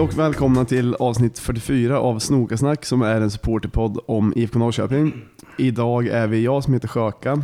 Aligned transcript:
Hej 0.00 0.04
och 0.04 0.18
välkomna 0.18 0.64
till 0.64 0.94
avsnitt 0.94 1.38
44 1.38 1.98
av 1.98 2.18
Snokasnack 2.18 2.84
som 2.84 3.02
är 3.02 3.20
en 3.20 3.30
supporterpodd 3.30 3.98
om 4.06 4.32
IFK 4.36 4.58
Norrköping. 4.58 5.24
Idag 5.58 6.06
är 6.06 6.26
vi 6.26 6.44
jag 6.44 6.64
som 6.64 6.74
heter 6.74 6.88
Sjöka 6.88 7.42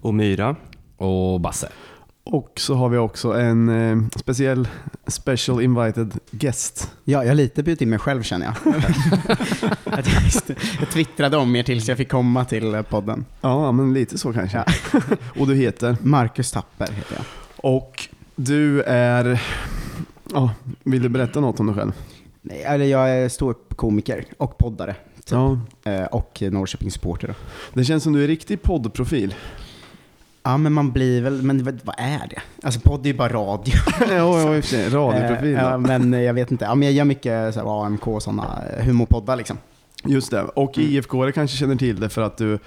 Och 0.00 0.14
Myra. 0.14 0.56
Och 0.96 1.40
Basse. 1.40 1.68
och 2.24 2.52
så 2.56 2.74
har 2.74 2.88
vi 2.88 2.98
också 2.98 3.32
en 3.32 3.68
eh, 3.68 4.08
speciell 4.16 4.68
special 5.06 5.62
invited 5.62 6.14
guest. 6.30 6.90
Ja, 7.04 7.22
jag 7.22 7.30
har 7.30 7.34
lite 7.34 7.62
bjudit 7.62 7.82
in 7.82 7.90
mig 7.90 7.98
själv 7.98 8.22
känner 8.22 8.46
jag. 8.46 8.74
att 9.84 10.06
jag, 10.14 10.20
visste, 10.20 10.54
jag 10.80 10.90
twittrade 10.90 11.36
om 11.36 11.56
er 11.56 11.62
tills 11.62 11.88
jag 11.88 11.98
fick 11.98 12.10
komma 12.10 12.44
till 12.44 12.74
eh, 12.74 12.82
podden. 12.82 13.24
Ja, 13.40 13.72
men 13.72 13.94
lite 13.94 14.18
så 14.18 14.32
kanske. 14.32 14.64
och 15.38 15.46
du 15.46 15.54
heter? 15.54 15.96
Marcus 16.00 16.52
Tapper 16.52 16.92
heter 16.92 17.14
jag. 17.16 17.24
Och 17.56 18.08
du 18.36 18.82
är... 18.82 19.42
Ja, 20.32 20.50
vill 20.84 21.02
du 21.02 21.08
berätta 21.08 21.40
något 21.40 21.60
om 21.60 21.66
dig 21.66 21.74
själv? 21.76 21.92
Nej, 22.42 22.62
eller 22.62 22.84
jag 22.84 23.10
är 23.10 23.28
ståuppkomiker 23.28 24.24
och 24.38 24.58
poddare. 24.58 24.94
Typ. 25.16 25.30
Ja, 25.30 25.58
Eh, 25.84 26.04
Och 26.04 26.42
Norrköpingssupporter. 26.50 27.34
det 27.74 27.84
känns 27.84 28.02
som 28.02 28.12
du 28.12 28.24
är 28.24 28.28
riktig 28.28 28.62
poddprofil. 28.62 29.34
Ja, 30.42 30.56
men 30.56 30.72
man 30.72 30.92
blir 30.92 31.22
väl, 31.22 31.42
men 31.42 31.64
vad 31.84 31.94
är 31.98 32.28
det? 32.30 32.40
Alltså 32.62 32.80
podd 32.80 33.06
är 33.06 33.10
ju 33.10 33.16
bara 33.16 33.28
radio. 33.32 33.74
ja, 34.00 34.06
ja, 34.10 34.56
i 34.56 34.60
och 34.60 34.64
för 34.64 34.70
sig. 34.70 34.88
Radioprofil. 34.88 35.54
Eh, 35.54 35.62
då. 35.62 35.68
Ja, 35.68 35.78
men 35.78 36.12
jag 36.12 36.34
vet 36.34 36.50
inte. 36.50 36.64
Ja, 36.64 36.74
men 36.74 36.86
jag 36.88 36.92
gör 36.94 37.04
mycket 37.04 37.54
så 37.54 37.60
här, 37.60 37.84
AMK 37.86 38.06
och 38.08 38.22
sådana 38.22 38.62
humorpoddar 38.80 39.36
liksom. 39.36 39.58
Just 40.04 40.30
det. 40.30 40.42
Och 40.42 40.78
Mm. 40.78 40.90
IFK 40.90 41.32
kanske 41.32 41.56
känner 41.56 41.76
till 41.76 42.00
det 42.00 42.08
för 42.08 42.22
att 42.22 42.36
du 42.36 42.58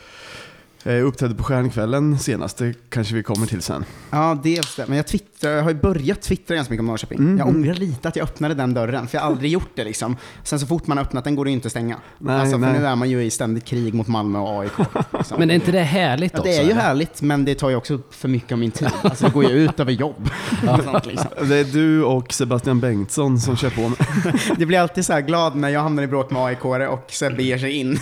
eh, 0.84 1.08
uppträdde 1.08 1.36
på 1.36 1.44
Stjärnkvällen 1.44 2.20
senast. 2.20 2.58
Det 2.58 2.74
kanske 2.90 3.16
vi 3.16 3.24
kommer 3.24 3.48
till 3.48 3.62
sen. 3.62 3.86
Ja, 4.10 4.40
dels 4.44 4.76
det. 4.76 4.86
Men 4.88 4.98
jag, 4.98 5.08
twittrar, 5.08 5.52
jag 5.52 5.64
har 5.64 5.70
ju 5.70 5.78
börjat 5.78 6.22
twittra 6.22 6.56
ganska 6.56 6.72
mycket 6.72 6.82
om 6.82 6.88
Norrköping. 6.88 7.20
Mm. 7.20 7.38
Jag 7.38 7.48
ångrar 7.48 7.74
lite 7.74 8.08
att 8.08 8.16
jag 8.16 8.24
öppnade 8.24 8.54
den 8.54 8.74
dörren, 8.74 9.08
för 9.08 9.18
jag 9.18 9.22
har 9.22 9.32
aldrig 9.32 9.52
gjort 9.52 9.70
det 9.76 9.84
liksom. 9.84 10.18
Sen 10.44 10.60
så 10.60 10.68
fort 10.68 10.88
man 10.88 10.98
har 10.98 11.06
öppnat 11.06 11.24
den 11.24 11.36
går 11.36 11.46
det 11.46 11.52
ju 11.52 11.56
inte 11.56 11.66
att 11.66 11.72
stänga. 11.72 11.98
Nej, 12.18 12.36
alltså, 12.36 12.52
för 12.52 12.66
nej. 12.66 12.80
nu 12.80 12.86
är 12.86 12.96
man 12.96 13.10
ju 13.10 13.24
i 13.24 13.30
ständigt 13.30 13.66
krig 13.66 13.94
mot 13.94 14.08
Malmö 14.08 14.40
och 14.40 14.62
AIK. 14.62 14.72
Liksom. 15.14 15.40
Men 15.40 15.52
är 15.52 15.56
inte 15.56 15.72
det 15.72 15.80
härligt 15.80 16.34
ja, 16.34 16.40
också? 16.40 16.52
det 16.52 16.58
är 16.58 16.64
ju 16.64 16.72
eller? 16.72 16.82
härligt, 16.82 17.22
men 17.22 17.46
det 17.46 17.56
tar 17.56 17.70
ju 17.70 17.76
också 17.76 18.00
för 18.10 18.28
mycket 18.28 18.52
av 18.52 18.58
min 18.58 18.72
tid. 18.72 18.90
Alltså 19.02 19.26
det 19.26 19.32
går 19.32 19.44
ju 19.44 19.50
ut 19.50 19.80
över 19.80 19.92
jobb. 19.92 20.30
och 20.78 20.84
sånt, 20.84 21.06
liksom. 21.06 21.30
Det 21.50 21.58
är 21.58 21.64
du 21.64 22.04
och 22.04 22.34
Sebastian 22.34 22.80
Bengtsson 22.80 23.40
som 23.40 23.58
kör 23.58 23.70
på. 23.70 23.92
Det 24.58 24.66
blir 24.66 24.80
alltid 24.80 25.06
så 25.06 25.14
här 25.14 25.22
glad 25.22 25.56
när 25.56 25.70
jag 25.70 25.82
hamnar 25.82 26.04
i 26.04 26.08
bråk 26.08 26.32
med 26.32 26.42
aik 26.42 26.66
och 26.66 27.12
Sebbe 27.12 27.44
ger 27.44 27.58
sig 27.58 27.72
in. 27.72 27.92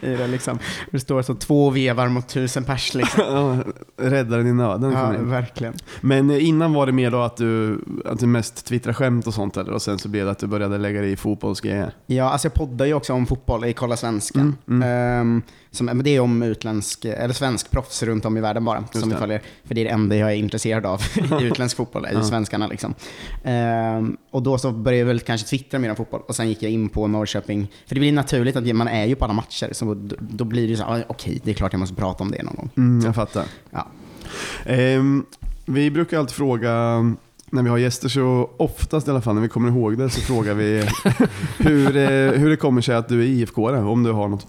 I 0.00 0.06
det, 0.06 0.26
liksom. 0.26 0.58
det 0.90 1.00
står 1.00 1.22
så 1.22 1.34
två 1.34 1.55
vevar 1.70 2.08
mot 2.08 2.28
tusen 2.28 2.64
pers. 2.64 2.94
Liksom. 2.94 3.24
Ja, 3.26 3.58
Räddaren 4.10 4.46
i 4.46 4.52
nöden 4.52 4.92
Ja, 4.92 5.12
verkligen. 5.20 5.74
Men 6.00 6.30
eh, 6.30 6.46
innan 6.48 6.72
var 6.72 6.86
det 6.86 6.92
mer 6.92 7.10
då 7.10 7.20
att 7.22 7.36
du, 7.36 7.80
att 8.04 8.18
du 8.18 8.26
mest 8.26 8.66
twittrar 8.66 8.92
skämt 8.92 9.26
och 9.26 9.34
sånt 9.34 9.56
eller? 9.56 9.72
Och 9.72 9.82
sen 9.82 9.98
så 9.98 10.08
blev 10.08 10.24
det 10.24 10.30
att 10.30 10.38
du 10.38 10.46
började 10.46 10.78
lägga 10.78 11.00
dig 11.00 11.12
i 11.12 11.16
fotbollsgrejer. 11.16 11.94
Ja, 12.06 12.30
alltså 12.30 12.46
jag 12.46 12.54
poddar 12.54 12.86
ju 12.86 12.94
också 12.94 13.12
om 13.12 13.26
fotboll 13.26 13.64
i 13.64 13.72
Kolla 13.72 13.96
Svensken. 13.96 14.56
Mm, 14.68 14.82
Ehm, 14.82 15.42
som, 15.76 16.02
det 16.04 16.10
är 16.16 16.20
om 16.20 16.42
utländsk, 16.42 17.04
eller 17.04 17.34
svensk 17.34 17.70
proffs 17.70 18.02
runt 18.02 18.24
om 18.24 18.36
i 18.36 18.40
världen 18.40 18.64
bara, 18.64 18.84
som 18.92 19.08
vi 19.08 19.14
det. 19.14 19.20
följer. 19.20 19.42
För 19.64 19.74
det 19.74 19.80
är 19.80 19.84
det 19.84 19.90
enda 19.90 20.16
jag 20.16 20.30
är 20.32 20.34
intresserad 20.36 20.86
av 20.86 21.02
i 21.40 21.44
utländsk 21.44 21.76
fotboll, 21.76 22.04
är 22.04 22.10
ju 22.10 22.16
Ja. 22.18 22.22
svenskarna 22.24 22.66
liksom. 22.66 22.94
Ehm, 23.44 24.16
och 24.30 24.42
då 24.42 24.58
så 24.58 24.70
började 24.72 24.98
jag 24.98 25.06
väl 25.06 25.20
kanske 25.20 25.46
twittra 25.48 25.78
mer 25.78 25.90
om 25.90 25.96
fotboll, 25.96 26.20
och 26.28 26.36
sen 26.36 26.48
gick 26.48 26.62
jag 26.62 26.72
in 26.72 26.88
på 26.88 27.06
Norrköping. 27.06 27.68
För 27.86 27.94
det 27.94 28.00
blir 28.00 28.12
naturligt 28.12 28.56
att 28.56 28.76
man 28.76 28.88
är 28.88 29.04
ju 29.06 29.14
på 29.14 29.24
alla 29.24 29.34
matcher, 29.34 29.68
så 29.72 29.94
då, 29.94 30.16
då 30.20 30.44
blir 30.44 30.68
det 30.68 30.76
så 30.76 30.84
"Ah, 30.84 30.98
okej, 31.08 31.40
det 31.44 31.50
är 31.50 31.54
klart 31.54 31.72
jag 31.72 31.80
måste 31.80 31.94
prata 31.94 32.24
om 32.24 32.30
det 32.30 32.42
någon 32.42 32.54
gång. 32.54 32.70
Mm, 32.76 33.06
jag 33.06 33.14
fattar. 33.14 33.44
Ja. 33.70 33.86
Ehm, 34.64 35.24
vi 35.64 35.90
brukar 35.90 36.18
alltid 36.18 36.34
fråga, 36.36 36.72
när 37.50 37.62
vi 37.62 37.68
har 37.68 37.78
gäster 37.78 38.08
så 38.08 38.50
oftast 38.56 39.08
i 39.08 39.10
alla 39.10 39.20
fall 39.20 39.34
när 39.34 39.42
vi 39.42 39.48
kommer 39.48 39.68
ihåg 39.68 39.98
det 39.98 40.10
så 40.10 40.20
frågar 40.20 40.54
vi 40.54 40.82
hur, 41.58 41.96
eh, 41.96 42.30
hur 42.32 42.50
det 42.50 42.56
kommer 42.56 42.80
sig 42.80 42.94
att 42.94 43.08
du 43.08 43.20
är 43.22 43.26
ifk 43.26 43.58
om 43.58 44.02
du 44.02 44.12
har 44.12 44.28
något. 44.28 44.46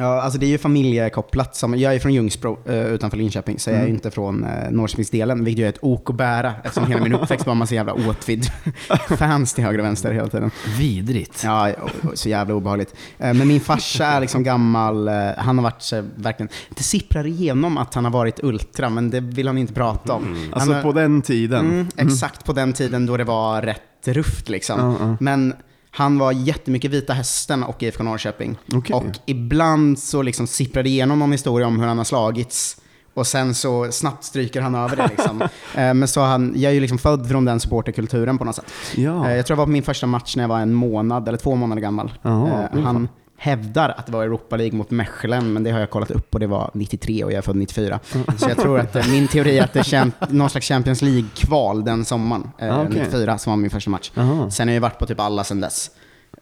Ja, 0.00 0.20
alltså 0.22 0.38
det 0.38 0.46
är 0.46 0.48
ju 0.48 0.58
familjekopplat. 0.58 1.56
Som, 1.56 1.78
jag 1.78 1.94
är 1.94 1.98
från 1.98 2.14
Ljungsbro 2.14 2.58
eh, 2.66 2.86
utanför 2.86 3.16
Linköping, 3.16 3.58
så 3.58 3.70
jag 3.70 3.76
är 3.76 3.80
Mm. 3.82 3.94
inte 3.94 4.10
från 4.10 4.44
uh, 4.44 4.70
Norrköpingsdelen, 4.70 5.44
vilket 5.44 5.64
är 5.64 5.68
ett 5.68 5.78
ok 5.82 6.10
att 6.10 6.16
bära 6.16 6.54
eftersom 6.64 6.86
hela 6.86 7.02
min 7.02 7.14
uppväxt 7.14 7.46
var 7.46 7.52
en 7.52 7.58
massa 7.58 7.74
jävla 7.74 7.92
åtvidd 7.92 8.46
fans 9.18 9.54
till 9.54 9.64
höger 9.64 9.78
och 9.78 9.84
vänster 9.84 10.12
hela 10.12 10.28
tiden. 10.28 10.50
Vidrigt. 10.78 11.42
Ja, 11.44 11.70
så 12.14 12.28
jävla 12.28 12.54
obehagligt. 12.54 12.94
Eh, 13.18 13.34
men 13.34 13.48
min 13.48 13.60
farsa 13.60 14.06
är 14.06 14.20
liksom 14.20 14.42
gammal, 14.42 15.08
eh, 15.08 15.14
han 15.36 15.58
har 15.58 15.62
varit 15.62 15.92
eh, 15.92 16.02
verkligen, 16.14 16.48
det 16.76 16.82
sipprar 16.82 17.26
igenom 17.26 17.78
att 17.78 17.94
han 17.94 18.04
har 18.04 18.12
varit 18.12 18.40
ultra, 18.42 18.88
men 18.90 19.10
det 19.10 19.20
vill 19.20 19.46
han 19.46 19.58
inte 19.58 19.72
prata 19.72 20.12
om. 20.12 20.50
Alltså 20.52 20.72
han, 20.72 20.82
på 20.82 20.92
den 20.92 21.22
tiden. 21.22 21.66
mm, 21.70 21.86
Exakt 21.96 22.44
på 22.44 22.52
den 22.52 22.72
tiden 22.72 23.06
då 23.06 23.16
det 23.16 23.24
var 23.24 23.62
rätt 23.62 23.82
rufft 24.04 24.48
liksom. 24.48 25.16
Men 25.20 25.54
han 25.98 26.18
var 26.18 26.32
jättemycket 26.32 26.90
Vita 26.90 27.12
Hästen 27.12 27.62
och 27.64 27.82
IFK 27.82 28.02
Norrköping. 28.02 28.56
Okej. 28.74 28.96
Och 28.96 29.04
ibland 29.26 29.98
så 29.98 30.22
liksom 30.22 30.46
sipprar 30.46 30.82
det 30.82 30.88
igenom 30.88 31.18
någon 31.18 31.32
historia 31.32 31.66
om 31.66 31.80
hur 31.80 31.86
han 31.86 31.98
har 31.98 32.04
slagits. 32.04 32.76
Och 33.14 33.26
sen 33.26 33.54
så 33.54 33.92
snabbt 33.92 34.24
stryker 34.24 34.60
han 34.60 34.74
över 34.74 34.96
det 34.96 35.08
liksom. 35.08 35.42
Eh, 35.74 35.94
Men 35.94 36.08
så 36.08 36.20
han, 36.20 36.52
jag 36.56 36.70
är 36.70 36.74
ju 36.74 36.80
liksom 36.80 36.98
född 36.98 37.28
från 37.28 37.44
den 37.44 37.60
supporterkulturen 37.60 38.38
på 38.38 38.44
något 38.44 38.54
sätt. 38.56 38.72
Ja. 38.96 39.28
Eh, 39.30 39.36
Jag 39.36 39.46
tror 39.46 39.56
det 39.56 39.58
var 39.58 39.64
på 39.66 39.70
min 39.70 39.82
första 39.82 40.06
match 40.06 40.36
när 40.36 40.44
jag 40.44 40.48
var 40.48 40.60
en 40.60 40.74
månad, 40.74 41.28
eller 41.28 41.38
två 41.38 41.54
månader 41.54 41.82
gammal. 41.82 42.12
Jaha, 42.22 42.68
Eh, 42.74 42.80
han 42.80 43.08
hävdar 43.40 43.88
att 43.88 44.06
det 44.06 44.12
var 44.12 44.22
Europa 44.24 44.56
League 44.56 44.78
mot 44.78 44.90
Mechelen, 44.90 45.52
men 45.52 45.62
det 45.64 45.70
har 45.70 45.80
jag 45.80 45.90
kollat 45.90 46.10
upp 46.10 46.34
och 46.34 46.40
det 46.40 46.46
var 46.46 46.70
93 46.74 47.24
och 47.24 47.32
jag 47.32 47.38
är 47.38 47.42
född 47.42 47.56
94. 47.56 48.00
Så 48.36 48.48
jag 48.48 48.56
tror 48.58 48.80
att 48.80 48.96
eh, 48.96 49.08
min 49.10 49.28
teori 49.28 49.58
är 49.58 49.64
att 49.64 49.72
det 49.72 49.92
är 49.92 50.10
någon 50.32 50.50
slags 50.50 50.68
Champions 50.68 51.02
League-kval 51.02 51.84
den 51.84 52.04
sommaren, 52.04 52.50
eh, 52.58 52.78
Ah, 52.78 52.82
okej. 52.82 53.00
94, 53.04 53.38
som 53.38 53.50
var 53.50 53.56
min 53.56 53.70
första 53.70 53.90
match. 53.90 54.10
Jaha. 54.14 54.50
Sen 54.50 54.68
har 54.68 54.74
jag 54.74 54.80
varit 54.80 54.98
på 54.98 55.06
typ 55.06 55.20
alla 55.20 55.44
sen 55.44 55.60
dess. 55.60 55.90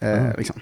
Eh, 0.01 0.37
liksom. 0.37 0.61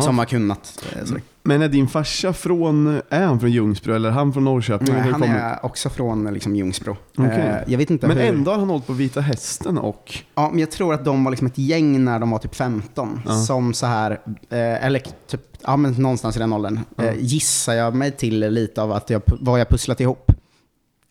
Som 0.00 0.18
har 0.18 0.24
kunnat. 0.26 0.84
Eh. 0.96 1.02
Men 1.42 1.62
är 1.62 1.68
din 1.68 1.88
farsa 1.88 2.32
från, 2.32 3.00
är 3.08 3.26
han 3.26 3.40
från 3.40 3.50
Ljungsbro 3.50 3.94
eller 3.94 4.08
är 4.08 4.12
han 4.12 4.32
från 4.32 4.44
Norrköping? 4.44 4.94
Nej, 4.94 5.10
han 5.12 5.22
är 5.22 5.64
också 5.64 5.90
från 5.90 6.34
liksom, 6.34 6.56
Ljungsbro. 6.56 6.96
Okej. 7.16 7.30
Eh, 7.30 7.56
jag 7.66 7.78
vet 7.78 7.90
inte 7.90 8.06
Men 8.06 8.16
hur... 8.16 8.26
ändå 8.28 8.50
har 8.50 8.58
han 8.58 8.68
hållit 8.70 8.86
på 8.86 8.92
Vita 8.92 9.20
Hästen 9.20 9.78
och... 9.78 10.14
Ja, 10.34 10.48
men 10.50 10.58
jag 10.58 10.70
tror 10.70 10.94
att 10.94 11.04
de 11.04 11.24
var 11.24 11.30
liksom 11.30 11.46
ett 11.46 11.58
gäng 11.58 12.04
när 12.04 12.18
de 12.18 12.30
var 12.30 12.38
typ 12.38 12.54
15. 12.54 13.20
Ja. 13.26 13.32
Som 13.34 13.74
så 13.74 13.86
här, 13.86 14.10
eh, 14.50 14.84
eller 14.86 15.02
typ, 15.26 15.40
ja 15.62 15.76
men 15.76 15.92
någonstans 15.92 16.36
i 16.36 16.38
den 16.38 16.52
åldern, 16.52 16.80
Ja. 16.96 17.04
eh, 17.04 17.14
gissar 17.18 17.72
jag 17.74 17.94
mig 17.94 18.10
till 18.10 18.38
lite 18.38 18.82
av 18.82 18.92
att 18.92 19.10
jag, 19.10 19.22
vad 19.40 19.60
jag 19.60 19.68
pusslat 19.68 20.00
ihop. 20.00 20.32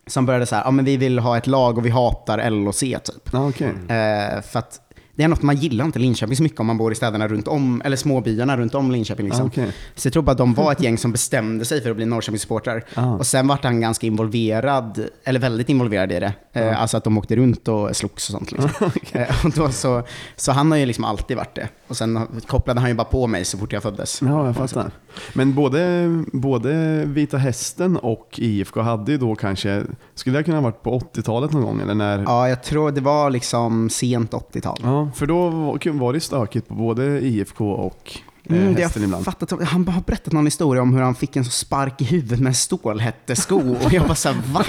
Som 0.07 0.25
började 0.25 0.45
så 0.45 0.55
här, 0.55 0.63
ja 0.65 0.71
men 0.71 0.85
vi 0.85 0.97
vill 0.97 1.19
ha 1.19 1.37
ett 1.37 1.47
lag 1.47 1.77
och 1.77 1.85
vi 1.85 1.89
hatar 1.89 2.49
LOC 2.49 2.79
typ. 2.79 3.33
Okej. 3.33 3.67
Eh, 3.67 4.41
för 4.41 4.59
att 4.59 4.81
det 5.19 5.23
är 5.23 5.27
något 5.27 5.41
man 5.41 5.55
gillar 5.55 5.85
inte 5.85 5.99
Linköping 5.99 6.35
så 6.35 6.43
mycket 6.43 6.59
om 6.59 6.65
man 6.67 6.77
bor 6.77 6.91
i 6.91 6.95
städerna 6.95 7.27
runt 7.27 7.47
om, 7.47 7.81
eller 7.85 7.97
småbyarna 7.97 8.57
runt 8.57 8.75
om 8.75 8.91
Linköping. 8.91 9.25
Liksom. 9.25 9.51
Ja, 9.55 9.63
okej. 9.63 9.73
Så 9.95 10.07
jag 10.07 10.13
tror 10.13 10.23
bara 10.23 10.31
att 10.31 10.37
de 10.37 10.53
var 10.53 10.71
ett 10.71 10.81
gäng 10.83 10.97
som 10.97 11.11
bestämde 11.11 11.65
sig 11.65 11.81
för 11.81 11.89
att 11.89 11.95
bli 11.95 12.05
Norrköpingssupportrar. 12.05 12.83
Ja. 12.95 13.15
Och 13.15 13.27
sen 13.27 13.47
vart 13.47 13.63
han 13.63 13.81
ganska 13.81 14.07
involverad, 14.07 15.05
eller 15.23 15.39
väldigt 15.39 15.69
involverad 15.69 16.11
i 16.11 16.19
det. 16.19 16.33
Eh, 16.53 16.81
Alltså 16.81 16.97
att 16.97 17.03
de 17.03 17.17
åkte 17.17 17.35
runt 17.35 17.67
och 17.67 17.95
slogs 17.95 18.29
och 18.29 18.31
sånt. 18.33 18.51
Liksom. 18.51 18.69
Eh, 19.11 19.45
och 19.45 19.51
då 19.51 19.71
så, 19.71 20.03
så 20.35 20.51
han 20.51 20.71
har 20.71 20.77
ju 20.77 20.85
liksom 20.85 21.03
alltid 21.03 21.37
varit 21.37 21.55
det. 21.55 21.67
Och 21.87 21.97
sen 21.97 22.27
kopplade 22.47 22.79
han 22.79 22.89
ju 22.89 22.95
bara 22.95 23.03
på 23.07 23.27
mig 23.27 23.45
så 23.45 23.57
fort 23.57 23.73
jag 23.73 23.83
föddes. 23.83 24.21
Ja, 24.21 24.45
jag 24.45 24.55
fattar. 24.55 24.91
Men 25.33 25.53
både, 25.53 26.07
både 26.33 27.03
Vita 27.05 27.37
Hästen 27.37 27.97
och 27.97 28.29
IFK 28.37 28.81
hade 28.81 29.11
ju 29.11 29.17
då 29.17 29.35
kanske, 29.35 29.83
skulle 30.15 30.37
det 30.37 30.43
kunna 30.43 30.57
ha 30.57 30.61
varit 30.61 30.83
på 30.83 30.99
80-talet 30.99 31.51
någon 31.51 31.61
gång 31.63 31.81
eller 31.81 31.93
när? 31.95 32.19
Ja, 32.23 32.49
jag 32.49 32.63
tror 32.63 32.91
det 32.91 33.01
var 33.01 33.29
liksom 33.29 33.89
sent 33.89 34.31
80-tal. 34.31 35.08
Ja, 35.09 35.15
för 35.15 35.25
då 35.25 35.49
var, 35.91 36.13
det 36.13 36.19
stökigt 36.19 36.67
på 36.67 36.73
både 36.73 37.25
IFK 37.25 37.71
och 37.71 38.11
eh, 38.13 38.55
Mm, 38.55 38.75
det 38.75 38.81
jag 38.81 39.23
fattat, 39.23 39.63
han 39.63 39.87
har 39.87 40.01
berättat 40.01 40.33
någon 40.33 40.45
historia 40.45 40.81
om 40.81 40.93
hur 40.93 41.01
han 41.01 41.15
fick 41.15 41.35
en 41.35 41.45
så 41.45 41.51
spark 41.51 42.01
i 42.01 42.05
huvudet 42.05 42.39
med 42.39 42.49
en 42.49 42.55
stålhättesko. 42.55 43.75
Och 43.85 43.93
jag 43.93 44.03
bara 44.03 44.15
såhär, 44.15 44.37
va? 44.45 44.63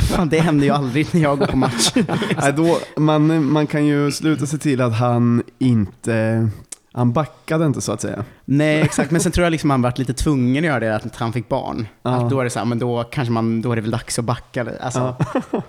Fan, 0.00 0.28
det 0.28 0.40
händer 0.40 0.64
ju 0.64 0.70
aldrig 0.70 1.06
när 1.12 1.20
jag 1.20 1.38
går 1.38 1.46
på 1.46 1.56
match. 1.56 1.92
Nej, 2.40 2.52
då, 2.52 2.78
man, 2.96 3.44
man 3.52 3.66
kan 3.66 3.86
ju 3.86 4.10
sluta 4.10 4.46
se 4.46 4.58
till 4.58 4.80
att 4.80 4.94
han 4.94 5.42
inte, 5.58 6.48
han 6.92 7.12
backade 7.12 7.66
inte 7.66 7.80
så 7.80 7.92
att 7.92 8.00
säga. 8.00 8.24
Nej, 8.44 8.80
exakt. 8.80 9.10
Men 9.10 9.20
sen 9.20 9.32
tror 9.32 9.44
jag 9.44 9.50
liksom 9.50 9.70
han 9.70 9.82
varit 9.82 9.98
lite 9.98 10.14
tvungen 10.14 10.64
att 10.64 10.68
göra 10.68 10.80
det, 10.80 10.96
att 10.96 11.16
han 11.16 11.32
fick 11.32 11.48
barn. 11.48 11.86
Ja. 12.02 12.10
Att 12.10 12.30
då 12.30 12.40
är 12.40 12.44
det 12.44 12.50
så 12.50 12.58
här, 12.58 12.66
men 12.66 12.78
då 12.78 13.04
kanske 13.04 13.32
man, 13.32 13.62
då 13.62 13.72
är 13.72 13.76
det 13.76 13.82
väl 13.82 13.90
dags 13.90 14.18
att 14.18 14.24
backa. 14.24 14.66
Alltså, 14.80 15.16
eh, 15.52 15.60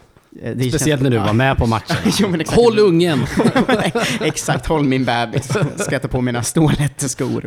det 0.56 0.70
Speciellt 0.70 1.02
när 1.02 1.10
du 1.10 1.18
var 1.18 1.34
med 1.34 1.58
på 1.58 1.66
matchen. 1.66 1.96
Jo. 2.20 2.36
Håll 2.48 2.80
ungen! 2.80 3.20
Exakt, 4.22 4.66
håll 4.66 4.84
min 4.84 5.06
bebis. 5.06 5.52
Ska 5.78 6.00
ta 6.00 6.08
på 6.08 6.22
mina 6.22 6.44
stålhätteskor 6.44 7.46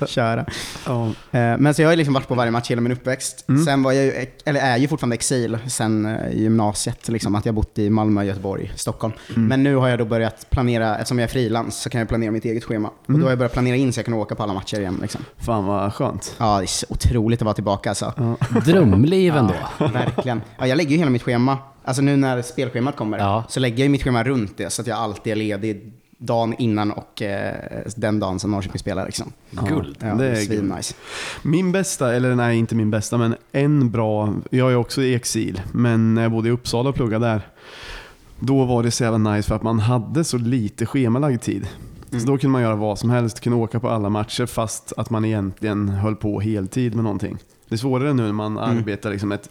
och 0.00 0.08
köra. 0.08 0.46
Ja. 0.86 1.06
Eh, 1.06 1.12
Men 1.58 1.74
så 1.74 1.82
jag 1.82 1.88
har 1.88 1.96
liksom 1.96 2.14
varit 2.14 2.28
på 2.28 2.34
varje 2.34 2.50
match 2.50 2.70
hela 2.70 2.80
min 2.80 2.92
uppväxt. 2.92 3.44
Mm. 3.48 3.64
Sen 3.64 3.82
var 3.82 3.92
jag 3.92 4.04
ju, 4.04 4.26
eller 4.44 4.60
är 4.60 4.76
ju 4.76 4.88
fortfarande 4.88 5.14
exil 5.14 5.58
sen 5.66 6.06
eh, 6.06 6.32
gymnasiet, 6.36 7.08
liksom, 7.08 7.34
att 7.34 7.46
jag 7.46 7.54
bott 7.54 7.78
i 7.78 7.90
Malmö, 7.90 8.22
Göteborg, 8.24 8.72
Stockholm. 8.76 9.12
Mm. 9.36 9.48
Men 9.48 9.62
nu 9.62 9.76
har 9.76 9.88
jag 9.88 9.98
då 9.98 10.04
börjat 10.04 10.50
planera, 10.50 10.94
eftersom 10.98 11.18
jag 11.18 11.24
är 11.28 11.32
frilans, 11.32 11.82
så 11.82 11.90
kan 11.90 11.98
jag 11.98 12.08
planera 12.08 12.30
mitt 12.30 12.44
eget 12.44 12.64
schema. 12.64 12.88
Och 12.88 13.08
Mm. 13.08 13.20
då 13.20 13.26
har 13.26 13.30
jag 13.30 13.38
börjat 13.38 13.52
planera 13.52 13.76
in 13.76 13.92
så 13.92 13.98
jag 13.98 14.04
kan 14.04 14.14
åka 14.14 14.34
på 14.34 14.42
alla 14.42 14.54
matcher 14.54 14.80
igen. 14.80 14.98
Liksom. 15.02 15.20
Fan 15.38 15.64
vad 15.64 15.94
skönt. 15.94 16.34
Ja, 16.38 16.58
det 16.58 16.64
är 16.64 16.66
så 16.66 16.86
otroligt 16.88 17.40
att 17.42 17.44
vara 17.44 17.54
tillbaka 17.54 17.88
alltså. 17.88 18.36
Drömliv 18.64 19.36
ändå. 19.36 19.54
Verkligen. 19.78 20.42
Ja, 20.58 20.66
jag 20.66 20.76
lägger 20.76 20.90
ju 20.90 20.96
hela 20.98 21.10
mitt 21.10 21.22
schema, 21.22 21.58
alltså 21.88 22.02
nu 22.02 22.16
när 22.16 22.42
spelschemat 22.42 22.96
kommer, 22.96 23.18
Ja. 23.18 23.44
så 23.48 23.60
lägger 23.60 23.84
jag 23.84 23.90
mitt 23.90 24.02
schema 24.02 24.24
runt 24.24 24.56
det 24.56 24.70
så 24.70 24.82
att 24.82 24.88
jag 24.88 24.98
alltid 24.98 25.32
är 25.32 25.36
ledig 25.36 25.92
dagen 26.18 26.54
innan 26.58 26.90
och 26.92 27.22
eh, 27.22 27.54
den 27.96 28.20
dagen 28.20 28.38
som 28.38 28.50
Norrköping 28.50 28.78
spelar. 28.78 29.06
Liksom. 29.06 29.32
Guld. 29.50 29.96
Ja, 30.00 30.14
Det 30.14 30.28
är 30.30 30.34
svin 30.34 30.72
nice. 30.76 30.94
Min 31.42 31.72
bästa, 31.72 32.14
eller 32.14 32.34
nej 32.34 32.58
inte 32.58 32.74
min 32.74 32.90
bästa, 32.90 33.18
men 33.18 33.34
en 33.52 33.90
bra, 33.90 34.34
jag 34.50 34.72
är 34.72 34.76
också 34.76 35.02
i 35.02 35.14
exil, 35.14 35.60
men 35.72 36.14
när 36.14 36.22
jag 36.22 36.30
bodde 36.32 36.48
i 36.48 36.52
Uppsala 36.52 36.88
och 36.88 36.94
pluggade 36.94 37.26
där, 37.26 37.40
då 38.40 38.64
var 38.64 38.82
det 38.82 38.90
så 38.90 39.04
jävla 39.04 39.32
nice 39.32 39.48
för 39.48 39.54
att 39.56 39.62
man 39.62 39.78
hade 39.80 40.24
så 40.24 40.38
lite 40.38 40.86
schemalagd 40.86 41.40
tid. 41.42 41.68
Mm. 42.10 42.20
Så 42.20 42.26
då 42.26 42.38
kunde 42.38 42.52
man 42.52 42.62
göra 42.62 42.74
vad 42.76 42.98
som 42.98 43.10
helst, 43.10 43.40
kunde 43.40 43.58
åka 43.58 43.80
på 43.80 43.88
alla 43.88 44.08
matcher 44.08 44.46
fast 44.46 44.92
att 44.96 45.10
man 45.10 45.24
egentligen 45.24 45.88
höll 45.88 46.16
på 46.16 46.40
heltid 46.40 46.94
med 46.94 47.04
någonting. 47.04 47.38
Det 47.68 47.74
är 47.74 47.78
svårare 47.78 48.12
nu 48.12 48.22
när 48.22 48.32
man 48.32 48.58
Mm. 48.58 48.78
arbetar 48.78 49.10
liksom 49.10 49.32
ett, 49.32 49.50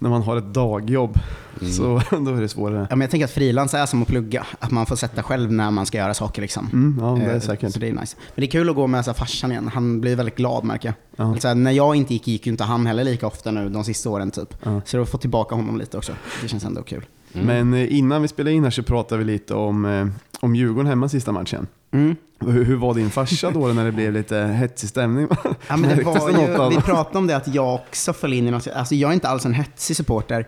när 0.00 0.10
man 0.10 0.22
har 0.22 0.36
ett 0.36 0.54
dagjobb, 0.54 1.18
så 1.60 2.02
då 2.10 2.30
är 2.34 2.40
det 2.40 2.48
svårare. 2.48 2.86
Ja, 2.90 2.96
men 2.96 3.00
jag 3.00 3.10
tänker 3.10 3.24
att 3.24 3.30
frilans 3.30 3.74
är 3.74 3.86
som 3.86 4.02
att 4.02 4.08
plugga, 4.08 4.46
att 4.58 4.70
man 4.70 4.86
får 4.86 4.96
sätta 4.96 5.22
själv 5.22 5.52
när 5.52 5.70
man 5.70 5.86
ska 5.86 5.98
göra 5.98 6.14
saker. 6.14 6.42
Liksom. 6.42 6.68
Mm, 6.72 6.98
ja, 7.00 7.14
det 7.24 7.30
är 7.30 7.34
Eh, 7.34 7.40
säkert. 7.40 7.72
Så 7.72 7.78
det 7.78 7.88
är 7.88 7.92
nice. 7.92 8.16
Men 8.34 8.40
det 8.40 8.46
är 8.46 8.50
kul 8.50 8.70
att 8.70 8.76
gå 8.76 8.86
med 8.86 9.04
så 9.04 9.10
här, 9.10 9.18
farsan 9.18 9.50
igen. 9.52 9.70
Han 9.74 10.00
blir 10.00 10.16
väldigt 10.16 10.36
glad 10.36 10.64
märker 10.64 10.88
jag. 10.88 11.26
Ja. 11.26 11.32
Alltså, 11.32 11.54
när 11.54 11.70
jag 11.70 11.96
inte 11.96 12.12
gick, 12.12 12.28
gick 12.28 12.46
ju 12.46 12.52
inte 12.52 12.64
han 12.64 12.86
heller 12.86 13.04
lika 13.04 13.26
ofta 13.26 13.50
nu 13.50 13.68
de 13.68 13.84
sista 13.84 14.10
åren 14.10 14.30
typ. 14.30 14.54
Ja. 14.62 14.80
Så 14.84 15.02
att 15.02 15.08
få 15.08 15.18
tillbaka 15.18 15.54
honom 15.54 15.78
lite 15.78 15.96
också. 15.98 16.12
Det 16.42 16.48
känns 16.48 16.64
ändå 16.64 16.82
kul. 16.82 17.04
Men 17.32 17.74
eh, 17.74 17.98
innan 17.98 18.22
vi 18.22 18.28
spelade 18.28 18.56
in 18.56 18.64
här 18.64 18.70
så 18.70 18.82
pratade 18.82 19.18
vi 19.18 19.32
lite 19.32 19.54
om, 19.54 19.84
eh, 19.84 20.06
om 20.40 20.54
Djurgården 20.56 20.86
hemma 20.86 21.08
sista 21.08 21.32
matchen. 21.32 21.66
Mm. 21.90 22.16
Hur, 22.46 22.76
var 22.76 22.94
din 22.94 23.10
farsa 23.10 23.50
då 23.50 23.66
när 23.66 23.84
det 23.84 23.92
blev 23.92 24.12
lite 24.12 24.36
hetsig 24.38 24.88
stämning? 24.88 25.28
Ja, 25.68 25.76
men 25.76 25.96
det 25.96 26.02
var 26.04 26.30
ju, 26.30 26.76
vi 26.76 26.82
pratade 26.82 27.18
om 27.18 27.26
det 27.26 27.36
att 27.36 27.54
jag 27.54 27.74
också 27.74 28.12
föll 28.12 28.32
in 28.32 28.48
i 28.48 28.50
något. 28.50 28.66
Alltså 28.68 28.94
jag 28.94 29.10
är 29.10 29.14
inte 29.14 29.28
alls 29.28 29.44
en 29.46 29.54
hetsig 29.54 29.96
supporter. 29.96 30.46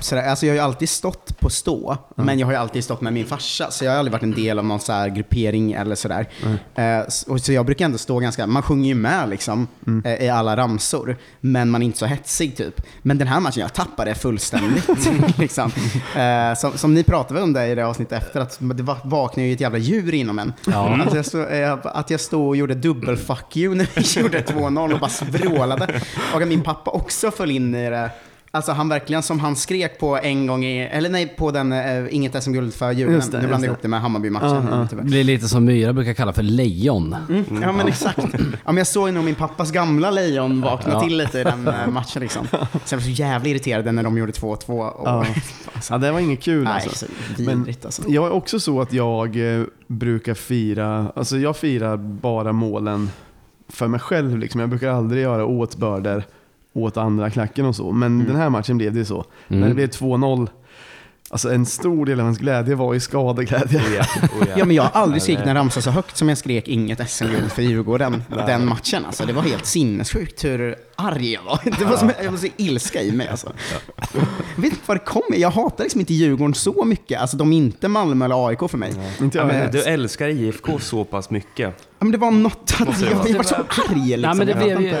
Sådär, 0.00 0.22
alltså 0.28 0.46
jag 0.46 0.52
har 0.52 0.56
ju 0.56 0.60
alltid 0.60 0.88
stått 0.88 1.40
på 1.40 1.50
stå, 1.50 1.96
men 2.16 2.38
jag 2.38 2.46
har 2.46 2.52
ju 2.52 2.58
alltid 2.58 2.84
stått 2.84 3.00
med 3.00 3.12
min 3.12 3.26
farsa. 3.26 3.70
Så 3.70 3.84
jag 3.84 3.92
har 3.92 3.98
aldrig 3.98 4.12
varit 4.12 4.22
en 4.22 4.32
del 4.34 4.58
av 4.58 4.64
någon 4.64 4.80
så 4.80 5.06
gruppering 5.14 5.72
eller 5.72 5.94
sådär. 5.94 6.28
Eh, 6.74 6.98
s- 6.98 7.24
och 7.28 7.40
så 7.40 7.52
jag 7.52 7.66
brukar 7.66 7.84
ändå 7.84 7.98
stå 7.98 8.18
ganska, 8.18 8.46
man 8.46 8.62
sjunger 8.62 8.88
ju 8.88 8.94
med 8.94 9.28
liksom 9.28 9.68
Mm. 9.86 10.04
eh, 10.06 10.24
i 10.26 10.28
alla 10.28 10.56
ramsor. 10.56 11.16
Men 11.40 11.70
man 11.70 11.82
är 11.82 11.86
inte 11.86 11.98
så 11.98 12.06
hetsig 12.06 12.56
typ. 12.56 12.82
Men 13.02 13.18
den 13.18 13.28
här 13.28 13.40
matchen, 13.40 13.60
jag 13.60 13.72
tappade 13.72 14.10
det 14.10 14.14
fullständigt. 14.14 14.88
liksom. 15.38 15.70
eh, 16.16 16.54
som, 16.58 16.78
som 16.78 16.94
ni 16.94 17.02
pratade 17.02 17.42
om 17.42 17.52
det 17.52 17.66
i 17.66 17.74
det 17.74 17.86
avsnittet 17.86 18.22
efter, 18.22 18.40
att 18.40 18.56
det 18.60 18.82
va- 18.82 18.96
vaknar 19.04 19.44
ju 19.44 19.52
ett 19.52 19.60
jävla 19.60 19.78
djur 19.78 20.14
inom 20.14 20.38
en. 20.38 20.52
Ja. 20.66 21.02
Att, 21.02 21.31
så, 21.32 21.46
eh, 21.46 21.78
att 21.84 22.10
jag 22.10 22.20
stod 22.20 22.48
och 22.48 22.56
gjorde 22.56 22.74
dubbel 22.74 23.16
fuck 23.16 23.56
you 23.56 23.74
när 23.74 23.88
vi 23.94 24.20
gjorde 24.20 24.40
2-0 24.40 24.92
och 24.92 25.00
bara 25.00 25.10
vrålade. 25.30 26.00
Och 26.34 26.42
att 26.42 26.48
min 26.48 26.62
pappa 26.62 26.90
också 26.90 27.30
föll 27.30 27.50
in 27.50 27.74
i 27.74 27.90
det. 27.90 28.10
Alltså 28.54 28.72
han 28.72 28.88
verkligen, 28.88 29.22
som 29.22 29.40
han 29.40 29.56
skrek 29.56 29.98
på 29.98 30.18
en 30.18 30.46
gång 30.46 30.64
i, 30.64 30.80
eller 30.92 31.10
nej, 31.10 31.34
på 31.36 31.50
den 31.50 31.72
eh, 31.72 32.14
Inget 32.14 32.42
SM-guld 32.44 32.74
för 32.74 32.92
Djurgården. 32.92 33.14
Just 33.14 33.32
det, 33.32 33.36
Nu 33.38 33.42
just 33.42 33.48
blandade 33.48 33.66
jag 33.66 33.72
ihop 33.72 33.82
det 33.82 33.88
med 33.88 34.00
Hammarby-matchen. 34.00 34.66
Ja. 34.70 34.86
tyvärr. 34.90 35.02
Det 35.02 35.08
blir 35.10 35.24
lite 35.24 35.48
som 35.48 35.64
Myra 35.64 35.92
brukar 35.92 36.14
kalla 36.14 36.32
för 36.32 36.42
lejon. 36.42 37.16
Mm, 37.28 37.44
ja 37.62 37.72
men 37.72 37.88
exakt. 37.88 38.18
Ja, 38.32 38.38
men 38.64 38.76
jag 38.76 38.86
såg 38.86 39.12
nog 39.12 39.24
min 39.24 39.34
pappas 39.34 39.70
gamla 39.70 40.10
lejon 40.10 40.60
vakna 40.60 40.92
Ja. 40.92 41.00
till 41.00 41.16
lite 41.18 41.40
i 41.40 41.44
den 41.44 41.68
eh, 41.68 41.86
matchen 41.88 42.22
liksom. 42.22 42.46
Så 42.84 42.94
jag 42.94 42.98
var 42.98 43.04
så 43.04 43.10
jävla 43.10 43.48
irriterad 43.48 43.94
när 43.94 44.02
de 44.02 44.18
gjorde 44.18 44.32
2-2. 44.32 44.70
Och, 44.88 45.08
Ja. 45.08 45.26
Ja, 45.90 45.98
det 45.98 46.12
var 46.12 46.20
inget 46.20 46.42
kul 46.42 46.64
Nej, 46.64 46.72
alltså. 46.72 47.06
så 47.36 47.42
vidrigt 47.42 47.84
alltså. 47.84 48.02
Jag 48.08 48.26
är 48.26 48.30
också 48.32 48.60
så 48.60 48.80
att 48.80 48.92
jag 48.92 49.56
eh, 49.58 49.64
brukar 49.86 50.34
fira, 50.34 51.12
alltså 51.16 51.36
jag 51.36 51.56
firar 51.56 51.96
bara 51.96 52.52
målen 52.52 53.10
för 53.68 53.88
mig 53.88 54.00
själv. 54.00 54.38
Liksom. 54.38 54.60
Jag 54.60 54.70
brukar 54.70 54.88
aldrig 54.88 55.22
göra 55.22 55.46
åtbörder 55.46 56.24
åt 56.72 56.96
andra 56.96 57.30
klacken 57.30 57.66
och 57.66 57.76
så. 57.76 57.92
Men 57.92 58.24
den 58.26 58.36
här 58.36 58.50
matchen 58.50 58.78
blev 58.78 58.94
det 58.94 59.04
så. 59.04 59.24
När 59.48 59.58
det 59.58 59.64
Mm. 59.64 59.74
blev 59.76 59.86
2-0, 59.90 60.48
alltså 61.30 61.52
en 61.52 61.66
stor 61.66 62.06
del 62.06 62.20
av 62.20 62.26
ens 62.26 62.38
glädje 62.38 62.74
var 62.74 62.94
i 62.94 63.00
skadeglädje. 63.00 63.80
Oh 63.80 63.94
ja, 63.94 64.00
oh 64.40 64.46
ja. 64.48 64.54
Ja, 64.56 64.64
men 64.64 64.76
jag 64.76 64.82
har 64.82 65.00
aldrig 65.02 65.22
skrikit 65.22 65.46
en 65.46 65.54
ramsa 65.54 65.80
så 65.80 65.90
högt 65.90 66.16
som 66.16 66.28
jag 66.28 66.38
skrek 66.38 66.68
inget 66.68 67.10
SM-guld 67.10 67.52
för 67.52 67.62
Djurgården 67.62 68.22
den 68.46 68.66
matchen. 68.68 69.04
Alltså, 69.06 69.26
det 69.26 69.32
var 69.32 69.42
helt 69.42 69.66
sinnessjukt 69.66 70.44
hur 70.44 70.74
arg 70.96 71.32
jag 71.32 71.42
var. 71.42 71.60
Det 71.78 71.84
var 71.84 71.96
som 71.96 72.10
jag 72.24 72.30
var 72.30 72.38
så 72.38 72.46
ilska 72.56 73.02
i 73.02 73.12
mig. 73.12 73.28
Alltså. 73.28 73.52
Jag 74.56 74.62
vet 74.62 74.72
inte 74.72 74.82
vad 74.86 74.96
det 74.96 75.04
kommer. 75.04 75.36
Jag 75.36 75.50
hatar 75.50 75.84
liksom 75.84 76.00
inte 76.00 76.14
Djurgården 76.14 76.54
så 76.54 76.84
mycket. 76.84 77.20
Alltså, 77.20 77.36
de 77.36 77.52
är 77.52 77.56
inte 77.56 77.88
Malmö 77.88 78.24
eller 78.24 78.48
AIK 78.48 78.70
för 78.70 78.78
mig. 78.78 78.92
Inte 79.20 79.38
Ja, 79.38 79.44
jag 79.44 79.52
men-. 79.54 79.72
Du 79.72 79.82
älskar 79.82 80.28
IFK 80.28 80.78
så 80.78 81.04
pass 81.04 81.30
mycket. 81.30 81.74
Ja, 81.78 82.04
men 82.04 82.10
det 82.12 82.18
var 82.18 82.30
något 82.30 82.74
att 82.80 83.00
jag, 83.00 83.28
jag 83.28 83.36
var 83.36 83.42
så 83.42 83.54
arg. 83.54 84.16
Liksom. 84.16 84.20
Nej, 84.20 84.34
men 84.34 84.46
det 84.46 84.52
Jag 84.52 84.78
blev 84.78 84.80
ju... 84.80 84.94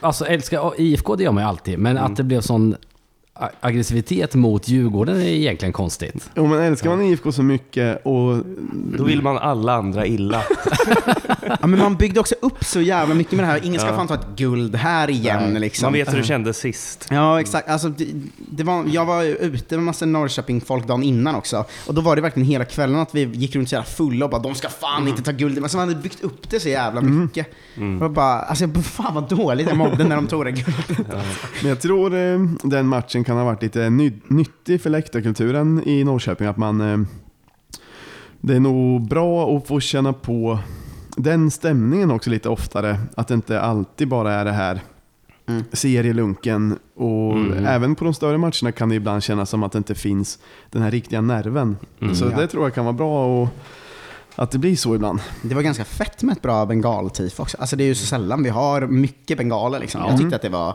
Alltså 0.00 0.24
älskar 0.24 0.80
IFK, 0.80 1.16
det 1.16 1.22
gör 1.22 1.32
man 1.32 1.42
ju 1.42 1.48
alltid. 1.48 1.78
Men 1.78 1.98
att 1.98 2.16
det 2.16 2.22
blev 2.22 2.40
sån 2.40 2.76
aggressivitet 3.60 4.34
mot 4.34 4.68
Djurgården 4.68 5.16
är 5.20 5.24
egentligen 5.26 5.72
konstigt. 5.72 6.30
Jo, 6.34 6.46
men 6.46 6.60
älskar 6.60 6.90
man 6.90 7.02
IFK 7.02 7.32
så 7.32 7.42
mycket 7.42 8.00
och 8.06 8.42
Då 8.98 9.04
vill 9.04 9.22
man 9.22 9.38
alla 9.38 9.72
andra 9.74 10.06
illa. 10.06 10.42
Ja, 11.60 11.66
men 11.66 11.78
man 11.78 11.96
byggde 11.96 12.20
också 12.20 12.34
upp 12.40 12.64
så 12.64 12.80
jävla 12.80 13.14
mycket 13.14 13.32
med 13.32 13.42
det 13.44 13.46
här. 13.46 13.60
Ingen 13.64 13.80
ska 13.80 13.90
Ja. 13.90 13.96
fan 13.96 14.06
ta 14.08 14.14
ett 14.14 14.26
guld 14.36 14.74
här 14.74 15.10
igen. 15.10 15.54
Liksom. 15.54 15.86
Man 15.86 15.92
vet 15.92 16.12
hur 16.12 16.18
det 16.18 16.24
kändes 16.24 16.56
sist. 16.58 17.06
Ja, 17.10 17.40
exakt. 17.40 17.68
Alltså, 17.68 17.88
det, 17.88 18.06
det 18.36 18.64
var, 18.64 18.84
jag 18.88 19.04
var 19.04 19.22
ju 19.22 19.34
ute 19.36 19.76
med 19.76 19.84
massa 19.84 20.06
Norrköping-folk 20.06 20.86
dagen 20.86 21.02
innan 21.02 21.34
också. 21.34 21.64
Och 21.86 21.94
då 21.94 22.00
var 22.00 22.16
det 22.16 22.22
verkligen 22.22 22.48
hela 22.48 22.64
kvällen 22.64 22.96
att 23.00 23.14
vi 23.14 23.20
gick 23.24 23.56
runt 23.56 23.68
så 23.68 23.74
jävla 23.74 23.86
fulla 23.86 24.24
och 24.24 24.30
bara 24.30 24.42
de 24.42 24.54
ska 24.54 24.68
fan 24.68 25.08
inte 25.08 25.22
ta 25.22 25.32
guld. 25.32 25.60
Men 25.60 25.70
så 25.70 25.76
man 25.76 25.88
hade 25.88 26.00
byggt 26.00 26.22
upp 26.24 26.50
det 26.50 26.60
så 26.60 26.68
jävla 26.68 27.00
mycket. 27.00 27.46
Och 28.00 28.10
bara, 28.10 28.40
alltså 28.40 28.68
fan 28.82 29.14
vad 29.14 29.28
dåligt 29.28 29.68
jag 29.68 29.76
mådde 29.76 30.04
när 30.04 30.16
de 30.16 30.26
tog 30.26 30.44
det 30.44 30.50
guldet. 30.52 31.06
Men 31.60 31.68
jag 31.68 31.80
tror 31.80 32.14
eh, 32.14 32.38
den 32.62 32.86
matchen 32.86 33.23
kan 33.24 33.36
ha 33.36 33.44
varit 33.44 33.62
lite 33.62 33.90
ny, 33.90 34.12
nyttig 34.28 34.80
för 34.80 34.90
läktarkulturen 34.90 35.82
i 35.88 36.04
Norrköping. 36.04 36.46
Att 36.46 36.56
man, 36.56 36.80
eh, 36.80 36.98
det 38.40 38.54
är 38.56 38.60
nog 38.60 39.08
bra 39.08 39.56
att 39.56 39.66
få 39.66 39.80
känna 39.80 40.12
på 40.12 40.58
den 41.16 41.50
stämningen 41.50 42.10
också 42.10 42.30
lite 42.30 42.48
oftare. 42.48 43.00
Att 43.14 43.28
det 43.28 43.34
inte 43.34 43.60
alltid 43.60 44.08
bara 44.08 44.32
är 44.32 44.44
det 44.44 44.52
här 44.52 44.80
Mm. 45.46 45.64
serielunken. 45.72 46.78
Och 46.96 47.32
Mm. 47.32 47.66
även 47.66 47.94
på 47.94 48.04
de 48.04 48.14
större 48.14 48.38
matcherna 48.38 48.72
kan 48.72 48.88
det 48.88 48.94
ibland 48.94 49.22
kännas 49.22 49.50
som 49.50 49.62
att 49.62 49.72
det 49.72 49.78
inte 49.78 49.94
finns 49.94 50.38
den 50.70 50.82
här 50.82 50.90
riktiga 50.90 51.20
nerven. 51.20 51.76
Mm. 52.00 52.14
Så 52.14 52.24
Ja. 52.24 52.36
det 52.40 52.46
tror 52.46 52.64
jag 52.64 52.74
kan 52.74 52.84
vara 52.84 52.92
bra 52.92 53.26
och 53.42 53.48
att 54.36 54.50
det 54.50 54.58
blir 54.58 54.76
så 54.76 54.94
ibland. 54.94 55.20
Det 55.42 55.54
var 55.54 55.62
ganska 55.62 55.84
fett 55.84 56.22
med 56.22 56.32
ett 56.36 56.42
bra 56.42 56.66
bengaltifo 56.66 57.42
också. 57.42 57.56
Alltså 57.60 57.76
det 57.76 57.84
är 57.84 57.86
ju 57.88 57.94
så 57.94 58.06
sällan 58.06 58.42
vi 58.42 58.48
har 58.50 58.80
mycket 58.86 59.38
bengaler 59.38 59.80
liksom. 59.80 60.00
Jag 60.08 60.18
tyckte 60.18 60.36
att 60.36 60.42
det 60.42 60.48
var 60.48 60.74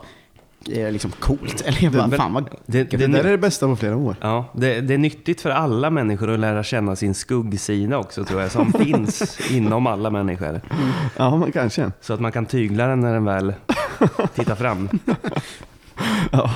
eh, 0.72 0.92
liksom 0.92 1.12
coolt. 1.20 1.62
Eller 1.66 1.84
jag 1.84 1.94
bara, 1.94 2.08
Men- 2.08 2.18
fan 2.20 2.34
vad 2.34 2.44
Det, 2.66 2.84
Det, 2.92 2.98
det, 2.98 3.08
där 3.08 3.24
är 3.24 3.32
det 3.32 3.38
bästa 3.38 3.68
på 3.68 3.75
flera 3.75 3.96
år. 3.98 4.16
ja, 4.22 4.46
det, 4.54 4.82
det 4.82 4.94
är 4.94 4.98
nyttigt 4.98 5.42
för 5.42 5.50
alla 5.50 5.89
människor 5.89 6.30
att 6.30 6.39
lära 6.39 6.63
känna 6.63 6.96
sin 6.96 7.13
skuggsida 7.13 7.98
också 7.98 8.25
tror 8.25 8.42
jag, 8.42 8.51
som 8.51 8.74
finns 8.80 9.39
inom 9.51 9.88
alla 9.88 10.10
människor. 10.10 10.62
Ja, 11.18 11.38
men 11.38 11.51
kanske. 11.51 11.92
Så 12.01 12.13
att 12.13 12.20
man 12.20 12.32
kan 12.32 12.46
tygla 12.46 12.88
den 12.88 13.00
när 13.00 13.13
den 13.13 13.25
väl 13.25 13.54
tittar 14.36 14.56
fram. 14.56 14.89
Ja. 16.32 16.51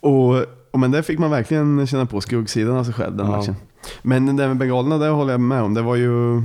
Och, 0.00 0.36
och 0.70 0.78
men 0.80 0.90
där 0.90 1.02
fick 1.02 1.18
man 1.18 1.30
verkligen 1.30 1.86
känna 1.86 2.06
på 2.06 2.20
skuggsidan 2.20 2.76
av 2.76 2.84
sig 2.84 2.94
själv 2.94 3.16
den 3.16 3.26
Ja. 3.26 3.36
matchen. 3.36 3.56
Men 4.02 4.26
det 4.26 4.32
där 4.42 4.48
med 4.48 4.56
bengalerna, 4.56 4.98
det 4.98 5.08
håller 5.08 5.32
jag 5.32 5.40
med 5.40 5.62
om. 5.62 5.74
Det 5.74 5.82
var 5.82 5.96
ju 5.96 6.42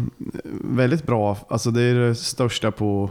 väldigt 0.61 1.05
bra. 1.05 1.37
Alltså 1.49 1.71
det 1.71 1.81
är 1.81 1.95
det 1.95 2.15
största 2.15 2.71
på... 2.71 3.09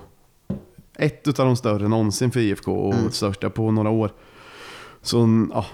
Ett 0.99 1.29
utav 1.29 1.47
de 1.47 1.57
större 1.57 1.89
någonsin 1.89 2.31
för 2.31 2.41
IFK 2.41 2.73
och 2.73 2.95
Mm. 2.95 3.11
största 3.11 3.51
på 3.51 3.71
några 3.71 3.91
år. 3.91 4.11
Så 5.03 5.19
ja, 5.53 5.67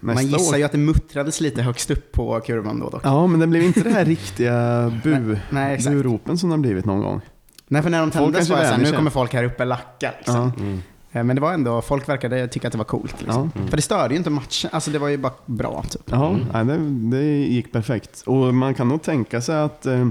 nästa 0.00 0.22
Man 0.22 0.26
gissar 0.26 0.52
år. 0.54 0.58
ju 0.58 0.64
att 0.64 0.72
det 0.72 0.78
muttrades 0.78 1.40
lite 1.40 1.62
högst 1.62 1.90
upp 1.90 2.12
på 2.12 2.40
kurvan 2.40 2.80
då 2.80 2.88
dock. 2.90 3.00
Ja, 3.04 3.26
men 3.26 3.40
det 3.40 3.46
blev 3.46 3.62
inte 3.62 3.80
det 3.80 3.90
här 3.90 4.04
riktiga 4.04 4.92
bu, 5.04 5.38
Nej, 5.50 5.74
exakt. 5.74 5.94
buropen 5.96 6.38
som 6.38 6.48
det 6.48 6.52
har 6.56 6.60
blivit 6.60 6.84
någon 6.84 7.00
gång. 7.00 7.20
Nej, 7.68 7.82
för 7.82 7.90
när 7.90 8.00
de 8.00 8.10
Folk 8.10 8.14
tändes 8.24 8.36
kanske 8.38 8.52
var 8.54 8.60
jag 8.60 8.68
såhär, 8.68 8.90
nu 8.90 8.96
kommer 8.96 9.10
folk 9.10 9.32
här 9.34 9.44
uppe 9.44 9.64
lacka. 9.64 10.12
Liksom. 10.18 10.34
Ja. 10.56 10.64
Mm. 10.64 10.80
Men 11.26 11.36
det 11.36 11.42
var 11.42 11.52
ändå, 11.52 11.82
folk 11.82 12.08
verkade 12.08 12.48
tycka 12.48 12.68
att 12.68 12.72
det 12.72 12.78
var 12.78 12.84
coolt. 12.84 13.22
Liksom. 13.22 13.50
Ja. 13.54 13.60
För 13.68 13.76
det 13.76 13.82
störde 13.82 14.14
ju 14.14 14.18
inte 14.18 14.30
matchen, 14.30 14.70
alltså 14.72 14.90
det 14.90 14.98
var 14.98 15.08
ju 15.08 15.16
bara 15.16 15.32
bra 15.46 15.82
typ. 15.90 16.02
Ja, 16.04 16.36
nej, 16.52 16.64
det, 16.64 16.76
det 17.16 17.24
gick 17.24 17.72
perfekt. 17.72 18.22
Och 18.26 18.54
man 18.54 18.74
kan 18.74 18.88
nog 18.88 19.02
tänka 19.02 19.40
sig 19.40 19.56
att 19.60 19.86
eh, 19.86 20.08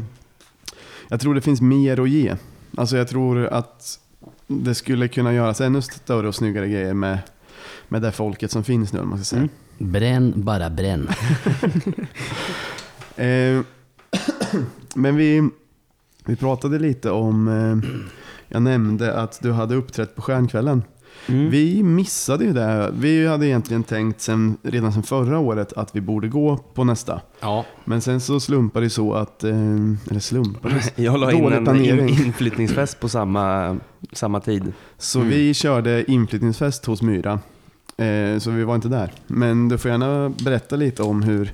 jag 1.07 1.19
tror 1.19 1.35
det 1.35 1.41
finns 1.41 1.61
mer 1.61 1.99
att 1.99 2.09
ge. 2.09 2.35
Alltså 2.77 2.97
jag 2.97 3.07
tror 3.07 3.45
att 3.47 3.99
det 4.47 4.75
skulle 4.75 5.07
kunna 5.07 5.33
göras 5.33 5.61
ännu 5.61 5.81
större 5.81 6.27
och 6.27 6.35
snyggare 6.35 6.69
grejer 6.69 6.93
med, 6.93 7.19
med 7.87 8.01
det 8.01 8.11
folket 8.11 8.51
som 8.51 8.63
finns 8.63 8.93
nu, 8.93 9.03
man 9.03 9.17
ska 9.17 9.25
säga. 9.25 9.41
Mm. 9.41 9.51
Bränn, 9.77 10.33
bara 10.35 10.69
bränn. 10.69 11.09
Eh, 13.19 13.61
men 14.95 15.15
vi, 15.15 15.49
vi 16.25 16.35
pratade 16.35 16.79
lite 16.79 17.11
om, 17.11 17.47
eh, 17.47 17.89
jag 18.47 18.61
nämnde 18.61 19.13
att 19.13 19.39
du 19.41 19.51
hade 19.51 19.75
uppträtt 19.75 20.15
på 20.15 20.21
Stjärnkvällen. 20.21 20.83
Mm. 21.29 21.49
Vi 21.49 21.83
missade 21.83 22.45
ju 22.45 22.53
det. 22.53 22.89
Vi 22.93 23.27
hade 23.27 23.47
egentligen 23.47 23.83
tänkt 23.83 24.21
sen, 24.21 24.57
redan 24.63 24.93
sedan 24.93 25.03
förra 25.03 25.39
året 25.39 25.73
att 25.73 25.95
vi 25.95 26.01
borde 26.01 26.27
gå 26.27 26.57
på 26.57 26.83
nästa. 26.83 27.21
Ja. 27.39 27.65
Men 27.85 28.01
sen 28.01 28.19
så 28.19 28.39
slumpade 28.39 28.85
det 28.85 28.89
så 28.89 29.13
att, 29.13 29.43
eh, 29.43 29.51
eller 30.09 30.19
slumpade, 30.19 30.75
Jag 30.95 31.19
la 31.19 31.31
in 31.31 31.45
en 31.53 31.63
planering. 31.63 32.09
in, 32.09 32.25
inflyttningsfest 32.25 32.99
på 32.99 33.09
samma, 33.09 33.77
samma 34.11 34.39
tid. 34.39 34.73
så 34.97 35.19
Mm. 35.19 35.31
vi 35.31 35.53
körde 35.53 36.11
inflyttningsfest 36.11 36.85
hos 36.85 37.01
Myra. 37.01 37.39
Eh, 37.97 38.39
så 38.39 38.51
vi 38.51 38.63
var 38.63 38.75
inte 38.75 38.87
där. 38.87 39.11
Men 39.27 39.69
du 39.69 39.77
får 39.77 39.91
gärna 39.91 40.29
berätta 40.29 40.75
lite 40.75 41.03
om 41.03 41.23
hur, 41.23 41.53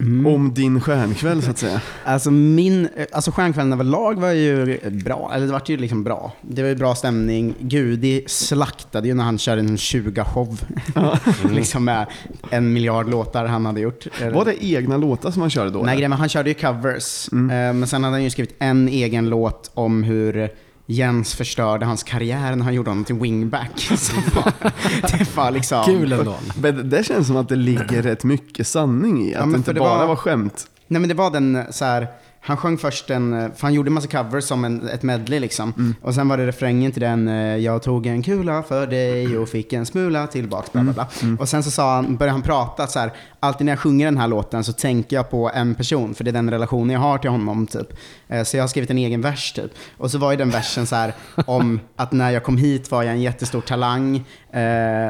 om 0.00 0.52
din 0.54 0.80
stjärnkväll 0.80 1.42
så 1.42 1.50
att 1.50 1.58
säga. 1.58 1.80
Alltså 2.04 2.30
min, 2.30 2.88
alltså 3.12 3.30
stjärnkvällen 3.30 3.72
överlag 3.72 4.20
var 4.20 4.30
ju 4.30 4.78
bra, 4.90 5.30
eller 5.34 5.46
det 5.46 5.52
var 5.52 5.62
ju 5.66 5.76
liksom 5.76 6.04
bra. 6.04 6.32
Det 6.40 6.62
var 6.62 6.68
ju 6.68 6.74
bra 6.74 6.94
stämning. 6.94 7.54
Gudi 7.58 8.24
slaktade 8.26 9.08
ju 9.08 9.14
när 9.14 9.24
han 9.24 9.38
körde 9.38 9.60
en 9.60 9.76
20-show. 9.76 10.60
liksom 11.54 11.84
med 11.84 12.06
en 12.50 12.72
miljard 12.72 13.10
låtar 13.10 13.46
han 13.46 13.66
hade 13.66 13.80
gjort. 13.80 14.06
Var 14.32 14.44
det 14.44 14.64
egna 14.64 14.96
låtar 14.96 15.30
som 15.30 15.40
han 15.42 15.50
körde 15.50 15.70
då? 15.70 15.82
Nej, 15.82 16.08
var, 16.08 16.16
han 16.16 16.28
körde 16.28 16.50
ju 16.50 16.54
covers. 16.54 17.28
Mm. 17.32 17.50
Eh, 17.50 17.74
Men 17.74 17.88
sen 17.88 18.04
hade 18.04 18.14
han 18.14 18.24
ju 18.24 18.30
skrivit 18.30 18.54
en 18.58 18.88
egen 18.88 19.28
låt 19.28 19.70
om 19.74 20.02
hur 20.02 20.50
Jens 20.86 21.34
förstörde 21.34 21.86
hans 21.86 22.02
karriär 22.02 22.56
när 22.56 22.64
han 22.64 22.74
gjorde 22.74 22.90
honom 22.90 23.04
till 23.04 23.14
wingback. 23.14 23.88
Det 25.18 25.36
var 25.36 25.50
liksom... 25.50 25.84
Kul 25.84 26.12
ändå. 26.12 26.34
Men 26.60 26.90
det 26.90 27.06
känns 27.06 27.26
som 27.26 27.36
att 27.36 27.48
det 27.48 27.56
ligger 27.56 28.02
rätt 28.02 28.24
mycket 28.24 28.66
sanning 28.66 29.28
i 29.28 29.34
att 29.34 29.40
men 29.40 29.50
det 29.50 29.56
inte 29.56 29.64
för 29.66 29.72
det 29.74 29.80
bara 29.80 29.98
var- 29.98 30.06
var 30.06 30.16
skämt. 30.16 30.66
Nej 30.86 31.00
men 31.00 31.08
det 31.08 31.14
var 31.14 31.30
den 31.30 31.64
så 31.70 31.84
här. 31.84 32.08
Han 32.46 32.56
sjöng 32.56 32.78
först 32.78 33.10
en, 33.10 33.30
för 33.54 33.62
han 33.62 33.74
gjorde 33.74 33.88
en 33.88 33.92
massa 33.94 34.08
covers 34.08 34.44
som 34.44 34.64
en, 34.64 34.88
ett 34.88 35.02
medley 35.02 35.40
liksom. 35.40 35.94
Och 36.02 36.14
sen 36.14 36.28
var 36.28 36.36
det 36.36 36.46
refrängen 36.46 36.92
till 36.92 37.02
den, 37.02 37.28
eh, 37.28 37.56
jag 37.56 37.82
tog 37.82 38.06
en 38.06 38.22
kula 38.22 38.62
för 38.62 38.86
dig 38.86 39.38
och 39.38 39.48
fick 39.48 39.72
en 39.72 39.86
smula 39.86 40.26
tillbaks, 40.26 40.72
bla 40.72 40.82
bla 40.82 40.92
bla. 40.92 41.08
Och 41.38 41.48
sen 41.48 41.62
så 41.62 41.70
sa 41.70 41.94
han, 41.94 42.16
började 42.16 42.32
han 42.32 42.42
prata 42.42 42.86
så 42.86 42.98
här, 42.98 43.12
alltid 43.40 43.64
när 43.64 43.72
jag 43.72 43.78
sjunger 43.80 44.04
den 44.06 44.16
här 44.18 44.28
låten 44.28 44.64
så 44.64 44.72
tänker 44.72 45.16
jag 45.16 45.30
på 45.30 45.50
en 45.54 45.74
person, 45.74 46.14
för 46.14 46.24
det 46.24 46.30
är 46.30 46.32
den 46.32 46.50
relationen 46.50 46.90
jag 46.90 47.00
har 47.00 47.18
till 47.18 47.30
honom 47.30 47.66
typ. 47.66 47.88
Eh, 48.28 48.42
Så 48.42 48.56
jag 48.56 48.62
har 48.62 48.68
skrivit 48.68 48.90
en 48.90 48.98
egen 48.98 49.20
vers 49.20 49.52
typ. 49.52 49.70
Och 49.98 50.10
så 50.10 50.18
var 50.18 50.30
ju 50.30 50.36
den 50.36 50.50
versen 50.50 50.86
så 50.86 50.96
här 50.96 51.14
om 51.46 51.80
att 51.96 52.12
när 52.12 52.30
jag 52.30 52.42
kom 52.44 52.56
hit 52.56 52.90
var 52.90 53.02
jag 53.02 53.12
en 53.12 53.22
jättestor 53.22 53.60
talang, 53.60 54.16
eh, 54.52 54.62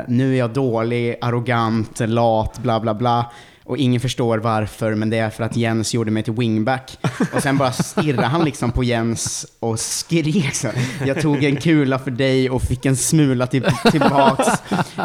nu 0.08 0.34
är 0.34 0.38
jag 0.38 0.50
dålig, 0.52 1.16
arrogant, 1.20 2.00
lat, 2.00 2.58
bla 2.58 2.80
bla 2.80 2.94
bla. 2.94 3.32
Och 3.66 3.78
ingen 3.78 4.00
förstår 4.00 4.38
varför, 4.38 4.94
men 4.94 5.10
det 5.10 5.18
är 5.18 5.30
för 5.30 5.44
att 5.44 5.56
Jens 5.56 5.94
gjorde 5.94 6.10
mig 6.10 6.22
till 6.22 6.32
wingback. 6.32 6.98
Och 7.34 7.42
sen 7.42 7.56
bara 7.56 7.72
stirrade 7.72 8.26
han 8.26 8.44
liksom 8.44 8.72
på 8.72 8.84
Jens 8.84 9.46
och 9.60 9.80
skrek 9.80 10.54
så. 10.54 10.68
Jag 11.06 11.20
tog 11.22 11.44
en 11.44 11.56
kula 11.56 11.98
för 11.98 12.10
dig 12.10 12.50
och 12.50 12.62
fick 12.62 12.86
en 12.86 12.96
smula 12.96 13.46
till, 13.46 13.66
tillbaks. 13.90 14.48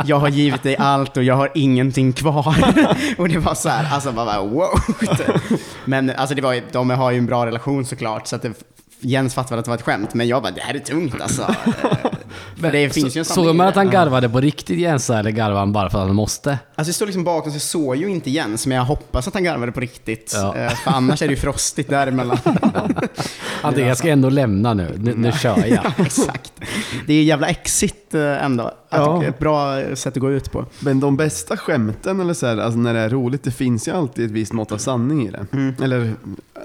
Jag 0.06 0.20
har 0.20 0.30
givit 0.30 0.64
dig 0.64 0.78
allt 0.78 1.18
och 1.18 1.24
jag 1.24 1.36
har 1.36 1.52
ingenting 1.56 2.14
kvar. 2.14 2.56
Och 3.18 3.30
det 3.30 3.38
var 3.38 3.56
så 3.56 3.70
här, 3.70 3.94
alltså 3.94 4.12
bara 4.12 4.42
wow. 4.42 4.70
Men 5.86 6.10
alltså 6.10 6.36
det 6.36 6.42
var 6.42 6.62
de 6.72 6.90
har 6.90 7.12
ju 7.12 7.18
en 7.18 7.26
bra 7.26 7.46
relation 7.46 7.86
såklart, 7.86 8.28
så 8.28 8.36
att 8.36 8.42
det, 8.42 8.54
Jens 9.00 9.34
fattade 9.34 9.56
väl 9.56 9.60
att 9.60 9.66
det 9.66 9.70
var 9.72 9.76
ett 9.78 9.82
skämt, 9.84 10.14
men 10.14 10.28
jag 10.28 10.42
bara 10.44 10.52
det 10.52 10.62
här 10.62 10.74
är 10.74 10.80
tungt 10.80 11.22
alltså. 11.22 11.42
För 12.62 12.72
det 12.72 12.90
finns 12.94 13.16
ju 13.16 13.20
en 13.20 13.26
Så- 13.26 13.34
Såg 13.34 13.56
man 13.56 13.68
att 13.68 13.76
han 13.76 13.90
garvade 13.90 14.30
på 14.30 14.42
riktigt 14.42 14.80
Jens 14.80 15.10
eller 15.10 15.32
garvade 15.32 15.60
han 15.60 15.74
bara 15.74 15.90
för 15.90 16.00
att 16.02 16.08
han 16.08 16.16
måste? 16.16 16.50
Alltså 16.76 16.90
jag 16.90 16.96
står 16.96 17.06
liksom 17.06 17.24
bakom 17.24 17.52
så 17.52 17.56
jag 17.56 17.62
såg 17.62 17.96
ju 17.96 18.10
inte 18.10 18.30
Jens, 18.32 18.68
men 18.68 18.78
jag 18.78 18.84
hoppas 18.86 19.28
att 19.28 19.34
han 19.34 19.44
garvade 19.44 19.72
på 19.72 19.80
riktigt. 19.80 20.32
Ja. 20.36 20.56
Eh, 20.56 20.70
För 20.70 20.92
annars 20.92 21.22
är 21.22 21.28
det 21.28 21.34
ju 21.34 21.40
frostigt 21.40 21.90
däremellan. 21.90 22.38
Han 23.62 23.74
tänkte, 23.74 23.82
jag 23.82 23.98
ska 23.98 24.10
ändå 24.10 24.30
lämna 24.30 24.74
nu. 24.74 24.96
Nu, 24.98 25.14
nu 25.16 25.32
kör 25.32 25.66
jag. 25.66 25.94
Exakt. 26.06 26.54
Det 27.08 27.14
är 27.14 27.18
ju 27.18 27.24
jävla 27.24 27.48
exigt 27.48 28.14
eh, 28.14 28.44
ändå. 28.46 28.72
Ja. 28.90 29.24
Ett 29.24 29.40
bra 29.40 29.82
sätt 29.96 30.14
att 30.18 30.22
gå 30.22 30.32
ut 30.32 30.52
på. 30.52 30.66
Men 30.80 31.00
de 31.00 31.18
bästa 31.18 31.58
skämten, 31.58 32.20
eller 32.20 32.34
så 32.34 32.46
här, 32.48 32.58
alltså 32.58 32.80
när 32.80 32.94
det 32.94 33.00
är 33.00 33.10
roligt, 33.10 33.44
det 33.44 33.52
finns 33.52 33.88
ju 33.88 33.92
alltid 33.92 34.26
ett 34.26 34.32
visst 34.32 34.54
mått 34.54 34.72
av 34.72 34.78
sanning 34.78 35.28
i 35.28 35.32
det. 35.32 35.46
Mm. 35.52 35.76
Eller 35.82 36.06
i 36.06 36.14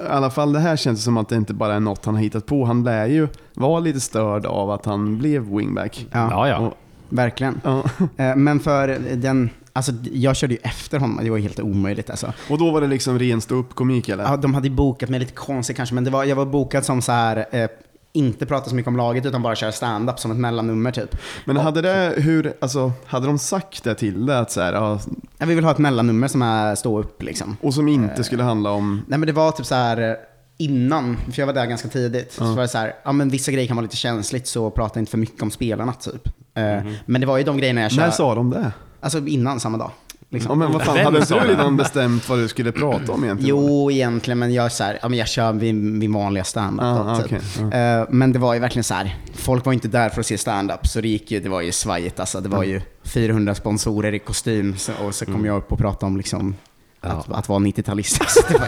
alla 0.09 0.31
fall 0.31 0.53
det 0.53 0.61
här 0.61 0.77
känns 0.77 1.05
som 1.05 1.17
att 1.17 1.29
det 1.29 1.37
inte 1.37 1.55
bara 1.55 1.75
är 1.75 1.81
något 1.81 2.05
han 2.05 2.15
har 2.15 2.23
hittat 2.23 2.47
på. 2.47 2.65
Han 2.65 2.85
lär 2.85 3.07
ju 3.07 3.29
vara 3.55 3.81
lite 3.81 4.01
störd 4.01 4.47
av 4.47 4.71
att 4.71 4.87
han 4.87 5.19
blev 5.19 5.43
wingback. 5.57 6.07
Ja, 6.11 6.29
Ja, 6.31 6.49
ja. 6.49 6.59
Och, 6.59 6.75
verkligen. 7.09 7.61
ja. 7.65 7.83
Eh, 8.17 8.37
Men 8.37 8.61
för 8.61 8.89
den, 9.17 9.51
alltså 9.73 9.93
jag 10.13 10.37
körde 10.37 10.55
ju 10.55 10.61
efter 10.63 10.99
honom, 10.99 11.21
det 11.25 11.31
var 11.31 11.39
helt 11.39 11.61
omöjligt 11.61 12.11
alltså. 12.11 12.33
och 12.51 12.59
då 12.59 12.71
var 12.71 12.81
det 12.81 12.87
liksom 12.87 13.19
ren 13.19 13.41
ståuppkomik 13.41 14.09
eller? 14.09 14.25
Ja, 14.25 14.37
de 14.37 14.55
hade 14.55 14.69
ju 14.69 14.75
bokat 14.75 15.09
mig 15.11 15.21
lite 15.21 15.33
konstigt 15.33 15.77
kanske, 15.77 15.95
men 15.95 16.05
det 16.05 16.11
var, 16.11 16.25
jag 16.25 16.37
var 16.37 16.47
bokad 16.47 16.85
som 16.85 17.03
så 17.03 17.13
här, 17.13 17.47
eh, 17.51 17.69
inte 18.15 18.47
prata 18.47 18.71
så 18.71 18.75
mycket 18.77 18.89
om 18.89 18.97
laget 18.97 19.27
utan 19.27 19.43
bara 19.43 19.55
köra 19.55 19.73
stand-up 19.73 20.19
som 20.21 20.31
ett 20.31 20.37
mellannummer 20.37 20.93
typ. 20.93 21.17
Men 21.45 21.57
hade 21.57 21.83
det, 21.83 22.15
hur, 22.17 22.53
alltså, 22.61 22.93
hade 23.07 23.27
de 23.27 23.39
sagt 23.39 23.85
det 23.85 23.95
till 23.95 24.27
dig? 24.27 24.37
Att 24.37 24.51
så 24.51 24.61
här, 24.61 24.73
ja, 24.73 25.01
Ja, 25.39 25.47
vi 25.47 25.55
vill 25.55 25.65
ha 25.65 25.71
ett 25.71 25.79
mellannummer 25.79 26.29
som 26.29 26.43
är 26.43 26.75
stå 26.75 26.99
upp 27.01 27.23
liksom. 27.23 27.57
och 27.61 27.75
som 27.75 27.89
inte 27.89 28.25
skulle 28.25 28.43
handla 28.43 28.71
om... 28.71 29.03
Nej 29.09 29.19
men 29.19 29.27
det 29.27 29.33
var 29.33 29.51
typ 29.53 29.67
så 29.67 29.75
här 29.75 30.11
eh, 30.11 30.15
innan, 30.59 31.17
för 31.33 31.41
jag 31.43 31.47
var 31.47 31.55
där 31.55 31.67
ganska 31.67 31.89
tidigt, 31.89 32.33
så 32.33 32.45
var 32.45 32.63
det 32.63 32.69
så 32.69 32.79
här, 32.79 32.95
ja 33.05 33.13
men 33.13 33.29
vissa 33.29 33.53
grejer 33.53 33.67
kan 33.69 33.77
vara 33.77 33.83
lite 33.83 33.97
känsligt 33.97 34.47
så 34.47 34.71
prata 34.71 34.99
inte 35.01 35.11
för 35.11 35.19
mycket 35.19 35.43
om 35.43 35.51
spelarna 35.51 35.93
typ. 35.93 36.29
Eh, 36.55 36.83
Men 37.07 37.21
det 37.21 37.27
var 37.27 37.39
ju 37.39 37.45
de 37.45 37.57
grejerna 37.59 37.81
jag 37.81 37.93
När 37.93 37.97
körde, 37.99 38.13
sa 38.13 38.35
de 38.35 38.51
det? 38.51 38.73
alltså 39.01 39.27
innan 39.27 39.61
samma 39.61 39.79
dag. 39.79 39.91
Liksom. 40.35 40.51
Ja, 40.51 40.55
men 40.69 40.73
vad 40.73 40.83
fan, 40.85 40.99
hade 40.99 41.21
du 41.21 41.35
redan 41.35 41.77
bestämt 41.77 42.29
vad 42.29 42.39
du 42.39 42.49
skulle 42.49 42.73
prata 42.73 43.13
om 43.13 43.25
egentligen? 43.25 43.57
Jo, 43.57 43.91
egentligen, 43.91 44.39
men 44.39 44.55
jag, 44.55 44.73
så 44.73 44.85
här, 44.85 44.99
ja, 45.03 45.09
men 45.09 45.19
jag 45.19 45.29
kör 45.29 45.53
min, 45.53 45.99
min 45.99 46.13
vanliga 46.13 46.45
standup. 46.45 46.85
Ah, 46.85 47.13
ah, 47.13 47.17
typ. 47.17 47.27
okej, 47.27 47.81
Eh, 47.81 48.05
men 48.11 48.33
det 48.33 48.39
var 48.39 48.55
ju 48.55 48.61
verkligen 48.61 48.85
så 48.85 48.95
här, 48.95 49.17
folk 49.35 49.65
var 49.67 49.73
inte 49.73 49.89
där 49.89 50.09
för 50.09 50.21
att 50.21 50.27
se 50.27 50.39
standup, 50.39 50.87
så 50.87 51.01
det 51.01 51.09
gick 51.09 51.31
ju, 51.31 51.41
det 51.41 51.49
var 51.49 51.61
ju 51.61 51.73
svajigt 51.73 52.21
alltså. 52.21 52.41
Det 52.41 52.49
var 52.49 52.63
ju 52.65 52.81
400 53.05 53.55
sponsorer 53.55 54.13
i 54.15 54.19
kostym, 54.19 54.77
så, 54.77 54.93
och 55.07 55.15
så 55.15 55.25
kom 55.27 55.45
jag 55.45 55.57
upp 55.57 55.73
och 55.73 55.79
pratade 55.79 56.07
om 56.07 56.17
liksom 56.17 56.55
att, 57.01 57.33
att 57.33 57.49
vara 57.49 57.59
90-talist. 57.59 58.23
Så 58.29 58.43
det 58.53 58.59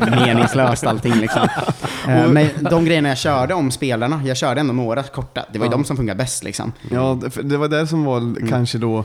var 0.00 0.26
meningslöst 0.26 0.84
allting 0.86 1.14
liksom. 1.14 1.48
Eh, 2.08 2.28
men 2.28 2.48
de 2.70 2.84
grejerna 2.84 3.08
jag 3.08 3.18
körde 3.18 3.54
om 3.54 3.70
spelarna, 3.70 4.22
jag 4.24 4.36
körde 4.36 4.60
ändå 4.60 4.72
några 4.72 5.02
korta. 5.02 5.44
Det 5.52 5.58
var 5.58 5.66
ju 5.66 5.72
Ja. 5.72 5.76
de 5.76 5.84
som 5.84 5.96
funkar 5.96 6.14
bäst 6.14 6.44
liksom. 6.44 6.72
Ja, 6.90 7.18
det 7.42 7.56
var 7.56 7.68
det 7.68 7.86
som 7.86 8.04
var 8.04 8.18
Mm. 8.18 8.48
kanske 8.48 8.78
då 8.78 9.04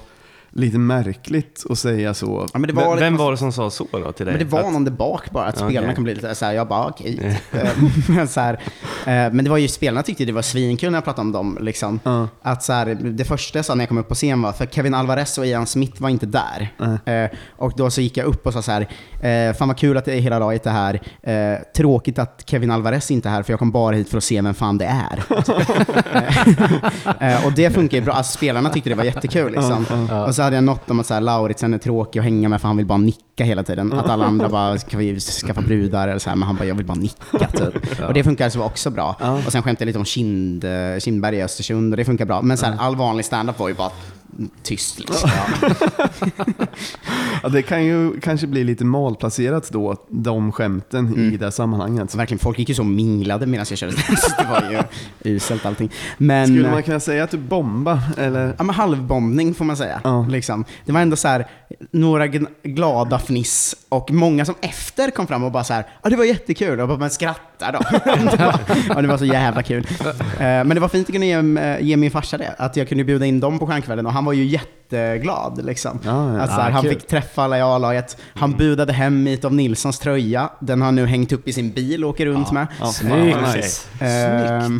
lite 0.51 0.77
märkligt 0.77 1.63
att 1.69 1.79
säga 1.79 2.13
så. 2.13 2.47
Ja, 2.53 2.59
men 2.59 2.75
var, 2.75 2.97
vem 2.97 3.17
var 3.17 3.31
det 3.31 3.37
som 3.37 3.51
sa 3.51 3.69
så 3.69 3.87
då 3.91 4.11
till 4.11 4.25
dig? 4.25 4.35
Men 4.35 4.45
det 4.45 4.51
var 4.51 4.59
Att- 4.59 4.73
någon 4.73 4.85
där 4.85 4.91
bak 4.91 5.31
bara, 5.31 5.45
att 5.45 5.57
Okej. 5.57 5.69
spelarna 5.69 5.93
kan 5.93 6.03
bli 6.03 6.15
lite 6.15 6.35
så 6.35 6.45
här, 6.45 6.53
jag 6.53 6.67
bara 6.67 6.87
okej. 6.87 7.37
Eh, 7.51 7.69
men, 8.07 8.27
så 8.27 8.41
här, 8.41 8.53
eh, 8.53 8.59
men 9.05 9.43
det 9.43 9.49
var 9.49 9.57
ju, 9.57 9.67
spelarna 9.67 10.03
tyckte 10.03 10.25
det 10.25 10.31
var 10.31 10.41
svinkul 10.41 10.91
när 10.91 10.97
jag 10.97 11.03
pratade 11.03 11.21
om 11.27 11.31
dem. 11.31 11.57
Liksom. 11.61 11.99
Ja. 12.03 12.27
Att 12.41 12.63
så 12.63 12.73
här, 12.73 12.97
det 13.01 13.25
första 13.25 13.59
jag 13.59 13.65
sa 13.65 13.75
när 13.75 13.81
jag 13.81 13.89
kom 13.89 13.97
upp 13.97 14.07
på 14.07 14.15
scen 14.15 14.41
var, 14.41 14.51
för 14.51 14.65
Kevin 14.65 14.93
Alvarez 14.93 15.37
och 15.37 15.45
Ian 15.45 15.65
Smith 15.65 16.01
var 16.01 16.09
inte 16.09 16.25
där. 16.25 16.73
Eh, 17.05 17.29
och 17.57 17.73
då 17.77 17.91
så 17.91 18.01
gick 18.01 18.17
jag 18.17 18.25
upp 18.25 18.47
och 18.47 18.53
sa 18.53 18.61
så 18.61 18.71
här, 18.71 18.81
eh, 19.21 19.53
fan 19.53 19.67
vad 19.67 19.77
kul 19.77 19.97
att 19.97 20.05
det 20.05 20.13
är 20.13 20.19
hela 20.19 20.39
laget 20.39 20.65
är 20.65 20.71
här. 20.71 20.99
Tråkigt 21.75 22.19
att 22.19 22.43
Kevin 22.45 22.71
Alvarez 22.71 23.11
inte 23.11 23.29
är 23.29 23.33
här, 23.33 23.43
för 23.43 23.53
jag 23.53 23.59
kom 23.59 23.71
bara 23.71 23.95
hit 23.95 24.09
för 24.09 24.17
att 24.17 24.23
se 24.23 24.41
vem 24.41 24.53
fan 24.53 24.77
det 24.77 24.85
är. 24.85 25.23
Och 27.45 27.51
det 27.55 27.69
funkar 27.73 27.97
ju 27.97 28.03
bra, 28.03 28.13
alltså, 28.13 28.37
spelarna 28.37 28.69
tyckte 28.69 28.89
det 28.89 28.95
var 28.95 29.03
jättekul. 29.03 29.51
Liksom. 29.51 29.85
Och 30.27 30.35
så 30.35 30.48
hade 30.49 30.57
jag 30.57 30.63
något 30.63 30.91
om 30.91 30.99
att 30.99 31.05
så 31.05 31.13
här, 31.13 31.21
Lauritsen 31.21 31.73
är 31.73 31.77
tråkig 31.77 32.19
att 32.19 32.25
hänga 32.25 32.49
med 32.49 32.61
för 32.61 32.67
han 32.67 32.77
vill 32.77 32.85
bara 32.85 32.97
nicka 32.97 33.43
hela 33.43 33.63
tiden. 33.63 33.93
Att 33.93 34.09
alla 34.09 34.25
andra 34.25 34.49
bara, 34.49 34.77
ska 34.77 34.97
vi 34.97 35.19
skaffa 35.19 35.61
brudar 35.61 36.07
eller 36.07 36.19
så 36.19 36.29
här, 36.29 36.37
men 36.37 36.47
han 36.47 36.55
bara, 36.55 36.65
jag 36.65 36.75
vill 36.75 36.85
bara 36.85 36.97
nicka 36.97 37.47
typ. 37.47 38.01
Och 38.07 38.13
det 38.13 38.23
funkar 38.23 38.49
så 38.49 38.63
också 38.63 38.89
bra. 38.89 39.15
Och 39.45 39.51
sen 39.51 39.63
skämtade 39.63 39.83
jag 39.83 39.87
lite 39.87 39.99
om 39.99 40.05
kind, 40.05 40.63
eh, 40.63 40.99
Kindberg 40.99 41.35
i 41.35 41.43
Östersund 41.43 41.93
och 41.93 41.97
det 41.97 42.05
funkar 42.05 42.25
bra. 42.25 42.41
Men 42.41 42.57
så 42.57 42.65
här, 42.65 42.77
all 42.79 42.95
vanlig 42.95 43.25
standup 43.25 43.59
var 43.59 43.67
ju 43.67 43.73
bara 43.73 43.91
tyst 44.63 44.99
liksom. 45.09 45.29
Ja, 47.43 47.49
det 47.49 47.61
kan 47.61 47.85
ju 47.85 48.19
kanske 48.19 48.47
bli 48.47 48.63
lite 48.63 48.85
malplacerat 48.85 49.69
då, 49.71 49.95
de 50.09 50.51
skämten 50.51 51.07
Mm. 51.07 51.33
i 51.33 51.37
det 51.37 51.51
sammanhanget. 51.51 52.11
Så 52.11 52.17
verkligen, 52.17 52.39
folk 52.39 52.59
gick 52.59 52.69
ju 52.69 52.75
så 52.75 52.83
minglade 52.83 53.45
medan 53.45 53.65
jag 53.69 53.77
körde 53.77 53.93
det 54.37 54.47
var 54.51 54.63
ju 55.23 55.35
uselt 55.35 55.65
allting. 55.65 55.91
Men, 56.17 56.47
Skulle 56.47 56.71
man 56.71 56.83
kunna 56.83 56.99
säga 56.99 57.23
att 57.23 57.31
du 57.31 57.37
bomba 57.37 58.01
eller? 58.17 58.55
Ja 58.57 58.63
men 58.63 58.75
halvbombning 58.75 59.53
får 59.53 59.65
man 59.65 59.77
säga. 59.77 60.01
Ja. 60.03 60.25
Liksom. 60.29 60.65
Det 60.85 60.91
var 60.91 61.01
ändå 61.01 61.15
så 61.15 61.27
här, 61.27 61.47
några 61.91 62.27
glada 62.63 63.19
fniss 63.19 63.75
och 63.89 64.11
många 64.11 64.45
som 64.45 64.55
efter 64.61 65.11
kom 65.11 65.27
fram 65.27 65.43
och 65.43 65.51
bara 65.51 65.63
så 65.63 65.73
här, 65.73 65.85
ja 66.03 66.09
det 66.09 66.15
var 66.15 66.25
jättekul, 66.25 66.71
och 66.73 66.79
jag 66.81 66.87
bara, 66.89 66.97
men 66.97 67.09
skrattar 67.09 67.71
då. 67.71 67.79
ja, 68.95 69.01
det 69.01 69.07
var 69.07 69.17
så 69.17 69.25
jävla 69.25 69.63
kul. 69.63 69.87
Eh, 70.05 70.39
Men 70.39 70.69
det 70.69 70.79
var 70.79 70.87
fint 70.89 71.07
att 71.09 71.13
kunna 71.13 71.25
ge, 71.25 71.33
eh, 71.33 71.81
ge 71.81 71.97
min 71.97 72.11
farsa 72.11 72.37
det, 72.37 72.55
att 72.57 72.75
jag 72.75 72.89
kunde 72.89 73.03
bjuda 73.03 73.25
in 73.25 73.39
dem 73.39 73.59
på 73.59 73.67
stjärnkvällen 73.67 74.05
och 74.05 74.13
han 74.19 74.25
var 74.25 74.33
ju 74.33 74.45
jätteglad. 74.45 75.65
Liksom. 75.65 75.99
Ja, 76.03 76.33
ja. 76.33 76.39
Att, 76.41 76.49
så 76.49 76.55
här, 76.55 76.69
Ah, 76.69 76.73
han 76.73 76.81
kul. 76.81 76.91
fick 76.93 77.07
träffa 77.07 77.43
alla 77.43 77.57
i 77.57 77.61
A-laget, 77.61 78.17
han 78.35 78.51
budade 78.57 78.93
hem 78.93 79.23
Meet 79.23 79.45
of 79.45 79.51
Nilssons 79.53 79.99
tröja, 79.99 80.49
den 80.59 80.81
har 80.81 80.85
han 80.85 80.95
nu 80.95 81.05
hängt 81.05 81.31
upp 81.31 81.47
i 81.47 81.53
sin 81.53 81.71
bil 81.71 82.03
och 82.03 82.09
åker 82.09 82.25
runt 82.25 82.51
med. 82.51 82.67
Ja, 82.79 82.85
Snyggt. 82.85 83.37
nice. 83.55 83.87
Ehm, 83.99 84.79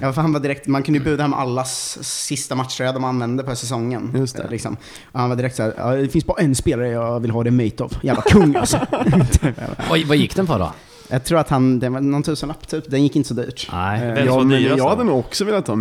Ja, 0.00 0.12
för 0.12 0.22
han 0.22 0.32
var 0.32 0.40
direkt, 0.40 0.66
man 0.66 0.82
kunde 0.82 0.98
ju 0.98 1.04
buda 1.04 1.22
hem 1.22 1.34
allas 1.34 1.98
sista 2.02 2.54
matchtröja 2.54 2.92
de 2.92 3.04
använde 3.04 3.42
på 3.42 3.56
säsongen. 3.56 4.12
Just 4.16 4.36
det. 4.36 4.42
Eh, 4.42 4.50
Liksom. 4.50 4.76
Och 5.12 5.20
han 5.20 5.28
var 5.28 5.36
direkt 5.36 5.56
såhär, 5.56 5.74
ja, 5.78 5.90
det 5.94 6.08
finns 6.08 6.26
bara 6.26 6.42
en 6.42 6.54
spelare 6.54 6.88
jag 6.88 7.20
vill 7.20 7.30
ha 7.30 7.44
det 7.44 7.50
mate 7.50 7.84
of. 7.84 7.92
Jävla 8.02 8.22
kung 8.22 8.56
alltså. 8.56 8.78
Oj, 9.90 10.04
vad 10.04 10.16
gick 10.16 10.36
den 10.36 10.46
för 10.46 10.58
då? 10.58 10.72
jag 11.08 11.24
tror 11.24 11.38
att 11.38 11.48
han, 11.50 11.78
det 11.78 11.88
var 11.88 12.00
någon 12.00 12.22
tusenlapp 12.22 12.68
typ, 12.68 12.90
den 12.90 13.02
gick 13.02 13.16
inte 13.16 13.28
så 13.28 13.34
dyrt. 13.34 13.68
Nej. 13.72 14.02
Eh, 14.02 14.24
Ja, 14.24 14.34
var 14.34 14.44
men 14.44 14.62
jag 14.62 14.88
hade 14.88 15.04
nog 15.04 15.18
också 15.18 15.44
velat 15.44 15.66
ha 15.66 15.74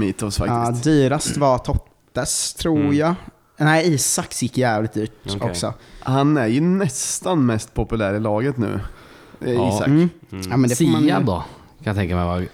ja, 0.47 0.63
faktiskt. 0.65 0.83
dyrast 0.83 1.37
var 1.37 1.57
Tottes, 2.13 2.53
tror 2.53 2.79
Mm. 2.79 2.95
jag. 2.95 3.15
Nej, 3.57 3.93
Isaks 3.93 4.43
gick 4.43 4.57
jävligt 4.57 4.93
dyrt 4.93 5.11
Okej. 5.25 5.49
också. 5.49 5.73
Han 5.99 6.37
är 6.37 6.47
ju 6.47 6.61
nästan 6.61 7.45
mest 7.45 7.73
populär 7.73 8.13
i 8.13 8.19
laget 8.19 8.57
nu. 8.57 8.79
Eh, 9.45 9.53
Ja. 9.53 9.75
Isak. 9.75 9.87
Mm. 9.87 10.09
Ja, 10.49 10.57
men 10.57 10.69
det 10.69 10.75
får 10.75 10.85
man, 10.85 11.03
Sia 11.03 11.19
då? 11.19 11.35
Kan 11.35 11.45
jag 11.83 11.95
tänka 11.95 12.15
mig 12.15 12.25
var 12.25 12.45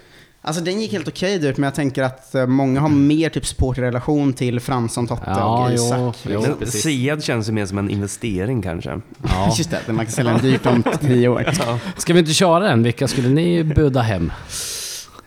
Alltså 0.42 0.62
den 0.62 0.80
gick 0.80 0.92
helt 0.92 1.08
okej 1.08 1.46
ut, 1.46 1.56
men 1.56 1.64
jag 1.64 1.74
tänker 1.74 2.02
att 2.02 2.34
eh, 2.34 2.46
många 2.46 2.80
har 2.80 2.88
mer 2.88 3.28
typ 3.28 3.46
supporterrelation 3.46 4.32
till 4.32 4.60
Fransson, 4.60 5.06
Totte 5.06 5.22
Ja, 5.26 5.64
och 5.64 5.70
jo, 5.70 5.74
Isak. 5.86 6.16
jo, 6.28 6.56
precis. 6.58 6.82
Siad 6.82 7.24
känns 7.24 7.48
ju 7.48 7.52
mer 7.52 7.66
som 7.66 7.78
en 7.78 7.90
investering 7.90 8.62
kanske. 8.62 9.00
Ja. 9.22 9.54
Just 9.58 9.70
det, 9.86 9.92
man 9.92 10.04
kan 10.06 10.12
sälja 10.12 10.32
den 10.32 10.42
dyrt 10.42 10.66
om 10.66 10.82
tio 11.00 11.28
år. 11.28 11.46
Ska 12.00 12.12
vi 12.12 12.18
inte 12.18 12.32
köra 12.34 12.58
den? 12.68 12.82
Vilka 12.82 13.08
skulle 13.08 13.28
ni 13.28 13.64
buda 13.64 14.00
hem? 14.00 14.32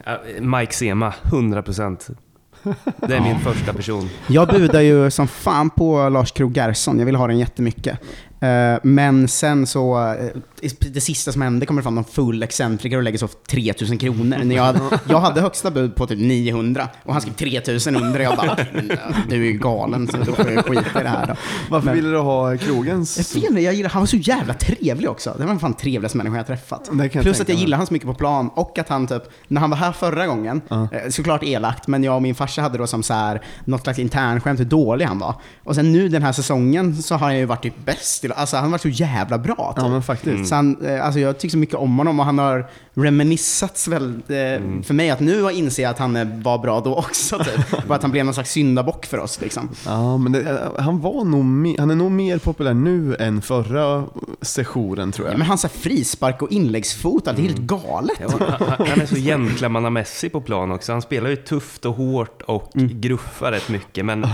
Ja, 0.06 0.22
Mike 0.40 0.74
Sema, 0.74 1.14
100%. 1.24 2.16
Det 3.08 3.16
är 3.16 3.22
min 3.22 3.40
första 3.40 3.74
person. 3.74 4.10
Jag 4.28 4.48
budar 4.48 4.82
ju 4.82 5.12
som 5.12 5.28
fan 5.28 5.70
på 5.70 6.10
Lars 6.10 6.32
Krogh 6.32 6.58
Gerson, 6.58 7.00
jag 7.00 7.06
vill 7.06 7.16
ha 7.16 7.28
den 7.28 7.40
jättemycket. 7.40 8.00
Eh, 8.44 8.80
Men 8.84 9.28
sen 9.28 9.68
så, 9.68 10.14
eh, 10.14 10.68
det 10.94 11.02
sista 11.02 11.32
som 11.32 11.42
hände 11.42 11.66
kommer 11.66 11.82
fram 11.82 11.96
någon 11.96 12.04
full 12.04 12.44
excentriker 12.44 12.98
och 12.98 13.04
lägger 13.04 13.18
så 13.18 13.28
3000 13.28 13.98
kronor. 13.98 14.38
När 14.44 14.56
jag, 14.56 14.76
jag 15.10 15.20
hade 15.20 15.42
högsta 15.42 15.72
bud 15.72 15.96
på 15.96 16.08
typ 16.08 16.20
900 16.20 16.88
och 17.04 17.14
han 17.14 17.22
skrev 17.22 17.34
3000 17.34 17.96
under 17.96 18.20
och 18.20 18.26
jag 18.26 18.36
bara, 18.36 18.58
"Men, 18.74 18.92
eh, 18.92 18.98
du 19.30 19.36
är 19.36 19.52
ju 19.52 19.54
galen 19.58 20.08
så 20.08 20.18
då 20.18 20.32
får 20.34 20.52
jag 20.52 20.66
skita 20.66 21.00
i 21.00 21.04
det 21.04 21.10
här 21.10 21.28
då. 21.28 21.34
Varför 21.70 21.86
Men- 21.86 21.96
ville 21.96 22.10
du 22.10 22.18
ha 22.18 22.50
Jag 22.52 22.60
krogens? 22.60 23.36
vet 23.36 23.44
inte, 23.44 23.62
jag 23.62 23.74
gillar, 23.74 23.90
han 23.90 24.02
var 24.02 24.08
så 24.08 24.18
jävla 24.18 24.54
trevlig 24.54 25.10
också. 25.10 25.36
Det 25.40 25.46
var 25.46 25.56
fan 25.60 25.74
trevligaste 25.74 26.18
människa 26.18 26.38
jag 26.38 26.48
träffat. 26.48 26.90
Jag 26.94 27.12
Plus 27.12 27.42
att 27.42 27.50
jag 27.50 27.58
gillar 27.58 27.78
han 27.78 27.88
så 27.88 27.94
mycket 27.94 28.08
på 28.08 28.14
plan 28.14 28.50
och 28.56 28.80
att 28.80 28.90
han 28.90 29.08
typ, 29.08 29.24
när 29.48 29.62
han 29.62 29.70
var 29.70 29.78
här 29.78 29.92
förra 29.92 30.28
gången, 30.28 30.62
eh, 30.70 31.10
såklart 31.10 31.44
elakt, 31.44 31.88
men 31.88 32.04
jag 32.04 32.16
och 32.16 32.22
min 32.22 32.36
farsa 32.36 32.62
hade 32.62 32.78
då 32.78 32.88
som 32.88 33.04
så 33.04 33.14
här, 33.14 33.42
något 33.66 33.84
slags 33.84 34.00
internskämt 34.00 34.60
hur 34.60 34.66
dålig 34.66 35.06
han 35.06 35.20
var. 35.20 35.36
Och 35.64 35.76
sen 35.76 35.92
nu 35.92 36.10
den 36.10 36.24
här 36.24 36.32
säsongen 36.32 37.02
så 37.04 37.16
har 37.16 37.20
han 37.28 37.38
ju 37.38 37.46
varit 37.46 37.62
typ 37.64 37.86
bäst. 37.86 38.26
i- 38.26 38.30
Alltså 38.36 38.56
han 38.56 38.64
har 38.66 38.72
varit 38.72 38.82
så 38.82 38.90
jävla 38.90 39.38
bra. 39.38 39.74
Typ. 39.76 39.84
Ja 39.84 39.90
men 39.90 40.04
faktiskt. 40.04 40.50
Så 40.50 40.56
han, 40.56 40.86
eh, 40.86 41.06
alltså 41.06 41.20
jag 41.20 41.38
tycker 41.38 41.52
så 41.52 41.58
mycket 41.58 41.76
om 41.76 41.98
honom 41.98 42.20
och 42.20 42.26
han 42.26 42.38
har 42.38 42.66
reminissats 42.94 43.88
väldigt, 43.88 44.30
eh, 44.30 44.38
Mm. 44.38 44.84
för 44.84 44.94
mig 44.94 45.10
att 45.10 45.20
nu 45.20 45.52
inser 45.52 45.84
jag 45.84 45.90
att 45.90 46.00
han 46.00 46.16
eh, 46.16 46.28
var 46.44 46.58
bra 46.58 46.80
då 46.80 46.96
också. 46.96 47.38
Typ. 47.40 47.74
och 47.90 47.96
att 47.96 48.02
han 48.02 48.12
blev 48.12 48.26
någon 48.26 48.34
slags 48.34 48.52
syndabock 48.52 49.06
för 49.06 49.18
oss. 49.20 49.42
Liksom. 49.42 49.70
Ja, 49.86 50.18
men 50.18 50.32
det, 50.32 50.72
han, 50.80 51.00
var 51.02 51.24
nog 51.26 51.76
han 51.80 51.92
är 51.92 51.96
nog 51.96 52.12
mer 52.12 52.38
populär 52.38 52.74
nu 52.74 53.16
än 53.20 53.42
förra 53.42 54.04
sessionen 54.42 55.12
tror 55.12 55.28
Ja, 55.28 55.32
jag. 55.32 55.38
men 55.38 55.48
hans 55.48 55.66
frispark 55.66 56.42
och 56.42 56.52
inläggsfot, 56.52 57.26
det 57.26 57.32
är 57.32 57.36
helt 57.36 57.58
galet. 57.58 58.18
Ja, 58.22 58.30
han- 58.60 58.88
han 58.88 59.02
är 59.02 59.06
så 59.06 59.16
gentlemannamässig 59.16 60.32
på 60.32 60.42
plan 60.42 60.72
också. 60.72 60.92
Han 60.92 61.02
spelar 61.02 61.30
ju 61.30 61.36
tufft 61.36 61.86
och 61.86 61.96
hårt 61.96 62.42
och 62.42 62.72
gruffar 62.76 63.52
rätt 63.52 63.70
mycket, 63.70 64.06
men 64.06 64.26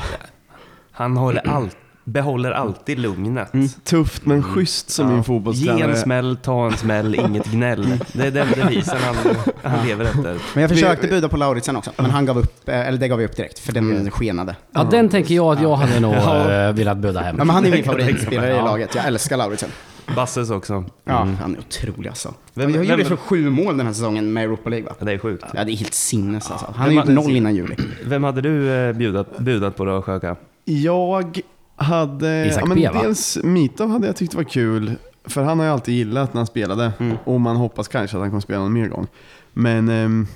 han 0.91 1.17
håller 1.17 1.47
all, 1.49 1.69
behåller 2.11 2.51
alltid 2.51 2.99
lugnet. 2.99 3.51
Tufft 3.83 4.25
men 4.25 4.43
schysst 4.43 4.89
som 4.89 5.07
min 5.07 5.17
Ge 5.17 5.23
fotbollstränare. 5.23 5.91
en 5.91 5.97
smäll, 5.97 6.37
ta 6.43 6.65
en 6.65 6.77
smäll, 6.77 7.15
inget 7.15 7.45
gnäll. 7.51 7.87
Det 8.13 8.27
är 8.27 8.31
den 8.31 8.47
devisen 8.55 8.97
han, 9.05 9.15
han 9.63 9.87
lever 9.87 10.05
efter. 10.05 10.37
Men 10.53 10.61
jag 10.61 10.69
försökte 10.69 11.07
buda 11.07 11.29
på 11.29 11.37
Lauritsen 11.37 11.75
också, 11.75 11.91
men 11.97 12.11
han 12.11 12.25
gav 12.25 12.37
upp, 12.37 12.69
eh, 12.69 12.87
eller 12.87 12.97
det 12.97 13.07
gav 13.07 13.17
vi 13.19 13.25
upp 13.25 13.35
direkt, 13.35 13.59
för 13.59 13.73
den 13.73 14.11
skenade. 14.11 14.55
Ja, 14.71 14.83
den 14.83 15.09
tänker 15.09 15.35
jag 15.35 15.53
att 15.53 15.61
jag 15.61 15.75
hade 15.75 15.99
nog 15.99 16.13
eh, 16.13 16.71
velat 16.73 16.97
buda 16.97 17.19
hem. 17.21 17.35
Ja, 17.37 17.43
men 17.43 17.55
han 17.55 17.65
är 17.65 17.71
min 17.71 17.83
favoritspelare 17.85 18.49
i 18.49 18.61
laget, 18.61 18.95
jag 18.95 19.05
älskar 19.05 19.37
Lauritsen. 19.37 19.69
Basses 20.15 20.49
också. 20.49 20.85
Ja, 21.05 21.27
han 21.41 21.55
är 21.55 21.59
otrolig 21.59 22.09
alltså. 22.09 22.33
Vem- 22.53 22.69
jag 22.69 22.79
vem- 22.79 22.89
gjorde 22.89 23.05
för 23.05 23.15
sju 23.15 23.49
mål 23.49 23.77
den 23.77 23.85
här 23.85 23.93
säsongen 23.93 24.33
med 24.33 24.43
Europa 24.43 24.69
League 24.69 24.89
va? 24.89 24.95
Ja, 24.99 25.05
Det 25.05 25.11
är 25.13 25.17
sjukt. 25.17 25.45
Ja, 25.53 25.63
det 25.63 25.71
är 25.71 25.75
helt 25.75 25.93
sinnes 25.93 26.51
alltså. 26.51 26.65
Han 26.65 26.73
Vem 26.75 26.83
har 26.85 26.91
gjort 26.91 27.15
hade- 27.17 27.27
noll 27.27 27.35
innan 27.35 27.55
juli. 27.55 27.75
Vem 28.05 28.23
hade 28.23 28.41
du 28.41 28.73
eh, 28.73 28.93
bjudat, 28.93 29.37
budat 29.37 29.75
på 29.75 29.85
då, 29.85 30.01
Sjöka? 30.01 30.35
Jag 30.65 31.39
hade... 31.79 32.45
Isak 32.47 32.61
ja, 32.61 32.65
men 32.65 32.77
B, 32.77 32.89
va? 32.93 33.01
dels 33.01 33.37
Mitov 33.43 33.89
hade 33.89 34.07
jag 34.07 34.15
tyckt 34.15 34.33
var 34.33 34.43
kul. 34.43 34.95
För 35.25 35.43
han 35.43 35.59
har 35.59 35.65
ju 35.65 35.71
alltid 35.71 35.95
gillat 35.95 36.33
när 36.33 36.39
han 36.39 36.47
spelade. 36.47 36.91
Mm. 36.99 37.17
Och 37.23 37.41
man 37.41 37.55
hoppas 37.55 37.87
kanske 37.87 38.17
att 38.17 38.21
han 38.21 38.29
kommer 38.29 38.41
spela 38.41 38.59
någon 38.59 38.73
mer 38.73 38.87
gång. 38.87 39.07
Men 39.53 39.89
ehm, 39.89 40.27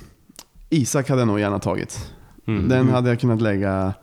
Isak 0.70 1.10
hade 1.10 1.22
jag 1.22 1.28
nog 1.28 1.40
gärna 1.40 1.60
tagit. 1.60 2.12
Mm. 2.48 2.70
Den 2.70 2.90
hade 2.90 3.10
jag 3.10 3.20
kunnat 3.20 3.42
lägga 3.42 3.94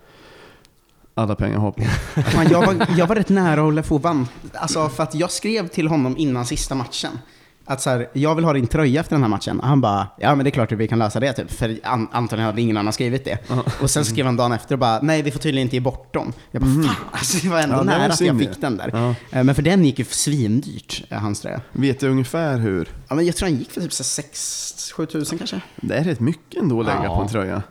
alla 1.14 1.34
pengar 1.34 1.54
jag 1.54 1.60
har 1.60 1.72
på. 1.72 1.82
Jag, 2.50 2.66
var, 2.66 2.86
jag 2.96 3.06
var 3.06 3.16
rätt 3.16 3.28
nära 3.28 3.80
att 3.80 3.86
få 3.86 3.98
vann. 3.98 4.28
Alltså 4.54 4.88
för 4.88 5.02
att 5.02 5.14
jag 5.14 5.30
skrev 5.30 5.68
till 5.68 5.88
honom 5.88 6.16
innan 6.16 6.46
sista 6.46 6.74
matchen. 6.74 7.18
Att 7.64 7.80
så 7.80 7.90
här, 7.90 8.08
jag 8.12 8.34
vill 8.34 8.44
ha 8.44 8.52
din 8.52 8.66
tröja 8.66 9.00
efter 9.00 9.14
den 9.16 9.22
här 9.22 9.28
matchen. 9.28 9.60
Och 9.60 9.66
han 9.66 9.80
bara, 9.80 10.06
ja 10.18 10.34
men 10.34 10.44
det 10.44 10.48
är 10.48 10.52
klart 10.52 10.72
att 10.72 10.78
vi 10.78 10.88
kan 10.88 10.98
lösa 10.98 11.20
det 11.20 11.32
typ. 11.32 11.50
För 11.50 11.78
an, 11.82 12.08
antagligen 12.12 12.46
hade 12.46 12.60
ingen 12.62 12.76
annan 12.76 12.92
skrivit 12.92 13.24
det. 13.24 13.38
Och 13.82 13.90
sen 13.90 14.04
skrev 14.04 14.26
han 14.26 14.36
dagen 14.36 14.52
efter 14.52 14.74
och 14.74 14.78
bara, 14.78 15.00
nej 15.02 15.22
vi 15.22 15.30
får 15.30 15.38
tydligen 15.40 15.66
inte 15.66 15.76
ge 15.76 15.80
bort 15.80 16.14
dem. 16.14 16.32
Jag 16.50 16.62
bara, 16.62 16.70
fan 16.82 16.96
alltså 17.12 17.38
det 17.42 17.48
var 17.48 17.60
ändå 17.60 17.76
Ja, 17.76 17.82
nära 17.82 18.12
att 18.12 18.20
jag 18.20 18.38
fick 18.38 18.60
den 18.60 18.76
där. 18.76 18.90
Ja. 18.92 19.38
Eh, 19.38 19.44
Men 19.44 19.54
för 19.54 19.62
den 19.62 19.84
gick 19.84 19.98
ju 19.98 20.04
svindyrt, 20.04 21.04
eh, 21.10 21.18
hans 21.18 21.40
tröja. 21.40 21.60
Vet 21.72 22.00
du 22.00 22.08
ungefär 22.08 22.58
hur? 22.58 22.88
Ja 23.08 23.14
men 23.14 23.26
jag 23.26 23.36
tror 23.36 23.48
han 23.48 23.58
gick 23.58 23.70
för 23.70 23.80
typ 23.80 23.90
6-7 23.92 25.06
tusen 25.06 25.38
kanske. 25.38 25.60
Det 25.76 25.94
är 25.96 26.04
rätt 26.04 26.20
mycket 26.20 26.62
ändå 26.62 26.80
att 26.80 26.86
lägga 26.86 27.04
Ja. 27.04 27.16
på 27.16 27.22
en 27.22 27.28
tröja. 27.28 27.62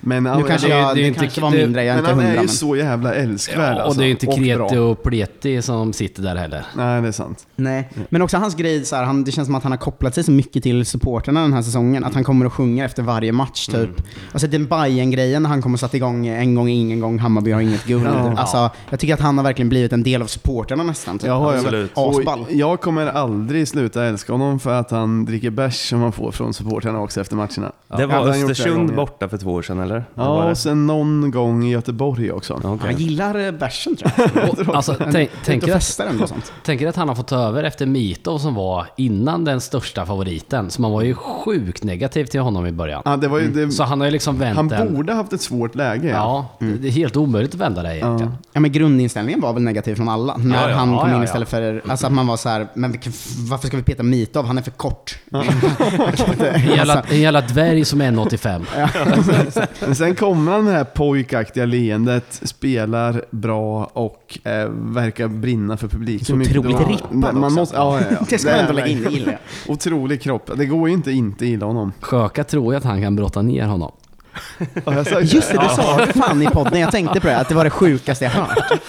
Men, 0.00 0.22
Nu 0.22 0.42
kanske, 0.48 0.68
det 0.68 0.74
är- 0.74 0.78
jag, 0.78 0.96
det 0.96 1.02
det 1.02 1.08
inte- 1.08 1.20
kanske 1.20 1.40
var 1.40 1.50
mindre, 1.50 1.84
jag 1.84 1.96
är 1.98 2.02
men 2.02 2.04
inte 2.04 2.10
han 2.10 2.18
hundra. 2.18 2.30
är 2.32 2.34
ju 2.34 2.40
Men... 2.40 2.48
så 2.48 2.76
jävla 2.76 3.14
älskvärd 3.14 3.72
Ja, 3.76 3.80
och 3.80 3.80
alltså. 3.86 4.00
det 4.00 4.06
är 4.06 4.10
inte 4.10 4.26
Kreti 4.26 4.76
och 4.76 5.02
Pleti 5.02 5.62
som 5.62 5.92
sitter 5.92 6.22
där 6.22 6.36
heller. 6.36 6.64
Nej, 6.76 7.02
det 7.02 7.08
är 7.08 7.12
sant. 7.12 7.46
Nej, 7.56 7.88
men 8.08 8.22
också 8.22 8.36
hans 8.36 8.54
grej, 8.54 8.84
så 8.84 8.96
här, 8.96 9.04
han, 9.04 9.24
det 9.24 9.32
känns 9.32 9.46
som 9.46 9.54
att 9.54 9.62
han 9.62 9.72
har 9.72 9.76
kopplat 9.78 10.14
sig 10.14 10.24
så 10.24 10.30
mycket 10.32 10.62
till 10.62 10.86
supporterna 10.86 11.40
den 11.42 11.52
här 11.52 11.62
säsongen. 11.62 12.04
Att 12.04 12.14
han 12.14 12.24
kommer 12.24 12.46
och 12.46 12.52
sjunger 12.52 12.84
efter 12.84 13.02
varje 13.02 13.32
match 13.32 13.66
typ. 13.66 13.74
Mm. 13.74 13.94
Alltså 14.32 14.46
den 14.46 14.66
bayern 14.66 15.10
grejen 15.10 15.42
när 15.42 15.50
han 15.50 15.62
kommer 15.62 15.76
och 15.76 15.80
satt 15.80 15.94
igång 15.94 16.26
en 16.26 16.54
gång, 16.54 16.68
ingen 16.68 17.00
gång, 17.00 17.18
Hammarby 17.18 17.52
har 17.52 17.60
inget 17.60 17.84
guld. 17.84 18.06
Ja. 18.06 18.34
Alltså, 18.36 18.70
jag 18.90 19.00
tycker 19.00 19.14
att 19.14 19.20
han 19.20 19.38
har 19.38 19.44
verkligen 19.44 19.68
blivit 19.68 19.92
en 19.92 20.02
del 20.02 20.22
av 20.22 20.26
supporterna 20.26 20.82
nästan. 20.82 21.18
Typ. 21.18 21.28
Ja, 21.28 21.54
Absolut. 21.54 21.90
Asball. 21.94 22.46
jag 22.50 22.80
kommer 22.80 23.06
aldrig 23.06 23.68
sluta 23.68 24.04
älska 24.04 24.32
honom 24.32 24.60
för 24.60 24.72
att 24.72 24.90
han 24.90 25.24
dricker 25.24 25.50
bärs 25.50 25.88
som 25.88 26.00
man 26.00 26.12
får 26.12 26.32
från 26.32 26.54
supportrarna 26.54 27.00
också 27.00 27.20
efter 27.20 27.36
matcherna. 27.36 27.72
Det 27.96 28.06
var 28.06 28.14
han 28.14 28.28
Östersund 28.28 28.94
borta 28.96 29.28
för 29.28 29.36
två 29.38 29.52
år 29.52 29.62
sedan, 29.62 29.78
eller? 29.90 30.04
Ja, 30.14 30.50
och 30.50 30.58
sen 30.58 30.86
någon 30.86 31.30
gång 31.30 31.64
i 31.64 31.70
Göteborg 31.70 32.32
också. 32.32 32.60
Okej. 32.64 32.78
Han 32.80 32.96
gillar 32.96 33.46
eh, 33.46 33.52
bärsen 33.52 33.96
tror 33.96 34.12
jag. 34.16 34.50
Och, 34.68 34.74
alltså, 34.76 34.94
tänk, 34.98 35.12
Tänk 35.14 35.30
tänker, 35.44 35.76
att 35.76 36.22
och 36.22 36.28
sånt. 36.28 36.52
tänker 36.64 36.86
att 36.88 36.96
han 36.96 37.08
har 37.08 37.14
fått 37.14 37.28
ta 37.28 37.36
över 37.36 37.64
efter 37.64 37.86
Mitov 37.86 38.38
som 38.38 38.54
var 38.54 38.86
innan 38.96 39.44
den 39.44 39.60
största 39.60 40.06
favoriten. 40.06 40.70
Så 40.70 40.82
man 40.82 40.92
var 40.92 41.02
ju 41.02 41.14
sjukt 41.14 41.84
negativ 41.84 42.24
till 42.24 42.40
honom 42.40 42.66
i 42.66 42.72
början. 42.72 43.02
Ja, 43.04 43.16
det 43.16 43.28
var 43.28 43.38
ju 43.38 43.50
det, 43.50 43.70
Så 43.70 43.84
han 43.84 44.00
har 44.00 44.06
ju 44.06 44.10
liksom 44.10 44.38
vänt 44.38 44.72
han 44.72 44.94
borde 44.94 45.12
haft 45.12 45.32
ett 45.32 45.40
svårt 45.40 45.74
läge. 45.74 46.08
Ja, 46.08 46.46
det 46.58 46.88
är 46.88 46.92
helt 46.92 47.16
omöjligt 47.16 47.54
att 47.54 47.60
vända 47.60 47.82
det 47.82 47.96
egentligen. 47.96 48.32
Ja 48.52 48.60
men 48.60 48.72
grundinställningen 48.72 49.40
var 49.40 49.52
väl 49.52 49.62
negativ 49.62 49.94
från 49.94 50.08
alla. 50.08 50.36
När 50.36 50.68
ja. 50.68 50.76
han 50.76 50.92
Ja, 50.92 51.00
kom 51.00 51.10
ja, 51.10 51.14
in 51.14 51.20
ja. 51.20 51.24
istället 51.24 51.48
för, 51.48 51.82
alltså 51.88 52.06
att 52.06 52.12
man 52.12 52.26
var 52.26 52.36
så 52.36 52.48
här, 52.48 52.66
men 52.74 52.98
varför 53.50 53.66
ska 53.66 53.76
vi 53.76 53.82
peta 53.82 54.02
Mitov? 54.02 54.46
Han 54.46 54.58
är 54.58 54.62
för 54.62 54.70
kort. 54.70 55.18
En 56.40 56.76
jävla, 56.76 57.02
en 57.02 57.20
jävla 57.20 57.40
dvärg 57.40 57.84
som 57.84 58.00
är 58.00 58.10
1,85. 58.12 58.64
Men 59.80 59.94
sen 59.94 60.14
kommer 60.14 60.52
han 60.52 60.64
med 60.64 60.72
det 60.72 60.76
här 60.76 60.84
pojkaktiga 60.84 61.64
leendet, 61.64 62.40
spelar 62.42 63.24
bra 63.30 63.84
och 63.84 64.38
eh, 64.44 64.68
verkar 64.70 65.28
brinna 65.28 65.76
för 65.76 65.88
publik. 65.88 66.26
Så 66.26 66.34
otroligt 66.34 66.88
rippad 66.88 67.12
man 67.34 67.44
också. 67.44 67.56
måste, 67.56 67.76
ja, 67.76 68.00
ja, 68.00 68.06
ja. 68.10 68.26
Det 68.28 68.38
ska 68.38 68.50
man 68.50 68.58
ändå 68.60 68.70
är- 68.72 68.74
lägga 68.74 68.86
in, 68.88 69.02
det 69.04 69.10
gillar 69.10 69.32
jag. 69.32 69.72
Otrolig 69.72 70.22
kropp. 70.22 70.50
Det 70.56 70.66
går 70.66 70.88
ju 70.88 70.94
inte 70.94 71.12
inte 71.12 71.46
gilla 71.46 71.66
honom. 71.66 71.92
Sjöka 72.00 72.44
tror 72.44 72.72
ju 72.72 72.78
att 72.78 72.84
han 72.84 73.02
kan 73.02 73.16
brotta 73.16 73.42
ner 73.42 73.66
honom. 73.66 73.92
Jag 74.84 75.22
Just 75.22 75.52
det, 75.52 75.58
du 75.58 75.68
sa 75.76 75.96
det 76.06 76.12
fan 76.12 76.42
i 76.42 76.46
podden, 76.46 76.80
jag 76.80 76.90
tänkte 76.90 77.20
på 77.20 77.26
det, 77.26 77.36
att 77.36 77.48
det 77.48 77.54
var 77.54 77.64
det 77.64 77.70
sjukaste 77.70 78.24
jag 78.24 78.32
hört. 78.32 78.80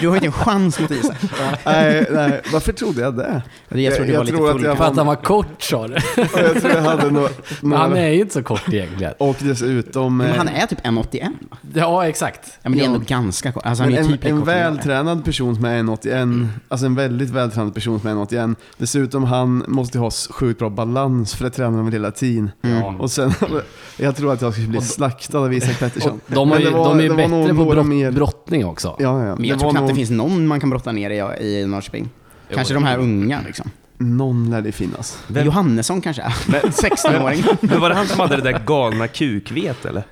Du 0.00 0.08
har 0.08 0.14
ju 0.14 0.14
inte 0.14 0.26
en 0.26 0.32
chans 0.32 0.80
mot 0.80 0.90
Isak. 0.90 1.16
Nej, 1.64 2.06
nej, 2.10 2.40
varför 2.52 2.72
trodde 2.72 3.00
jag 3.00 3.16
det? 3.16 3.42
Jag 3.68 3.94
tror 3.94 4.06
du 4.06 4.12
Jag 4.12 4.18
var 4.18 4.24
lite 4.24 4.36
att 4.44 4.52
full. 4.52 4.64
jag 4.64 4.76
För 4.76 4.84
att 4.84 4.96
han 4.96 5.06
var 5.06 5.16
kort 5.16 5.62
sa 5.62 5.88
du. 5.88 5.96
Jag 6.16 6.60
tror 6.60 6.72
jag 6.72 6.82
hade 6.82 7.10
no, 7.10 7.28
Men 7.60 7.78
han 7.78 7.90
några... 7.90 8.02
är 8.02 8.12
ju 8.12 8.20
inte 8.20 8.34
så 8.34 8.42
kort 8.42 8.68
egentligen. 8.68 9.12
Och 9.18 9.36
dessutom... 9.38 10.16
Men 10.16 10.30
eh, 10.30 10.36
han 10.36 10.48
är 10.48 10.66
typ 10.66 10.80
1,81 10.80 11.28
va? 11.50 11.56
Ja, 11.74 12.08
exakt. 12.08 12.58
Ja 12.62 12.68
men 12.68 12.78
det 12.78 12.84
är 12.84 12.88
ändå 12.88 12.98
ganska 13.06 13.52
kort. 13.52 13.66
Alltså 13.66 13.84
han 13.84 13.92
är 13.92 13.98
en, 13.98 14.08
typ 14.08 14.24
en 14.24 14.44
vältränad 14.44 15.24
person 15.24 15.54
som 15.54 15.64
är 15.64 15.82
1,81, 15.82 16.48
alltså 16.68 16.86
en 16.86 16.94
väldigt 16.94 17.30
vältränad 17.30 17.74
person 17.74 18.00
som 18.00 18.08
är 18.08 18.14
1,81. 18.14 18.54
Dessutom 18.76 19.24
han 19.24 19.64
måste 19.68 19.98
ha 19.98 20.10
sjukt 20.30 20.58
bra 20.58 20.70
balans 20.70 21.34
för 21.34 21.44
det 21.44 21.50
tränar 21.50 21.76
han 21.76 21.84
väl 21.84 21.92
hela 21.92 22.10
tiden. 22.10 22.50
Ja. 22.60 22.94
Och 22.98 23.10
sen, 23.10 23.34
jag 23.96 24.16
tror 24.16 24.32
att 24.32 24.42
jag 24.42 24.52
skulle 24.52 24.68
bli 24.68 24.81
slaktad 24.82 25.38
av 25.38 25.54
Isak 25.54 25.78
Pettersson. 25.78 26.20
Och 26.26 26.34
de, 26.34 26.50
har 26.50 26.58
ju, 26.58 26.64
det 26.64 26.70
var- 26.70 26.84
de 26.88 26.98
är 26.98 27.02
ju 27.02 27.08
det 27.08 27.14
bättre 27.16 27.54
på 27.54 27.64
brott, 27.64 27.86
mer- 27.86 28.10
brottning 28.10 28.66
också. 28.66 28.96
Ja, 28.98 29.18
ja. 29.24 29.34
Men 29.34 29.42
det 29.42 29.48
jag 29.48 29.58
tror 29.58 29.66
var 29.68 29.72
knappt 29.72 29.88
det 29.88 29.94
finns 29.94 30.10
någon 30.10 30.46
man 30.46 30.60
kan 30.60 30.70
brotta 30.70 30.92
ner 30.92 31.10
i, 31.10 31.44
i 31.46 31.66
Norrköping. 31.66 32.08
Kanske 32.54 32.74
de 32.74 32.84
här 32.84 32.98
unga 32.98 33.40
liksom. 33.46 33.70
Någon 33.98 34.50
lär 34.50 34.60
det 34.60 34.72
finnas. 34.72 35.18
Vem- 35.28 35.46
Johannesson 35.46 36.00
kanske 36.00 36.22
är. 36.22 36.34
Men- 36.50 36.60
16-åring. 36.60 37.44
Men 37.60 37.80
var 37.80 37.88
det 37.88 37.94
han 37.94 38.06
som 38.06 38.20
hade 38.20 38.36
det 38.36 38.42
där 38.42 38.62
galna 38.66 39.08
kukvet, 39.08 39.84
eller? 39.84 40.02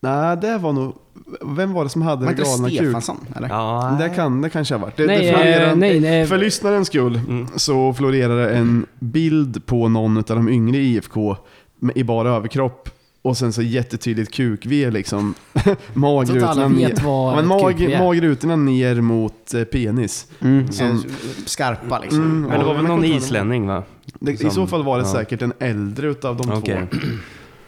Nej, 0.00 0.36
det 0.36 0.58
var 0.58 0.72
nog... 0.72 0.94
Vem 1.46 1.72
var 1.72 1.84
det 1.84 1.90
som 1.90 2.02
hade 2.02 2.24
Var 2.24 2.32
det 2.32 2.36
det 2.42 2.42
galna 2.48 2.68
kuk? 2.68 2.78
Stefansson? 2.78 3.26
Eller? 3.36 3.48
Ja, 3.48 3.96
Det 4.00 4.08
kan 4.08 4.40
det 4.42 4.50
kanske 4.50 4.74
ha 4.74 4.80
varit. 4.82 4.96
Det, 4.96 5.06
Nej, 5.06 5.26
det 5.26 5.32
florerar, 5.32 5.68
eh, 5.70 5.74
nej, 5.76 6.00
nej. 6.00 6.26
För 6.26 6.38
lyssnarens 6.38 6.88
skull 6.88 7.16
Mm. 7.28 7.46
så 7.56 7.94
florerar 7.94 8.36
det 8.46 8.50
en 8.50 8.86
bild 8.98 9.66
på 9.66 9.88
någon 9.88 10.16
av 10.16 10.22
de 10.24 10.48
yngre 10.48 10.76
i 10.76 10.94
IFK 10.94 11.36
i 11.94 12.04
bara 12.04 12.30
överkropp 12.30 12.88
och 13.22 13.36
sen 13.36 13.52
så 13.52 13.62
jättetydligt 13.62 14.34
kuk-V 14.34 14.90
liksom. 14.90 15.34
Magrutorna 15.94 16.48
alla 16.48 16.68
ner. 16.68 16.94
vad 17.04 17.32
Ja, 17.32 17.36
men 17.36 17.46
mag, 17.46 17.96
magrutorna 17.98 18.56
ner 18.56 19.00
mot 19.00 19.54
eh, 19.54 19.64
penis. 19.64 20.26
Mm, 20.40 20.72
Som- 20.72 20.86
eh, 20.86 20.96
skarpa 21.46 21.98
liksom. 21.98 22.20
Mm, 22.20 22.40
Men 22.40 22.50
det 22.50 22.56
ja, 22.56 22.64
var 22.64 22.74
väl 22.74 22.84
jag 22.84 22.88
någon 22.90 23.04
islänning, 23.04 23.66
va? 23.66 23.82
Det, 24.20 24.32
I 24.32 24.36
Som- 24.36 24.50
så 24.50 24.66
fall 24.66 24.82
var 24.84 24.98
det 24.98 25.04
ja. 25.06 25.12
säkert 25.12 25.42
en 25.42 25.52
äldre 25.58 26.08
utav 26.10 26.36
de 26.36 26.50
Okej. 26.52 26.86
två. 26.90 26.98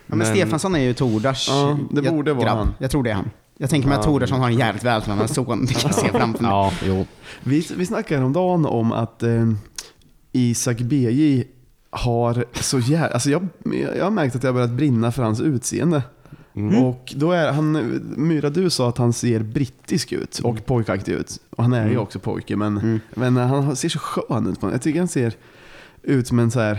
men, 0.06 0.18
Men- 0.18 0.26
Stefansson 0.26 0.74
är 0.74 0.78
ju 0.80 0.94
Tordars 0.94 1.48
Ja, 1.48 1.78
det 1.90 2.02
jag- 2.04 2.14
borde 2.14 2.32
vara 2.32 2.44
grabb. 2.44 2.56
han. 2.58 2.74
Jag 2.78 2.90
tror 2.90 3.02
det 3.02 3.10
är 3.10 3.14
han. 3.14 3.30
Jag 3.58 3.70
tänker 3.70 3.88
mig 3.88 3.98
att 3.98 4.04
Tordarsson 4.04 4.40
har 4.40 4.46
en 4.50 4.58
jävligt 4.58 4.84
vältränad 4.84 5.30
son. 5.30 5.66
Det 5.66 5.74
kan 5.74 5.90
jag 5.90 5.94
se 5.94 6.08
framför 6.08 6.42
mig. 6.42 6.50
Ja, 6.50 6.72
jo. 6.86 7.06
Vi, 7.42 7.66
vi 7.76 7.86
snackade 7.86 8.24
om 8.24 8.32
dagen 8.32 8.66
om 8.66 8.92
att 8.92 9.22
eh, 9.22 9.52
Isak 10.32 10.78
BJ 10.78 11.44
har 11.94 12.44
så 12.52 12.78
jävla... 12.78 13.08
Alltså 13.08 13.30
jag, 13.30 13.46
jag 13.96 14.04
har 14.04 14.10
märkt 14.10 14.36
att 14.36 14.42
jag 14.42 14.48
har 14.48 14.54
börjat 14.54 14.70
brinna 14.70 15.12
för 15.12 15.22
hans 15.22 15.40
utseende. 15.40 16.02
Och 16.84 17.12
då 17.16 17.32
är 17.32 17.52
han... 17.52 17.72
Myra, 18.16 18.50
du 18.50 18.70
sa 18.70 18.88
att 18.88 18.98
han 18.98 19.12
ser 19.12 19.40
brittisk 19.40 20.12
ut 20.12 20.38
och 20.38 20.66
pojkaktig 20.66 21.12
ut. 21.12 21.40
Och 21.50 21.62
han 21.62 21.72
är 21.72 21.90
ju 21.90 21.98
också 21.98 22.18
pojke, 22.18 22.56
men, 22.56 23.00
men 23.14 23.36
han 23.36 23.76
ser 23.76 23.88
så 23.88 23.98
skön 23.98 24.46
ut. 24.46 24.60
På 24.60 24.70
Jag 24.70 24.82
tycker 24.82 24.98
han 24.98 25.08
ser 25.08 25.34
ut 26.02 26.26
som 26.28 26.38
en 26.38 26.50
så 26.50 26.60
här... 26.60 26.78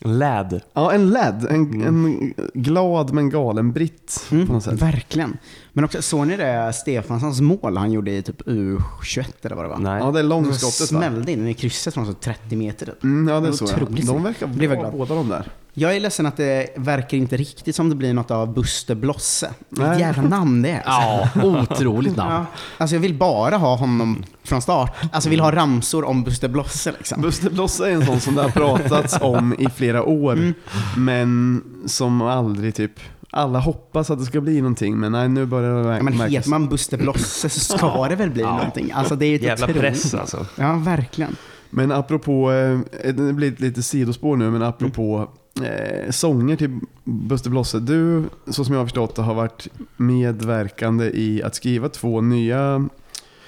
Läd. 0.00 0.60
Ja, 0.72 0.92
en 0.92 1.10
lad. 1.10 1.46
En, 1.50 1.82
en 1.82 2.34
glad 2.54 3.12
men 3.12 3.30
galen 3.30 3.72
britt 3.72 4.26
på 4.28 4.52
något 4.52 4.62
sätt. 4.64 4.72
Mm, 4.72 4.92
Verkligen. 4.92 5.36
Men 5.76 5.84
också, 5.84 6.02
såg 6.02 6.26
ni 6.26 6.36
det 6.36 6.72
Stefanssons 6.72 7.40
mål 7.40 7.76
han 7.76 7.92
gjorde 7.92 8.10
i 8.10 8.22
typ 8.22 8.42
U21 8.42 9.24
eller 9.42 9.56
vad 9.56 9.64
det 9.64 9.68
var? 9.68 9.78
Nej. 9.78 9.98
Ja, 10.02 10.10
det 10.10 10.18
är 10.18 10.22
långskottet 10.22 10.80
va? 10.92 10.98
smällde 10.98 11.32
in 11.32 11.48
i 11.48 11.54
krysset 11.54 11.94
från 11.94 12.06
så 12.06 12.12
30 12.12 12.56
meter 12.56 12.86
typ. 12.86 13.02
Mm, 13.04 13.28
ja, 13.34 13.40
det 13.40 13.46
Det 13.46 13.56
såg 13.56 13.68
jag. 13.68 14.06
De 14.06 14.22
verkar 14.22 14.46
Blev 14.46 14.70
jag 14.70 14.80
bra 14.80 14.90
glad. 14.90 14.98
båda 15.08 15.14
de 15.14 15.28
där. 15.28 15.48
Jag 15.76 15.96
är 15.96 16.00
ledsen 16.00 16.26
att 16.26 16.36
det 16.36 16.68
verkar 16.76 17.16
inte 17.18 17.36
riktigt 17.36 17.76
som 17.76 17.88
det 17.88 17.94
blir 17.96 18.14
något 18.14 18.30
av 18.30 18.54
Buster 18.54 18.94
Blosse. 18.94 19.50
Vilket 19.68 19.88
Nej. 19.88 20.00
jävla 20.00 20.22
namn 20.22 20.62
det 20.62 20.70
är. 20.70 20.82
Ja, 20.86 21.28
otroligt 21.42 22.16
namn. 22.16 22.32
Ja, 22.32 22.46
alltså 22.78 22.96
jag 22.96 23.00
vill 23.00 23.14
bara 23.14 23.56
ha 23.56 23.76
honom 23.76 24.24
från 24.44 24.62
start. 24.62 24.96
Alltså 25.12 25.26
jag 25.28 25.30
vill 25.30 25.40
ha 25.40 25.52
ramsor 25.52 26.04
om 26.04 26.24
Buster 26.24 26.48
Blosse 26.48 26.92
liksom. 26.92 27.22
Buster 27.22 27.50
Blossa 27.50 27.90
är 27.90 27.94
en 27.94 28.06
sån 28.06 28.20
som 28.20 28.34
det 28.34 28.42
har 28.42 28.50
pratats 28.50 29.18
om 29.20 29.54
i 29.58 29.66
flera 29.76 30.02
år, 30.02 30.32
Mm. 30.32 30.54
men 30.96 31.62
som 31.86 32.22
aldrig 32.22 32.74
typ... 32.74 32.92
Alla 33.36 33.58
hoppas 33.58 34.10
att 34.10 34.18
det 34.18 34.24
ska 34.24 34.40
bli 34.40 34.60
någonting, 34.60 34.98
men 34.98 35.12
nej, 35.12 35.28
nu 35.28 35.46
börjar 35.46 35.82
det 35.84 35.96
Ja, 35.96 36.02
men 36.02 36.16
märkas. 36.16 36.32
heter 36.34 36.50
man 36.50 36.68
Buster 36.68 36.96
Blosse 36.98 37.48
så 37.48 37.60
ska 37.78 38.06
det 38.08 38.16
väl 38.16 38.30
bli 38.30 38.42
någonting. 38.42 38.92
Alltså 38.92 39.16
det 39.16 39.26
är 39.26 39.38
Jävla 39.38 39.64
otroligt- 39.66 39.80
press 39.82 40.14
alltså. 40.14 40.46
Ja, 40.58 40.72
verkligen. 40.84 41.36
Men 41.70 41.92
apropå, 41.92 42.52
eh, 42.52 43.14
det 43.14 43.32
blir 43.32 43.54
lite 43.58 43.82
sidospår 43.82 44.36
nu, 44.36 44.50
men 44.50 44.62
apropå 44.62 45.28
eh, 45.62 46.10
sånger 46.10 46.56
till 46.56 46.80
Buster 47.04 47.50
Blosse. 47.50 47.78
Du, 47.80 48.24
så 48.48 48.64
som 48.64 48.74
jag 48.74 48.80
har 48.80 48.86
förstått 48.86 49.16
det, 49.16 49.22
har 49.22 49.34
varit 49.34 49.68
medverkande 49.96 51.04
i 51.14 51.42
att 51.42 51.54
skriva 51.54 51.88
två 51.88 52.20
nya 52.20 52.88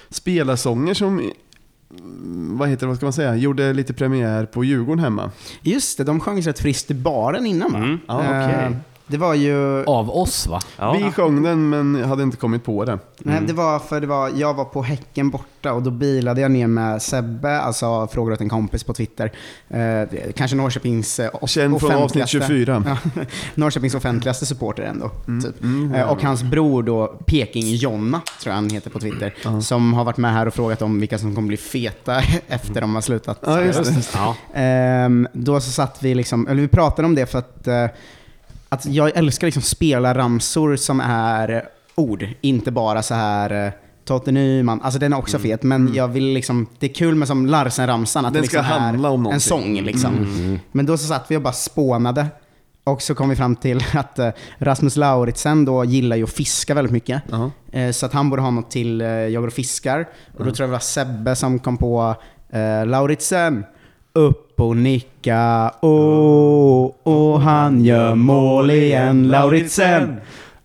spelarsånger 0.09 0.93
som, 0.93 1.19
mm, 1.19 2.57
vad 2.57 2.69
heter 2.69 2.81
det, 2.81 2.87
vad 2.87 2.95
ska 2.97 3.05
man 3.05 3.13
säga, 3.13 3.35
gjorde 3.35 3.73
lite 3.73 3.93
premiär 3.93 4.45
på 4.45 4.63
Djurgården 4.63 4.99
hemma. 5.03 5.31
Just 5.61 5.97
det, 5.97 6.03
de 6.03 6.19
sjöng 6.19 6.41
rätt 6.41 6.59
friskt 6.59 6.91
i 6.91 6.93
baren 6.93 7.45
innan 7.45 7.71
va? 7.71 7.77
Mm. 7.77 7.97
Ja, 8.07 8.19
okej. 8.19 8.75
Eh, 9.07 9.11
Det 9.11 9.17
var 9.17 9.33
ju... 9.33 9.83
Av 9.85 10.09
oss 10.17 10.47
va? 10.47 10.59
Ja. 10.77 10.93
Vi 10.93 11.11
sjöng 11.11 11.43
den 11.43 11.69
men 11.69 12.03
hade 12.03 12.23
inte 12.23 12.37
kommit 12.37 12.63
på 12.65 12.85
det. 12.85 12.99
Nej, 13.19 13.41
det 13.47 13.53
var 13.53 13.79
för 13.79 14.01
det 14.01 14.07
var, 14.07 14.31
jag 14.35 14.53
var 14.53 14.65
på 14.65 14.81
Häcken 14.83 15.29
borta 15.29 15.73
och 15.73 15.81
då 15.83 15.91
bilade 15.91 16.41
jag 16.41 16.51
ner 16.51 16.67
med 16.67 17.01
Sebbe, 17.01 17.59
alltså 17.59 18.07
frågor 18.07 18.33
åt 18.33 18.41
en 18.41 18.49
kompis 18.49 18.83
på 18.83 18.93
Twitter. 18.93 19.31
Eh, 19.69 20.31
kanske 20.35 20.57
Norrköpings 20.57 21.19
eh, 21.19 21.45
Känd 21.45 21.79
från 21.79 21.91
avsnitt 21.91 22.23
offentligaste- 22.25 22.47
24. 22.47 22.83
Ja, 22.87 22.97
Norrköpings 23.55 23.95
offentligaste 23.95 24.45
supporter 24.45 24.83
ändå. 24.83 25.11
Typ. 25.43 25.63
mm, 25.63 25.95
Eh, 25.95 26.09
och 26.11 26.21
hans 26.23 26.43
bror 26.43 26.83
då, 26.83 27.07
Peking-Jonna, 27.25 28.21
tror 28.41 28.51
jag 28.51 28.53
han 28.53 28.69
heter 28.69 28.89
på 28.89 28.99
Twitter, 28.99 29.33
som 29.61 29.93
har 29.93 30.03
varit 30.03 30.17
med 30.17 30.33
här 30.33 30.45
och 30.47 30.53
frågat 30.53 30.81
om 30.81 30.99
vilka 30.99 31.17
som 31.17 31.35
kommer 31.35 31.47
bli 31.47 31.57
feta 31.57 32.21
efter 32.47 32.81
de 32.81 32.95
har 32.95 33.01
slutat. 33.01 33.39
Ja, 33.45 33.61
just 33.61 33.83
det. 33.83 34.07
Ja. 34.13 34.35
Ehm, 34.53 35.27
då 35.33 35.59
så 35.59 35.71
satt 35.71 35.97
vi 36.03 36.15
liksom, 36.15 36.47
eller 36.47 36.61
vi 36.61 36.67
pratade 36.67 37.05
om 37.05 37.15
det 37.15 37.25
för 37.25 37.39
att, 37.39 37.67
eh, 37.67 37.85
att 38.69 38.85
jag 38.85 39.17
älskar 39.17 39.47
liksom 39.47 39.61
spela 39.63 40.13
ramsor 40.13 40.75
som 40.75 40.99
är 40.99 41.63
ord, 41.95 42.27
inte 42.41 42.71
bara 42.71 43.01
så 43.03 43.13
här 43.13 43.65
eh, 43.65 43.71
Totte 44.05 44.31
Nyman, 44.31 44.81
alltså 44.81 44.99
den 44.99 45.13
är 45.13 45.17
också 45.17 45.39
fet, 45.39 45.63
men 45.63 45.93
jag 45.93 46.07
vill 46.07 46.23
liksom, 46.33 46.67
det 46.79 46.89
är 46.89 46.93
kul 46.93 47.15
med 47.15 47.27
som 47.27 47.45
Larsen-ramsan, 47.45 48.25
att 48.25 48.33
Den 48.33 48.41
det 48.41 48.47
ska 48.47 48.57
liksom 48.57 48.81
handla 48.81 49.09
om 49.09 49.25
en 49.25 49.39
sång 49.39 49.81
liksom. 49.81 50.59
Men 50.71 50.85
då 50.85 50.97
så 50.97 51.07
satt 51.07 51.31
vi 51.31 51.37
och 51.37 51.41
bara 51.41 51.53
spånade. 51.53 52.27
Och 52.83 53.01
så 53.01 53.15
kom 53.15 53.29
vi 53.29 53.35
fram 53.35 53.55
till 53.55 53.83
att 53.93 54.19
eh, 54.19 54.29
Rasmus 54.57 54.95
Lauritsen 54.95 55.65
då 55.65 55.85
gillar 55.85 56.15
ju 56.17 56.23
att 56.23 56.29
fiska 56.29 56.73
väldigt 56.73 56.91
mycket. 56.91 57.21
Ja. 57.31 57.51
Eh, 57.79 57.91
Så 57.91 58.05
att 58.05 58.13
han 58.13 58.29
borde 58.29 58.41
ha 58.41 58.51
något 58.51 58.71
till 58.71 58.99
Jag 59.01 59.33
går 59.41 59.47
och 59.47 59.53
fiskar. 59.53 60.07
Och 60.37 60.45
då 60.45 60.51
tror 60.51 60.63
jag 60.63 60.69
det 60.69 60.71
var 60.71 60.79
Sebbe 60.79 61.35
som 61.35 61.59
kom 61.59 61.77
på 61.77 62.15
Lauritsen. 62.85 63.65
Upp 64.13 64.46
och 64.59 64.77
nicka, 64.77 65.71
åh, 65.81 66.91
och 67.03 67.41
han 67.41 67.85
gör 67.85 68.15
mål 68.15 68.71
igen. 68.71 69.27
Lauritsen. 69.27 70.15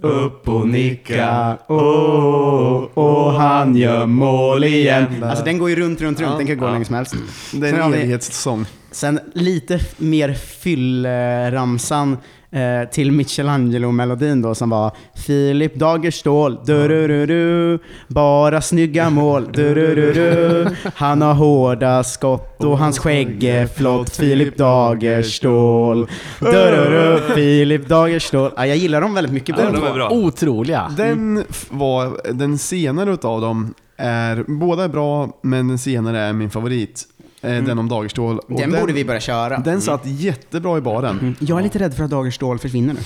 Upp 0.01 0.49
och 0.49 0.69
nicka, 0.69 1.59
åh, 1.69 2.85
och 2.95 3.33
han 3.33 3.77
gör 3.77 4.07
mål 4.07 4.65
igen. 4.65 5.07
Alltså 5.25 5.45
den 5.45 5.59
går 5.59 5.71
ju 5.71 5.77
runt, 5.77 6.01
runt, 6.01 6.21
runt. 6.21 6.39
Den 6.39 6.47
kan 6.47 6.59
gå 6.59 6.67
hur 6.67 6.73
länge 6.73 6.85
som 6.85 6.95
helst. 6.95 7.15
Det 7.53 7.67
är 7.67 7.71
Sen 7.71 7.81
har 7.81 7.87
en 7.87 7.93
vi- 7.93 7.99
evighetssång. 7.99 8.67
Sen 8.91 9.21
lite 9.35 9.75
f- 9.75 9.95
mer 9.99 10.35
fyllramsan 10.35 12.17
eh, 12.53 12.89
till 12.91 13.13
Michelangelo-melodin 13.13 14.43
då 14.43 14.55
som 14.55 14.71
var 14.71 14.91
Filip 15.15 15.75
Dagerstål, 15.75 16.59
du 16.65 17.79
bara 18.09 18.61
snygga 18.61 19.11
mål, 19.11 19.49
du 19.53 20.67
Han 20.95 21.23
har 21.23 21.35
hårda 21.35 22.05
skott 22.05 22.65
och 22.65 22.79
hans 22.79 22.99
skägg 22.99 23.45
är 23.45 23.67
flott, 23.67 24.17
Filip 24.17 24.57
Dagerstål, 24.57 26.07
du 26.41 27.19
Filip 27.35 27.89
Dagerstål. 27.89 28.51
Ja, 28.57 28.67
jag 28.67 28.77
gillar 28.77 29.01
dem 29.01 29.15
väldigt 29.15 29.33
mycket. 29.33 29.57
Ja, 29.59 29.71
de 29.71 29.85
är 29.85 29.95
bra. 29.95 30.11
Otroliga. 30.11 30.91
Den 30.97 31.45
f- 31.51 31.67
var, 31.71 32.33
den 32.33 32.59
senare 32.59 33.13
utav 33.13 33.41
dem 33.41 33.75
är, 33.97 34.45
båda 34.49 34.85
är 34.85 34.89
bra, 34.89 35.39
men 35.43 35.69
den 35.69 35.79
senare 35.79 36.21
är 36.21 36.33
min 36.33 36.51
favorit. 36.51 37.05
Eh, 37.43 37.65
Den 37.65 37.79
om 37.79 37.89
Dagerstål. 37.89 38.39
Och 38.39 38.61
Den 38.61 38.71
borde 38.71 38.93
vi 38.93 39.05
börja 39.05 39.21
köra. 39.21 39.59
Den 39.59 39.81
satt 39.81 40.01
jättebra 40.05 40.79
i 40.79 40.81
baren. 40.81 41.37
Jag 41.41 41.59
är 41.59 41.63
lite 41.63 41.79
rädd 41.79 41.95
för 41.95 42.05
att 42.05 42.11
Dagerstål 42.11 42.59
försvinner 42.59 42.95
nu. 42.95 43.01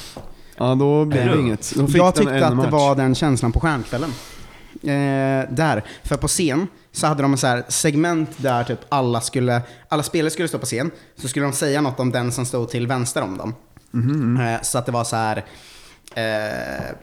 Ja, 0.56 0.74
då 0.74 1.04
blev 1.04 1.22
Är 1.22 1.36
det 1.36 1.40
inget. 1.40 1.76
Jag 1.76 1.86
den 1.86 2.12
tyckte 2.12 2.46
att 2.46 2.62
det 2.64 2.70
var 2.70 2.94
den 2.94 3.14
känslan 3.14 3.52
på 3.52 3.60
Stjärnkvällen. 3.60 4.10
Eh, 4.82 5.50
där. 5.50 5.84
För 6.04 6.16
på 6.16 6.28
scen 6.28 6.66
så 6.92 7.06
hade 7.06 7.22
de 7.22 7.32
en 7.32 7.38
så 7.38 7.46
här 7.46 7.64
segment 7.68 8.30
där 8.36 8.64
typ 8.64 8.78
alla, 8.88 9.20
skulle, 9.20 9.62
alla 9.88 10.02
spelare 10.02 10.30
skulle 10.30 10.48
stå 10.48 10.58
på 10.58 10.66
scen. 10.66 10.90
Så 11.16 11.28
skulle 11.28 11.44
de 11.46 11.52
säga 11.52 11.80
något 11.80 12.00
om 12.00 12.12
den 12.12 12.32
som 12.32 12.46
stod 12.46 12.68
till 12.68 12.86
vänster 12.86 13.22
om 13.22 13.36
dem. 13.38 13.54
Eh, 14.40 14.62
så 14.62 14.78
att 14.78 14.86
det 14.86 14.92
var 14.92 15.04
så 15.04 15.16
här... 15.16 15.44
Eh, 16.14 16.96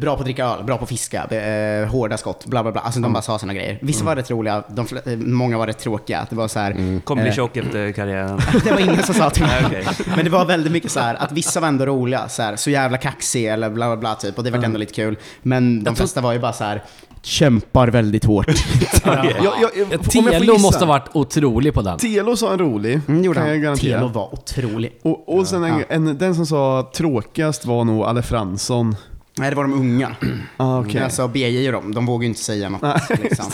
Bra 0.00 0.14
på 0.14 0.20
att 0.20 0.24
dricka 0.24 0.44
öl, 0.44 0.64
bra 0.64 0.76
på 0.76 0.82
att 0.82 0.88
fiska, 0.88 1.24
eh, 1.24 1.88
hårda 1.88 2.16
skott, 2.16 2.46
bla 2.46 2.62
bla 2.62 2.72
bla. 2.72 2.80
Alltså 2.80 3.00
de 3.00 3.12
bara 3.12 3.22
sa 3.22 3.38
såna 3.38 3.54
grejer. 3.54 3.78
Vissa 3.82 4.04
var 4.04 4.16
rätt 4.16 4.30
roliga, 4.30 4.62
eh, 5.06 5.16
många 5.16 5.58
var 5.58 5.66
rätt 5.66 5.78
tråkiga. 5.78 6.26
Det 6.30 6.36
var 6.36 6.48
så 6.48 6.58
här, 6.58 7.00
Kommer 7.04 7.22
bli 7.22 7.30
eh, 7.30 7.34
tjock 7.36 7.56
efter 7.56 7.92
karriären. 7.92 8.40
det 8.64 8.70
var 8.72 8.78
ingen 8.80 9.02
som 9.02 9.14
sa 9.14 9.30
till 9.30 9.42
mig. 9.46 9.62
Okej. 9.66 9.84
Men 10.16 10.24
det 10.24 10.30
var 10.30 10.44
väldigt 10.44 10.72
mycket 10.72 10.90
så 10.90 11.00
här 11.00 11.14
att 11.14 11.32
vissa 11.32 11.60
var 11.60 11.68
ändå 11.68 11.86
roliga, 11.86 12.28
så, 12.28 12.42
här, 12.42 12.56
så 12.56 12.70
jävla 12.70 12.98
kaxig 12.98 13.46
eller 13.46 13.70
bla 13.70 13.86
bla 13.86 13.96
bla 13.96 14.14
typ. 14.14 14.38
Och 14.38 14.44
det 14.44 14.50
var 14.50 14.64
ändå 14.64 14.78
lite 14.78 14.94
kul. 14.94 15.16
Men 15.42 15.84
de 15.84 15.96
flesta 15.96 16.20
var 16.20 16.32
ju 16.32 16.38
bara 16.38 16.52
så 16.52 16.64
här 16.64 16.82
kämpar 17.22 17.88
väldigt 17.88 18.24
hårt. 18.24 18.46
Jag 19.04 20.04
får 20.04 20.30
Telo 20.30 20.58
måste 20.58 20.84
ha 20.84 20.86
varit 20.92 21.08
otrolig 21.12 21.74
på 21.74 21.82
den. 21.82 21.98
Telo 21.98 22.36
sa 22.36 22.52
en 22.52 22.58
rolig, 22.58 23.00
Mm, 23.08 23.24
gjorde 23.24 23.40
kan 23.40 23.48
jag 23.50 23.62
garantera. 23.62 23.98
Telo 23.98 24.08
var 24.08 24.34
otrolig. 24.34 24.98
Och, 25.02 25.38
och 25.38 25.46
sen 25.46 25.64
en, 25.64 25.78
Ja. 25.78 25.84
en, 25.88 26.18
den 26.18 26.34
som 26.34 26.46
sa 26.46 26.90
tråkigast 26.94 27.64
var 27.64 27.84
nog 27.84 28.04
Alle 28.04 28.22
Fransson. 28.22 28.96
Nej, 29.38 29.50
det 29.50 29.56
var 29.56 29.62
de 29.64 29.72
unga. 29.72 30.16
Ah, 30.56 30.80
okej. 30.80 31.02
Alltså 31.02 31.28
BJ 31.28 31.66
och 31.66 31.72
dem, 31.72 31.94
de 31.94 32.06
vågade 32.06 32.24
ju 32.24 32.28
inte 32.28 32.40
säga 32.40 32.68
något. 32.68 32.82
liksom. 33.22 33.46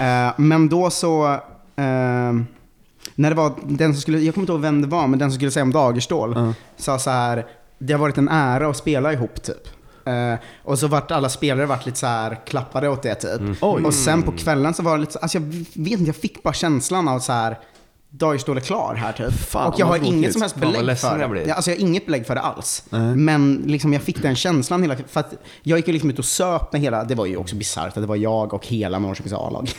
Eh, 0.00 0.32
men 0.36 0.68
då 0.68 0.90
så... 0.90 1.32
eh, 1.76 2.32
när 3.14 3.30
det 3.30 3.34
var 3.34 3.52
den 3.64 3.92
som 3.94 4.00
skulle, 4.00 4.18
jag 4.18 4.34
kommer 4.34 4.42
inte 4.42 4.52
ihåg 4.52 4.60
vem 4.60 4.82
det 4.82 4.88
var, 4.88 5.06
men 5.06 5.18
den 5.18 5.30
som 5.30 5.34
skulle 5.36 5.50
säga 5.50 5.62
om 5.64 5.72
Dagerstål 5.72 6.32
Ja. 6.36 6.54
sa 6.76 6.98
så 6.98 7.10
här, 7.10 7.46
det 7.78 7.92
har 7.92 8.00
varit 8.00 8.18
en 8.18 8.28
ära 8.28 8.68
att 8.68 8.76
spela 8.76 9.12
ihop 9.12 9.42
typ. 9.42 9.68
Eh, 10.06 10.34
och 10.62 10.78
så 10.78 10.86
vart 10.86 11.10
alla 11.10 11.28
spelare 11.28 11.66
vart 11.66 11.86
lite 11.86 11.98
så 11.98 12.06
här 12.06 12.38
klappade 12.46 12.88
åt 12.88 13.02
det 13.02 13.14
typ. 13.14 13.40
Oj. 13.60 13.84
Och 13.84 13.94
sen 13.94 14.22
på 14.22 14.32
kvällen 14.32 14.74
så 14.74 14.82
var 14.82 14.94
det 14.94 15.00
lite 15.00 15.12
så, 15.12 15.18
alltså 15.18 15.38
jag 15.38 15.44
vet 15.74 15.92
inte, 15.92 16.04
jag 16.04 16.16
fick 16.16 16.42
bara 16.42 16.54
känslan 16.54 17.08
av 17.08 17.18
så 17.18 17.32
här 17.32 17.58
Dagerstål 18.12 18.56
är 18.56 18.60
klar 18.60 18.94
här 18.94 19.12
typ. 19.12 19.32
Fan, 19.32 19.72
och 19.72 19.80
jag 19.80 19.86
har 19.86 19.96
inget 19.96 20.10
tråkigt. 20.12 20.32
som 20.32 20.42
helst 20.42 20.56
Fan, 20.56 20.60
belägg 20.72 20.84
ledsen 20.84 21.10
för 21.10 21.18
jag 21.18 21.30
det. 21.30 21.32
blir. 21.32 21.48
Ja, 21.48 21.54
Alltså 21.54 21.70
jag 21.70 21.76
har 21.76 21.80
inget 21.80 22.06
belägg 22.06 22.26
för 22.26 22.34
det 22.34 22.40
alls. 22.40 22.84
Nej. 22.90 23.00
Men 23.16 23.62
liksom 23.66 23.92
jag 23.92 24.02
fick 24.02 24.22
den 24.22 24.36
känslan 24.36 24.82
hela 24.82 24.96
För 25.08 25.20
att 25.20 25.34
jag 25.62 25.78
gick 25.78 25.86
ju 25.86 25.92
liksom 25.92 26.10
ut 26.10 26.18
och 26.18 26.24
söp 26.24 26.72
med 26.72 26.80
hela, 26.80 27.04
det 27.04 27.14
var 27.14 27.26
ju 27.26 27.36
också 27.36 27.56
bisarrt 27.56 27.86
att 27.88 27.94
det 28.02 28.06
var 28.06 28.16
jag 28.16 28.54
och 28.54 28.66
hela 28.66 28.98
Norrköpings 28.98 29.32
A-lag. 29.32 29.70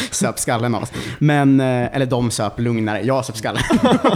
söp 0.10 0.38
skallen 0.38 0.74
av 0.74 0.82
oss. 0.82 0.92
Men, 1.18 1.60
eh, 1.60 1.96
eller 1.96 2.06
de 2.06 2.30
söp 2.30 2.60
lugnare, 2.60 3.00
jag 3.02 3.24
söp 3.24 3.36
skallen. 3.36 3.62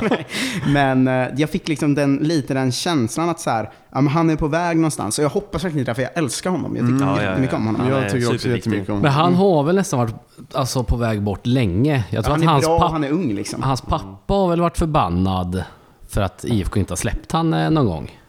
men 0.68 1.08
eh, 1.08 1.28
jag 1.36 1.50
fick 1.50 1.68
liksom 1.68 1.94
den, 1.94 2.16
lite 2.16 2.54
den 2.54 2.72
känslan 2.72 3.28
att 3.28 3.40
så 3.40 3.50
här, 3.50 3.70
ja, 3.94 4.00
men 4.00 4.12
han 4.12 4.30
är 4.30 4.36
på 4.36 4.48
väg 4.48 4.76
någonstans. 4.76 5.18
Och 5.18 5.24
jag 5.24 5.30
hoppas 5.30 5.64
verkligen 5.64 5.84
det, 5.84 5.94
för 5.94 6.02
jag 6.02 6.10
älskar 6.14 6.50
honom. 6.50 6.76
Jag 6.76 6.86
tycker 6.86 6.94
Mm. 7.04 7.08
Ja, 7.08 7.22
ja, 7.22 7.28
jättemycket 7.28 7.52
ja. 7.52 7.58
om 7.58 7.66
honom. 7.66 7.88
Ja, 7.88 8.02
jag 8.02 8.10
tycker 8.12 8.34
också 8.34 8.48
jättemycket 8.48 8.88
om 8.88 9.00
Men 9.00 9.10
han 9.12 9.34
har 9.34 9.62
väl 9.62 9.74
nästan 9.74 9.98
varit 9.98 10.14
alltså, 10.52 10.84
på 10.84 10.96
väg 10.96 11.22
bort 11.22 11.46
länge. 11.46 12.04
Jag 12.10 12.24
tror 12.24 12.32
han 12.32 12.42
att 12.42 12.48
är 12.48 12.52
hans, 12.52 12.64
bra, 12.64 12.78
papp, 12.78 12.90
han 12.90 13.04
är 13.04 13.10
ung 13.10 13.34
liksom. 13.34 13.62
hans 13.62 13.80
pappa 13.80 14.34
har 14.34 14.48
väl 14.48 14.60
varit 14.60 14.78
förbannad 14.78 15.64
för 16.08 16.20
att 16.20 16.44
IFK 16.44 16.80
inte 16.80 16.92
har 16.92 16.96
släppt 16.96 17.32
han 17.32 17.54
eh, 17.54 17.70
någon 17.70 17.86
gång. 17.86 18.20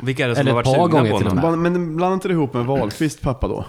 Vilka 0.00 0.24
är 0.24 0.28
det 0.28 0.34
som 0.34 0.40
Eller 0.40 0.50
har 0.50 0.56
varit 0.56 0.66
sugna 0.66 0.86
gånger 0.86 1.10
på 1.10 1.28
honom? 1.28 1.62
Men 1.62 1.96
blanda 1.96 2.14
inte 2.14 2.28
ihop 2.28 2.54
med 2.54 2.64
Wahlqvist 2.64 3.20
pappa 3.20 3.48
då? 3.48 3.64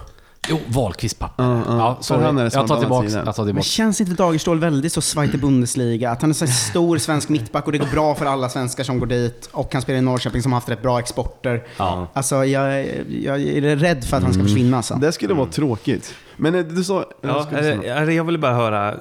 Jo, 0.48 0.58
Wahlqvist 0.66 1.18
pappa. 1.18 1.42
Ja, 1.42 1.62
ja. 1.66 1.78
Ja, 1.78 1.98
sorry. 2.00 2.22
han 2.24 2.38
är 2.38 2.44
det 2.44 2.50
jag 2.54 2.66
tar 2.66 2.76
Jag 2.76 2.88
tar 2.88 3.44
Men 3.44 3.46
tillbaka. 3.46 3.62
känns 3.62 4.00
inte 4.00 4.14
Dagerstål 4.14 4.60
väldigt 4.60 4.92
så 4.92 5.00
Zweite 5.00 5.38
Bundesliga? 5.46 6.10
Att 6.10 6.20
han 6.20 6.30
är 6.30 6.34
så 6.34 6.46
stor 6.46 6.98
svensk 6.98 7.28
mittback 7.28 7.66
och 7.66 7.72
det 7.72 7.78
går 7.78 7.86
bra 7.86 8.14
för 8.14 8.26
alla 8.26 8.48
svenskar 8.48 8.84
som 8.84 8.98
går 8.98 9.06
dit. 9.06 9.48
Och 9.52 9.72
han 9.72 9.82
spelar 9.82 9.98
i 9.98 10.02
Norrköping 10.02 10.42
som 10.42 10.52
har 10.52 10.56
haft 10.56 10.68
rätt 10.68 10.82
bra 10.82 10.98
exporter. 10.98 11.64
Ja. 11.76 12.06
Alltså 12.12 12.44
jag, 12.44 12.86
jag 13.08 13.40
är 13.42 13.76
rädd 13.76 14.04
för 14.04 14.16
att 14.16 14.22
han 14.22 14.32
ska 14.32 14.42
försvinna 14.42 14.76
alltså. 14.76 14.94
Det 14.94 15.12
skulle 15.12 15.34
vara 15.34 15.46
tråkigt. 15.46 16.14
Men 16.36 16.54
eh, 16.54 16.64
du 16.64 16.84
sa... 16.84 17.04
Ja, 17.20 17.28
något? 17.28 17.52
eh, 17.52 18.10
jag 18.14 18.24
ville 18.24 18.38
bara 18.38 18.54
höra. 18.54 18.94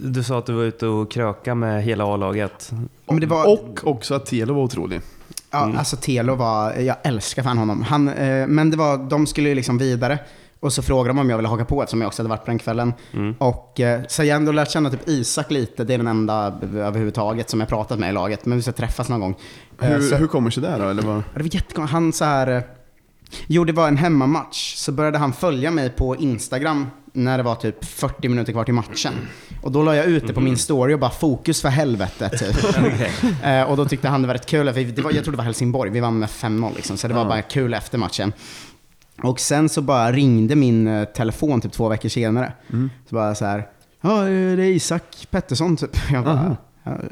Du 0.00 0.22
sa 0.22 0.38
att 0.38 0.46
du 0.46 0.52
var 0.52 0.62
ute 0.62 0.86
och 0.86 1.10
kröka 1.10 1.54
med 1.54 1.84
hela 1.84 2.04
A-laget. 2.14 2.70
Men 3.06 3.28
var, 3.28 3.52
Och 3.52 3.80
också 3.82 4.14
att 4.14 4.26
Telo 4.26 4.54
var 4.54 4.62
otrolig. 4.62 5.00
Ja, 5.50 5.72
alltså 5.78 5.96
Telo 5.96 6.34
var, 6.34 6.72
jag 6.72 6.96
älskar 7.02 7.42
fan 7.42 7.58
honom. 7.58 7.82
Han, 7.82 8.08
eh, 8.08 8.46
men 8.46 8.70
det 8.70 8.76
var, 8.76 8.98
de 8.98 9.26
skulle 9.26 9.48
ju 9.48 9.54
liksom 9.54 9.78
vidare. 9.78 10.18
Och 10.64 10.72
så 10.72 10.82
frågade 10.82 11.08
de 11.08 11.18
om 11.18 11.30
jag 11.30 11.36
ville 11.36 11.48
haka 11.48 11.64
på 11.64 11.82
eftersom 11.82 12.00
jag 12.00 12.08
också 12.08 12.22
hade 12.22 12.28
varit 12.28 12.44
på 12.44 12.50
den 12.50 12.58
kvällen. 12.58 12.92
Och 13.38 13.80
eh, 13.80 14.00
så 14.08 14.24
jag 14.24 14.34
har 14.34 14.40
ändå 14.40 14.52
lärt 14.52 14.70
känna 14.70 14.90
typ 14.90 15.08
Isak 15.08 15.50
lite, 15.50 15.84
det 15.84 15.94
är 15.94 15.98
den 15.98 16.06
enda 16.06 16.54
överhuvudtaget 16.74 17.50
som 17.50 17.60
jag 17.60 17.68
pratat 17.68 17.98
med 17.98 18.10
i 18.10 18.12
laget. 18.12 18.46
Men 18.46 18.58
vi 18.58 18.62
ska 18.62 18.72
träffas 18.72 19.08
någon 19.08 19.20
gång. 19.20 19.36
Eh, 19.80 19.88
Hur, 19.88 20.00
så, 20.00 20.16
hur 20.16 20.26
kommer 20.26 20.50
sig 20.50 20.62
det 20.62 20.76
då? 20.78 20.88
Eller 20.88 21.02
vad? 21.02 21.16
Det 21.16 21.22
var 21.42 21.54
jättekonstigt. 21.54 21.92
Han 21.92 22.12
så 22.12 22.24
här... 22.24 22.46
eh, 22.56 22.62
Jo, 23.46 23.64
det 23.64 23.72
var 23.72 23.88
en 23.88 23.96
hemmamatch. 23.96 24.74
Så 24.76 24.92
började 24.92 25.18
han 25.18 25.32
följa 25.32 25.70
mig 25.70 25.90
på 25.90 26.16
Instagram 26.16 26.86
när 27.12 27.36
det 27.38 27.42
var 27.44 27.54
typ 27.54 27.84
40 27.84 28.28
minuter 28.28 28.52
kvar 28.52 28.64
till 28.64 28.74
matchen. 28.74 29.12
Och 29.62 29.72
då 29.72 29.82
la 29.82 29.96
jag 29.96 30.06
ut 30.06 30.26
det 30.26 30.32
på 30.32 30.40
min 30.40 30.56
story 30.56 30.94
och 30.94 30.98
bara 30.98 31.10
fokus 31.10 31.62
för 31.62 31.68
helvete 31.68 32.28
typ. 32.30 32.64
eh, 33.44 33.62
och 33.62 33.76
då 33.76 33.84
tyckte 33.84 34.08
han 34.08 34.22
det 34.22 34.28
var 34.28 34.34
rätt 34.34 34.46
kul, 34.46 34.72
för 34.72 34.80
det 34.84 35.02
var, 35.02 35.12
jag 35.12 35.24
tror 35.24 35.32
det 35.32 35.36
var 35.38 35.44
Helsingborg, 35.44 35.90
vi 35.90 36.00
vann 36.00 36.18
med 36.18 36.28
5-0 36.28 36.72
liksom. 36.76 36.96
Så 36.96 37.08
det 37.08 37.14
var 37.14 37.24
bara 37.24 37.42
kul 37.42 37.74
efter 37.74 37.98
matchen. 37.98 38.32
Och 39.22 39.40
sen 39.40 39.68
så 39.68 39.82
bara 39.82 40.12
ringde 40.12 40.56
min 40.56 40.86
eh, 40.86 41.04
telefon 41.04 41.60
typ 41.60 41.72
två 41.72 41.88
veckor 41.88 42.08
senare. 42.08 42.52
Så 43.08 43.14
bara 43.14 43.34
så 43.34 43.44
här, 43.44 43.68
ja 44.00 44.18
eh, 44.22 44.56
det 44.56 44.62
är 44.64 44.70
Isak 44.70 45.26
Pettersson 45.30 45.76
typ. 45.76 45.90
Jag 46.12 46.24
bara, 46.24 46.56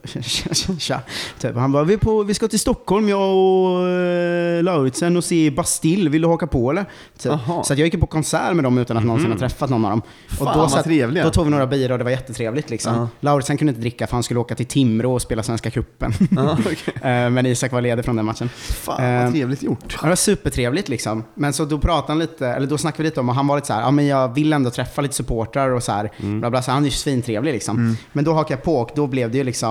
tja, 0.05 0.21
tja. 0.79 1.01
Typ. 1.41 1.57
Han 1.57 1.73
bara, 1.73 1.85
vi, 1.85 1.97
på, 1.99 2.23
vi 2.23 2.35
ska 2.35 2.49
till 2.49 2.61
Stockholm 2.61 3.09
jag 3.09 3.21
och 3.37 3.89
eh, 3.89 4.63
Lauritsen 4.63 5.17
och 5.17 5.25
se 5.25 5.51
Bastille, 5.51 6.11
vill 6.11 6.23
du 6.23 6.29
haka 6.29 6.47
på 6.47 6.71
eller? 6.71 6.85
Typ. 7.19 7.33
Så 7.65 7.73
att 7.73 7.79
jag 7.79 7.79
gick 7.79 8.01
på 8.01 8.07
konsert 8.07 8.55
med 8.55 8.65
dem 8.65 8.79
utan 8.79 8.97
att 8.97 9.05
någonsin 9.05 9.33
ha 9.33 9.39
träffat 9.39 9.71
någon 9.71 9.85
av 9.85 9.91
dem. 9.91 10.03
Fan, 10.29 10.47
då, 10.55 10.61
vad 10.61 10.71
satt- 10.71 10.85
trevliga. 10.85 11.25
då 11.25 11.31
tog 11.31 11.45
vi 11.45 11.51
några 11.51 11.67
bira 11.67 11.93
och 11.95 11.99
det 11.99 12.05
var 12.05 12.11
jättetrevligt 12.11 12.71
liksom. 12.71 12.95
Ja. 12.95 13.09
Lauritsen 13.21 13.57
kunde 13.57 13.71
inte 13.71 13.81
dricka 13.81 14.07
för 14.07 14.17
han 14.17 14.23
skulle 14.23 14.41
åka 14.41 14.55
till 14.55 14.67
Timrå 14.67 15.15
och 15.15 15.23
spela 15.23 15.43
Svenska 15.43 15.71
cupen. 15.71 16.13
Ja, 16.31 16.53
okej. 16.61 16.95
Eh, 16.95 17.31
Men 17.31 17.47
Isak 17.47 17.73
var 17.73 17.81
ledig 17.81 18.05
från 18.05 18.17
den 18.17 18.25
matchen. 18.25 18.49
Fan 18.49 19.05
Eh, 19.05 19.23
vad 19.25 19.33
trevligt 19.33 19.63
gjort. 19.63 19.99
Det 20.03 20.09
var 20.09 20.17
supertrevligt 20.17 20.89
liksom. 20.89 21.25
Men 21.35 21.53
så 21.53 21.65
då 21.65 21.79
pratade 21.79 22.13
han 22.13 22.19
lite, 22.19 22.47
eller 22.49 22.67
då 22.67 22.79
snackade 22.79 23.03
vi 23.03 23.09
lite 23.09 23.21
om, 23.21 23.29
och 23.29 23.35
han 23.35 23.47
var 23.47 23.57
lite 23.57 23.67
så 23.67 23.73
här, 23.73 23.81
ja 23.81 23.91
men 23.91 24.07
jag 24.07 24.35
vill 24.35 24.53
ändå 24.53 24.71
träffa 24.71 25.03
lite 25.03 25.15
supportrar 25.15 25.69
och 25.71 25.83
så 25.83 25.93
här. 25.93 26.11
Bla 26.19 26.51
bla, 26.51 26.63
så 26.63 26.71
han 26.71 26.83
är 26.83 26.87
ju 26.87 26.91
svintrevlig 26.91 27.53
liksom. 27.53 27.97
Men 28.13 28.25
då 28.25 28.33
hakade 28.33 28.53
jag 28.55 28.63
på 28.63 28.77
och 28.77 28.91
då 28.95 29.07
blev 29.07 29.31
det 29.31 29.39
ju 29.39 29.45
liksom, 29.45 29.62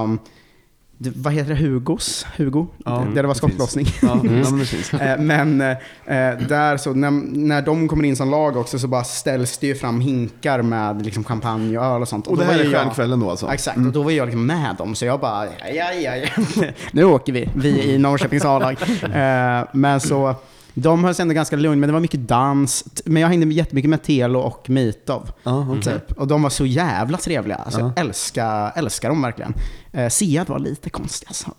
det, 1.03 1.11
vad 1.15 1.33
heter 1.33 1.49
det, 1.49 1.61
Hugos? 1.61 2.25
Hugo? 2.37 2.67
Ja, 2.85 2.91
det, 2.91 3.05
där 3.05 3.21
det 3.21 3.27
var 3.27 3.33
det 3.33 3.37
skottlossning. 3.37 3.85
Ja, 4.01 4.07
ja, 4.23 4.51
men 4.51 4.59
det. 4.59 4.93
Eh, 5.11 5.17
Men 5.19 5.61
eh, 5.61 5.77
där 6.47 6.77
så, 6.77 6.93
när, 6.93 7.11
när 7.37 7.61
de 7.61 7.87
kommer 7.87 8.03
in 8.03 8.15
som 8.15 8.29
lag 8.29 8.57
också 8.57 8.79
så 8.79 8.87
bara 8.87 9.03
ställs 9.03 9.57
det 9.57 9.67
ju 9.67 9.75
fram 9.75 10.01
hinkar 10.01 10.61
med 10.61 11.05
liksom 11.05 11.23
champagne 11.23 11.77
och 11.77 11.85
öl 11.85 12.01
och 12.01 12.07
sånt. 12.07 12.27
Och 12.27 12.37
det 12.37 12.43
då 12.43 12.51
här 12.51 12.57
var 12.57 12.65
är 12.65 12.71
stjärnkvällen 12.71 13.19
då 13.19 13.29
alltså? 13.29 13.47
Exakt, 13.53 13.77
och 13.77 13.91
då 13.91 14.03
var 14.03 14.11
jag 14.11 14.25
liksom 14.25 14.45
med 14.45 14.75
dem, 14.77 14.95
så 14.95 15.05
jag 15.05 15.19
bara, 15.19 15.45
ja, 15.45 15.93
ja, 15.93 16.15
ja, 16.15 16.27
nu 16.91 17.03
åker 17.03 17.33
vi, 17.33 17.49
vi 17.55 17.93
i 17.93 17.97
Norrköpings 17.97 18.45
A-lag. 18.45 18.77
Eh, 19.21 19.67
men 19.71 19.99
så, 19.99 20.35
de 20.73 21.03
höll 21.03 21.15
sig 21.15 21.21
ändå 21.23 21.33
ganska 21.33 21.55
lugnt, 21.55 21.79
men 21.79 21.87
det 21.87 21.93
var 21.93 21.99
mycket 21.99 22.27
dans. 22.27 22.83
Men 23.05 23.21
jag 23.21 23.29
hängde 23.29 23.53
jättemycket 23.53 23.89
med 23.89 24.03
Telo 24.03 24.39
och 24.39 24.69
Mitov. 24.69 25.31
Ja, 25.43 25.67
okej. 25.69 25.81
Typ. 25.93 26.11
Och 26.17 26.27
de 26.27 26.41
var 26.43 26.49
så 26.49 26.65
jävla 26.65 27.17
trevliga. 27.17 27.57
Alltså, 27.57 27.79
Jag 27.79 27.99
älskar, 27.99 28.71
älskar 28.75 29.09
dem 29.09 29.21
verkligen. 29.21 29.53
Eh, 29.93 30.09
Siad 30.09 30.47
var 30.49 30.59
lite 30.59 30.89
konstig 30.89 31.27
alltså. 31.27 31.51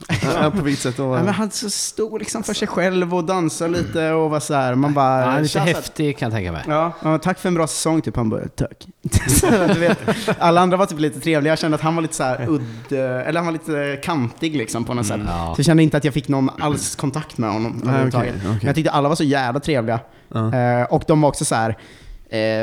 Ja, 0.42 0.50
på 0.50 0.62
vilket 0.62 0.82
sätt 0.82 0.96
då? 0.96 1.02
Ja, 1.16 1.22
men 1.22 1.34
han 1.34 1.50
så 1.50 1.70
stod 1.70 2.18
liksom 2.18 2.42
för 2.42 2.54
sig 2.54 2.68
själv 2.68 3.14
och 3.14 3.24
dansade 3.24 3.70
lite 3.70 4.10
och 4.12 4.30
var 4.30 4.40
så 4.40 4.54
här, 4.54 4.74
man 4.74 4.94
bara... 4.94 5.24
Han 5.24 5.36
är 5.36 5.42
lite 5.42 5.58
häftig 5.60 6.18
kan 6.18 6.26
jag 6.26 6.36
tänka 6.36 6.52
mig. 6.52 6.64
Ja, 6.68 6.92
ja, 7.02 7.18
tack 7.18 7.38
för 7.38 7.48
en 7.48 7.54
bra 7.54 7.66
säsong 7.66 8.02
typ. 8.02 8.16
Han 8.16 8.30
bara, 8.30 8.48
tack. 8.48 8.86
Så, 9.28 9.46
du 9.74 9.80
vet, 9.80 9.98
alla 10.38 10.60
andra 10.60 10.76
var 10.76 10.86
typ 10.86 10.98
lite 10.98 11.20
trevliga. 11.20 11.52
Jag 11.52 11.58
kände 11.58 11.74
att 11.74 11.80
han 11.80 11.94
var 11.94 12.02
lite 12.02 12.14
så 12.14 12.22
här 12.22 12.48
udd, 12.48 12.92
eller 12.92 13.34
han 13.34 13.44
var 13.46 13.52
lite 13.52 14.00
kantig 14.02 14.56
liksom 14.56 14.84
på 14.84 14.94
något 14.94 15.06
sätt. 15.06 15.20
ja. 15.26 15.52
Så 15.56 15.60
jag 15.60 15.66
kände 15.66 15.82
inte 15.82 15.96
att 15.96 16.04
jag 16.04 16.14
fick 16.14 16.28
någon 16.28 16.50
alls 16.60 16.96
kontakt 16.96 17.38
med 17.38 17.52
honom 17.52 17.82
överhuvudtaget. 17.82 18.34
Men 18.44 18.60
jag 18.62 18.74
tyckte 18.74 18.90
alla 18.90 19.08
var 19.08 19.16
så 19.16 19.24
jävla 19.24 19.60
trevliga. 19.60 20.00
Ja. 20.28 20.54
Eh, 20.54 20.84
och 20.84 21.04
de 21.06 21.20
var 21.20 21.28
också 21.28 21.44
så 21.44 21.54
här. 21.54 21.78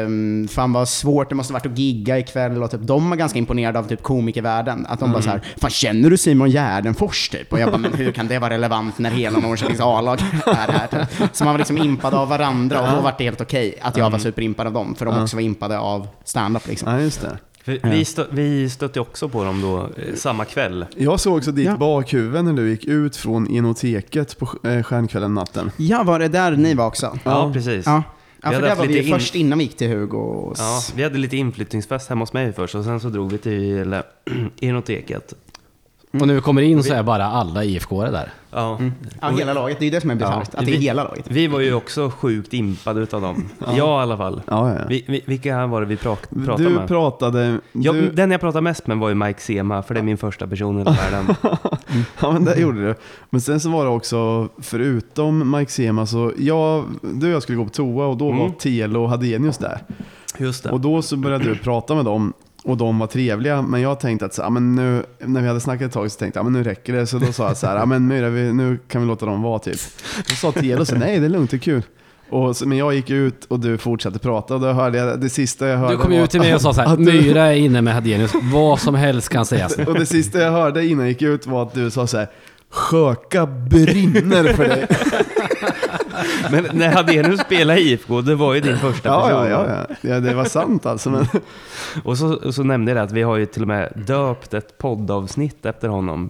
Um, 0.06 0.48
fan 0.48 0.74
vad 0.74 0.90
svårt 0.90 1.30
det 1.30 1.36
måste 1.36 1.54
varit 1.54 1.66
att 1.66 1.78
gigga 1.78 2.20
ikväll 2.20 2.64
och 2.64 2.72
typ, 2.72 2.82
de 2.84 3.10
var 3.10 3.18
ganska 3.18 3.40
imponerade 3.40 3.80
av 3.80 3.84
typ 3.84 4.04
komikervärlden. 4.04 4.86
Att 4.90 5.00
de 5.00 5.12
bara 5.12 5.22
så 5.22 5.30
här, 5.30 5.42
fan 5.58 5.70
känner 5.70 6.10
du 6.10 6.18
Simon 6.18 6.50
Gärdenfors 6.50 7.30
typ? 7.30 7.54
Och 7.54 7.60
jag 7.60 7.70
bara, 7.72 7.78
men 7.78 7.94
hur 7.94 8.12
kan 8.12 8.28
det 8.28 8.40
vara 8.40 8.50
relevant 8.54 9.00
när 9.00 9.10
hela 9.12 9.40
Norrköpings 9.40 9.80
A-lag 9.82 10.20
är 10.46 10.54
här? 10.72 10.88
Typ. 10.88 11.30
Så 11.36 11.44
man 11.44 11.54
var 11.54 11.58
liksom 11.58 11.78
impad 11.78 12.14
av 12.14 12.28
varandra 12.30 12.82
och 12.82 12.96
då 12.96 13.02
var 13.02 13.14
det 13.18 13.24
helt 13.24 13.42
okej 13.42 13.76
att 13.82 13.98
jag 13.98 14.10
var 14.10 14.20
superimpad 14.20 14.68
av 14.68 14.74
dem, 14.74 14.96
för 14.96 15.06
de 15.06 15.24
också 15.24 15.36
var 15.36 15.42
impade 15.44 15.80
av 15.80 16.08
stand-up 16.24 16.68
liksom. 16.68 16.92
Ja, 16.94 17.00
just 17.02 17.22
det. 17.22 17.38
Vi, 17.84 18.06
stö, 18.06 18.26
vi 18.32 18.70
stötte 18.70 19.00
också 19.00 19.30
på 19.30 19.44
dem 19.44 19.62
då, 19.62 19.78
eh, 19.82 20.16
samma 20.16 20.46
kväll. 20.46 20.86
Jag 20.98 21.20
såg 21.20 21.38
också 21.38 21.52
ditt 21.52 21.66
Ja. 21.66 21.78
bakhuvud 21.78 22.46
när 22.46 22.54
du 22.54 22.70
gick 22.70 22.86
ut 22.86 23.16
från 23.16 23.52
Enoteket 23.56 24.40
på 24.40 24.50
eh, 24.68 24.84
stjärnkvällen 24.84 25.34
natten. 25.34 25.72
Ja, 25.78 26.04
var 26.04 26.20
det 26.20 26.28
där 26.28 26.52
ni 26.52 26.74
var 26.74 26.86
också? 26.86 27.06
Ja, 27.24 27.32
Ja. 27.32 27.54
precis. 27.54 27.86
Ja. 27.86 28.04
Ja, 28.44 28.52
för 28.52 28.62
där 28.62 28.76
var 28.76 28.86
vi 28.86 29.08
in- 29.08 29.14
först 29.14 29.36
innan 29.36 29.58
vi 29.60 29.64
gick 29.64 29.78
till 29.78 29.88
Hugo. 29.90 30.18
Och... 30.18 30.52
s- 30.54 30.60
Ja, 30.62 30.82
vi 30.96 31.04
hade 31.04 31.18
lite 31.18 31.38
inflyttningsfest 31.38 32.10
hemma 32.10 32.22
hos 32.22 32.34
mig 32.34 32.54
först 32.54 32.76
och 32.76 32.84
sen 32.84 33.00
så 33.00 33.10
drog 33.10 33.32
vi 33.32 33.38
till 33.38 33.94
eh, 33.94 34.00
Enoteket. 36.12 36.32
Och 36.32 36.38
vi 36.38 36.42
kommer 36.42 36.62
in 36.62 36.84
så 36.84 36.94
är 36.94 37.04
bara 37.04 37.26
alla 37.26 37.64
IFK 37.64 38.02
där. 38.02 38.32
Ja. 38.52 38.80
Ja, 39.22 39.30
hela 39.30 39.54
laget. 39.54 39.80
Det 39.80 39.84
är 39.84 39.86
ju 39.86 39.92
det 39.92 40.02
som 40.02 40.10
är 40.12 40.16
bisarrt. 40.16 40.56
att 40.56 40.66
det 40.66 40.72
är 40.72 40.78
vi- 40.78 40.78
hela 40.78 41.04
laget. 41.04 41.26
Vi 41.28 41.48
var 41.48 41.60
ju 41.60 41.74
också 41.74 42.10
sjukt 42.10 42.54
impade 42.54 43.02
utav 43.02 43.22
dem. 43.22 43.50
Jag 43.60 43.76
i 43.78 43.82
alla 43.82 44.18
fall. 44.18 44.42
Ja, 44.48 44.70
ja. 44.74 44.86
Vi, 44.90 45.06
vi, 45.08 45.22
vilka 45.26 45.68
var 45.68 45.82
det 45.82 45.88
vi 45.88 45.96
pra- 45.96 46.46
pratade 46.46 46.70
Du 46.70 46.76
med? 46.76 46.88
pratade... 46.88 47.60
Ja, 47.72 47.92
du, 47.94 48.12
Den 48.12 48.32
jag 48.32 48.42
pratade 48.42 48.62
mest 48.62 48.88
med 48.88 48.98
var 48.98 49.10
ju 49.10 49.16
Mike 49.16 49.42
Sema, 49.42 49.84
för 49.84 49.94
det 49.94 50.00
är 50.00 50.04
min 50.04 50.18
första 50.18 50.48
person 50.48 50.76
i 50.76 50.80
hela 50.80 50.92
världen. 50.92 51.36
ja, 52.22 52.32
men 52.32 52.46
det 52.46 52.60
gjorde 52.60 52.88
du. 52.88 52.96
Men 53.30 53.42
sen 53.42 53.60
så 53.60 53.70
var 53.70 53.84
det 53.86 53.92
också, 53.92 54.50
förutom 54.58 55.52
Mike 55.52 55.72
Sema, 55.72 56.06
så 56.06 56.32
jag, 56.38 56.84
du 57.02 57.28
och 57.28 57.34
jag 57.34 57.44
skulle 57.44 57.58
gå 57.58 57.64
på 57.64 57.70
toa 57.70 58.06
och 58.06 58.18
då 58.18 58.32
var 58.32 58.40
Mm. 58.40 58.54
Telo 58.54 59.04
och 59.04 59.10
Hadenius 59.10 59.58
där. 59.58 59.80
Just 60.38 60.64
det. 60.64 60.70
Och 60.70 60.80
då 60.80 61.02
så 61.02 61.18
började 61.18 61.44
du 61.44 61.56
prata 61.56 61.96
med 61.96 62.06
dem 62.06 62.34
och 62.64 62.78
de 62.78 63.00
var 63.00 63.08
trevliga, 63.08 63.62
men 63.62 63.82
jag 63.82 64.00
tänkte 64.00 64.26
att 64.26 64.34
så, 64.34 64.42
ja, 64.42 64.50
men 64.50 64.76
nu, 64.76 65.04
när 65.20 65.42
vi 65.42 65.48
hade 65.48 65.60
snackat 65.60 65.88
ett 65.88 65.94
tag 65.94 66.12
så 66.12 66.20
tänkte 66.20 66.40
jag 66.40 66.46
ja, 66.46 66.50
men 66.50 66.62
nu 66.62 66.70
räcker 66.70 66.94
det. 66.94 67.08
Så 67.08 67.18
då 67.18 67.32
sa 67.32 67.48
jag 67.48 67.58
så 67.58 67.68
här, 67.68 67.76
ja, 67.78 67.86
men 67.86 68.08
Myra, 68.08 68.30
vi, 68.30 68.54
nu 68.54 68.80
kan 68.88 69.02
vi 69.02 69.08
låta 69.08 69.26
dem 69.26 69.42
vara 69.42 69.60
typ. 69.60 69.80
Då 70.30 70.36
sa 70.36 70.52
Telo 70.52 70.86
så 70.86 70.96
nej 70.96 71.20
det 71.20 71.26
är 71.26 71.30
lugnt, 71.30 71.52
det 71.52 71.58
är 71.58 71.60
kul. 71.60 71.84
Och 72.30 72.58
så, 72.58 72.68
men 72.68 72.78
jag 72.78 72.94
gick 72.94 73.10
ut 73.10 73.46
och 73.46 73.60
du 73.60 73.78
fortsatte 73.78 74.20
prata 74.20 74.54
och 74.56 74.62
då 74.62 74.72
hörde 74.72 74.98
jag, 74.98 75.22
det 75.22 75.30
sista 75.30 75.68
jag 75.68 75.78
hörde 75.78 75.94
Du 75.94 75.98
kom 75.98 76.12
var, 76.12 76.24
ut 76.24 76.30
till 76.30 76.40
mig 76.40 76.56
och 76.56 76.62
sa 76.62 76.74
så 76.74 76.82
här, 76.82 76.98
Myra 76.98 77.46
är 77.46 77.56
inne 77.56 77.82
med 77.82 77.94
Hadenius, 77.94 78.32
vad 78.54 78.80
som 78.80 78.96
helst 78.96 79.30
kan 79.30 79.46
sägas. 79.46 79.78
Och 79.78 79.94
det 79.94 80.06
sista 80.06 80.40
jag 80.40 80.52
hörde 80.52 80.86
innan 80.86 81.00
jag 81.00 81.10
gick 81.10 81.22
ut 81.22 81.48
var 81.48 81.64
att 81.64 81.74
du 81.74 81.92
sa 81.92 82.08
så 82.08 82.18
här, 82.18 82.28
Sjöka 82.72 83.46
brinner 83.46 84.54
för 84.54 84.68
dig. 84.68 84.88
Men 86.52 86.68
när 86.74 86.92
Hadenius 86.92 87.40
spelade 87.42 87.80
i 87.80 87.92
IFK, 87.92 88.22
det 88.22 88.36
var 88.36 88.54
ju 88.54 88.60
din 88.62 88.78
första 88.78 89.10
Ja, 89.10 89.22
person. 89.22 89.50
ja, 89.52 89.66
ja, 89.68 89.86
ja. 89.90 89.96
ja, 90.10 90.20
det 90.20 90.34
var 90.34 90.46
sant 90.46 90.86
alltså. 90.86 91.10
Men, 91.10 91.28
Och 92.04 92.18
så, 92.18 92.54
så 92.54 92.64
nämnde 92.64 92.92
jag 92.92 92.98
det 92.98 93.02
att 93.04 93.12
vi 93.12 93.22
har 93.22 93.38
ju 93.38 93.46
till 93.46 93.62
och 93.62 93.68
med 93.68 93.94
döpt 94.08 94.54
ett 94.54 94.78
poddavsnitt 94.78 95.66
efter 95.66 95.88
honom. 95.88 96.30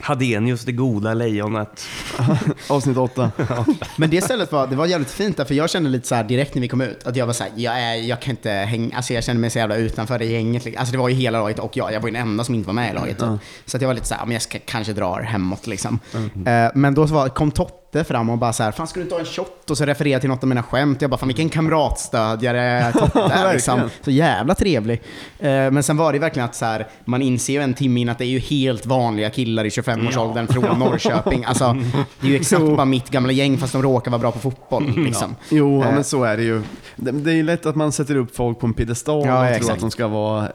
Hadenius, 0.00 0.64
det 0.64 0.72
goda 0.72 1.14
lejonet. 1.14 1.86
avsnitt 2.68 2.96
åtta. 2.96 3.30
Men 3.96 4.10
det 4.10 4.22
stället 4.24 4.52
var, 4.52 4.66
det 4.66 4.76
var 4.76 4.86
jävligt 4.86 5.10
fint 5.10 5.36
där, 5.36 5.44
för 5.44 5.54
jag 5.54 5.70
kände 5.70 5.90
lite 5.90 6.08
så 6.08 6.14
här 6.14 6.24
direkt 6.24 6.54
när 6.54 6.62
vi 6.62 6.68
kom 6.68 6.80
ut, 6.80 7.06
att 7.06 7.16
jag 7.16 7.26
var 7.26 7.32
så 7.32 7.44
här, 7.44 7.52
jag, 7.56 7.80
är, 7.80 7.94
jag 7.94 8.20
kan 8.20 8.30
inte 8.30 8.50
hänga, 8.50 8.96
alltså 8.96 9.14
jag 9.14 9.24
kände 9.24 9.40
mig 9.40 9.50
så 9.50 9.58
jävla 9.58 9.76
utanför 9.76 10.18
det 10.18 10.24
gänget. 10.24 10.64
liksom. 10.64 10.80
Alltså 10.80 10.92
det 10.92 10.98
var 10.98 11.08
ju 11.08 11.14
hela 11.14 11.38
laget 11.38 11.58
och 11.58 11.76
jag, 11.76 11.92
jag 11.92 12.00
var 12.00 12.08
ju 12.08 12.12
den 12.14 12.22
enda 12.28 12.44
som 12.44 12.54
inte 12.54 12.66
var 12.66 12.74
med 12.74 12.90
i 12.90 12.94
laget. 12.94 13.18
typ. 13.18 13.28
Så 13.66 13.76
att 13.76 13.80
jag 13.80 13.88
var 13.88 13.94
lite 13.94 14.06
så 14.06 14.14
här, 14.14 14.20
ja, 14.20 14.26
men 14.26 14.32
jag 14.32 14.42
ska, 14.42 14.58
kanske 14.64 14.92
drar 14.92 15.20
hemåt 15.20 15.66
liksom. 15.66 15.98
Eh, 16.46 16.70
men 16.74 16.94
då 16.94 17.08
så 17.08 17.14
var, 17.14 17.28
kom 17.28 17.50
Totte 17.94 18.04
fram 18.04 18.30
och 18.30 18.38
bara 18.38 18.52
så 18.52 18.62
här, 18.62 18.72
fan 18.72 18.86
ska 18.86 19.00
du 19.00 19.02
inte 19.04 19.14
ha 19.14 19.20
en 19.20 19.26
shot? 19.26 19.70
Och 19.70 19.78
så 19.78 19.84
refererade 19.84 20.20
till 20.20 20.30
något 20.30 20.42
av 20.42 20.48
mina 20.48 20.62
skämt. 20.62 21.02
Jag 21.02 21.10
bara, 21.10 21.16
fan 21.16 21.28
vilken 21.28 21.48
kamratstödjare 21.48 22.92
Totte 22.98 23.20
är 23.20 23.52
liksom. 23.52 23.90
Så 24.04 24.10
jävla 24.10 24.54
trevlig. 24.54 25.02
Eh, 25.38 25.48
men 25.50 25.82
sen 25.82 25.96
var 25.96 26.12
det 26.12 26.18
verkligen 26.18 26.44
att 26.48 26.54
så 26.54 26.64
här, 26.64 26.86
man 27.04 27.22
inser 27.22 27.52
ju 27.52 27.60
en 27.62 27.74
timme 27.74 28.00
in 28.00 28.08
att 28.08 28.18
det 28.18 28.24
är 28.24 28.28
ju 28.28 28.38
helt 28.38 28.86
vanliga 28.86 29.30
killar 29.30 29.64
i 29.64 29.68
25-årsåldern 29.68 30.46
från 30.46 30.78
Norrköping. 30.78 31.44
Alltså, 31.44 31.76
det 32.20 32.26
är 32.26 32.30
ju 32.30 32.36
exakt 32.36 32.62
bara 32.62 32.84
mitt 32.84 33.10
gamla 33.10 33.32
gäng 33.32 33.58
fast 33.58 33.72
de 33.72 33.82
råkar 33.82 34.10
vara 34.10 34.18
bra 34.20 34.32
på 34.32 34.38
fotboll. 34.38 34.92
Liksom. 34.96 35.36
Jo, 35.48 35.82
ja, 35.82 35.88
Eh. 35.88 35.94
men 35.94 36.04
så 36.04 36.24
är 36.24 36.36
det 36.36 36.42
ju. 36.42 36.62
Det, 36.96 37.10
det 37.12 37.30
är 37.30 37.34
ju 37.34 37.42
lätt 37.42 37.66
att 37.66 37.76
man 37.76 37.92
sätter 37.92 38.16
upp 38.16 38.36
folk 38.36 38.58
på 38.60 38.66
en 38.66 38.74
piedestal 38.74 39.26
Ja, 39.26 39.32
och 39.40 39.46
tror 39.46 39.56
exakt. 39.56 39.74
att 39.74 39.80
de 39.80 39.90
ska 39.90 40.06
vara 40.08 40.48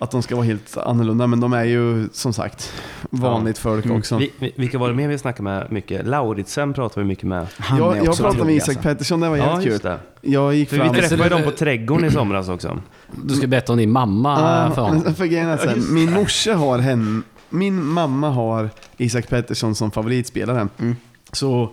att 0.00 0.10
de 0.10 0.22
ska 0.22 0.36
vara 0.36 0.46
helt 0.46 0.76
annorlunda, 0.76 1.26
men 1.26 1.40
de 1.40 1.52
är 1.52 1.64
ju 1.64 2.08
som 2.12 2.32
sagt 2.32 2.72
vanligt 3.10 3.58
folk 3.58 3.84
Mm. 3.84 3.96
också. 3.98 4.16
Vi, 4.18 4.32
vi- 4.38 4.52
vilka 4.56 4.78
var 4.78 4.88
det 4.88 4.94
mer 4.94 5.08
vi 5.08 5.18
snackade 5.18 5.42
med 5.42 5.72
mycket? 5.72 6.06
Lauritsen 6.06 6.72
pratar 6.74 7.00
vi 7.00 7.06
mycket 7.06 7.24
med. 7.24 7.46
Han 7.58 7.78
jag 7.78 7.96
jag 8.04 8.16
pratade 8.16 8.44
med 8.44 8.54
Isak 8.54 8.68
alltså. 8.68 8.82
Pettersson, 8.82 9.20
det 9.20 9.28
var 9.28 9.36
Ja, 9.36 9.46
jävligt 9.62 9.82
kul. 9.82 9.90
det. 9.90 9.98
Jag 10.20 10.54
gick 10.54 10.68
För 10.68 10.76
vi 10.76 10.82
fram... 10.82 10.94
träffade 10.94 11.28
dem 11.28 11.42
på 11.42 11.50
trädgården 11.50 12.04
i 12.04 12.10
somras 12.10 12.48
också. 12.48 12.78
Du 13.24 13.34
ska 13.34 13.46
berätta 13.46 13.72
om 13.72 13.78
din 13.78 13.90
mamma 13.90 14.70
för 14.74 14.82
honom. 14.82 15.14
För 15.14 15.92
min 15.92 16.12
morsa 16.12 16.54
har 16.54 16.78
henne, 16.78 17.22
min 17.48 17.84
mamma 17.84 18.30
har 18.30 18.70
Isak 18.96 19.28
Pettersson 19.28 19.74
som 19.74 19.90
favoritspelare. 19.90 20.68
Mm. 20.78 20.96
Så 21.32 21.70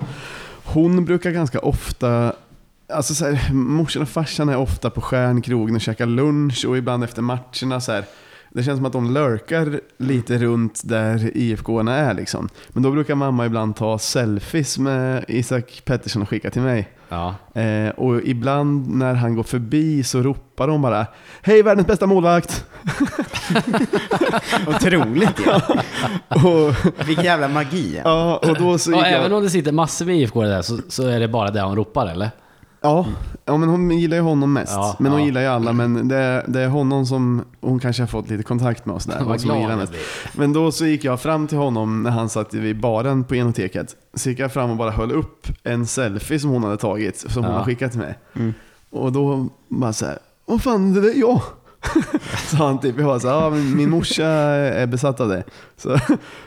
hon 0.65 1.05
brukar 1.05 1.31
ganska 1.31 1.59
ofta, 1.59 2.33
alltså 2.93 3.15
så 3.15 3.25
här, 3.25 3.53
morsan 3.53 4.01
och 4.01 4.09
farsan 4.09 4.49
är 4.49 4.57
ofta 4.57 4.89
på 4.89 5.01
Stjärnkrogen 5.01 5.75
och 5.75 5.81
käkar 5.81 6.05
lunch 6.05 6.65
och 6.67 6.77
ibland 6.77 7.03
efter 7.03 7.21
matcherna 7.21 7.81
så 7.81 7.91
här. 7.91 8.05
Det 8.49 8.63
känns 8.63 8.77
som 8.77 8.85
att 8.85 8.93
de 8.93 9.13
lurkar 9.13 9.79
lite 9.97 10.37
runt 10.37 10.81
där 10.83 11.37
ifk 11.37 11.69
är 11.69 12.13
liksom. 12.13 12.49
Men 12.69 12.83
då 12.83 12.91
brukar 12.91 13.15
mamma 13.15 13.45
ibland 13.45 13.75
ta 13.75 13.99
selfies 13.99 14.77
med 14.77 15.25
Isak 15.27 15.81
Pettersson 15.85 16.21
och 16.21 16.29
skicka 16.29 16.49
till 16.49 16.61
mig. 16.61 16.89
Ja. 17.09 17.35
Eh, 17.61 17.89
och 17.89 18.21
ibland 18.23 18.87
när 18.87 19.13
han 19.13 19.35
går 19.35 19.43
förbi 19.43 20.03
så 20.03 20.21
ropar 20.21 20.67
de 20.67 20.81
bara 20.81 21.05
Hej 21.41 21.63
världens 21.63 21.87
bästa 21.87 22.05
målvakt! 22.07 22.65
Otroligt 24.67 25.39
ja. 25.45 25.61
och, 26.49 26.75
Vilken 27.07 27.25
jävla 27.25 27.47
magi. 27.47 28.01
ja, 28.03 28.37
och 28.37 28.57
då 28.57 28.77
så 28.77 28.91
Ja, 28.91 29.05
även 29.05 29.31
jag, 29.31 29.37
om 29.37 29.43
det 29.43 29.49
sitter 29.49 29.71
massor 29.71 30.05
med 30.05 30.15
IFK 30.15 30.41
där 30.41 30.61
så, 30.61 30.77
så 30.89 31.07
är 31.07 31.19
det 31.19 31.27
bara 31.27 31.51
det 31.51 31.61
hon 31.61 31.75
ropar 31.75 32.07
eller? 32.07 32.29
Ja, 32.83 33.05
ja, 33.45 33.57
men 33.57 33.69
hon 33.69 33.91
gillar 33.99 34.17
ju 34.17 34.23
honom 34.23 34.53
mest. 34.53 34.71
Ja, 34.71 34.95
men 34.99 35.11
hon 35.11 35.21
ja. 35.21 35.25
gillar 35.25 35.41
ju 35.41 35.47
alla, 35.47 35.73
men 35.73 36.07
det, 36.07 36.45
det 36.47 36.61
är 36.61 36.67
honom 36.67 37.05
som 37.05 37.41
hon 37.61 37.79
kanske 37.79 38.01
har 38.03 38.07
fått 38.07 38.29
lite 38.29 38.43
kontakt 38.43 38.85
med. 38.85 38.93
Vad 39.19 39.35
och 39.35 39.41
som 39.41 39.49
hon 39.49 39.59
glad 39.59 39.71
jag 39.71 39.77
mest. 39.79 39.93
Men 40.35 40.53
då 40.53 40.71
så 40.71 40.85
gick 40.85 41.03
jag 41.03 41.21
fram 41.21 41.47
till 41.47 41.57
honom 41.57 42.03
när 42.03 42.11
han 42.11 42.29
satt 42.29 42.53
vid 42.53 42.79
baren 42.79 43.23
på 43.23 43.35
enoteket. 43.35 43.95
Så 44.13 44.29
gick 44.29 44.39
jag 44.39 44.53
fram 44.53 44.69
och 44.69 44.77
bara 44.77 44.91
höll 44.91 45.11
upp 45.11 45.47
en 45.63 45.85
selfie 45.87 46.39
som 46.39 46.49
hon 46.49 46.63
hade 46.63 46.77
tagit, 46.77 47.17
som 47.31 47.43
hon 47.43 47.51
Ja. 47.51 47.57
har 47.57 47.65
skickat 47.65 47.95
mig. 47.95 48.19
Mm. 48.35 48.53
Och 48.89 49.11
då 49.11 49.47
bara 49.69 49.93
så 49.93 50.05
här, 50.05 50.17
vad 50.45 50.61
fan, 50.61 50.93
det 50.93 51.01
där 51.01 51.09
är 51.09 51.19
jag. 51.19 51.41
Sa 52.49 52.67
han 52.67 52.79
typ, 52.79 52.99
jag 52.99 53.21
så 53.21 53.27
här, 53.27 53.35
ja, 53.35 53.49
men 53.49 53.75
min 53.77 53.89
morsa 53.89 54.25
är 54.25 54.87
besatt 54.87 55.19
av 55.19 55.29
det. 55.29 55.43
Så, 55.77 55.97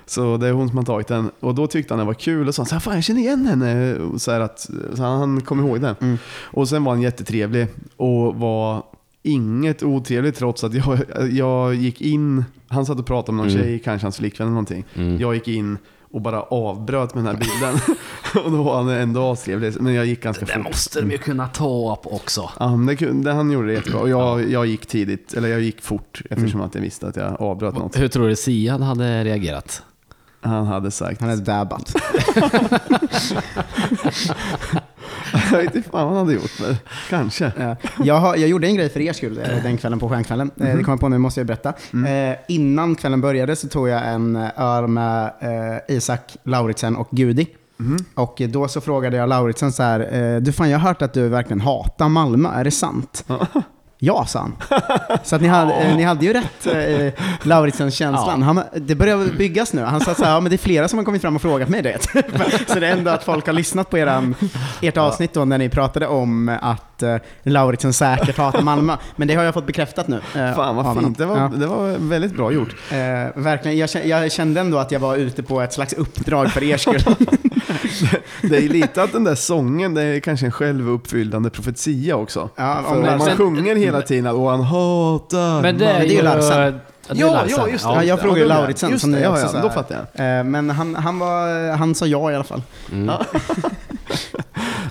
så 0.06 0.36
det 0.36 0.48
är 0.48 0.52
hon 0.52 0.68
som 0.68 0.78
har 0.78 0.84
tagit 0.84 1.06
den. 1.08 1.30
Och 1.40 1.54
då 1.54 1.66
tyckte 1.66 1.94
han 1.94 1.98
det 1.98 2.04
var 2.04 2.14
kul 2.14 2.48
och 2.48 2.54
sa 2.54 2.64
så 2.64 2.80
fan 2.80 2.94
jag 2.94 3.04
känner 3.04 3.20
igen 3.20 3.46
henne. 3.46 3.96
Så 4.18 4.30
här 4.30 4.40
att, 4.40 4.58
så 4.94 5.02
han, 5.02 5.18
han 5.18 5.40
kom 5.40 5.60
ihåg 5.60 5.80
det. 5.80 5.94
Mm. 6.00 6.18
Och 6.42 6.68
sen 6.68 6.84
var 6.84 6.92
han 6.92 7.02
jättetrevlig 7.02 7.66
och 7.96 8.34
var 8.34 8.82
inget 9.22 9.82
otrevligt 9.82 10.36
trots 10.36 10.64
att 10.64 10.74
jag, 10.74 10.98
jag 11.30 11.74
gick 11.74 12.00
in, 12.00 12.44
han 12.68 12.86
satt 12.86 12.98
och 12.98 13.06
pratade 13.06 13.36
med 13.36 13.44
någon 13.46 13.54
Mm. 13.54 13.64
tjej, 13.64 13.78
kanske 13.78 14.04
hans 14.04 14.16
flickvän 14.16 14.46
eller 14.46 14.52
någonting. 14.54 14.84
Mm. 14.94 15.20
Jag 15.20 15.34
gick 15.34 15.48
in 15.48 15.78
och 16.16 16.22
bara 16.22 16.42
avbröt 16.42 17.14
med 17.14 17.24
den 17.24 17.34
här 17.36 17.40
bilden. 17.42 17.96
och 18.44 18.50
då 18.50 18.62
var 18.62 18.76
han 18.76 18.88
ändå 18.88 19.30
astrevlig, 19.32 19.80
men 19.80 19.94
jag 19.94 20.06
gick 20.06 20.22
ganska 20.22 20.44
Det 20.46 20.52
fort. 20.52 20.64
måste 20.64 21.00
de 21.00 21.10
ju 21.10 21.18
kunna 21.18 21.48
ta 21.48 21.92
upp 21.92 22.12
också. 22.12 22.50
Ja, 22.58 22.76
men 22.76 22.96
det, 22.96 23.22
det, 23.22 23.32
han 23.32 23.50
gjorde 23.50 23.66
det 23.66 23.72
jättebra. 23.74 24.00
Och 24.00 24.08
jag, 24.08 24.50
jag 24.50 24.66
gick 24.66 24.86
tidigt, 24.86 25.34
eller 25.34 25.48
jag 25.48 25.60
gick 25.60 25.82
fort 25.82 26.22
eftersom 26.30 26.60
att 26.60 26.74
jag 26.74 26.82
visste 26.82 27.06
att 27.08 27.16
jag 27.16 27.40
avbröt 27.42 27.74
något. 27.74 27.98
Hur 27.98 28.08
tror 28.08 28.28
du 28.28 28.36
Sian 28.36 28.82
hade 28.82 29.24
reagerat? 29.24 29.82
Han 30.40 30.66
hade 30.66 30.90
sagt. 30.90 31.20
Han 31.20 31.30
är 31.30 31.36
dabbat. 31.36 31.94
jag 35.52 35.58
vet 35.58 35.74
inte 35.74 35.90
fan 35.90 36.06
vad 36.06 36.08
han 36.08 36.16
hade 36.16 36.32
gjort, 36.32 36.60
men 36.60 36.76
kanske. 37.10 37.52
Ja. 37.58 37.76
Jag, 38.04 38.14
har, 38.14 38.36
jag 38.36 38.48
gjorde 38.48 38.66
en 38.66 38.74
grej 38.74 38.88
för 38.88 39.00
er 39.00 39.12
skull 39.12 39.38
eh, 39.38 39.62
den 39.62 39.76
kvällen 39.76 39.98
på 39.98 40.08
Stjärnkvällen. 40.08 40.50
Eh, 40.60 40.76
Det 40.76 40.82
kom 40.82 40.92
jag 40.92 41.00
på 41.00 41.08
nu, 41.08 41.18
måste 41.18 41.40
jag 41.40 41.46
berätta. 41.46 41.68
Eh, 42.08 42.36
innan 42.48 42.94
kvällen 42.94 43.20
började 43.20 43.56
så 43.56 43.68
tog 43.68 43.88
jag 43.88 44.06
en 44.08 44.36
eh, 44.36 44.50
öl 44.56 44.86
med 44.86 45.24
eh, 45.40 45.96
Isak, 45.96 46.36
Lauritsen 46.44 46.96
och 46.96 47.08
Gudi. 47.10 47.46
Och 48.14 48.42
då 48.48 48.68
så 48.68 48.80
frågade 48.80 49.16
jag 49.16 49.28
Lauritsen 49.28 49.72
så 49.72 49.82
här, 49.82 50.40
du 50.40 50.52
fan 50.52 50.70
jag 50.70 50.78
har 50.78 50.88
hört 50.88 51.02
att 51.02 51.12
du 51.12 51.28
verkligen 51.28 51.60
hatar 51.60 52.08
Malmö, 52.08 52.48
är 52.54 52.64
det 52.64 52.70
sant? 52.70 53.24
Ja, 53.98 54.26
sa 54.26 54.38
han. 54.38 54.56
Så 55.24 55.36
att 55.36 55.42
ni 55.42 55.48
hade, 55.48 55.74
eh, 55.74 55.96
ni 55.96 56.02
hade 56.02 56.26
ju 56.26 56.32
rätt, 56.32 56.66
eh, 56.66 57.22
Lauritsens 57.42 57.94
känslan. 57.94 58.42
Han, 58.42 58.60
det 58.74 58.94
börjar 58.94 59.36
byggas 59.38 59.72
nu. 59.72 59.82
Han 59.82 60.00
sa 60.00 60.14
så 60.14 60.24
här, 60.24 60.30
ja 60.32 60.40
men 60.40 60.50
det 60.50 60.56
är 60.56 60.58
flera 60.58 60.88
som 60.88 60.98
har 60.98 61.04
kommit 61.04 61.22
fram 61.22 61.36
och 61.36 61.42
frågat 61.42 61.68
mig 61.68 61.82
det. 61.82 61.98
så 62.66 62.80
det 62.80 62.86
är 62.88 62.92
ändå 62.92 63.10
att 63.10 63.24
folk 63.24 63.46
har 63.46 63.52
lyssnat 63.52 63.90
på 63.90 63.98
eran, 63.98 64.34
ert 64.82 64.96
avsnitt 64.96 65.32
då 65.34 65.44
när 65.44 65.58
ni 65.58 65.68
pratade 65.68 66.06
om 66.06 66.58
att 66.62 67.02
eh, 67.02 67.16
Lauritsen 67.42 67.92
säkert 67.92 68.38
hatar 68.38 68.62
Malmö. 68.62 68.96
Men 69.16 69.28
det 69.28 69.34
har 69.34 69.42
jag 69.44 69.54
fått 69.54 69.66
bekräftat 69.66 70.08
nu. 70.08 70.16
eh, 70.16 70.54
Fan 70.54 70.58
av 70.68 70.74
vad 70.76 70.84
honom. 70.84 71.04
fint, 71.04 71.18
det 71.18 71.26
var, 71.26 71.38
Ja. 71.38 71.48
det 71.56 71.66
var 71.66 71.96
väldigt 71.98 72.32
bra 72.36 72.52
gjort. 72.52 72.74
Eh, 72.90 72.96
verkligen, 73.42 73.78
jag 73.78 73.90
kände, 73.90 74.08
jag 74.08 74.32
kände 74.32 74.60
ändå 74.60 74.78
att 74.78 74.90
jag 74.92 75.00
var 75.00 75.16
ute 75.16 75.42
på 75.42 75.60
ett 75.60 75.72
slags 75.72 75.92
uppdrag 75.92 76.50
för 76.50 76.62
er 76.62 76.76
skull. 76.76 77.00
Det 78.42 78.56
är 78.56 78.68
lite 78.68 79.02
att 79.02 79.12
den 79.12 79.24
där 79.24 79.34
sången, 79.34 79.94
det 79.94 80.02
är 80.02 80.20
kanske 80.20 80.46
en 80.46 80.52
självuppfyllande 80.52 81.50
profetia 81.50 82.16
också. 82.16 82.48
Ja, 82.56 82.80
För 82.88 82.96
om 82.96 83.02
man 83.02 83.18
men- 83.18 83.36
sjunger 83.36 83.76
hela 83.76 84.02
tiden 84.02 84.26
att 84.26 84.34
"Åh, 84.34 84.50
han 84.50 84.60
hatar 84.62 85.62
Men 85.62 85.78
det 85.78 85.86
är, 85.86 86.02
ju 86.04 86.22
Larsen. 86.22 86.80
Ja, 87.08 87.14
Ja, 87.14 87.44
ja, 87.48 87.68
just 87.68 87.84
det. 87.84 87.90
Ja, 87.90 88.04
jag 88.04 88.20
frågade 88.20 88.40
det. 88.40 88.46
Lauritsen, 88.46 88.98
som 88.98 89.10
det, 89.12 89.16
ni 89.18 89.22
ja, 89.24 89.30
också 89.30 89.42
ja, 89.42 89.48
sa 89.48 89.60
då 89.62 89.70
fattar 89.70 90.06
jag. 90.14 90.38
Eh, 90.38 90.44
men 90.44 90.70
han, 90.70 90.94
han, 90.94 91.18
var, 91.18 91.70
han 91.76 91.94
sa 91.94 92.06
ja 92.06 92.30
i 92.32 92.34
alla 92.34 92.44
fall. 92.44 92.62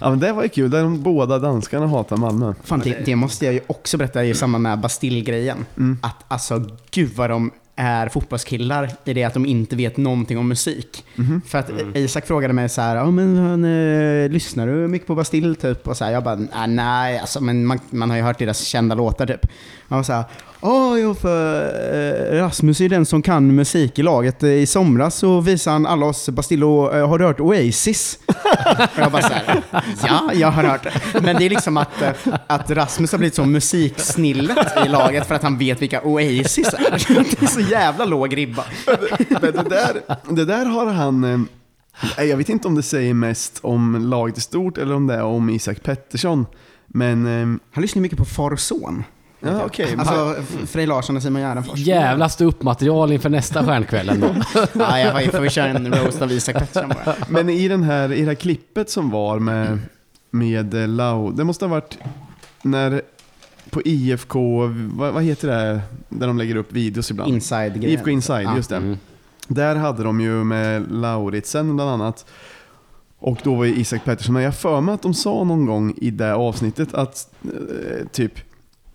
Ja, 0.02 0.10
men 0.10 0.20
det 0.20 0.34
var 0.34 0.44
ju 0.44 0.50
kul, 0.50 0.70
där 0.72 0.84
de 0.84 1.02
båda 1.04 1.40
danskarna 1.40 1.88
hatar 1.88 2.18
Malmö. 2.18 2.54
Fan, 2.64 2.80
det, 2.84 3.06
det 3.06 3.16
måste 3.16 3.46
jag 3.46 3.54
ju 3.54 3.60
också 3.68 3.98
berätta 3.98 4.24
i 4.26 4.34
samband 4.34 4.62
med 4.62 4.80
Bastille-grejen. 4.80 5.66
Mm. 5.78 5.98
Att 6.02 6.16
alltså, 6.28 6.64
gud 6.92 7.10
vad 7.16 7.30
de 7.30 7.52
är 7.76 8.10
fotbollskillar 8.10 8.92
i 9.06 9.14
det 9.14 9.24
att 9.24 9.34
de 9.34 9.46
inte 9.46 9.76
vet 9.76 9.98
någonting 9.98 10.38
om 10.38 10.48
musik. 10.48 11.04
Mhm. 11.16 11.42
För 11.48 11.58
att 11.58 11.70
Isak 11.94 12.28
frågade 12.28 12.54
mig 12.54 12.70
så 12.70 12.82
här, 12.82 12.96
ja 12.96 13.12
men 13.12 13.64
eh, 13.66 14.30
lyssnar 14.30 14.68
du 14.68 14.74
mycket 14.88 15.08
på 15.08 15.16
Bastille 15.16 15.56
typ? 15.56 15.88
Och 15.88 15.98
så 15.98 16.06
här, 16.06 16.12
jag 16.12 16.24
bara, 16.24 16.40
"Ah, 16.54 16.66
nej, 16.68 17.20
alltså, 17.20 17.42
men 17.44 17.66
man, 17.66 17.80
man 17.90 18.10
har 18.10 18.18
ju 18.18 18.24
hört 18.24 18.40
deras 18.40 18.60
kända 18.62 18.96
låtar 18.96 19.26
typ. 19.26 19.46
Han 19.90 19.98
var 19.98 20.04
så 20.04 20.14
här, 20.14 20.26
Ja, 20.66 20.98
ja, 20.98 21.14
för 21.14 21.64
eh, 22.34 22.42
Rasmus 22.42 22.82
är 22.82 22.90
den 22.90 23.06
som 23.06 23.22
kan 23.22 23.56
musik 23.56 24.00
i 24.00 24.04
laget. 24.04 24.44
Eh, 24.44 24.50
I 24.50 24.66
somras 24.66 25.16
så 25.16 25.42
visade 25.42 25.74
han 25.74 25.86
alla 25.86 26.06
oss 26.06 26.30
Bastille 26.30 26.66
och, 26.66 26.96
eh, 26.96 27.10
har 27.10 27.20
du 27.20 27.26
hört 27.26 27.40
Oasis? 27.40 28.20
Och 28.26 28.34
jag 28.96 29.12
bara 29.12 29.22
så 29.22 29.34
här, 29.34 29.64
ja, 30.08 30.32
jag 30.34 30.52
har 30.52 30.64
hört 30.64 30.84
det. 30.84 31.22
Men 31.22 31.36
det 31.36 31.46
är 31.46 31.50
liksom 31.50 31.78
att, 31.78 32.02
eh, 32.02 32.12
att 32.48 32.72
Rasmus 32.72 33.12
har 33.12 33.20
blivit 33.20 33.36
så 33.36 33.46
musiksnillet 33.46 34.86
i 34.86 34.90
laget 34.90 35.28
för 35.28 35.36
att 35.36 35.44
han 35.44 35.58
vet 35.58 35.82
vilka 35.82 36.02
Oasis 36.02 36.74
är. 36.74 37.14
Det 37.40 37.42
är 37.42 37.48
så 37.48 37.60
jävla 37.60 38.06
låg 38.06 38.38
ribba. 38.38 38.64
Men 39.30 39.42
det 39.42 39.70
där, 39.70 40.02
det 40.30 40.46
där 40.46 40.66
har 40.66 40.86
han... 40.86 41.48
Jag 42.18 42.38
vet 42.38 42.50
inte 42.50 42.68
om 42.68 42.76
det 42.76 42.84
säger 42.84 43.14
mest 43.14 43.60
om 43.62 44.10
laget 44.10 44.38
i 44.38 44.42
stort 44.42 44.78
eller 44.78 44.96
om 44.96 45.08
det 45.08 45.14
är 45.14 45.24
om 45.24 45.50
Isak 45.50 45.84
Pettersson. 45.84 46.46
Men... 46.88 47.26
Han 47.72 47.82
lyssnar 47.82 48.02
mycket 48.02 48.18
på 48.18 48.26
Far 48.26 48.52
och 48.52 48.60
Son. 48.60 49.04
Ja, 49.46 49.64
okej. 49.66 49.96
Alltså 49.98 50.36
F- 50.40 50.70
Frej 50.70 50.86
Larsson 50.86 51.16
och 51.18 51.24
Simon 51.24 51.42
Gärdenfors. 51.42 51.80
Jävla 51.80 52.30
ståuppmaterial 52.30 53.12
inför 53.12 53.30
nästa 53.30 53.66
stjärnkvällen 53.66 54.20
då. 54.20 54.36
Ja, 54.74 55.00
jag 55.00 55.32
får- 55.32 55.40
vi 55.40 55.50
köra 55.50 55.68
en 55.68 55.94
roast 55.96 56.22
av 56.22 56.32
Isak 56.32 56.56
Pettersson 56.56 56.90
bara. 56.90 57.16
Men 57.30 57.50
i, 57.50 57.68
den 57.68 57.84
här, 57.84 58.14
i 58.14 58.20
det 58.22 58.28
här 58.28 58.36
klippet 58.36 58.90
som 58.90 59.10
var 59.10 59.40
med, 59.40 59.80
med 60.32 60.90
Lau, 60.90 61.32
det 61.32 61.44
måste 61.44 61.66
ha 61.66 61.70
varit 61.70 61.98
när 62.62 63.02
på 63.70 63.82
IFK, 63.86 64.68
vad, 64.96 65.14
vad 65.14 65.24
heter 65.24 65.48
det, 65.48 65.82
där 66.10 66.28
de 66.28 66.38
lägger 66.38 66.56
upp 66.56 66.72
videos 66.74 67.12
ibland? 67.12 67.30
Inside-grejen. 67.34 68.00
IFK 68.00 68.10
Inside, 68.10 68.50
just 68.56 68.70
det. 68.70 68.76
Mm. 68.76 68.98
Där 69.48 69.76
hade 69.76 70.04
de 70.04 70.22
ju 70.22 70.44
med 70.44 70.92
Lauritsen 70.92 71.76
bland 71.76 71.90
annat. 71.92 72.26
Och 73.20 73.38
då 73.44 73.56
var 73.56 73.66
ju 73.66 73.76
Isak 73.76 74.06
Pettersson 74.06 74.34
med. 74.34 74.44
Jag 74.44 74.56
för 74.56 74.82
mig 74.82 74.96
att 74.96 75.02
de 75.02 75.14
sa 75.14 75.44
någon 75.44 75.66
gång 75.66 75.94
i 75.98 76.12
det 76.12 76.34
avsnittet 76.36 76.94
att 76.94 77.30
eh, 77.44 78.08
typ 78.12 78.34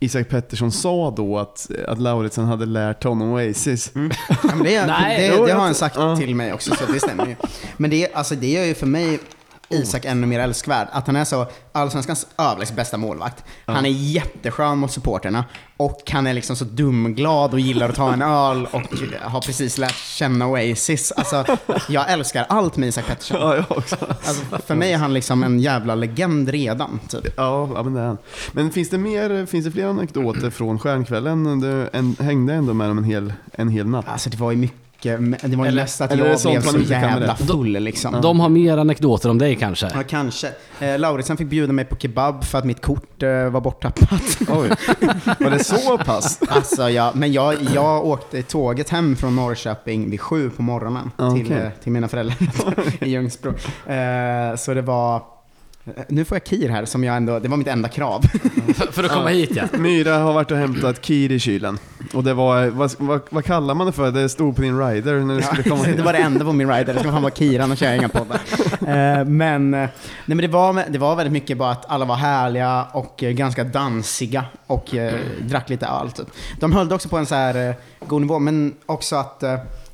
Isak 0.02 0.28
Pettersson 0.28 0.72
sa 0.72 1.10
då 1.16 1.38
att, 1.38 1.70
att 1.88 1.98
Lauritsen 2.00 2.44
hade 2.44 2.66
lärt 2.66 3.04
honom 3.04 3.32
Oasis. 3.32 3.92
Ja, 3.94 4.36
men 4.42 4.62
det, 4.62 4.86
Nej, 4.86 5.30
det, 5.30 5.42
det 5.42 5.48
jag 5.48 5.56
har 5.56 5.64
han 5.64 5.74
sagt 5.74 5.96
ja. 5.96 6.16
till 6.16 6.34
mig 6.34 6.52
också, 6.52 6.74
så 6.74 6.92
det 6.92 7.00
stämmer 7.00 7.26
ju. 7.26 7.36
Men 7.76 7.90
det, 7.90 8.12
alltså, 8.12 8.34
det 8.34 8.50
gör 8.50 8.64
ju 8.64 8.74
för 8.74 8.86
mig 8.86 9.18
Isak 9.70 10.04
ännu 10.04 10.26
mer 10.26 10.40
älskvärd. 10.40 10.88
Att 10.92 11.06
han 11.06 11.16
är 11.16 11.24
så 11.24 11.46
allsvenskans 11.72 12.26
överlägset 12.38 12.76
bästa 12.76 12.96
målvakt. 12.96 13.44
Han 13.64 13.86
är 13.86 13.90
jätteskön 13.90 14.78
mot 14.78 14.92
supporterna 14.92 15.44
och 15.76 16.10
han 16.12 16.26
är 16.26 16.34
liksom 16.34 16.56
så 16.56 16.64
dumglad 16.64 17.52
och 17.52 17.60
gillar 17.60 17.88
att 17.88 17.94
ta 17.94 18.12
en 18.12 18.22
öl 18.22 18.66
och 18.70 18.82
har 19.22 19.40
precis 19.40 19.78
lärt 19.78 19.96
känna 19.96 20.46
Oasis. 20.46 21.12
Alltså, 21.12 21.44
jag 21.88 22.12
älskar 22.12 22.46
allt 22.48 22.76
med 22.76 22.88
Isak 22.88 23.06
Pettersson. 23.06 23.40
Ja, 23.40 23.56
jag 23.56 23.78
också. 23.78 23.96
Alltså, 24.08 24.58
för 24.66 24.74
mig 24.74 24.92
är 24.92 24.98
han 24.98 25.14
liksom 25.14 25.42
en 25.42 25.60
jävla 25.60 25.94
legend 25.94 26.48
redan. 26.48 27.00
Typ. 27.08 27.34
Ja, 27.36 27.68
ja, 27.74 27.82
men 27.82 27.94
det 27.94 28.00
är 28.00 28.06
han. 28.06 28.18
Men 28.52 28.70
finns 28.70 28.90
det, 28.90 28.98
mer, 28.98 29.46
finns 29.46 29.64
det 29.64 29.70
fler 29.70 29.86
anekdoter 29.86 30.50
från 30.50 30.78
Stjärnkvällen? 30.78 31.60
Du 31.60 31.88
en, 31.92 32.16
hängde 32.20 32.54
ändå 32.54 32.74
med 32.74 32.90
dem 32.90 32.98
en 32.98 33.04
hel, 33.04 33.32
en 33.52 33.68
hel 33.68 33.86
natt. 33.86 34.08
Alltså 34.08 34.30
det 34.30 34.36
var 34.36 34.50
ju 34.50 34.56
mycket 34.56 34.89
det 35.02 35.16
var 35.56 35.64
ju 35.64 35.68
Eller- 35.68 35.82
mest 35.82 36.00
att 36.00 36.10
eller 36.12 36.24
jag 36.24 36.40
blev 36.42 36.60
så 36.60 36.78
jävla 36.92 37.36
full 37.36 37.72
liksom. 37.72 38.20
De 38.22 38.40
har 38.40 38.48
mer 38.48 38.76
anekdoter 38.78 39.28
om 39.30 39.38
dig 39.38 39.56
kanske? 39.56 39.90
Ja, 39.94 40.02
kanske. 40.08 40.48
Eh, 40.80 40.98
Lauritsen 40.98 41.36
fick 41.36 41.46
bjuda 41.46 41.72
mig 41.72 41.84
på 41.84 41.96
kebab 41.96 42.44
för 42.44 42.58
att 42.58 42.64
mitt 42.64 42.82
kort 42.82 43.22
eh, 43.22 43.28
var 43.50 43.60
borttappat. 43.60 44.38
Oj, 44.48 44.70
var 45.40 45.50
det 45.50 45.64
så 45.64 45.98
pass? 45.98 46.40
alltså, 46.48 46.90
ja, 46.90 47.12
men 47.14 47.32
jag, 47.32 47.54
jag 47.74 48.06
åkte 48.06 48.42
tåget 48.42 48.88
hem 48.88 49.16
från 49.16 49.36
Norrköping 49.36 50.10
vid 50.10 50.20
sju 50.20 50.50
på 50.50 50.62
morgonen 50.62 51.10
till, 51.16 51.26
Okej. 51.46 51.56
eh, 51.66 51.70
till 51.82 51.92
mina 51.92 52.08
föräldrar 52.08 52.36
i 53.04 53.10
Ljungsbro. 53.10 53.50
Eh, 53.92 54.56
så 54.56 54.74
det 54.74 54.82
var... 54.82 55.22
Nu 56.08 56.24
får 56.24 56.34
jag 56.34 56.44
kir 56.44 56.68
här 56.68 56.84
som 56.84 57.04
jag 57.04 57.16
ändå, 57.16 57.38
det 57.38 57.48
var 57.48 57.56
mitt 57.56 57.66
enda 57.68 57.88
krav. 57.88 58.20
För, 58.74 58.92
för 58.92 59.04
att 59.04 59.10
komma 59.12 59.28
hit 59.28 59.50
ja. 59.54 59.64
Myra 59.78 60.18
har 60.18 60.32
varit 60.32 60.50
och 60.50 60.56
hämtat 60.56 61.00
kir 61.02 61.32
i 61.32 61.38
kylen. 61.38 61.78
Och 62.14 62.24
det 62.24 62.34
var, 62.34 62.66
vad, 62.66 62.94
vad, 62.98 63.20
vad 63.30 63.44
kallar 63.44 63.74
man 63.74 63.86
det 63.86 63.92
för? 63.92 64.10
Det 64.10 64.28
stod 64.28 64.56
på 64.56 64.62
din 64.62 64.78
rider 64.86 65.14
när 65.20 65.36
du 65.36 65.42
skulle 65.42 65.62
komma 65.62 65.82
det 65.84 65.90
hit. 65.90 66.00
var 66.00 66.12
det 66.12 66.18
enda 66.18 66.44
på 66.44 66.52
min 66.52 66.70
rider, 66.70 66.94
det 66.94 67.00
ska 67.00 67.12
fan 67.12 67.22
vara 67.22 67.32
kiran 67.34 67.70
och 67.70 67.76
köra 67.76 67.94
inga 67.96 68.08
poddar. 68.08 68.40
Eh, 68.80 69.24
men, 69.24 69.74
eh, 69.74 69.80
nej, 69.80 69.90
men 70.24 70.36
det, 70.38 70.48
var, 70.48 70.84
det 70.88 70.98
var 70.98 71.16
väldigt 71.16 71.32
mycket 71.32 71.58
bara 71.58 71.70
att 71.70 71.90
alla 71.90 72.04
var 72.04 72.14
härliga 72.14 72.86
och 72.92 73.22
eh, 73.22 73.30
ganska 73.32 73.64
dansiga 73.64 74.44
och 74.66 74.94
drack 75.40 75.68
lite 75.68 75.86
öl. 75.86 76.10
Typ. 76.10 76.26
De 76.60 76.72
höll 76.72 76.88
det 76.88 76.94
också 76.94 77.08
på 77.08 77.16
en 77.16 77.26
så 77.26 77.34
här 77.34 77.74
god 78.06 78.20
nivå, 78.20 78.38
men 78.38 78.74
också 78.86 79.16
att 79.16 79.42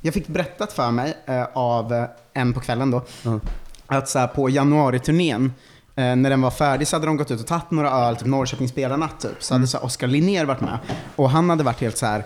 jag 0.01 0.15
fick 0.15 0.27
berättat 0.27 0.73
för 0.73 0.91
mig 0.91 1.15
av 1.55 2.07
en 2.33 2.53
på 2.53 2.61
kvällen 2.61 2.91
då, 2.91 3.05
Ja. 3.23 3.41
att 3.87 4.09
så 4.09 4.19
här, 4.19 4.27
på 4.27 4.51
januariturnén 4.51 5.53
Eh, 5.99 6.17
när 6.17 6.31
den 6.31 6.41
var 6.41 6.51
färdig 6.51 6.89
så 6.89 6.97
hade 6.97 7.07
de 7.07 7.17
gått 7.17 7.31
ut 7.31 7.41
och 7.41 7.47
tagit 7.47 7.71
några 7.71 7.91
öl, 7.91 8.17
typ 8.17 8.27
Norrköpingsspelarna 8.27 9.09
typ. 9.21 9.43
Så 9.43 9.55
hade 9.55 9.67
så 9.67 9.77
här 9.79 9.85
Oskar 9.85 10.07
Linnér 10.07 10.45
varit 10.45 10.61
med. 10.61 10.79
Och 11.17 11.31
han 11.31 11.51
hade 11.51 11.65
varit 11.65 11.81
helt 11.81 11.97
så 11.99 12.07
här. 12.07 12.19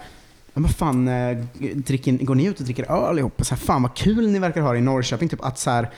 "Ja, 0.54 0.60
vad 0.62 0.70
fan, 0.70 1.08
eh, 1.08 1.36
dricker, 1.74 2.12
går 2.12 2.34
ni 2.34 2.44
ut 2.44 2.58
och 2.58 2.64
dricker 2.64 2.92
öl 3.08 3.18
ihop? 3.18 3.40
Och 3.40 3.46
så 3.46 3.54
här, 3.54 3.62
fan 3.62 3.82
vad 3.82 3.94
kul 3.94 4.30
ni 4.30 4.38
verkar 4.38 4.60
ha 4.60 4.72
det 4.72 4.78
i 4.78 4.82
Norrköping. 4.82 5.28
Typ 5.28 5.44
att 5.44 5.58
så 5.58 5.70
här, 5.70 5.90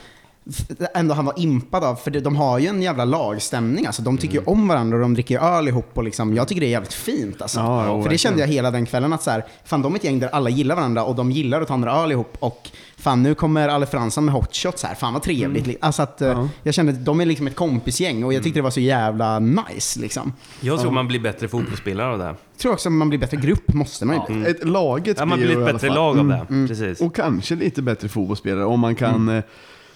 ändå 0.93 1.13
han 1.15 1.25
var 1.25 1.33
impad 1.39 1.83
av, 1.83 1.95
för 1.95 2.11
det- 2.11 2.19
de 2.19 2.35
har 2.35 2.59
ju 2.59 2.67
en 2.67 2.81
jävla 2.81 3.05
lagstämning. 3.05 3.85
Alltså, 3.85 4.01
de 4.01 4.17
tycker 4.17 4.33
ju 4.39 4.43
om 4.45 4.67
varandra 4.67 4.95
och 4.97 5.01
de 5.01 5.13
dricker 5.13 5.39
öl 5.39 5.67
ihop. 5.67 5.89
Och 5.93 6.03
liksom, 6.03 6.35
jag 6.35 6.47
tycker 6.47 6.61
det 6.61 6.67
är 6.67 6.71
jävligt 6.71 6.93
fint. 6.93 7.41
Alltså. 7.41 7.59
Ja, 7.59 7.85
jo, 7.87 8.03
för 8.03 8.09
det 8.09 8.17
kände 8.17 8.39
jag 8.41 8.47
hela 8.47 8.71
den 8.71 8.85
kvällen 8.85 9.13
att 9.13 9.23
så 9.23 9.31
här, 9.31 9.45
fan 9.65 9.81
de 9.81 9.93
är 9.93 9.97
ett 9.97 10.03
gäng 10.03 10.19
där 10.19 10.27
alla 10.29 10.49
gillar 10.49 10.75
varandra 10.75 11.03
och 11.03 11.15
de 11.15 11.31
gillar 11.31 11.61
att 11.61 11.67
ta 11.67 11.77
några 11.77 11.93
öl 12.03 12.11
ihop. 12.11 12.37
Och 12.39 12.69
fan 12.97 13.23
nu 13.23 13.35
kommer 13.35 13.67
Alle 13.69 13.85
Fransson 13.85 14.25
med 14.25 14.33
hot 14.33 14.55
shots 14.55 14.83
här, 14.83 14.95
fan 14.95 15.13
vad 15.13 15.21
trevligt. 15.23 15.77
Alltså 15.81 16.01
att 16.03 16.21
eh, 16.21 16.27
Ja. 16.27 16.49
jag 16.63 16.73
kände 16.73 16.91
att 16.91 17.05
de 17.05 17.21
är 17.21 17.25
liksom 17.25 17.47
ett 17.47 17.55
kompisgäng 17.55 18.23
och 18.23 18.33
jag 18.33 18.43
tyckte 18.43 18.59
det 18.59 18.63
var 18.63 18.69
så 18.69 18.79
jävla 18.79 19.39
nice 19.39 19.99
liksom. 19.99 20.33
Jag 20.61 20.79
tror 20.81 20.91
man 20.91 21.07
blir 21.07 21.19
bättre 21.19 21.47
fotbollsspelare 21.47 22.11
av 22.13 22.17
det. 22.19 22.25
Jag 22.25 22.35
tror 22.57 22.73
också 22.73 22.89
att 22.89 22.93
man 22.93 23.09
blir 23.09 23.19
bättre 23.19 23.37
grupp, 23.37 23.73
måste 23.73 24.05
man 24.05 24.15
ju 24.29 24.35
bli. 24.35 24.49
Ett, 24.51 24.63
laget 24.67 25.17
Ja, 25.19 25.25
man 25.25 25.37
blir 25.39 25.47
blir 25.47 25.67
ett 25.67 25.73
bättre 25.73 25.89
lag 25.89 26.19
av 26.19 26.31
Mm. 26.31 26.39
det. 26.61 26.67
Precis. 26.67 27.01
Och 27.01 27.15
kanske 27.15 27.55
lite 27.55 27.81
bättre 27.81 28.09
fotbollsspelare 28.09 28.65
om 28.65 28.79
man 28.79 28.95
kan 28.95 29.29
eh, 29.29 29.43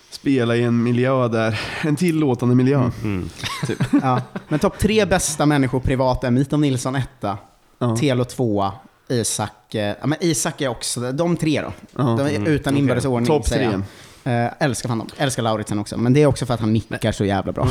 spela 0.09 0.55
i 0.55 0.63
en 0.63 0.83
miljö 0.83 1.27
där, 1.27 1.59
en 1.81 1.95
tillåtande 1.95 2.55
miljö. 2.55 2.91
Mm. 3.03 3.29
Ja. 4.01 4.21
Men 4.47 4.59
topp 4.59 4.77
tre 4.79 5.05
bästa 5.05 5.45
människor 5.45 5.79
privat 5.79 6.23
är 6.23 6.31
Mito 6.31 6.57
Nilsson 6.57 6.95
etta, 6.95 7.37
Ja. 7.79 7.95
Telo 7.95 8.23
tvåa, 8.25 8.71
Isak, 9.09 9.75
eh, 9.75 9.95
ja 10.01 10.07
men 10.07 10.17
Isak 10.21 10.61
är 10.61 10.67
också, 10.67 11.11
de 11.11 11.37
tre 11.37 11.61
då. 11.61 11.73
Ja. 11.97 12.03
De 12.03 12.19
är 12.19 12.29
Mm, 12.29 12.47
utan 12.47 12.77
inbördes 12.77 13.05
ordning 13.05 13.27
Topp 13.27 13.45
tre. 13.45 13.81
Eh, 14.23 14.47
älskar 14.59 14.89
fan 14.89 14.97
dem. 14.97 15.07
Älskar 15.17 15.43
Lauritsen 15.43 15.79
också. 15.79 15.97
Men 15.97 16.13
det 16.13 16.21
är 16.21 16.25
också 16.25 16.45
för 16.45 16.53
att 16.53 16.59
han 16.59 16.73
nickar 16.73 17.11
så 17.11 17.25
jävla 17.25 17.51
bra. 17.51 17.67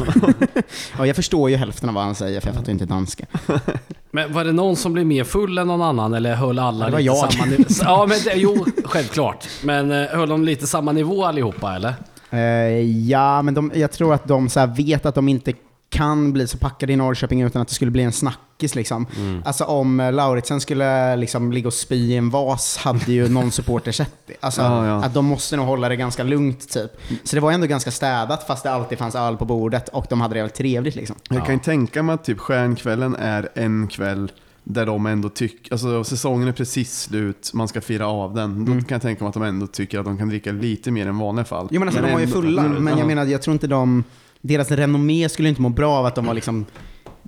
ja, 0.98 1.06
jag 1.06 1.16
förstår 1.16 1.50
ju 1.50 1.56
hälften 1.56 1.88
av 1.88 1.94
vad 1.94 2.04
han 2.04 2.14
säger, 2.14 2.40
för 2.40 2.48
jag 2.48 2.54
fattar 2.56 2.66
ju 2.68 2.72
inte 2.72 2.84
danska. 2.86 3.26
Men 4.10 4.32
var 4.32 4.44
det 4.44 4.52
någon 4.52 4.76
som 4.76 4.92
blev 4.92 5.06
mer 5.06 5.24
full 5.24 5.58
än 5.58 5.66
någon 5.66 5.82
annan 5.82 6.14
eller 6.14 6.34
höll 6.34 6.58
alla 6.58 6.84
Det 6.86 6.90
var 6.92 6.98
lite 6.98 7.06
jag. 7.06 7.32
samma 7.32 7.44
nivå? 7.50 7.64
Ja, 7.80 8.06
men 8.08 8.18
det, 8.24 8.32
jo, 8.34 8.66
självklart. 8.84 9.48
Men 9.64 9.90
eh, 9.92 10.06
höll 10.08 10.28
de 10.28 10.44
lite 10.44 10.66
samma 10.66 10.92
nivå 10.92 11.24
allihopa 11.24 11.74
eller? 11.76 11.94
Eh, 12.36 13.08
ja, 13.08 13.42
men 13.42 13.54
de, 13.54 13.72
jag 13.74 13.92
tror 13.92 14.14
att 14.14 14.28
de 14.28 14.48
så 14.48 14.60
här 14.60 14.66
vet 14.66 15.06
att 15.06 15.14
de 15.14 15.28
inte 15.28 15.52
kan 15.88 16.32
bli 16.32 16.46
så 16.46 16.58
packade 16.58 16.92
i 16.92 16.96
Norrköping 16.96 17.42
utan 17.42 17.62
att 17.62 17.68
det 17.68 17.74
skulle 17.74 17.90
bli 17.90 18.02
en 18.02 18.12
snackis. 18.12 18.74
Liksom. 18.74 19.06
Mm. 19.16 19.42
Alltså 19.44 19.64
om 19.64 20.00
eh, 20.00 20.12
Lauritsen 20.12 20.60
skulle 20.60 21.16
liksom, 21.16 21.52
ligga 21.52 21.66
och 21.66 21.74
spy 21.74 21.96
i 21.96 22.16
en 22.16 22.30
vas 22.30 22.76
hade 22.76 23.12
ju 23.12 23.28
någon 23.28 23.50
supporter 23.50 23.92
sett 23.92 24.14
det. 24.26 24.34
Alltså, 24.40 24.60
Ja, 24.60 24.86
ja. 24.86 25.04
Att 25.04 25.14
de 25.14 25.24
måste 25.24 25.56
nog 25.56 25.66
hålla 25.66 25.88
det 25.88 25.96
ganska 25.96 26.22
lugnt 26.22 26.70
typ. 26.72 26.90
Så 27.24 27.36
det 27.36 27.40
var 27.40 27.52
ändå 27.52 27.66
ganska 27.66 27.90
städat 27.90 28.46
fast 28.46 28.62
det 28.62 28.70
alltid 28.70 28.98
fanns 28.98 29.14
öl 29.14 29.36
på 29.36 29.44
bordet 29.44 29.88
och 29.88 30.06
de 30.10 30.20
hade 30.20 30.34
det 30.34 30.40
väldigt 30.40 30.56
trevligt. 30.56 30.94
Liksom. 30.94 31.16
Jag 31.30 31.46
kan 31.46 31.54
ju 31.54 31.60
tänka 31.60 32.02
mig 32.02 32.14
att 32.14 32.24
typ 32.24 32.38
stjärnkvällen 32.38 33.16
är 33.16 33.48
en 33.54 33.88
kväll 33.88 34.32
där 34.68 34.86
de 34.86 35.06
ändå 35.06 35.28
tycker, 35.28 35.72
alltså 35.72 36.04
säsongen 36.04 36.48
är 36.48 36.52
precis 36.52 37.00
slut, 37.00 37.50
man 37.54 37.68
ska 37.68 37.80
fira 37.80 38.06
av 38.06 38.34
den. 38.34 38.64
Då 38.64 38.72
kan 38.72 38.84
jag 38.88 39.02
tänka 39.02 39.24
mig 39.24 39.28
att 39.28 39.34
de 39.34 39.42
ändå 39.42 39.66
tycker 39.66 39.98
att 39.98 40.04
de 40.04 40.18
kan 40.18 40.28
dricka 40.28 40.52
lite 40.52 40.90
mer 40.90 41.06
än 41.06 41.18
vanliga 41.18 41.44
fall. 41.44 41.68
Jo 41.70 41.78
men 41.80 41.88
alltså 41.88 42.02
de 42.02 42.12
var 42.12 42.20
ju 42.20 42.26
fulla, 42.26 42.64
Mm, 42.64 42.84
men 42.84 42.92
ja. 42.92 42.98
jag 42.98 43.06
menar 43.06 43.24
jag 43.26 43.42
tror 43.42 43.52
inte 43.52 43.66
de, 43.66 44.04
deras 44.40 44.70
renommé 44.70 45.28
skulle 45.28 45.48
inte 45.48 45.62
må 45.62 45.68
bra 45.68 45.92
av 45.98 46.06
att 46.06 46.14
de 46.14 46.26
var 46.26 46.34
liksom 46.34 46.66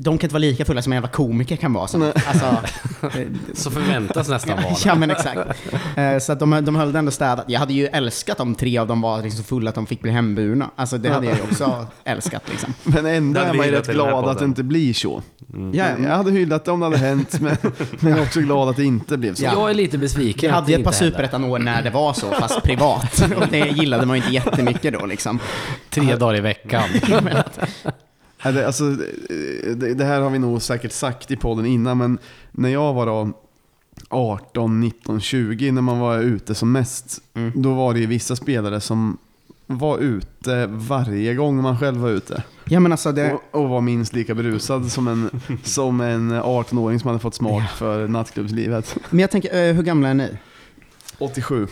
de 0.01 0.19
kan 0.19 0.27
inte 0.27 0.35
vara 0.35 0.41
lika 0.41 0.65
fulla 0.65 0.83
som 0.83 0.93
en 0.93 0.97
jävla 0.97 1.09
komiker 1.09 1.57
kan 1.57 1.73
vara. 1.73 1.87
Så, 1.87 2.13
alltså, 2.27 2.57
Så 3.55 3.71
förväntas 3.71 4.29
nästan 4.29 4.57
vara 4.57 4.69
det. 4.69 4.77
Ja 4.85 4.95
men 4.95 5.11
exakt. 5.11 5.41
Eh, 5.97 6.19
Så 6.19 6.33
att 6.33 6.41
de, 6.41 6.65
de 6.65 6.77
höll 6.77 6.93
det 6.93 6.99
ändå 6.99 7.11
städat. 7.11 7.45
Jag 7.49 7.61
hade 7.61 7.73
ju 7.73 7.87
älskat 7.87 8.41
om 8.41 8.55
tre 8.55 8.79
av 8.79 8.87
dem 8.87 9.01
var 9.01 9.23
liksom 9.23 9.39
så 9.39 9.49
fulla 9.49 9.69
att 9.69 9.75
de 9.75 9.87
fick 9.87 10.03
bli 10.03 10.11
hemburna. 10.11 10.71
Alltså 10.77 10.99
det 10.99 11.09
hade 11.09 11.27
jag 11.27 11.37
ju 11.37 11.43
också 11.43 11.87
älskat 12.05 12.43
liksom. 12.51 12.75
Men 12.83 13.07
ändå 13.07 13.41
är 13.41 13.55
man 13.55 13.67
ju 13.67 13.73
rätt 13.73 13.87
glad 13.87 14.29
att 14.29 14.39
det 14.39 14.45
inte 14.45 14.63
blir 14.63 14.93
så. 14.95 15.23
Ja, 15.73 15.87
Jag 16.03 16.17
hade 16.17 16.31
hyllat 16.31 16.65
det 16.65 16.71
om 16.71 16.81
det 16.81 16.87
hade 16.87 16.99
hänt, 16.99 17.41
men, 17.41 17.57
men 18.01 18.11
jag 18.11 18.19
är 18.21 18.25
också 18.25 18.41
glad 18.41 18.69
att 18.69 18.77
det 18.77 18.85
inte 18.85 19.17
blev 19.19 19.35
så. 19.35 19.45
Ja. 19.45 19.53
Jag 19.53 19.71
är 19.71 19.75
lite 19.75 19.99
besviken 19.99 20.49
vi 20.51 20.55
hade 20.55 20.73
ju 20.73 20.79
ett 20.79 20.85
par 20.85 20.93
superettan-år 20.93 21.59
när 21.59 21.83
det 21.83 21.91
var 21.91 22.13
så, 22.13 22.27
fast 22.27 22.63
privat. 22.63 23.23
Och 23.37 23.47
det 23.51 23.59
gillade 23.59 24.07
man 24.07 24.17
ju 24.17 24.23
inte 24.23 24.35
jättemycket 24.35 24.93
då 25.01 25.07
liksom. 25.07 25.39
Tre 25.91 26.17
dagar 26.17 26.37
i 26.37 26.41
veckan. 26.41 26.83
Ja, 28.43 28.67
alltså, 28.67 28.91
det, 29.77 30.05
här 30.05 30.21
har 30.21 30.31
vi 30.31 30.39
nog 30.39 30.63
säkert 30.63 30.93
sagt 30.93 31.31
i 31.31 31.37
podden 31.37 31.67
innan, 31.67 31.99
men 31.99 32.19
när 32.53 32.69
jag 32.69 32.95
var 32.95 33.07
då 33.07 33.31
18, 34.09 34.81
19, 34.81 35.21
20, 35.21 35.73
när 35.73 35.83
man 35.83 35.99
var 35.99 36.19
ute 36.19 36.55
som 36.55 36.73
mest, 36.73 37.23
Mm. 37.35 37.53
då 37.63 37.75
var 37.75 37.95
det 37.95 38.01
ju 38.01 38.07
vissa 38.07 38.37
spelare 38.37 38.81
som 38.81 39.19
var 39.67 39.99
ute 39.99 40.67
varje 40.67 41.35
gång 41.35 41.63
man 41.63 41.79
själv 41.79 42.01
var 42.01 42.09
ute. 42.11 42.43
Ja 42.65 42.81
men 42.81 42.93
alltså 42.93 43.13
det... 43.13 43.33
Och, 43.33 43.63
och 43.63 43.69
var 43.69 43.81
minst 43.81 44.13
lika 44.15 44.35
berusad 44.35 44.93
som 44.93 45.09
en, 45.09 45.31
som 45.65 46.01
en 46.01 46.33
18-åring 46.33 47.01
som 47.01 47.09
hade 47.09 47.21
fått 47.21 47.35
smak 47.35 47.71
för 47.71 48.09
nattklubbslivet. 48.09 48.97
Men 49.11 49.21
jag 49.21 49.31
tänker, 49.31 49.69
eh, 49.69 49.75
hur 49.75 49.83
gamla 49.83 50.09
är 50.09 50.15
ni? 50.15 50.39
87 51.19 51.67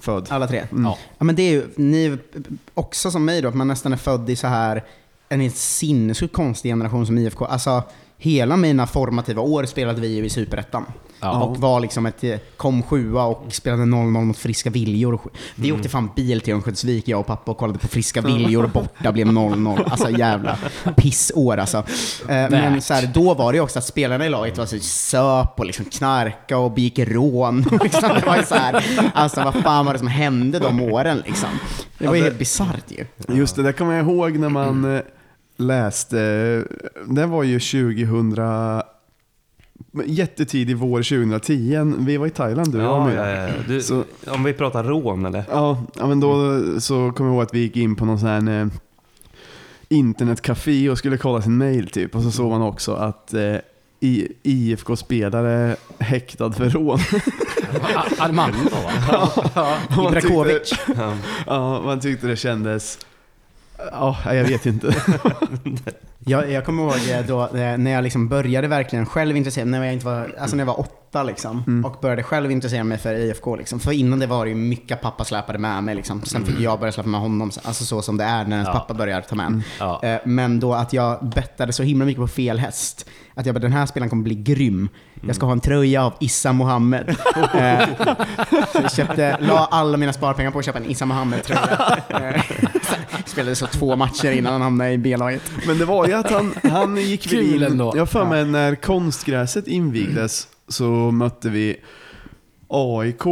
född. 0.00 0.26
Alla 0.30 0.46
tre? 0.46 0.64
Mm. 0.70 0.84
Ja. 0.84 0.98
Ja 1.18 1.24
men 1.24 1.34
det 1.36 1.42
är 1.42 1.52
ju, 1.52 1.66
ni 1.76 2.04
är 2.06 2.18
också 2.74 3.10
som 3.10 3.24
mig 3.24 3.42
då, 3.42 3.48
att 3.48 3.54
man 3.54 3.68
nästan 3.68 3.92
är 3.92 3.96
född 3.96 4.30
i 4.30 4.36
så 4.36 4.46
här 4.46 4.84
en 5.28 5.50
sinnessjukt 5.50 6.34
konstig 6.34 6.70
generation 6.70 7.06
som 7.06 7.18
IFK. 7.18 7.44
Alltså, 7.44 7.82
hela 8.18 8.56
mina 8.56 8.86
formativa 8.86 9.42
år 9.42 9.64
spelade 9.64 10.00
vi 10.00 10.08
ju 10.16 10.24
i 10.24 10.30
Superettan. 10.30 10.84
Ja. 11.20 11.42
Och 11.42 11.56
var 11.56 11.80
liksom 11.80 12.06
ett, 12.06 12.24
eh, 12.24 12.38
kom 12.56 12.82
sjua 12.82 13.24
och 13.24 13.44
spelade 13.50 13.82
0-0 13.84 14.24
mot 14.24 14.36
Friska 14.38 14.70
Viljor. 14.70 15.20
Vi 15.54 15.72
åkte 15.72 15.88
fan 15.88 16.10
bil 16.16 16.40
till 16.40 16.54
Örnsköldsvik, 16.54 17.08
jag 17.08 17.20
och 17.20 17.26
pappa, 17.26 17.50
och 17.50 17.58
kollade 17.58 17.78
på 17.78 17.88
Friska 17.88 18.20
Viljor 18.20 18.64
och 18.64 18.70
borta 18.70 19.12
blev 19.12 19.26
0-0. 19.26 19.84
Alltså 19.90 20.10
jävla 20.10 20.58
pissår 20.96 21.56
alltså. 21.56 21.78
Eh, 22.28 22.50
Men 22.50 22.82
så 22.82 22.94
här, 22.94 23.10
då 23.14 23.34
var 23.34 23.52
det 23.52 23.56
ju 23.56 23.62
också 23.62 23.78
att 23.78 23.84
spelarna 23.84 24.26
i 24.26 24.28
laget 24.28 24.58
var 24.58 24.66
så 24.66 24.78
söp 24.78 25.60
och 25.60 25.66
liksom 25.66 25.84
knarka 25.84 26.58
och 26.58 26.72
begick 26.72 26.98
rån. 26.98 27.62
Liksom, 27.82 28.08
det 28.20 28.26
var 28.26 28.42
så 28.42 28.54
här, 28.54 28.84
alltså 29.14 29.44
vad 29.44 29.54
fan 29.54 29.86
var 29.86 29.92
det 29.92 29.98
som 29.98 30.08
hände 30.08 30.58
de 30.58 30.80
åren 30.80 31.22
liksom? 31.26 31.48
Det 31.98 32.06
var 32.06 32.14
ju 32.14 32.22
helt 32.22 32.38
bisarrt 32.38 32.84
ju. 32.88 33.06
Just 33.36 33.56
det, 33.56 33.62
det 33.62 33.72
kommer 33.72 33.94
jag 33.94 34.06
ihåg 34.06 34.38
när 34.38 34.48
man 34.48 34.96
eh, 34.96 35.02
läste, 35.58 36.18
det 37.06 37.26
var 37.26 37.42
ju 37.42 37.60
2000, 37.60 38.82
jättetidig 40.04 40.76
vår 40.76 41.02
2010, 41.02 41.94
vi 41.98 42.16
var 42.16 42.26
i 42.26 42.30
Thailand 42.30 42.72
du 42.72 42.78
och 42.78 42.84
Ja, 42.84 43.06
Myra. 43.06 43.30
ja, 43.36 43.42
ja. 43.48 43.52
Du, 43.68 43.82
Så- 43.82 44.04
Om 44.26 44.44
vi 44.44 44.52
pratar 44.52 44.84
rån 44.84 45.26
eller? 45.26 45.44
Ja, 45.50 45.82
ja, 45.98 46.06
men 46.06 46.20
då 46.20 46.60
så 46.80 47.12
kommer 47.12 47.30
jag 47.30 47.34
ihåg 47.34 47.42
att 47.42 47.54
vi 47.54 47.58
gick 47.58 47.76
in 47.76 47.96
på 47.96 48.04
någon 48.04 48.18
sån 48.18 48.28
här 48.28 48.60
eh, 48.60 48.66
internetcafé 49.88 50.90
och 50.90 50.98
skulle 50.98 51.16
kolla 51.18 51.42
sin 51.42 51.56
mail 51.58 51.88
typ. 51.88 52.14
Och 52.14 52.22
så 52.22 52.30
såg 52.30 52.50
man 52.50 52.62
också 52.62 52.94
att 52.94 53.34
eh, 53.34 53.56
I- 54.00 54.32
IFK-spelare 54.42 55.76
häktad 55.98 56.52
för 56.52 56.70
rån. 56.70 56.98
Armando 58.18 58.58
va? 58.70 59.68
Man 59.96 60.06
Ibrakovic. 60.16 60.70
tyckte- 60.70 61.16
Ja, 61.46 61.80
man 61.84 62.00
tyckte 62.00 62.26
det 62.26 62.36
kändes 62.36 62.98
Ja, 63.92 64.16
jag 64.34 64.44
vet 64.44 64.66
inte. 64.66 64.94
Jag, 66.24 66.50
jag 66.52 66.64
kommer 66.64 66.82
ihåg 66.82 66.94
eh, 67.10 67.26
då 67.26 67.42
eh, 67.42 67.78
när 67.78 67.90
jag 67.90 68.02
liksom 68.04 68.28
började 68.28 68.68
verkligen 68.68 69.06
själv 69.06 69.36
intressera 69.36 69.64
mig, 69.64 69.80
när 69.80 69.86
jag, 69.86 69.92
inte 69.94 70.06
var, 70.06 70.34
alltså 70.40 70.56
när 70.56 70.60
jag 70.62 70.66
var 70.66 70.80
åtta 70.80 71.22
liksom, 71.22 71.84
och 71.86 72.00
började 72.00 72.22
själv 72.22 72.50
intressera 72.50 72.84
mig 72.84 72.98
för 72.98 73.14
IFK. 73.14 73.56
Liksom. 73.56 73.80
För 73.80 73.92
innan 73.92 74.18
det 74.18 74.26
var 74.26 74.44
det 74.44 74.48
ju 74.48 74.54
mycket 74.56 75.00
pappa 75.00 75.24
släpade 75.24 75.58
med 75.58 75.84
mig. 75.84 75.94
Liksom. 75.94 76.22
Sen 76.22 76.44
fick 76.44 76.60
jag 76.60 76.78
börja 76.80 76.92
släppa 76.92 77.08
med 77.08 77.20
honom, 77.20 77.50
alltså 77.64 77.84
så 77.84 78.02
som 78.02 78.16
det 78.16 78.24
är 78.24 78.44
när 78.44 78.56
ens 78.56 78.66
Ja. 78.68 78.72
pappa 78.72 78.94
börjar 78.94 79.20
ta 79.20 79.34
med 79.34 79.46
en. 79.46 79.62
Ja. 79.78 80.00
Eh, 80.02 80.18
Men 80.24 80.60
då 80.60 80.74
att 80.74 80.92
jag 80.92 81.24
bettade 81.28 81.72
så 81.72 81.82
himla 81.82 82.04
mycket 82.04 82.20
på 82.20 82.28
fel 82.28 82.58
häst. 82.58 83.08
Att 83.34 83.46
jag 83.46 83.54
bara, 83.54 83.60
den 83.60 83.72
här 83.72 83.86
spelaren 83.86 84.10
kommer 84.10 84.22
bli 84.22 84.34
grym. 84.34 84.88
Jag 85.26 85.36
ska 85.36 85.46
ha 85.46 85.52
en 85.52 85.60
tröja 85.60 86.04
av 86.04 86.12
Issa 86.20 86.52
Mohammed. 86.52 87.16
Så 88.72 88.78
jag 88.82 88.92
köpte, 88.92 89.36
la 89.40 89.68
alla 89.70 89.96
mina 89.96 90.12
sparpengar 90.12 90.50
på 90.50 90.58
att 90.58 90.64
köpa 90.64 90.78
en 90.78 90.90
Issa 90.90 91.06
Mohammed-tröja. 91.06 91.96
Eh, 93.12 93.18
Spelade 93.26 93.56
så 93.56 93.66
två 93.66 93.96
matcher 93.96 94.30
innan 94.30 94.52
han 94.52 94.62
hamnade 94.62 94.90
i 94.92 94.98
B-laget. 94.98 95.42
Men 95.66 95.78
det 95.78 95.84
var 95.84 96.06
ju 96.06 96.12
att 96.14 96.30
han, 96.30 96.54
han 96.62 96.96
gick 96.96 97.32
väl 97.32 97.40
in... 97.54 97.62
ändå. 97.62 97.92
Jag 97.96 98.10
för 98.10 98.24
mig 98.24 98.44
när 98.44 98.74
konstgräset 98.74 99.66
invigdes 99.66 100.48
så 100.68 100.84
mötte 101.10 101.48
vi 101.48 101.76
AIK 102.68 103.22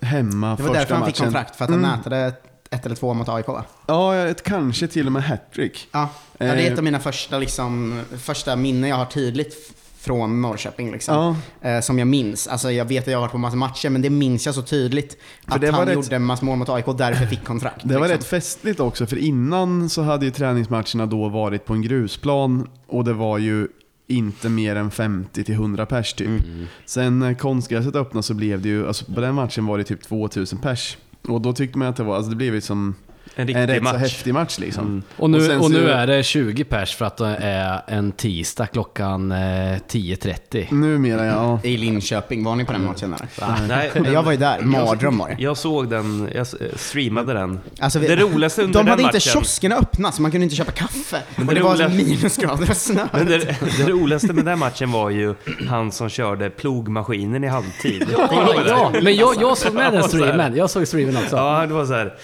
hemma 0.00 0.46
Det 0.56 0.62
var 0.62 0.68
första 0.68 0.72
därför 0.72 0.94
han 0.94 1.06
fick 1.06 1.14
matchen. 1.20 1.24
kontrakt, 1.26 1.56
för 1.56 1.64
att 1.64 1.70
han 1.70 1.80
nätade 1.82 2.32
ett 2.70 2.86
eller 2.86 2.96
två 2.96 3.14
mot 3.14 3.28
AIK 3.28 3.46
va? 3.48 3.64
Ja, 3.86 4.14
ett, 4.14 4.42
kanske 4.42 4.86
till 4.86 5.06
och 5.06 5.12
med 5.12 5.22
hattrick. 5.24 5.88
Ja, 5.92 6.08
ja 6.38 6.46
det 6.46 6.52
är 6.52 6.56
Eh. 6.56 6.72
ett 6.72 6.78
av 6.78 6.84
mina 6.84 6.98
första, 7.00 7.38
liksom, 7.38 8.00
första 8.18 8.56
minnen 8.56 8.90
jag 8.90 8.96
har 8.96 9.04
tydligt 9.04 9.72
från 10.06 10.40
Norrköping. 10.42 10.92
Liksom. 10.92 11.36
Ja. 11.62 11.68
Eh, 11.70 11.80
som 11.80 11.98
jag 11.98 12.08
minns. 12.08 12.46
Alltså, 12.48 12.72
jag 12.72 12.84
vet 12.84 13.04
att 13.04 13.10
jag 13.10 13.18
har 13.18 13.20
varit 13.22 13.32
på 13.32 13.38
massa 13.38 13.56
matcher, 13.56 13.88
men 13.90 14.02
det 14.02 14.10
minns 14.10 14.46
jag 14.46 14.54
så 14.54 14.62
tydligt. 14.62 15.16
Att 15.44 15.60
det 15.60 15.70
var 15.70 15.78
han 15.78 15.86
rätt- 15.86 15.94
gjorde 15.94 16.16
en 16.16 16.24
massa 16.24 16.44
mål 16.44 16.58
mot 16.58 16.68
AIK 16.68 16.88
och 16.88 16.96
därför 16.96 17.26
fick 17.26 17.44
kontrakt. 17.44 17.80
Det 17.84 17.94
var 17.94 18.00
liksom. 18.00 18.16
rätt 18.18 18.24
festligt 18.26 18.80
också, 18.80 19.06
för 19.06 19.16
innan 19.16 19.88
så 19.88 20.02
hade 20.02 20.24
ju 20.24 20.30
träningsmatcherna 20.30 21.06
då 21.06 21.28
varit 21.28 21.64
på 21.64 21.72
en 21.74 21.82
grusplan 21.82 22.68
och 22.86 23.04
det 23.04 23.12
var 23.12 23.38
ju 23.38 23.68
inte 24.08 24.48
mer 24.48 24.76
än 24.76 24.90
50-100 24.90 25.84
pers 25.84 26.14
typ. 26.14 26.26
Mm. 26.26 26.66
Sen 26.86 27.18
när 27.18 27.34
konstgräset 27.34 27.96
öppnade 27.96 28.22
så 28.22 28.34
blev 28.34 28.62
det 28.62 28.68
ju, 28.68 28.86
alltså 28.88 29.04
på 29.14 29.20
den 29.20 29.34
matchen 29.34 29.66
var 29.66 29.78
det 29.78 29.84
typ 29.84 30.02
2000 30.02 30.58
pers. 30.58 30.96
Och 31.28 31.40
då 31.40 31.52
tyckte 31.52 31.78
man 31.78 31.88
att 31.88 31.96
det 31.96 32.02
var, 32.02 32.16
alltså 32.16 32.30
det 32.30 32.36
blev 32.36 32.54
ju 32.54 32.60
som 32.60 32.94
En 33.38 33.42
en 33.42 33.46
riktig 33.46 33.68
rätt 33.72 33.76
så 33.78 33.82
match. 33.84 33.96
häftig 33.96 34.34
match 34.34 34.58
liksom. 34.58 35.02
Och 35.16 35.30
nu, 35.30 35.56
och, 35.56 35.64
så- 35.64 35.68
nu 35.68 35.90
är 35.90 36.06
det 36.06 36.22
20 36.22 36.64
pers 36.64 36.94
för 36.96 37.04
att 37.04 37.16
det 37.16 37.36
är 37.40 37.80
en 37.86 38.12
tisdag 38.12 38.66
klockan 38.66 39.32
eh, 39.32 39.36
10.30. 39.36 40.74
Numera 40.74 41.26
ja. 41.26 41.60
I 41.62 41.76
Linköping, 41.76 42.44
var 42.44 42.56
ni 42.56 42.64
på 42.64 42.72
den 42.72 42.84
matchen 42.84 43.14
eller? 43.14 43.66
Nej, 43.68 43.90
Men 43.94 44.12
jag 44.12 44.22
var 44.22 44.32
ju 44.32 44.38
där, 44.38 44.60
mardröm 44.60 45.18
var 45.18 45.28
det. 45.28 45.36
Jag 45.38 45.56
såg 45.56 45.90
den, 45.90 46.28
jag 46.34 46.42
s- 46.42 46.54
streamade 46.76 47.32
den. 47.32 47.60
Alltså, 47.80 47.98
vi- 47.98 48.06
det 48.08 48.16
roligaste 48.16 48.62
under 48.62 48.72
De 48.72 48.78
den 48.78 48.88
hade 48.90 49.02
inte 49.02 49.16
matchen... 49.16 49.32
kioskerna 49.32 49.76
öppna 49.76 50.12
så 50.12 50.22
man 50.22 50.30
kunde 50.30 50.44
inte 50.44 50.56
köpa 50.56 50.72
kaffe. 50.72 51.22
Men 51.36 51.48
och 51.48 51.54
det 51.54 51.60
det 51.60 51.64
var 51.64 51.76
så 51.76 51.88
minusgrader 51.88 52.70
och 52.70 52.76
snö. 52.76 53.06
Men 53.12 53.26
det, 53.26 53.38
det 53.78 53.88
roligaste 53.88 54.32
med 54.32 54.44
den 54.44 54.58
matchen 54.58 54.92
var 54.92 55.10
ju 55.10 55.34
han 55.68 55.92
som 55.92 56.08
körde 56.08 56.50
plogmaskinen 56.50 57.44
i 57.44 57.48
halvtid. 57.48 58.06
Ja, 58.12 58.54
ja, 58.66 58.92
men 59.02 59.16
jag, 59.16 59.34
jag 59.40 59.58
såg 59.58 59.74
med 59.74 59.92
den 59.92 60.02
så 60.08 60.08
streamen. 60.08 60.56
Jag 60.56 60.70
såg 60.70 60.88
streamen 60.88 61.16
också. 61.16 61.36
Ja, 61.36 61.66
det 61.66 61.74
var 61.74 61.86
så 61.86 61.94
här. 61.94 62.14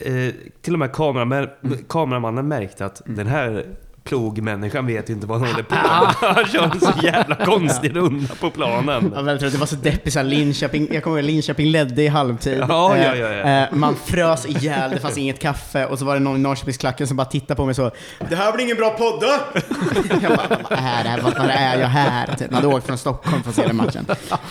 Eh, 0.00 0.34
till 0.62 0.72
och 0.72 0.78
med 0.78 0.92
kameraman, 0.92 1.48
kameramannen 1.88 2.48
märkte 2.48 2.86
att 2.86 3.02
den 3.06 3.26
här 3.26 3.66
plogmänniskan 4.04 4.86
vet 4.86 5.10
ju 5.10 5.14
inte 5.14 5.26
vad 5.26 5.40
han 5.40 5.48
håller 5.50 5.62
på 5.62 5.74
med. 5.74 5.84
Han 6.34 6.44
kör 6.46 6.64
en 6.74 6.80
så 6.80 6.92
jävla 7.02 7.34
konstig 7.36 7.96
runda 7.96 8.34
på 8.40 8.50
planen. 8.50 9.12
Ja, 9.14 9.22
väldigt 9.22 9.42
roligt. 9.42 9.52
det 9.54 9.58
var 9.58 9.66
så 9.66 9.76
deppigt, 9.76 10.12
så 10.12 10.18
här, 10.18 10.26
Linköping, 10.26 10.88
jag 10.92 11.02
kommer 11.04 11.16
ihåg 11.18 11.24
Linköping 11.26 11.66
ledde 11.66 12.02
i 12.02 12.08
halvtid. 12.08 12.58
Ja, 12.68 12.96
ja, 12.96 13.02
Eh, 13.14 13.18
ja, 13.20 13.28
ja. 13.32 13.62
eh, 13.62 13.68
Man 13.72 13.96
frös 14.04 14.46
ihjäl, 14.46 14.90
det 14.90 15.00
fanns 15.00 15.18
inget 15.18 15.38
kaffe 15.38 15.86
och 15.86 15.98
så 15.98 16.04
var 16.04 16.14
det 16.14 16.20
någon 16.20 16.36
i 16.36 16.38
Norrköpingsklacken 16.38 17.06
som 17.06 17.16
bara 17.16 17.24
tittade 17.24 17.54
på 17.56 17.66
mig 17.66 17.74
så 17.74 17.90
Det 18.30 18.36
här 18.36 18.52
blir 18.52 18.64
ingen 18.64 18.76
bra 18.76 18.90
podd! 18.90 19.24
Jag 20.22 20.36
bara, 20.36 20.48
vad 20.70 20.78
är 20.78 21.02
det 21.04 21.10
här? 21.10 21.20
Vad 21.20 21.36
är 21.50 21.78
jag 21.80 21.88
här? 21.88 22.26
Typ. 22.26 22.46
Jag 22.50 22.54
hade 22.56 22.66
åkt 22.68 22.86
från 22.86 22.98
Stockholm 22.98 23.42
för 23.42 23.50
att 23.50 23.56
se 23.56 23.66
den 23.66 23.76
matchen. 23.76 24.06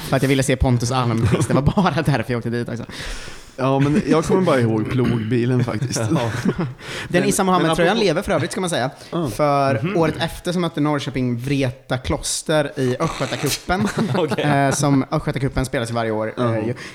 För 0.09 0.15
att 0.15 0.21
jag 0.21 0.29
ville 0.29 0.43
se 0.43 0.55
Pontus 0.55 0.91
Almqvist, 0.91 1.47
det 1.47 1.53
var 1.53 1.61
bara 1.61 2.01
därför 2.01 2.25
jag 2.33 2.37
åkte 2.37 2.49
dit 2.49 2.69
också. 2.69 2.83
Ja 3.59 3.79
men 3.79 4.01
jag 4.07 4.23
kommer 4.23 4.41
bara 4.41 4.59
ihåg 4.59 4.89
plogbilen 4.91 5.63
faktiskt. 5.63 6.01
Den 7.07 7.23
Issa 7.23 7.43
Mohammed-tröjan 7.43 7.97
men 7.97 8.05
lever 8.05 8.21
för 8.21 8.31
övrigt 8.31 8.51
ska 8.51 8.61
man 8.61 8.69
säga. 8.69 8.89
För 9.33 9.97
året 9.97 10.15
efter 10.19 10.51
så 10.51 10.59
mötte 10.59 10.81
Norrköping 10.81 11.37
Vreta 11.37 11.97
Kloster 11.97 12.71
i 12.79 12.95
Östgötacupen. 12.99 13.87
eh, 14.37 14.71
som 14.71 15.05
Östgötacupen 15.11 15.65
spelas 15.65 15.91
varje 15.91 16.11
år. 16.11 16.33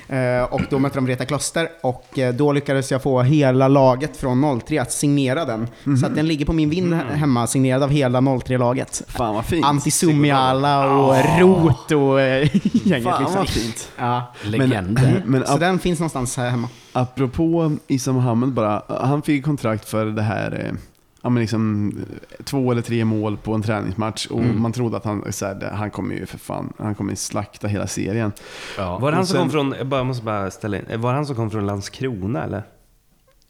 Eh, 0.07 0.43
och 0.43 0.61
då 0.69 0.79
mötte 0.79 0.95
de 0.97 1.05
Vreta 1.05 1.25
Kloster 1.25 1.69
och 1.81 2.19
eh, 2.19 2.33
då 2.33 2.51
lyckades 2.51 2.91
jag 2.91 3.03
få 3.03 3.21
hela 3.21 3.67
laget 3.67 4.17
från 4.17 4.61
03 4.61 4.79
att 4.79 4.91
signera 4.91 5.45
den. 5.45 5.67
Så 6.01 6.05
att 6.05 6.15
den 6.15 6.27
ligger 6.27 6.45
på 6.45 6.53
min 6.53 6.69
vind 6.69 6.93
hemma, 6.93 7.47
signerad 7.47 7.83
av 7.83 7.89
hela 7.89 8.19
03-laget. 8.21 9.01
Fan 9.07 9.35
vad 9.35 9.45
fint. 9.45 9.65
Antti 9.65 9.91
Sumiala 9.91 10.93
och 10.95 11.15
Rot 11.39 11.91
och 11.91 12.21
gänget 12.21 13.03
Fan 13.03 13.21
liksom. 13.21 13.35
vad 13.37 13.49
fint. 13.49 13.89
Ja. 13.97 14.33
Legender. 14.43 15.23
Men 15.25 15.45
Så 15.45 15.53
ap- 15.53 15.59
den 15.59 15.79
finns 15.79 15.99
någonstans 15.99 16.37
här 16.37 16.54
hemma. 16.55 16.69
apropå 16.93 17.71
Issa 17.87 18.11
Mohammed 18.11 18.49
bara, 18.53 18.81
han 18.87 19.21
fick 19.21 19.45
kontrakt 19.45 19.89
för 19.89 20.05
det 20.05 20.21
här 20.21 20.65
eh, 20.65 20.73
Ja, 21.21 21.29
men 21.29 21.41
liksom, 21.41 21.91
eh, 22.39 22.43
två 22.43 22.71
eller 22.71 22.81
tre 22.81 23.05
mål 23.05 23.37
på 23.37 23.53
en 23.53 23.61
träningsmatch 23.61 24.25
och 24.27 24.39
Mm. 24.39 24.61
man 24.61 24.71
trodde 24.71 24.97
att 24.97 25.05
han, 25.05 25.23
så 25.33 25.45
här, 25.45 25.71
han 25.73 25.91
kommer 25.91 26.15
ju 26.15 26.25
för 26.25 26.37
fan, 26.37 26.73
han 26.77 26.95
kommer 26.95 27.15
slakta 27.15 27.67
hela 27.67 27.87
serien. 27.87 28.31
Ja. 28.77 28.97
Var 28.99 29.11
det 29.11 29.17
han 29.17 29.25
som 29.27 29.33
sen- 29.33 29.41
kom 29.41 29.49
från, 29.51 29.75
jag 29.77 29.87
bara 29.87 30.03
måste 30.03 30.23
bara 30.25 30.51
ställa 30.51 30.77
in, 30.77 31.01
var 31.01 31.09
det 31.09 31.15
han 31.15 31.25
som 31.25 31.35
kom 31.35 31.51
från 31.51 31.65
Landskrona 31.65 32.43
eller? 32.43 32.63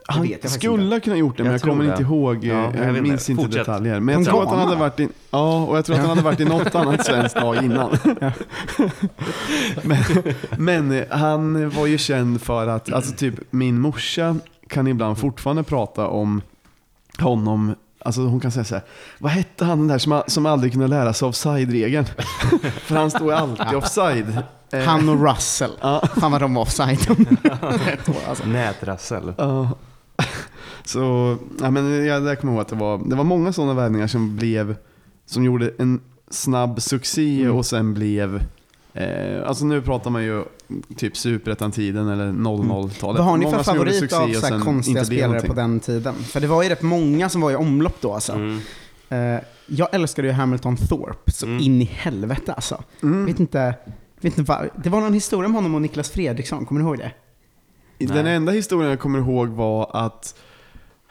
Han 0.08 0.22
vet 0.22 0.32
jag 0.32 0.38
faktiskt 0.42 0.56
skulle 0.56 0.96
ha 0.96 1.00
kunnat 1.00 1.20
gjort 1.20 1.38
det, 1.38 1.44
men 1.44 1.52
Jag 1.52 1.60
jag, 1.60 1.62
kommer 1.70 1.84
tror 1.84 1.92
inte 1.92 2.04
det. 2.04 2.16
ihåg, 2.16 2.44
eh, 2.44 2.50
Ja, 2.50 2.72
jag 2.86 2.96
jag, 2.98 3.04
minns 3.04 3.30
inte. 3.30 3.44
Fortsätt. 3.44 3.66
detaljer. 3.66 4.00
Men 4.00 4.16
jag 4.16 4.26
tror 4.26 4.44
att 4.44 4.50
han 4.50 4.60
hade 4.60 4.76
varit 4.76 5.00
i, 5.00 5.10
ja, 5.32 5.64
och 5.64 5.78
jag 5.78 5.86
tror 5.86 5.96
att 5.96 6.02
han 6.02 6.10
hade 6.10 6.22
varit 6.22 6.40
i 6.40 6.46
något 6.46 6.76
annat 6.76 7.06
svenskt 7.06 7.36
lag 7.36 7.56
innan. 7.64 7.98
men, 9.84 9.98
men 10.58 10.92
eh, 10.92 11.04
han 11.10 11.70
var 11.70 11.86
ju 11.86 11.98
känd 11.98 12.42
för 12.42 12.68
att, 12.68 12.94
alltså 12.94 13.16
typ 13.16 13.34
min 13.50 13.80
morsa 13.80 14.36
kan 14.70 14.88
ibland 14.88 15.18
fortfarande 15.18 15.64
prata 15.64 16.08
om 16.08 16.42
honom 17.20 17.76
Alltså 18.00 18.22
hon 18.22 18.40
kan 18.40 18.52
säga 18.52 18.64
så 18.64 18.76
här, 18.76 18.84
vad 19.20 19.32
hette 19.32 19.66
han 19.66 19.78
den 19.78 19.88
där 19.88 19.98
som, 19.98 20.24
som 20.28 20.46
aldrig 20.46 20.72
kunde 20.72 20.88
lära 20.88 21.14
sig 21.14 21.28
offside-regeln? 21.28 22.06
För 22.82 22.96
han 22.96 23.12
står 23.12 23.28
ju 23.28 23.34
alltid 23.38 23.76
offside. 23.78 24.38
Eh, 24.72 24.80
Han 24.84 25.10
och 25.10 25.28
Russell. 25.30 25.72
Fan 26.20 26.32
vad 26.32 26.42
de 26.42 26.54
var 26.54 26.62
offside. 26.62 27.00
alltså. 28.30 28.46
Nätrassel. 28.46 29.34
Ja. 29.38 29.70
Så, 30.86 31.38
ja, 31.62 31.72
men 31.72 32.06
jag, 32.06 32.24
jag 32.26 32.40
kommer 32.40 32.54
ihåg 32.54 32.62
att 32.62 32.68
det 32.68 32.76
var, 32.76 33.02
det 33.06 33.16
var 33.16 33.24
många 33.24 33.54
sådana 33.54 33.74
värvningar 33.74 34.08
som 34.08 34.36
blev, 34.36 34.76
som 35.26 35.44
gjorde 35.46 35.72
en 35.78 36.02
snabb 36.30 36.82
succé 36.82 37.42
Mm. 37.42 37.56
och 37.56 37.66
sen 37.66 37.94
blev, 37.94 38.44
eh, 38.94 39.48
alltså 39.48 39.66
nu 39.66 39.82
pratar 39.82 40.10
man 40.10 40.24
ju 40.24 40.44
typ 40.98 41.18
superettan-tiden 41.18 42.08
eller 42.10 42.32
00-talet. 42.32 43.18
Vad 43.20 43.28
har 43.28 43.38
ni 43.38 43.46
Många 43.46 43.64
för 43.64 43.76
gjorde 43.76 43.92
favorit 43.92 44.14
av 44.14 44.34
så 44.42 44.48
här 44.48 44.60
konstiga 44.60 45.06
spelare 45.06 45.42
på 45.42 45.54
den 45.54 45.80
tiden? 45.80 46.16
För 46.16 46.40
det 46.40 46.48
var 46.48 46.64
ju 46.64 46.70
rätt 46.70 46.82
många 46.82 47.30
som 47.30 47.42
var 47.42 47.52
i 47.52 47.56
omlopp 47.56 47.98
då 48.02 48.14
alltså. 48.14 48.34
Mm. 48.34 48.60
Eh, 49.10 49.40
jag 49.68 49.94
älskade 49.94 50.28
ju 50.28 50.34
Hamilton 50.34 50.78
Thorpe 50.78 51.32
så 51.32 51.46
Mm. 51.46 51.60
in 51.60 51.82
i 51.82 51.86
helvete 51.86 52.54
alltså. 52.54 52.84
Mm. 53.04 53.26
Vet 53.26 53.40
inte, 53.40 53.74
vet 54.22 54.38
inte 54.38 54.52
vad, 54.52 54.70
det 54.84 54.90
var 54.90 55.02
någon 55.02 55.14
historia 55.14 55.46
om 55.48 55.56
honom 55.56 55.76
och 55.76 55.82
Niklas 55.82 56.10
Fredriksson, 56.10 56.66
kommer 56.66 56.82
du 56.82 56.88
ihåg 56.88 56.98
det? 56.98 57.12
Den 58.14 58.26
Nej. 58.26 58.36
enda 58.36 58.52
historien 58.52 58.90
jag 58.90 59.00
kommer 59.00 59.20
ihåg 59.20 59.48
var 59.48 59.90
att 59.94 60.36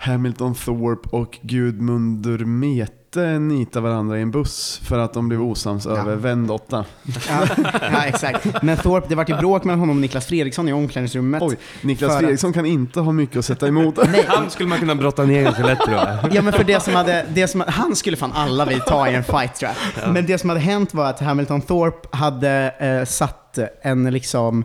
Hamilton 0.04 0.54
Thorpe 0.54 1.08
och 1.16 1.38
Gudmundur 1.42 2.44
Mete 2.44 3.38
nitade 3.38 3.88
varandra 3.88 4.18
i 4.18 4.22
en 4.22 4.30
buss 4.30 4.80
för 4.84 4.98
att 4.98 5.14
de 5.14 5.28
blev 5.28 5.42
osams 5.42 5.86
över 5.86 6.16
vändåtta. 6.16 6.84
Ja, 7.28 7.46
ja 7.92 8.04
exakt. 8.04 8.62
Men 8.62 8.76
Thorpe, 8.76 9.06
det 9.08 9.14
var 9.14 9.24
ju 9.28 9.36
bråk 9.36 9.64
mellan 9.64 9.80
honom 9.80 9.96
och 9.96 10.00
Niklas 10.00 10.26
Fredriksson 10.26 10.68
i 10.68 10.72
omklädningsrummet. 10.72 11.42
Oj, 11.42 11.56
Niklas 11.82 12.08
För 12.08 12.14
att- 12.14 12.20
Fredriksson 12.20 12.52
kan 12.52 12.66
inte 12.66 13.00
ha 13.00 13.12
mycket 13.12 13.36
att 13.36 13.44
sätta 13.44 13.68
emot. 13.68 13.96
Nej, 13.96 14.24
Han 14.28 14.50
skulle 14.50 14.68
man 14.68 14.78
kunna 14.78 14.94
brotta 14.94 15.24
ner 15.24 15.42
ganska 15.42 15.66
lätt 15.66 15.80
tror 15.80 15.96
jag. 15.96 16.34
Ja 16.34 16.42
men 16.42 16.52
för 16.52 16.64
det 16.64 16.82
som 16.82 16.94
hade, 16.94 17.26
det 17.34 17.48
som, 17.48 17.64
han 17.68 17.96
skulle 17.96 18.16
fan 18.16 18.32
alla 18.32 18.64
vilja 18.64 18.84
ta 18.84 19.08
i 19.08 19.14
en 19.14 19.24
fight 19.24 19.54
tror 19.54 19.70
jag. 19.96 20.12
Men 20.12 20.26
det 20.26 20.38
som 20.38 20.48
hade 20.50 20.60
hänt 20.60 20.94
var 20.94 21.06
att 21.10 21.20
Hamilton 21.20 21.60
Thorpe 21.60 22.16
hade 22.16 22.74
eh, 22.78 23.04
satt 23.04 23.58
en 23.82 24.04
liksom, 24.12 24.64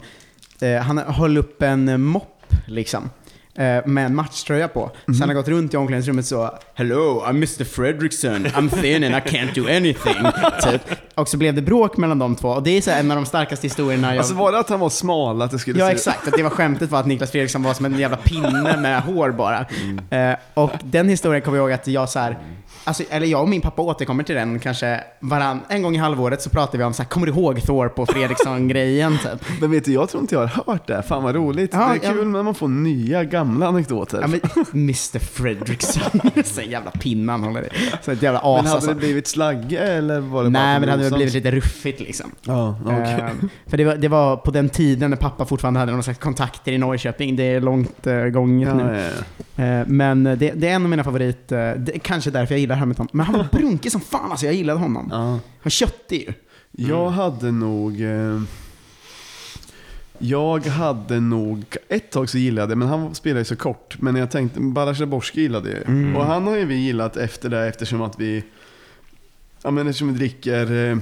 eh, 0.62 0.82
han 0.82 0.98
höll 0.98 1.38
upp 1.38 1.62
en 1.62 2.02
mopp 2.02 2.36
liksom. 2.66 3.10
Eh, 3.58 3.88
Med 3.88 4.06
en 4.06 4.16
matchtröja 4.16 4.68
på. 4.68 4.92
Så 5.06 5.14
han 5.20 5.30
har 5.30 5.34
gått 5.36 5.48
runt 5.48 5.74
i 5.74 5.78
omklädningsrummet 5.78 6.26
så 6.26 6.58
Hello, 6.74 7.24
I'm 7.26 7.30
Mr 7.30 7.64
Fredriksson, 7.64 8.46
I'm 8.46 8.82
thin 8.82 9.04
and 9.04 9.16
I 9.16 9.20
can't 9.20 9.56
do 9.56 9.68
anything. 9.78 10.16
Typ. 10.72 10.82
Och 11.16 11.28
så 11.28 11.38
blev 11.38 11.54
det 11.54 11.62
bråk 11.62 11.98
mellan 11.98 12.20
de 12.20 12.36
två. 12.36 12.50
Och 12.50 12.64
det 12.64 12.78
är 12.78 12.82
så 12.82 12.92
en 12.92 13.12
av 13.12 13.16
de 13.18 13.26
starkaste 13.26 13.68
historierna 13.68 14.08
jag... 14.08 14.18
Alltså 14.18 14.34
var 14.34 14.52
det 14.52 14.60
att 14.60 14.70
han 14.70 14.80
var 14.80 14.90
smal? 14.90 15.42
Att 15.42 15.52
det 15.52 15.60
skulle 15.60 15.80
Ja 15.80 15.86
se- 15.88 15.92
exakt, 15.94 16.28
att 16.28 16.34
det 16.38 16.44
var 16.44 16.50
skämtet 16.50 16.92
var 16.92 17.00
att 17.00 17.06
Niklas 17.06 17.32
Fredriksson 17.32 17.64
var 17.64 17.74
som 17.74 17.86
en 17.86 18.00
jävla 18.00 18.18
pinne 18.18 18.78
med 18.78 19.02
hår 19.02 19.32
bara. 19.32 19.66
Eh, 20.10 20.36
och 20.54 20.72
den 20.84 21.10
historien 21.10 21.42
kommer 21.42 21.58
jag 21.58 21.64
ihåg 21.64 21.72
att 21.72 21.88
jag 21.88 22.10
så 22.10 22.20
här, 22.20 22.38
alltså, 22.84 23.04
eller 23.10 23.28
jag 23.28 23.42
och 23.42 23.50
min 23.50 23.62
pappa 23.62 23.82
återkommer 23.82 24.24
till 24.24 24.36
den 24.36 24.60
kanske 24.60 25.04
varann, 25.20 25.60
en 25.70 25.82
gång 25.82 25.96
i 25.96 25.98
halvåret 25.98 26.42
så 26.42 26.50
pratar 26.50 26.78
vi 26.78 26.84
om 26.84 26.94
så 26.94 27.02
här, 27.04 27.10
kommer 27.10 27.28
du 27.28 27.34
ihåg 27.34 27.62
Thorpe 27.64 28.02
och 28.02 28.10
Fredriksson-grejen 28.10 29.18
typ? 29.18 29.46
Men 29.62 29.72
vet 29.72 29.86
du, 29.86 29.94
jag 29.94 30.10
tror 30.10 30.22
inte 30.22 30.36
jag 30.36 30.48
har 30.48 30.64
hört 30.74 30.88
det. 30.88 31.04
Fan 31.04 31.24
vad 31.24 31.36
roligt. 31.36 31.70
Ja, 31.74 31.80
det 31.80 32.08
är 32.08 32.12
kul 32.14 32.18
ja. 32.20 32.24
när 32.24 32.44
man 32.44 32.56
får 32.56 32.68
nya 32.68 33.24
gamla 33.24 33.49
gamla 33.50 33.68
anekdoter. 33.68 34.20
Ja, 34.22 34.28
men 34.28 34.40
Mr 34.74 35.20
Fredrickson. 35.20 36.22
så 36.46 36.62
jävla 36.62 36.92
pinnan 36.92 37.44
håller 37.44 37.66
i. 37.66 37.70
Så 38.02 38.12
ett 38.12 38.22
jävla 38.22 38.40
as 38.40 38.46
men 38.46 38.66
hade 38.66 38.76
alltså. 38.76 38.90
det 38.90 38.96
blivit 38.96 39.28
slagge 39.28 39.78
eller 39.80 40.20
var 40.20 40.44
det 40.44 40.50
Nej, 40.50 40.80
men 40.80 40.82
det 40.82 40.92
hade 40.92 41.04
väl 41.04 41.14
blivit 41.14 41.34
lite 41.34 41.52
ruffigt 41.52 42.00
liksom. 42.00 42.32
Ja, 42.42 42.80
okej. 42.86 43.14
Eh, 43.14 43.30
för 43.68 43.78
det 43.78 43.86
var, 43.86 43.96
det 43.96 44.08
var 44.08 44.38
på 44.38 44.52
den 44.52 44.70
tiden 44.70 45.10
när 45.10 45.18
pappa 45.18 45.46
fortfarande 45.46 45.80
hade 45.80 45.92
någon 45.92 46.04
slags 46.04 46.20
kontakter 46.20 46.72
i 46.72 46.78
Norrköping. 46.78 47.36
Det 47.36 47.44
är 47.44 47.62
långt 47.62 48.08
uh, 48.08 48.26
gånget 48.26 48.70
Ja, 48.70 48.76
nu. 48.76 49.12
ja. 49.56 49.64
Eh, 49.64 49.88
men 49.88 50.24
det, 50.24 50.36
det 50.36 50.68
är 50.68 50.76
en 50.76 50.84
av 50.84 50.90
mina 50.90 51.04
favorit, 51.04 51.52
eh, 51.52 51.60
är 51.60 52.00
kanske 52.00 52.32
därför 52.32 52.54
jag 52.54 52.60
gillar 52.60 52.76
Hamilton. 52.76 53.08
Men 53.12 53.26
han 53.26 53.36
var 53.38 53.48
brunkig 53.52 53.92
som 53.92 54.02
fan 54.02 54.32
alltså, 54.32 54.46
jag 54.46 54.56
gillade 54.56 54.80
honom. 54.80 55.12
Han 55.62 55.72
köpte 55.72 56.16
ju. 56.16 56.34
Jag 56.72 57.10
hade 57.10 57.52
nog... 57.52 58.02
Eh, 58.02 58.42
jag 60.20 60.66
hade 60.66 61.20
nog... 61.20 61.78
Ett 61.90 62.12
tag 62.12 62.30
så 62.30 62.38
gillade 62.38 62.62
jag 62.62 62.70
det, 62.70 62.76
men 62.76 62.88
han 62.88 63.16
spelade 63.16 63.40
ju 63.40 63.46
så 63.46 63.56
kort. 63.56 64.02
Men 64.02 64.16
jag 64.16 64.32
tänkte, 64.32 64.60
Zaborski 64.98 65.42
gillade 65.42 65.70
ju. 65.70 65.84
Mm. 65.84 66.16
Och 66.16 66.26
han 66.26 66.48
har 66.48 66.58
ju 66.58 66.66
vi 66.66 66.76
gillat 66.76 67.18
efter 67.18 67.50
det 67.50 67.68
eftersom 67.68 68.02
att 68.02 68.20
vi... 68.20 68.44
Ja 69.62 69.72
men 69.72 69.88
eftersom 69.88 70.14
vi 70.14 70.20
dricker 70.20 70.92
eh, 70.92 70.98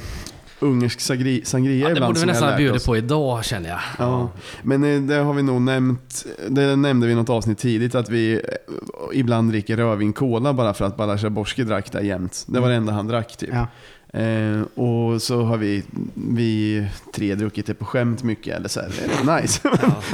ungersk 0.60 1.00
sangri, 1.00 1.42
sangria 1.46 1.80
Ja, 1.80 1.88
det 1.88 1.92
ibland 1.92 2.14
borde 2.14 2.20
vi 2.20 2.26
nästan 2.26 2.50
ha 2.50 2.58
bjudit 2.58 2.86
på 2.86 2.98
idag 2.98 3.46
känner 3.46 3.70
jag. 3.70 3.80
Ja, 3.98 4.32
men 4.64 4.84
eh, 4.84 5.02
det 5.02 5.16
har 5.16 5.34
vi 5.34 5.44
nog 5.44 5.62
nämnt, 5.62 6.26
det 6.50 6.76
nämnde 6.76 7.08
vi 7.08 7.14
i 7.14 7.16
något 7.16 7.30
avsnitt 7.30 7.58
tidigt, 7.58 7.96
att 7.96 8.10
vi 8.10 8.34
eh, 8.34 8.40
ibland 9.14 9.52
dricker 9.52 9.78
rödvin 9.78 10.14
cola 10.14 10.54
bara 10.54 10.74
för 10.74 10.86
att 10.86 11.22
Zaborski 11.22 11.64
drack 11.64 11.92
det 11.92 12.02
jämt. 12.02 12.46
Det 12.48 12.60
var 12.60 12.70
det 12.70 12.76
enda 12.76 12.94
han 12.94 13.08
drack 13.08 13.38
typ. 13.38 13.50
Ja. 13.54 13.68
Eh, 14.14 14.62
och 14.76 15.22
så 15.22 15.42
har 15.44 15.58
vi, 15.58 15.84
vi 16.14 16.86
tre 17.16 17.36
druckit 17.36 17.66
det 17.66 17.74
på 17.74 17.86
skämt 17.86 18.24
mycket, 18.24 18.56
eller 18.56 18.70
så 18.70 18.80
här, 18.80 18.90
det 18.90 19.32
är 19.32 19.42
nice. 19.42 19.70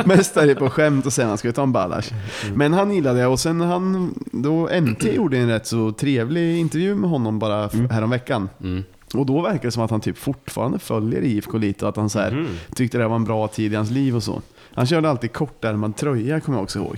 Mest 0.05 0.37
är 0.37 0.47
det 0.47 0.55
på 0.55 0.69
skämt 0.69 1.05
och 1.05 1.13
sen 1.13 1.37
ska 1.37 1.47
vi 1.47 1.53
ta 1.53 1.63
en 1.63 1.71
Balazs. 1.71 2.11
Men 2.55 2.73
han 2.73 2.91
gillade 2.93 3.19
det 3.19 3.27
och 3.27 3.39
sen 3.39 3.61
han, 3.61 4.13
då 4.31 4.69
NT 4.81 5.03
gjorde 5.03 5.37
en 5.37 5.47
rätt 5.49 5.67
så 5.67 5.91
trevlig 5.91 6.57
intervju 6.57 6.95
med 6.95 7.09
honom 7.09 7.39
bara 7.39 7.69
mm. 7.69 7.89
häromveckan. 7.89 8.49
Mm. 8.63 8.83
Och 9.13 9.25
då 9.25 9.41
verkar 9.41 9.63
det 9.63 9.71
som 9.71 9.83
att 9.83 9.91
han 9.91 10.01
typ 10.01 10.17
fortfarande 10.17 10.79
följer 10.79 11.21
IFK 11.21 11.57
lite 11.57 11.85
och 11.85 11.89
att 11.89 11.97
han 11.97 12.09
så 12.09 12.19
här, 12.19 12.31
Mhm. 12.31 12.47
tyckte 12.75 12.97
det 12.97 13.07
var 13.07 13.15
en 13.15 13.23
bra 13.23 13.47
tid 13.47 13.73
i 13.73 13.75
hans 13.75 13.91
liv 13.91 14.15
och 14.15 14.23
så. 14.23 14.41
Han 14.73 14.85
körde 14.85 15.09
alltid 15.09 15.33
kortärmad 15.33 15.95
tröja 15.95 16.39
kommer 16.39 16.57
jag 16.57 16.63
också 16.63 16.79
ihåg. 16.79 16.97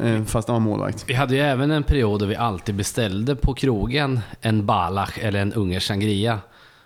Eh, 0.00 0.24
fast 0.24 0.48
han 0.48 0.54
var 0.54 0.60
målvakt. 0.60 1.04
Vi 1.06 1.14
hade 1.14 1.34
ju 1.34 1.40
även 1.40 1.70
en 1.70 1.82
period 1.82 2.20
då 2.20 2.26
vi 2.26 2.36
alltid 2.36 2.74
beställde 2.74 3.36
på 3.36 3.54
krogen 3.54 4.20
en 4.40 4.66
Balach 4.66 5.18
eller 5.20 5.40
en 5.40 5.52
ungersk 5.52 5.86
sangria. 5.86 6.38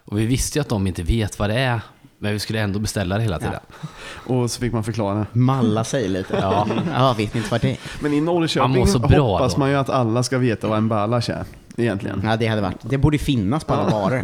Och 0.05 0.19
vi 0.19 0.27
visste 0.27 0.59
ju 0.59 0.61
att 0.61 0.69
de 0.69 0.87
inte 0.87 1.03
vet 1.03 1.39
vad 1.39 1.51
det 1.51 1.59
är, 1.59 1.81
men 2.19 2.33
vi 2.33 2.39
skulle 2.39 2.61
ändå 2.61 2.79
beställa 2.79 3.17
det 3.17 3.23
hela 3.23 3.39
tiden. 3.39 3.61
Och 4.27 4.51
så 4.51 4.61
fick 4.61 4.73
man 4.73 4.85
förklara. 4.85 5.27
Malla 5.33 5.85
sig 5.85 6.09
lite. 6.09 6.39
Ja. 6.41 6.67
ja, 6.95 7.15
vet 7.19 7.35
inte 7.35 7.51
vad 7.51 7.61
det 7.61 7.71
är. 7.71 7.77
Men 8.01 8.13
i 8.15 8.21
Norrköping 8.21 8.85
bra 9.09 9.33
hoppas 9.39 9.55
då. 9.55 9.61
man 9.61 9.71
ju 9.71 9.77
att 9.77 9.91
alla 9.91 10.23
ska 10.23 10.39
veta 10.39 10.69
vad 10.69 10.79
en 10.79 10.89
Balazs 10.89 11.29
är. 11.29 11.45
Egentligen. 11.77 12.23
Ja, 12.25 12.37
det 12.37 12.47
hade 12.47 12.63
varit. 12.63 12.77
Det 12.83 12.99
borde 12.99 13.19
finnas 13.19 13.65
på 13.65 13.75
alla 13.75 13.91
varor. 13.91 14.23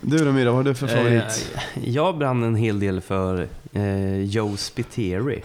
Du 0.00 0.18
då 0.18 0.32
Myra, 0.32 0.50
vad 0.50 0.54
har 0.56 0.62
du 0.64 0.74
för 0.74 0.86
favorit? 0.86 1.52
Eh, 1.74 1.88
Jag 1.88 2.18
brann 2.18 2.42
en 2.42 2.54
hel 2.54 2.80
del 2.80 3.00
för 3.00 3.48
eh, 3.72 4.20
Joe 4.24 4.56
Spiteri. 4.56 5.42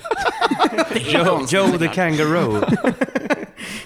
Joe, 0.95 1.45
Joe 1.49 1.77
the 1.77 1.87
Kangaroo. 1.87 2.61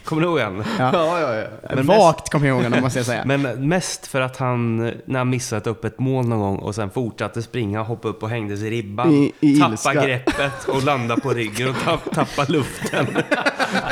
Kommer 0.03 0.21
du 0.21 0.27
ihåg 0.27 0.39
han? 0.39 0.63
Ja. 0.79 0.89
ja, 0.93 1.19
ja, 1.19 1.35
ja. 1.35 1.47
Men 1.75 1.85
Vagt 1.85 2.29
kommer 2.29 2.47
jag 2.47 2.55
ihåg 2.55 2.63
honom, 2.63 2.81
måste 2.81 2.99
jag 2.99 3.05
säga. 3.05 3.23
Men 3.25 3.41
mest 3.67 4.07
för 4.07 4.21
att 4.21 4.37
han, 4.37 4.77
när 5.05 5.17
han 5.17 5.29
missade 5.29 5.61
ett 5.61 5.67
öppet 5.67 5.99
mål 5.99 6.27
någon 6.27 6.39
gång 6.39 6.57
och 6.57 6.75
sen 6.75 6.89
fortsatte 6.89 7.41
springa, 7.41 7.81
hoppa 7.83 8.07
upp 8.07 8.23
och 8.23 8.29
hängde 8.29 8.57
sig 8.57 8.67
i 8.67 8.69
ribban. 8.71 9.13
I- 9.13 9.33
i 9.39 9.59
tappa 9.59 9.71
ilska. 9.71 9.93
greppet 9.93 10.65
och 10.67 10.83
landa 10.83 11.17
på 11.17 11.29
ryggen 11.33 11.69
och 11.69 11.75
tapp, 11.83 12.11
tappa 12.15 12.45
luften. 12.51 13.07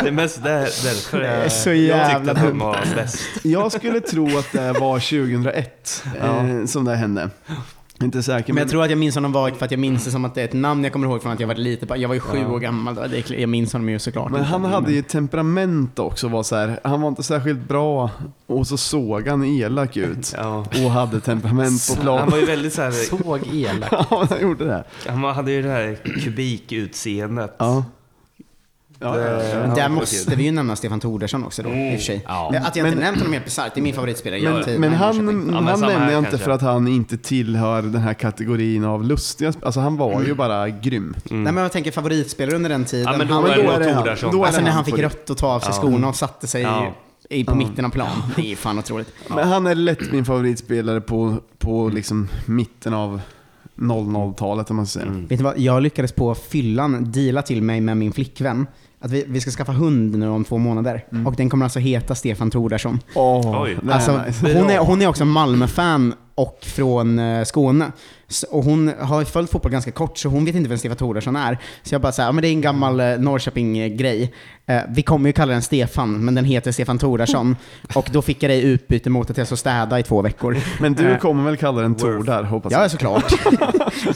Det 0.02 0.08
är 0.08 0.12
mest 0.12 0.44
där, 0.44 0.60
därför 0.60 1.20
Det 1.20 1.28
är 1.28 1.42
jag, 1.44 1.52
så 1.52 1.70
jag 1.70 1.78
jävla 1.78 2.16
tyckte 2.18 2.32
att 2.32 2.38
han 2.38 2.60
var 2.60 2.78
bäst. 2.96 3.20
Jag 3.44 3.72
skulle 3.72 4.00
tro 4.02 4.38
att 4.38 4.52
det 4.52 4.72
var 4.74 5.00
2001 5.00 6.04
eh, 6.22 6.66
som 6.66 6.86
det 6.86 6.96
hände. 6.96 7.30
Inte 8.04 8.24
säker, 8.24 8.54
Men 8.54 8.62
jag 8.62 8.70
tror 8.70 8.84
att 8.84 8.90
jag 8.90 9.00
minns 9.00 9.16
honom 9.16 9.32
vagt 9.32 9.58
för 9.58 9.66
att 9.66 9.72
jag 9.72 9.80
minns 9.80 10.06
det 10.06 10.12
som 10.12 10.26
att 10.26 10.36
det 10.36 10.42
är 10.42 10.46
ett 10.46 10.54
namn 10.54 10.84
jag 10.84 10.94
kommer 10.94 11.08
ihåg 11.08 11.22
från 11.22 11.32
att 11.32 11.40
jag 11.40 11.48
var 11.48 11.56
lite, 11.56 11.96
jag 11.96 12.08
var 12.08 12.16
ju 12.16 12.20
sju 12.22 12.46
år 12.46 12.60
gammal 12.60 12.96
då. 12.96 13.02
Det 13.08 13.32
är, 13.32 13.40
jag 13.40 13.50
minns 13.50 13.74
honom 13.74 13.90
ju 13.90 14.00
såklart. 14.00 14.32
Men 14.32 14.44
han 14.44 14.66
hade 14.66 14.92
ju 14.94 15.02
temperament 15.02 16.00
också. 16.00 16.28
Var 16.28 16.44
så 16.44 16.56
här, 16.56 16.80
han 16.84 17.02
var 17.02 17.10
inte 17.10 17.24
särskilt 17.24 17.68
bra 17.68 18.10
och 18.48 18.68
så 18.68 18.78
såg 18.78 19.28
han 19.28 19.44
elak 19.46 19.98
ut. 19.98 20.34
Ja. 20.38 20.58
Och 20.86 20.92
hade 20.92 21.20
temperament 21.22 21.88
på 21.88 21.94
Han 21.94 22.02
plan. 22.04 22.30
var 22.30 22.38
ju 22.38 22.46
väldigt 22.46 22.74
så 22.74 22.82
här, 22.82 22.92
Såg 22.92 23.48
elak. 23.54 23.90
Ja, 24.10 24.26
han 24.30 24.42
gjorde 24.42 24.66
det. 24.66 24.84
han 25.10 25.24
hade 25.24 25.52
ju 25.52 25.62
det 25.62 25.70
här 25.70 25.98
kubikutseendet. 26.24 27.56
Ja. 27.58 27.86
Ja, 29.06 29.20
ja, 29.20 29.76
Där 29.76 29.90
måste 29.90 30.36
vi 30.36 30.44
ju 30.44 30.52
nämna 30.52 30.76
Stefan 30.76 31.00
Tordersson 31.00 31.44
också 31.44 31.64
då, 31.64 31.70
i 31.70 31.96
och 31.96 32.00
för 32.00 32.06
sig. 32.06 32.24
Ja. 32.28 32.54
Att 32.64 32.76
jag 32.76 32.88
inte 32.88 32.96
Men- 32.96 33.04
nämnt 33.06 33.18
honom 33.18 33.34
är 33.34 33.36
helt 33.38 33.46
bisarrt. 33.46 33.72
Det 33.74 33.80
är 33.80 33.82
min 33.82 33.94
favoritspelare. 33.94 34.42
Men, 34.54 34.64
till- 34.64 34.80
men 34.80 34.90
nej, 34.90 35.00
han, 35.00 35.54
han 35.54 35.78
samma 35.78 35.88
nämner 35.92 36.12
jag 36.12 36.20
inte 36.26 36.38
för 36.38 36.52
att 36.52 36.62
han 36.62 36.88
inte 36.88 37.18
tillhör 37.18 37.82
den 37.82 38.02
här 38.02 38.14
kategorin 38.14 38.86
av 38.86 39.04
lustiga 39.04 39.54
Alltså 39.62 39.80
han 39.80 39.98
var 39.98 40.22
ju 40.24 40.34
bara 40.34 40.70
grym. 40.70 41.16
Nej 41.24 41.54
men 41.54 41.58
jag 41.58 41.72
tänker 41.72 41.92
favoritspelare 41.92 42.56
under 42.56 42.70
den 42.70 42.86
tiden. 42.86 43.12
Ja, 43.12 43.18
men 43.18 43.28
då 43.28 43.34
han, 43.34 43.44
är 43.46 43.48
då 43.48 43.62
är 43.72 43.80
det 43.80 43.94
han. 43.94 44.08
Är 44.08 44.12
alltså 44.12 44.28
när 44.32 44.46
han 44.52 44.66
han 44.72 44.86
fick 44.86 45.00
rött 45.00 45.30
och 45.30 45.38
ta 45.38 45.48
av 45.48 45.60
sig 45.60 45.70
Ja. 45.74 45.80
skorna 45.82 46.08
och 46.08 46.16
satte 46.16 46.48
sig 46.48 46.62
Ja. 46.62 46.94
i, 47.30 47.44
på 47.44 47.56
mitten 47.56 47.86
av 47.86 47.90
plan. 47.90 48.24
Det 48.36 48.52
är 48.52 48.56
fan 48.56 48.80
otroligt. 48.80 49.14
Men 49.30 49.48
han 49.48 49.68
är 49.68 49.76
lätt 49.76 50.12
min 50.12 50.26
favoritspelare 50.26 51.02
på, 51.02 51.36
på 51.60 51.90
liksom 51.90 52.28
mitten 52.46 52.94
av 52.94 53.22
00-talet 53.76 54.70
om 54.70 54.76
man 54.76 54.88
säga. 54.88 55.06
Mm. 55.06 55.26
Vet 55.28 55.38
du 55.38 55.44
vad, 55.44 55.60
jag 55.60 55.84
lyckades 55.84 56.12
på 56.12 56.36
fyllan 56.36 57.12
deala 57.12 57.42
till 57.42 57.62
mig 57.62 57.82
med 57.82 57.98
min 57.98 58.14
flickvän 58.14 58.68
att 59.06 59.12
vi, 59.12 59.26
vi 59.28 59.42
ska 59.42 59.52
skaffa 59.52 59.72
hund 59.72 60.18
nu 60.18 60.28
om 60.28 60.44
två 60.44 60.58
månader. 60.58 61.06
Mm. 61.12 61.28
Och 61.28 61.36
den 61.36 61.50
kommer 61.50 61.66
alltså 61.66 61.80
heta 61.80 62.16
Stefan 62.16 62.52
Tordarsson. 62.52 63.00
Är 63.68 63.94
Alltså, 63.94 64.12
hon, 64.42 64.70
är, 64.70 64.78
hon 64.78 65.02
är 65.02 65.08
också 65.08 65.26
Malmö-fan 65.26 66.14
och 66.36 66.60
från 66.62 67.20
eh, 67.20 67.44
Skåne. 67.44 67.92
Och 68.50 68.64
hon 68.64 68.94
har 69.00 69.24
följt 69.24 69.52
fotboll 69.52 69.72
ganska 69.72 69.92
kort, 69.92 70.18
så 70.18 70.30
hon 70.30 70.46
vet 70.46 70.56
inte 70.56 70.70
vem 70.70 70.78
Stefan 70.78 70.98
Tordarsson 70.98 71.36
är. 71.36 71.58
Så 71.84 71.96
jag 71.96 72.02
bara 72.02 72.12
säger, 72.12 72.28
ja 72.28 72.32
men 72.32 72.42
det 72.42 72.48
är 72.48 72.52
en 72.52 72.62
gammal 72.62 73.00
eh, 73.00 73.06
Norrköping-grej. 73.06 74.34
Eh, 74.66 74.82
vi 74.90 75.02
kommer 75.02 75.30
ju 75.30 75.34
kalla 75.34 75.54
den 75.54 75.62
Stefan, 75.62 76.26
men 76.26 76.36
den 76.36 76.46
heter 76.46 76.72
Stefan 76.72 76.98
Tordarsson. 76.98 77.56
och 77.96 78.10
då 78.12 78.22
fick 78.22 78.44
jag 78.44 78.50
det 78.52 78.56
i 78.56 78.62
utbyte 78.62 79.10
mot 79.10 79.30
att 79.30 79.38
jag 79.38 79.48
ska 79.48 79.56
städa 79.56 80.00
i 80.00 80.04
två 80.04 80.22
veckor. 80.22 80.58
Men 80.80 80.94
du 80.94 81.18
kommer 81.18 81.44
väl 81.44 81.58
kalla 81.58 81.82
den 81.82 81.96
Tor 81.96 82.24
där, 82.24 82.44
hoppas 82.44 82.72
Ja, 82.74 82.82
jag. 82.82 82.92
såklart. 82.92 83.34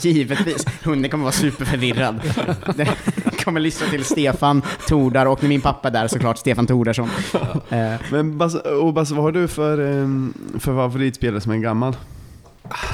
Givetvis. 0.04 0.66
Hunden 0.84 1.10
kommer 1.10 1.24
vara 1.24 1.32
superförvirrad. 1.32 2.20
Den 2.76 2.86
kommer 3.44 3.60
lyssna 3.60 3.86
till 3.86 4.04
Stefan 4.04 4.62
Tordar 4.88 5.26
och 5.26 5.42
när 5.42 5.48
min 5.48 5.60
pappa 5.60 5.88
är 5.88 5.92
där 5.92 6.08
såklart 6.08 6.38
Stefan 6.38 6.66
Tordarsson. 6.66 7.08
Men 8.10 8.40
och 8.80 8.92
Basse, 8.92 9.14
vad 9.14 9.24
har 9.24 9.32
du 9.32 9.48
för, 9.48 9.76
för 10.58 10.74
favoritspelare 10.74 11.40
som 11.40 11.52
är 11.52 11.56
gammal? 11.56 11.96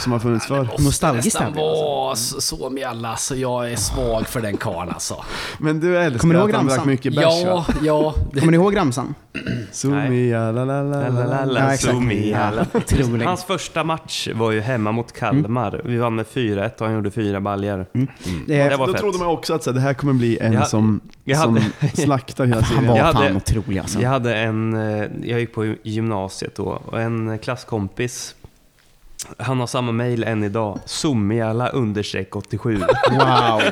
Som 0.00 0.12
har 0.12 0.18
funnits 0.18 0.46
för? 0.46 0.68
Nostalgiskt 0.78 1.36
här 1.38 1.46
alltså. 1.46 1.60
var 1.62 2.14
så, 2.14 2.40
så 2.40 2.70
mjalla, 2.70 3.08
alltså 3.08 3.36
jag 3.36 3.72
är 3.72 3.76
svag 3.76 4.26
för 4.26 4.40
den 4.40 4.56
karln 4.56 4.90
alltså. 4.90 5.24
Men 5.58 5.80
du 5.80 5.98
älskar 5.98 6.18
Kommer 6.18 6.34
du 6.34 6.40
ihåg 6.40 6.50
att 6.50 6.56
han 6.56 6.66
drack 6.66 6.84
mycket 6.84 7.14
bärs 7.14 7.24
Ja, 7.44 7.54
va? 7.68 7.74
ja. 7.82 8.14
Det, 8.32 8.40
Kommer 8.40 8.50
ni 8.52 8.56
ihåg 8.56 8.76
ramsan? 8.76 9.14
Sumia, 9.72 10.52
la 10.52 10.64
la 10.64 10.82
la 10.82 11.08
la 11.08 11.44
la. 11.44 11.76
Sumia. 11.76 12.66
Otroligt. 12.74 13.26
Hans 13.26 13.44
första 13.44 13.84
match 13.84 14.28
var 14.34 14.50
ju 14.50 14.60
hemma 14.60 14.92
mot 14.92 15.12
Kalmar. 15.12 15.80
Vi 15.84 15.96
vann 15.96 16.14
med 16.14 16.26
4-1 16.26 16.70
och 16.78 16.86
han 16.86 16.94
gjorde 16.94 17.10
fyra 17.10 17.40
baljor. 17.40 17.80
Eh, 17.92 18.06
Det 18.46 18.76
var 18.76 18.86
Då 18.86 18.92
fett. 18.92 19.02
trodde 19.02 19.18
man 19.18 19.26
också 19.26 19.54
att 19.54 19.62
så, 19.62 19.72
det 19.72 19.80
här 19.80 19.94
kommer 19.94 20.12
bli 20.12 20.38
en 20.38 20.52
Jag- 20.52 20.68
som, 20.68 21.00
jag 21.24 21.38
som 21.40 21.56
hade- 21.56 21.96
slaktar 21.96 22.44
hela 22.44 22.56
Han 22.60 22.64
serien. 22.64 22.86
var 22.88 22.96
Jag 22.96 23.12
fan 23.12 23.22
hade- 23.22 23.34
otrolig 23.36 23.78
alltså. 23.78 24.00
Jag 24.00 24.10
hade 24.10 24.36
en, 24.36 24.74
eh, 25.00 25.06
jag 25.22 25.40
gick 25.40 25.54
på 25.54 25.74
gymnasiet 25.82 26.54
då, 26.56 26.64
och 26.86 27.00
en 27.00 27.38
klasskompis, 27.38 28.34
han 29.38 29.60
har 29.60 29.66
samma 29.66 29.92
mail 29.92 30.24
än 30.24 30.44
idag, 30.44 30.78
Somiala 30.84 31.68
understreck 31.68 32.36
87. 32.36 32.76
Wow. 33.10 33.62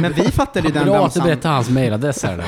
Men 0.00 0.12
vi 0.12 0.22
fattade 0.30 0.68
ju 0.68 0.74
den 0.74 0.84
bra 0.84 0.92
att 0.94 0.98
du 0.98 1.02
ramsan. 1.04 1.24
berättade 1.24 1.54
hans 1.54 1.70
mailadress 1.70 2.22
här 2.24 2.36
nu. 2.36 2.42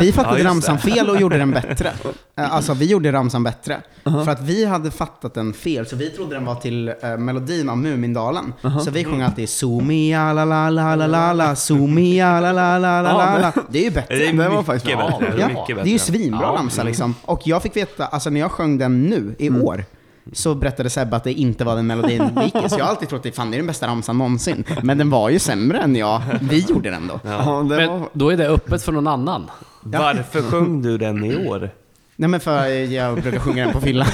Vi 0.00 0.06
Ja, 0.06 0.12
fattade 0.12 0.36
just 0.38 0.46
ramsan 0.46 0.78
fel 0.78 1.10
och 1.10 1.20
gjorde 1.20 1.38
den 1.38 1.50
bättre. 1.50 1.92
Eh, 2.36 2.54
Alltså 2.54 2.74
vi 2.74 2.86
gjorde 2.86 3.12
ramsan 3.12 3.42
bättre. 3.42 3.80
För 4.04 4.28
att 4.30 4.40
vi 4.42 4.64
hade 4.64 4.90
fattat 4.90 5.34
den 5.34 5.52
fel, 5.52 5.86
så 5.86 5.96
vi 5.96 6.10
trodde 6.10 6.34
den 6.34 6.44
var 6.44 6.54
till 6.54 6.88
eh, 7.02 7.16
melodin 7.18 7.68
av 7.68 7.78
Mumindalen. 7.78 8.52
Så 8.84 8.90
vi 8.90 9.04
sjöng 9.04 9.22
alltid 9.22 9.48
Sumia 9.48 10.32
la 10.32 10.44
la 10.44 10.70
la 10.70 10.94
la 10.94 11.06
la 11.06 11.32
la 11.32 11.56
Sumia 11.56 12.40
la 12.40 12.52
la 12.52 12.78
la 12.78 13.02
la 13.02 13.12
la 13.12 13.38
la. 13.38 13.52
Det 13.68 13.78
är 13.78 13.84
ju 13.84 13.90
bättre. 13.90 14.16
Det 14.16 14.28
är 14.28 14.32
var 14.34 14.48
mycket 14.50 14.66
faktiskt 14.66 14.84
bättre. 14.86 14.96
bra. 14.96 15.18
det 15.36 15.42
är 15.42 15.50
Ja, 15.50 15.66
det 15.74 15.80
är 15.90 15.92
ju 15.92 15.98
svinbra 15.98 16.40
Ja. 16.42 16.58
ramsa 16.58 16.82
liksom. 16.82 17.14
Och 17.24 17.40
jag 17.46 17.62
fick 17.62 17.76
veta, 17.76 18.06
alltså 18.06 18.30
när 18.30 18.40
jag 18.40 18.50
sjöng 18.50 18.78
den 18.78 19.02
nu, 19.06 19.34
i 19.38 19.50
år, 19.50 19.84
så 20.32 20.54
berättade 20.54 20.90
Sebbe 20.90 21.16
att 21.16 21.24
det 21.24 21.32
inte 21.32 21.64
var 21.64 21.76
den 21.76 21.86
melodin 21.86 22.30
vi 22.36 22.44
gick 22.44 22.54
i. 22.54 22.68
Så 22.68 22.78
jag 22.78 22.84
har 22.84 22.90
alltid 22.90 23.08
trott 23.08 23.26
att 23.26 23.34
fan, 23.34 23.50
det 23.50 23.56
är 23.56 23.58
den 23.58 23.66
bästa 23.66 23.86
ramsan 23.86 24.18
någonsin. 24.18 24.64
Men 24.82 24.98
den 24.98 25.10
var 25.10 25.28
ju 25.28 25.38
sämre 25.38 25.78
än 25.78 25.96
jag, 25.96 26.22
vi 26.40 26.58
gjorde 26.58 26.90
den 26.90 27.06
då. 27.06 27.20
Ja, 27.24 27.66
det 27.68 27.76
Men 27.76 27.88
var, 28.00 28.08
då 28.12 28.32
är 28.32 28.36
det 28.36 28.48
öppet 28.48 28.82
för 28.82 28.92
någon 28.92 29.06
annan. 29.06 29.50
Varför 29.80 30.42
sjöng 30.42 30.82
du 30.82 30.98
den 30.98 31.24
i 31.24 31.48
år? 31.48 31.70
Nej 32.16 32.28
men 32.28 32.40
för 32.40 32.66
jag 32.68 33.22
brukar 33.22 33.38
sjunga 33.38 33.64
den 33.64 33.72
på 33.72 33.80
fyllan. 33.80 34.06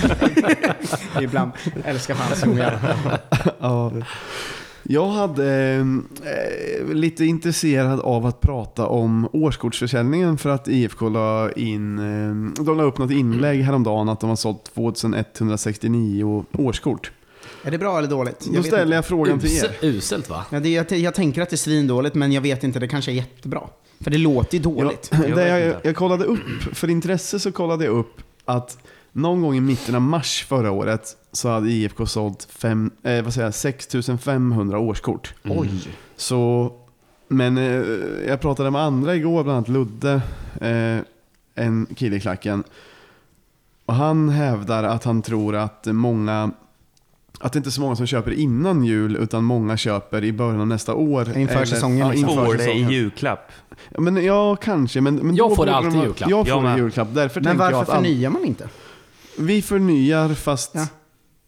Ibland. 1.20 1.52
Älskar 1.84 2.14
fan 2.14 2.56
ja. 3.60 3.90
Jag 4.82 5.06
hade 5.06 5.74
eh, 6.24 6.94
lite 6.94 7.24
intresserad 7.24 8.00
av 8.00 8.26
att 8.26 8.40
prata 8.40 8.86
om 8.86 9.28
årskortsförsäljningen 9.32 10.38
för 10.38 10.50
att 10.50 10.68
IFK 10.68 11.08
la 11.08 11.52
in, 11.52 11.98
eh, 11.98 12.64
de 12.64 12.76
la 12.76 12.82
upp 12.82 12.98
något 12.98 13.10
inlägg 13.10 13.62
häromdagen 13.62 14.08
att 14.08 14.20
de 14.20 14.28
har 14.28 14.36
sålt 14.36 14.74
2169 14.74 16.44
årskort. 16.52 17.12
Är 17.62 17.70
det 17.70 17.78
bra 17.78 17.98
eller 17.98 18.08
dåligt? 18.08 18.48
Då 18.54 18.62
ställer 18.62 18.96
jag 18.96 19.06
frågan 19.06 19.40
till 19.40 19.56
er. 19.56 19.76
uselt 19.82 20.30
va? 20.30 20.44
Ja, 20.50 20.60
det, 20.60 20.68
jag, 20.68 20.92
jag 20.92 21.14
tänker 21.14 21.42
att 21.42 21.50
det 21.50 21.54
är 21.54 21.58
svindåligt, 21.58 22.14
men 22.14 22.32
jag 22.32 22.40
vet 22.40 22.64
inte, 22.64 22.78
det 22.78 22.88
kanske 22.88 23.10
är 23.10 23.14
jättebra. 23.14 23.62
För 24.00 24.10
det 24.10 24.18
låter 24.18 24.56
ju 24.56 24.62
dåligt. 24.62 25.10
Ja, 25.12 25.28
Jag 25.28 25.60
jag, 25.60 25.76
jag 25.82 25.96
kollade 25.96 26.24
upp, 26.24 26.40
för 26.72 26.90
intresse 26.90 27.40
så 27.40 27.52
kollade 27.52 27.84
jag 27.84 27.94
upp 27.94 28.22
att 28.44 28.78
någon 29.12 29.42
gång 29.42 29.56
i 29.56 29.60
mitten 29.60 29.94
av 29.94 30.00
mars 30.02 30.44
förra 30.48 30.70
året 30.70 31.16
så 31.32 31.48
hade 31.48 31.70
IFK 31.70 32.06
sålt 32.06 32.48
fem, 32.50 32.90
eh, 33.02 33.22
vad 33.22 33.34
säger 33.34 33.46
jag, 33.46 33.54
6500 33.54 34.78
årskort. 34.78 35.34
Oj. 35.44 35.70
Så, 36.16 36.72
men 37.28 37.58
eh, 37.58 37.84
jag 38.28 38.40
pratade 38.40 38.70
med 38.70 38.82
andra 38.82 39.14
igår, 39.14 39.42
bland 39.44 39.56
annat 39.56 39.68
Ludde, 39.68 40.20
eh, 40.60 40.98
en 41.64 41.86
kille 41.96 42.16
i 42.16 42.20
klacken. 42.20 42.64
Och 43.86 43.94
han 43.94 44.28
hävdar 44.28 44.84
att 44.84 45.04
han 45.04 45.22
tror 45.22 45.56
att 45.56 45.86
många 45.86 46.50
att 47.42 47.52
det 47.52 47.56
inte 47.56 47.68
är 47.68 47.70
så 47.70 47.80
många 47.80 47.96
som 47.96 48.06
köper 48.06 48.30
innan 48.30 48.84
jul 48.84 49.16
utan 49.16 49.44
många 49.44 49.76
köper 49.76 50.24
i 50.24 50.32
början 50.32 50.60
av 50.60 50.66
nästa 50.66 50.94
år. 50.94 51.36
Inför 51.38 51.64
säsongen, 51.64 51.98
Ja, 51.98 52.10
liksom. 52.10 52.28
inför 52.30 52.44
Får 52.44 52.54
det 52.54 52.62
i 52.62 52.66
säsongen. 52.66 52.90
julklapp. 52.90 53.52
Men, 53.98 54.24
ja, 54.24 54.56
kanske. 54.56 55.00
Men, 55.00 55.14
men 55.16 55.34
Jag 55.36 55.50
då 55.50 55.54
får 55.56 55.62
borde 55.62 55.74
alltid 55.76 55.92
ha- 55.92 56.04
julklapp. 56.04 56.30
Jag 56.30 56.48
får 56.48 56.56
en 56.56 56.62
med. 56.62 56.78
julklapp. 56.78 57.08
Därför 57.14 57.40
Men 57.40 57.44
tänker 57.56 57.64
jag 57.64 57.72
varför 57.72 57.92
att 57.92 57.98
förnyar 58.02 58.30
man 58.30 58.44
inte? 58.44 58.68
Vi 59.38 59.62
förnyar 59.62 60.34
fast... 60.34 60.70
Ja. 60.74 60.86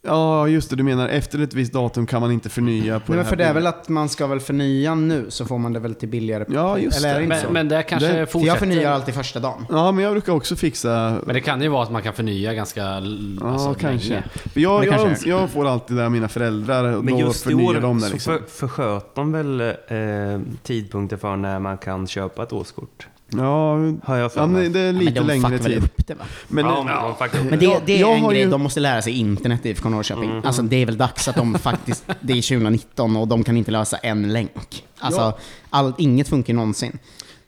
Ja. 0.04 0.48
just 0.48 0.70
det. 0.70 0.76
Du 0.76 0.82
menar 0.82 1.08
efter 1.08 1.38
ett 1.38 1.54
visst 1.54 1.72
datum 1.72 2.06
kan 2.06 2.20
man 2.20 2.32
inte 2.32 2.48
förnya 2.48 3.00
på 3.00 3.12
Nej, 3.12 3.16
men 3.16 3.26
för 3.26 3.36
det 3.36 3.44
är 3.44 3.54
väl 3.54 3.66
att 3.66 3.88
man 3.88 4.08
ska 4.08 4.26
väl 4.26 4.40
förnya 4.40 4.94
nu, 4.94 5.26
så 5.28 5.44
får 5.44 5.58
man 5.58 5.72
det 5.72 5.80
väl 5.80 5.94
till 5.94 6.08
billigare 6.08 6.44
Ja, 6.48 6.78
just 6.78 6.98
Eller 6.98 7.08
är 7.08 7.12
det 7.12 7.18
det. 7.18 7.24
inte 7.24 7.34
Men, 7.36 7.44
så? 7.46 7.52
men 7.52 7.68
det 7.68 7.82
kanske 7.82 8.08
Det- 8.08 8.12
för 8.14 8.26
fortsätter. 8.26 8.46
jag 8.48 8.58
förnyar 8.58 8.92
alltid 8.92 9.14
första 9.14 9.40
dagen. 9.40 9.66
Ja, 9.70 9.92
men 9.92 10.04
jag 10.04 10.12
brukar 10.12 10.32
också 10.32 10.56
fixa... 10.56 11.20
Men 11.26 11.34
det 11.34 11.40
kan 11.40 11.62
ju 11.62 11.68
vara 11.68 11.82
att 11.82 11.90
man 11.92 12.02
kan 12.02 12.12
förnya 12.14 12.54
ganska 12.54 12.84
l- 12.84 13.38
Ja, 13.42 13.48
alltså, 13.50 13.74
kanske. 13.74 14.08
länge. 14.08 14.22
För 14.52 14.60
jag, 14.60 14.82
Det 14.82 14.86
jag, 14.86 14.94
kanske 14.98 15.08
öns- 15.08 15.26
jag 15.26 15.50
får 15.50 15.66
alltid 15.68 15.96
det 15.96 16.04
av 16.04 16.10
mina 16.12 16.28
föräldrar. 16.28 16.96
och 16.96 17.04
Men 17.04 17.14
då 17.14 17.20
just 17.20 17.46
i 17.46 17.48
förnyar 17.50 17.80
de 17.80 17.90
år 17.90 17.94
det 17.94 18.00
så 18.00 18.12
liksom. 18.12 18.38
för, 18.38 18.44
försköt 18.66 19.14
de 19.14 19.32
väl 19.32 19.60
eh, 19.60 20.40
tidpunkter 20.62 21.16
för 21.16 21.36
när 21.36 21.58
man 21.58 21.78
kan 21.78 22.06
köpa 22.06 22.42
ett 22.42 22.52
årskort? 22.52 23.06
Ja, 23.36 23.74
Har 24.04 24.16
jag 24.16 24.30
ja, 24.36 24.46
men 24.46 24.72
det 24.72 24.80
är 24.80 24.86
Ja, 24.86 24.92
lite 24.92 25.04
men 25.04 25.14
de 25.14 25.20
längre 25.26 25.42
fuckar 25.58 25.62
väl 25.62 25.72
tid. 25.72 25.84
upp 25.84 26.06
det 26.06 26.14
va? 26.14 26.24
Men, 26.48 26.64
ja, 26.64 26.82
men 26.84 26.94
de 27.02 27.14
faktiskt- 27.16 27.44
Men 27.44 27.58
det, 27.58 27.80
det 27.86 27.92
är 27.96 28.00
jag 28.00 28.16
en 28.18 28.28
grej, 28.28 28.40
ju- 28.42 28.50
de 28.50 28.62
måste 28.62 28.80
lära 28.80 29.02
sig 29.02 29.12
internet 29.12 29.66
i 29.66 29.70
IFK 29.70 29.88
Norrköping. 29.88 30.30
Mhm. 30.30 30.42
Alltså 30.44 30.62
det 30.62 30.76
är 30.76 30.86
väl 30.86 30.96
dags 30.98 31.28
att 31.28 31.36
de 31.36 31.54
faktiskt, 31.58 32.04
det 32.20 32.32
är 32.32 32.42
2019 32.42 33.16
och 33.16 33.28
de 33.28 33.44
kan 33.44 33.56
inte 33.56 33.70
lösa 33.70 33.96
en 33.96 34.32
länk. 34.32 34.84
Alltså, 34.98 35.20
Ja. 35.20 35.38
all, 35.70 35.92
inget 35.98 36.28
funkar 36.28 36.54
någonsin. 36.54 36.98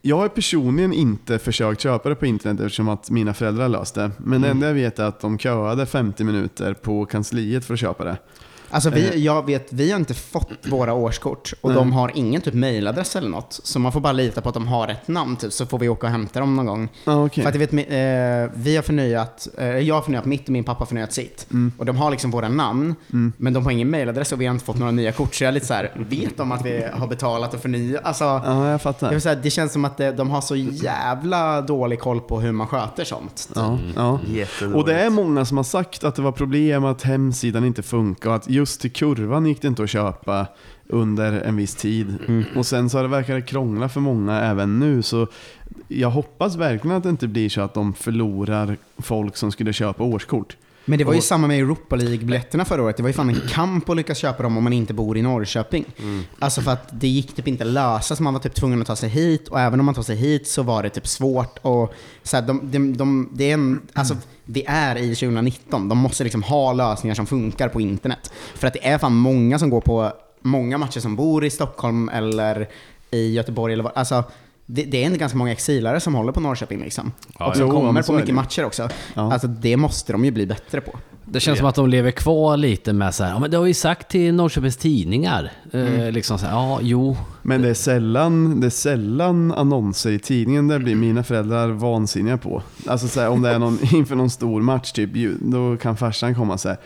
Jag 0.02 0.16
har 0.16 0.28
personligen 0.28 0.92
inte 0.92 1.38
försökt 1.38 1.80
köpa 1.80 2.08
det 2.08 2.14
på 2.14 2.26
internet 2.26 2.60
eftersom 2.60 2.88
att 2.88 3.10
mina 3.10 3.34
föräldrar 3.34 3.68
löste 3.68 4.00
det. 4.00 4.10
Men 4.18 4.26
Mm. 4.26 4.42
det 4.42 4.48
enda 4.48 4.66
jag 4.66 4.74
vet 4.74 4.98
är 4.98 5.04
att 5.04 5.20
de 5.20 5.38
köade 5.38 5.86
50 5.86 6.24
minuter 6.24 6.74
på 6.74 7.04
kansliet 7.06 7.64
för 7.64 7.74
att 7.74 7.80
köpa 7.80 8.04
det. 8.04 8.16
Alltså 8.74 8.88
Eh. 8.88 8.94
vi, 8.94 9.24
jag 9.24 9.46
vet, 9.46 9.72
vi 9.72 9.90
har 9.90 9.98
inte 9.98 10.14
fått 10.14 10.48
våra 10.68 10.92
årskort 10.94 11.52
och 11.60 11.70
Nej. 11.70 11.78
de 11.78 11.92
har 11.92 12.10
ingen 12.14 12.40
typ 12.40 12.54
mailadress 12.54 13.16
eller 13.16 13.28
något. 13.28 13.60
Så 13.64 13.78
man 13.78 13.92
får 13.92 14.00
bara 14.00 14.12
lita 14.12 14.40
på 14.40 14.48
att 14.48 14.54
de 14.54 14.68
har 14.68 14.86
rätt 14.86 15.08
namn 15.08 15.36
typ, 15.36 15.52
så 15.52 15.66
får 15.66 15.78
vi 15.78 15.88
åka 15.88 16.06
och 16.06 16.10
hämta 16.12 16.40
dem 16.40 16.56
någon 16.56 16.66
gång. 16.66 16.88
Ja, 17.04 17.24
okej. 17.24 17.42
För 17.44 17.48
att 17.48 17.54
jag 17.60 17.66
vet, 17.72 17.72
eh, 17.72 18.52
vi 18.62 18.76
har 18.76 18.82
förnyat, 18.82 19.48
eh, 19.58 19.66
jag 19.66 19.94
har 19.94 20.02
förnyat 20.02 20.24
mitt 20.24 20.44
och 20.44 20.50
min 20.50 20.64
pappa 20.64 20.78
har 20.78 20.86
förnyat 20.86 21.12
sitt. 21.12 21.46
Mm. 21.50 21.72
Och 21.78 21.84
de 21.86 21.96
har 21.96 22.10
liksom 22.10 22.30
våra 22.30 22.48
namn, 22.48 22.94
men 23.36 23.52
de 23.52 23.64
har 23.64 23.72
ingen 23.72 23.90
mailadress 23.90 24.32
och 24.32 24.40
vi 24.40 24.46
har 24.46 24.54
inte 24.54 24.64
fått 24.64 24.78
några 24.78 24.92
nya 24.92 25.12
kort. 25.12 25.34
Så 25.34 25.44
jag 25.44 25.48
är 25.48 25.52
lite 25.52 25.66
så 25.66 25.74
här, 25.74 25.90
vet 26.10 26.36
de 26.36 26.52
att 26.52 26.64
vi 26.66 26.84
har 26.92 27.06
betalat 27.06 27.54
och 27.54 27.60
förnyat? 27.60 28.04
Alltså, 28.04 28.24
Ja, 28.24 28.64
jag 28.64 28.72
jag 28.72 28.82
fattar. 28.82 29.10
vill 29.10 29.20
säga, 29.20 29.34
det 29.34 29.50
känns 29.50 29.72
som 29.72 29.84
att 29.84 29.96
de 30.16 30.30
har 30.30 30.40
så 30.40 30.56
jävla 30.56 31.60
dålig 31.62 32.00
koll 32.00 32.20
på 32.20 32.40
hur 32.40 32.52
man 32.52 32.66
sköter 32.66 33.04
sånt. 33.04 33.48
Ja, 33.54 33.78
ja. 33.96 34.18
Jättedåligt. 34.28 34.76
Och 34.76 34.86
det 34.86 34.94
är 35.00 35.10
många 35.10 35.44
som 35.44 35.56
har 35.56 35.64
sagt 35.64 36.04
att 36.04 36.14
det 36.14 36.22
var 36.22 36.32
problem 36.32 36.84
att 36.84 37.02
hemsidan 37.02 37.64
inte 37.64 37.82
funkar 37.82 38.30
och 38.30 38.36
att 38.36 38.48
just 38.64 38.80
till 38.80 38.92
kurvan 38.92 39.46
gick 39.46 39.62
det 39.62 39.68
inte 39.68 39.82
att 39.82 39.90
köpa 39.90 40.46
under 40.88 41.32
en 41.32 41.56
viss 41.56 41.74
tid. 41.74 42.18
Mm. 42.28 42.44
Och 42.56 42.66
sen 42.66 42.90
så 42.90 42.98
har 42.98 43.34
det 43.34 43.42
krångla 43.42 43.88
för 43.88 44.00
många 44.00 44.40
även 44.40 44.78
nu 44.80 45.02
så 45.02 45.26
jag 45.88 46.10
hoppas 46.10 46.56
verkligen 46.56 46.96
att 46.96 47.02
det 47.02 47.08
inte 47.08 47.28
blir 47.28 47.48
så 47.48 47.60
att 47.60 47.74
de 47.74 47.94
förlorar 47.94 48.76
folk 48.98 49.36
som 49.36 49.52
skulle 49.52 49.72
köpa 49.72 50.04
årskort. 50.04 50.56
Men 50.84 50.98
det 50.98 51.04
var 51.04 51.12
ju 51.12 51.18
Och- 51.18 51.24
samma 51.24 51.46
med 51.46 51.58
Europa 51.58 51.96
League-biljetterna 51.96 52.64
förra 52.64 52.82
året. 52.82 52.96
Det 52.96 53.02
var 53.02 53.08
ju 53.10 53.12
fan 53.14 53.28
en 53.30 53.40
kamp 53.48 53.88
att 53.90 53.96
lyckas 53.96 54.18
köpa 54.18 54.42
dem 54.42 54.56
om 54.56 54.64
man 54.64 54.72
inte 54.72 54.94
bor 54.94 55.16
i 55.18 55.22
Norrköping. 55.22 55.84
Alltså 56.38 56.60
för 56.60 56.70
att 56.72 56.88
det 57.00 57.08
gick 57.08 57.34
typ 57.36 57.48
inte 57.48 57.64
lösa, 57.64 58.16
så 58.16 58.22
man 58.22 58.32
var 58.34 58.40
typ 58.40 58.54
tvungen 58.54 58.80
att 58.80 58.86
ta 58.86 58.96
sig 58.96 59.08
hit. 59.08 59.48
Och 59.48 59.60
även 59.60 59.80
om 59.80 59.86
man 59.86 59.94
tar 59.94 60.02
sig 60.02 60.16
hit 60.16 60.48
så 60.48 60.62
var 60.62 60.82
det 60.82 60.88
typ 60.90 61.06
svårt. 61.06 61.58
Och 61.62 61.94
så 62.22 62.36
här, 62.36 62.42
de, 62.46 62.70
de, 62.70 62.96
de, 62.96 63.28
det 63.32 63.50
är 63.50 63.54
en, 63.54 63.80
alltså, 63.92 64.16
vi 64.44 64.64
är 64.66 64.96
i 64.96 65.14
2019. 65.14 65.88
De 65.88 65.98
måste 65.98 66.24
liksom 66.24 66.42
ha 66.42 66.72
lösningar 66.72 67.14
som 67.14 67.26
funkar 67.26 67.68
på 67.68 67.80
internet. 67.80 68.32
För 68.54 68.66
att 68.66 68.72
det 68.72 68.86
är 68.88 68.98
fan 68.98 69.14
många 69.14 69.58
som 69.58 69.70
går 69.70 69.80
på 69.80 70.12
många 70.40 70.78
matcher 70.78 71.00
som 71.00 71.16
bor 71.16 71.44
i 71.44 71.50
Stockholm 71.50 72.08
eller 72.08 72.68
i 73.10 73.32
Göteborg. 73.34 73.72
Eller 73.72 73.84
vad, 73.84 73.92
alltså, 73.94 74.24
det, 74.66 74.84
det 74.84 75.02
är 75.02 75.06
ändå 75.06 75.18
ganska 75.18 75.38
många 75.38 75.52
exilare 75.52 76.00
som 76.00 76.14
håller 76.14 76.32
på 76.32 76.40
Norrköping 76.40 76.80
liksom. 76.80 77.12
Ja, 77.38 77.48
och 77.48 77.56
som. 77.56 77.66
Jo, 77.66 77.72
kommer 77.72 78.02
på 78.02 78.12
mycket 78.12 78.26
det. 78.26 78.32
matcher 78.32 78.64
också. 78.64 78.88
Ja. 79.14 79.32
Alltså 79.32 79.48
det 79.48 79.76
måste 79.76 80.12
de 80.12 80.24
ju 80.24 80.30
bli 80.30 80.46
bättre 80.46 80.80
på. 80.80 80.98
Det 81.26 81.40
känns 81.40 81.58
som 81.58 81.68
att 81.68 81.74
de 81.74 81.88
lever 81.88 82.10
kvar 82.10 82.56
lite 82.56 82.92
med 82.92 83.14
så 83.14 83.24
här, 83.24 83.30
ja 83.30 83.38
men 83.38 83.50
det 83.50 83.56
har 83.56 83.64
vi 83.64 83.74
sagt 83.74 84.10
till 84.10 84.34
Norrköpings 84.34 84.76
Tidningar. 84.76 85.52
Eh, 85.72 86.10
liksom 86.10 86.38
så 86.38 86.46
här, 86.46 86.52
ja, 86.52 86.78
jo. 86.82 87.16
Men 87.42 87.62
det 87.62 87.68
är 87.68 87.74
sällan, 87.74 88.60
det 88.60 88.66
är 88.66 88.70
sällan 88.70 89.52
annonser 89.52 90.10
i 90.10 90.18
tidningen 90.18 90.68
där 90.68 90.78
blir 90.78 90.94
mina 90.94 91.22
föräldrar 91.22 91.68
vansinniga 91.68 92.38
på. 92.38 92.62
Alltså 92.86 93.08
så 93.08 93.20
här, 93.20 93.28
om 93.28 93.42
det 93.42 93.50
är 93.50 93.58
någon, 93.58 93.78
inför 93.92 94.16
någon 94.16 94.30
stor 94.30 94.62
match 94.62 94.92
typ, 94.92 95.10
då 95.40 95.76
kan 95.76 95.96
farsan 95.96 96.34
komma 96.34 96.58
så 96.58 96.68
här. 96.68 96.78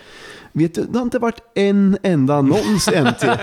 Vet 0.58 0.74
du, 0.74 0.84
det 0.84 0.98
har 0.98 1.02
inte 1.02 1.18
varit 1.18 1.40
en 1.54 1.98
enda 2.02 2.34
annons 2.34 2.88
än 2.88 3.14
till. 3.14 3.28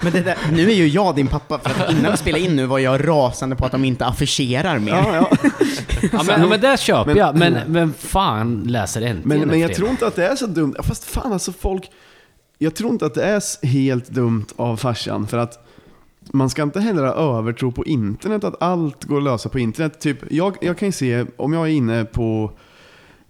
Men 0.00 0.12
det 0.12 0.20
där, 0.20 0.36
nu 0.52 0.70
är 0.70 0.74
ju 0.74 0.86
jag 0.88 1.14
din 1.14 1.26
pappa, 1.26 1.58
för 1.58 1.84
att 1.84 1.92
innan 1.92 2.10
vi 2.10 2.16
spelade 2.16 2.44
in 2.44 2.56
nu 2.56 2.66
var 2.66 2.78
jag 2.78 3.08
rasande 3.08 3.56
på 3.56 3.66
att 3.66 3.72
de 3.72 3.84
inte 3.84 4.06
affischerar 4.06 4.78
mer. 4.78 4.92
Ja, 4.92 5.14
ja. 5.14 5.50
Ja, 6.12 6.22
men, 6.26 6.48
men 6.48 6.60
det 6.60 6.80
köper 6.80 7.06
Men- 7.06 7.16
jag. 7.16 7.36
Men, 7.36 7.58
men 7.66 7.92
fan 7.92 8.62
läser 8.66 9.14
NT 9.14 9.24
Men, 9.24 9.40
men 9.40 9.60
jag 9.60 9.74
tror 9.74 9.90
inte 9.90 10.06
att 10.06 10.16
det 10.16 10.26
är 10.26 10.36
så 10.36 10.46
dumt. 10.46 10.74
Fast 10.82 11.04
fan 11.04 11.32
alltså 11.32 11.52
folk... 11.52 11.90
Jag 12.58 12.74
tror 12.74 12.90
inte 12.90 13.06
att 13.06 13.14
det 13.14 13.24
är 13.24 13.66
helt 13.66 14.08
dumt 14.10 14.46
av 14.56 14.76
farsan. 14.76 15.26
För 15.26 15.38
att 15.38 15.66
man 16.32 16.50
ska 16.50 16.62
inte 16.62 16.80
heller 16.80 17.02
ha 17.04 17.38
övertro 17.38 17.72
på 17.72 17.84
internet, 17.84 18.44
att 18.44 18.62
allt 18.62 19.04
går 19.04 19.16
att 19.18 19.24
lösa 19.24 19.48
på 19.48 19.58
internet. 19.58 20.00
Typ, 20.00 20.18
jag, 20.30 20.56
jag 20.60 20.78
kan 20.78 20.88
ju 20.88 20.92
se, 20.92 21.26
om 21.36 21.52
jag 21.52 21.62
är 21.62 21.72
inne 21.72 22.04
på 22.04 22.50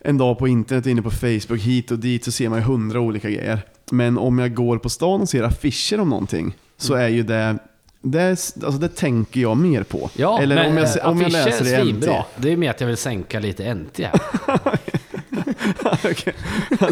en 0.01 0.19
dag 0.19 0.39
på 0.39 0.49
internet, 0.49 0.87
inne 0.87 1.03
på 1.03 1.11
Facebook, 1.11 1.61
hit 1.61 1.91
och 1.91 1.99
dit, 1.99 2.25
så 2.25 2.33
ser 2.33 2.49
man 2.49 2.59
ju 2.59 2.65
hundra 2.65 3.01
olika 3.01 3.31
grejer. 3.31 3.61
Men 3.91 4.19
om 4.19 4.39
jag 4.39 4.55
går 4.55 4.79
på 4.79 4.89
stan 4.89 5.21
och 5.21 5.29
ser 5.29 5.43
affischer 5.43 6.01
om 6.01 6.09
någonting, 6.09 6.55
så 6.77 6.95
är 6.95 7.09
ju 7.09 7.23
det, 7.23 7.59
det, 8.03 8.31
alltså 8.31 8.71
det 8.71 8.89
tänker 8.89 9.41
jag 9.41 9.57
mer 9.57 9.83
på. 9.83 10.11
Ja, 10.17 10.43
Eller 10.43 10.55
men 10.57 10.71
om 10.73 10.77
jag, 10.79 11.07
om 11.11 11.21
jag 11.21 11.33
läser 11.33 11.65
det 11.65 11.71
är 11.71 11.81
i 11.81 11.93
NT. 11.93 12.01
svinbra. 12.03 12.25
Det 12.37 12.53
är 12.53 12.57
mer 12.57 12.71
att 12.71 12.81
jag 12.81 12.89
vill 12.89 12.97
sänka 12.97 13.41
lite 13.41 13.75
NT 13.75 13.99
här. 13.99 14.21
Okej, 16.05 16.35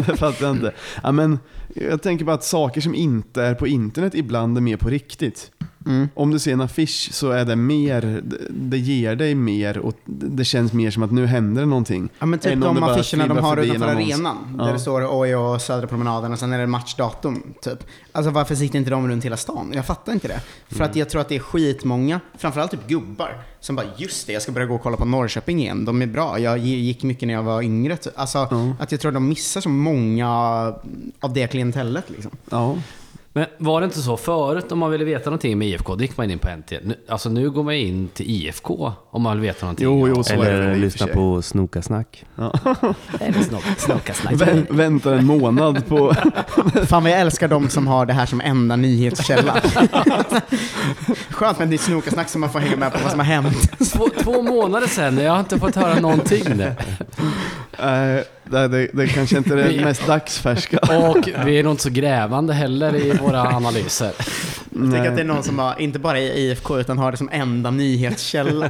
det 0.07 0.17
fattar 0.17 0.45
jag 0.45 0.55
inte. 0.55 0.71
Ja, 1.03 1.11
men 1.11 1.39
jag 1.75 2.01
tänker 2.01 2.25
bara 2.25 2.35
att 2.35 2.43
saker 2.43 2.81
som 2.81 2.95
inte 2.95 3.43
är 3.43 3.53
på 3.55 3.67
internet 3.67 4.15
ibland 4.15 4.57
är 4.57 4.61
mer 4.61 4.77
på 4.77 4.89
riktigt. 4.89 5.51
Mm. 5.87 6.09
Om 6.13 6.31
du 6.31 6.39
ser 6.39 6.53
en 6.53 6.61
affisch 6.61 7.09
så 7.11 7.31
är 7.31 7.45
det 7.45 7.55
mer, 7.55 8.21
det- 8.49 8.77
ger 8.77 9.15
dig 9.15 9.35
mer 9.35 9.77
och 9.77 9.93
det 10.05 10.45
känns 10.45 10.73
mer 10.73 10.91
som 10.91 11.03
att 11.03 11.11
nu 11.11 11.25
händer 11.25 11.61
det 11.61 11.67
någonting. 11.67 12.09
Ja 12.19 12.25
men 12.25 12.39
typ 12.39 12.61
de 12.61 12.83
affischerna 12.83 13.27
de 13.27 13.37
har 13.37 13.57
utanför 13.57 13.87
arenan. 13.87 14.37
Ja. 14.57 14.63
Där 14.65 14.73
det 14.73 14.79
står 14.79 15.07
oj 15.21 15.35
och 15.35 15.61
Södra 15.61 15.87
promenaden 15.87 16.31
och 16.33 16.39
sen 16.39 16.53
är 16.53 16.59
det 16.59 16.67
matchdatum. 16.67 17.43
Typ. 17.61 17.83
Alltså 18.11 18.31
varför 18.31 18.55
sitter 18.55 18.79
inte 18.79 18.91
de 18.91 19.07
runt 19.07 19.25
hela 19.25 19.37
stan? 19.37 19.71
Jag 19.75 19.85
fattar 19.85 20.13
inte 20.13 20.27
det. 20.27 20.41
För 20.67 20.75
Mm. 20.75 20.89
att 20.89 20.95
jag 20.95 21.09
tror 21.09 21.21
att 21.21 21.29
det 21.29 21.35
är 21.35 21.39
skitmånga, 21.39 22.19
framförallt 22.37 22.71
typ 22.71 22.87
gubbar, 22.87 23.41
som 23.59 23.75
bara 23.75 23.85
just 23.97 24.27
det, 24.27 24.33
jag 24.33 24.41
ska 24.41 24.51
börja 24.51 24.67
gå 24.67 24.75
och 24.75 24.81
kolla 24.83 24.97
på 24.97 25.05
Norrköping 25.05 25.59
igen. 25.59 25.85
De 25.85 26.01
är 26.01 26.05
bra. 26.07 26.39
Jag 26.39 26.57
gick 26.57 27.03
mycket 27.03 27.27
när 27.27 27.33
jag 27.33 27.43
var 27.43 27.61
yngre. 27.61 27.97
typ. 27.97 28.13
Alltså 28.15 28.37
Ja. 28.51 28.73
att 28.79 28.91
jag 28.91 29.01
tror 29.01 29.09
att 29.09 29.13
de 29.15 29.27
missar 29.27 29.61
så 29.61 29.69
många 29.69 30.29
av 31.19 31.33
det 31.33 31.47
klientellet 31.47 32.05
liksom. 32.09 32.31
Ja. 32.49 32.75
Men 33.37 33.45
var 33.57 33.81
det 33.81 33.85
inte 33.85 34.01
så 34.01 34.17
förut 34.17 34.71
om 34.71 34.79
man 34.79 34.91
ville 34.91 35.05
veta 35.05 35.25
någonting 35.29 35.57
med 35.57 35.67
IFK, 35.67 35.95
då 35.95 36.01
gick 36.01 36.17
man 36.17 36.31
in 36.31 36.39
på 36.39 36.47
NT. 36.57 36.71
Nu, 36.83 36.95
alltså 37.09 37.29
nu 37.29 37.49
går 37.49 37.63
man 37.63 37.73
in 37.73 38.07
till 38.13 38.29
IFK 38.29 38.91
om 39.11 39.21
man 39.21 39.37
vill 39.37 39.41
veta 39.47 39.65
någonting. 39.65 39.85
Jo, 39.85 40.07
jo, 40.07 40.23
så 40.23 40.33
är 40.33 40.37
det 40.37 40.43
väl 40.43 40.51
i 40.53 40.59
Eller 40.61 40.73
för 40.73 40.79
lyssna 40.79 41.05
sig. 41.05 41.15
på 41.15 41.41
Snokasnack. 41.41 42.25
Eller 43.19 43.41
snock-. 43.41 44.09
Vä- 44.31 44.65
väntar 44.69 45.13
en 45.13 45.25
månad 45.25 45.87
på... 45.87 46.13
Fan 46.87 47.03
vad 47.03 47.11
jag 47.11 47.19
älskar 47.21 47.47
de 47.47 47.69
som 47.69 47.87
har 47.87 48.05
det 48.05 48.13
här 48.13 48.25
som 48.25 48.41
enda 48.41 48.75
nyhetskälla. 48.75 49.55
Skönt 51.29 51.59
med 51.59 51.67
ditt 51.67 51.81
snokasnack 51.81 52.29
som 52.29 52.41
man 52.41 52.49
får 52.49 52.59
hänga 52.59 52.75
med 52.75 52.93
på 52.93 52.99
vad 53.01 53.11
som 53.11 53.19
har 53.19 53.25
hänt. 53.27 53.79
Två, 53.93 54.07
två 54.23 54.41
månader 54.41 54.87
sedan, 54.87 55.17
jag 55.17 55.31
har 55.31 55.39
inte 55.39 55.59
fått 55.59 55.75
höra 55.75 55.99
någonting. 55.99 56.43
Nu. 56.55 56.75
Nej, 57.83 58.23
det, 58.49 58.67
det, 58.67 58.87
det 58.93 59.07
kanske 59.07 59.37
inte 59.37 59.53
är 59.53 59.55
det 59.55 59.81
mest 59.85 60.07
dagsfärska. 60.07 60.77
Och 60.77 61.29
vi 61.45 61.59
är 61.59 61.63
nog 61.63 61.73
inte 61.73 61.83
så 61.83 61.89
grävande 61.89 62.53
heller 62.53 62.95
i 62.95 63.11
våra 63.11 63.41
analyser. 63.41 64.11
Jag 64.81 64.91
tänker 64.91 65.09
att 65.09 65.15
det 65.15 65.21
är 65.21 65.25
någon 65.25 65.43
som 65.43 65.59
har, 65.59 65.81
inte 65.81 65.99
bara 65.99 66.19
är 66.19 66.37
IFK, 66.37 66.79
utan 66.79 66.97
har 66.97 67.11
det 67.11 67.17
som 67.17 67.29
enda 67.31 67.71
nyhetskälla. 67.71 68.69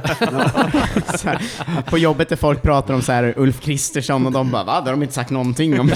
här, 1.24 1.42
på 1.90 1.98
jobbet 1.98 2.28
där 2.28 2.36
folk 2.36 2.62
pratar 2.62 2.94
om 2.94 3.02
så 3.02 3.12
här, 3.12 3.34
Ulf 3.36 3.60
Kristersson 3.60 4.26
och 4.26 4.32
de 4.32 4.50
bara 4.50 4.64
va? 4.64 4.80
Det 4.80 4.86
har 4.86 4.92
de 4.92 5.02
inte 5.02 5.14
sagt 5.14 5.30
någonting 5.30 5.80
om. 5.80 5.88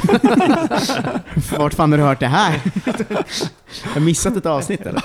Vart 1.59 1.75
fan 1.75 1.91
har 1.91 1.99
du 1.99 2.05
hört 2.05 2.21
det 2.21 2.27
här? 2.27 2.61
Jag 3.85 3.93
har 3.95 4.01
missat 4.01 4.37
ett 4.37 4.47
avsnitt 4.47 4.81
eller? 4.81 5.03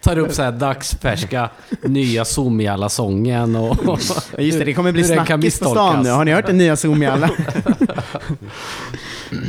Tar 0.00 0.18
upp 0.18 0.32
så 0.32 0.42
här 0.42 0.52
dagsfärska 0.52 1.50
nya 1.82 2.24
Somjalla-sången 2.24 3.56
och... 3.56 3.76
Ja, 3.86 3.98
Just 4.38 4.58
det, 4.58 4.64
det 4.64 4.74
kommer 4.74 4.92
bli 4.92 5.04
snackis 5.04 5.58
på 5.58 5.70
stan 5.70 5.87
misstolkas. 5.96 6.06
nu. 6.06 6.10
Har 6.10 6.24
ni 6.24 6.32
hört 6.32 6.46
den 6.46 6.58
nya 6.58 6.76
Zoom-jalla? 6.76 7.30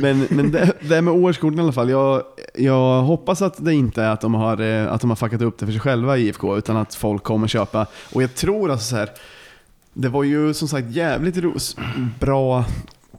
Men, 0.02 0.28
men 0.30 0.52
det, 0.52 0.74
det 0.82 1.02
med 1.02 1.14
årskorten 1.14 1.60
i 1.60 1.62
alla 1.62 1.72
fall. 1.72 1.90
Jag, 1.90 2.24
jag 2.56 3.02
hoppas 3.02 3.42
att 3.42 3.66
det 3.66 3.74
inte 3.74 4.04
är 4.04 4.10
att 4.10 4.22
de, 4.22 4.34
har, 4.34 4.62
eh, 4.62 4.94
att 4.94 5.02
de 5.02 5.10
har 5.10 5.16
fuckat 5.16 5.42
upp 5.42 5.58
det 5.58 5.66
för 5.66 5.74
sig 5.74 5.82
själva 5.82 6.18
i 6.18 6.28
IFK, 6.28 6.58
utan 6.58 6.78
att 6.78 6.96
folk 6.96 7.24
kommer 7.24 7.48
köpa. 7.48 7.86
Och 8.14 8.24
jag 8.24 8.36
tror 8.36 8.72
alltså 8.72 8.90
så 8.90 8.96
här. 8.96 9.10
Det 9.94 10.10
var 10.10 10.24
ju 10.24 10.54
som 10.54 10.68
sagt 10.68 10.92
jävligt 10.92 11.38
ro, 11.38 11.54
bra 12.20 12.66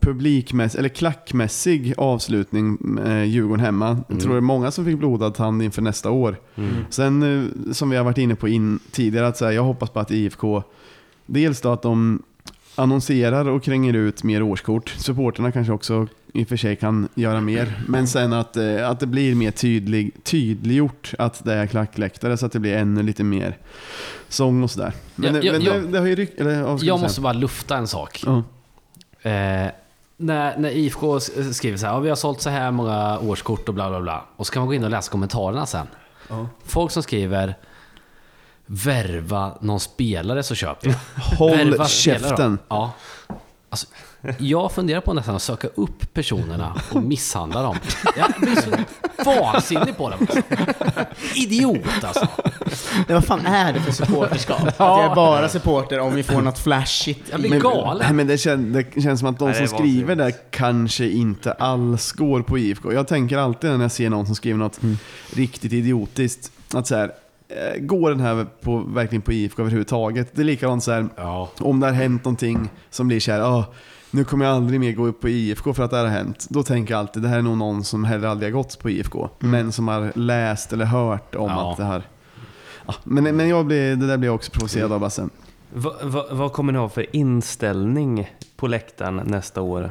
publikmässig, 0.01 0.79
eller 0.79 0.89
klackmässig 0.89 1.95
avslutning 1.97 2.79
med 2.81 3.29
Djurgården 3.29 3.65
hemma. 3.65 3.99
Jag 4.09 4.21
tror 4.21 4.33
det 4.33 4.39
är 4.39 4.41
många 4.41 4.71
som 4.71 4.85
fick 4.85 4.99
blodad 4.99 5.35
tand 5.35 5.63
inför 5.63 5.83
nästa 5.83 6.11
år. 6.11 6.37
Mm. 6.55 6.75
Sen 6.91 7.23
eh, 7.23 7.73
som 7.73 7.91
vi 7.91 7.97
har 7.97 8.05
varit 8.05 8.19
inne 8.19 8.35
på 8.35 8.49
in, 8.49 8.79
tidigare, 8.91 9.27
att 9.27 9.37
så 9.37 9.45
här, 9.45 9.53
jag 9.53 9.63
hoppas 9.63 9.91
på 9.91 10.01
att 10.01 10.11
IFK, 10.11 10.63
dels 11.27 11.61
då 11.61 11.73
att 11.73 11.83
de 11.83 12.23
annonserar 12.83 13.49
och 13.49 13.63
kränger 13.63 13.95
ut 13.95 14.23
mer 14.23 14.43
årskort. 14.43 14.89
Supporterna 14.99 15.53
kanske 15.53 15.73
också 15.73 16.07
i 16.35 16.45
och 16.45 16.49
för 16.49 16.57
sig 16.57 16.77
kan 16.77 17.09
göra 17.15 17.41
mer. 17.41 17.83
Men 17.89 18.07
sen 18.07 18.33
att, 18.33 18.57
eh, 18.57 18.89
att 18.91 19.01
det 19.01 19.07
blir 19.07 19.35
mer 19.35 19.51
tydlig, 19.51 20.25
tydliggjort 20.25 21.15
att 21.19 21.45
det 21.45 21.55
är 21.55 21.67
klackläktare 21.67 22.37
så 22.37 22.47
att 22.47 22.53
det 22.53 22.59
blir 22.61 22.77
ännu 22.77 23.03
lite 23.03 23.25
mer 23.25 23.57
sång 24.29 24.63
och 24.63 24.71
sådär. 24.71 24.93
Men, 25.15 25.35
Ja, 25.43 25.53
men 25.53 25.63
ja. 25.63 25.73
det, 25.73 25.81
det 25.87 25.99
har 25.99 26.07
ju 26.07 26.15
ryck, 26.15 26.33
eller, 26.39 26.51
ja, 26.51 26.67
vad 26.67 26.79
ska 26.79 26.87
Jag 26.89 26.95
man 26.95 27.03
måste 27.03 27.21
bara 27.21 27.33
lufta 27.33 27.77
en 27.77 27.87
sak. 27.87 28.23
Ja. 28.27 28.37
Eh, 29.31 29.71
när, 30.17 30.59
när 30.59 30.71
IFK 30.71 31.17
s- 31.17 31.57
skriver 31.57 31.79
så 31.79 31.87
här, 31.87 32.01
vi 32.01 32.09
har 32.09 32.17
sålt 32.17 32.41
så 32.41 32.51
här 32.51 32.71
många 32.71 33.19
årskort 33.19 33.69
och 33.69 33.75
bla 33.75 33.91
bla 33.91 34.01
bla. 34.01 34.25
Och 34.37 34.47
så 34.47 34.53
kan 34.53 34.61
man 34.61 34.67
gå 34.69 34.75
in 34.75 34.85
och 34.85 34.91
läsa 34.91 35.11
kommentarerna 35.13 35.67
sen. 35.67 35.87
Folk 36.65 36.91
som 36.91 37.03
skriver 37.03 37.55
Värva 38.73 39.59
någon 39.61 39.81
spelare 39.81 40.43
så 40.43 40.55
köper 40.55 40.89
jag. 40.89 40.97
Håll 41.39 41.71
Värva 41.71 41.89
käften. 41.89 42.59
Ja. 42.69 42.93
Alltså, 43.71 43.87
jag 44.39 44.73
funderar 44.73 45.01
på 45.01 45.13
nästan 45.15 45.37
att 45.37 45.43
söka 45.43 45.69
upp 45.75 46.15
personerna 46.15 46.81
och 46.93 47.03
misshandla 47.03 47.63
dem. 47.63 47.77
Jag 48.17 48.33
blir 48.41 48.57
så 48.57 48.71
vansinnig 49.25 49.97
på 49.97 50.11
dem. 50.11 50.27
Idiot 51.35 52.05
alltså. 52.05 52.29
Men 53.07 53.15
vad 53.15 53.25
fan 53.25 53.47
är 53.47 53.73
det 53.73 53.81
för 53.81 53.93
supporterskap? 53.93 54.63
Att 54.63 54.75
jag 54.79 55.11
är 55.11 55.15
bara 55.15 55.49
supporter 55.49 55.99
om 56.01 56.15
vi 56.15 56.23
får 56.23 56.41
något 56.43 56.59
flashigt. 56.59 57.29
Jag 57.31 57.41
blir 57.41 57.51
Men, 57.51 57.59
galen. 57.61 57.99
nej, 58.07 58.13
men 58.13 58.27
det, 58.27 58.39
kän, 58.39 58.73
det 58.73 59.03
känns 59.03 59.21
som 59.21 59.29
att 59.29 59.39
de 59.39 59.51
Nej, 59.51 59.61
det 59.63 59.69
som 59.69 59.79
skriver 59.79 60.17
där 60.17 60.33
kanske 60.51 61.09
inte 61.09 61.53
alls 61.53 62.13
går 62.13 62.43
på 62.43 62.59
IFK. 62.59 62.93
Jag 62.93 63.09
tänker 63.09 63.39
alltid 63.39 63.71
när 63.71 63.83
jag 63.83 63.93
ser 63.93 64.11
någon 64.11 64.27
som 64.27 64.35
skriver 64.35 64.59
något 64.59 64.83
Mm. 64.83 64.99
riktigt 65.35 65.73
idiotiskt, 65.73 66.53
att 66.75 66.87
så 66.87 66.97
här, 66.97 67.13
går 67.79 68.11
den 68.11 68.21
här 68.21 68.47
på, 68.63 68.77
verkligen 68.79 69.23
på 69.23 69.33
IFK 69.33 69.63
överhuvudtaget? 69.63 70.29
Det 70.35 70.43
är 70.43 70.45
likadant 70.45 70.83
så 70.85 70.93
här, 70.93 71.07
Ja. 71.17 71.49
om 71.61 71.81
det 71.81 71.87
har 71.87 71.95
hänt 71.95 72.25
någonting 72.25 72.71
som 72.91 73.09
blir 73.09 73.21
så 73.21 73.33
här, 73.33 73.41
ah, 73.41 73.65
nu 74.11 74.25
kommer 74.25 74.45
jag 74.45 74.55
aldrig 74.55 74.81
mer 74.81 74.93
gå 74.93 75.07
upp 75.07 75.21
på 75.21 75.29
IFK 75.29 75.75
för 75.75 75.83
att 75.83 75.91
det 75.91 75.97
här 75.97 76.05
har 76.05 76.13
hänt. 76.13 76.47
Då 76.51 76.63
tänker 76.63 76.95
jag 76.95 76.99
alltid, 76.99 77.23
det 77.23 77.29
här 77.29 77.39
är 77.39 77.43
nog 77.43 77.57
någon 77.57 77.85
som 77.85 78.05
heller 78.05 78.29
aldrig 78.29 78.53
har 78.53 78.59
gått 78.63 78.79
på 78.79 78.91
IFK, 78.91 79.29
men 79.39 79.73
som 79.73 79.89
har 79.89 80.13
läst 80.15 80.73
eller 80.73 80.85
hört 80.85 81.35
om 81.35 81.51
Ja. 81.51 81.71
att 81.71 81.77
det 81.77 81.85
här... 81.85 82.03
Ja, 82.87 82.95
men, 83.05 83.37
men 83.37 83.49
jag 83.49 83.67
blir, 83.67 83.97
det 83.97 84.07
där 84.07 84.17
blir 84.17 84.29
jag 84.29 84.35
också 84.35 84.51
provocerad 84.51 84.93
av 84.93 85.01
Basse. 85.01 85.29
Va, 85.75 85.93
va, 86.03 86.27
vad 86.31 86.53
kommer 86.53 86.73
ni 86.73 86.79
ha 86.79 86.89
för 86.89 87.17
inställning 87.17 88.31
på 88.57 88.67
läktaren 88.67 89.17
nästa 89.27 89.61
år? 89.63 89.91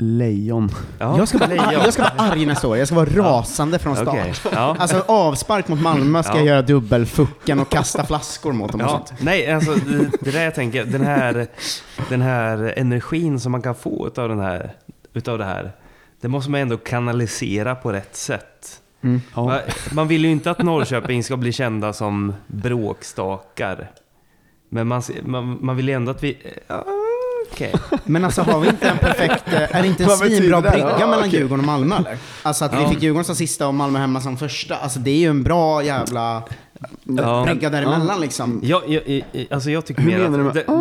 Lejon. 0.00 0.70
Ja, 0.98 1.18
Jag 1.18 1.28
ska, 1.28 1.38
vara, 1.38 1.48
lejon. 1.48 1.72
jag 1.72 1.92
ska 1.92 2.02
vara 2.02 2.12
arg 2.30 2.46
nästa 2.46 2.68
år. 2.68 2.76
Jag 2.78 2.86
ska 2.88 2.96
vara 2.96 3.10
rasande 3.10 3.78
från 3.78 3.96
start. 3.96 4.08
Okej, 4.08 4.32
ja. 4.52 4.76
Alltså 4.78 5.04
avspark 5.08 5.68
mot 5.68 5.80
Malmö 5.82 6.22
ska 6.22 6.32
Ja. 6.32 6.38
jag 6.38 6.46
göra 6.46 6.62
dubbelfucken 6.62 7.60
och 7.60 7.68
kasta 7.68 8.06
flaskor 8.06 8.52
mot 8.52 8.72
dem 8.72 8.80
och 8.80 8.90
sånt. 8.90 9.12
nej, 9.20 9.52
alltså 9.52 9.74
det, 9.74 10.10
det 10.20 10.30
där 10.30 10.44
jag 10.44 10.54
tänker, 10.54 10.84
den 10.84 11.00
här, 11.04 11.46
den 12.08 12.20
här 12.22 12.74
energin 12.76 13.40
som 13.40 13.52
man 13.52 13.62
kan 13.62 13.74
få 13.74 14.06
utav, 14.06 14.28
den 14.28 14.40
här, 14.40 14.74
utav 15.14 15.38
det 15.38 15.44
här, 15.44 15.72
det 16.20 16.28
måste 16.28 16.50
man 16.50 16.60
ändå 16.60 16.76
kanalisera 16.76 17.74
på 17.74 17.92
rätt 17.92 18.16
sätt. 18.16 18.80
Ja. 19.00 19.44
Man, 19.44 19.58
man 19.92 20.08
vill 20.08 20.24
ju 20.24 20.30
inte 20.30 20.50
att 20.50 20.62
Norrköping 20.62 21.24
ska 21.24 21.36
bli 21.36 21.52
kända 21.52 21.92
som 21.92 22.34
bråkstakar. 22.46 23.90
Men 24.68 24.86
man, 24.86 25.02
man, 25.22 25.58
man 25.60 25.76
vill 25.76 25.88
ju 25.88 25.94
ändå 25.94 26.10
att 26.10 26.22
vi... 26.22 26.36
Ja, 26.66 26.84
okej. 27.52 27.72
Men 28.04 28.24
alltså 28.24 28.42
har 28.42 28.60
vi 28.60 28.68
inte 28.68 28.88
en 28.88 28.98
perfekt, 28.98 29.44
eh, 29.52 29.76
är 29.76 29.82
det 29.82 29.88
inte 29.88 30.04
en 30.04 30.10
svinbra 30.10 30.60
brygga 30.60 30.78
Ja, 31.00 31.06
mellan 31.06 31.18
okej. 31.18 31.30
Djurgården 31.40 31.60
och 31.60 31.66
Malmö 31.66 31.96
eller? 31.96 32.16
Alltså 32.42 32.64
att 32.64 32.72
vi 32.72 32.82
Ja. 32.82 32.88
fick 32.88 33.02
Djurgården 33.02 33.24
som 33.24 33.34
sista 33.36 33.68
och 33.68 33.74
Malmö 33.74 33.98
hemma 33.98 34.20
som 34.20 34.36
första. 34.36 34.76
Alltså 34.76 34.98
det 34.98 35.10
är 35.10 35.18
ju 35.18 35.28
en 35.30 35.42
bra 35.42 35.84
jävla 35.84 36.42
Ja. 37.04 37.44
brygga 37.46 37.70
däremellan 37.70 38.20
liksom. 38.20 38.60
Jag, 38.62 38.82
jag, 38.88 39.02
jag, 39.32 39.46
alltså 39.50 39.70
jag 39.70 39.86
tycker 39.86 40.02
Hur 40.02 40.10
mer 40.10 40.18
menar 40.18 40.38
du 40.38 40.48
att... 40.48 40.54
med- 40.54 40.64
det- 40.66 40.72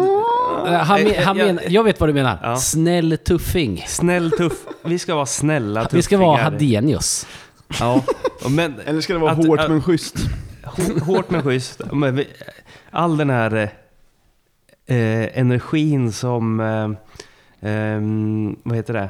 Eh, 0.67 0.73
Han, 0.73 1.03
men, 1.03 1.11
Eh, 1.11 1.23
han 1.23 1.37
jag- 1.37 1.45
men, 1.55 1.59
jag 1.67 1.83
vet 1.83 1.99
vad 1.99 2.09
du 2.09 2.13
menar. 2.13 2.39
Ja. 2.43 2.57
Snäll 2.57 3.17
tuffing. 3.27 3.83
Snäll 3.87 4.31
tuff. 4.31 4.53
Vi 4.83 4.99
ska 4.99 5.15
vara 5.15 5.25
snälla 5.25 5.81
tuffingar. 5.83 5.97
Vi 5.97 6.01
ska 6.03 6.17
vara 6.17 6.41
Hadenius. 6.43 7.27
Ja. 7.79 8.01
Men, 8.49 8.75
Eller 8.85 9.01
ska 9.01 9.13
det 9.13 9.19
vara 9.19 9.31
Att- 9.31 9.45
hårt 9.47 9.59
att- 9.59 9.69
men 9.69 9.81
schysst? 9.81 10.15
Hå- 10.63 10.99
Hårt 10.99 11.29
men 11.29 11.43
schysst. 11.43 11.81
Men 11.91 12.15
vi- 12.15 12.27
all 12.91 13.17
den 13.17 13.29
här 13.29 13.73
eh, 14.87 15.39
energin 15.39 16.11
som, 16.11 16.59
eh, 16.59 17.69
ehm, 17.71 18.55
vad 18.63 18.75
heter 18.75 18.93
det, 18.93 19.09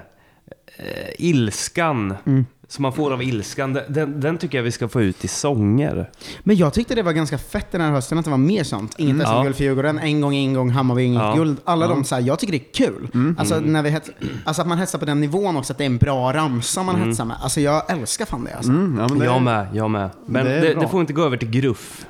eh, 0.78 1.10
ilskan, 1.18 2.14
Mm. 2.26 2.46
som 2.70 2.82
man 2.84 2.94
får 2.94 3.14
av 3.14 3.24
ilskan, 3.24 3.74
den- 3.90 4.20
den, 4.20 4.38
tycker 4.38 4.58
jag 4.58 4.64
vi 4.64 4.72
ska 4.72 4.88
få 4.88 5.02
ut 5.02 5.26
i 5.26 5.28
sånger. 5.28 6.10
Men 6.44 6.56
jag 6.56 6.74
tyckte 6.74 6.96
det 6.96 7.04
var 7.04 7.12
ganska 7.12 7.38
fett 7.38 7.72
den 7.72 7.82
här 7.82 7.92
hösten 7.92 8.18
att 8.18 8.26
det 8.26 8.32
var 8.32 8.38
mer 8.38 8.64
sånt. 8.64 8.96
Inget 8.98 9.16
Mm. 9.16 9.28
Ja. 9.28 9.34
SM-guld 9.40 9.56
för 9.56 9.64
Djurgården, 9.64 10.00
en 10.00 10.22
gång 10.22 10.36
en 10.36 10.54
gång 10.54 10.70
Hammarby 10.70 11.04
inget 11.04 11.22
Ja. 11.22 11.34
guld. 11.36 11.58
Alla 11.66 11.88
de 11.88 12.04
så 12.04 12.16
här, 12.16 12.22
jag 12.22 12.40
tycker 12.40 12.52
det 12.54 12.58
är 12.60 12.74
kul. 12.88 13.08
Mm. 13.14 13.36
Alltså, 13.40 13.60
när 13.60 13.84
vi 13.84 13.90
hets, 13.90 14.10
alltså 14.46 14.62
att 14.62 14.68
man 14.68 14.78
hetsar 14.78 15.00
på 15.00 15.06
den 15.06 15.22
nivån 15.22 15.58
också, 15.58 15.74
att 15.74 15.78
det 15.78 15.84
är 15.84 15.86
en 15.86 15.98
bra 15.98 16.34
ramsa 16.34 16.84
man 16.84 16.96
hetsar 17.08 17.26
med. 17.26 17.38
Alltså 17.42 17.62
jag 17.62 17.92
älskar 17.92 18.26
fan 18.26 18.44
det 18.44 18.54
alltså. 18.56 18.72
Mm, 18.72 18.98
ja, 19.00 19.08
men 19.10 19.20
det, 19.20 19.26
Jag 19.26 19.42
med, 19.42 19.68
jag 19.74 19.92
med. 19.92 20.10
Men 20.26 20.46
det 20.46 20.60
det, 20.62 20.74
det 20.74 20.88
får 20.88 21.02
inte 21.02 21.14
gå 21.14 21.24
över 21.24 21.38
till 21.38 21.50
gruff, 21.50 22.06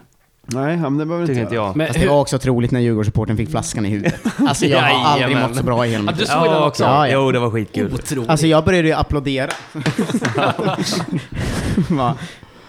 Nej, 0.50 0.78
men 0.78 0.98
det 0.98 1.06
behöver 1.06 1.28
tycker 1.28 1.40
inte 1.42 1.44
inte 1.44 1.56
jag. 1.56 1.76
Men 1.76 1.88
Fast 1.88 2.00
det 2.00 2.08
var 2.08 2.20
också 2.22 2.36
otroligt 2.36 2.72
när 2.72 2.80
Djurgårdssupporten 2.80 3.38
fick 3.38 3.50
flaskan 3.50 3.86
i 3.86 3.90
huvudet. 3.90 4.16
Alltså 4.48 4.66
jag 4.66 4.82
har 4.82 5.06
aldrig 5.06 5.28
Jajamän. 5.28 5.50
mått 5.50 5.58
så 5.58 5.64
bra 5.64 5.86
i 5.86 5.90
hela 5.90 6.04
Ja, 6.04 6.12
mitt 6.12 6.16
du 6.16 6.20
liv. 6.22 6.28
såg 6.28 6.44
den 6.46 6.64
också? 6.64 6.84
Ja, 6.84 7.08
ja. 7.08 7.14
Jo, 7.14 7.32
det 7.32 7.40
var 7.40 7.50
skitkul. 7.52 7.94
Otroligt. 7.94 8.30
Alltså 8.30 8.48
jag 8.48 8.66
började 8.66 8.88
ju 8.88 8.94
applådera. 8.94 9.50
Va, 11.90 12.16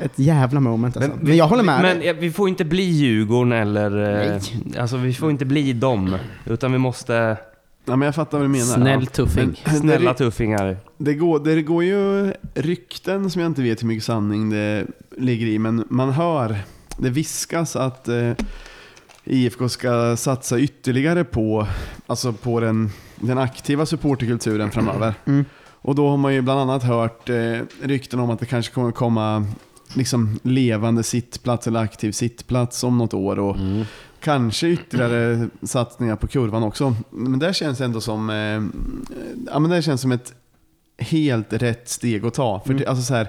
Ett 0.01 0.19
jävla 0.19 0.61
moment 0.61 0.97
alltså. 0.97 1.11
Men, 1.21 1.37
jag 1.37 1.49
håller 1.49 1.63
med 1.63 1.83
Men 1.83 1.99
dig. 1.99 2.09
eh, 2.09 2.17
vi 2.17 2.31
får 2.31 2.49
inte 2.49 2.65
bli 2.65 2.83
Djurgården 2.83 3.53
eller... 3.53 4.21
eh, 4.23 4.29
Nej. 4.65 4.79
Alltså 4.81 4.97
vi 4.97 5.15
får 5.15 5.31
inte 5.31 5.45
bli 5.45 5.73
dem. 5.73 6.17
Utan 6.47 6.73
vi 6.73 6.79
måste... 6.79 7.37
Ja, 7.85 7.97
men 7.97 8.07
jag 8.07 8.15
fattar 8.15 8.39
vad 8.39 8.45
du 8.45 8.49
menar. 8.51 8.65
Snäll 8.65 9.07
tuffing. 9.07 9.63
Men 9.65 9.75
Snälla 9.81 10.13
det, 10.13 10.19
tuffingar. 10.19 10.77
det, 10.99 11.15
går, 11.15 11.39
det 11.39 11.63
går 11.63 11.85
ju 11.85 12.33
rykten 12.55 13.31
som 13.31 13.43
jag 13.43 13.51
inte 13.51 13.63
vet 13.63 13.83
hur 13.83 13.87
mycket 13.89 14.05
sanning 14.05 14.51
det 14.51 14.87
ligger 15.17 15.47
i, 15.47 15.59
men 15.59 15.85
man 15.91 16.11
hör, 16.13 16.57
det 16.99 17.11
viskas 17.11 17.77
att 17.77 18.09
eh, 18.09 18.33
IFK 19.25 19.69
ska 19.69 20.17
satsa 20.17 20.59
ytterligare 20.59 21.25
på, 21.25 21.67
alltså 22.07 22.33
på 22.33 22.61
den, 22.61 22.91
den 23.17 23.39
aktiva 23.39 23.87
supporterkulturen 23.87 24.71
framöver. 24.71 25.15
Mm. 25.25 25.45
Och 25.81 25.95
då 25.95 26.09
har 26.09 26.17
man 26.17 26.35
ju 26.35 26.43
bland 26.43 26.61
annat 26.61 26.83
hört 26.83 27.29
eh, 27.29 27.61
rykten 27.83 28.21
om 28.21 28.31
att 28.31 28.41
det 28.41 28.47
kanske 28.47 28.75
kommer 28.75 28.93
komma 28.93 29.47
liksom 29.95 30.39
levande 30.43 31.03
sittplats 31.03 31.67
eller 31.67 31.81
aktiv 31.81 32.13
sittplats 32.13 32.85
om 32.85 32.99
något 32.99 33.15
år. 33.15 33.39
Och 33.39 33.57
Mm. 33.57 33.85
Kanske 34.21 34.69
ytterligare 34.69 35.49
satsningar 35.63 36.17
på 36.17 36.27
kurvan 36.27 36.63
också. 36.63 36.97
Men 37.11 37.39
det 37.39 37.55
känns 37.55 37.81
ändå 37.81 38.01
som, 38.01 38.31
eh, 38.31 38.63
ja, 39.53 39.59
men 39.59 39.71
det 39.71 39.83
känns 39.83 40.01
som 40.01 40.13
ett 40.13 40.35
helt 40.99 41.53
rätt 41.53 41.89
steg 41.89 42.27
att 42.27 42.35
ta. 42.35 42.63
För 42.67 42.75
det, 42.75 42.87
alltså 42.87 43.05
så 43.05 43.15
här, 43.15 43.29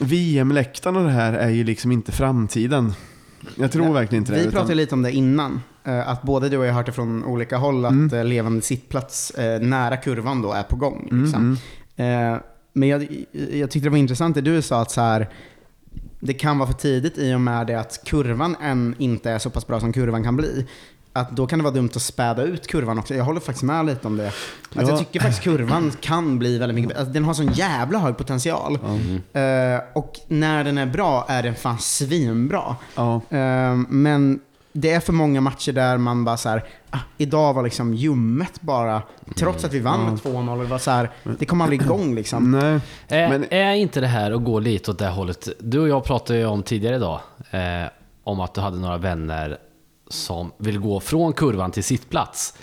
VM-läktaren 0.00 0.96
och 0.96 1.02
det 1.04 1.10
här 1.10 1.32
är 1.32 1.48
ju 1.50 1.64
liksom 1.64 1.92
inte 1.92 2.12
framtiden. 2.12 2.92
Jag 3.56 3.72
tror 3.72 3.84
Nej, 3.84 3.92
verkligen 3.92 4.22
inte 4.22 4.32
det. 4.32 4.36
Vi 4.38 4.42
utan- 4.42 4.52
pratade 4.52 4.74
lite 4.74 4.94
om 4.94 5.02
det 5.02 5.12
innan. 5.12 5.60
eh, 5.84 6.08
Att 6.08 6.22
både 6.22 6.48
du 6.48 6.56
och 6.58 6.64
jag 6.66 6.70
har 6.72 6.76
hört 6.76 6.86
det 6.86 6.92
från 6.92 7.24
olika 7.24 7.56
håll 7.56 7.84
att 7.84 7.92
Mm. 7.92 8.18
eh, 8.18 8.24
levande 8.24 8.62
sittplats 8.62 9.30
eh, 9.30 9.60
nära 9.60 9.96
kurvan 9.96 10.42
då 10.42 10.52
är 10.52 10.62
på 10.62 10.76
gång. 10.76 11.08
Mm, 11.10 11.22
Liksom. 11.24 11.56
mm. 11.96 12.40
Men 12.72 12.88
jag, 12.88 13.24
jag 13.52 13.70
tyckte 13.70 13.86
det 13.86 13.90
var 13.90 13.98
intressant 13.98 14.34
det 14.34 14.40
du 14.40 14.62
sa 14.62 14.82
att 14.82 14.90
så 14.90 15.00
här, 15.00 15.28
det 16.20 16.34
kan 16.34 16.58
vara 16.58 16.66
för 16.70 16.78
tidigt 16.78 17.18
i 17.18 17.34
och 17.34 17.40
med 17.40 17.66
det 17.66 17.74
att 17.80 18.00
kurvan 18.06 18.56
än 18.62 18.94
inte 18.98 19.30
är 19.30 19.38
så 19.38 19.50
pass 19.50 19.66
bra 19.66 19.80
som 19.80 19.92
kurvan 19.92 20.22
kan 20.24 20.36
bli. 20.36 20.66
Att 21.12 21.30
då 21.30 21.46
kan 21.46 21.58
det 21.58 21.62
vara 21.62 21.74
dumt 21.74 21.90
att 21.96 22.02
späda 22.02 22.42
ut 22.42 22.66
kurvan 22.66 22.98
också. 22.98 23.14
Jag 23.14 23.24
håller 23.24 23.40
faktiskt 23.40 23.62
med 23.62 23.86
lite 23.86 24.06
om 24.06 24.16
det. 24.16 24.26
Att 24.28 24.34
Ja. 24.74 24.82
Jag 24.82 24.98
tycker 24.98 25.20
faktiskt 25.20 25.42
kurvan 25.42 25.92
kan 26.00 26.38
bli 26.38 26.58
väldigt 26.58 26.74
mycket. 26.84 26.98
Alltså, 26.98 27.12
den 27.12 27.24
har 27.24 27.34
sån 27.34 27.52
jävla 27.52 27.98
hög 27.98 28.16
potential. 28.16 28.74
Eh, 29.32 29.42
och 29.94 30.12
när 30.28 30.64
den 30.64 30.78
är 30.78 30.86
bra 30.86 31.24
är 31.28 31.42
den 31.42 31.54
fan 31.54 31.78
svinbra. 31.78 32.76
Ja. 32.94 33.14
Eh, 33.30 33.74
men 33.88 34.40
det 34.72 34.90
är 34.90 35.00
för 35.00 35.12
många 35.12 35.40
matcher 35.40 35.72
där 35.72 35.98
man 35.98 36.24
bara 36.24 36.36
så 36.36 36.48
här, 36.48 36.64
ah, 36.90 36.98
idag 37.18 37.54
var 37.54 37.62
liksom 37.62 37.94
ljummet 37.94 38.60
bara. 38.60 39.02
Trots 39.36 39.64
att 39.64 39.72
vi 39.72 39.80
vann 39.80 40.04
med 40.04 40.18
2-0. 40.18 40.58
Det 40.58 40.64
var 40.64 40.78
så 40.78 40.90
här, 40.90 41.10
det 41.38 41.44
kom 41.46 41.60
aldrig 41.60 41.82
igång 41.82 42.14
liksom. 42.14 42.50
Nej. 42.50 42.80
Är, 43.08 43.28
Men- 43.28 43.52
är 43.52 43.72
inte 43.74 44.00
det 44.00 44.06
här 44.06 44.30
att 44.32 44.44
gå 44.44 44.58
lite 44.58 44.90
åt 44.90 44.98
det 44.98 45.04
här 45.04 45.12
hållet? 45.12 45.48
Du 45.60 45.78
och 45.80 45.88
jag 45.88 46.04
pratade 46.04 46.38
ju 46.38 46.46
om 46.46 46.62
tidigare 46.62 46.96
idag, 46.96 47.20
eh, 47.50 47.88
om 48.24 48.40
att 48.40 48.54
du 48.54 48.60
hade 48.60 48.76
några 48.78 48.98
vänner 48.98 49.58
som 50.12 50.52
vill 50.56 50.78
gå 50.78 51.00
från 51.00 51.32
kurvan 51.32 51.70
till 51.70 51.84
sittplats. 51.84 52.54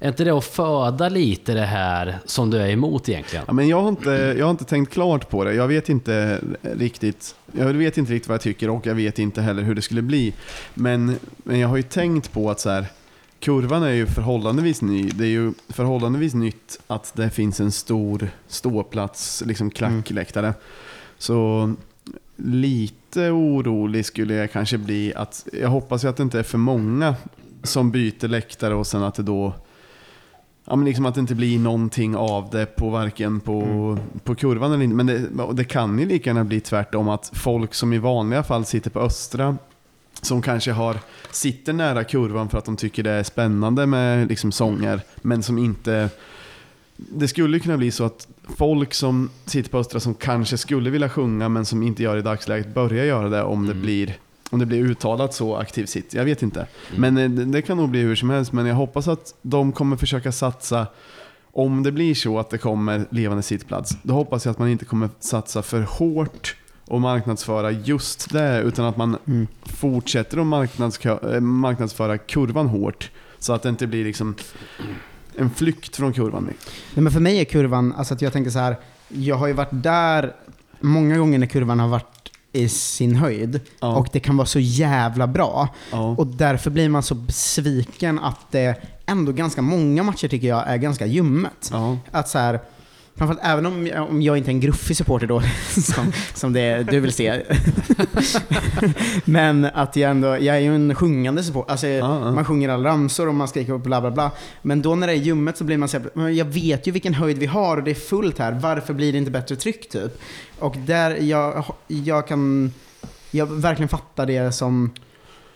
Är 0.00 0.08
inte 0.08 0.24
det 0.24 0.30
att 0.30 0.44
föda 0.44 1.08
lite 1.08 1.54
det 1.54 1.66
här 1.66 2.18
som 2.24 2.50
du 2.50 2.58
är 2.58 2.68
emot 2.68 3.08
egentligen? 3.08 3.44
Ja, 3.48 3.52
men 3.52 3.68
jag, 3.68 3.82
har 3.82 3.88
inte, 3.88 4.10
jag 4.10 4.46
har 4.46 4.50
inte 4.50 4.64
tänkt 4.64 4.92
klart 4.92 5.28
på 5.28 5.44
det. 5.44 5.54
Jag 5.54 5.68
vet 5.68 5.88
inte 5.88 6.40
riktigt 6.62 7.34
jag 7.52 7.66
vet 7.66 7.98
inte 7.98 8.12
riktigt 8.12 8.28
vad 8.28 8.34
jag 8.34 8.42
tycker 8.42 8.70
och 8.70 8.86
jag 8.86 8.94
vet 8.94 9.18
inte 9.18 9.42
heller 9.42 9.62
hur 9.62 9.74
det 9.74 9.82
skulle 9.82 10.02
bli. 10.02 10.34
Men, 10.74 11.16
men 11.36 11.58
jag 11.58 11.68
har 11.68 11.76
ju 11.76 11.82
tänkt 11.82 12.32
på 12.32 12.50
att 12.50 12.60
så 12.60 12.70
här, 12.70 12.86
kurvan 13.40 13.82
är 13.82 13.92
ju 13.92 14.06
förhållandevis 14.06 14.82
ny. 14.82 15.08
Det 15.08 15.24
är 15.24 15.28
ju 15.28 15.52
förhållandevis 15.68 16.34
nytt 16.34 16.80
att 16.86 17.12
det 17.14 17.30
finns 17.30 17.60
en 17.60 17.72
stor 17.72 18.30
ståplats, 18.46 19.42
liksom 19.46 19.70
klackläktare. 19.70 20.54
Så 21.18 21.74
lite 22.36 22.97
orolig 23.16 24.06
skulle 24.06 24.34
jag 24.34 24.52
kanske 24.52 24.78
bli. 24.78 25.14
att 25.14 25.46
Jag 25.52 25.68
hoppas 25.68 26.04
ju 26.04 26.08
att 26.08 26.16
det 26.16 26.22
inte 26.22 26.38
är 26.38 26.42
för 26.42 26.58
många 26.58 27.14
som 27.62 27.90
byter 27.90 28.28
läktare 28.28 28.74
och 28.74 28.86
sen 28.86 29.02
att 29.02 29.14
det 29.14 29.22
då 29.22 29.52
Ja, 30.70 30.76
men 30.76 30.84
liksom 30.84 31.06
att 31.06 31.14
det 31.14 31.20
inte 31.20 31.34
blir 31.34 31.58
någonting 31.58 32.16
av 32.16 32.50
det 32.50 32.66
på 32.66 32.90
varken 32.90 33.40
på, 33.40 33.98
på 34.24 34.34
kurvan 34.34 34.72
eller 34.72 34.84
inte. 34.84 34.96
Men 34.96 35.06
det, 35.06 35.28
det 35.52 35.64
kan 35.64 35.98
ju 35.98 36.06
lika 36.06 36.30
gärna 36.30 36.44
bli 36.44 36.60
tvärtom 36.60 37.08
att 37.08 37.30
folk 37.34 37.74
som 37.74 37.92
i 37.92 37.98
vanliga 37.98 38.42
fall 38.42 38.64
sitter 38.64 38.90
på 38.90 39.00
östra 39.00 39.56
som 40.22 40.42
kanske 40.42 40.72
har, 40.72 40.96
sitter 41.30 41.72
nära 41.72 42.04
kurvan 42.04 42.48
för 42.48 42.58
att 42.58 42.64
de 42.64 42.76
tycker 42.76 43.02
det 43.02 43.10
är 43.10 43.22
spännande 43.22 43.86
med 43.86 44.28
liksom 44.28 44.52
sånger, 44.52 45.00
men 45.16 45.42
som 45.42 45.58
inte... 45.58 46.10
Det 46.96 47.28
skulle 47.28 47.60
kunna 47.60 47.76
bli 47.76 47.90
så 47.90 48.04
att 48.04 48.28
folk 48.56 48.94
som 48.94 49.30
sitter 49.44 49.70
på 49.70 49.78
Östra 49.78 50.00
som 50.00 50.14
kanske 50.14 50.58
skulle 50.58 50.90
vilja 50.90 51.08
sjunga 51.08 51.48
men 51.48 51.64
som 51.64 51.82
inte 51.82 52.02
gör 52.02 52.14
det 52.14 52.20
i 52.20 52.22
dagsläget 52.22 52.74
börjar 52.74 53.04
göra 53.04 53.28
det 53.28 53.42
om, 53.42 53.66
det, 53.66 53.74
blir, 53.74 54.16
om 54.50 54.58
det 54.58 54.66
blir 54.66 54.80
uttalat 54.80 55.34
så 55.34 55.56
aktivt 55.56 55.88
sitt. 55.88 56.14
Jag 56.14 56.24
vet 56.24 56.42
inte. 56.42 56.66
Men 56.96 57.18
eh, 57.18 57.30
det, 57.30 57.44
det 57.44 57.62
kan 57.62 57.76
nog 57.76 57.88
bli 57.88 58.00
hur 58.00 58.16
som 58.16 58.30
helst. 58.30 58.52
Men 58.52 58.66
jag 58.66 58.74
hoppas 58.74 59.08
att 59.08 59.34
de 59.42 59.72
kommer 59.72 59.96
försöka 59.96 60.32
satsa 60.32 60.86
om 61.52 61.82
det 61.82 61.92
blir 61.92 62.14
så 62.14 62.38
att 62.38 62.50
det 62.50 62.58
kommer 62.58 63.06
levande 63.10 63.42
sittplats, 63.42 63.96
då 64.02 64.14
hoppas 64.14 64.44
jag 64.44 64.52
att 64.52 64.58
man 64.58 64.68
inte 64.68 64.84
kommer 64.84 65.08
satsa 65.20 65.62
för 65.62 65.80
hårt 65.80 66.56
och 66.84 67.00
marknadsföra 67.00 67.70
just 67.70 68.30
det, 68.30 68.62
utan 68.62 68.84
att 68.84 68.96
man 68.96 69.16
fortsätter 69.62 70.38
att 70.38 71.24
eh, 71.24 71.40
marknadsföra 71.40 72.18
kurvan 72.18 72.66
hårt. 72.66 73.10
Så 73.38 73.52
att 73.52 73.62
det 73.62 73.68
inte 73.68 73.86
blir 73.86 74.04
liksom 74.04 74.34
en 75.38 75.50
flykt 75.50 75.96
från 75.96 76.12
kurvan. 76.12 76.44
Nej, 76.44 76.54
men 77.02 77.12
för 77.12 77.20
mig 77.20 77.40
är 77.40 77.44
kurvan, 77.44 77.94
alltså 77.96 78.14
att 78.14 78.22
jag 78.22 78.32
tänker 78.32 78.50
så 78.50 78.58
här, 78.58 78.76
jag 79.08 79.36
har 79.36 79.46
ju 79.46 79.52
varit 79.52 79.68
där 79.72 80.34
många 80.80 81.18
gånger 81.18 81.38
när 81.38 81.46
kurvan 81.46 81.80
har 81.80 81.88
varit 81.88 82.32
i 82.52 82.68
sin 82.68 83.14
höjd 83.16 83.60
Ja. 83.80 83.96
och 83.96 84.08
det 84.12 84.20
kan 84.20 84.36
vara 84.36 84.46
så 84.46 84.58
jävla 84.58 85.26
bra. 85.26 85.68
Ja. 85.92 86.14
Och 86.18 86.26
därför 86.26 86.70
blir 86.70 86.88
man 86.88 87.02
så 87.02 87.14
besviken 87.14 88.18
att 88.18 88.40
det 88.50 88.82
ändå 89.06 89.32
ganska 89.32 89.62
många 89.62 90.02
matcher 90.02 90.28
tycker 90.28 90.48
jag 90.48 90.64
är 90.68 90.76
ganska 90.76 91.06
ljummet. 91.06 91.68
Ja. 91.72 91.96
Att 92.10 92.28
så 92.28 92.38
här, 92.38 92.60
framförallt 93.18 93.40
även 93.42 93.66
om 93.66 93.90
om 94.10 94.22
jag 94.22 94.38
inte 94.38 94.50
är 94.50 94.52
en 94.52 94.60
gruffig 94.60 94.96
supporter 94.96 95.26
då, 95.26 95.42
som, 95.68 96.12
som 96.34 96.52
det 96.52 96.82
du 96.82 97.00
vill 97.00 97.12
se. 97.12 97.42
Men 99.24 99.64
att 99.64 99.96
jag 99.96 100.10
ändå, 100.10 100.28
jag 100.28 100.56
är 100.56 100.60
ju 100.60 100.74
en 100.74 100.94
sjungande 100.94 101.42
supporter. 101.42 101.70
Alltså, 101.70 101.86
ja. 101.86 102.32
Man 102.32 102.44
sjunger 102.44 102.68
alla 102.68 102.88
ramsor 102.88 103.28
och 103.28 103.34
man 103.34 103.48
skriker 103.48 103.72
och 103.72 103.80
bla 103.80 104.00
bla 104.00 104.10
bla. 104.10 104.30
Men 104.62 104.82
då 104.82 104.94
när 104.94 105.06
det 105.06 105.12
är 105.12 105.16
ljummet 105.16 105.56
så 105.56 105.64
blir 105.64 105.78
man 105.78 105.88
så 105.88 105.98
här, 105.98 106.10
"Men 106.14 106.36
jag 106.36 106.44
vet 106.44 106.86
ju 106.86 106.92
vilken 106.92 107.14
höjd 107.14 107.38
vi 107.38 107.46
har 107.46 107.76
och 107.76 107.82
det 107.82 107.90
är 107.90 107.94
fullt 107.94 108.38
här. 108.38 108.52
Varför 108.52 108.94
blir 108.94 109.12
det 109.12 109.18
inte 109.18 109.30
bättre 109.30 109.56
tryck 109.56 109.88
typ? 109.88 110.20
Och 110.58 110.76
där 110.76 111.16
jag, 111.16 111.64
jag 111.86 112.28
kan, 112.28 112.72
jag 113.30 113.46
verkligen 113.46 113.88
fattar 113.88 114.26
det 114.26 114.52
som 114.52 114.90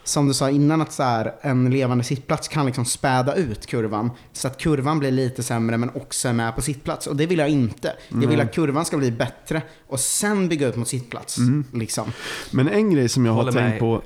som 0.05 0.29
du 0.29 0.35
sa 0.35 0.51
innan, 0.51 0.81
att 0.81 0.93
så 0.93 1.03
här, 1.03 1.35
en 1.41 1.71
levande 1.71 2.05
sittplats 2.05 2.49
kan 2.49 2.67
liksom 2.67 2.85
späda 2.85 3.35
ut 3.35 3.67
kurvan. 3.67 4.11
Så 4.33 4.49
att 4.49 4.59
kurvan 4.59 4.99
blir 4.99 5.11
lite 5.11 5.43
sämre 5.43 5.77
men 5.79 5.91
också 5.95 6.29
är 6.29 6.33
med 6.33 6.55
på 6.55 6.63
sittplats. 6.63 7.07
Och 7.07 7.17
det 7.17 7.27
vill 7.27 7.39
jag 7.39 7.49
inte. 7.49 7.93
Jag 8.09 8.29
vill 8.29 8.41
att 8.41 8.55
kurvan 8.55 8.85
ska 8.85 8.97
bli 8.97 9.11
bättre 9.13 9.63
och 9.89 10.01
sen 10.01 10.49
bygga 10.49 10.69
ut 10.69 10.77
mot 10.77 10.89
sittplats. 10.89 11.37
Liksom. 11.73 12.13
Men 12.51 12.69
en 12.69 12.91
grej 12.91 13.09
som 13.09 13.27
jag 13.27 13.33
har 13.33 13.45
Håller 13.45 13.53
tänkt 13.53 13.71
med. 13.71 13.81
på, 13.81 14.03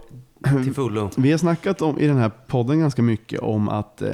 Till 0.64 0.74
fullo. 0.74 1.10
vi 1.16 1.30
har 1.30 1.38
snackat 1.38 1.82
om, 1.82 1.98
i 2.00 2.06
den 2.06 2.16
här 2.16 2.30
podden 2.46 2.80
ganska 2.80 3.02
mycket 3.02 3.40
om 3.40 3.68
att 3.68 4.02
eh, 4.02 4.10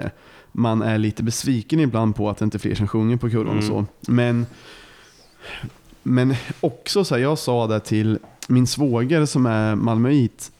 man 0.53 0.83
är 0.83 0.99
lite 0.99 1.22
besviken 1.22 1.80
ibland 1.80 2.16
på 2.16 2.30
att 2.30 2.39
det 2.39 2.45
inte 2.45 2.57
är 2.57 2.59
fler 2.59 2.74
som 2.74 2.89
sjunger 2.89 3.16
på 3.16 3.30
kurvan 3.30 3.59
och 3.59 3.64
så. 3.64 3.85
Men, 4.09 4.47
men 6.03 6.35
också 6.61 7.05
så 7.05 7.14
här, 7.14 7.22
jag 7.22 7.39
sa 7.39 7.66
det 7.66 7.80
till 7.80 8.18
min 8.49 8.66
svåger 8.66 9.26
som 9.26 9.47
är 9.47 9.74
malmöit, 9.74 10.53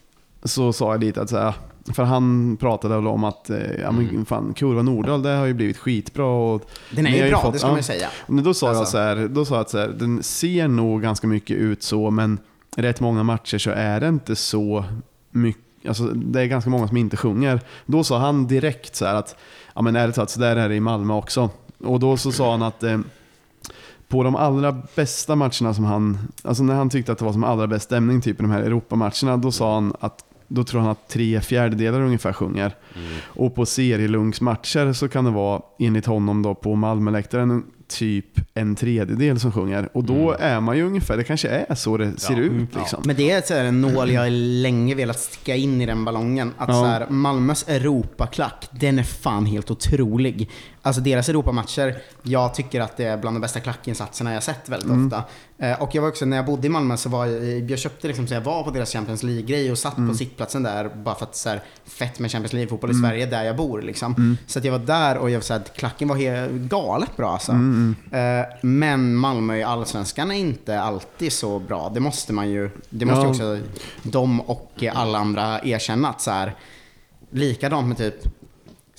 så 0.45 0.73
sa 0.73 0.93
jag 0.93 1.01
lite 1.01 1.23
att 1.23 1.31
så 1.31 1.37
här, 1.39 1.55
för 1.95 2.03
han 2.05 2.57
pratade 2.57 2.95
väl 2.95 3.07
om 3.07 3.25
att 3.25 3.51
eh, 3.51 3.81
ja, 3.81 3.93
men 3.93 4.25
fan, 4.25 4.55
kurva 4.55 4.83
Nordahl 4.83 5.23
det 5.23 5.29
har 5.29 5.47
ju 5.47 5.55
blivit 5.55 5.79
skitbra. 5.79 6.27
Och 6.27 6.63
Den 6.91 7.07
är 7.07 7.25
ju 7.25 7.31
bra, 7.31 7.41
fått- 7.41 7.53
det 7.53 7.59
ska 7.59 7.69
ja. 7.69 7.73
man 7.73 7.79
ju 7.79 7.83
säga. 7.83 8.09
Men 8.27 8.45
då 8.45 8.55
sa 8.55 8.67
jag 8.67 8.77
Alltså. 8.77 8.93
så 8.93 8.99
här, 8.99 9.29
då 9.29 9.45
sa 9.45 9.55
jag 9.55 9.61
att 9.61 9.71
så 9.71 9.79
här, 9.79 9.89
den 9.89 10.23
ser 10.23 10.69
nog 10.69 11.03
ganska 11.03 11.27
mycket 11.27 11.57
ut 11.57 11.83
så, 11.83 12.11
men 12.11 12.39
rätt 12.77 13.01
många 13.01 13.23
matcher 13.23 13.59
så 13.59 13.71
är 13.71 14.01
det 14.01 14.09
inte 14.09 14.37
så 14.37 14.85
mycket. 15.31 15.63
Alltså, 15.89 16.05
det 16.05 16.41
är 16.41 16.47
ganska 16.47 16.71
många 16.71 16.89
som 16.89 16.97
inte 16.97 17.17
sjunger. 17.17 17.61
Då 17.87 18.05
sa 18.05 18.19
han 18.19 18.47
direkt 18.47 18.97
så 18.97 19.05
att, 19.07 19.37
ja 19.75 19.83
men 19.83 19.97
är 19.97 20.07
det 20.07 20.13
så 20.13 20.23
att 20.23 20.31
så 20.31 20.41
där 20.41 20.57
är 20.57 20.69
det 20.69 20.75
i 20.75 20.81
Malmö 20.81 21.15
också. 21.15 21.51
Och 21.85 22.01
då 22.01 22.17
så 22.17 22.33
sa 22.33 22.51
han 22.51 22.63
att 22.63 22.83
eh, 22.83 22.99
på 24.09 24.23
de 24.23 24.37
allra 24.37 24.83
bästa 24.95 25.35
matcherna 25.37 25.75
som 25.75 25.85
han, 25.85 26.19
alltså 26.45 26.63
när 26.63 26.75
han 26.75 26.91
tyckte 26.91 27.13
att 27.13 27.19
det 27.19 27.25
var 27.25 27.33
som 27.33 27.45
allra 27.45 27.67
bäst 27.67 27.85
stämning, 27.85 28.21
typ 28.21 28.39
i 28.41 28.43
de 28.43 28.51
här 28.51 28.63
Europamatcherna, 28.63 29.37
då 29.37 29.53
sa 29.53 29.75
han 29.75 29.95
att 30.01 30.25
då 30.55 30.65
tror 30.65 30.81
han 30.81 30.91
att 30.91 31.09
tre 31.09 31.41
fjärdedelar 31.41 32.01
ungefär 32.01 32.33
sjunger. 32.33 32.73
Och 33.25 33.55
på 33.55 33.67
serielunksmatcher 33.67 34.93
så 34.93 35.09
kan 35.09 35.25
det 35.25 35.31
vara, 35.31 35.63
enligt 35.79 36.07
honom 36.07 36.43
då, 36.43 36.55
på 36.55 36.75
Malmöläktaren 36.75 37.63
typ 37.89 38.27
en 38.55 38.75
tredjedel 38.75 39.41
som 39.41 39.53
sjunger. 39.53 39.89
Och 39.93 40.05
då 40.05 40.37
är 40.39 40.61
man 40.61 40.77
ju 40.77 40.83
ungefär, 40.87 41.17
det 41.17 41.25
kanske 41.25 41.49
är 41.49 41.75
så 41.75 41.97
det 41.97 42.21
ser 42.21 42.41
ut 42.41 42.75
liksom. 42.77 43.03
Men 43.05 43.17
det 43.17 43.31
är 43.31 43.43
så 43.43 43.55
här 43.55 43.65
en 43.65 43.81
nål 43.81 44.11
jag 44.11 44.33
länge 44.33 44.95
velat 44.95 45.21
sticka 45.21 45.57
in 45.57 45.81
i 45.81 45.87
den 45.87 46.05
ballongen. 46.05 46.53
Att 46.59 46.69
Ja. 46.69 46.75
så 46.75 46.85
här, 46.85 47.07
Malmös 47.09 47.69
Europaklack, 47.69 48.69
den 48.71 48.99
är 48.99 49.03
fan 49.03 49.47
helt 49.47 49.71
otrolig. 49.71 50.51
Alltså 50.85 51.01
deras 51.03 51.29
Europamatcher, 51.29 52.03
jag 52.23 52.55
tycker 52.55 52.81
att 52.81 52.97
det 52.97 53.05
är 53.05 53.17
bland 53.17 53.37
de 53.37 53.41
bästa 53.41 53.61
klackinsatserna 53.61 54.35
jag 54.35 54.43
sett 54.43 54.69
väldigt 54.69 54.89
Mm. 54.91 55.07
ofta. 55.07 55.25
Eh, 55.59 55.83
och 55.83 55.95
jag 55.95 56.03
var 56.03 56.09
också, 56.09 56.25
när 56.25 56.37
jag 56.37 56.47
bodde 56.47 56.67
i 56.67 56.71
Malmö 56.71 56.97
så 56.97 57.09
var 57.09 57.27
jag, 57.27 57.71
jag 57.71 57.79
köpte 57.79 58.09
liksom, 58.09 58.27
så 58.27 58.35
jag 58.35 58.41
var 58.41 58.63
på 58.63 58.71
deras 58.71 58.93
Champions 58.93 59.23
League-grej 59.23 59.73
och 59.73 59.79
satt 59.79 59.97
Mm. 59.99 60.09
på 60.11 60.15
sittplatsen 60.17 60.63
där 60.63 60.89
bara 60.95 61.15
för 61.15 61.25
att 61.27 61.37
så 61.37 61.49
här, 61.49 61.63
fett 61.85 62.19
med 62.19 62.31
Champions 62.31 62.53
League-fotboll 62.53 62.91
i 62.91 62.95
Mm. 62.95 63.11
Sverige 63.11 63.27
där 63.27 63.45
jag 63.45 63.57
bor 63.57 63.83
liksom. 63.83 64.37
Så 64.47 64.59
att 64.59 64.65
jag 64.65 64.73
var 64.73 64.79
där 64.79 65.17
och 65.19 65.31
jag, 65.31 65.43
så 65.45 65.53
här, 65.53 65.63
klacken 65.77 66.09
var 66.09 66.17
helt 66.17 66.53
galet 66.53 67.17
bra 67.17 67.33
alltså. 67.33 67.53
Mm, 67.53 67.97
Eh, 68.11 68.47
men 68.63 69.15
Malmö 69.17 69.57
i 69.57 69.63
Allsvenskan 69.63 70.31
är 70.31 70.35
inte 70.35 70.81
alltid 70.81 71.33
så 71.33 71.59
bra. 71.59 71.89
Det 71.95 72.01
måste 72.01 72.33
man 72.33 72.51
ju, 72.51 72.71
det 72.91 73.05
måste 73.07 73.21
ju 73.21 73.25
Ja. 73.27 73.31
också 73.31 73.59
de 74.03 74.41
och 74.41 74.85
alla 74.95 75.19
andra 75.19 75.61
erkänna 75.65 76.09
att 76.09 76.21
så 76.21 76.31
här, 76.31 76.55
likadant 77.31 77.89
med 77.89 77.97
typ, 77.99 78.15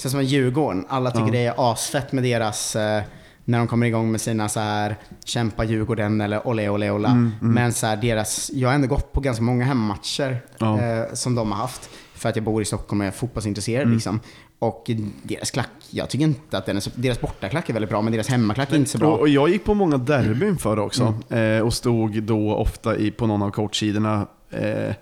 så 0.04 0.10
som 0.10 0.18
med 0.18 0.26
Djurgården. 0.26 0.86
Alla 0.90 1.12
tycker 1.12 1.26
Ja. 1.26 1.32
det 1.32 1.46
är 1.46 1.72
asfett 1.72 2.12
med 2.12 2.24
deras, 2.24 2.76
eh, 2.76 3.04
när 3.46 3.58
de 3.58 3.68
kommer 3.68 3.88
igång 3.88 4.12
med 4.12 4.22
sina 4.22 4.50
så 4.50 4.60
här 4.60 4.96
kämpa 5.26 5.64
Djurgården 5.64 6.22
eller 6.22 6.48
ole 6.48 6.70
ole 6.70 6.92
ola. 6.92 7.10
Mm, 7.10 7.32
Men 7.42 7.74
så 7.74 7.88
här, 7.88 7.96
deras, 7.98 8.52
jag 8.54 8.70
har 8.70 8.76
ändå 8.76 8.88
gått 8.88 9.12
på 9.14 9.20
ganska 9.22 9.44
många 9.44 9.66
hemmamatcher 9.66 10.42
Ja. 10.58 10.82
eh, 10.82 11.04
som 11.14 11.36
de 11.36 11.52
har 11.52 11.58
haft. 11.58 11.90
För 12.16 12.30
att 12.30 12.36
jag 12.36 12.46
bor 12.46 12.62
i 12.62 12.66
Stockholm 12.66 13.02
och 13.02 13.08
är 13.08 13.12
fotbollsintresserad 13.12 13.82
Mm. 13.84 13.94
liksom. 13.94 14.20
Och 14.60 14.90
deras 15.24 15.52
klack, 15.52 15.70
jag 15.90 16.10
tycker 16.10 16.26
inte 16.26 16.58
att 16.58 16.66
den 16.66 16.76
är 16.78 16.82
så, 16.82 16.90
deras 16.96 17.22
bortaklack 17.22 17.70
är 17.70 17.74
väldigt 17.74 17.90
bra 17.90 18.02
men 18.02 18.14
deras 18.14 18.28
hemmaklack 18.30 18.72
är 18.72 18.76
inte 18.76 18.90
så 18.90 18.98
bra. 18.98 19.10
Och, 19.14 19.20
och 19.20 19.30
jag 19.30 19.50
gick 19.50 19.66
på 19.66 19.74
många 19.74 19.98
derbyn 19.98 20.58
förr 20.58 20.80
också 20.80 21.16
eh, 21.30 21.60
och 21.60 21.74
stod 21.74 22.24
då 22.24 22.56
ofta 22.56 22.96
i, 22.98 23.12
på 23.12 23.28
någon 23.28 23.42
av 23.42 23.52
kortsidorna. 23.52 24.28
Eh, 24.50 24.94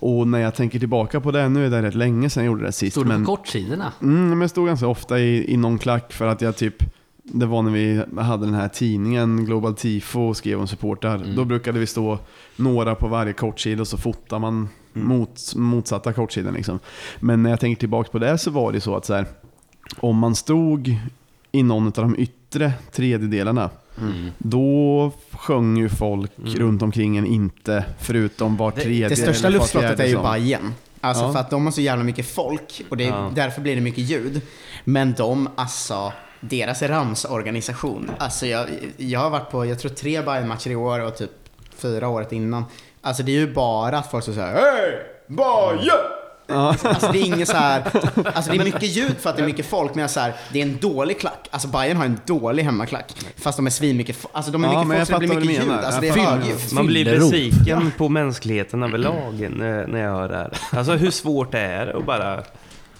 och 0.00 0.28
när 0.28 0.38
jag 0.38 0.54
tänker 0.54 0.78
tillbaka 0.78 1.20
på 1.20 1.30
det, 1.30 1.48
nu 1.48 1.66
är 1.66 1.70
det 1.70 1.82
rätt 1.82 1.94
länge 1.94 2.30
sedan 2.30 2.44
jag 2.44 2.52
gjorde 2.52 2.64
det 2.64 2.72
sist. 2.72 2.92
Stod 2.92 3.04
du 3.04 3.08
men, 3.08 3.24
på 3.24 3.36
kortsidorna? 3.36 3.92
mm, 4.02 4.28
men 4.28 4.40
jag 4.40 4.50
stod 4.50 4.66
ganska 4.66 4.86
ofta 4.86 5.18
i, 5.18 5.52
i 5.52 5.56
någon 5.56 5.78
klack 5.78 6.12
för 6.12 6.26
att 6.26 6.40
jag 6.40 6.56
typ 6.56 6.82
det 7.32 7.46
var 7.46 7.62
när 7.62 7.70
vi 7.70 8.04
hade 8.22 8.46
den 8.46 8.54
här 8.54 8.68
tidningen 8.68 9.44
Global 9.44 9.74
Tifo 9.74 10.20
och 10.20 10.36
skrev 10.36 10.60
om 10.60 10.66
supportrar. 10.66 11.26
Då 11.36 11.44
brukade 11.44 11.78
vi 11.78 11.86
stå 11.86 12.18
några 12.56 12.94
på 12.94 13.08
varje 13.08 13.32
kortsida 13.32 13.80
och 13.80 13.88
så 13.88 13.96
fotar 13.96 14.38
man 14.38 14.68
Mot, 14.92 15.54
motsatta 15.56 16.12
kortsidan 16.12 16.54
liksom. 16.54 16.78
Men 17.20 17.42
när 17.42 17.50
jag 17.50 17.60
tänker 17.60 17.80
tillbaka 17.80 18.10
på 18.10 18.18
det 18.18 18.38
så 18.38 18.50
var 18.50 18.72
det 18.72 18.80
så 18.80 18.96
att 18.96 19.04
så 19.04 19.14
här, 19.14 19.26
om 19.96 20.18
man 20.18 20.34
stod 20.34 20.96
i 21.52 21.62
någon 21.62 21.86
av 21.86 21.92
de 21.92 22.16
yttre 22.18 22.72
tredjedelarna 22.92 23.70
Mm. 24.00 24.30
då 24.38 25.12
sjöng 25.32 25.76
ju 25.76 25.88
folk 25.88 26.30
runt 26.38 26.82
omkring 26.82 27.16
en 27.16 27.26
inte 27.26 27.84
förutom 28.00 28.56
var 28.56 28.70
tredje 28.70 29.08
Det 29.08 29.16
största 29.16 29.46
eller 29.46 29.58
var 29.58 29.62
luftslottet 29.64 30.00
är 30.00 30.06
ju. 30.06 30.16
Bajen. 30.16 30.74
Alltså 31.00 31.24
Ja. 31.24 31.32
för 31.32 31.40
att 31.40 31.50
de 31.50 31.64
har 31.64 31.72
så 31.72 31.80
jävla 31.80 32.04
mycket 32.04 32.26
folk 32.28 32.82
och 32.88 32.96
det 32.96 33.04
Ja. 33.04 33.30
därför 33.34 33.60
blir 33.60 33.74
det 33.74 33.80
mycket 33.82 34.04
ljud. 34.04 34.40
Men 34.84 35.12
de, 35.14 35.48
alltså, 35.56 36.12
deras 36.40 36.82
ramsorganisation. 36.82 38.10
Alltså 38.18 38.46
jag, 38.46 38.66
jag 38.96 39.20
har 39.20 39.30
varit 39.30 39.50
på, 39.50 39.66
jag 39.66 39.78
tror 39.78 39.90
tre 39.90 40.22
Bajen-matcher 40.22 40.70
i 40.70 40.76
år 40.76 41.00
och 41.00 41.16
typ 41.16 41.30
fyra 41.76 42.08
året 42.08 42.32
innan. 42.32 42.64
Alltså 43.00 43.22
det 43.22 43.32
är 43.32 43.40
ju 43.40 43.52
bara 43.54 43.98
att 43.98 44.10
folk 44.10 44.24
så 44.24 44.32
säger 44.34 44.52
Hej! 44.54 44.98
Bajen! 45.28 46.07
Alltså 46.48 47.12
det 47.12 47.18
är 47.18 47.24
inget 47.26 47.48
så 47.48 47.56
här, 47.56 47.82
alltså 48.34 48.52
det 48.52 48.58
är 48.58 48.64
mycket 48.64 48.96
ljud 48.96 49.14
för 49.20 49.30
att 49.30 49.36
det 49.36 49.42
är 49.42 49.46
mycket 49.46 49.66
folk, 49.66 49.94
men 49.94 50.08
så 50.08 50.20
här, 50.20 50.32
det 50.52 50.58
är 50.58 50.62
en 50.62 50.78
dålig 50.78 51.20
klack. 51.20 51.48
Alltså 51.50 51.68
Bayern 51.68 51.96
har 51.96 52.04
en 52.04 52.20
dålig 52.26 52.62
hemmaklack. 52.62 53.12
Fast 53.36 53.58
de 53.58 53.66
är 53.66 53.70
svinmycket, 53.70 54.26
alltså 54.32 54.52
de 54.52 54.64
är 54.64 54.68
mycket 54.68 54.86
folk 54.86 54.98
jag 54.98 55.06
så 55.06 55.12
det 55.12 55.18
blir 55.18 55.40
mycket 55.40 55.66
ljud. 55.66 55.70
Alltså 55.70 56.00
det 56.00 56.06
Jag 56.06 56.18
är 56.18 56.24
högljutt. 56.24 56.72
Man 56.72 56.86
blir 56.86 57.04
besviken 57.04 57.92
på 57.98 58.08
mänskligheten 58.08 58.82
överlag 58.82 59.48
när, 59.56 59.86
när 59.86 60.00
jag 60.00 60.10
hör 60.10 60.28
det 60.28 60.36
här. 60.36 60.58
Alltså 60.70 60.92
hur 60.92 61.10
svårt 61.10 61.52
det 61.52 61.60
är 61.60 61.96
att 61.98 62.06
bara 62.06 62.42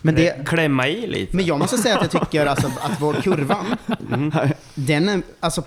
Men 0.00 0.14
det, 0.14 0.46
klämma 0.46 0.88
i 0.88 1.06
lite. 1.06 1.36
Men 1.36 1.46
jag 1.46 1.58
måste 1.58 1.78
säga 1.78 1.98
att 1.98 2.12
jag 2.12 2.22
tycker 2.22 2.46
alltså 2.46 2.66
att 2.66 3.00
vår 3.00 3.14
kurvan, 3.14 3.66
den 4.74 5.08
är, 5.08 5.22
alltså, 5.40 5.62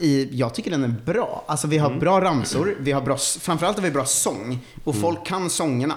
i, 0.00 0.28
jag 0.38 0.54
tycker 0.54 0.70
den 0.70 0.84
är 0.84 0.94
bra. 1.12 1.44
Alltså 1.48 1.66
vi 1.66 1.78
har 1.78 1.90
bra 1.90 2.20
ramsor, 2.20 2.74
vi 2.80 2.92
har 2.92 3.00
bra, 3.00 3.16
framförallt 3.40 3.76
har 3.76 3.84
vi 3.84 3.90
bra 3.90 4.04
sång. 4.04 4.58
Och 4.84 4.96
folk 4.96 5.26
kan 5.26 5.50
sångerna. 5.50 5.94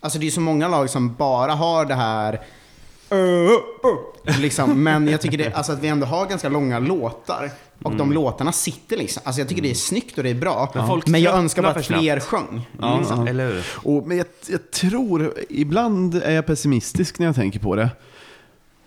Alltså 0.00 0.18
det 0.18 0.26
är 0.26 0.30
så 0.30 0.40
många 0.40 0.68
lag 0.68 0.90
som 0.90 1.14
bara 1.14 1.52
har 1.52 1.84
det 1.84 1.94
här 1.94 2.40
liksom, 4.40 4.82
men 4.82 5.08
jag 5.08 5.20
tycker 5.20 5.38
det, 5.38 5.52
alltså 5.52 5.72
att 5.72 5.82
vi 5.82 5.88
ändå 5.88 6.06
har 6.06 6.26
ganska 6.26 6.48
långa 6.48 6.78
låtar. 6.78 7.50
Och 7.82 7.96
de 7.96 8.12
låtarna 8.12 8.52
sitter 8.52 8.96
liksom. 8.96 9.22
Alltså 9.26 9.40
jag 9.40 9.48
tycker 9.48 9.62
det 9.62 9.70
är 9.70 9.74
snyggt 9.74 10.18
och 10.18 10.24
det 10.24 10.30
är 10.30 10.34
bra. 10.34 10.70
Men 10.74 10.86
folk 10.86 11.06
Men 11.06 11.20
jag 11.20 11.34
önskar 11.34 11.62
bara 11.62 11.72
att 11.72 11.86
fler 11.86 12.20
sjöng. 12.20 12.68
Ja, 12.80 12.98
liksom. 12.98 13.20
ja. 13.20 13.28
Eller 13.28 13.52
hur? 13.52 13.64
Och, 13.74 14.06
men 14.06 14.16
jag, 14.16 14.26
jag 14.48 14.70
tror, 14.70 15.34
ibland 15.48 16.14
är 16.14 16.32
jag 16.32 16.46
pessimistisk 16.46 17.18
när 17.18 17.26
jag 17.26 17.34
tänker 17.34 17.60
på 17.60 17.76
det. 17.76 17.90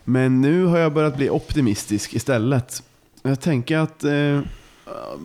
Men 0.03 0.41
nu 0.41 0.65
har 0.65 0.77
jag 0.77 0.93
börjat 0.93 1.17
bli 1.17 1.29
optimistisk 1.29 2.13
istället. 2.13 2.83
Jag 3.21 3.41
tänker 3.41 3.77
att 3.77 4.03
eh, 4.03 4.39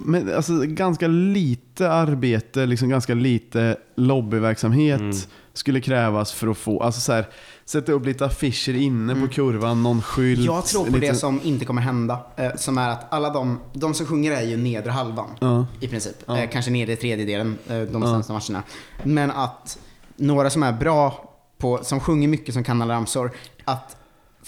med, 0.04 0.30
alltså, 0.30 0.52
ganska 0.64 1.06
lite 1.06 1.90
arbete, 1.90 2.66
liksom 2.66 2.88
ganska 2.88 3.14
lite 3.14 3.76
lobbyverksamhet 3.96 5.00
Mm. 5.00 5.16
Skulle 5.58 5.80
krävas 5.80 6.32
för 6.32 6.48
att 6.48 6.56
få, 6.58 6.82
alltså 6.82 7.00
så 7.00 7.12
här, 7.12 7.28
sätta 7.64 7.92
upp 7.92 8.06
lite 8.06 8.26
affischer 8.26 8.74
inne 8.74 9.14
på 9.14 9.28
kurvan, 9.28 9.82
någon 9.82 10.02
skylt. 10.02 10.38
Mm. 10.38 10.54
Jag 10.54 10.64
tror 10.66 10.84
på 10.84 10.90
lite, 10.92 11.06
det 11.06 11.14
som 11.14 11.40
inte 11.44 11.64
kommer 11.64 11.82
hända. 11.82 12.20
Eh, 12.36 12.54
som 12.56 12.78
är 12.78 12.88
att 12.88 13.12
alla 13.12 13.30
de, 13.30 13.60
de 13.72 13.94
som 13.94 14.06
sjunger 14.06 14.32
är 14.32 14.42
ju 14.42 14.56
nedre 14.56 14.90
halvan. 14.90 15.28
Ja. 15.40 15.66
I 15.80 15.88
princip. 15.88 16.28
Eh, 16.30 16.50
kanske 16.52 16.70
nedre 16.70 16.96
tredjedelen, 16.96 17.58
eh, 17.68 17.80
de 17.80 18.02
Ja. 18.02 18.08
sämsta 18.22 18.32
matcherna. 18.32 18.62
Men 19.02 19.30
att 19.30 19.78
några 20.16 20.50
som 20.50 20.62
är 20.62 20.72
bra 20.72 21.32
på, 21.58 21.78
som 21.82 22.00
sjunger 22.00 22.28
mycket, 22.28 22.54
som 22.54 22.64
kan 22.64 22.82
alla 22.82 22.94
ramsor, 22.94 23.30
att 23.64 23.95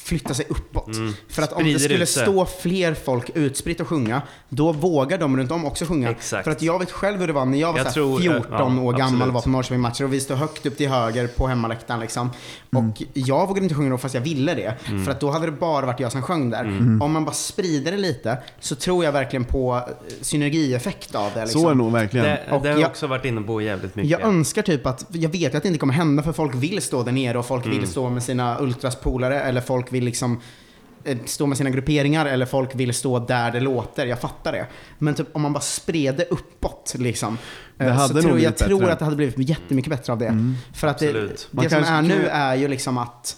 flytta 0.03 0.35
sig 0.35 0.47
uppåt. 0.49 0.91
För 1.29 1.43
att 1.43 1.53
om 1.53 1.63
det 1.65 1.69
Mm. 1.69 1.79
Sprider 1.79 2.07
skulle 2.07 2.25
ut 2.25 2.29
stå 2.29 2.47
fler 2.61 2.95
folk 2.95 3.31
utspritt 3.35 3.81
och 3.81 3.89
sjunga, 3.89 4.23
då 4.49 4.73
vågar 4.73 5.19
de 5.19 5.37
runt 5.37 5.51
om 5.51 5.65
också 5.65 5.85
sjunga. 5.87 6.11
Exakt. 6.11 6.45
För 6.45 6.51
att 6.51 6.63
jag 6.63 6.79
vet 6.79 6.91
själv 6.91 7.21
hur 7.21 7.27
det 7.27 7.33
var 7.33 7.45
när 7.45 7.59
jag 7.59 7.73
var 7.73 7.79
Jag 7.79 7.93
tror, 7.95 8.15
eh, 8.17 8.23
14 8.23 8.77
ja, 8.77 8.83
år 8.83 8.93
gammal 8.93 9.29
och 9.29 9.35
var 9.35 9.41
på 9.41 9.49
Norrköping-matcher 9.49 10.05
och 10.05 10.13
vi 10.13 10.21
stod 10.21 10.37
högt 10.37 10.67
upp 10.67 10.77
till 10.77 10.89
höger 10.89 11.27
på 11.27 11.47
hemmaläktaren 11.47 12.01
liksom. 12.01 12.31
Mm. 12.73 12.91
Och 12.91 13.03
jag 13.15 13.47
vågade 13.49 13.65
inte 13.65 13.75
sjunga 13.75 13.91
då 13.91 13.99
fast 13.99 14.15
jag 14.15 14.23
ville 14.23 14.55
det. 14.55 14.75
För 15.05 15.11
att 15.11 15.21
då 15.21 15.31
hade 15.31 15.47
det 15.47 15.53
bara 15.53 15.87
varit 15.87 16.01
jag 16.01 16.13
som 16.13 16.23
sjöng 16.23 16.51
där. 16.51 16.65
Mm. 16.65 17.03
Om 17.03 17.13
man 17.13 17.25
bara 17.25 17.35
sprider 17.35 17.91
det 17.93 17.99
lite 17.99 18.39
så 18.61 18.75
tror 18.75 19.05
jag 19.05 19.13
verkligen 19.13 19.45
på 19.45 19.75
eh, 19.77 19.83
synergieffekt 20.21 21.15
av 21.15 21.31
det. 21.35 21.41
Liksom. 21.41 21.61
Så 21.61 21.67
är 21.69 21.73
det 21.73 21.79
nog 21.79 21.93
verkligen. 21.93 22.27
Det, 22.27 22.41
det 22.63 22.69
har 22.73 22.79
jag 22.79 22.91
också 22.91 23.07
varit 23.07 23.25
inne 23.25 23.41
på 23.41 23.61
jävligt 23.63 23.95
mycket. 23.97 24.11
Jag 24.11 24.21
önskar 24.21 24.63
typ 24.63 24.87
att, 24.87 25.07
jag 25.13 25.29
vet 25.31 25.55
att 25.55 25.63
det 25.63 25.67
inte 25.69 25.79
kommer 25.79 25.95
hända 25.95 26.23
för 26.23 26.33
folk 26.33 26.55
vill 26.55 26.83
stå 26.83 27.03
där 27.03 27.13
nere 27.13 27.39
och 27.39 27.47
folk 27.47 27.65
Mm. 27.69 27.79
vill 27.79 27.89
stå 27.89 28.11
med 28.11 28.23
sina 28.23 28.61
ultraspolare 28.61 29.41
eller 29.41 29.61
folk 29.61 29.88
vill 29.93 30.05
liksom 30.05 30.41
eh, 31.05 31.19
stå 31.25 31.47
med 31.47 31.59
sina 31.59 31.71
grupperingar 31.71 32.27
eller 32.27 32.47
folk 32.47 32.75
vill 32.75 32.95
stå 32.95 33.19
där 33.19 33.51
det 33.51 33.61
låter, 33.61 34.07
jag 34.07 34.21
fattar 34.21 34.53
det. 34.53 34.67
Men 34.99 35.15
typ 35.15 35.29
om 35.33 35.43
man 35.43 35.53
bara 35.53 35.61
spred 35.61 36.17
det 36.17 36.25
uppåt 36.31 36.95
liksom. 36.99 37.39
Det 37.77 37.85
eh, 37.85 37.93
hade 37.93 38.09
så 38.09 38.15
nog 38.15 38.23
tror, 38.23 38.39
jag 38.41 38.57
tror 38.57 38.69
bättre. 38.69 38.83
Mm. 38.85 38.93
att 38.93 38.99
det 38.99 39.05
hade 39.05 39.17
blivit 39.17 39.49
jättemycket 39.49 39.91
bättre 39.91 40.13
av 40.13 40.19
det. 40.19 40.55
För 40.75 40.87
att 40.89 40.99
det, 40.99 41.07
Absolut. 41.09 41.49
Man 41.51 41.65
det 41.65 41.71
som 41.71 41.85
är 41.85 42.03
nu 42.03 42.27
är 42.27 42.55
ju 42.55 42.69
liksom 42.69 42.99
att 42.99 43.37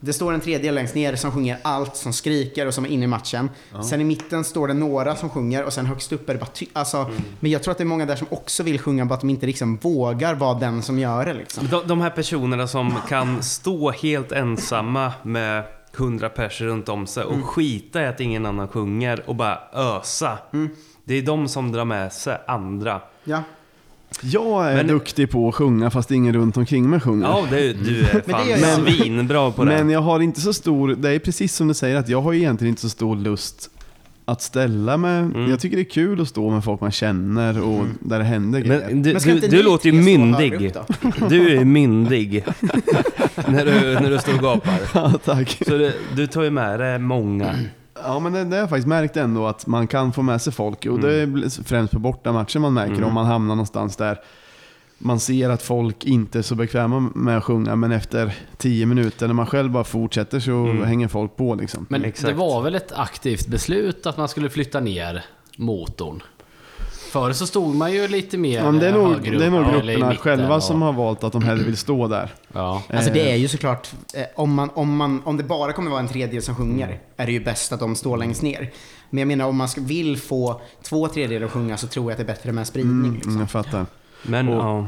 det 0.00 0.12
står 0.12 0.32
en 0.32 0.40
tredjedel 0.40 0.74
längst 0.74 0.94
ner 0.94 1.16
som 1.16 1.32
sjunger 1.32 1.58
allt, 1.62 1.96
som 1.96 2.12
skriker 2.12 2.66
och 2.66 2.74
som 2.74 2.84
är 2.84 2.88
inne 2.88 3.04
i 3.04 3.06
matchen. 3.06 3.50
Sen 3.90 4.00
i 4.00 4.04
mitten 4.04 4.44
står 4.44 4.68
det 4.68 4.74
några 4.74 5.16
som 5.16 5.30
sjunger 5.30 5.64
och 5.64 5.72
sen 5.72 5.86
högst 5.86 6.12
upp 6.12 6.28
är 6.28 6.32
det 6.34 6.40
bara 6.40 6.46
ty- 6.54 6.66
alltså, 6.72 6.96
Mm. 6.98 7.12
Men 7.40 7.50
jag 7.50 7.62
tror 7.62 7.72
att 7.72 7.78
det 7.78 7.84
är 7.84 7.86
många 7.86 8.06
där 8.06 8.16
som 8.16 8.26
också 8.30 8.62
vill 8.62 8.78
sjunga, 8.78 9.04
bara 9.06 9.14
att 9.14 9.20
de 9.20 9.30
inte 9.30 9.46
liksom 9.46 9.76
vågar 9.76 10.34
vara 10.34 10.58
den 10.58 10.82
som 10.82 10.98
gör 10.98 11.26
det. 11.26 11.34
Liksom. 11.34 11.68
De, 11.70 11.86
de 11.86 12.00
här 12.00 12.10
personerna 12.10 12.66
som 12.66 12.94
kan 13.08 13.42
stå 13.42 13.90
helt 13.90 14.32
ensamma 14.32 15.12
med 15.22 15.64
hundra 15.98 16.28
pers 16.28 16.60
runt 16.60 16.88
om 16.88 17.06
sig 17.06 17.24
och 17.24 17.32
Mm. 17.34 17.46
skita 17.46 18.02
i 18.02 18.06
att 18.06 18.20
ingen 18.20 18.46
annan 18.46 18.68
sjunger 18.68 19.22
och 19.26 19.34
bara 19.36 19.58
ösa. 19.74 20.38
Mm. 20.52 20.68
Det 21.04 21.14
är 21.14 21.22
de 21.22 21.48
som 21.48 21.72
drar 21.72 21.84
med 21.84 22.12
sig 22.12 22.38
andra. 22.46 23.00
Ja. 23.24 23.42
Jag 24.22 24.70
är 24.72 24.76
Men- 24.76 24.86
duktig 24.86 25.30
på 25.30 25.48
att 25.48 25.54
sjunga 25.54 25.90
fast 25.90 26.10
ingen 26.10 26.34
runt 26.34 26.56
omkring 26.56 26.90
mig 26.90 27.00
sjunger. 27.00 27.26
Ja, 27.26 27.44
det, 27.50 27.72
du 27.72 28.00
är 28.00 28.20
fan 28.28 28.86
svinbra 28.86 29.50
på 29.50 29.64
det. 29.64 29.70
Men 29.70 29.90
jag 29.90 30.00
har 30.00 30.20
inte 30.20 30.40
så 30.40 30.52
stor, 30.52 30.88
det 30.88 31.10
är 31.10 31.18
precis 31.18 31.54
som 31.54 31.68
du 31.68 31.74
säger 31.74 31.96
att 31.96 32.08
jag 32.08 32.22
har 32.22 32.32
ju 32.32 32.38
egentligen 32.38 32.68
inte 32.72 32.82
så 32.82 32.88
stor 32.88 33.16
lust 33.16 33.70
att 34.24 34.42
ställa 34.42 34.96
mig. 34.96 35.18
Mm. 35.18 35.50
Jag 35.50 35.60
tycker 35.60 35.76
det 35.76 35.82
är 35.82 35.90
kul 35.90 36.20
att 36.20 36.28
stå 36.28 36.50
med 36.50 36.64
folk 36.64 36.80
man 36.80 36.90
känner 36.92 37.60
och 37.62 37.84
där 38.00 38.18
det 38.18 38.24
händer 38.24 38.60
grejer. 38.60 38.86
Men 38.88 39.02
du, 39.02 39.12
Men 39.26 39.40
du, 39.40 39.48
du 39.48 39.62
låter 39.62 39.86
ju 39.90 40.02
myndig. 40.02 40.72
Du 41.28 41.56
är 41.58 41.64
myndig. 41.64 42.44
när, 43.46 43.64
du, 43.64 43.94
när 44.00 44.10
du 44.10 44.18
står 44.18 44.34
och 44.34 44.40
gapar. 44.40 44.78
Ja, 44.94 45.12
tack. 45.24 45.58
Så 45.66 45.78
det, 45.78 45.92
du 46.16 46.26
tar 46.26 46.42
ju 46.42 46.50
med 46.50 46.80
dig 46.80 46.98
många. 46.98 47.54
Ja 48.02 48.18
men 48.18 48.32
det, 48.32 48.44
det 48.44 48.56
har 48.56 48.60
jag 48.60 48.68
faktiskt 48.68 48.88
märkt 48.88 49.16
ändå 49.16 49.46
att 49.46 49.66
man 49.66 49.86
kan 49.86 50.12
få 50.12 50.22
med 50.22 50.42
sig 50.42 50.52
folk 50.52 50.86
och 50.86 51.00
det 51.00 51.14
är 51.14 51.26
bl- 51.26 51.64
främst 51.64 51.92
på 51.92 51.98
bortamatcher 51.98 52.58
man 52.58 52.74
märker 52.74 53.04
om 53.04 53.14
man 53.14 53.26
hamnar 53.26 53.54
någonstans 53.54 53.96
där 53.96 54.18
man 54.98 55.20
ser 55.20 55.50
att 55.50 55.62
folk 55.62 56.04
inte 56.04 56.38
är 56.38 56.42
så 56.42 56.54
bekväma 56.54 57.10
med 57.14 57.36
att 57.38 57.44
sjunga 57.44 57.76
men 57.76 57.92
efter 57.92 58.34
tio 58.56 58.86
minuter 58.86 59.26
när 59.26 59.34
man 59.34 59.46
själv 59.46 59.70
bara 59.70 59.84
fortsätter 59.84 60.40
så 60.40 60.72
hänger 60.84 61.08
folk 61.08 61.36
på 61.36 61.54
liksom. 61.54 61.86
Men 61.88 62.04
Exakt. 62.04 62.28
det 62.28 62.34
var 62.34 62.62
väl 62.62 62.74
ett 62.74 62.92
aktivt 62.92 63.46
beslut 63.46 64.06
att 64.06 64.16
man 64.16 64.28
skulle 64.28 64.50
flytta 64.50 64.80
ner 64.80 65.24
motorn? 65.56 66.22
Förr 67.10 67.32
så 67.32 67.46
stod 67.46 67.74
man 67.74 67.92
ju 67.92 68.08
lite 68.08 68.38
mer 68.38 68.58
Ja, 68.58 68.70
men 68.70 68.80
det 68.80 68.88
är 68.88 68.92
nog, 68.92 69.22
det 69.22 69.28
är 69.46 69.50
nog 69.50 69.64
grupperna 69.64 69.82
mitten 70.08 70.16
själva 70.16 70.56
och- 70.56 70.62
som 70.62 70.82
har 70.82 70.92
valt 70.92 71.24
att 71.24 71.32
de 71.32 71.42
hellre 71.42 71.64
vill 71.64 71.76
stå 71.76 72.08
där. 72.08 72.30
Ja. 72.52 72.82
Alltså 72.92 73.12
det 73.12 73.20
Eh, 73.20 73.32
är 73.32 73.36
ju 73.36 73.48
såklart, 73.48 73.88
eh, 74.14 74.22
om, 74.36 74.54
man, 74.54 74.70
om, 74.74 74.96
man, 74.96 75.22
om 75.24 75.36
det 75.36 75.42
bara 75.44 75.72
kommer 75.72 75.90
vara 75.90 76.00
en 76.00 76.08
tredjedel 76.08 76.42
som 76.42 76.54
sjunger, 76.54 76.98
är 77.16 77.26
det 77.26 77.32
ju 77.32 77.40
bäst 77.44 77.72
att 77.72 77.80
de 77.80 77.96
står 77.96 78.16
längst 78.16 78.42
ner. 78.42 78.70
Men 79.10 79.18
jag 79.18 79.28
menar 79.28 79.46
om 79.46 79.56
man 79.56 79.68
vill 79.78 80.16
få 80.20 80.60
två 80.82 81.08
tredjedelar 81.08 81.46
att 81.46 81.52
sjunga 81.52 81.76
så 81.76 81.86
tror 81.86 82.04
jag 82.04 82.10
att 82.10 82.26
det 82.26 82.32
är 82.32 82.34
bättre 82.34 82.52
med 82.52 82.62
en 82.62 82.66
spridning. 82.66 82.98
Mm, 83.04 83.14
liksom. 83.14 83.40
jag 83.40 83.50
fattar. 83.50 83.86
Men 84.22 84.48
Och- 84.48 84.54
ja. 84.64 84.86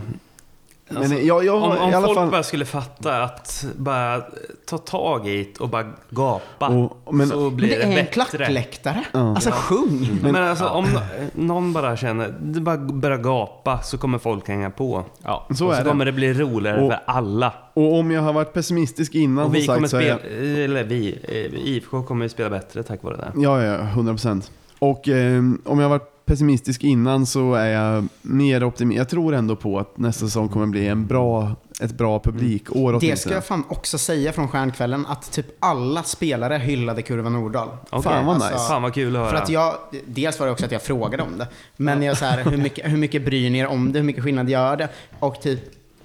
Men 0.90 0.98
Alltså, 1.02 1.14
jag, 1.18 1.44
jag 1.44 1.56
Om, 1.56 1.62
om 1.62 1.90
i 1.90 1.94
alla 1.94 2.06
folk 2.06 2.18
fall... 2.18 2.30
bara 2.30 2.42
skulle 2.42 2.64
fatta 2.64 3.22
att 3.22 3.66
bara 3.76 4.22
ta 4.66 4.78
tag 4.78 5.28
i 5.28 5.36
det 5.44 5.60
och 5.60 5.68
bara 5.68 5.84
gapa. 6.10 6.68
Och- 6.68 7.14
men- 7.14 7.28
så 7.28 7.40
Men 7.40 7.56
blir 7.56 7.68
det 7.68 7.76
det, 7.76 7.82
är 7.82 7.86
en 7.88 7.94
bättre. 7.94 8.10
klackläktare. 8.12 9.04
Ja. 9.12 9.34
Alltså 9.34 9.50
sjung! 9.50 10.18
Men, 10.22 10.36
alltså 10.36 10.66
om 10.66 10.86
någon 11.34 11.72
bara 11.72 11.96
känner, 11.96 12.34
det 12.40 12.60
bara 12.60 12.76
börjar 12.78 13.18
gapa 13.18 13.80
så 13.82 13.98
kommer 13.98 14.18
folk 14.18 14.48
hänga 14.48 14.70
på. 14.70 15.04
Ja. 15.24 15.46
Så 15.48 15.66
och 15.66 15.74
så 15.74 15.82
det. 15.82 15.88
kommer 15.88 16.04
det 16.04 16.12
bli 16.12 16.32
roligare 16.34 16.80
Och- 16.82 16.90
för 16.92 17.00
alla. 17.06 17.52
Och 17.74 17.98
om 17.98 18.10
jag 18.10 18.22
har 18.22 18.32
varit 18.32 18.52
pessimistisk 18.52 19.14
innan 19.14 19.44
Och 19.44 19.54
vi 19.54 19.62
som 19.62 19.74
kommer 19.74 19.88
sagt 19.88 20.04
så 20.04 20.18
spela, 20.20 20.44
jag... 20.44 20.64
eller 20.64 20.84
vi, 20.84 21.18
eh, 21.28 21.68
IFK 21.68 22.02
kommer 22.02 22.24
ju 22.24 22.28
spela 22.28 22.50
bättre 22.50 22.82
tack 22.82 23.02
vare 23.02 23.16
det. 23.16 23.32
Ja, 23.36 23.62
ja, 23.62 23.74
100 23.78 24.12
procent. 24.12 24.50
Och 24.78 25.08
eh, 25.08 25.38
om 25.64 25.78
jag 25.78 25.82
har 25.82 25.88
varit 25.98 26.19
pessimistisk 26.30 26.84
innan 26.84 27.26
så 27.26 27.54
är 27.54 27.66
jag 27.66 28.08
mer 28.22 28.64
optimistisk. 28.64 29.00
Jag 29.00 29.08
tror 29.08 29.34
ändå 29.34 29.56
på 29.56 29.78
att 29.78 29.98
nästa 29.98 30.24
säsong 30.26 30.48
kommer 30.48 30.66
bli 30.66 30.86
en 30.88 31.06
bra, 31.06 31.56
ett 31.80 31.92
bra 31.92 32.20
publikår 32.20 32.92
Det 32.92 32.98
åtminstone. 32.98 33.16
ska 33.16 33.34
jag 33.34 33.44
fan 33.44 33.64
också 33.68 33.98
säga 33.98 34.32
från 34.32 34.48
stjärnkvällen, 34.48 35.06
att 35.06 35.32
typ 35.32 35.46
alla 35.58 36.02
spelare 36.02 36.58
hyllade 36.58 37.02
Kurva 37.02 37.30
Nordahl. 37.30 37.68
Okej. 37.90 38.02
Fan 38.02 38.26
vad 38.26 38.34
Alltså, 38.34 38.50
nice. 38.50 38.68
Fan 38.68 38.82
vad 38.82 38.94
kul 38.94 39.16
att 39.16 39.22
höra. 39.22 39.30
För 39.30 39.42
att 39.42 39.48
jag, 39.48 39.74
dels 40.06 40.38
var 40.38 40.46
det 40.46 40.52
också 40.52 40.64
att 40.64 40.72
jag 40.72 40.82
frågade 40.82 41.22
om 41.22 41.38
det. 41.38 41.46
Men 41.76 42.02
jag 42.02 42.18
så 42.18 42.24
här, 42.24 42.44
hur 42.44 42.56
mycket, 42.56 42.92
hur 42.92 42.96
mycket 42.96 43.24
bryr 43.24 43.50
ni 43.50 43.58
er 43.58 43.66
om 43.66 43.92
det? 43.92 43.98
Hur 43.98 44.06
mycket 44.06 44.24
skillnad 44.24 44.50
gör 44.50 44.76
det? 44.76 44.88
Och 45.18 45.40
typ, 45.42 45.60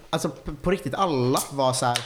alltså 0.09 0.29
på, 0.29 0.53
på 0.61 0.71
riktigt 0.71 0.95
alla 0.95 1.39
var 1.51 1.73
så 1.73 1.85
här. 1.85 1.99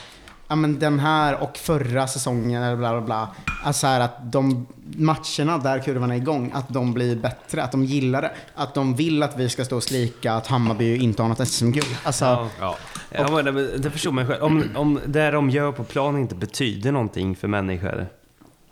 Ja, 0.50 0.56
men 0.56 0.78
den 0.78 0.98
här 1.00 1.42
och 1.42 1.56
förra 1.56 2.06
säsongen 2.06 2.62
eller 2.62 2.76
bla 2.76 2.90
bla 2.92 3.00
bla. 3.00 3.28
Alltså 3.64 3.86
här 3.86 4.00
att 4.00 4.32
de 4.32 4.66
matcherna 4.96 5.58
där 5.58 5.78
kurvan 5.78 6.10
är 6.10 6.16
igång, 6.16 6.50
att 6.54 6.68
de 6.68 6.92
blir 6.94 7.16
bättre, 7.16 7.62
att 7.62 7.72
de 7.72 7.84
gillar 7.84 8.22
det. 8.22 8.30
Att 8.54 8.74
de 8.74 8.94
vill 8.94 9.22
att 9.22 9.38
vi 9.38 9.48
ska 9.48 9.64
stå 9.64 9.76
och 9.76 9.82
skrika 9.82 10.32
att 10.34 10.46
Hammarby 10.46 10.96
inte 10.96 11.22
har 11.22 11.28
något 11.28 11.48
SM-guld. 11.48 11.96
Alltså, 12.04 12.24
Ja. 12.24 12.48
Ja. 12.60 12.76
Ja, 13.10 13.42
det, 13.42 13.78
det 13.78 13.90
förstår 13.90 14.12
man 14.12 14.26
själv. 14.26 14.42
Om, 14.42 14.64
om 14.74 15.00
det 15.06 15.30
de 15.30 15.50
gör 15.50 15.72
på 15.72 15.84
plan 15.84 16.18
inte 16.18 16.34
betyder 16.34 16.92
någonting 16.92 17.36
för 17.36 17.48
människor, 17.48 18.06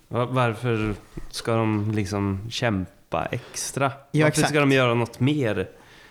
va- 0.08 0.28
varför 0.30 0.94
ska 1.30 1.54
de 1.56 1.90
liksom 1.94 2.40
kämpa 2.50 3.24
extra? 3.30 3.84
Ja, 3.84 3.92
varför 4.12 4.28
exakt. 4.28 4.48
ska 4.48 4.60
de 4.60 4.72
göra 4.72 4.94
något 4.94 5.20
mer 5.20 5.68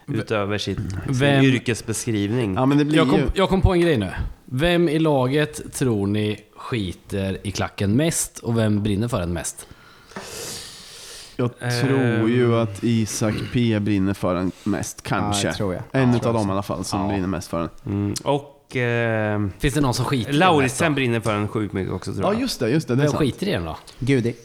utöver 0.07 0.57
sitt, 0.57 0.77
sin 0.77 0.89
Vem- 1.07 1.45
yrkesbeskrivning? 1.45 2.53
Ja 2.55 2.65
men 2.65 2.77
det 2.77 2.85
blir 2.85 2.97
Jag 2.97 3.09
kom, 3.09 3.19
ju... 3.19 3.25
jag 3.33 3.49
kom 3.49 3.61
på 3.61 3.73
en 3.73 3.81
grej 3.81 3.97
nu. 3.97 4.09
Vem 4.45 4.89
i 4.89 4.99
laget 4.99 5.73
tror 5.73 6.07
ni 6.07 6.39
skiter 6.55 7.37
i 7.43 7.51
klacken 7.51 7.95
mest 7.95 8.39
och 8.39 8.57
vem 8.57 8.83
brinner 8.83 9.07
för 9.07 9.19
den 9.19 9.33
mest? 9.33 9.67
Jag 11.35 11.49
Ehm. 11.59 11.81
tror 11.87 12.29
ju 12.29 12.55
att 12.55 12.83
Isak 12.83 13.35
P 13.53 13.79
brinner 13.79 14.13
för 14.13 14.35
den 14.35 14.51
mest, 14.63 15.01
kanske. 15.03 15.47
Ja, 15.47 15.53
tror 15.53 15.73
jag. 15.73 15.83
En 15.91 16.13
Ja, 16.13 16.19
jag 16.23 16.33
dem 16.33 16.49
i 16.49 16.51
alla 16.51 16.63
fall 16.63 16.83
som 16.85 17.01
Ja. 17.01 17.07
brinner 17.07 17.27
mest 17.27 17.47
för 17.49 17.59
den. 17.59 17.69
Mm. 17.85 18.13
Och 18.23 18.75
eh, 18.75 19.47
Finns 19.59 19.73
det 19.73 19.81
någon 19.81 19.93
som 19.93 20.05
skiter 20.05 20.29
i 20.29 20.31
den 20.31 20.39
Lauritsen 20.39 20.95
brinner 20.95 21.19
för 21.19 21.33
den 21.33 21.47
sjukt 21.47 21.73
mycket 21.73 21.93
också 21.93 22.13
tror 22.13 22.25
Ja 22.25 22.33
jag. 22.33 22.41
just 22.41 22.59
det, 22.59 22.69
just 22.69 22.87
det. 22.87 22.95
det 22.95 23.01
är 23.01 23.03
Vem 23.03 23.11
sant. 23.11 23.19
skiter 23.19 23.47
i 23.47 23.51
den 23.51 23.65
då? 23.65 23.77
Gudi. 23.99 24.35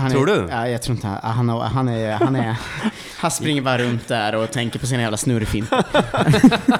Han 0.00 0.10
Tror 0.10 0.30
är, 0.30 0.42
du? 0.42 0.48
Ja, 0.50 0.68
jag 0.68 0.82
tror 0.82 0.94
inte 0.96 1.06
han, 1.08 1.48
han, 1.48 1.60
han 1.60 1.88
är, 1.88 2.12
han 2.12 2.36
är, 2.36 2.56
han 3.16 3.30
springer 3.30 3.62
bara 3.62 3.78
runt 3.78 4.08
där 4.08 4.34
och 4.34 4.50
tänker 4.50 4.78
på 4.78 4.86
sina 4.86 5.02
jävla 5.02 5.16
snurrfintar. 5.16 5.84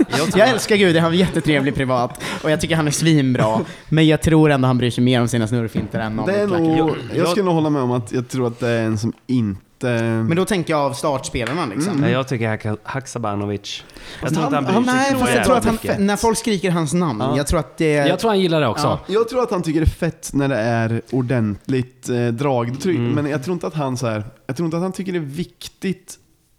Jag 0.08 0.28
Jag 0.36 0.48
älskar 0.48 0.76
Gudi, 0.76 0.98
han 0.98 1.12
är 1.12 1.16
jättetrevlig 1.16 1.74
privat 1.74 2.22
och 2.42 2.50
jag 2.50 2.60
tycker 2.60 2.76
han 2.76 2.86
är 2.86 2.90
svinbra. 2.90 3.60
Men 3.88 4.06
jag 4.06 4.22
tror 4.22 4.50
ändå 4.50 4.66
han 4.66 4.78
bryr 4.78 4.90
sig 4.90 5.04
mer 5.04 5.20
om 5.20 5.28
sina 5.28 5.46
snurrfintar 5.46 6.00
än 6.00 6.18
om 6.18 6.26
Det 6.26 6.40
är 6.40 6.46
nog, 6.46 6.96
jag- 7.14 7.28
skulle 7.28 7.44
nog 7.44 7.54
hålla 7.54 7.70
med 7.70 7.82
om 7.82 7.90
att 7.90 8.12
jag 8.12 8.28
tror 8.28 8.46
att 8.46 8.60
det 8.60 8.68
är 8.68 8.82
en 8.84 8.98
som 8.98 9.12
inte... 9.26 9.60
Men 9.88 10.36
då 10.36 10.44
tänker 10.44 10.72
jag 10.72 10.80
av 10.80 10.92
startspelarna 10.92 11.66
liksom. 11.66 11.96
Nej, 11.96 12.12
jag 12.12 12.28
tycker 12.28 12.48
Hak- 12.48 12.76
Haksabanovic. 12.82 13.84
Jag 14.22 14.28
tror 14.34 14.42
han- 14.42 14.46
inte 14.54 14.56
han 14.56 14.64
bryr 14.64 14.74
han- 14.74 14.84
sig 14.84 15.12
Nej, 15.12 15.20
fast 15.20 15.34
jag 15.34 15.44
tror 15.44 15.56
att 15.56 15.64
han, 15.64 16.06
när 16.06 16.16
folk 16.16 16.38
skriker 16.38 16.70
hans 16.70 16.92
namn, 16.92 17.20
Ja. 17.20 17.36
jag 17.36 17.46
tror 17.46 17.60
att 17.60 17.76
det... 17.76 17.92
Jag 17.92 18.18
tror 18.18 18.30
han 18.30 18.40
gillar 18.40 18.60
det 18.60 18.68
också. 18.68 18.86
Ja. 18.86 19.00
Jag 19.14 19.28
tror 19.28 19.42
att 19.42 19.50
han 19.50 19.62
tycker 19.62 19.80
det 19.80 19.86
är 19.86 19.90
fett 19.90 20.30
när 20.32 20.48
det 20.48 20.56
är 20.56 21.02
ordentligt 21.10 22.08
eh, 22.08 22.26
drag. 22.26 22.76
Mm. 22.84 23.10
Men 23.10 23.26
jag 23.30 23.44
tror 23.44 23.52
inte 23.54 23.66
att 23.66 23.74
han 23.74 23.96
så 23.96 24.06
här, 24.06 24.24
jag 24.46 24.56
tror 24.56 24.64
inte 24.66 24.76
att 24.76 24.82
han 24.82 24.92
tycker 24.92 25.12
det 25.12 25.18
är 25.18 25.20
viktigt 25.20 26.16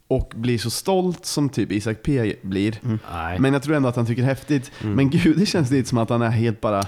och 0.08 0.32
blir 0.36 0.58
så 0.58 0.70
stolt 0.70 1.26
som 1.26 1.50
typ 1.50 1.72
Isak 1.72 1.98
P 2.04 2.36
blir. 2.42 2.80
Nej. 3.14 3.40
Men 3.40 3.54
jag 3.54 3.64
tror 3.64 3.76
ändå 3.76 3.90
att 3.90 3.96
han 3.96 4.06
tycker 4.06 4.22
det 4.22 4.26
är 4.26 4.30
häftigt. 4.30 4.72
Mm. 4.82 4.94
Men 4.96 5.10
gud, 5.10 5.38
det 5.40 5.46
känns 5.46 5.72
lite 5.72 5.90
som 5.90 5.98
att 5.98 6.10
han 6.10 6.22
är 6.22 6.30
helt 6.30 6.62
bara... 6.62 6.84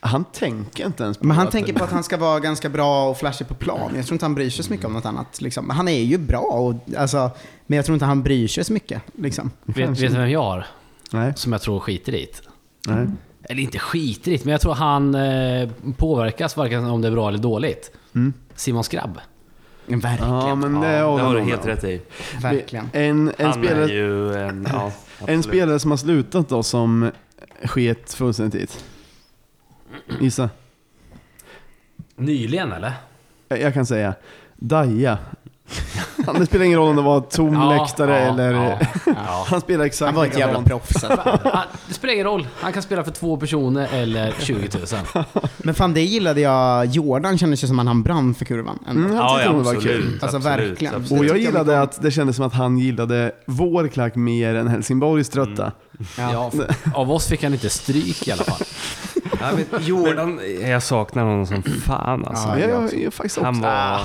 Han 0.00 0.24
tänker 0.24 0.86
inte 0.86 1.02
ens 1.04 1.18
på 1.18 1.26
Men 1.26 1.36
han 1.36 1.46
att- 1.46 1.52
tänker 1.52 1.72
på 1.72 1.84
att 1.84 1.90
han 1.92 2.02
ska 2.04 2.16
vara 2.16 2.40
ganska 2.40 2.68
bra 2.68 3.08
och 3.10 3.18
flashig 3.18 3.48
på 3.48 3.54
plan. 3.54 3.92
Jag 3.96 4.06
tror 4.06 4.14
inte 4.14 4.24
han 4.24 4.34
bryr 4.34 4.50
sig 4.50 4.64
så 4.64 4.70
mycket 4.72 4.86
om 4.86 4.92
något 4.92 5.06
annat. 5.06 5.40
Liksom. 5.40 5.66
Men 5.66 5.76
Han 5.76 5.88
är 5.88 6.02
ju 6.02 6.18
bra, 6.18 6.38
och, 6.40 6.74
alltså, 6.98 7.30
men 7.66 7.76
jag 7.76 7.84
tror 7.86 7.94
inte 7.94 8.04
han 8.06 8.22
bryr 8.22 8.48
sig 8.48 8.64
så 8.64 8.72
mycket. 8.72 9.02
Liksom. 9.18 9.50
vet, 9.64 9.88
vet 9.90 9.98
du 9.98 10.08
vem 10.08 10.30
jag 10.30 10.42
har? 10.42 10.66
Nej, 11.12 11.32
Som 11.36 11.52
jag 11.52 11.62
tror 11.62 11.80
skiter 11.80 12.14
i 12.14 12.28
det? 12.32 12.48
nej. 12.94 13.06
Eller 13.42 13.62
inte 13.62 13.78
skiter 13.78 14.32
i 14.32 14.36
det, 14.36 14.44
men 14.44 14.52
jag 14.52 14.60
tror 14.60 14.74
han 14.74 15.14
eh, 15.14 15.68
påverkas 15.96 16.56
varken 16.56 16.84
om 16.84 17.00
det 17.02 17.08
är 17.08 17.12
bra 17.12 17.28
eller 17.28 17.38
dåligt. 17.38 17.90
Mm. 18.14 18.32
Simon 18.54 18.84
Skrabb. 18.84 19.18
Verkligen. 19.86 20.32
Ja, 20.34 20.54
men 20.54 20.80
det, 20.80 20.92
Ja, 20.96 21.16
det 21.16 21.22
har 21.22 21.34
du 21.34 21.38
jag 21.40 21.46
helt 21.46 21.66
rätt 21.66 21.84
i. 21.84 22.00
Verkligen. 22.42 22.90
En, 22.92 23.32
en, 23.38 23.52
spelare, 23.52 24.48
en... 24.48 24.68
Ja, 24.72 24.92
en 25.26 25.42
spelare 25.42 25.78
som 25.78 25.90
har 25.90 25.98
slutat 25.98 26.48
då 26.48 26.62
som 26.62 27.10
sket 27.64 28.12
fullständigt. 28.14 28.84
Gissa. 30.20 30.50
Nyligen 32.16 32.72
eller? 32.72 32.92
Jag 33.48 33.60
jag 33.60 33.74
kan 33.74 33.86
säga 33.86 34.14
Daja. 34.56 35.18
Han- 36.26 36.34
Det 36.40 36.46
spelar 36.46 36.64
ingen 36.64 36.78
roll 36.78 36.88
om 36.88 36.96
det 36.96 37.02
var 37.02 37.20
tom 37.20 37.68
läktare 37.68 38.18
eller... 38.18 38.52
Ja, 38.52 38.78
ja. 39.06 39.46
Han 39.48 39.60
spelar 39.60 39.84
exakt 39.84 40.06
Han 40.06 40.14
var 40.14 40.26
ett 40.26 40.38
jävla 40.38 40.62
proffs. 40.62 41.04
alltså. 41.04 41.38
Det 41.88 41.94
spelar 41.94 42.14
ingen 42.14 42.26
roll. 42.26 42.48
Han 42.60 42.72
kan 42.72 42.82
spela 42.82 43.04
för 43.04 43.10
två 43.10 43.36
personer 43.36 43.88
eller 43.92 44.34
20 44.38 44.68
000. 45.14 45.24
Men 45.58 45.74
fan, 45.74 45.94
det 45.94 46.00
gillade 46.02 46.40
jag. 46.40 46.86
Jordan 46.86 47.38
kändes 47.38 47.64
ju 47.64 47.68
som 47.68 47.78
att 47.78 47.86
han 47.86 48.02
brann 48.02 48.34
för 48.34 48.44
kurvan. 48.44 48.78
ändå. 48.88 49.00
Mm, 49.02 49.16
han 49.16 49.24
Ja, 49.26 49.36
tyckte 49.38 49.50
ja, 49.52 49.58
det 49.58 49.64
var 49.64 49.74
absolut. 49.74 49.96
kul. 50.04 50.18
Alltså, 50.22 50.36
absolut, 50.36 50.70
verkligen. 50.70 50.94
absolut. 50.94 51.20
Och 51.20 51.26
jag 51.26 51.38
gillade 51.38 51.80
att 51.80 52.02
det 52.02 52.10
kändes 52.10 52.36
som 52.36 52.44
att 52.46 52.54
han 52.54 52.78
gillade 52.78 53.32
vår 53.46 53.88
klack 53.88 54.14
mer 54.16 54.54
än 54.54 54.68
Helsingborgs 54.68 55.28
trötta. 55.28 55.72
Ja, 56.18 56.50
av 56.94 57.10
oss 57.12 57.26
fick 57.26 57.42
han 57.42 57.52
inte 57.52 57.70
stryk 57.70 58.28
i 58.28 58.32
alla 58.32 58.44
fall. 58.44 58.60
Ja, 59.40 59.46
men 59.70 59.84
Jordan, 59.84 60.40
jag 60.60 60.82
saknar 60.82 61.24
honom 61.24 61.46
som 61.46 61.62
fan 61.62 62.24
alltså. 62.24 62.48
Ja, 62.48 62.58
jag 62.58 62.70
jag, 62.70 62.84
också. 62.84 62.96
jag, 62.96 63.14
faktiskt 63.14 63.38
också. 63.38 63.44
Han 63.44 63.60
var... 63.60 64.00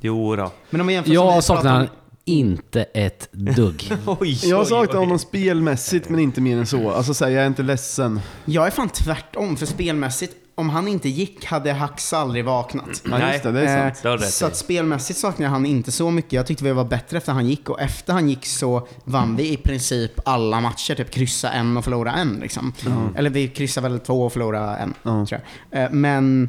Jo 0.00 0.36
då. 0.36 0.50
Men 0.70 0.80
om 0.80 0.86
man 0.86 0.94
jämför 0.94 1.12
Jag 1.12 1.44
saknar 1.44 1.62
pratade 1.62 1.74
han 1.74 1.82
om- 1.82 1.96
inte 2.24 2.82
ett 2.82 3.28
dugg. 3.32 3.92
Oj, 4.20 4.40
Jag 4.48 4.66
saknar 4.66 5.00
honom 5.00 5.18
spelmässigt 5.18 6.08
men 6.08 6.20
inte 6.20 6.40
mer 6.40 6.56
än 6.56 6.66
så. 6.66 6.90
Alltså 6.90 7.14
så 7.14 7.24
här, 7.24 7.32
jag 7.32 7.42
är 7.42 7.46
inte 7.46 7.62
ledsen. 7.62 8.20
Jag 8.44 8.66
är 8.66 8.70
fan 8.70 8.88
tvärtom, 8.88 9.56
för 9.56 9.66
spelmässigt, 9.66 10.34
om 10.62 10.70
han 10.70 10.88
inte 10.88 11.08
gick 11.08 11.44
hade 11.44 11.72
Hax 11.72 12.12
aldrig 12.12 12.44
vaknat. 12.44 13.02
Ja, 13.10 13.32
just 13.32 13.42
det, 13.42 13.52
det 13.52 13.60
är 13.60 13.90
sant. 13.92 14.02
Det 14.02 14.08
har 14.08 14.16
du 14.16 14.22
Eh, 14.22 14.26
rätt 14.26 14.34
så 14.34 14.44
i. 14.44 14.48
att 14.48 14.56
spelmässigt 14.56 15.18
saknar 15.18 15.46
jag 15.46 15.50
han 15.50 15.66
inte 15.66 15.92
så 15.92 16.10
mycket. 16.10 16.32
Jag 16.32 16.46
tyckte 16.46 16.64
vi 16.64 16.72
var 16.72 16.84
bättre 16.84 17.16
efter 17.16 17.32
han 17.32 17.46
gick 17.46 17.70
och 17.70 17.80
efter 17.80 18.12
han 18.12 18.28
gick 18.28 18.46
så 18.46 18.86
vann 19.04 19.36
vi 19.36 19.52
i 19.52 19.56
princip 19.56 20.12
alla 20.24 20.60
matcher. 20.60 20.94
Typ 20.94 21.10
kryssa 21.10 21.50
en 21.52 21.76
och 21.76 21.84
förlora 21.84 22.12
en 22.12 22.32
liksom. 22.40 22.72
Eller 23.16 23.30
vi 23.30 23.48
kryssade 23.48 23.88
väl 23.88 24.00
två 24.00 24.22
och 24.24 24.32
förlora 24.32 24.76
en, 24.76 24.94
Ja. 25.02 25.26
tror 25.26 25.40
jag. 25.70 25.82
Eh, 25.84 25.90
Men 25.90 26.48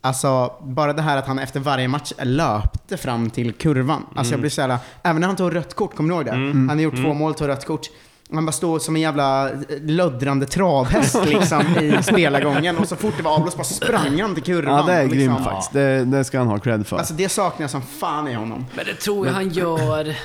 Alltså, 0.00 0.52
bara 0.62 0.92
det 0.92 1.02
här 1.02 1.16
att 1.16 1.26
han 1.26 1.38
efter 1.38 1.60
varje 1.60 1.88
match 1.88 2.12
löpte 2.22 2.96
fram 2.96 3.30
till 3.30 3.52
kurvan. 3.52 4.06
Alltså 4.14 4.32
jag 4.32 4.40
blir 4.40 4.50
så 4.50 4.60
jävla, 4.60 4.78
även 5.02 5.20
när 5.20 5.26
han 5.26 5.36
tog 5.36 5.54
rött 5.54 5.74
kort, 5.74 5.94
kommer 5.96 6.08
du 6.10 6.14
ihåg 6.16 6.24
det? 6.24 6.30
Han 6.30 6.68
hade 6.68 6.82
gjort 6.82 6.96
två 6.96 7.14
mål, 7.14 7.34
tog 7.34 7.48
rött 7.48 7.66
kort. 7.66 7.86
Han 8.32 8.46
bara 8.46 8.52
stod 8.52 8.82
som 8.82 8.96
en 8.96 9.02
jävla 9.02 9.50
eh, 9.50 9.56
löddrande 9.82 10.46
travhäst 10.46 11.24
liksom 11.26 11.62
i 11.78 12.02
spelargången 12.02 12.78
och 12.78 12.88
så 12.88 12.96
fort 12.96 13.14
det 13.16 13.22
var 13.22 13.34
avblåst 13.34 13.56
bara 13.56 13.64
sprang 13.64 14.20
han 14.20 14.34
till 14.34 14.44
kurvan. 14.44 14.76
Ja, 14.76 14.86
det 14.86 14.92
är 14.92 15.02
liksom. 15.02 15.18
grymt 15.18 15.44
faktiskt. 15.44 15.72
Det, 15.72 16.04
det 16.04 16.24
ska 16.24 16.38
han 16.38 16.46
ha 16.46 16.58
cred 16.58 16.86
för. 16.86 16.96
Alltså 16.96 17.14
det 17.14 17.28
saknar 17.28 17.64
jag 17.64 17.70
som 17.70 17.82
fan 17.82 18.28
i 18.28 18.34
honom. 18.34 18.66
Men 18.76 18.84
det 18.86 18.94
tror 18.94 19.26
jag 19.26 19.34
han 19.34 19.48
gör... 19.48 20.16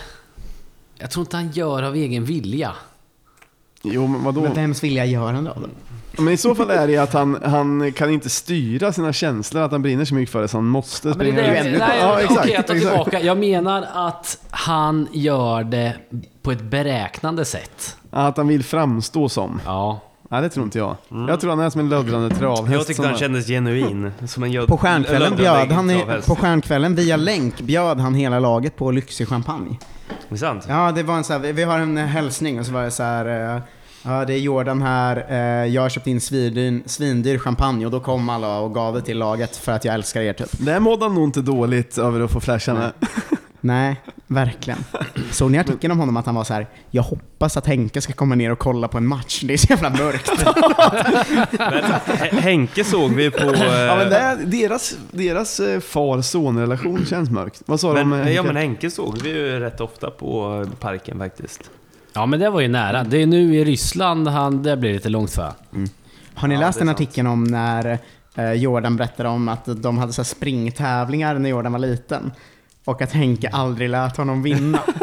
Jag 0.98 1.12
tror 1.12 1.22
inte 1.22 1.38
han 1.38 1.52
gör 1.52 1.84
av 1.84 1.96
egen 1.96 2.26
vilja. 2.26 2.72
Jo, 3.84 4.08
men 4.08 4.24
vadå? 4.24 4.42
Men 4.42 4.54
vems 4.54 4.84
vilja 4.84 5.06
gör 5.06 5.34
han 5.34 5.44
då? 5.44 5.54
Men 6.18 6.34
i 6.34 6.38
så 6.38 6.56
fall 6.56 6.70
är 6.70 6.88
det 6.88 6.98
att 6.98 7.14
han, 7.14 7.38
han 7.46 7.92
kan 7.92 8.10
inte 8.10 8.30
styra 8.30 8.94
sina 8.94 9.14
känslor, 9.14 9.62
att 9.64 9.72
han 9.72 9.82
brinner 9.82 10.06
så 10.06 10.16
mycket 10.16 10.32
för 10.32 10.42
det 10.42 10.48
så 10.48 10.58
han 10.58 10.66
måste 10.66 11.08
Ja, 11.10 11.16
men 11.18 11.26
det 11.28 11.32
springa 11.34 11.64
det, 11.64 11.78
nej, 11.80 11.98
Ja, 12.00 12.20
exakt, 12.20 12.50
jag 12.50 12.68
tar 12.68 12.76
exakt. 12.76 12.80
tillbaka. 12.94 13.22
Jag 13.22 13.38
menar 13.38 13.86
att 13.94 14.38
han 14.50 15.08
gör 15.12 15.64
det 15.64 15.96
på 16.42 16.52
ett 16.52 16.62
beräknande 16.62 17.46
sätt. 17.46 17.98
Att 18.12 18.38
han 18.38 18.48
vill 18.48 18.64
framstå 18.64 19.30
som. 19.30 19.60
Ja. 19.66 20.02
Nej, 20.30 20.42
det 20.42 20.50
tror 20.50 20.64
inte 20.66 20.78
jag. 20.78 20.96
Jag 21.28 21.40
tror 21.42 21.50
han 21.50 21.60
är 21.60 21.70
som 21.70 21.82
en 21.82 21.90
löddrande 21.90 22.36
travhäst. 22.36 22.72
Jag 22.74 22.80
tyckte 22.88 22.94
som 22.94 23.06
han 23.06 23.14
har- 23.14 23.20
kändes 23.20 23.48
genuin. 23.48 24.12
Som 24.28 24.44
en 24.44 24.68
På 24.68 24.78
stjärnkvällen 24.78 25.36
bjöd 25.36 25.72
han, 25.72 25.92
i, 25.92 26.06
på 26.28 26.36
stjärnkvällen 26.36 26.96
via 26.96 27.16
länk 27.18 27.62
bjöd 27.62 28.00
han 28.00 28.16
hela 28.16 28.40
laget 28.40 28.76
på 28.76 28.92
lyxig 28.92 29.28
champagne. 29.28 29.78
Det 30.30 30.36
är 30.36 30.38
sant? 30.40 30.66
Ja, 30.70 30.92
det 30.92 31.04
var 31.04 31.18
en 31.18 31.24
så 31.24 31.34
här, 31.34 31.40
vi- 31.40 31.64
har 31.64 31.80
en 31.80 31.98
hälsning 31.98 32.60
och 32.60 32.66
så 32.66 32.72
var 32.72 32.84
det 32.84 32.92
så 32.92 33.04
här. 33.04 33.56
eh, 33.56 33.62
Ja, 34.06 34.26
det 34.26 34.34
är 34.34 34.38
Jordan 34.38 34.82
här. 34.82 35.26
eh, 35.30 35.74
Jag 35.74 35.82
har 35.82 35.90
köpt 35.90 36.08
in 36.08 36.22
svindyr, 36.22 36.82
svindyr 36.86 37.38
champagne 37.38 37.86
och 37.86 37.92
då 37.92 38.00
kom 38.00 38.30
alla 38.30 38.60
och 38.60 38.74
gav 38.74 38.94
det 38.94 39.02
till 39.02 39.18
laget 39.18 39.58
för 39.58 39.72
att 39.72 39.86
jag 39.86 39.94
älskar 39.96 40.22
er 40.22 40.34
typ. 40.34 40.50
Det 40.52 40.80
mådde 40.80 41.06
han 41.06 41.16
nog 41.16 41.24
inte 41.24 41.42
dåligt 41.42 41.98
över 41.98 42.22
att 42.22 42.32
få 42.32 42.40
flasha 42.40 42.74
med. 42.74 42.92
Nej, 43.66 44.02
verkligen. 44.28 44.80
Såg 45.32 45.52
ni 45.52 45.58
artikeln 45.60 45.92
om 45.92 46.00
honom 46.00 46.18
att 46.18 46.26
han 46.26 46.36
var 46.36 46.44
så 46.44 46.54
här. 46.54 46.68
Jag 46.92 47.04
hoppas 47.04 47.58
att 47.58 47.68
Henke 47.68 48.02
ska 48.02 48.14
komma 48.14 48.36
ner 48.36 48.52
och 48.52 48.60
kolla 48.60 48.88
på 48.88 48.98
en 48.98 49.06
match. 49.08 49.42
Det 49.44 49.54
är 49.54 49.58
så 49.58 49.68
jävla 49.70 49.90
mörkt. 49.90 50.32
Men, 52.32 52.42
Henke 52.44 52.84
såg 52.84 53.12
vi 53.12 53.32
på... 53.32 53.46
Ja, 53.46 53.96
men 53.96 54.10
det 54.10 54.18
eh, 54.18 54.26
är, 54.26 54.38
deras 54.46 54.98
deras 55.12 55.60
eh, 55.60 55.80
far-son-relation 55.80 57.06
känns 57.06 57.30
mörkt. 57.30 57.62
Vad 57.66 57.80
sa 57.80 57.94
de? 57.94 58.10
men, 58.10 58.20
eh, 58.22 58.28
ja 58.34 58.42
Henke? 58.42 58.54
men 58.54 58.56
Henke 58.62 58.90
såg 58.92 59.22
vi 59.22 59.30
ju 59.30 59.60
rätt 59.60 59.82
ofta 59.82 60.12
på 60.12 60.66
parken 60.80 61.18
faktiskt. 61.20 61.70
ja, 62.14 62.26
men 62.26 62.40
det 62.40 62.50
var 62.50 62.62
ju 62.62 62.68
nära. 62.68 63.04
Det 63.04 63.22
är 63.22 63.26
nu 63.28 63.56
i 63.56 63.66
Ryssland 63.66 64.28
han, 64.28 64.64
det 64.64 64.78
blir 64.78 64.94
lite 64.94 65.10
långt 65.10 65.32
för. 65.32 65.54
Har 66.36 66.48
ni 66.48 66.54
Ja, 66.56 66.60
läst 66.62 66.80
det 66.80 66.86
den 66.86 66.88
sant. 66.96 67.02
artikeln 67.02 67.28
om 67.28 67.44
när 67.44 68.00
eh, 68.36 68.52
Jordan 68.54 68.98
berättade 68.98 69.30
om 69.30 69.48
att 69.50 69.66
de 69.66 69.98
hade 69.98 70.14
så 70.14 70.22
här 70.22 70.26
springtävlingar 70.26 71.40
när 71.40 71.50
Jordan 71.50 71.72
var 71.72 71.80
liten? 71.80 72.32
Och 72.86 73.02
att 73.02 73.12
Henke 73.12 73.50
aldrig 73.50 73.90
lät 73.90 74.18
honom 74.18 74.44
vinna. 74.44 74.80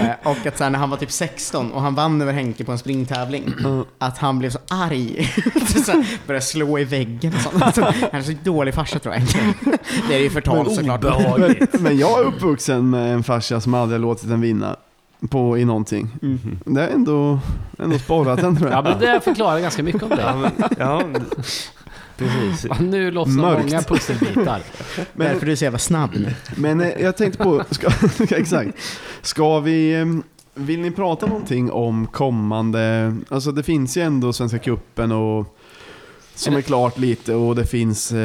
eh, 0.00 0.10
och 0.30 0.46
att 0.46 0.58
så 0.58 0.64
här, 0.64 0.70
när 0.70 0.78
han 0.78 0.90
var 0.90 0.96
typ 0.96 1.10
16 1.10 1.72
och 1.72 1.82
han 1.82 1.94
vann 1.94 2.20
över 2.22 2.32
Henke 2.32 2.64
på 2.64 2.72
en 2.72 2.78
springtävling, 2.78 3.54
att 3.98 4.18
han 4.18 4.38
blev 4.38 4.50
så 4.50 4.58
arg. 4.70 5.30
så 5.86 6.04
började 6.26 6.44
slå 6.44 6.78
i 6.78 6.84
väggen 6.84 7.34
och 7.34 7.40
sånt. 7.40 7.62
Alltså, 7.62 7.80
han 7.82 8.20
är 8.20 8.22
så 8.22 8.32
dålig 8.44 8.74
farsa 8.74 8.98
tror 8.98 9.14
jag. 9.14 9.24
det 10.08 10.14
är 10.14 10.18
ju 10.18 10.30
förtal 10.30 10.70
såklart. 10.74 11.02
Men, 11.38 11.56
men 11.80 11.98
jag 11.98 12.20
är 12.20 12.24
uppvuxen 12.24 12.90
med 12.90 13.14
en 13.14 13.22
farsa 13.22 13.60
som 13.60 13.74
aldrig 13.74 14.00
har 14.00 14.02
låtit 14.02 14.30
en 14.30 14.40
vinna. 14.40 14.76
på, 15.30 15.58
i 15.58 15.64
någonting. 15.64 16.10
Mm. 16.22 16.58
Det 16.64 16.80
är 16.80 16.88
ändå, 16.88 17.38
ändå 17.78 17.98
sparat 17.98 18.40
den 18.40 18.56
tror 18.56 18.70
jag. 18.70 18.78
Ja, 18.78 18.82
men 18.82 19.00
det 19.00 19.20
förklarar 19.20 19.60
ganska 19.60 19.82
mycket 19.82 20.02
om 20.02 20.10
Ja, 20.10 20.32
det. 20.32 20.50
men, 20.58 20.68
ja, 20.78 21.02
precis. 22.16 22.66
Nu 22.80 23.10
lossnar 23.10 23.42
Mörkt. 23.42 23.64
många 23.70 23.82
pusselbitar. 23.82 24.60
Men- 25.12 25.26
Därför 25.32 25.46
du 25.46 25.52
är 25.52 25.56
så 25.56 25.64
jävla 25.64 25.78
snabb 25.78 26.10
nu. 26.14 26.34
Men 26.56 26.80
eh, 26.80 26.88
jag 27.02 27.16
tänkte 27.16 27.42
på, 27.42 27.64
ska, 27.70 27.88
exakt. 28.36 28.78
Ska 29.22 29.60
vi, 29.60 29.94
eh, 30.00 30.06
vill 30.54 30.80
ni 30.80 30.90
prata 30.90 31.26
någonting 31.26 31.70
om 31.70 32.06
kommande, 32.06 33.14
alltså 33.28 33.52
det 33.52 33.62
finns 33.62 33.96
ju 33.96 34.02
ändå 34.02 34.32
Svenska 34.32 34.58
Cupen 34.58 35.12
och 35.12 35.58
som 36.34 36.56
är 36.56 36.60
klart 36.60 36.98
lite 36.98 37.34
och 37.34 37.56
det 37.56 37.66
finns, 37.66 38.12
eh, 38.12 38.16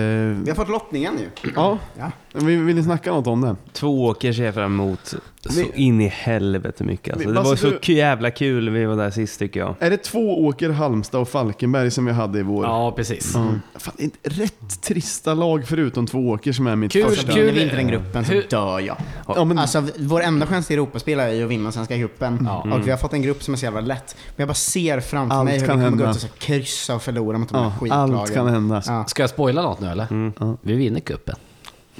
Vi 0.43 0.49
har 0.49 0.55
fått 0.55 0.69
lottningen 0.69 1.13
ju. 1.19 1.51
ja, 1.55 1.77
Ja. 1.99 2.11
vill, 2.33 2.59
vill 2.59 2.75
ni 2.75 2.83
snacka 2.83 3.11
något 3.11 3.27
om 3.27 3.41
det? 3.41 3.55
Två 3.73 4.05
åker 4.05 4.33
ser 4.33 4.43
jag 4.45 4.53
fram 4.53 4.73
emot 4.73 5.13
så 5.49 5.59
Vi- 5.61 5.71
in 5.75 6.01
i 6.01 6.07
helvete 6.07 6.83
mycket. 6.83 7.13
Alltså. 7.13 7.27
Vi- 7.29 7.33
Det 7.35 7.41
var 7.41 7.49
alltså, 7.51 7.69
så 7.71 7.77
du- 7.81 7.93
jävla 7.93 8.31
kul 8.31 8.69
vi 8.69 8.85
var 8.85 8.95
där 8.95 9.11
sist 9.11 9.39
tycker 9.39 9.59
jag. 9.59 9.75
Är 9.79 9.89
det 9.89 9.97
två 9.97 10.45
åker 10.45 10.69
Halmstad 10.69 11.21
och 11.21 11.29
Falkenberg 11.29 11.91
som 11.91 12.05
vi 12.05 12.11
hade 12.11 12.39
i 12.39 12.41
vår? 12.41 12.65
Ja, 12.65 12.91
precis. 12.91 13.31
Ja. 13.35 13.47
Fan, 13.79 13.93
det 13.97 14.03
är 14.03 14.05
inte 14.05 14.17
rätt 14.43 14.81
trista 14.81 15.33
lag 15.33 15.67
förutom 15.67 16.07
två 16.07 16.29
åker 16.29 16.51
som 16.53 16.67
är 16.67 16.75
mitt 16.75 16.91
Kul, 16.91 17.05
första. 17.05 17.31
kul. 17.31 17.35
Vinner 17.41 17.53
vi 17.53 17.63
inte 17.63 17.75
den 17.75 17.87
gruppen 17.87 18.25
så 18.25 18.31
Hur- 18.33 18.45
dör 18.49 18.79
jag. 18.79 18.97
Ja, 19.27 19.43
men, 19.43 19.59
Alltså, 19.59 19.83
vår 19.99 20.21
enda 20.21 20.45
chans 20.45 20.67
till 20.67 20.73
Europaspel 20.75 21.19
är 21.19 21.29
ju 21.33 21.43
att 21.43 21.49
vinna 21.51 21.71
Svenska 21.71 21.97
cupen. 21.97 22.39
Ja. 22.45 22.67
Och 22.75 22.87
vi 22.87 22.91
har 22.91 22.97
fått 22.97 23.13
en 23.13 23.21
grupp 23.21 23.43
som 23.43 23.53
är 23.53 23.57
så 23.57 23.65
jävla 23.65 23.81
lätt. 23.81 24.15
Men 24.27 24.33
jag 24.43 24.47
bara 24.47 24.53
ser 24.53 24.99
framför 24.99 25.35
Allt 25.35 25.45
mig 25.45 25.53
hur 25.53 25.61
vi 25.61 25.67
kan 25.67 25.75
kommer 25.75 25.89
gå 25.89 25.89
hända. 25.89 26.09
ut 26.09 26.15
och 26.15 26.21
så 26.21 26.27
kryssa 26.39 26.95
och 26.95 27.01
förlora 27.01 27.37
mot 27.37 27.49
de 27.49 27.55
här 27.57 27.63
ja. 27.63 27.77
Allt 27.97 28.33
kan 28.33 28.47
hända. 28.47 28.81
Ja. 28.85 29.05
Ska 29.05 29.23
jag 29.23 29.29
spoila 29.29 29.61
något 29.61 29.79
nu 29.79 29.87
eller? 29.87 30.07
Mm. 30.11 30.33
Ja. 30.39 30.57
Vi 30.61 30.73
vinner 30.75 30.99
kuppen. 30.99 31.35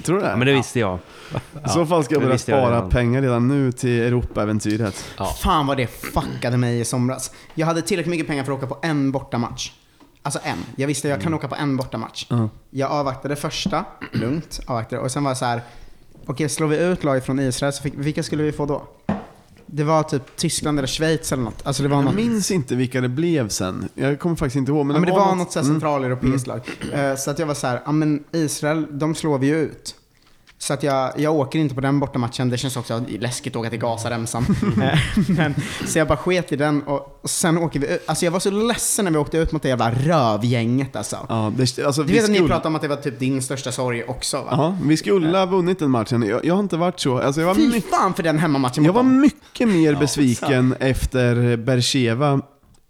Tror 0.02 0.16
du 0.16 0.22
det? 0.22 0.30
Ja, 0.30 0.36
men 0.36 0.46
det 0.46 0.52
visste 0.52 0.80
jag. 0.80 0.98
I 1.66 1.68
så 1.68 1.86
fall 1.86 2.04
ska 2.04 2.14
jag 2.14 2.22
börja 2.22 2.32
jag 2.32 2.40
spara 2.40 2.76
redan. 2.76 2.90
pengar 2.90 3.22
redan 3.22 3.48
nu 3.48 3.72
till 3.72 4.00
Europaäventyret. 4.00 5.04
Ja. 5.18 5.24
Fan 5.24 5.66
vad 5.66 5.76
det 5.76 5.86
fuckade 5.86 6.56
mig 6.56 6.80
i 6.80 6.84
somras. 6.84 7.30
Jag 7.54 7.66
hade 7.66 7.82
tillräckligt 7.82 8.10
mycket 8.10 8.26
pengar 8.26 8.44
för 8.44 8.52
att 8.52 8.58
åka 8.58 8.66
på 8.66 8.78
en 8.82 9.12
bortamatch. 9.12 9.72
Alltså 10.22 10.40
en. 10.44 10.58
Jag 10.76 10.86
visste 10.86 11.08
att 11.08 11.10
jag 11.10 11.22
kan 11.22 11.34
åka 11.34 11.48
på 11.48 11.54
en 11.54 11.76
bortamatch. 11.76 12.26
Ja. 12.30 12.48
Jag 12.70 12.90
avvaktade 12.90 13.36
första, 13.36 13.84
lugnt, 14.12 14.60
avvaktade. 14.66 15.02
Och 15.02 15.10
sen 15.10 15.24
var 15.24 15.30
det 15.30 15.36
så 15.36 15.44
här. 15.44 15.62
okej 16.26 16.48
slår 16.48 16.66
vi 16.66 16.76
ut 16.84 17.04
lag 17.04 17.24
från 17.24 17.40
Israel, 17.40 17.72
så 17.72 17.82
fick, 17.82 17.94
vilka 17.96 18.22
skulle 18.22 18.42
vi 18.42 18.52
få 18.52 18.66
då? 18.66 18.82
Det 19.70 19.84
var 19.84 20.02
typ 20.02 20.36
Tyskland 20.36 20.78
eller 20.78 20.88
Schweiz 20.88 21.32
eller 21.32 21.42
något. 21.42 21.66
Alltså 21.66 21.82
det 21.82 21.88
var 21.88 21.96
Jag 21.96 22.04
något, 22.04 22.14
minns 22.14 22.50
inte 22.50 22.76
vilka 22.76 23.00
det 23.00 23.08
blev 23.08 23.48
sen. 23.48 23.88
Jag 23.94 24.18
kommer 24.18 24.36
faktiskt 24.36 24.56
inte 24.56 24.72
ihåg. 24.72 24.86
Men 24.86 24.94
ja, 24.94 25.00
men 25.00 25.08
det 25.10 25.14
var 25.14 25.26
något 25.26 25.38
något 25.38 25.54
här 25.54 25.62
mm. 25.62 25.74
centraleuropeiskt 25.74 26.46
lag. 26.46 26.60
Eh, 26.92 27.16
så 27.16 27.30
att 27.30 27.38
jag 27.38 27.46
var 27.46 27.54
så 27.54 27.66
här, 27.66 27.82
ja 27.84 27.92
men 27.92 28.24
Israel, 28.32 28.86
de 28.90 29.14
slår 29.14 29.38
vi 29.38 29.46
ju 29.46 29.56
ut. 29.56 29.94
Så 30.60 30.74
att 30.74 30.82
jag, 30.82 31.12
jag 31.16 31.34
åker 31.34 31.58
inte 31.58 31.74
på 31.74 31.80
den 31.80 32.00
bortamatchen. 32.00 32.48
Det 32.50 32.58
känns 32.58 32.76
också 32.76 33.02
läskigt 33.18 33.52
att 33.56 33.60
åka 33.60 33.70
till 33.70 33.78
Gazaremsan. 33.78 34.46
Eh, 34.82 34.98
men, 35.28 35.54
så 35.86 35.98
jag 35.98 36.08
bara 36.08 36.18
sket 36.18 36.52
i 36.52 36.56
den 36.56 36.82
och, 36.82 37.18
och 37.22 37.30
sen 37.30 37.58
åker 37.58 37.80
vi 37.80 37.94
ut. 37.94 38.02
Alltså 38.06 38.24
jag 38.24 38.32
var 38.32 38.40
så 38.40 38.50
ledsen 38.50 39.04
när 39.04 39.12
vi 39.12 39.18
åkte 39.18 39.38
ut 39.38 39.52
mot 39.52 39.62
det 39.62 39.68
jävla 39.68 39.90
rövgänget 39.90 40.96
alltså. 40.96 41.16
Ja, 41.28 41.52
det, 41.56 41.78
alltså, 41.84 42.02
Du 42.02 42.12
vet 42.12 42.24
att 42.24 42.30
ni 42.30 42.38
pratade 42.40 42.68
om 42.68 42.76
att 42.76 42.82
det 42.82 42.88
var 42.88 42.96
typ 42.96 43.18
din 43.18 43.42
största 43.42 43.72
sorg 43.72 44.04
också 44.04 44.36
va? 44.36 44.48
Ja, 44.50 44.76
vi 44.82 44.96
skulle 44.96 45.38
ha 45.38 45.46
vunnit 45.46 45.78
den 45.78 45.90
matchen. 45.90 46.22
Jag, 46.22 46.44
jag 46.44 46.54
har 46.54 46.60
inte 46.62 46.76
varit 46.76 47.00
så. 47.00 47.18
Alltså, 47.18 47.40
jag, 47.40 47.48
var 47.48 47.54
Fy 47.54 47.80
fan 47.80 48.14
för 48.14 48.22
den 48.22 48.38
hemmamatchen 48.38 48.84
jag 48.84 48.94
mot 48.94 49.04
var 49.04 49.10
dem. 49.10 49.20
mycket 49.20 49.68
mer 49.68 49.94
besviken 49.94 50.74
efter 50.80 51.56
Bercheva 51.56 52.40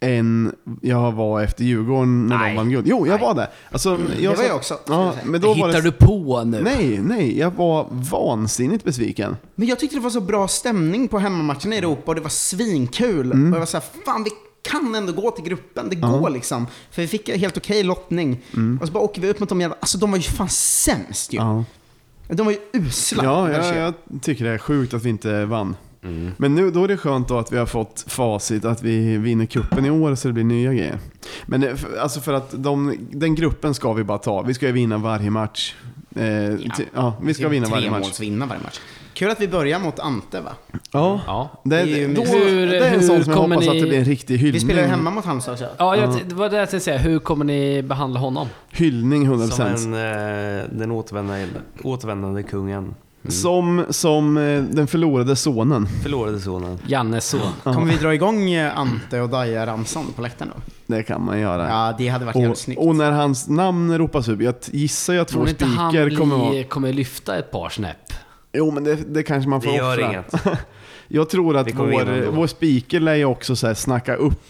än 0.01 0.53
jag 0.83 1.13
var 1.13 1.43
efter 1.43 1.65
Djurgården 1.65 2.27
när 2.27 2.39
Nej. 2.39 2.51
de 2.51 2.57
vann 2.57 2.71
guld. 2.71 2.87
Jo, 2.89 3.07
jag 3.07 3.15
Nej. 3.15 3.23
var 3.23 3.35
det. 3.35 3.51
Alltså, 3.71 3.99
jag 4.21 4.33
Det 4.33 4.39
var 4.39 4.45
jag 4.45 4.57
också, 4.57 4.79
Ja, 4.89 5.13
men 5.25 5.41
då 5.41 5.49
var 5.49 5.55
Hittar 5.55 5.73
det... 5.73 5.81
du 5.81 5.93
på 5.93 6.45
nu? 6.45 6.61
Nej, 6.63 6.99
nej. 7.03 7.39
Jag 7.39 7.51
var 7.51 7.87
vansinnigt 7.91 8.85
besviken. 8.85 9.37
Men 9.55 9.69
jag 9.69 9.79
tyckte 9.79 9.97
det 9.97 10.01
var 10.03 10.11
så 10.11 10.21
bra 10.21 10.49
stämning 10.49 11.09
på 11.09 11.19
hemmamatchen 11.19 11.73
i 11.73 11.77
Europa 11.77 12.03
och 12.07 12.15
det 12.15 12.21
var 12.21 12.29
svinkul. 12.29 13.33
Mm. 13.33 13.53
Och 13.53 13.57
jag 13.57 13.61
var 13.61 13.67
såhär, 13.67 13.85
fan 14.07 14.25
vi 14.25 14.31
kan 14.63 14.95
ändå 14.95 15.13
gå 15.13 15.31
till 15.31 15.45
gruppen. 15.45 15.89
Det 15.91 15.97
går 15.97 16.31
liksom. 16.31 16.67
För 16.91 17.03
vi 17.03 17.09
fick 17.09 17.29
en 17.29 17.39
helt 17.39 17.57
okej 17.57 17.83
lottning. 17.83 18.41
Och 18.81 18.87
så 18.87 18.93
bara 18.93 19.05
åker 19.05 19.23
vi 19.23 19.31
upp 19.31 19.41
mot 19.41 19.49
de 19.49 19.61
jävla... 19.61 19.77
Alltså 19.81 19.99
de 19.99 20.11
var 20.11 20.19
ju 20.19 20.23
fan 20.23 20.49
sämst 20.49 21.33
ju. 21.33 21.41
Mm. 21.41 21.63
Ja, 22.29 22.35
De 22.35 22.47
var 22.47 22.53
ju 22.53 22.59
usla. 22.73 23.25
ja 23.25 23.51
jag, 23.53 23.77
jag 23.77 23.95
tycker 24.23 24.45
det 24.45 24.51
är 24.51 24.59
sjukt 24.59 24.95
att 24.95 25.05
vi 25.05 25.09
inte 25.09 25.45
vann. 25.45 25.77
Men 26.37 26.55
nu, 26.55 26.71
då 26.71 26.85
är 26.85 26.89
det 26.89 26.97
skönt 26.97 27.29
då 27.29 27.39
att 27.39 27.53
vi 27.53 27.57
har 27.59 27.67
fått 27.67 28.05
facit 28.09 28.65
att 28.65 28.83
vi 28.83 29.17
vinner 29.17 29.47
kuppen 29.47 29.85
i 29.87 29.91
år 29.91 30.15
så 30.15 30.29
det 30.29 30.35
blir 30.35 30.45
nya 30.45 30.73
grejer. 30.73 30.99
Men 31.47 31.61
det- 31.61 31.77
för- 31.77 31.97
alltså 31.99 32.21
för 32.21 32.33
att 32.33 32.55
de, 32.63 32.97
den 33.11 33.35
gruppen 33.35 33.75
ska 33.75 33.93
vi 33.93 34.05
bara 34.05 34.19
ta. 34.19 34.43
Vi 34.43 34.55
ska 34.55 34.67
ju 34.67 34.73
vinna 34.73 34.99
varje 34.99 35.31
match. 35.31 35.75
Eh, 36.17 36.25
ja. 36.25 36.57
ja, 36.95 37.15
vi 37.23 37.35
ska 37.35 37.49
vinna 37.49 37.69
varje 37.69 37.91
match. 37.91 38.01
Tremålsvinna 38.01 38.47
varje 38.47 38.63
match. 38.63 38.81
Kul 39.15 39.31
att 39.31 39.41
vi 39.41 39.49
börjar 39.49 39.79
mot 39.79 39.99
Ante 39.99 40.41
va? 40.41 40.51
Ja, 40.93 41.21
Ja. 41.27 41.61
det, 41.65 41.85
Det 41.85 42.07
då. 42.07 42.23
Hur- 42.23 42.67
det 42.67 42.79
är 42.79 42.95
en 42.95 43.03
sån 43.03 43.25
som 43.25 43.33
jag 43.33 43.41
kommer 43.43 43.57
hoppas 43.57 43.69
ni- 43.73 43.77
att 43.79 43.83
det 43.85 43.89
blir 43.89 43.99
en 43.99 44.05
riktig 44.05 44.35
hyllning. 44.39 44.53
Vi 44.53 44.61
spelar 44.61 44.83
ju 44.83 44.89
hemma 44.89 45.11
mot 45.11 45.25
Halmstad 45.25 45.53
också. 45.53 45.67
Ja, 45.79 45.97
jag, 45.97 46.15
det 46.29 46.35
var 46.35 46.49
det 46.49 46.57
jag 46.57 46.71
tänkte 46.71 46.85
säga. 46.85 46.99
Hur 46.99 47.19
kommer 47.19 47.45
ni 47.45 47.83
behandla 47.83 48.21
honom? 48.21 48.47
Hyllning 48.71 49.27
100%. 49.27 49.49
Som 49.49 49.77
Som, 49.79 49.95
en, 49.95 50.59
eh, 50.61 50.65
den 50.73 50.91
återvändande, 50.91 51.47
återvändande 51.83 52.43
kungen. 52.43 52.95
Som, 53.91 54.37
eh, 54.37 54.63
den 54.63 54.87
förlorade 54.87 55.37
sonen. 55.37 55.87
Förlorade 56.03 56.41
sonen. 56.41 56.79
Jannes 56.87 57.29
son. 57.29 57.53
Kommer 57.65 57.93
vi 57.93 57.97
dra 57.99 58.15
igång 58.15 58.51
eh, 58.51 58.79
Ante 58.79 59.21
och 59.21 59.29
Daja-ramsan 59.29 60.05
på 60.17 60.23
läktaren 60.23 60.53
då? 60.57 60.63
Det 60.87 61.03
kan 61.03 61.25
man 61.25 61.41
göra. 61.41 61.69
Ja, 61.69 61.95
det 61.99 62.09
hade 62.09 62.25
varit 62.25 62.37
jävligt 62.37 62.51
och, 62.53 62.59
snyggt. 62.59 62.81
och 62.81 62.97
när 62.97 63.11
hans 63.13 63.49
namn 63.49 63.99
ropas 63.99 64.29
upp, 64.29 64.43
jag 64.43 64.55
gissar 64.67 65.13
ju 65.13 65.21
att 65.21 65.29
Tror 65.29 65.39
vår 65.39 65.45
ni 65.47 65.51
inte 65.51 65.65
han 65.65 65.93
speaker 65.93 66.17
kommer 66.17 66.37
vara... 66.37 66.51
blir, 66.51 66.65
kommer 66.65 66.93
lyfta 66.93 67.39
ett 67.39 67.51
par 67.51 67.69
snäpp? 67.69 67.97
Jo 68.53 68.71
men 68.71 68.85
det, 68.85 68.95
det 69.15 69.23
kanske 69.23 69.49
man 69.51 69.61
får 69.63 69.71
Det 69.71 69.77
gör 69.77 69.93
offra. 69.99 70.09
inget. 70.09 70.35
Jag 71.09 71.29
tror 71.31 71.57
att 71.57 71.67
Vi 71.67 71.73
kommer 71.73 71.91
vinna 71.91 72.05
vår, 72.05 72.13
ändå. 72.13 72.31
vår 72.31 72.47
speaker 72.47 73.01
lär 73.01 73.15
ju 73.15 73.25
också 73.25 73.57
så 73.57 73.67
här 73.67 73.75
snacka 73.75 74.15
upp 74.15 74.43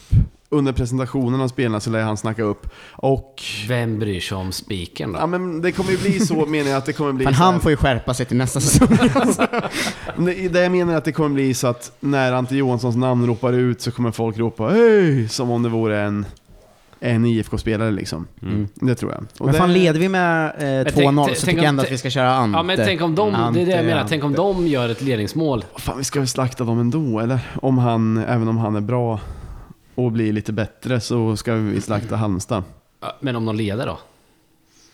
under 0.51 0.73
presentationen 0.73 1.41
av 1.41 1.49
spelarna 1.49 1.81
så 1.81 1.91
lär 1.91 2.03
han 2.03 2.17
snacka 2.17 2.43
upp. 2.43 2.67
Och 2.93 3.43
Vem 3.69 3.99
bryr 3.99 4.21
sig 4.21 4.37
om 4.37 4.53
spiken 4.53 5.13
då? 5.13 5.19
ja, 5.19 5.27
men 5.27 5.63
det 5.63 5.73
kommer 5.73 5.91
ju 5.91 5.99
bli 5.99 6.21
så 6.21 6.47
menar 6.47 6.71
jag 6.71 6.79
att 6.79 6.87
det 6.87 6.93
kommer 6.93 7.13
bli 7.13 7.25
Men 7.25 7.35
han 7.35 7.61
får 7.61 7.71
ju 7.71 7.77
skärpa 7.77 8.15
sig 8.15 8.27
till 8.27 8.37
nästa 8.37 8.61
säsong. 8.61 8.99
Det, 10.17 10.49
det 10.49 10.61
jag 10.63 10.73
menar 10.73 10.93
är 10.93 10.97
att 10.97 11.05
det 11.05 11.13
kommer 11.13 11.29
bli 11.35 11.55
så 11.55 11.67
att 11.67 11.93
när 12.01 12.33
Ante 12.33 12.57
Johanssons 12.57 12.97
namn 12.97 13.27
ropar 13.27 13.53
ut 13.53 13.81
så 13.81 13.91
kommer 13.91 14.11
folk 14.11 14.39
ropa 14.39 14.69
Hej! 14.69 15.29
Som 15.29 15.51
om 15.51 15.63
det 15.63 15.69
vore 15.69 16.01
en, 16.01 16.27
en 17.01 17.25
IFK-spelare 17.25 17.91
liksom. 17.91 18.27
Mm. 18.43 18.69
Det 18.75 18.95
tror 18.95 19.13
jag. 19.13 19.21
Och 19.39 19.47
Men 19.47 19.53
det, 19.53 19.59
fan 19.59 19.73
leder 19.73 20.01
vi 20.01 20.09
med 20.09 20.47
eh, 20.47 20.63
2-0 20.63 20.85
tänk- 20.85 20.93
så 20.93 20.93
tänk 20.95 21.37
tycker 21.39 21.53
om- 21.53 21.59
jag 21.59 21.65
ändå 21.69 21.83
att 21.83 21.93
vi 21.93 21.99
ska 21.99 22.11
köra 22.11 22.35
Ante. 22.35 22.59
Ja 22.59 22.63
men 22.63 22.77
tänk 22.77 23.03
om 23.03 23.15
de, 23.15 23.33
det 23.55 23.61
är 23.63 23.67
det 23.67 23.73
jag 23.77 23.85
menar, 23.85 24.07
tänk 24.09 24.25
om 24.25 24.33
de 24.33 24.67
gör 24.67 24.89
ett 24.89 25.03
ledningsmål. 25.03 25.65
Fan 25.77 25.99
vi 25.99 26.05
ska 26.05 26.19
väl 26.19 26.29
slakta 26.29 26.65
dem 26.65 26.81
ändå 26.81 27.21
eller? 27.21 27.39
Om 27.63 27.79
han, 27.79 28.19
även 28.19 28.49
om 28.49 28.59
han 28.59 28.77
är 28.77 28.81
bra 28.81 29.21
och 29.99 30.13
blir 30.13 30.33
lite 30.33 30.53
bättre 30.53 31.01
så 31.01 31.37
ska 31.37 31.55
vi 31.55 31.81
slakta 31.81 32.17
Halmstad. 32.17 32.65
Men 33.21 33.37
om 33.37 33.45
de 33.45 33.57
leder 33.57 33.87
då? 33.87 33.99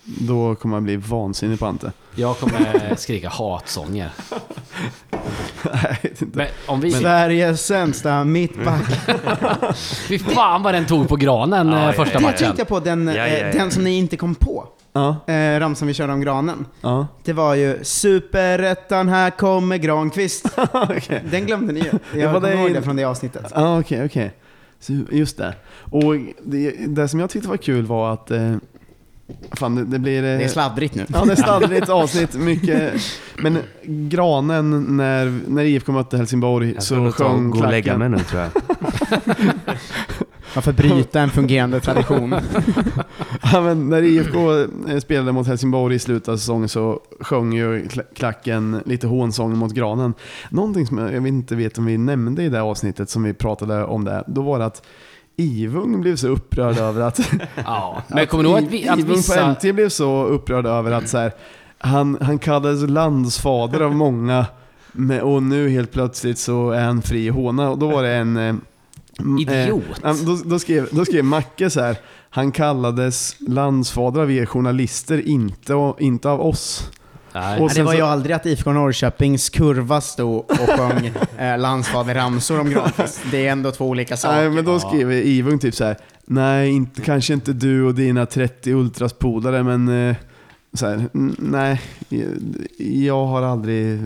Då 0.04 0.54
kommer 0.54 0.76
man 0.76 0.84
bli 0.84 0.96
vansinnig 0.96 1.58
på 1.58 1.66
Ante. 1.66 1.92
Jag 2.14 2.38
kommer 2.38 2.94
skrika 2.96 3.28
hatsånger. 3.28 4.10
Nej, 5.72 5.98
inte. 6.02 6.26
Men 6.32 6.46
om 6.66 6.80
vi... 6.80 6.90
Sveriges 6.90 7.66
sämsta 7.66 8.24
mittback. 8.24 8.82
Fy 10.08 10.18
fan 10.18 10.62
vad 10.62 10.74
den 10.74 10.86
tog 10.86 11.08
på 11.08 11.16
granen 11.16 11.68
Ja, 11.68 11.78
eh, 11.78 11.84
ja, 11.86 11.92
första 11.92 12.14
ja, 12.14 12.18
Det 12.18 12.24
matchen. 12.24 12.38
tänkte 12.38 12.60
jag 12.60 12.68
på, 12.68 12.80
den, 12.80 13.06
Ja, 13.06 13.14
ja, 13.14 13.26
eh, 13.26 13.46
ja. 13.46 13.52
den 13.52 13.70
som 13.70 13.84
ni 13.84 13.98
inte 13.98 14.16
kom 14.16 14.34
på. 14.34 14.68
Ja, 14.92 15.16
Eh, 15.26 15.60
ramsan 15.60 15.88
vi 15.88 15.94
körde 15.94 16.12
om 16.12 16.20
granen. 16.20 16.66
ja. 16.80 17.06
Det 17.24 17.32
var 17.32 17.54
ju 17.54 17.78
Superettan, 17.84 19.08
här 19.08 19.30
kommer 19.30 19.76
Granqvist. 19.76 20.46
Okej. 20.72 21.22
Den 21.30 21.46
glömde 21.46 21.72
ni 21.72 21.80
ju. 21.80 21.86
Ja, 21.92 21.98
Jag 22.18 22.32
var 22.32 22.40
kommer 22.40 22.54
ihåg 22.54 22.74
det 22.74 22.82
från 22.82 22.96
det 22.96 23.04
avsnittet. 23.04 23.52
Ja, 23.54 23.78
okej, 23.80 24.04
okej. 24.04 24.32
Så, 24.34 24.43
Just 25.10 25.36
det. 25.38 25.54
Och 25.90 26.14
det, 26.42 26.70
det 26.88 27.08
som 27.08 27.20
jag 27.20 27.30
tyckte 27.30 27.48
var 27.48 27.56
kul 27.56 27.86
var 27.86 28.12
att... 28.12 28.30
Eh, 28.30 28.54
fan, 29.52 29.74
det, 29.74 29.84
det 29.84 29.98
blir... 29.98 30.16
Eh, 30.16 30.38
Det 30.38 30.44
är 30.44 30.48
sladdrigt 30.48 30.94
nu. 30.94 31.04
Ja, 31.12 31.24
det 31.24 31.32
är 31.32 31.36
staddligt 31.36 31.88
avsnitt. 31.88 32.34
Mycket. 32.34 32.92
Men 33.38 33.58
granen, 33.82 34.96
när, 34.96 35.40
när 35.48 35.64
IFK 35.64 35.92
mötte 35.92 36.16
Helsingborg 36.16 36.72
Jag 36.74 36.82
så 36.82 37.12
sjöng 37.12 37.50
gå 37.50 37.58
och 37.58 37.70
lägga 37.70 37.82
klacken. 37.82 37.98
mig 37.98 38.08
nu 38.08 38.18
tror 38.24 38.42
jag. 38.42 38.50
Varför 40.54 40.72
bryta 40.72 41.20
en 41.20 41.30
fungerande 41.30 41.80
tradition? 41.80 42.34
Ja, 43.52 43.74
när 43.74 44.02
IFK 44.02 44.38
eh, 44.88 44.98
spelade 44.98 45.32
mot 45.32 45.46
Helsingborg 45.46 45.94
i 45.94 45.98
slutet 45.98 46.28
av 46.28 46.36
säsongen 46.36 46.68
så 46.68 47.00
sjöng 47.20 47.52
ju 47.52 47.84
kla- 47.84 48.14
klacken 48.14 48.82
lite 48.86 49.06
hånsång 49.06 49.58
mot 49.58 49.72
granen. 49.72 50.14
Någonting 50.50 50.86
som 50.86 50.98
jag, 50.98 51.26
inte 51.28 51.56
vet 51.56 51.78
om 51.78 51.84
vi 51.84 51.98
nämnde 51.98 52.42
i 52.42 52.48
det 52.48 52.62
avsnittet 52.62 53.10
som 53.10 53.22
vi 53.22 53.34
pratade 53.34 53.84
om 53.84 54.04
det. 54.04 54.24
Då 54.26 54.42
var 54.42 54.58
det 54.58 54.64
att 54.64 54.82
Ivung 55.36 56.00
blev 56.00 56.16
så 56.16 56.28
upprörd 56.28 56.78
över 56.78 57.00
att... 57.00 57.20
Ja, 57.64 58.02
men 58.08 58.18
jag 58.18 58.28
kommer 58.28 58.44
ihåg 58.44 58.58
att, 58.58 58.64
vi, 58.64 58.88
att 58.88 58.98
Ivung 58.98 59.10
på 59.10 59.16
vissa... 59.16 59.52
NT 59.52 59.60
blev 59.74 59.88
så 59.88 60.24
upprörd 60.24 60.66
över 60.66 60.92
att 60.92 61.08
så 61.08 61.18
här, 61.18 61.32
han, 61.78 62.18
han 62.20 62.38
kallades 62.38 62.90
landsfader 62.90 63.80
av 63.80 63.94
många 63.94 64.46
och 65.22 65.42
nu 65.42 65.68
helt 65.68 65.92
plötsligt 65.92 66.38
så 66.38 66.70
är 66.70 66.84
han 66.84 67.02
fri 67.02 67.28
håna. 67.28 67.70
Och 67.70 67.78
då 67.78 67.90
var 67.90 68.02
det 68.02 68.12
en... 68.14 68.60
eh, 69.18 69.24
m- 69.24 69.38
Idiot. 69.38 70.04
Eh, 70.04 70.14
då, 70.14 70.38
då, 70.44 70.58
skrev, 70.58 70.88
då 70.90 71.04
skrev 71.04 71.24
Macke 71.24 71.70
så 71.70 71.80
här. 71.80 71.96
Han 72.30 72.52
kallades 72.52 73.36
landsfader 73.48 74.20
av 74.20 74.30
er 74.32 74.46
journalister, 74.46 75.28
inte, 75.28 75.74
av- 75.74 75.96
inte 76.02 76.28
av 76.28 76.40
oss. 76.40 76.90
Nej. 77.34 77.60
Och 77.60 77.66
Nej, 77.66 77.74
det 77.76 77.82
var 77.82 77.92
så- 77.92 77.98
ju 77.98 78.04
aldrig 78.04 78.36
att 78.36 78.46
IFK 78.46 78.72
Norrköpings 78.72 79.48
kurva 79.50 80.00
stod 80.00 80.36
och 80.38 80.68
sjöng 80.78 81.12
eh, 81.38 81.58
landsfaderramsor 81.58 82.60
om 82.60 82.70
Granqvist. 82.70 83.20
Det 83.30 83.46
är 83.46 83.52
ändå 83.52 83.70
två 83.70 83.88
olika 83.88 84.16
saker. 84.16 84.36
Nej, 84.36 84.50
men 84.50 84.64
då 84.64 84.80
skriver 84.80 85.14
Ivung 85.14 85.58
typ 85.58 85.74
så 85.74 85.84
här. 85.84 85.96
Nej, 86.26 86.70
inte, 86.70 87.00
kanske 87.00 87.34
inte 87.34 87.52
du 87.52 87.82
och 87.84 87.94
dina 87.94 88.26
30 88.26 88.72
ultraspodare, 88.74 89.62
men 89.62 90.08
eh, 90.08 90.16
så 90.72 90.86
här, 90.86 91.08
"N- 91.14 91.36
nej, 91.38 91.80
jag 92.78 93.26
har 93.26 93.42
aldrig 93.42 94.00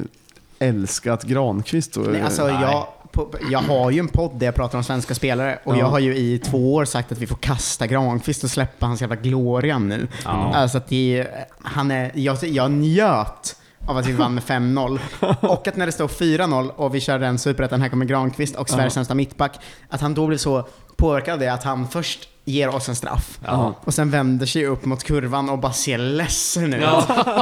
älskat 0.59 1.25
Granqvist. 1.25 1.97
Och, 1.97 2.07
Nej, 2.13 2.23
alltså, 2.23 2.49
jag, 2.49 2.87
på, 3.25 3.39
jag 3.51 3.59
har 3.59 3.91
ju 3.91 3.99
en 3.99 4.09
podd 4.09 4.39
där 4.39 4.47
jag 4.47 4.55
pratar 4.55 4.79
om 4.79 4.85
svenska 4.85 5.15
spelare 5.15 5.59
och 5.65 5.75
Ja. 5.75 5.79
jag 5.79 5.87
har 5.87 5.99
ju 5.99 6.17
i 6.17 6.39
två 6.39 6.75
år 6.75 6.85
sagt 6.85 7.13
att 7.13 7.19
vi 7.19 7.27
får 7.27 7.37
kasta 7.37 7.87
Granqvist 7.87 8.45
och 8.45 8.51
släppa 8.51 8.87
hans 8.87 9.01
jävla 9.01 9.17
Gloria 9.17 9.79
nu. 9.79 10.09
Ja. 10.25 10.53
Alltså 10.55 10.79
att 10.79 10.89
det, 10.89 11.27
han 11.63 11.91
är, 11.91 12.13
jag, 12.15 12.45
jag 12.45 12.71
njöt 12.71 13.57
av 13.87 13.97
att 13.97 14.07
vi 14.07 14.13
vann 14.13 14.35
med 14.35 14.45
5-0. 14.45 14.99
Och 15.41 15.69
att 15.69 15.77
när 15.77 15.87
det 15.87 15.93
står 15.93 16.09
4-0 16.09 16.69
och 16.71 16.95
vi 16.95 17.01
körde 17.01 17.27
en 17.27 17.39
superettan, 17.39 17.81
här 17.83 17.89
kommer 17.89 18.05
Granqvist 18.07 18.57
och 18.57 18.69
Sveriges 18.71 18.95
sämsta 18.95 19.15
mittback, 19.15 19.59
att 19.89 20.01
han 20.01 20.15
då 20.15 20.27
blir 20.27 20.39
så 20.39 20.69
påverkad 20.99 21.33
av 21.33 21.41
det 21.41 21.49
att 21.49 21.65
han 21.65 21.89
först 21.89 22.29
ger 22.45 22.69
oss 22.69 22.89
en 22.89 22.97
straff 22.97 23.39
och 23.81 23.95
sen 23.95 24.11
vänder 24.11 24.47
sig 24.47 24.67
upp 24.67 24.85
mot 24.85 25.05
kurvan 25.05 25.49
och 25.49 25.59
bara 25.59 25.73
ser 25.73 25.99
ledsen 25.99 26.75
ut. 26.75 26.85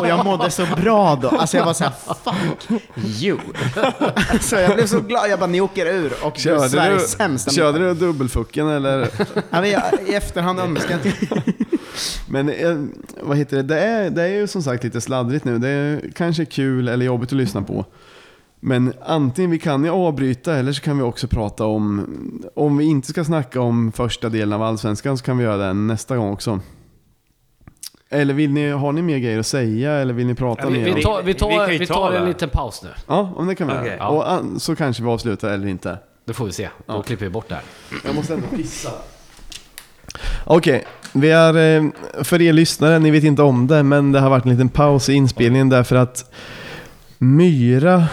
Och 0.01 0.09
jag 0.09 0.25
mådde 0.25 0.51
så 0.51 0.67
bra 0.83 1.17
då. 1.17 1.29
Alltså 1.29 1.57
jag 1.57 1.65
var 1.65 1.73
såhär, 1.75 1.93
fuck 2.25 2.81
you. 3.23 3.39
Så 4.41 4.57
jag 4.57 4.75
blev 4.75 4.87
så 4.87 5.01
glad. 5.01 5.31
Jag 5.31 5.39
bara, 5.39 5.47
ni 5.47 5.61
åker 5.61 5.87
ur 5.87 6.13
och 6.23 6.33
du 6.43 6.51
är 6.51 6.57
Körde 6.57 6.69
Sveriges 6.69 7.03
du, 7.03 7.17
sämsta 7.17 7.51
körde 7.51 7.79
du 7.79 7.95
dubbelfucken 7.95 8.69
eller? 8.69 9.09
Ja, 9.35 9.61
men 9.61 9.71
jag, 9.71 9.83
I 10.07 10.15
efterhand 10.15 10.61
önskar 10.61 10.99
jag 11.03 11.13
Men 12.29 12.49
eh, 12.49 12.77
vad 13.23 13.37
heter 13.37 13.57
det? 13.57 13.63
Det 13.63 13.81
är, 13.81 14.11
det 14.11 14.23
är 14.23 14.29
ju 14.29 14.47
som 14.47 14.63
sagt 14.63 14.85
lite 14.85 15.01
sladdrigt 15.01 15.45
nu. 15.45 15.59
Det 15.59 15.69
är 15.69 16.11
kanske 16.15 16.45
kul 16.45 16.89
eller 16.89 17.07
jobbigt 17.07 17.33
att 17.33 17.39
lyssna 17.39 17.63
på. 17.63 17.85
Men 18.69 18.93
antingen 19.05 19.51
vi 19.51 19.59
kan 19.59 19.85
ju 19.85 19.91
avbryta 19.91 20.55
eller 20.57 20.73
så 20.73 20.83
kan 20.83 20.97
vi 20.97 21.03
också 21.03 21.29
prata 21.29 21.65
om, 21.67 22.07
om 22.55 22.77
vi 22.77 22.85
inte 22.85 23.09
ska 23.09 23.25
snacka 23.25 23.61
om 23.61 23.93
första 23.93 24.29
delen 24.29 24.53
av 24.53 24.63
Allsvenskan 24.63 25.19
så 25.19 25.25
kan 25.25 25.39
vi 25.39 25.45
göra 25.45 25.57
den 25.57 25.87
nästa 25.87 26.17
gång 26.17 26.33
också. 26.33 26.61
Eller 28.11 28.35
vill 28.35 28.51
ni, 28.53 28.71
har 28.71 28.93
ni 28.93 29.03
mer 29.03 29.19
grejer 29.19 29.39
att 29.39 29.47
säga 29.47 29.93
eller 29.93 30.15
vill 30.15 30.27
ni 30.27 30.35
prata 30.35 30.63
Ja, 30.63 30.69
vi- 30.69 30.79
mer? 30.85 30.95
Vi 30.95 31.03
tar, 31.03 31.23
vi 31.23 31.33
Vi 31.33 31.39
tar, 31.39 31.67
vi 31.79 31.87
ta 31.87 31.95
tar 31.95 32.13
en 32.13 32.25
liten 32.29 32.49
paus 32.49 32.83
nu. 32.83 32.89
Ja, 33.07 33.33
om 33.37 33.47
det 33.47 33.55
kan 33.55 33.67
vi 33.69 33.73
Okej. 33.75 33.87
göra. 33.87 33.97
Ja. 33.99 34.09
Och 34.09 34.31
an, 34.33 34.61
så 34.61 34.77
kanske 34.77 35.03
vi 35.03 35.09
avslutar 35.09 35.51
eller 35.51 35.67
inte. 35.69 35.99
Det 36.25 36.33
får 36.33 36.47
vi 36.47 36.53
se. 36.53 36.69
Då 36.87 37.03
klipper 37.03 37.25
vi 37.27 37.31
bort 37.31 37.49
det 37.49 37.55
här. 37.55 37.65
Jag 38.05 38.15
måste 38.15 38.35
ändå 38.35 38.47
pissa. 38.57 38.91
Okej, 40.45 40.85
vi 41.13 41.31
är, 41.31 41.77
eh, 41.77 41.85
för 42.23 42.43
er 42.43 42.53
lyssnare, 42.53 42.99
ni 42.99 43.11
vet 43.11 43.25
inte 43.25 43.43
om 43.43 43.67
det, 43.67 43.83
men 43.83 44.13
det 44.13 44.21
har 44.21 44.31
varit 44.31 44.45
en 44.45 44.51
liten 44.51 44.69
paus 44.69 45.09
i 45.09 45.13
inspelningen 45.13 45.69
därför 45.69 45.97
att 45.97 46.33
Myra 47.19 48.05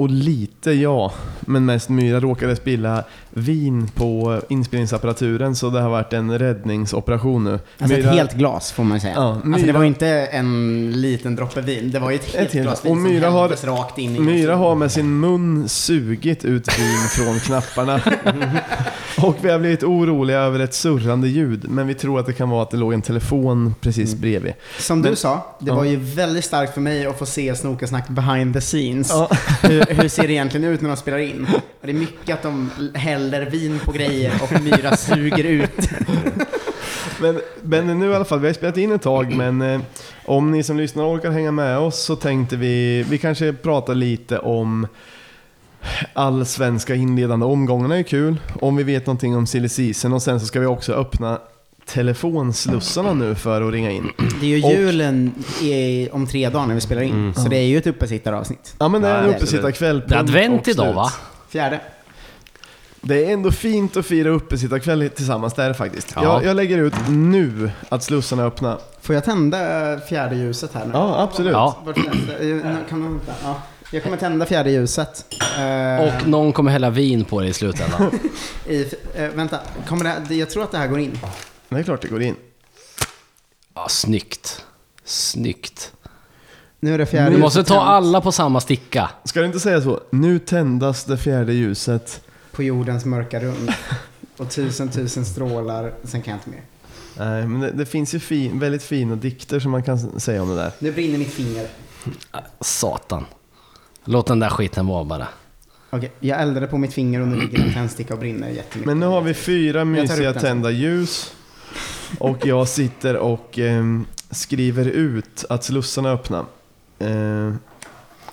och 0.00 0.10
lite 0.10 0.72
jag, 0.72 1.10
men 1.40 1.64
mest 1.64 1.88
Myra 1.88 2.20
råkade 2.20 2.56
spilla 2.56 3.04
vin 3.30 3.88
på 3.94 4.40
inspelningsapparaturen 4.48 5.56
så 5.56 5.70
det 5.70 5.80
har 5.80 5.90
varit 5.90 6.12
en 6.12 6.38
räddningsoperation 6.38 7.44
nu. 7.44 7.50
Alltså 7.78 7.96
Myra- 7.96 8.08
ett 8.10 8.14
helt 8.14 8.34
glas 8.34 8.72
får 8.72 8.84
man 8.84 9.00
säga. 9.00 9.14
Ja, 9.14 9.28
alltså 9.32 9.48
det 9.50 9.58
Myra- 9.66 9.72
var 9.78 9.84
inte 9.84 10.08
en 10.08 10.92
liten 11.00 11.36
droppe 11.36 11.60
vin, 11.60 11.90
det 11.90 11.98
var 11.98 12.10
ju 12.10 12.16
ett 12.16 12.34
helt, 12.34 12.52
helt- 12.52 12.66
glas 12.66 12.84
vin 12.84 12.92
och 12.92 12.96
Myra 12.98 13.24
som 13.24 13.32
har- 13.34 13.76
rakt 13.78 13.98
in 13.98 14.16
i 14.16 14.20
Myra 14.20 14.56
har 14.56 14.74
med 14.74 14.92
sin 14.92 15.20
mun 15.20 15.68
sugit 15.68 16.44
ut 16.44 16.78
vin 16.78 16.98
från 17.10 17.38
knapparna. 17.40 18.00
och 19.22 19.36
vi 19.42 19.50
har 19.50 19.58
blivit 19.58 19.82
oroliga 19.82 20.38
över 20.38 20.60
ett 20.60 20.74
surrande 20.74 21.28
ljud, 21.28 21.64
men 21.70 21.86
vi 21.86 21.94
tror 21.94 22.20
att 22.20 22.26
det 22.26 22.32
kan 22.32 22.50
vara 22.50 22.62
att 22.62 22.70
det 22.70 22.76
låg 22.76 22.92
en 22.92 23.02
telefon 23.02 23.74
precis 23.80 24.14
bredvid. 24.14 24.52
Som 24.78 25.02
du 25.02 25.08
Men- 25.08 25.16
sa, 25.16 25.56
det 25.60 25.66
Ja. 25.70 25.74
var 25.74 25.84
ju 25.84 25.96
väldigt 25.96 26.44
starkt 26.44 26.74
för 26.74 26.80
mig 26.80 27.06
att 27.06 27.18
få 27.18 27.26
se 27.26 27.54
Snokasnack 27.54 28.08
behind 28.08 28.54
the 28.54 28.60
scenes. 28.60 29.10
Ja. 29.10 29.30
Hur, 29.94 30.08
ser 30.08 30.26
det 30.26 30.32
egentligen 30.32 30.72
ut 30.72 30.80
när 30.80 30.88
de 30.88 30.96
spelar 30.96 31.18
in? 31.18 31.46
Och 31.54 31.86
det 31.86 31.90
är 31.90 31.94
mycket 31.94 32.34
att 32.34 32.42
de 32.42 32.70
häller 32.94 33.50
vin 33.50 33.80
på 33.84 33.92
grejer 33.92 34.32
och 34.42 34.62
Myra 34.62 34.96
suger 34.96 35.44
ut. 35.44 35.90
Men, 37.20 37.40
men 37.62 38.00
nu 38.00 38.10
i 38.10 38.14
alla 38.14 38.24
fall, 38.24 38.40
vi 38.40 38.46
har 38.46 38.54
spelat 38.54 38.76
in 38.76 38.92
ett 38.92 39.02
tag, 39.02 39.36
men 39.36 39.62
eh, 39.62 39.80
om 40.24 40.50
ni 40.50 40.62
som 40.62 40.76
lyssnar 40.76 41.04
orkar 41.04 41.30
hänga 41.30 41.52
med 41.52 41.78
oss 41.78 42.04
så 42.04 42.16
tänkte 42.16 42.56
vi, 42.56 43.02
vi 43.10 43.18
kanske 43.18 43.52
pratar 43.52 43.94
lite 43.94 44.38
om 44.38 44.86
allsvenska 46.12 46.94
inledande 46.94 47.46
omgångarna 47.46 47.98
är 47.98 48.02
kul, 48.02 48.40
om 48.60 48.76
vi 48.76 48.82
vet 48.82 49.06
någonting 49.06 49.36
om 49.36 49.46
silly 49.46 49.68
season 49.68 50.12
och 50.12 50.22
sen 50.22 50.40
så 50.40 50.46
ska 50.46 50.60
vi 50.60 50.66
också 50.66 50.92
öppna 50.92 51.38
telefonslussarna 51.92 53.12
nu 53.12 53.34
för 53.34 53.62
att 53.62 53.72
ringa 53.72 53.90
in. 53.90 54.10
Det 54.40 54.46
är 54.52 54.58
ju 54.58 54.64
Och- 54.64 54.72
julen 54.72 55.34
i, 55.62 56.08
om 56.12 56.26
tre 56.26 56.48
dagar 56.48 56.66
när 56.66 56.74
vi 56.74 56.80
spelar 56.80 57.02
in, 57.02 57.34
så 57.34 57.48
det 57.48 57.56
är 57.56 57.62
ju 57.66 57.78
ett 57.78 57.86
uppesittaravsnitt. 57.86 58.74
Ja 58.78 58.88
men 58.88 59.02
det 59.02 59.08
är 59.08 59.22
en 59.22 59.34
uppesittarkväll. 59.34 60.02
Det 60.08 60.14
är 60.14 60.18
punkt 60.18 60.30
advent 60.30 60.60
och 60.62 60.68
idag 60.68 60.84
slut. 60.86 60.96
va? 60.96 61.12
Fjärde. 61.48 61.80
Det 63.02 63.24
är 63.24 63.32
ändå 63.32 63.50
fint 63.50 63.96
att 63.96 64.06
fira 64.06 64.28
uppesittarkväll 64.28 65.10
tillsammans 65.14 65.54
där 65.54 65.72
faktiskt. 65.72 66.12
Ja. 66.16 66.22
Jag, 66.22 66.44
jag 66.44 66.56
lägger 66.56 66.78
ut 66.78 66.94
nu 67.08 67.70
att 67.88 68.02
slussarna 68.04 68.42
är 68.42 68.46
öppna. 68.46 68.78
Får 69.00 69.14
jag 69.14 69.24
tända 69.24 69.58
fjärde 70.08 70.36
ljuset 70.36 70.74
här 70.74 70.84
nu? 70.84 70.90
Ja, 70.94 71.20
absolut. 71.22 71.52
Ja. 71.52 71.78
Vart 71.84 71.96
det? 71.96 72.50
Eh, 72.50 72.76
Kan 72.88 73.02
vänta? 73.02 73.32
Ja. 73.44 73.62
Jag 73.92 74.02
kommer 74.02 74.16
tända 74.16 74.46
fjärde 74.46 74.70
ljuset. 74.70 75.24
Eh, 75.58 76.04
Och 76.06 76.28
någon 76.28 76.52
kommer 76.52 76.70
hälla 76.70 76.90
vin 76.90 77.24
på 77.24 77.40
det 77.40 77.46
i 77.46 77.52
slutändan. 77.52 78.10
i, 78.68 78.80
eh, 79.14 79.28
vänta, 79.34 79.58
kommer 79.88 80.04
det, 80.04 80.10
här- 80.10 80.32
jag 80.32 80.50
tror 80.50 80.62
att 80.62 80.72
det 80.72 80.78
här 80.78 80.86
går 80.88 80.98
in. 81.00 81.18
Det 81.70 81.78
är 81.78 81.82
klart 81.82 82.02
det 82.02 82.08
går 82.08 82.22
in. 82.22 82.36
Ja, 83.74 83.88
snyggt. 83.88 84.64
Snyggt. 85.04 85.92
Nu 86.80 86.94
är 86.94 86.98
det 86.98 87.06
fjärde 87.06 87.30
Du 87.30 87.38
måste 87.38 87.64
ta 87.64 87.80
alla 87.80 88.20
på 88.20 88.32
samma 88.32 88.60
sticka. 88.60 89.10
Ska 89.24 89.40
du 89.40 89.46
inte 89.46 89.60
säga 89.60 89.80
så? 89.80 90.00
Nu 90.10 90.38
tändas 90.38 91.04
det 91.04 91.18
fjärde 91.18 91.52
ljuset. 91.52 92.20
på 92.52 92.62
jordens 92.62 93.04
mörka 93.04 93.40
rund. 93.40 93.72
Och 94.36 94.50
tusen 94.50 94.88
tusen 94.88 95.24
strålar, 95.24 95.92
sen 96.04 96.22
kan 96.22 96.30
jag 96.32 96.38
inte 96.38 96.50
mer. 96.50 96.62
Nej, 97.16 97.46
men 97.46 97.60
det, 97.60 97.70
det 97.70 97.86
finns 97.86 98.14
ju 98.14 98.18
fin, 98.18 98.58
väldigt 98.58 98.82
fina 98.82 99.16
dikter 99.16 99.60
som 99.60 99.70
man 99.70 99.82
kan 99.82 100.20
säga 100.20 100.42
om 100.42 100.48
det 100.48 100.54
där. 100.54 100.72
Nu 100.78 100.92
brinner 100.92 101.18
mitt 101.18 101.32
finger. 101.32 101.66
Satan. 102.60 103.24
Låt 104.04 104.26
den 104.26 104.38
där 104.38 104.48
skiten 104.48 104.86
vara 104.86 105.04
bara. 105.04 105.28
Okej, 105.90 106.12
jag 106.20 106.40
eldade 106.42 106.66
på 106.66 106.78
mitt 106.78 106.92
finger 106.92 107.20
och 107.20 107.28
nu 107.28 107.36
ligger 107.36 107.64
en 107.66 107.72
tändsticka 107.72 108.14
och 108.14 108.20
brinner 108.20 108.48
jättemycket. 108.48 108.86
Men 108.86 109.00
nu 109.00 109.06
har 109.06 109.20
vi 109.20 109.34
fyra 109.34 109.72
tar 109.72 109.80
upp 109.80 109.86
mysiga 109.88 110.32
den. 110.32 110.42
tända 110.42 110.70
ljus. 110.70 111.32
Och 112.18 112.46
jag 112.46 112.68
sitter 112.68 113.16
och 113.16 113.58
ehm, 113.58 114.06
skriver 114.30 114.84
ut 114.84 115.44
att 115.48 115.64
slussarna 115.64 116.08
är 116.08 116.14
öppna. 116.14 116.44
Eh, 116.98 117.54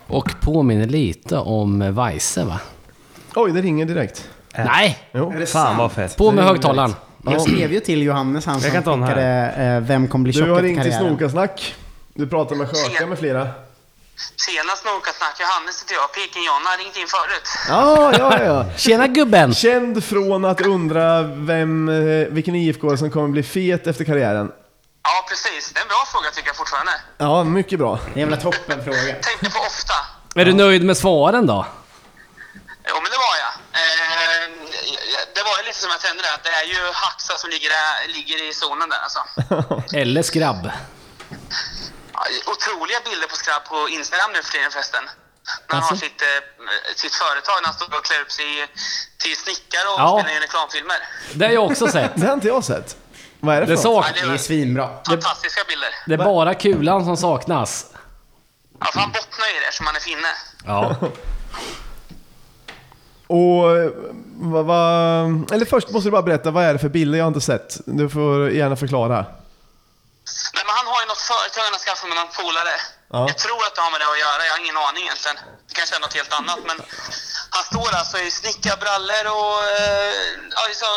Och 0.07 0.31
påminner 0.41 0.85
lite 0.87 1.37
om 1.37 1.95
Weise 1.95 2.43
va? 2.43 2.59
oj, 3.35 3.51
det 3.51 3.61
ringer 3.61 3.85
direkt. 3.85 4.29
Nej! 4.57 4.97
Jo. 5.13 5.31
Är 5.31 5.39
det 5.39 5.45
Fan 5.45 5.65
sant? 5.65 5.77
vad 5.79 5.91
fett. 5.91 6.17
På 6.17 6.31
med 6.31 6.43
högtalaren. 6.45 6.93
Jag 7.25 7.41
skrev 7.41 7.73
ju 7.73 7.79
till 7.79 8.01
Johannes, 8.03 8.45
han 8.45 8.61
som 8.61 8.71
skickade 8.71 9.51
eh, 9.57 9.79
Vem 9.87 10.07
kommer 10.07 10.23
bli 10.23 10.31
Du 10.31 10.39
tjock 10.39 10.47
har 10.49 10.61
ringt 10.61 10.83
till. 10.83 10.93
Snokasnack. 10.93 11.75
Du 12.13 12.27
pratar 12.27 12.55
med 12.55 12.67
Sjöka 12.67 13.07
med 13.07 13.19
flera. 13.19 13.47
Tjena 14.17 14.75
Snokasnack, 14.75 15.39
Johannes 15.39 15.81
heter 15.81 15.95
jag. 15.95 16.13
Piken-Jonna 16.13 16.69
har 16.69 16.77
ringt 16.77 16.97
in 16.97 17.07
förut. 17.07 17.47
Ja, 17.67 18.13
ja, 18.17 18.43
ja. 18.43 18.65
Tjena 18.77 19.07
gubben! 19.07 19.53
Känd 19.53 20.03
från 20.03 20.45
att 20.45 20.61
undra 20.61 21.21
vem, 21.21 21.89
eh, 21.89 22.27
vilken 22.27 22.55
IFK 22.55 22.97
som 22.97 23.11
kommer 23.11 23.27
bli 23.27 23.43
fet 23.43 23.87
efter 23.87 24.05
karriären. 24.05 24.51
Ja, 25.03 25.25
precis. 25.29 25.71
Det 25.73 25.79
är 25.79 25.81
en 25.81 25.87
bra 25.87 26.03
fråga 26.11 26.29
tycker 26.31 26.49
jag 26.49 26.55
fortfarande. 26.55 26.91
Ja, 27.17 27.43
mycket 27.43 27.79
bra. 27.79 27.99
Det 28.05 28.09
är 28.09 28.13
en 28.13 28.19
jävla 28.19 28.37
toppenfråga. 28.37 29.13
Tänkte 29.27 29.49
på 29.49 29.59
ofta. 29.59 29.93
Är 30.35 30.45
du 30.45 30.53
nöjd 30.53 30.83
med 30.83 30.97
svaren 30.97 31.47
då? 31.47 31.65
Jo, 32.89 32.95
men 33.03 33.11
det 33.13 33.19
var 33.27 33.35
jag. 33.45 33.53
Eh, 33.81 34.43
det 35.35 35.43
var 35.43 35.57
ju 35.59 35.63
lite 35.67 35.79
som 35.79 35.89
jag 35.91 36.01
tände 36.01 36.23
där, 36.23 36.33
att 36.33 36.43
det 36.43 36.49
är 36.49 36.67
ju 36.73 36.91
Haxa 36.93 37.33
som 37.37 37.49
ligger, 37.49 37.69
där, 37.69 38.13
ligger 38.13 38.49
i 38.49 38.53
zonen 38.53 38.89
där 38.89 38.99
alltså. 39.05 39.21
Eller 39.97 40.21
skrabb? 40.21 40.71
Otroliga 42.51 42.99
bilder 43.09 43.27
på 43.33 43.35
Skrabb 43.41 43.63
på 43.71 43.77
Instagram 43.97 44.29
nu 44.35 44.39
för 44.45 44.51
tiden 44.55 44.71
förresten. 44.75 45.03
När 45.67 45.75
han 45.79 45.83
har 45.89 45.95
sitt, 46.05 46.21
eh, 46.21 46.41
sitt 47.01 47.15
företag, 47.23 47.55
när 47.61 47.67
han 47.71 47.77
står 47.79 47.97
och 47.99 48.05
klär 48.09 48.21
upp 48.25 48.31
sig 48.39 48.49
till 49.23 49.35
snickare 49.43 49.87
och 49.93 49.99
Ja. 50.03 50.09
spelar 50.19 50.35
in 50.35 50.41
reklamfilmer. 50.47 50.99
Det 51.39 51.45
har 51.45 51.53
jag 51.59 51.65
också 51.71 51.87
sett. 51.87 52.11
Det 52.19 52.25
har 52.27 52.33
inte 52.33 52.47
jag 52.55 52.63
sett. 52.63 52.87
Vad 53.39 53.55
är 53.55 53.59
det 53.61 53.67
för 53.67 53.73
Det, 53.75 53.81
sak 53.81 54.05
Ja, 54.15 54.27
Det 54.27 54.33
är 54.33 54.37
svinbra. 54.37 54.87
Fantastiska 55.09 55.61
bilder. 55.71 55.89
det 56.07 56.13
är 56.13 56.17
bara 56.17 56.53
kulan 56.53 57.05
som 57.05 57.17
saknas. 57.17 57.85
Ja, 58.79 58.85
för 58.93 58.99
han 58.99 59.11
bottnar 59.11 59.47
ju 59.47 59.53
i 59.57 59.59
det 59.67 59.73
som 59.77 59.85
han 59.85 59.95
är 59.95 59.99
finne. 59.99 60.31
Ja. 60.65 60.95
Och 63.27 63.77
eh, 63.77 63.91
vad, 64.35 64.65
vad, 64.65 65.51
eller 65.51 65.65
först 65.65 65.89
måste 65.89 66.07
du 66.07 66.11
bara 66.11 66.21
berätta, 66.21 66.51
vad 66.51 66.63
är 66.63 66.73
det 66.73 66.79
för 66.79 66.89
bilder? 66.89 67.17
Jag 67.17 67.25
har 67.25 67.27
inte 67.27 67.41
sett. 67.41 67.77
Du 67.85 68.09
får 68.09 68.49
gärna 68.51 68.75
förklara. 68.75 69.25
Nej, 70.55 70.63
men 70.67 70.73
han 70.79 70.87
har 70.91 70.99
ju 71.03 71.07
något 71.11 71.25
företag 71.31 71.63
han 71.67 71.75
har 71.77 71.83
skaffat 71.87 72.07
med 72.11 72.17
någon 72.21 72.33
polare. 72.41 72.75
Ja. 73.13 73.19
Jag 73.31 73.37
tror 73.45 73.61
att 73.67 73.73
det 73.75 73.81
har 73.85 73.91
med 73.95 74.01
det 74.03 74.09
att 74.13 74.23
göra, 74.25 74.39
jag 74.47 74.53
har 74.55 74.61
ingen 74.65 74.79
aning 74.87 75.03
egentligen. 75.07 75.37
Det 75.67 75.73
kanske 75.79 75.93
är 75.99 76.03
något 76.05 76.17
helt 76.19 76.33
annat, 76.39 76.59
men 76.69 76.77
han 77.55 77.63
står 77.71 77.89
alltså 77.99 78.17
i 78.25 78.29
snickarbrallor 78.41 79.25
och 79.39 79.57
eh, 79.77 80.13
ja, 80.57 80.63
i 80.71 80.75
så 80.83 80.89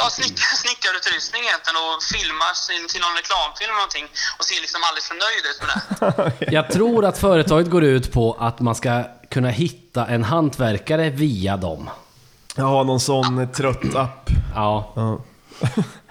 ja, 0.00 0.04
snick, 0.18 0.36
snickarutrustning 0.62 1.42
egentligen 1.48 1.76
och 1.84 1.94
filmar 2.14 2.52
sin, 2.66 2.82
till 2.92 3.02
någon 3.04 3.16
reklamfilm 3.20 3.70
eller 3.70 3.80
någonting 3.82 4.06
och 4.38 4.44
ser 4.48 4.60
liksom 4.64 4.80
alldeles 4.86 5.06
för 5.10 5.18
nöjd 5.24 5.44
ut 5.50 5.58
med 5.62 5.68
det. 5.70 6.54
Jag 6.58 6.66
tror 6.76 7.00
att 7.08 7.18
företaget 7.18 7.68
går 7.70 7.84
ut 7.94 8.06
på 8.16 8.24
att 8.46 8.58
man 8.60 8.74
ska 8.74 8.92
kunna 9.34 9.48
hitta 9.48 10.06
en 10.06 10.24
hantverkare 10.24 11.10
via 11.10 11.56
dem. 11.56 11.90
Ja, 12.56 12.82
någon 12.82 13.00
sån 13.00 13.52
trött 13.52 13.94
app. 13.94 14.30
Ja. 14.54 14.92
Ja. 14.96 15.20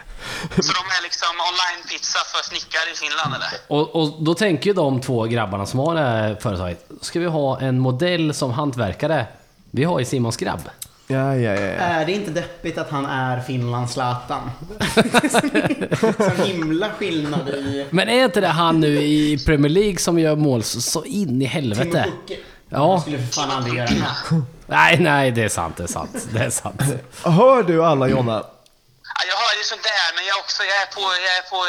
Så 0.49 0.71
de 0.79 0.83
är 0.97 1.03
liksom 1.03 1.27
online-pizza 1.49 2.19
för 2.25 2.43
snickare 2.49 2.91
i 2.93 2.95
Finland 2.95 3.35
eller? 3.35 3.49
Och, 3.67 3.95
och 3.95 4.23
då 4.23 4.33
tänker 4.33 4.69
ju 4.69 4.73
de 4.73 5.01
två 5.01 5.23
grabbarna 5.23 5.65
som 5.65 5.79
har 5.79 5.95
det 5.95 6.01
här 6.01 6.35
företaget, 6.41 6.89
ska 7.01 7.19
vi 7.19 7.25
ha 7.25 7.59
en 7.59 7.79
modell 7.79 8.33
som 8.33 8.51
hantverkare? 8.51 9.25
Vi 9.71 9.83
har 9.83 9.99
ju 9.99 10.05
Simons 10.05 10.37
grabb. 10.37 10.69
Ja, 11.07 11.35
ja, 11.35 11.53
ja. 11.53 11.61
ja. 11.61 11.71
Är 11.71 12.05
det 12.05 12.11
inte 12.11 12.31
deppigt 12.31 12.77
att 12.77 12.89
han 12.89 13.05
är 13.05 13.41
Finlands 13.41 13.93
Zlatan? 13.93 14.51
Så 16.17 16.43
himla 16.43 16.89
skillnad 16.89 17.49
i... 17.49 17.87
Men 17.89 18.09
är 18.09 18.25
inte 18.25 18.41
det 18.41 18.47
han 18.47 18.79
nu 18.79 19.01
i 19.01 19.37
Premier 19.45 19.69
League 19.69 19.97
som 19.97 20.19
gör 20.19 20.35
mål 20.35 20.63
så, 20.63 21.05
in 21.05 21.41
i 21.41 21.45
helvete? 21.45 22.05
Ja. 22.69 22.91
Han 22.91 23.01
skulle 23.01 23.17
för 23.17 23.41
fan 23.41 23.51
aldrig 23.51 23.75
göra 23.75 23.87
det. 23.87 24.41
Nej, 24.67 24.97
nej, 24.99 25.31
det 25.31 25.43
är 25.43 25.49
sant, 25.49 25.77
det 25.77 25.83
är 25.83 25.87
sant. 25.87 26.27
Det 26.33 26.39
är 26.39 26.49
sant. 26.49 26.81
Hör 27.23 27.63
du 27.63 27.85
alla 27.85 28.07
Jonna? 28.07 28.43
Ja, 29.17 29.21
jag 29.31 29.37
hör 29.43 29.53
ju 29.57 29.63
sånt 29.63 29.83
där, 29.83 30.07
men 30.15 30.23
jag, 30.31 30.37
också, 30.43 30.63
jag, 30.71 30.77
är 30.85 30.89
på, 30.95 31.01
jag 31.27 31.33
är 31.41 31.45
på 31.53 31.59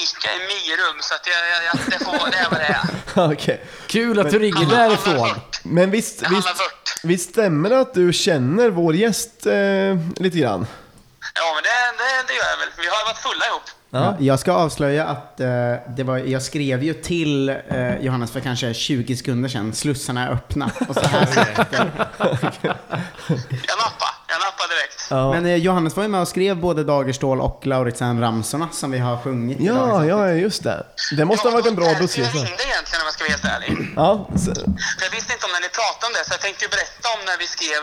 Ica 0.00 0.28
i 0.38 0.40
Myrum, 0.50 0.96
så 1.00 1.14
att 1.14 1.26
jag, 1.32 1.40
jag, 1.52 1.60
jag, 1.68 1.76
det, 1.92 2.04
får, 2.04 2.30
det 2.30 2.38
är 2.38 2.50
vad 2.50 2.60
det 2.60 2.72
är. 3.20 3.32
Okej. 3.32 3.64
Kul 3.86 4.18
att 4.18 4.30
du 4.30 4.38
ringer 4.38 4.66
därifrån. 4.66 5.40
Men 5.62 5.90
visst, 5.90 6.18
Det 6.20 6.26
handlar 6.26 6.52
visst, 6.52 6.60
vört. 6.60 6.94
visst 7.02 7.30
stämmer 7.30 7.70
det 7.70 7.80
att 7.80 7.94
du 7.94 8.12
känner 8.12 8.70
vår 8.70 8.94
gäst 8.94 9.46
eh, 9.46 9.54
lite 10.16 10.38
grann? 10.38 10.66
Ja, 11.34 11.52
men 11.54 11.62
det, 11.62 12.02
det, 12.04 12.24
det 12.28 12.34
gör 12.34 12.50
jag 12.50 12.58
väl. 12.58 12.68
Vi 12.76 12.86
har 12.86 13.04
varit 13.06 13.18
fulla 13.18 13.46
ihop. 13.46 13.62
Ja, 13.90 14.16
jag 14.20 14.38
ska 14.40 14.52
avslöja 14.52 15.06
att 15.06 15.40
eh, 15.40 15.46
det 15.96 16.02
var, 16.04 16.18
jag 16.18 16.42
skrev 16.42 16.82
ju 16.82 16.94
till 16.94 17.48
eh, 17.48 17.96
Johannes 18.00 18.30
för 18.32 18.40
kanske 18.40 18.74
20 18.74 19.16
sekunder 19.16 19.48
sedan, 19.48 19.74
slussarna 19.74 20.26
är 20.26 20.30
öppna. 20.32 20.70
Och 20.88 20.94
så 20.94 21.00
här. 21.00 21.28
Jag 23.66 23.78
nappade 23.78 24.12
direkt. 24.68 25.06
Ja, 25.10 25.32
Men 25.32 25.46
eh, 25.46 25.54
Johannes 25.56 25.96
var 25.96 26.02
ju 26.02 26.08
med 26.08 26.20
och 26.20 26.28
skrev 26.28 26.56
både 26.56 26.84
Dagerstål 26.84 27.40
och 27.40 27.60
Lauritsen-ramsorna 27.66 28.68
som 28.72 28.90
vi 28.90 28.98
har 28.98 29.16
sjungit 29.22 29.58
ja, 29.60 30.04
ja, 30.04 30.30
just 30.30 30.62
det. 30.62 30.86
Det 31.16 31.24
måste 31.24 31.48
ha 31.48 31.52
varit 31.52 31.66
en 31.66 31.74
bra 31.74 31.86
Jag 31.86 31.98
bussresa. 31.98 32.30
ringde 32.30 32.50
egentligen 32.70 33.00
om 33.02 33.06
jag 33.10 33.14
ska 33.14 33.24
vara 33.24 33.30
helt 33.36 33.44
ärlig. 33.44 33.70
Ja, 33.96 34.28
så, 34.44 34.54
För 34.98 35.04
jag 35.06 35.10
visste 35.10 35.32
inte 35.32 35.46
om 35.46 35.52
när 35.52 35.60
ni 35.60 35.68
pratade 35.68 36.06
om 36.06 36.12
det, 36.12 36.24
så 36.26 36.32
jag 36.32 36.40
tänkte 36.40 36.64
ju 36.64 36.68
berätta 36.68 37.06
om 37.14 37.20
när 37.26 37.38
vi 37.38 37.46
skrev 37.46 37.80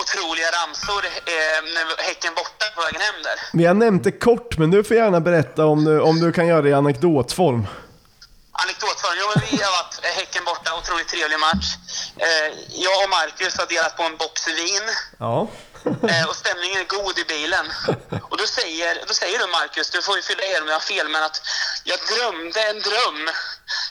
otroliga 0.00 0.48
ramsor 0.58 1.02
eh, 1.34 1.58
när 1.74 2.02
Häcken 2.08 2.32
borta 2.40 2.64
på 2.74 2.80
vägen 2.86 3.00
hem 3.00 3.18
där. 3.22 3.36
vi 3.58 3.64
har 3.66 3.74
nämnt 3.74 4.04
det 4.04 4.12
kort, 4.12 4.58
men 4.58 4.70
du 4.70 4.84
får 4.84 4.96
gärna 4.96 5.20
berätta 5.20 5.66
om 5.66 5.84
du, 5.84 6.00
om 6.00 6.20
du 6.20 6.32
kan 6.32 6.46
göra 6.46 6.62
det 6.62 6.68
i 6.68 6.72
anekdotform. 6.72 7.66
Anekdotform. 8.62 9.16
Jo, 9.20 9.26
men 9.34 9.42
vi 9.50 9.56
har 9.66 9.72
varit 9.82 9.94
eh, 10.04 10.10
Häcken 10.20 10.44
borta, 10.50 10.68
otroligt 10.80 11.08
trevlig 11.08 11.38
match. 11.48 11.66
Eh, 12.26 12.48
jag 12.86 12.96
och 13.04 13.10
Marcus 13.16 13.58
har 13.58 13.66
delat 13.66 13.96
på 13.96 14.02
en 14.02 14.16
box 14.16 14.36
vin. 14.48 14.86
Ja. 15.18 15.48
Eh, 15.84 16.24
och 16.28 16.36
stämningen 16.36 16.80
är 16.80 16.88
god 16.98 17.18
i 17.18 17.24
bilen. 17.24 17.66
Och 18.30 18.36
då 18.36 18.46
säger, 18.46 19.04
då 19.08 19.14
säger 19.14 19.38
du 19.38 19.46
Marcus, 19.46 19.90
du 19.90 20.02
får 20.02 20.16
ju 20.16 20.22
fylla 20.22 20.42
er 20.42 20.62
om 20.62 20.68
jag 20.68 20.74
har 20.74 20.80
fel, 20.94 21.08
men 21.08 21.22
att 21.24 21.42
jag 21.84 21.98
drömde 22.12 22.60
en 22.70 22.80
dröm. 22.88 23.20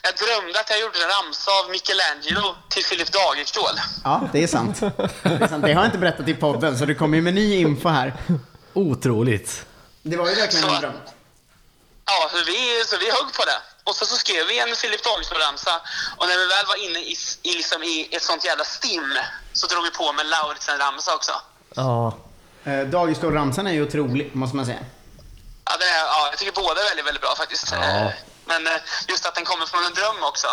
Jag 0.01 0.13
drömde 0.23 0.59
att 0.59 0.69
jag 0.69 0.79
gjorde 0.79 1.03
en 1.03 1.09
ramsa 1.09 1.51
av 1.51 1.71
Michelangelo 1.71 2.55
till 2.69 2.85
Filip 2.85 3.11
Dagerstål. 3.11 3.75
Ja, 4.03 4.29
det 4.33 4.43
är 4.43 4.47
sant. 4.47 4.79
Det, 4.79 5.43
är 5.43 5.47
sant. 5.47 5.63
det 5.65 5.73
har 5.73 5.81
jag 5.81 5.85
inte 5.85 5.97
berättat 5.97 6.27
i 6.27 6.33
podden, 6.33 6.77
så 6.77 6.85
det 6.85 6.95
kommer 6.95 7.15
ju 7.17 7.21
med 7.23 7.33
ny 7.33 7.55
info 7.55 7.89
här. 7.89 8.13
Otroligt. 8.73 9.65
Det 10.01 10.17
var 10.17 10.29
ju 10.29 10.35
verkligen 10.35 10.69
en 10.69 10.81
dröm. 10.81 10.93
Ja, 12.05 12.29
så 12.31 12.37
vi, 12.45 12.83
så 12.85 12.97
vi 12.97 13.05
högg 13.11 13.33
på 13.33 13.45
det. 13.45 13.59
Och 13.83 13.95
så, 13.95 14.05
så 14.05 14.15
skrev 14.15 14.47
vi 14.47 14.59
en 14.59 14.75
Filip 14.75 15.03
Dagerstål-ramsa. 15.03 15.81
Och 16.17 16.27
när 16.27 16.37
vi 16.37 16.47
väl 16.47 16.65
var 16.67 16.75
inne 16.85 16.99
i, 16.99 17.15
i, 17.43 17.53
liksom, 17.55 17.83
i 17.83 18.09
ett 18.11 18.23
sånt 18.23 18.45
jävla 18.45 18.63
stim 18.63 19.17
så 19.53 19.67
drog 19.67 19.83
vi 19.83 19.91
på 19.91 20.13
med 20.13 20.25
Lauritsen-ramsa 20.25 21.15
också. 21.15 21.31
Ja. 21.75 22.13
Eh, 22.63 22.79
Dagerstål-ramsan 22.87 23.67
är 23.67 23.71
ju 23.71 23.83
otrolig, 23.83 24.29
måste 24.33 24.55
man 24.55 24.65
säga. 24.65 24.79
Ja, 25.65 25.71
det 25.79 25.85
är, 25.85 26.05
ja, 26.05 26.27
jag 26.31 26.39
tycker 26.39 26.53
båda 26.55 26.81
är 26.81 26.89
väldigt, 26.89 27.05
väldigt 27.07 27.21
bra 27.21 27.33
faktiskt. 27.37 27.73
Eh, 27.73 28.07
Men 28.45 28.67
eh, 28.67 28.73
just 29.09 29.25
att 29.25 29.35
den 29.35 29.45
kommer 29.45 29.65
från 29.65 29.81
en 29.85 29.93
dröm 29.93 30.23
också. 30.31 30.47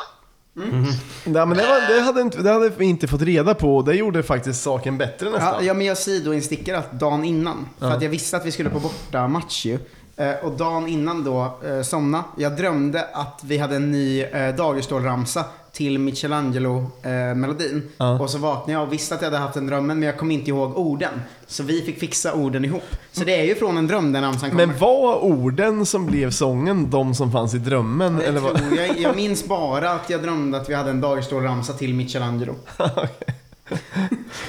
Ja, 1.24 1.44
men 1.46 1.58
det, 1.58 1.66
var, 1.66 1.94
det, 1.94 2.00
hade 2.00 2.20
inte, 2.20 2.38
det 2.38 2.52
hade 2.52 2.68
vi 2.68 2.84
inte 2.84 3.08
fått 3.08 3.22
reda 3.22 3.54
på 3.54 3.76
och 3.76 3.84
det 3.84 3.94
gjorde 3.94 4.22
faktiskt 4.22 4.62
saken 4.62 4.98
bättre 4.98 5.30
nästan. 5.30 5.54
Ja, 5.54 5.62
ja, 5.62 5.74
men 5.74 5.86
jag 5.86 5.98
sidoinstickar 5.98 6.74
att 6.74 6.92
dagen 6.92 7.24
innan, 7.24 7.68
för 7.78 7.90
att 7.90 8.02
jag 8.02 8.10
visste 8.10 8.36
att 8.36 8.44
vi 8.46 8.52
skulle 8.52 8.70
på 8.70 8.80
bortamatch 8.80 9.66
ju. 9.66 9.78
Eh, 10.18 10.34
och 10.42 10.52
dagen 10.52 10.88
innan 10.88 11.24
då, 11.24 11.58
eh, 11.66 11.82
somna, 11.82 12.24
jag 12.36 12.56
drömde 12.56 13.06
att 13.12 13.40
vi 13.44 13.58
hade 13.58 13.76
en 13.76 13.92
ny 13.92 14.22
eh, 14.22 14.54
Dagerstål-ramsa 14.54 15.44
till 15.72 15.98
Michelangelo-melodin. 15.98 17.82
Ja. 17.96 18.20
Och 18.20 18.30
så 18.30 18.38
vaknade 18.38 18.72
jag 18.72 18.82
och 18.82 18.92
visste 18.92 19.14
att 19.14 19.22
jag 19.22 19.30
hade 19.30 19.42
haft 19.42 19.54
den 19.54 19.66
drömmen, 19.66 19.98
men 19.98 20.06
jag 20.06 20.18
kom 20.18 20.30
inte 20.30 20.50
ihåg 20.50 20.78
orden. 20.78 21.22
Så 21.46 21.62
vi 21.62 21.82
fick 21.82 21.98
fixa 22.00 22.32
orden 22.34 22.64
ihop. 22.64 22.82
Så 23.12 23.24
det 23.24 23.40
är 23.40 23.44
ju 23.44 23.54
från 23.54 23.76
en 23.76 23.86
dröm 23.86 24.12
den 24.12 24.22
ramsan 24.22 24.50
kommer. 24.50 24.66
Men 24.66 24.78
var 24.78 25.24
orden 25.24 25.86
som 25.86 26.06
blev 26.06 26.30
sången 26.30 26.90
de 26.90 27.14
som 27.14 27.32
fanns 27.32 27.54
i 27.54 27.58
drömmen? 27.58 28.16
Det 28.16 28.24
eller 28.24 28.40
vad? 28.40 28.60
jag, 28.76 28.98
jag 28.98 29.16
minns 29.16 29.44
bara 29.44 29.90
att 29.90 30.10
jag 30.10 30.22
drömde 30.22 30.58
att 30.58 30.68
vi 30.68 30.74
hade 30.74 30.90
en 30.90 31.00
Dagerstål-ramsa 31.00 31.72
till 31.72 31.94
Michelangelo. 31.94 32.54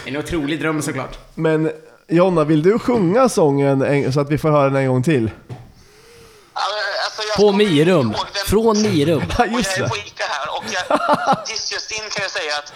En 0.05 0.17
otrolig 0.17 0.59
dröm 0.59 0.81
såklart. 0.81 1.19
Men 1.35 1.71
Jonna, 2.07 2.43
vill 2.43 2.63
du 2.63 2.79
sjunga 2.79 3.29
sången 3.29 3.81
en, 3.81 4.13
så 4.13 4.19
att 4.19 4.31
vi 4.31 4.37
får 4.37 4.49
höra 4.49 4.69
den 4.69 4.75
en 4.75 4.87
gång 4.87 5.03
till? 5.03 5.31
Alltså, 7.19 7.27
jag 7.27 7.35
På 7.35 7.51
Mirum. 7.57 8.15
Från 8.45 8.81
Mirum. 8.81 9.23
Ja, 9.37 9.43
Och 9.43 9.51
just 9.51 9.77
jag 9.77 9.79
är 9.79 9.83
det. 9.83 9.89
på 9.89 9.97
Ica 9.97 10.23
här 10.29 10.57
och 10.57 10.63
jag, 10.71 10.99
just, 11.49 11.71
just 11.71 11.91
in 11.91 12.09
kan 12.09 12.21
jag 12.21 12.31
säga 12.31 12.57
att 12.57 12.69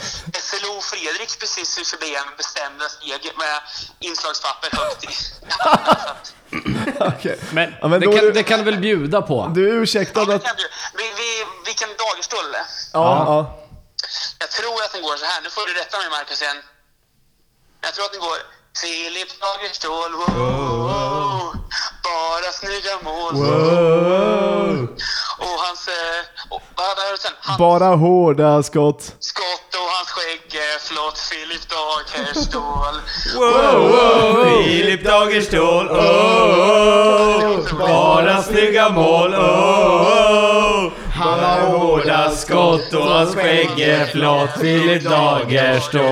SLO 0.43 0.81
Fredrik 0.81 1.39
precis 1.39 1.77
gick 1.77 1.87
förbi 1.87 2.15
en 2.15 2.35
bestämda 2.37 2.89
steg 2.89 3.31
med 3.37 3.55
inslagspapper 3.99 4.77
högt 4.77 5.03
i. 5.03 5.07
Okej. 6.99 7.39
Men, 7.51 7.73
Ja, 7.81 7.87
men 7.87 7.99
det, 8.01 8.05
kan, 8.05 8.15
du- 8.25 8.31
det 8.31 8.43
kan 8.43 8.59
du 8.59 8.65
väl 8.65 8.77
bjuda 8.79 9.21
på? 9.21 9.51
Du 9.55 9.69
är 9.69 9.73
ursäktad 9.73 10.25
Ja, 10.27 10.35
att... 10.35 10.43
vi, 10.97 11.03
vi, 11.03 11.45
vilken 11.65 11.89
dagerstål 11.89 12.45
eller? 12.45 12.65
Ja, 12.93 13.23
ja. 13.27 13.59
Jag 14.39 14.49
tror 14.51 14.83
att 14.83 14.91
den 14.93 15.01
går 15.01 15.17
så 15.17 15.25
här. 15.25 15.41
Nu 15.41 15.49
får 15.49 15.65
du 15.67 15.73
rätta 15.73 15.97
mig 15.97 16.09
Marcus 16.09 16.41
igen. 16.41 16.57
Jag 17.81 17.93
tror 17.93 18.05
att 18.05 18.11
den 18.11 18.21
går 18.21 18.37
Filip 18.81 19.31
Dagerstål, 19.41 20.11
wow, 20.13 20.37
wow, 20.87 21.55
bara 22.03 22.51
snygga 22.51 22.95
mål. 23.03 23.33
Och 25.39 25.57
hans, 25.65 25.89
och, 26.49 26.61
vad 26.75 26.85
hade 26.85 27.09
jag 27.09 27.19
sen? 27.19 27.31
Hans 27.41 27.57
Bara 27.59 27.85
hårda 27.85 28.63
skott. 28.63 29.15
skott 29.19 29.69
och 29.81 29.89
hans 29.95 30.09
skägg 30.09 30.55
är 30.55 30.79
flott, 30.79 31.17
Filip 31.19 31.61
Dagerstål. 31.69 32.95
Filip 34.63 35.03
Dagerstål, 35.05 35.87
oh, 35.89 35.97
oh, 37.45 37.79
bara 37.79 38.43
snygga 38.43 38.89
mål, 38.89 39.33
oh, 39.35 39.39
oh. 39.39 40.91
Han 41.15 41.39
har 41.39 41.77
hårda 41.77 42.31
skott 42.31 42.93
och 42.93 43.03
hans 43.05 43.35
skägg 43.35 43.79
är 43.79 44.05
flott, 44.05 44.49
Filip 44.61 45.03
Dagerstål. 45.03 46.03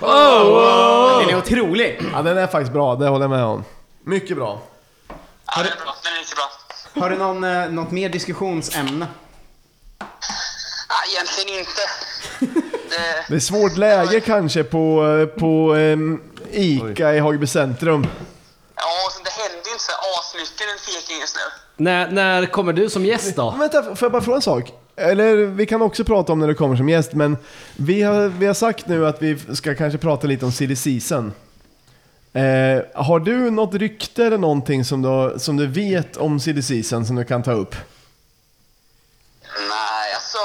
oh. 0.00 1.20
Den 1.20 1.28
är 1.30 1.38
otrolig. 1.38 2.00
Ja, 2.12 2.22
den 2.22 2.38
är 2.38 2.46
faktiskt 2.46 2.72
bra, 2.72 2.94
det 2.94 3.08
håller 3.08 3.24
jag 3.24 3.30
med 3.30 3.44
om. 3.44 3.64
Mycket 4.04 4.36
bra. 4.36 4.60
Ja, 5.46 5.62
den 5.62 5.72
är 5.72 5.76
bra. 5.84 5.94
Den 6.04 6.12
är 6.12 6.18
riktigt 6.18 6.36
bra. 6.36 6.50
Har 7.02 7.10
du 7.10 7.16
någon, 7.18 7.44
eh, 7.44 7.68
något 7.68 7.90
mer 7.90 8.08
diskussionsämne? 8.08 9.06
Ja, 10.88 10.96
egentligen 11.12 11.58
inte. 11.58 11.80
Det, 12.90 13.24
Det 13.28 13.34
är 13.34 13.40
svårt 13.40 13.76
läge 13.76 14.20
kanske 14.20 14.64
på, 14.64 15.06
eh, 15.20 15.40
på 15.40 15.74
em, 15.74 16.22
Ica 16.52 17.14
i 17.14 17.18
Hagby 17.18 17.46
centrum. 17.46 18.06
ja, 18.76 18.82
och 19.06 19.12
sen, 19.12 19.22
det 19.24 19.30
händer 19.30 19.66
ju 19.66 19.72
inte 19.72 19.84
så 19.84 19.92
asmycket 20.20 20.66
runt 20.68 20.86
Peking 20.86 21.20
just 21.20 21.36
nu. 21.36 21.42
När, 21.84 22.08
när 22.10 22.46
kommer 22.46 22.72
du 22.72 22.90
som 22.90 23.04
gäst 23.06 23.36
då? 23.36 23.50
Vänta, 23.50 23.82
får 23.82 24.06
jag 24.06 24.12
bara 24.12 24.22
fråga 24.22 24.36
en 24.36 24.42
sak? 24.42 24.72
Eller 24.96 25.36
vi 25.36 25.66
kan 25.66 25.82
också 25.82 26.04
prata 26.04 26.32
om 26.32 26.38
när 26.38 26.48
du 26.48 26.54
kommer 26.54 26.76
som 26.76 26.88
gäst, 26.88 27.12
men 27.12 27.36
vi 27.76 28.02
har, 28.02 28.28
vi 28.28 28.46
har 28.46 28.54
sagt 28.54 28.86
nu 28.86 29.06
att 29.06 29.22
vi 29.22 29.38
ska 29.54 29.74
kanske 29.74 29.98
prata 29.98 30.26
lite 30.26 30.44
om 30.44 30.52
silly 30.52 30.76
season. 30.76 31.32
Eh, 32.34 32.82
har 33.04 33.20
du 33.20 33.50
något 33.50 33.74
rykte 33.74 34.24
eller 34.24 34.38
någonting 34.38 34.84
som 34.84 35.02
du, 35.02 35.38
som 35.40 35.56
du 35.56 35.66
vet 35.66 36.16
om 36.16 36.40
silly 36.40 36.62
season 36.62 37.06
som 37.06 37.16
du 37.16 37.24
kan 37.24 37.42
ta 37.42 37.52
upp? 37.52 37.74
Nej, 39.68 40.14
alltså, 40.14 40.38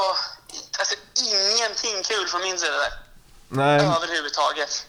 alltså 0.79 0.95
ingenting 1.15 2.03
kul 2.03 2.27
från 2.27 2.41
min 2.41 2.57
sida 2.57 2.71
där. 2.71 2.93
Nej, 3.49 3.75
Överhuvudtaget. 3.79 4.87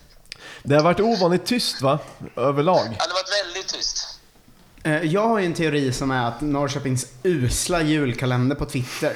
det 0.62 0.74
har 0.74 0.82
varit 0.82 1.00
ovanligt 1.00 1.46
tyst 1.46 1.82
va? 1.82 1.98
Överlag. 2.36 2.76
Ja, 2.98 3.06
det 3.06 3.12
har 3.12 3.22
varit 3.22 3.44
väldigt 3.46 3.68
tyst. 3.68 4.17
Eh, 4.84 5.02
Jag 5.02 5.28
har 5.28 5.38
ju 5.38 5.46
en 5.46 5.54
teori 5.54 5.92
som 5.92 6.10
är 6.10 6.28
att 6.28 6.40
Norrköpings 6.40 7.06
usla 7.22 7.82
julkalender 7.82 8.56
på 8.56 8.64
Twitter 8.64 9.12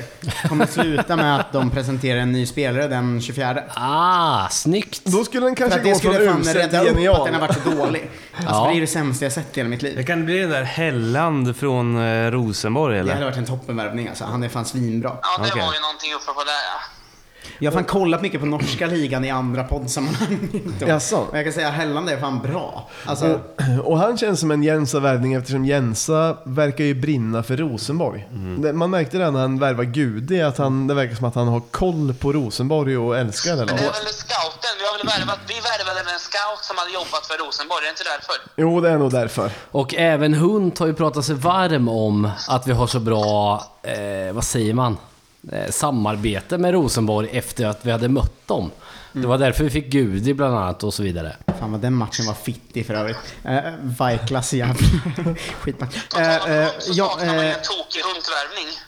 kommer 0.48 0.66
sluta 0.66 1.16
med 1.16 1.36
att 1.40 1.52
de 1.52 1.70
presenterar 1.70 2.20
en 2.20 2.32
ny 2.32 2.46
spelare 2.46 2.88
den 2.88 3.20
24. 3.20 3.62
Ah, 3.74 4.48
snyggt! 4.48 5.04
Då 5.04 5.24
skulle 5.24 5.46
den 5.46 5.54
kanske 5.54 5.78
att 5.78 5.84
det 5.84 5.90
gå 5.90 5.98
skulle 5.98 6.14
från 6.30 6.40
usel 6.40 6.52
till 6.54 6.64
upp 6.64 6.74
att 6.74 6.86
genial. 6.86 7.24
den 7.24 7.34
har 7.34 7.40
varit 7.40 7.62
så 7.62 7.70
dålig. 7.70 8.10
Alltså 8.36 8.54
Ja. 8.54 8.68
det 8.70 8.76
är 8.76 8.80
det 8.80 8.86
sämsta 8.86 9.24
jag 9.24 9.32
sett 9.32 9.56
i 9.56 9.60
hela 9.60 9.68
mitt 9.70 9.82
liv. 9.82 9.96
Det 9.96 10.02
kan 10.04 10.24
bli 10.24 10.38
den 10.38 10.50
där 10.50 10.62
Helland 10.62 11.56
från 11.56 11.96
eh, 11.96 12.30
Rosenborg 12.30 12.94
Det 12.94 13.00
eller? 13.00 13.12
hade 13.14 13.24
varit 13.24 13.36
en 13.36 13.46
toppenvärvning 13.46 14.08
alltså. 14.08 14.24
Han 14.24 14.42
är 14.42 14.48
fan 14.48 14.64
svinbra. 14.64 15.10
Ja, 15.22 15.28
det 15.42 15.48
Okej. 15.50 15.62
var 15.62 15.74
ju 15.74 15.80
någonting 15.80 16.14
uppe 16.14 16.26
på 16.26 16.44
där 16.44 16.52
ja. 16.52 16.80
Jag 17.62 17.70
har 17.70 17.78
fan 17.78 17.84
kollat 17.84 18.22
mycket 18.22 18.40
på 18.40 18.46
norska 18.46 18.86
ligan 18.86 19.24
i 19.24 19.30
andra 19.30 19.64
poddsammanhang. 19.64 20.48
Jaså? 20.86 21.16
Och 21.30 21.38
jag 21.38 21.44
kan 21.44 21.52
säga 21.52 21.68
att 21.68 21.74
Helland 21.74 22.08
är 22.10 22.16
fan 22.16 22.38
bra. 22.38 22.90
Alltså, 23.06 23.40
Och 23.84 23.98
han 23.98 24.18
känns 24.18 24.40
som 24.40 24.50
en 24.50 24.62
Jensa-värvning 24.62 25.34
eftersom 25.34 25.64
Jensa 25.64 26.36
verkar 26.44 26.84
ju 26.84 26.94
brinna 26.94 27.42
för 27.42 27.56
Rosenborg. 27.56 28.28
Det, 28.58 28.72
man 28.72 28.90
märkte 28.90 29.18
det 29.18 29.30
när 29.30 29.40
han 29.40 29.58
värvade 29.58 29.86
Gudi, 29.86 30.42
att 30.42 30.58
han, 30.58 30.86
det 30.86 30.94
verkar 30.94 31.14
som 31.14 31.24
att 31.24 31.34
han 31.34 31.48
har 31.48 31.60
koll 31.70 32.14
på 32.14 32.32
Rosenborg 32.32 32.96
och 32.98 33.18
älskar 33.18 33.50
det 33.50 33.56
Men 33.56 33.66
det 33.66 33.72
laget. 33.72 33.88
är 34.00 34.04
väl 34.04 34.12
scouten. 34.12 34.70
Vi 34.78 34.84
har 34.86 34.98
väl 34.98 35.06
värvat, 35.20 35.38
vi 35.48 35.54
värvade 35.54 36.04
med 36.04 36.12
en 36.14 36.20
scout 36.20 36.64
som 36.64 36.78
hade 36.78 36.90
jobbat 36.90 37.26
för 37.26 37.46
Rosenborg. 37.46 37.80
Det 37.82 37.88
är 37.88 37.90
inte 37.90 38.04
därför. 38.04 38.34
Jo, 38.56 38.80
det 38.80 38.90
är 38.90 38.98
nog 38.98 39.10
därför. 39.12 39.50
Och 39.70 39.94
även 39.94 40.34
Hunt 40.34 40.78
har 40.78 40.86
ju 40.86 40.94
pratat 40.94 41.24
sig 41.24 41.34
varm 41.34 41.88
om 41.88 42.30
att 42.48 42.66
vi 42.66 42.72
har 42.72 42.86
så 42.86 43.00
bra, 43.00 43.64
eh, 43.82 44.32
vad 44.34 44.44
säger 44.44 44.74
man, 44.74 44.96
samarbete 45.70 46.58
med 46.58 46.72
Rosenborg 46.72 47.28
efter 47.32 47.66
att 47.66 47.86
vi 47.86 47.90
hade 47.90 48.08
mött 48.08 48.48
dem. 48.48 48.70
Det 49.12 49.26
var 49.26 49.38
därför 49.38 49.64
vi 49.64 49.70
fick 49.70 49.86
Gudi 49.86 50.34
bland 50.34 50.56
annat 50.56 50.84
och 50.84 50.94
så 50.94 51.02
vidare. 51.02 51.36
fan 51.60 51.72
vad 51.72 51.80
den 51.80 51.94
matchen 51.94 52.26
var 52.26 52.34
fittig 52.34 52.86
för 52.86 52.94
övrigt. 52.94 53.16
Eh, 53.44 53.60
Vaiklas 53.82 54.52
jävla 54.52 54.74
skitmatch. 55.60 55.96
Eh, 56.16 56.50
eh, 56.50 56.68
ja, 56.86 57.18
eh, 57.22 57.28
en 57.28 57.54
tokig 57.62 58.00
hundvärvning. 58.04 58.78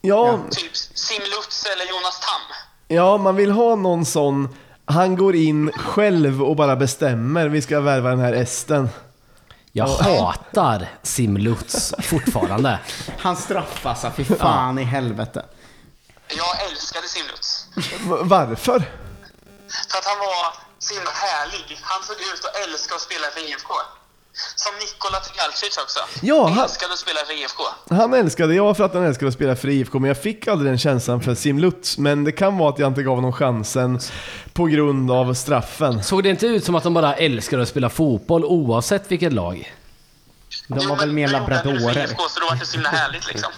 Ja, 0.00 0.38
Typ 0.50 0.76
Sim 0.76 1.20
Lutz 1.22 1.66
eller 1.66 1.90
Jonas 1.90 2.20
Tam. 2.20 2.56
ja, 2.96 3.16
man 3.18 3.36
vill 3.36 3.50
ha 3.50 3.76
någon 3.76 4.04
sån, 4.04 4.48
han 4.84 5.16
går 5.16 5.36
in 5.36 5.72
själv 5.72 6.42
och 6.42 6.56
bara 6.56 6.76
bestämmer, 6.76 7.48
vi 7.48 7.62
ska 7.62 7.80
värva 7.80 8.10
den 8.10 8.20
här 8.20 8.32
esten. 8.32 8.88
Jag 9.72 9.86
hatar 9.86 10.88
Simlutz 11.02 11.94
fortfarande. 12.02 12.78
han 13.18 13.36
straffas, 13.36 14.04
alltså, 14.04 14.22
fy 14.24 14.24
fan 14.36 14.78
i 14.78 14.84
helvete. 14.84 15.42
Jag 16.36 16.70
älskade 16.70 17.08
Sim 17.08 17.26
Lutz. 17.30 17.66
V- 17.76 18.22
varför? 18.22 18.78
För 19.90 19.98
att 19.98 20.04
han 20.04 20.18
var 20.18 20.54
så 20.78 20.94
himla 20.94 21.10
härlig. 21.10 21.78
Han 21.82 22.02
såg 22.02 22.16
ut 22.16 22.44
att 22.44 22.56
älska 22.68 22.94
att 22.94 23.00
spela 23.00 23.26
för 23.34 23.40
IFK. 23.50 23.74
Som 24.56 24.72
Nikola 24.80 25.20
Tgalcic 25.20 25.78
också. 25.78 25.98
Ja, 26.22 26.46
han- 26.48 26.64
Älskade 26.64 26.92
att 26.92 26.98
spela 26.98 27.20
för 27.26 27.32
IFK. 27.40 27.62
Han 27.90 28.14
älskade 28.14 28.54
jag 28.54 28.76
för 28.76 28.84
att 28.84 28.94
han 28.94 29.04
älskade 29.06 29.28
att 29.28 29.34
spela 29.34 29.56
för 29.56 29.68
IFK, 29.68 29.98
men 29.98 30.08
jag 30.08 30.22
fick 30.22 30.48
aldrig 30.48 30.70
den 30.70 30.78
känslan 30.78 31.20
för 31.22 31.34
Sim 31.34 31.58
Lutz. 31.58 31.98
Men 31.98 32.24
det 32.24 32.32
kan 32.32 32.58
vara 32.58 32.70
att 32.72 32.78
jag 32.78 32.88
inte 32.90 33.02
gav 33.02 33.14
honom 33.14 33.32
chansen 33.32 34.00
på 34.52 34.64
grund 34.64 35.10
av 35.10 35.34
straffen. 35.34 36.04
Såg 36.04 36.22
det 36.22 36.28
inte 36.30 36.46
ut 36.46 36.64
som 36.64 36.74
att 36.74 36.82
de 36.82 36.94
bara 36.94 37.14
älskar 37.16 37.58
att 37.58 37.68
spela 37.68 37.90
fotboll 37.90 38.44
oavsett 38.44 39.10
vilket 39.10 39.32
lag? 39.32 39.74
De 40.68 40.78
Jo, 40.82 40.88
var 40.88 40.96
väl 40.96 41.06
men 41.06 41.14
mer 41.14 41.28
då 41.28 41.32
gjorde 41.38 41.54
han 41.54 41.56
det 41.56 41.62
för 41.62 41.68
labradorer. 41.72 42.04
IFK, 42.04 42.22
så 42.28 42.40
då 42.40 42.46
var 42.46 42.54
det 42.56 42.66
så 42.66 42.72
himla 42.72 42.88
härligt 42.88 43.26
liksom. 43.28 43.52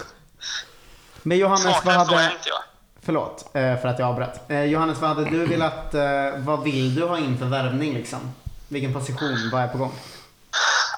Men 1.26 1.38
Johannes, 1.38 1.64
vad 1.64 1.82
Smartare 1.82 2.14
är 2.18 2.22
hade... 2.22 2.32
inte 2.36 2.48
jag. 2.48 2.62
Förlåt 3.06 3.44
eh, 3.54 3.76
för 3.80 3.86
att 3.88 3.98
jag 3.98 4.08
avbröt. 4.08 4.50
Eh, 4.50 4.64
Johannes, 4.64 4.98
vad 4.98 5.08
hade 5.10 5.24
du 5.30 5.46
velat... 5.46 5.94
eh, 5.94 6.02
Vad 6.36 6.62
vill 6.62 6.94
du 6.94 7.02
ha 7.12 7.18
in 7.18 7.38
för 7.38 7.46
värvning 7.46 7.94
liksom? 7.94 8.34
Vilken 8.68 8.92
position? 8.98 9.50
Vad 9.52 9.62
är 9.62 9.68
på 9.68 9.78
gång? 9.78 9.94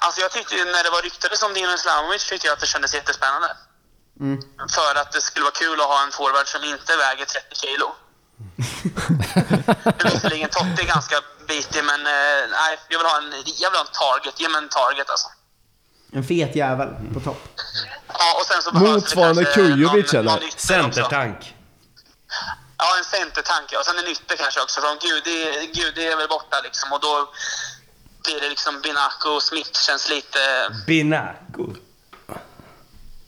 Alltså 0.01 0.21
jag 0.21 0.31
tyckte 0.31 0.55
när 0.55 0.83
det 0.83 0.89
var 0.89 1.01
ryktades 1.01 1.43
om 1.43 1.53
Dino 1.53 1.73
Islamovic 1.73 2.29
tyckte 2.29 2.47
jag 2.47 2.53
att 2.53 2.59
det 2.59 2.71
kändes 2.73 2.93
jättespännande. 2.93 3.49
Mm. 4.19 4.41
För 4.77 4.91
att 5.01 5.11
det 5.11 5.21
skulle 5.21 5.43
vara 5.43 5.53
kul 5.63 5.81
att 5.81 5.87
ha 5.87 6.03
en 6.03 6.11
forward 6.11 6.47
som 6.47 6.63
inte 6.63 6.91
väger 7.05 7.25
30 7.25 7.55
kilo. 7.63 7.87
Visserligen 10.03 10.49
Totte 10.49 10.81
är 10.83 10.87
ganska 10.95 11.15
bitig 11.47 11.83
men 11.83 12.03
nej, 12.03 12.79
jag 12.89 12.97
vill 12.99 13.07
ha 13.07 13.17
en, 13.17 13.33
jag 13.63 13.69
vill 13.71 13.79
ha 13.81 13.85
en 13.89 13.95
target. 14.03 14.39
Ge 14.41 14.49
mig 14.49 14.57
en 14.63 14.69
target 14.69 15.09
alltså. 15.09 15.27
En 16.11 16.23
fet 16.23 16.55
jävel 16.55 16.89
på 17.13 17.19
topp. 17.19 17.49
Ja, 18.07 18.39
och 18.39 18.45
sen 18.45 18.61
så 18.61 18.71
Motsvarande 18.71 19.45
Kujovic, 19.45 20.13
eller? 20.13 20.39
Centertank. 20.57 21.55
Ja, 22.77 22.97
en 22.97 23.03
centertank 23.03 23.65
ja. 23.71 23.79
Och 23.79 23.85
sen 23.85 23.97
en 23.97 24.07
ytter 24.07 24.35
kanske 24.35 24.61
också. 24.61 24.81
För 24.81 24.91
om 24.91 24.97
Gudi, 25.01 25.67
Gudi 25.73 26.07
är 26.07 26.17
väl 26.17 26.27
borta 26.27 26.61
liksom 26.63 26.93
och 26.93 26.99
då 26.99 27.29
blir 28.23 28.41
det 28.41 28.49
liksom 28.49 28.81
Binaco 28.81 29.29
och 29.29 29.43
Smith 29.43 29.79
känns 29.79 30.09
lite 30.09 30.39
Binaco. 30.87 31.65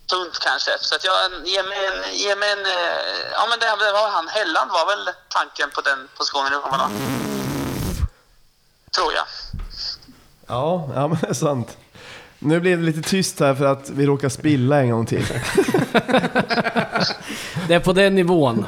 tunt 0.10 0.40
kanske. 0.40 0.72
Så 0.82 0.96
att 0.96 1.04
jag 1.04 1.48
ger 1.48 1.64
mig 1.64 1.86
en... 1.86 2.16
Ger 2.18 2.36
mig 2.36 2.52
en 2.52 2.66
eh, 2.66 3.32
ja, 3.32 3.48
men 3.50 3.60
det, 3.60 3.86
det 3.86 3.92
var 3.92 4.10
han. 4.10 4.28
Helland 4.28 4.72
var 4.72 4.86
väl 4.86 5.14
tanken 5.30 5.70
på 5.76 5.82
den 5.82 6.08
positionen. 6.18 6.52
nu, 6.52 6.58
va? 6.58 6.92
Tror 8.96 9.14
jag. 9.14 9.26
Ja, 10.48 10.90
ja 10.96 11.08
men 11.08 11.18
det 11.22 11.28
är 11.28 11.34
sant. 11.34 11.78
Nu 12.40 12.60
blir 12.60 12.78
det 12.78 12.84
lite 12.84 13.02
tyst 13.02 13.40
här 13.40 13.56
för 13.56 13.66
att 13.66 13.90
vi 13.90 14.06
råkar 14.06 14.30
spilla 14.30 14.80
en 14.82 14.90
gång 14.92 15.06
till. 15.06 15.26
Det 17.68 17.74
är 17.76 17.80
på 17.80 17.94
den 17.94 18.16
nivån. 18.16 18.68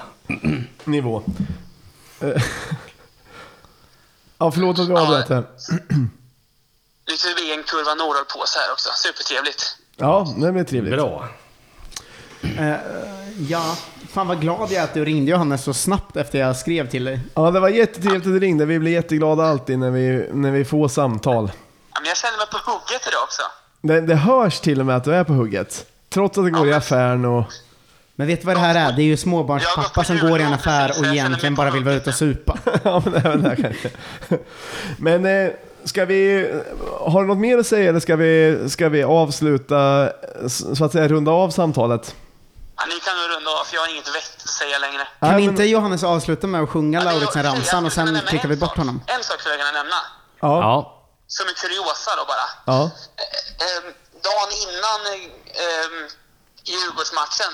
Nivå. 0.84 1.24
Eh, 2.20 2.44
Ja, 4.42 4.52
förlåt 4.52 4.80
att 4.80 4.88
vi 4.90 4.94
avbröt 4.94 5.30
här. 5.30 5.44
Lite 7.08 7.28
VM-kurva 7.42 7.94
Nordahl 7.96 8.26
på 8.26 8.46
sig 8.46 8.62
här 8.62 8.72
också. 8.72 8.90
Supertrevligt. 8.96 9.78
Ja, 9.98 10.28
det 10.38 10.52
blir 10.52 10.64
trevligt. 10.64 10.94
Bra. 10.94 11.28
Eh, 12.42 12.76
ja, 13.50 13.78
fan 14.10 14.28
vad 14.28 14.42
glad 14.42 14.72
jag 14.72 14.74
är 14.74 14.84
att 14.84 14.94
du 14.94 15.06
ringde 15.06 15.32
Johannes 15.32 15.64
så 15.64 15.74
snabbt 15.74 16.18
efter 16.18 16.40
jag 16.40 16.58
skrev 16.58 16.90
till 16.90 17.04
dig. 17.04 17.20
Ja, 17.36 17.52
det 17.52 17.60
var 17.60 17.70
jättetrevligt 17.70 18.26
att 18.26 18.34
du 18.34 18.40
ringde. 18.40 18.66
Vi 18.66 18.80
blir 18.80 18.92
jätteglada 18.92 19.44
alltid 19.44 19.80
när 19.80 19.92
vi, 19.92 20.30
när 20.34 20.52
vi 20.52 20.66
får 20.66 20.88
samtal. 20.88 21.52
Ja, 21.94 22.00
men 22.00 22.08
jag 22.08 22.18
känner 22.18 22.38
mig 22.38 22.48
på 22.52 22.72
hugget 22.72 23.08
idag 23.08 23.24
också. 23.24 23.42
Det, 23.82 24.02
det 24.02 24.16
hörs 24.16 24.60
till 24.60 24.80
och 24.80 24.86
med 24.86 24.96
att 24.96 25.04
du 25.04 25.16
är 25.16 25.24
på 25.24 25.34
hugget. 25.34 25.86
Trots 26.10 26.38
att 26.38 26.46
det 26.46 26.52
går 26.52 26.68
i 26.68 26.74
affären 26.74 27.26
och... 27.26 27.44
Men 28.16 28.28
vet 28.28 28.42
du 28.42 28.48
vad 28.48 28.56
det 28.56 28.60
här 28.60 28.90
är? 28.90 28.96
Det 28.96 29.02
är 29.02 29.06
ju 29.06 29.18
småbarnspappa 29.18 30.04
som 30.04 30.18
går 30.18 30.40
i 30.40 30.44
en 30.44 30.54
affär 30.54 30.92
och 31.00 31.06
egentligen 31.06 31.56
bara 31.56 31.72
vill 31.72 31.84
vara 31.84 31.96
ute 31.96 32.10
och 32.10 32.16
supa. 32.16 32.58
ja, 32.84 33.02
men 33.06 33.16
även 33.16 33.44
där 33.44 33.56
kanske. 33.56 33.90
Men 34.98 35.26
eh, 35.26 35.52
ska 35.84 36.06
vi... 36.06 36.52
Har 37.00 37.22
du 37.22 37.28
något 37.28 37.38
mer 37.38 37.58
att 37.58 37.68
säga 37.68 37.90
eller 37.90 38.00
ska 38.00 38.16
vi, 38.16 38.60
ska 38.70 38.90
vi 38.90 39.04
avsluta, 39.04 40.10
så 40.48 40.86
att 40.86 40.92
säga 40.92 41.08
runda 41.08 41.32
av 41.32 41.50
samtalet? 41.50 42.16
Ja, 42.78 42.84
ni 42.86 43.00
kan 43.00 43.14
nog 43.18 43.38
runda 43.38 43.52
av 43.52 43.64
för 43.66 43.76
jag 43.76 43.82
har 43.82 43.90
inget 43.94 44.08
vettigt 44.08 44.44
att 44.44 44.50
säga 44.50 44.80
längre. 44.80 45.04
Kan 45.20 45.30
Nej, 45.30 45.32
men- 45.32 45.44
inte 45.44 45.64
Johannes 45.64 46.04
avsluta 46.04 46.48
med 46.48 46.62
att 46.62 46.70
sjunga 46.70 47.00
Ja, 47.00 47.12
Lauritsen-ramsan 47.12 47.86
och 47.86 47.92
sen 47.92 48.20
klickar 48.28 48.50
vi 48.50 48.56
bort 48.56 48.78
honom? 48.78 49.02
En 49.08 49.24
sak 49.24 49.40
skulle 49.40 49.56
jag 49.56 49.68
kunna 49.68 49.80
nämna. 49.84 49.96
Ja. 50.42 50.62
Ja. 50.62 51.01
Som 51.38 51.48
en 51.48 51.54
kuriosa 51.54 52.12
då 52.16 52.26
bara. 52.26 52.48
Ja. 52.66 52.82
Eh, 53.24 53.66
eh, 53.68 53.84
dagen 54.28 54.52
innan 54.64 55.02
eh, 55.66 55.90
Djurgårdsmatchen 56.64 57.54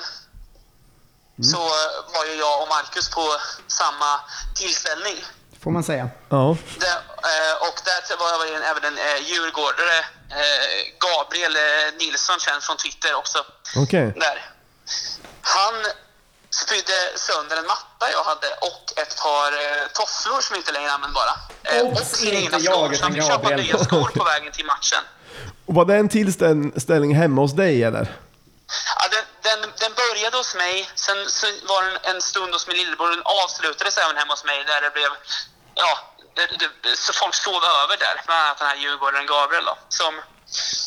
så 1.51 1.57
eh, 1.57 2.13
var 2.13 2.25
ju 2.25 2.33
jag 2.33 2.61
och 2.61 2.67
Marcus 2.67 3.09
på 3.09 3.25
samma 3.67 4.19
tillställning. 4.55 5.17
Får 5.63 5.71
man 5.71 5.83
säga. 5.83 6.09
Ja. 6.29 6.57
Där, 6.79 6.97
eh, 7.31 7.55
och 7.67 7.77
där 7.85 8.17
var 8.17 8.45
jag 8.45 8.69
även 8.71 8.83
en 8.85 8.97
eh, 8.97 9.17
djurgårdare, 9.29 9.97
eh, 10.41 10.77
Gabriel 10.99 11.55
eh, 11.55 11.97
Nilsson, 11.97 12.39
känd 12.39 12.63
från 12.63 12.77
Twitter 12.77 13.15
också. 13.15 13.45
Okej. 13.75 14.13
Där. 14.15 14.51
Han 15.41 15.73
spydde 16.63 16.97
sönder 17.15 17.57
en 17.57 17.67
matta 17.73 18.05
jag 18.11 18.23
hade 18.23 18.47
och 18.69 18.83
ett 19.01 19.13
par 19.23 19.51
eh, 19.63 19.87
tofflor 19.93 20.41
som 20.41 20.55
inte 20.55 20.71
längre 20.71 20.89
är 20.89 20.93
användbara. 20.93 21.33
Eh, 21.63 21.81
och 21.81 22.01
inte 22.23 22.55
jag, 22.55 22.63
skor. 22.63 22.87
Så 22.87 22.93
utan 22.93 23.03
han 23.03 23.13
fick 23.13 23.23
köpa 23.23 23.49
Gabriel. 23.49 23.59
nya 23.61 23.77
skor 23.77 24.09
på 24.19 24.23
vägen 24.23 24.51
till 24.51 24.65
matchen. 24.65 25.03
Och 25.67 25.73
var 25.73 25.85
det 25.85 25.95
en 25.95 26.09
tillställning 26.09 27.15
hemma 27.15 27.41
hos 27.41 27.53
dig 27.63 27.83
eller? 27.83 28.05
Ja, 28.99 29.05
den, 29.15 29.25
den, 29.47 29.59
den 29.79 29.91
började 30.03 30.37
hos 30.37 30.55
mig, 30.55 30.89
sen 30.95 31.17
så 31.29 31.45
var 31.71 31.83
den 31.83 31.97
en 32.15 32.21
stund 32.21 32.53
hos 32.53 32.67
min 32.67 32.77
lillebror. 32.77 33.09
Den 33.09 33.25
avslutades 33.43 33.97
även 33.97 34.17
hemma 34.17 34.33
hos 34.33 34.45
mig 34.45 34.63
där 34.63 34.81
det 34.81 34.91
blev... 34.97 35.09
Ja, 35.75 35.91
det, 36.35 36.45
det, 36.83 36.97
så 36.97 37.13
folk 37.13 37.35
sov 37.35 37.61
över 37.81 37.97
där. 37.97 38.15
Bland 38.25 38.41
annat 38.41 38.57
den 38.59 38.67
här 38.67 38.75
djurgårdaren 38.75 39.25
Gabriel 39.25 39.65
då, 39.65 39.77
som 39.89 40.13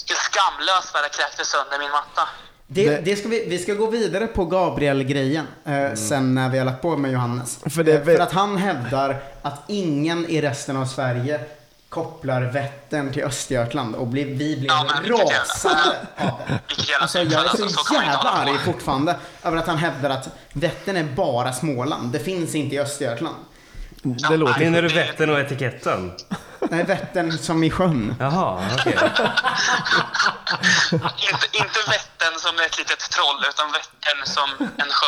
helt 0.09 0.21
skamlöst 0.21 0.93
bara 0.93 1.09
kräkte 1.09 1.45
sönder 1.45 1.79
min 1.79 1.91
matta. 1.91 2.29
Det, 2.73 2.91
Det- 2.91 3.01
det 3.05 3.17
ska 3.17 3.29
vi, 3.29 3.47
vi 3.49 3.59
ska 3.59 3.75
gå 3.75 3.87
vidare 3.87 4.27
på 4.27 4.45
Gabriel-grejen 4.45 5.47
eh, 5.65 5.95
sen 5.95 6.35
när 6.35 6.49
vi 6.49 6.59
har 6.59 6.65
lagt 6.65 6.83
på 6.83 6.97
med 6.97 7.13
Johannes. 7.13 7.59
För 7.67 7.85
det 7.85 7.93
Eh, 7.95 8.05
för 8.05 8.19
att 8.19 8.33
han 8.33 8.57
hävdar 8.57 9.17
att 9.43 9.63
ingen 9.69 10.27
i 10.27 10.41
resten 10.41 10.77
av 10.77 10.87
Sverige 10.87 11.41
kopplar 11.89 12.43
Vättern 12.43 13.13
till 13.13 13.23
Östergötland 13.25 13.95
och 13.95 14.07
blir, 14.07 14.25
vi 14.25 14.35
blev 14.57 14.65
Ja, 14.65 14.87
rasande 15.07 15.81
av 16.17 16.41
det. 16.49 16.61
Alltså 17.01 17.19
jag 17.19 17.33
är 17.33 17.39
alltså, 17.39 17.57
så 17.69 17.95
inte 17.95 18.07
jävla 18.07 18.31
arg 18.31 18.59
fortfarande 18.65 19.17
över 19.45 19.57
att 19.57 19.67
han 19.67 19.77
hävdar 19.79 20.11
att 20.11 20.29
Vättern 20.53 20.97
är 20.97 21.05
bara 21.05 21.53
Småland. 21.53 22.13
Det 22.13 22.19
finns 22.19 22.55
inte 22.55 22.75
i 22.75 22.79
Östergötland. 22.81 23.37
Det 24.03 24.37
låter... 24.37 24.61
Menar 24.61 24.83
du 24.83 24.89
Vättern 24.89 25.31
och 25.31 25.39
etiketten? 25.41 26.13
Nej, 26.71 26.85
Vättern 26.85 27.39
som 27.39 27.65
i 27.65 27.71
sjön. 27.71 28.15
Jaha, 28.21 28.63
okej. 28.79 28.93
inte, 30.93 31.47
inte 31.53 31.81
Vättern 31.89 32.39
som 32.39 32.59
ett 32.67 32.79
litet 32.79 32.99
troll, 33.11 33.45
utan 33.51 33.73
Vättern 33.73 34.27
som 34.27 34.69
en 34.77 34.91
sjö. 34.91 35.07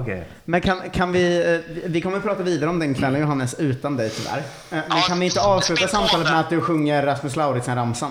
Okej. 0.00 0.28
Men 0.44 0.60
kan, 0.60 0.90
kan 0.90 1.12
vi, 1.12 1.54
eh, 1.54 1.60
vi 1.90 2.00
kommer 2.02 2.16
att 2.16 2.22
prata 2.24 2.42
vidare 2.42 2.70
om 2.70 2.78
den 2.78 2.94
kvällen 2.94 3.20
Johannes, 3.20 3.54
utan 3.54 3.96
dig 3.96 4.10
tyvärr. 4.10 4.38
Eh, 4.38 4.42
Men 4.70 4.82
Ja, 4.88 5.00
kan 5.08 5.20
vi 5.20 5.26
inte 5.26 5.40
avsluta 5.40 5.88
samtalet 5.88 6.30
med 6.30 6.40
att 6.40 6.50
du 6.50 6.60
sjunger 6.60 7.02
Rasmus 7.06 7.36
Lauritsen-ramsan? 7.36 8.10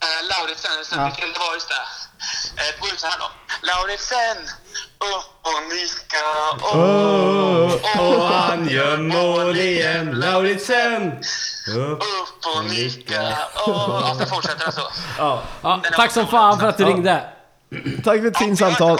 Eh, 0.00 0.28
Lauritsen, 0.30 0.70
Ja. 0.92 0.96
det 0.98 1.38
var 1.38 1.54
just 1.54 1.68
det. 1.68 1.74
Eh, 2.62 2.66
det 2.74 2.80
går 2.80 2.88
ut 2.92 3.00
så 3.00 3.06
här 3.06 3.18
då. 3.18 3.30
Lauritsen, 3.62 4.36
upp 4.98 5.42
och 5.42 5.62
nika, 5.74 6.76
oh, 6.78 7.72
Och 7.98 8.22
han 8.24 8.68
gör 8.68 8.96
mål 8.98 9.56
igen, 9.56 10.10
Lauritsen! 10.20 11.12
Upp. 11.76 12.02
och 12.56 12.64
nika, 12.70 13.22
oh. 13.66 14.10
Och 14.10 14.16
så 14.16 14.26
fortsätter 14.26 14.64
den 14.64 14.72
så. 14.72 14.80
Ja. 15.18 15.42
Ja, 15.62 15.82
tack 15.96 16.12
som 16.12 16.26
fan 16.26 16.58
för 16.58 16.66
att 16.68 16.78
du 16.78 16.84
ringde. 16.84 17.22
Tack 18.04 18.20
för 18.20 18.26
ett 18.26 18.38
fint 18.38 18.58
samtal. 18.58 18.98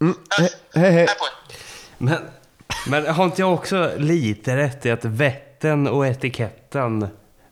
Mm. 0.00 0.16
He- 0.38 0.48
Hej 0.74 0.90
hej. 0.92 1.06
På 1.06 1.12
er. 1.12 1.54
Men, 1.98 2.18
men 2.86 3.06
har 3.14 3.24
inte 3.24 3.42
jag 3.42 3.54
också 3.54 3.90
lite 3.96 4.56
rätt 4.56 4.86
i 4.86 4.90
att 4.90 5.04
vätten 5.04 5.86
och 5.88 6.06
etiketten, 6.06 7.08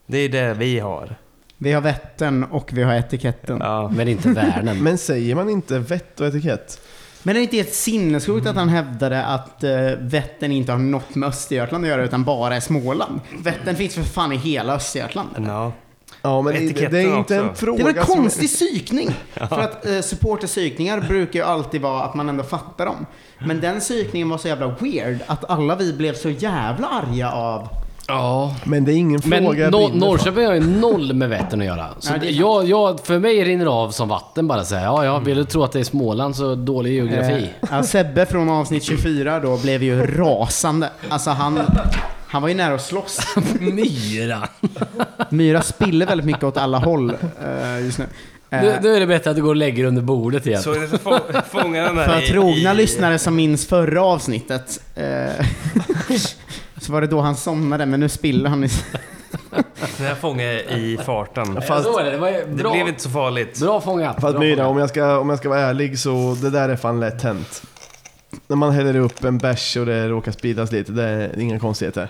det 0.06 0.18
är 0.18 0.28
det 0.28 0.54
vi 0.54 0.78
har? 0.78 1.16
Vi 1.60 1.72
har 1.72 1.80
Vättern 1.80 2.44
och 2.44 2.68
vi 2.72 2.82
har 2.82 2.94
etiketten. 2.94 3.58
Ja. 3.60 3.88
Men 3.88 4.08
inte 4.08 4.28
världen. 4.28 4.82
Men 4.82 4.98
säger 4.98 5.34
man 5.34 5.50
inte 5.50 5.78
vett 5.78 6.20
och 6.20 6.26
etikett? 6.26 6.80
Men 7.28 7.36
är 7.36 7.40
det 7.40 7.44
inte 7.44 7.56
helt 7.56 7.74
sinnessjukt 7.74 8.46
att 8.46 8.56
han 8.56 8.68
hävdade 8.68 9.24
att 9.24 9.64
uh, 9.64 9.70
Vättern 10.00 10.52
inte 10.52 10.72
har 10.72 10.78
något 10.78 11.14
med 11.14 11.28
Östergötland 11.28 11.84
att 11.84 11.90
göra 11.90 12.04
utan 12.04 12.24
bara 12.24 12.56
är 12.56 12.60
Småland? 12.60 13.20
Vättern 13.38 13.76
finns 13.76 13.94
för 13.94 14.02
fan 14.02 14.32
i 14.32 14.36
hela 14.36 14.74
Östergötland. 14.74 15.28
Ja. 15.46 15.72
Ja, 16.22 16.42
men 16.42 16.54
det, 16.54 16.60
Etiketten 16.60 16.92
det 16.92 17.00
är 17.00 17.18
inte 17.18 17.36
en 17.36 17.48
också. 17.48 17.66
fråga 17.66 17.84
Det 17.84 17.90
är 17.90 18.00
en 18.00 18.06
som- 18.06 18.16
konstig 18.16 18.48
psykning. 18.48 19.10
För 19.34 19.60
att 19.60 19.86
uh, 19.88 20.00
supporterpsykningar 20.00 21.00
brukar 21.00 21.40
ju 21.40 21.44
alltid 21.46 21.80
vara 21.80 22.02
att 22.02 22.14
man 22.14 22.28
ändå 22.28 22.44
fattar 22.44 22.86
dem. 22.86 23.06
Men 23.38 23.60
den 23.60 23.80
psykningen 23.80 24.28
var 24.28 24.38
så 24.38 24.48
jävla 24.48 24.74
weird 24.80 25.18
att 25.26 25.50
alla 25.50 25.76
vi 25.76 25.92
blev 25.92 26.14
så 26.14 26.30
jävla 26.30 26.88
arga 26.88 27.32
av 27.32 27.68
Ja. 28.08 28.54
Men 28.64 28.84
det 28.84 28.92
är 28.92 28.96
ingen 28.96 29.20
Men 29.24 29.44
fråga 29.44 29.70
no 29.70 29.88
brinner. 29.88 30.06
Norrköping 30.06 30.46
har 30.46 30.54
ju 30.54 30.60
noll 30.60 31.12
med 31.14 31.28
Vättern 31.28 31.60
att 31.60 31.66
göra. 31.66 31.86
Så 31.98 32.10
Nej, 32.10 32.20
det 32.20 32.26
är 32.26 32.28
sant. 32.30 32.40
jag, 32.40 32.64
jag, 32.68 33.00
för 33.00 33.18
mig 33.18 33.44
rinner 33.44 33.64
det 33.64 33.70
av 33.70 33.90
som 33.90 34.08
vatten 34.08 34.48
bara 34.48 34.64
säga. 34.64 34.82
Ja, 34.82 35.04
ja, 35.04 35.18
vill 35.18 35.36
du 35.36 35.44
tro 35.44 35.62
att 35.62 35.72
det 35.72 35.80
är 35.80 35.84
Småland 35.84 36.36
så 36.36 36.54
dålig 36.54 36.92
geografi. 36.92 37.50
Eh, 37.62 37.68
ja, 37.70 37.82
Sebbe 37.82 38.26
från 38.26 38.48
avsnitt 38.48 38.82
24 38.82 39.40
då 39.40 39.56
blev 39.56 39.82
ju 39.82 40.06
rasande. 40.06 40.90
Alltså 41.08 41.30
han, 41.30 41.60
han 42.26 42.42
var 42.42 42.48
ju 42.48 42.54
nära 42.54 42.74
att 42.74 42.82
slåss. 42.84 43.20
Myra. 43.60 44.48
Myra 45.28 45.62
spiller 45.62 46.06
väldigt 46.06 46.26
mycket 46.26 46.44
åt 46.44 46.56
alla 46.56 46.78
håll 46.78 47.10
eh, 47.44 47.84
just 47.84 47.98
nu. 47.98 48.04
Eh, 48.50 48.62
Nu, 48.62 48.74
nu 48.82 48.94
är 48.96 49.00
det 49.00 49.06
bättre 49.06 49.30
att 49.30 49.36
du 49.36 49.42
går 49.42 49.48
och 49.48 49.56
lägger 49.56 49.84
under 49.84 50.02
bordet 50.02 50.46
igen. 50.46 50.62
Så 50.62 50.72
är 50.74 50.80
det 50.80 50.88
så 50.88 50.98
få, 50.98 51.18
fångar 51.50 51.84
den 51.84 51.98
här 51.98 52.20
för 52.20 52.26
trogna 52.26 52.72
i- 52.72 52.76
lyssnare 52.76 53.18
som 53.18 53.36
minns 53.36 53.66
förra 53.66 54.02
avsnittet 54.02 54.80
eh, 54.94 55.46
så 56.80 56.92
var 56.92 57.00
det 57.00 57.06
då 57.06 57.20
han 57.20 57.36
somnade, 57.36 57.86
men 57.86 58.00
nu 58.00 58.08
spiller 58.08 58.50
han 58.50 58.64
i... 58.64 58.68
Den 59.98 60.06
här 60.06 60.14
fångar 60.14 60.46
i 60.78 60.98
farten. 61.06 61.56
Är 61.56 62.04
det. 62.04 62.10
Det 62.18 62.44
Det 62.44 62.70
blev 62.70 62.88
inte 62.88 63.02
så 63.02 63.10
farligt. 63.10 63.60
bra 63.60 63.80
fångat. 63.80 64.20
Fast 64.20 64.38
Myra, 64.38 64.66
om 64.66 64.78
jag, 64.78 64.88
ska, 64.88 65.18
om 65.18 65.28
jag 65.30 65.38
ska 65.38 65.48
vara 65.48 65.60
ärlig 65.60 65.98
så 65.98 66.36
det 66.42 66.50
där 66.50 66.68
är 66.68 66.76
fan 66.76 67.00
lätt 67.00 67.22
hänt. 67.22 67.62
När 68.46 68.56
man 68.56 68.70
häller 68.72 68.96
upp 68.96 69.24
en 69.24 69.38
bärs 69.38 69.76
och 69.76 69.86
det 69.86 70.08
råkar 70.08 70.32
spridas 70.32 70.72
lite, 70.72 70.92
det 70.92 71.02
är 71.04 71.40
inga 71.40 71.58
konstigheter. 71.58 72.08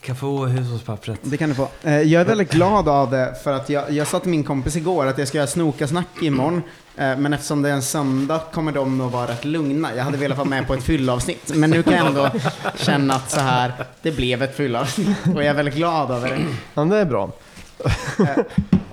Kan 0.00 0.16
få 0.16 0.46
hushållspappret. 0.46 1.18
Det 1.22 1.36
kan 1.36 1.48
du 1.48 1.54
få. 1.54 1.68
Eh, 1.82 2.00
jag 2.00 2.20
är 2.20 2.24
väldigt 2.26 2.52
glad 2.52 2.88
av 2.88 3.10
det, 3.10 3.34
för 3.44 3.52
att 3.52 3.68
jag, 3.68 3.90
jag 3.90 4.06
sa 4.06 4.18
till 4.18 4.30
min 4.30 4.44
kompis 4.44 4.76
igår 4.76 5.06
att 5.06 5.18
jag 5.18 5.28
ska 5.28 5.38
göra 5.38 5.46
snokasnack 5.48 6.06
imorgon. 6.22 6.62
Eh, 6.96 7.16
men 7.16 7.32
eftersom 7.32 7.62
det 7.62 7.68
är 7.68 7.72
en 7.72 7.82
söndag 7.82 8.40
kommer 8.52 8.72
de 8.72 8.98
nog 8.98 9.10
vara 9.10 9.26
rätt 9.30 9.44
lugna. 9.44 9.94
Jag 9.96 10.04
hade 10.04 10.16
velat 10.18 10.38
vara 10.38 10.48
med 10.48 10.66
på 10.66 10.74
ett 10.74 10.82
fyllavsnitt. 10.84 11.52
Men 11.54 11.70
nu 11.70 11.82
kan 11.82 11.92
jag 11.92 12.06
ändå 12.06 12.30
känna 12.76 13.14
att 13.14 13.30
så 13.30 13.40
här, 13.40 13.72
det 14.02 14.10
blev 14.12 14.42
ett 14.42 14.56
fyllavsnitt. 14.56 15.08
Och 15.34 15.42
jag 15.42 15.46
är 15.46 15.54
väldigt 15.54 15.74
glad 15.74 16.10
över 16.10 16.28
det. 16.28 16.38
Ja, 16.74 16.84
det 16.84 16.96
är 16.98 17.04
bra. 17.04 17.30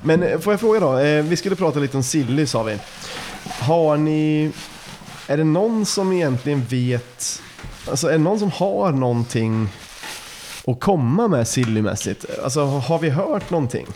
Men 0.02 0.24
eh, 0.24 0.40
får 0.40 0.54
jag 0.54 0.60
fråga 0.60 0.80
då? 0.80 0.98
Eh, 0.98 1.24
Vi 1.24 1.36
skulle 1.38 1.56
prata 1.56 1.80
lite 1.80 1.98
om 1.98 2.04
Silly 2.04 2.46
sa 2.46 2.64
vi. 2.64 2.78
Har 3.60 3.98
ni... 3.98 4.52
Är 5.28 5.38
det 5.38 5.44
någon 5.44 5.86
som 5.86 6.14
egentligen 6.14 6.66
vet... 6.70 7.42
Alltså 7.90 8.08
är 8.08 8.12
det 8.12 8.18
någon 8.18 8.40
som 8.40 8.52
har 8.52 8.92
någonting 8.92 9.70
att 10.68 10.80
komma 10.80 11.28
med 11.28 11.48
Sillymässigt? 11.48 12.26
Alltså 12.44 12.66
har 12.66 13.00
vi 13.00 13.10
hört 13.10 13.50
någonting? 13.50 13.88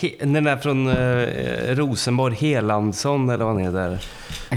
He, 0.00 0.10
den 0.18 0.44
där 0.44 0.56
från 0.56 0.88
eh, 0.88 1.76
Rosenborg, 1.76 2.34
Helandsson 2.34 3.30
eller 3.30 3.44
vad 3.44 3.54
han 3.54 3.64
heter. 3.64 3.98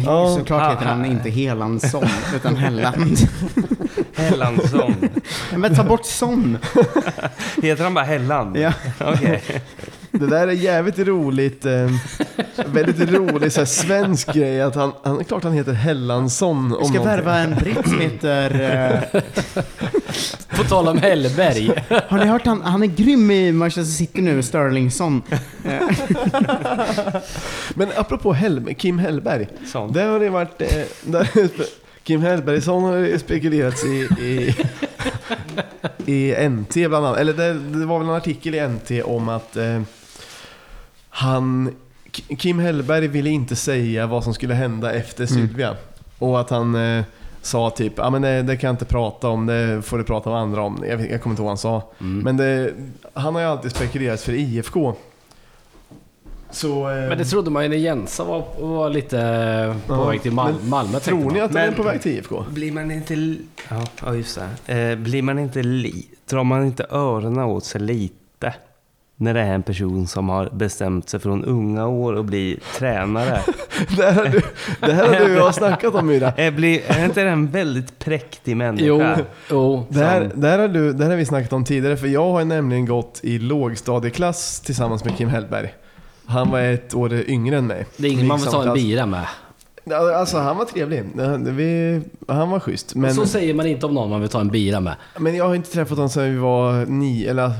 Ja. 0.06 0.36
Såklart 0.40 0.72
heter 0.74 0.86
han 0.86 1.06
inte 1.06 1.30
Helandsson, 1.30 2.06
utan 2.36 2.56
Helland. 2.56 3.18
Helandsson. 4.16 5.10
Men 5.56 5.76
ta 5.76 5.84
bort 5.84 6.06
son. 6.06 6.58
heter 7.62 7.84
han 7.84 7.94
bara 7.94 8.06
Helland? 8.06 8.58
Ja. 8.58 8.74
Okej. 9.00 9.44
Det 10.12 10.28
där 10.28 10.48
är 10.48 10.52
jävligt 10.52 11.00
roligt. 11.00 11.66
Eh, 11.66 11.90
väldigt 12.66 13.12
rolig 13.12 13.52
så 13.52 13.60
här, 13.62 13.66
svensk 13.66 14.34
grej. 14.34 14.62
Att 14.62 14.76
han, 14.76 14.92
han, 15.04 15.24
klart 15.24 15.44
han 15.44 15.54
heter 15.54 15.74
Hellansson. 15.74 16.78
Vi 16.82 16.86
ska 16.88 17.04
värva 17.04 17.38
en 17.38 17.56
britt 17.56 17.88
som 17.90 18.00
heter... 18.02 18.62
eh, 19.14 19.22
På 20.58 20.64
tal 20.64 20.88
om 20.88 20.98
Hellberg. 20.98 21.72
har 22.08 22.18
ni 22.18 22.26
hört 22.26 22.46
han? 22.46 22.62
Han 22.62 22.84
är 22.84 22.88
grym 22.88 23.32
i 23.32 23.52
Manchester 23.52 23.94
City 23.94 24.22
nu, 24.22 24.42
Sterlingsson. 24.44 25.22
Men 27.74 27.88
apropå 27.96 28.34
Hell, 28.34 28.76
Kim 28.78 29.00
Hellberg. 29.00 29.48
Sån. 29.66 29.94
Det 29.94 30.02
har 30.04 30.20
det 30.20 30.30
varit... 30.30 30.62
Eh, 30.62 30.68
där, 31.04 31.30
Kim 32.04 32.22
Hellbergsson 32.22 32.84
har 32.84 33.18
spekulerats 33.18 33.86
i, 33.86 34.08
i, 34.22 34.56
i 36.06 36.50
NT 36.50 36.74
bland 36.74 37.06
annat. 37.06 37.18
Eller 37.20 37.34
det, 37.34 37.54
det 37.54 37.86
var 37.86 38.00
väl 38.00 38.08
en 38.08 38.14
artikel 38.16 38.56
i 38.56 38.68
NT 38.68 38.92
om 39.06 39.30
att 39.30 39.56
eh, 39.58 39.82
han... 41.20 41.76
Kim 42.38 42.60
Hellberg 42.60 43.08
ville 43.08 43.30
inte 43.30 43.56
säga 43.56 44.08
vad 44.08 44.24
som 44.24 44.34
skulle 44.34 44.54
hända 44.54 44.94
efter 44.94 45.26
Sylvia. 45.26 45.76
Och 46.20 46.40
att 46.40 46.50
han 46.50 46.76
eh, 46.76 47.04
sa 47.42 47.70
typ, 47.70 47.94
ja 47.98 48.10
men 48.10 48.22
det, 48.22 48.42
det 48.42 48.58
kan 48.58 48.68
jag 48.68 48.74
inte 48.74 48.86
prata 48.86 49.28
om, 49.28 49.46
det 49.46 49.82
får 49.82 49.98
du 49.98 50.04
prata 50.04 50.30
med 50.30 50.40
andra 50.40 50.62
om. 50.62 50.84
Jag, 50.88 51.12
jag 51.12 51.22
kommer 51.22 51.34
inte 51.34 51.42
ihåg 51.42 51.46
vad 51.46 51.48
han 51.48 51.58
sa. 51.58 51.84
Men 51.98 52.38
det, 52.38 52.74
han 53.14 53.36
har 53.36 53.42
ju 53.42 53.48
alltid 53.48 53.72
spekulerats 53.72 54.24
för 54.24 54.34
IFK. 54.34 54.94
Så... 56.52 56.90
Eh, 56.90 56.96
Men 57.10 57.18
det 57.18 57.26
trodde 57.26 57.50
man 57.52 57.64
ju 57.64 57.70
när 57.70 57.78
Jensa 57.78 58.24
var, 58.24 58.46
var 58.60 58.90
lite 58.90 59.76
på 59.88 59.94
Ja, 59.94 60.06
väg 60.06 60.22
till 60.22 60.32
Mal 60.32 60.54
men 60.62 60.70
Malmö. 60.70 61.00
Tror 61.00 61.32
ni 61.32 61.40
att 61.40 61.54
han 61.54 61.62
är 61.64 61.72
på 61.72 61.84
väg 61.84 62.02
till 62.02 62.12
IFK? 62.12 62.46
Blir 62.50 62.72
man 62.72 62.92
inte... 62.92 63.36
ja 64.02 64.16
just 64.16 64.40
det. 64.66 64.76
Eh, 64.92 64.96
blir 64.98 65.22
man 65.22 65.40
inte 65.40 65.64
li... 65.64 66.06
Drar 66.30 66.44
man 66.44 66.66
inte 66.66 66.86
öronen 66.90 67.44
åt 67.44 67.66
sig 67.66 67.82
lite? 67.82 68.54
När 69.22 69.34
det 69.34 69.40
är 69.40 69.54
en 69.54 69.64
person 69.64 70.08
som 70.08 70.30
har 70.30 70.50
bestämt 70.50 71.10
sig 71.10 71.20
från 71.20 71.46
unga 71.46 71.88
år 71.88 72.20
att 72.20 72.26
bli 72.26 72.60
tränare. 72.78 73.40
Det 73.98 74.04
här, 74.04 74.14
har 74.14 74.26
du, 74.26 74.42
det 74.80 74.94
här 74.94 75.08
har 75.08 75.26
du 75.26 75.40
och 75.40 75.48
jag 75.48 75.56
snackat 75.56 75.96
om 75.96 76.08
Myra. 76.08 76.32
är, 76.32 76.52
blir, 76.52 76.82
är 76.88 77.06
inte 77.06 77.24
det 77.24 77.30
en 77.30 77.48
väldigt 77.48 78.00
präktig 78.00 78.58
människa? 78.58 78.86
Jo, 78.86 79.26
jo. 79.50 79.86
Det 79.90 80.06
här, 80.06 80.32
det, 80.36 80.48
här 80.48 80.60
har 80.60 80.68
du, 80.68 80.94
det 80.94 81.04
här 81.04 81.12
har 81.12 81.18
vi 81.18 81.26
snackat 81.26 81.54
om 81.54 81.64
tidigare, 81.64 81.98
för 81.98 82.08
jag 82.08 82.32
har 82.32 82.46
nämligen 82.46 82.86
gått 82.86 83.20
i 83.24 83.40
lågstadieklass 83.40 84.60
tillsammans 84.60 85.06
med 85.06 85.18
Kim 85.18 85.30
Hellberg. 85.30 85.74
Han 86.26 86.52
var 86.52 86.60
ett 86.60 86.94
år 86.96 87.14
yngre 87.14 87.58
än 87.58 87.68
mig. 87.68 87.86
Det 87.98 88.08
är 88.08 88.12
ingen 88.12 88.28
man 88.28 88.40
vill 88.40 88.48
ta 88.48 88.68
en 88.68 88.74
bira 88.74 89.06
med. 89.06 89.26
Ja, 89.90 90.16
Alltså 90.16 90.38
han 90.38 90.58
var 90.58 90.66
trevlig. 90.66 91.04
Vi, 91.40 92.02
han 92.28 92.50
var 92.50 92.60
schysst. 92.60 92.96
Men, 92.96 93.14
Så 93.16 93.26
säger 93.26 93.54
man 93.54 93.66
inte 93.66 93.86
om 93.86 93.94
någon 93.94 94.10
man 94.10 94.22
vill 94.22 94.30
ta 94.30 94.42
en 94.42 94.48
bira 94.50 94.80
med. 94.80 94.96
men 95.20 95.36
jag 95.36 95.48
har 95.48 95.56
inte 95.56 95.72
träffat 95.72 95.98
honom 95.98 96.10
sedan 96.10 96.32
vi 96.32 96.38
var 96.38 96.86
nio, 96.86 97.30
eller 97.30 97.52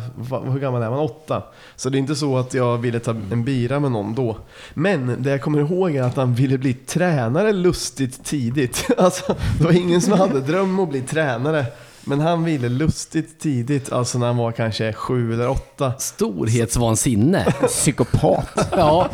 hur 0.52 0.60
gammal 0.60 0.82
är 0.82 0.90
man? 0.90 1.00
Åtta. 1.00 1.44
Så 1.76 1.90
det 1.90 1.98
är 1.98 2.00
inte 2.00 2.16
så 2.16 2.38
att 2.38 2.54
jag 2.54 2.78
ville 2.78 3.00
ta 3.00 3.12
en 3.32 3.44
bira 3.44 3.80
med 3.80 3.92
någon 3.92 4.16
då. 4.16 4.38
Men 4.74 5.16
det 5.24 5.30
jag 5.30 5.42
kommer 5.42 5.60
ihåg 5.60 5.96
är 5.96 6.04
att 6.04 6.16
han 6.16 6.34
ville 6.36 6.58
bli 6.58 6.74
tränare 6.74 7.54
lustigt 7.54 8.24
tidigt. 8.26 8.86
Alltså, 8.98 9.36
det 9.58 9.64
var 9.64 9.72
ingen 9.72 10.02
som 10.02 10.14
hade 10.14 10.40
dröm 10.42 10.80
att 10.80 10.90
bli 10.90 11.02
tränare. 11.02 11.66
Men 12.04 12.20
han 12.20 12.44
ville 12.44 12.70
lustigt 12.70 13.40
tidigt, 13.40 13.92
alltså 13.92 14.18
när 14.20 14.28
han 14.28 14.38
var 14.38 14.52
kanske 14.52 14.94
sju 14.94 15.34
eller 15.34 15.50
åtta. 15.50 15.94
Storhetsvansinne. 16.00 17.46
psykopat. 17.68 18.68
Ja, 18.72 19.08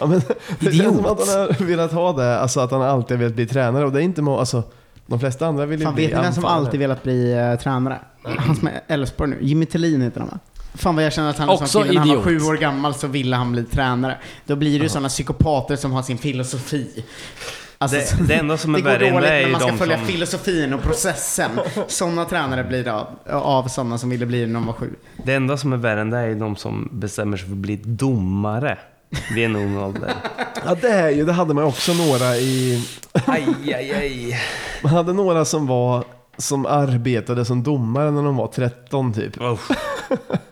Ja, 0.00 0.06
men 0.06 0.22
det 0.58 0.72
känns 0.72 0.96
som 0.96 0.98
Idiot. 0.98 1.20
att 1.20 1.28
han 1.28 1.38
har 1.40 1.64
velat 1.64 1.92
ha 1.92 2.12
det, 2.12 2.38
alltså 2.38 2.60
att 2.60 2.70
han 2.70 2.82
alltid 2.82 3.18
velat 3.18 3.34
bli 3.34 3.46
tränare. 3.46 3.84
Och 3.84 3.92
det 3.92 4.00
är 4.00 4.02
inte 4.02 4.22
må, 4.22 4.38
alltså, 4.38 4.62
de 5.06 5.20
flesta 5.20 5.46
andra 5.46 5.66
vill 5.66 5.80
ju 5.80 5.84
Fan, 5.84 5.94
bli 5.94 6.06
vet 6.06 6.16
ni 6.16 6.22
vem 6.22 6.32
som 6.32 6.44
anfallare. 6.44 6.66
alltid 6.66 6.80
velat 6.80 7.02
bli 7.02 7.34
uh, 7.34 7.58
tränare? 7.58 7.98
Han 8.38 8.56
som 8.56 8.68
är 8.68 8.80
Elfsborg 8.86 9.30
nu. 9.30 9.38
Jimmy 9.40 9.66
Tillin 9.66 10.02
heter 10.02 10.20
han 10.20 10.28
va? 10.28 10.38
Fan 10.74 10.94
vad 10.96 11.04
jag 11.04 11.12
känner 11.12 11.30
att 11.30 11.38
han 11.38 11.48
är 11.48 11.52
Också 11.52 11.66
sån 11.66 11.82
kille. 11.82 11.94
När 11.94 12.00
han 12.00 12.08
var 12.08 12.30
idiot. 12.30 12.42
sju 12.42 12.46
år 12.50 12.56
gammal 12.56 12.94
så 12.94 13.06
ville 13.06 13.36
han 13.36 13.52
bli 13.52 13.64
tränare. 13.64 14.16
Då 14.46 14.56
blir 14.56 14.78
det 14.78 14.82
ju 14.82 14.88
sådana 14.88 15.08
psykopater 15.08 15.76
som 15.76 15.92
har 15.92 16.02
sin 16.02 16.18
filosofi. 16.18 17.04
Alltså, 17.78 17.96
Det, 17.96 18.28
det 18.28 18.34
enda 18.34 18.56
som 18.56 18.74
är 18.74 18.78
det 18.82 18.82
går 18.82 18.90
värre 18.90 19.06
än 19.06 19.14
dåligt 19.14 19.28
det 19.28 19.36
är 19.36 19.42
när 19.42 19.50
man 19.52 19.60
ska 19.60 19.70
de 19.70 19.78
följa 19.78 19.98
som... 19.98 20.06
filosofin 20.06 20.72
och 20.72 20.82
processen. 20.82 21.50
Sådana 21.88 22.24
tränare 22.24 22.64
blir 22.64 22.84
det 22.84 22.92
av, 22.92 23.06
av 23.30 23.68
sådana 23.68 23.98
som 23.98 24.10
ville 24.10 24.26
bli 24.26 24.40
det 24.40 24.46
när 24.46 24.54
de 24.54 24.66
var 24.66 24.72
sju. 24.72 24.90
Det 25.24 25.34
enda 25.34 25.56
som 25.56 25.72
är 25.72 25.76
värre 25.76 26.00
än 26.00 26.10
det 26.10 26.18
är 26.18 26.34
de 26.34 26.56
som 26.56 26.88
bestämmer 26.92 27.36
sig 27.36 27.46
för 27.46 27.52
att 27.52 27.58
bli 27.58 27.76
domare. 27.76 28.78
Vid 29.34 29.44
en 29.44 29.56
ung 29.56 29.76
ålder. 29.78 30.12
Ja, 30.64 30.74
det 30.80 30.88
är 30.88 31.10
ju, 31.10 31.24
det 31.24 31.32
hade 31.32 31.54
man 31.54 31.64
också 31.64 31.92
några 31.92 32.36
i... 32.36 32.84
Aj, 33.12 33.46
aj, 33.66 33.92
aj. 33.92 34.40
Man 34.82 34.92
hade 34.92 35.12
några 35.12 35.44
som 35.44 35.66
var 35.66 36.04
som 36.36 36.66
arbetade 36.66 37.44
som 37.44 37.62
domare 37.62 38.10
när 38.10 38.22
de 38.22 38.36
var 38.36 38.46
13 38.46 39.12
typ. 39.12 39.40
Oh, 39.40 39.58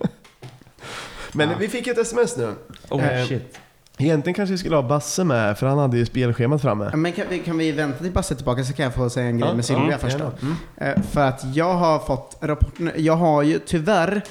Men 1.33 1.59
vi 1.59 1.69
fick 1.69 1.87
ett 1.87 1.99
sms 1.99 2.37
nu. 2.37 2.55
oh 2.89 3.05
Eh, 3.07 3.27
shit. 3.27 3.59
Egentligen 3.99 4.35
kanske 4.35 4.53
vi 4.53 4.59
skulle 4.59 4.77
ha 4.77 4.83
Basse 4.83 5.25
med, 5.25 5.59
för 5.59 5.67
han 5.67 5.79
hade 5.79 5.97
ju 5.99 6.07
spelschemat 6.07 6.63
framme. 6.63 6.91
Men 6.95 7.13
kan 7.13 7.27
vi, 7.31 7.39
kan 7.39 7.59
vi 7.59 7.73
vänta 7.73 7.99
till 7.99 8.13
Basse 8.13 8.35
tillbaka 8.35 8.65
så 8.65 8.73
kan 8.73 8.85
jag 8.85 8.95
få 8.95 9.11
säga 9.11 9.27
en 9.27 9.39
grej 9.39 9.49
Ja, 9.49 9.55
med 9.55 9.65
Sylvia 9.65 9.91
ja, 9.91 9.99
först 9.99 10.19
då. 10.19 10.31
Eh, 10.85 11.03
För 11.13 11.21
att 11.21 11.45
jag 11.55 11.75
har 11.75 11.99
fått 11.99 12.39
rapporter, 12.41 12.93
jag 12.97 13.17
har 13.17 13.43
ju 13.43 13.59
tyvärr 13.59 14.23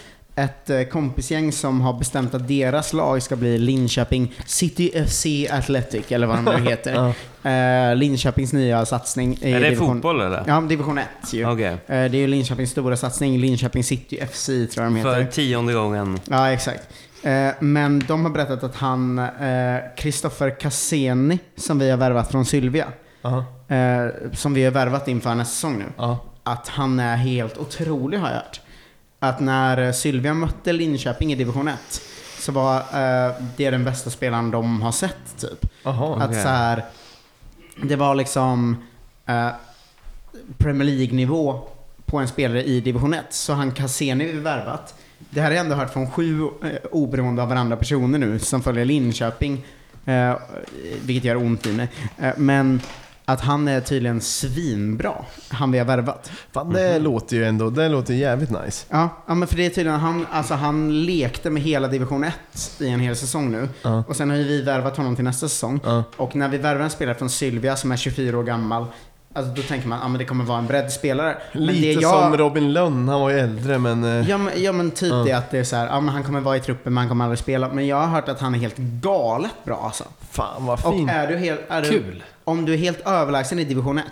ett 0.44 0.70
eh, 0.70 0.84
kompisgäng 0.84 1.52
som 1.52 1.82
har 1.82 1.94
bestämt 1.94 2.34
att 2.34 2.48
deras 2.48 2.94
lag 2.94 3.22
ska 3.24 3.36
bli 3.36 3.57
Linköping 3.57 4.34
City 4.45 5.06
FC 5.07 5.26
Athletic, 5.52 6.11
eller 6.11 6.28
vad 6.28 6.36
de 6.38 6.45
nu 6.45 6.70
heter. 6.70 7.14
Eh, 7.44 7.95
Linköpings 7.95 8.53
nya 8.53 8.86
satsning 8.86 9.38
i 9.41 9.52
Är 9.52 9.60
det 9.60 9.70
division, 9.70 9.88
fotboll 9.95 10.22
eller? 10.22 10.44
Ja, 10.48 10.61
division 10.61 10.98
1 10.98 11.06
ju. 11.34 11.45
Okej. 11.52 11.66
Eh, 11.66 11.78
Det 11.88 11.94
är 11.94 12.16
ju 12.16 12.28
Linköpings 12.28 12.72
stora 12.72 12.98
satsning, 12.98 13.38
Linköping 13.40 13.84
City 13.84 14.28
FC 14.32 14.45
tror 14.45 14.70
jag 14.76 14.86
de 14.86 14.95
heter. 14.95 15.24
För 15.26 15.32
tionde 15.32 15.74
gången. 15.74 16.20
Ja, 16.30 16.52
exakt. 16.52 16.88
Men 17.60 18.03
de 18.07 18.24
har 18.24 18.32
berättat 18.32 18.64
att 18.64 18.76
han, 18.76 19.22
Kristoffer 19.98 20.60
Cassini, 20.60 21.40
som 21.57 21.80
vi 21.80 21.90
har 21.90 21.98
värvat 21.98 22.32
från 22.32 22.45
Sylvia, 22.45 22.86
Ja, 23.22 23.45
eh, 23.76 24.07
som 24.34 24.53
vi 24.53 24.64
har 24.64 24.72
värvat 24.72 25.07
inför 25.07 25.36
nästa 25.36 25.53
säsong 25.53 25.78
nu, 25.78 25.86
ja. 25.98 26.20
att 26.44 26.68
han 26.68 26.99
är 26.99 27.16
helt 27.16 27.57
otrolig 27.57 28.18
har 28.18 28.28
jag 28.28 28.36
hört. 28.36 28.61
Att 29.20 29.40
när 29.40 29.78
eh, 29.78 29.91
Sylvia 29.91 30.34
mötte 30.34 30.74
Linköping 30.74 31.32
i 31.34 31.36
division 31.36 31.68
1 31.68 31.80
så 32.40 32.52
var 32.52 32.78
eh, 32.78 33.34
det 33.58 33.70
den 33.70 33.84
bästa 33.84 34.10
spelaren 34.10 34.52
de 34.52 34.82
har 34.82 34.91
sett 34.91 35.38
typ. 35.38 35.66
Jaha. 35.84 36.24
Att 36.24 36.34
så 36.34 36.48
här, 36.48 36.86
det 37.84 37.96
var 37.96 38.16
liksom 38.16 38.84
eh, 39.26 39.50
Premier 40.58 40.86
League-nivå 40.86 41.62
på 42.06 42.18
en 42.18 42.28
spelare 42.28 42.64
i 42.64 42.82
division 42.82 43.14
1. 43.14 43.26
Så 43.30 43.54
han 43.54 43.72
Cassini 43.72 44.26
vi 44.26 44.40
värvat. 44.40 44.96
Det 45.30 45.41
här 45.41 45.48
har 45.48 45.56
jag 45.56 45.64
ändå 45.64 45.76
hört 45.76 45.94
från 45.94 46.12
sju 46.12 46.41
eh, 46.44 46.70
oberoende 46.91 47.41
av 47.41 47.50
varandra 47.50 47.78
personer 47.78 48.20
nu 48.20 48.40
som 48.40 48.62
följer 48.62 48.86
Linköping. 48.86 49.66
Eh, 50.06 50.36
vilket 51.06 51.24
gör 51.24 51.36
ont 51.36 51.66
i 51.66 51.72
mig. 51.72 51.90
Eh, 52.18 52.34
men 52.38 52.82
att 53.30 53.41
han 53.41 53.68
är 53.68 53.81
tydligen 53.81 54.22
svinbra, 54.22 55.26
han 55.49 55.72
vi 55.72 55.77
har 55.77 55.85
värvat. 55.85 56.31
Fan, 56.51 56.73
det 56.73 56.99
låter 56.99 57.35
ju 57.35 57.45
ändå, 57.45 57.69
det 57.69 57.89
låter 57.89 58.14
jävligt 58.14 58.49
nice. 58.49 58.85
Ja, 58.89 59.10
ja 59.27 59.35
men 59.35 59.47
för 59.47 59.57
det 59.57 59.65
är 59.65 59.69
tydligen, 59.69 59.99
han, 59.99 60.26
alltså 60.31 60.53
han 60.53 61.06
lekte 61.06 61.49
med 61.49 61.64
hela 61.64 61.88
division 61.88 62.23
1 62.23 62.34
i 62.80 62.89
en 62.89 62.99
hel 62.99 63.15
säsong 63.15 63.51
nu. 63.51 63.69
Ja. 63.81 64.03
Och 64.07 64.15
sen 64.15 64.30
har 64.30 64.38
ju 64.38 64.43
vi 64.43 64.61
värvat 64.61 64.97
honom 64.97 65.15
till 65.15 65.23
nästa 65.23 65.49
säsong. 65.49 65.80
Ja. 65.84 66.03
Och 66.18 66.35
när 66.35 66.49
vi 66.49 66.57
värvar 66.57 66.84
en 66.84 66.89
spelare 66.89 67.15
från 67.15 67.30
Sylvia 67.30 67.76
som 67.76 67.91
är 67.91 67.97
24 67.97 68.38
år 68.38 68.43
gammal, 68.43 68.85
alltså 69.34 69.53
då 69.53 69.61
tänker 69.61 69.88
man 69.88 69.97
att 69.99 70.06
ah, 70.06 70.07
men 70.07 70.19
det 70.19 70.26
kommer 70.26 70.43
vara 70.45 70.57
en 70.57 70.68
breddspelare. 70.68 71.38
Lite 71.51 71.81
det 71.88 72.01
jag, 72.01 72.23
som 72.23 72.38
Robin 72.38 72.73
Lönn, 72.73 73.07
han 73.10 73.22
var 73.22 73.30
ju 73.30 73.39
äldre 73.39 73.77
men... 73.80 74.03
eh, 74.03 74.30
Ja 74.30 74.38
men, 74.38 74.64
ja 74.64 74.72
men 74.72 74.91
typ 74.91 75.10
Ja. 75.11 75.15
det 75.23 75.31
att 75.34 75.51
det 75.51 75.60
är 75.60 75.64
så 75.64 75.76
här, 75.76 75.88
ja 75.88 75.99
men 75.99 76.14
han 76.14 76.23
kommer 76.23 76.39
vara 76.39 76.57
i 76.57 76.60
truppen 76.60 76.93
men 76.93 77.01
han 77.01 77.10
kommer 77.10 77.26
aldrig 77.26 77.39
spela. 77.39 77.69
Men 77.73 77.88
jag 77.88 77.97
har 77.97 78.07
hört 78.07 78.30
att 78.30 78.39
han 78.39 78.56
är 78.56 78.60
helt 78.60 78.77
galet 78.77 79.51
bra 79.64 79.81
alltså. 79.85 80.03
Fan 80.31 80.65
vad 80.65 80.85
Och 80.85 80.93
fint. 80.93 81.10
är 81.11 81.27
du 81.27 81.38
helt, 81.38 81.61
är 81.69 81.81
du, 81.81 81.89
Kul. 81.89 82.23
om 82.43 82.65
du 82.65 82.73
är 82.73 82.77
helt 82.77 83.07
överlägsen 83.07 83.60
i 83.60 83.64
division 83.64 83.97
1, 83.97 84.06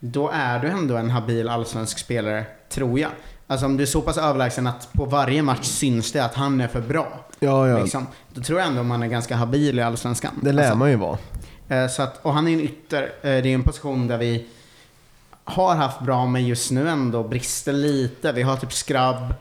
då 0.00 0.30
är 0.34 0.58
du 0.58 0.68
ändå 0.68 0.96
en 0.96 1.10
habil 1.10 1.48
allsvensk 1.48 1.98
spelare, 1.98 2.44
tror 2.68 2.98
jag. 3.00 3.10
Alltså 3.46 3.66
om 3.66 3.76
du 3.76 3.82
är 3.82 3.86
så 3.86 4.00
pass 4.00 4.18
överlägsen 4.18 4.66
att 4.66 4.92
på 4.92 5.04
varje 5.04 5.42
match 5.42 5.64
syns 5.64 6.12
det 6.12 6.24
att 6.24 6.34
han 6.34 6.60
är 6.60 6.68
för 6.68 6.80
bra. 6.80 7.08
Ja, 7.40 7.68
ja. 7.68 7.78
Liksom, 7.82 8.06
då 8.34 8.42
tror 8.42 8.58
jag 8.58 8.68
ändå 8.68 8.82
man 8.82 9.02
är 9.02 9.06
ganska 9.06 9.36
habil 9.36 9.78
i 9.78 9.82
allsvenskan. 9.82 10.32
Det 10.42 10.52
lär 10.52 10.62
Alltså, 10.62 10.78
man 10.78 10.90
ju 10.90 10.96
vara. 10.96 11.18
eh, 11.68 11.88
så 11.88 12.02
att, 12.02 12.18
och 12.24 12.32
han 12.32 12.48
är 12.48 12.52
en 12.52 12.60
ytter, 12.60 13.02
eh, 13.02 13.08
det 13.22 13.28
är 13.28 13.46
en 13.46 13.62
position 13.62 14.08
där 14.08 14.18
vi 14.18 14.46
har 15.50 15.74
haft 15.74 16.00
bra 16.00 16.26
men 16.26 16.46
just 16.46 16.70
nu 16.70 16.88
ändå 16.88 17.22
brister 17.22 17.72
lite. 17.72 18.32
Vi 18.32 18.42
har 18.42 18.56
typ 18.56 18.72
skrabb 18.72 19.34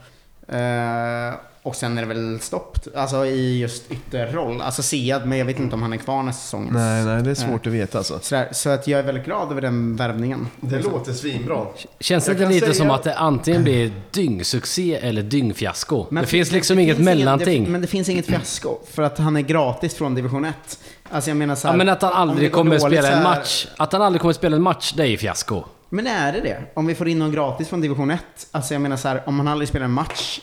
eh, 0.47 1.39
och 1.67 1.75
sen 1.75 1.97
är 1.97 2.01
det 2.01 2.07
väl 2.07 2.39
stopp. 2.39 2.77
Alltså 2.95 3.25
i 3.25 3.59
just 3.59 3.91
ytterroll. 3.91 4.61
Alltså 4.61 4.83
Sead, 4.83 5.27
men 5.27 5.37
jag 5.37 5.45
vet 5.45 5.59
inte 5.59 5.75
om 5.75 5.81
han 5.81 5.93
är 5.93 5.97
kvar 5.97 6.23
nästa 6.23 6.41
säsong. 6.41 6.69
Nej, 6.71 7.05
nej, 7.05 7.23
det 7.23 7.29
är 7.29 7.35
svårt 7.35 7.67
att 7.67 7.73
veta 7.73 7.97
alltså. 7.97 8.19
Sådär, 8.21 8.47
så 8.51 8.69
att 8.69 8.87
jag 8.87 8.99
är 8.99 9.03
väldigt 9.03 9.25
glad 9.25 9.51
över 9.51 9.61
den 9.61 9.95
värvningen. 9.95 10.47
Det 10.59 10.79
låter 10.79 11.13
svinbra. 11.13 11.65
Känns 11.99 12.25
det 12.25 12.31
inte 12.31 12.45
lite 12.45 12.65
säga- 12.65 12.73
som 12.73 12.89
att 12.89 13.03
det 13.03 13.15
antingen 13.15 13.63
blir 13.63 13.91
dyngsuccé 14.11 14.95
eller 14.95 15.21
dyngfiasko? 15.23 16.05
Men 16.09 16.23
det 16.23 16.27
finns 16.29 16.51
liksom 16.51 16.77
det 16.77 16.83
inget 16.83 16.95
finns 16.95 17.05
mellanting. 17.05 17.63
det, 17.63 17.69
men 17.69 17.81
det 17.81 17.87
finns 17.87 18.09
inget 18.09 18.25
fiasko. 18.25 18.77
För 18.91 19.03
att 19.03 19.17
han 19.17 19.35
är 19.37 19.41
gratis 19.41 19.95
från 19.95 20.15
division 20.15 20.45
1. 20.45 20.55
Alltså 21.09 21.29
jag 21.29 21.37
menar 21.37 21.55
så 21.55 21.67
ja, 21.67 21.71
här, 21.71 21.77
men 21.77 21.89
att 21.89 22.01
han 22.01 22.13
aldrig 22.13 22.51
kommer 22.51 22.79
dåligt 22.79 22.99
spela 22.99 23.11
så 23.11 23.17
en 23.17 23.23
match. 23.23 23.67
Att 23.77 23.93
han 23.93 24.01
aldrig 24.01 24.21
kommer 24.21 24.33
spela 24.33 24.55
en 24.55 24.63
match, 24.63 24.93
det 24.97 25.03
är 25.03 25.07
ju 25.07 25.17
fiasko. 25.17 25.63
Men 25.89 26.07
är 26.07 26.31
det 26.33 26.41
det? 26.41 26.57
Om 26.73 26.85
vi 26.85 26.95
får 26.95 27.07
in 27.07 27.19
någon 27.19 27.31
gratis 27.31 27.69
från 27.69 27.81
division 27.81 28.11
1. 28.11 28.21
Alltså 28.51 28.73
jag 28.73 28.81
menar 28.81 28.97
så 28.97 29.07
här, 29.07 29.21
om 29.25 29.37
han 29.39 29.47
aldrig 29.47 29.69
spelar 29.69 29.85
en 29.85 29.91
match, 29.91 30.39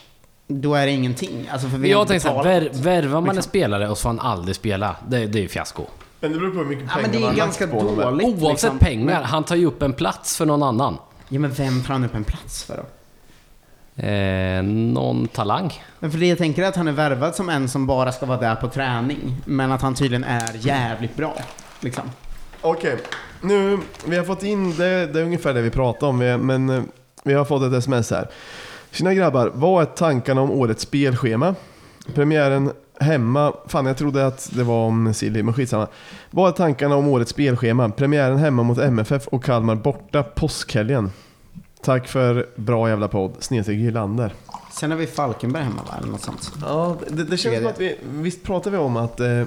då 0.47 0.75
är 0.75 0.87
det 0.87 0.93
ingenting. 0.93 1.49
Alltså 1.53 1.69
för 1.69 1.79
vi 1.79 1.91
jag 1.91 2.09
tänkte 2.09 2.29
såhär, 2.29 2.43
vär, 2.45 2.71
värvar 2.73 3.21
man 3.21 3.29
en 3.31 3.37
Liksom. 3.37 3.51
spelare 3.51 3.89
och 3.89 3.99
så 3.99 4.03
får 4.03 4.09
han 4.09 4.21
aldrig 4.21 4.57
spela, 4.57 4.97
det, 5.09 5.27
det 5.27 5.39
är 5.39 5.43
ju 5.43 5.49
fiasko. 5.49 5.85
Men 6.21 6.33
det 6.33 6.39
beror 6.39 6.51
på 6.51 6.59
hur 6.59 6.65
mycket 6.65 6.85
Ja 6.85 6.93
pengar 6.95 7.03
men 7.03 7.11
det 7.13 7.19
är 7.19 7.27
man 7.29 7.37
ganska 7.37 7.67
på 7.67 7.83
dåligt. 7.83 8.27
Oavsett 8.27 8.51
liksom. 8.73 8.79
pengar, 8.79 9.23
han 9.23 9.45
tar 9.45 9.57
ju 9.57 9.67
upp 9.67 9.83
en 9.83 9.93
plats 9.93 10.37
för 10.37 10.47
någon 10.47 10.63
annan. 10.63 10.99
Ja 11.29 11.41
men 11.41 11.51
vem 11.53 11.83
tar 11.83 11.93
han 11.93 12.05
upp 12.05 12.15
en 12.15 12.25
plats 12.25 12.65
för 12.65 12.77
då? 12.77 12.83
Eh, 14.03 14.63
någon 14.63 15.29
talang. 15.29 15.73
Men 16.01 16.11
för 16.11 16.19
det 16.19 16.27
jag 16.27 16.39
tänker 16.39 16.63
är 16.63 16.67
att 16.69 16.77
han 16.77 16.89
är 16.89 16.93
värvad 16.93 17.35
som 17.35 17.49
en 17.49 17.69
som 17.69 17.87
bara 17.87 18.13
ska 18.13 18.27
vara 18.27 18.41
där 18.41 18.55
på 18.55 18.69
träning. 18.69 19.37
Men 19.45 19.73
att 19.73 19.83
han 19.83 19.95
tydligen 19.95 20.25
är 20.25 20.51
jävligt 20.67 21.17
bra. 21.17 21.35
Liksom. 21.81 22.11
Okej, 22.65 22.97
nu, 23.41 23.79
vi 24.07 24.17
har 24.17 24.25
fått 24.25 24.43
in, 24.43 24.77
det, 24.77 25.07
det 25.07 25.21
är 25.21 25.25
ungefär 25.25 25.55
det 25.55 25.63
vi 25.63 25.71
pratar 25.71 26.07
om, 26.07 26.19
vi- 26.19 26.37
men 26.37 26.69
eh, 26.71 26.83
vi 27.25 27.35
har 27.35 27.45
fått 27.45 27.63
ett 27.63 27.73
sms 27.73 28.11
här. 28.11 28.29
Tjena 28.91 29.15
grabbar, 29.15 29.51
vad 29.55 29.83
är 29.83 29.87
tankarna 29.87 30.41
om 30.41 30.51
årets 30.51 30.83
spelschema? 30.83 31.55
Premiären 32.15 32.73
hemma, 33.01 33.53
fan 33.67 33.87
jag 33.87 33.97
trodde 33.97 34.27
att 34.27 34.51
det 34.53 34.63
var 34.63 34.87
om 34.87 35.15
Silly, 35.15 35.43
men 35.43 35.55
skitsamma. 35.55 35.89
Vad 36.31 36.49
är 36.49 36.53
tankarna 36.53 36.97
om 36.97 37.09
årets 37.09 37.31
spelschema? 37.31 37.89
Premiären 37.91 38.37
hemma 38.39 38.63
mot 38.63 38.79
MFF 38.79 39.27
och 39.29 39.45
Kalmar 39.45 39.75
borta 39.75 40.23
påskhelgen. 40.23 41.11
Tack 41.83 42.09
för 42.09 42.47
bra 42.57 42.89
jävla 42.89 43.09
podd, 43.09 43.33
snedstreck 43.39 43.79
Gylander. 43.79 44.33
Sen 44.73 44.91
har 44.91 44.99
vi 44.99 45.07
Falkenberg 45.07 45.63
hemma 45.63 45.83
va? 45.89 45.95
Eller 45.99 46.09
något 46.13 46.21
sånt. 46.23 46.53
Ja, 46.63 46.97
det, 47.09 47.25
det 47.25 47.37
känns 47.37 47.57
som 47.59 47.67
att 47.67 47.81
vi, 47.81 47.97
visst 48.13 48.43
pratar 48.43 48.71
vi 48.71 48.77
om 48.77 48.97
att 48.97 49.21
eh, 49.21 49.43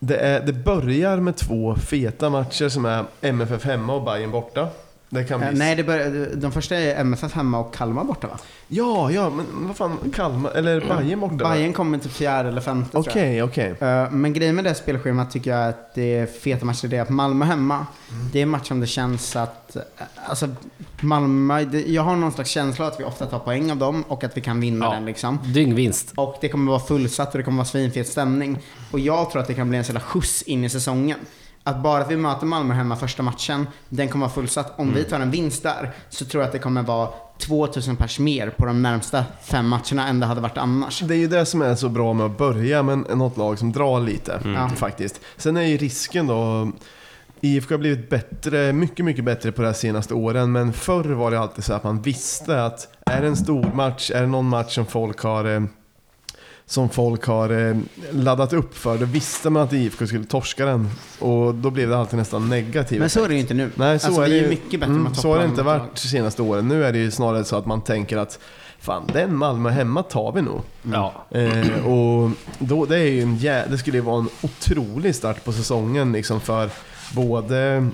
det, 0.00 0.16
är, 0.16 0.46
det 0.46 0.52
börjar 0.52 1.16
med 1.16 1.36
två 1.36 1.74
feta 1.74 2.30
matcher 2.30 2.68
som 2.68 2.84
är 2.84 3.04
MFF 3.20 3.64
hemma 3.64 3.94
och 3.94 4.04
Bayern 4.04 4.30
borta. 4.30 4.68
Det 5.12 5.24
kan 5.24 5.38
bli... 5.40 5.48
Eh, 5.48 5.54
nej, 5.54 5.76
det 5.76 6.34
de 6.36 6.52
första 6.52 6.76
är 6.76 7.00
MFF 7.00 7.32
hemma 7.32 7.58
och 7.58 7.74
Kalmar 7.74 8.04
borta 8.04 8.26
va? 8.26 8.38
Ja, 8.68 9.10
ja, 9.10 9.30
men 9.30 9.46
vad 9.66 9.76
fan, 9.76 9.98
Kalmar, 10.16 10.50
eller 10.50 10.80
Bayern 10.80 11.20
borta? 11.20 11.34
va? 11.44 11.50
Bayern 11.54 11.72
kommer 11.72 11.98
till 11.98 12.10
fjärde 12.10 12.48
eller 12.48 12.60
femte. 12.60 12.98
Okej, 12.98 13.42
okej. 13.42 13.74
Eh, 13.80 14.10
Men 14.10 14.32
grejen 14.32 14.54
med 14.56 14.64
det 14.64 14.74
spelschemat 14.74 15.30
tycker 15.30 15.50
jag 15.50 15.68
att 15.68 15.94
det 15.94 16.16
är 16.16 16.26
feta 16.26 16.64
matcher. 16.64 16.88
Det 16.88 16.96
är 16.96 17.02
att 17.02 17.08
Malmö 17.08 17.44
hemma, 17.44 17.86
det 18.32 18.38
är 18.38 18.42
en 18.42 18.48
match 18.48 18.68
som 18.68 18.80
det 18.80 18.86
känns 18.86 19.36
att... 19.36 19.76
eh, 19.76 19.82
Alltså, 20.26 20.48
Malmö, 21.00 21.64
det, 21.64 21.80
jag 21.86 22.02
har 22.02 22.16
någon 22.16 22.32
slags 22.32 22.50
känsla 22.50 22.86
att 22.86 23.00
vi 23.00 23.04
ofta 23.04 23.26
tar 23.26 23.38
poäng 23.38 23.70
av 23.70 23.76
dem 23.76 24.04
och 24.08 24.24
att 24.24 24.36
vi 24.36 24.40
kan 24.40 24.60
vinna 24.60 24.84
Ja. 24.86 24.92
den 24.92 25.04
liksom. 25.04 25.38
Dyngvinst. 25.54 26.12
Och 26.16 26.36
det 26.40 26.48
kommer 26.48 26.70
vara 26.72 26.80
fullsatt 26.82 27.32
och 27.32 27.38
det 27.38 27.44
kommer 27.44 27.56
vara 27.58 27.64
svinfet 27.66 28.08
stämning. 28.08 28.58
Och 28.90 29.00
jag 29.00 29.30
tror 29.30 29.42
att 29.42 29.48
det 29.48 29.54
kan 29.54 29.68
bli 29.68 29.78
en 29.78 29.84
sån 29.84 29.94
där 29.94 30.00
skjuts 30.02 30.42
in 30.42 30.64
i 30.64 30.68
säsongen. 30.68 31.18
Att 31.70 31.82
bara 31.82 32.02
att 32.02 32.10
vi 32.10 32.16
möter 32.16 32.46
Malmö 32.46 32.74
hemma 32.74 32.96
första 32.96 33.22
matchen, 33.22 33.66
den 33.88 34.08
kommer 34.08 34.26
vara 34.26 34.34
fullsatt. 34.34 34.78
Om 34.78 34.94
vi 34.94 35.04
tar 35.04 35.20
en 35.20 35.30
vinst 35.30 35.62
där, 35.62 35.90
så 36.08 36.24
tror 36.24 36.42
jag 36.42 36.46
att 36.46 36.52
det 36.52 36.58
kommer 36.58 36.82
vara 36.82 37.08
2000 37.38 37.96
pers 37.96 38.18
mer 38.18 38.50
på 38.50 38.66
de 38.66 38.82
närmsta 38.82 39.24
fem 39.42 39.68
matcherna 39.68 40.08
än 40.08 40.20
det 40.20 40.26
hade 40.26 40.40
varit 40.40 40.58
annars. 40.58 41.00
Det 41.00 41.14
är 41.14 41.18
ju 41.18 41.28
det 41.28 41.46
som 41.46 41.62
är 41.62 41.74
så 41.74 41.88
bra 41.88 42.12
med 42.12 42.26
att 42.26 42.38
börja 42.38 42.82
med 42.82 42.98
något 43.16 43.36
lag 43.36 43.58
som 43.58 43.72
drar 43.72 44.00
lite, 44.00 44.40
Ja. 44.44 44.68
faktiskt. 44.68 45.20
Sen 45.36 45.56
är 45.56 45.62
ju 45.62 45.76
risken 45.76 46.26
då... 46.26 46.72
IFK 47.42 47.74
har 47.74 47.78
blivit 47.78 48.10
bättre, 48.10 48.72
mycket, 48.72 49.04
mycket 49.04 49.24
bättre 49.24 49.52
på 49.52 49.62
de 49.62 49.66
här 49.66 49.74
senaste 49.74 50.14
åren, 50.14 50.52
men 50.52 50.72
förr 50.72 51.04
var 51.04 51.30
det 51.30 51.40
alltid 51.40 51.64
så 51.64 51.72
att 51.72 51.84
man 51.84 52.02
visste 52.02 52.64
att 52.64 52.88
är 53.06 53.20
det 53.20 53.26
en 53.26 53.36
stor 53.36 53.70
match, 53.74 54.10
är 54.14 54.20
det 54.20 54.26
någon 54.26 54.48
match 54.48 54.74
som 54.74 54.86
folk 54.86 55.20
har 55.22 55.44
eh, 55.54 55.62
som 56.70 56.88
folk 56.88 57.24
har 57.24 57.68
eh, 57.70 57.76
laddat 58.12 58.52
upp 58.52 58.76
för, 58.76 58.98
då 58.98 59.04
visste 59.04 59.50
man 59.50 59.62
att 59.62 59.72
IFK 59.72 60.06
skulle 60.06 60.24
torska 60.24 60.66
den. 60.66 60.88
Och 61.18 61.54
då 61.54 61.70
blev 61.70 61.88
det 61.88 61.96
alltid 61.98 62.18
nästan 62.18 62.48
negativt. 62.48 63.00
Men 63.00 63.10
så 63.10 63.24
är 63.24 63.28
det 63.28 63.34
ju 63.34 63.40
inte 63.40 63.54
nu. 63.54 63.70
Nej, 63.74 63.98
så 63.98 64.06
alltså, 64.06 64.22
är 64.22 64.28
det 64.28 64.36
ju- 64.36 64.48
mycket 64.48 64.80
bättre 64.80 64.92
mm, 64.94 65.14
Så 65.14 65.32
har 65.32 65.38
det 65.38 65.44
inte 65.44 65.62
varit 65.62 65.82
de 65.94 66.00
senaste 66.08 66.42
åren. 66.42 66.68
Nu 66.68 66.84
är 66.84 66.92
det 66.92 66.98
ju 66.98 67.10
snarare 67.10 67.44
så 67.44 67.56
att 67.56 67.66
man 67.66 67.80
tänker 67.80 68.16
att 68.16 68.38
fan, 68.80 69.02
den 69.12 69.36
Malmö 69.36 69.70
hemma 69.70 70.02
tar 70.02 70.32
vi 70.32 70.42
nog. 70.42 70.60
Ja. 70.92 71.12
Eh, 71.30 71.86
och 71.86 72.30
då, 72.58 72.84
det, 72.84 72.96
är 72.98 73.04
ju 73.10 73.22
en 73.22 73.36
jä- 73.38 73.70
det 73.70 73.78
skulle 73.78 73.96
ju 73.96 74.02
vara 74.02 74.18
en 74.18 74.28
otrolig 74.42 75.14
start 75.14 75.44
på 75.44 75.52
säsongen 75.52 76.12
liksom 76.12 76.40
för 76.40 76.70
både 77.14 77.88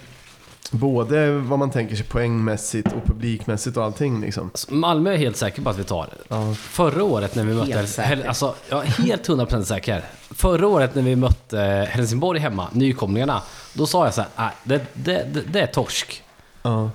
Både 0.71 1.31
vad 1.33 1.59
man 1.59 1.71
tänker 1.71 1.97
sig 1.97 2.07
poängmässigt 2.07 2.93
och 2.93 3.05
publikmässigt 3.07 3.77
och 3.77 3.85
allting 3.85 4.21
liksom. 4.21 4.45
Alltså, 4.53 4.75
Malmö 4.75 5.13
är 5.13 5.17
helt 5.17 5.37
säker 5.37 5.63
på 5.63 5.71
att 5.71 5.79
vi 5.79 5.85
tar. 5.85 6.09
Förra 6.55 7.05
året 7.05 7.35
när 7.35 7.45
vi 7.45 7.55
mötte... 7.55 7.73
Helt 7.73 7.89
säker. 7.89 8.29
Alltså, 8.29 8.55
jag 8.69 8.85
är 8.85 8.89
helt 8.89 9.29
100% 9.29 9.63
säker. 9.63 10.03
Förra 10.31 10.67
året 10.67 10.95
när 10.95 11.03
vi 11.03 11.17
mötte 11.17 11.89
Helsingborg 11.91 12.41
hemma, 12.41 12.69
nykomlingarna, 12.73 13.43
då 13.75 13.87
sa 13.87 14.05
jag 14.05 14.15
så 14.15 14.25
här, 14.37 14.51
det, 14.65 14.81
det, 14.93 15.27
det, 15.33 15.41
det 15.53 15.61
är 15.61 15.67
torsk. 15.67 16.23
Ja. 16.63 16.91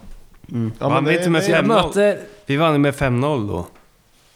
Ja, 0.79 0.89
Vann 0.89 1.05
vi 1.05 1.17
det- 1.17 1.29
med 1.29 1.41
det- 1.41 1.47
Jag 1.47 1.63
5-0? 1.65 1.67
möter... 1.67 2.19
Vi 2.45 2.57
vann 2.57 2.81
med 2.81 2.93
5-0 2.93 3.47
då. 3.47 3.65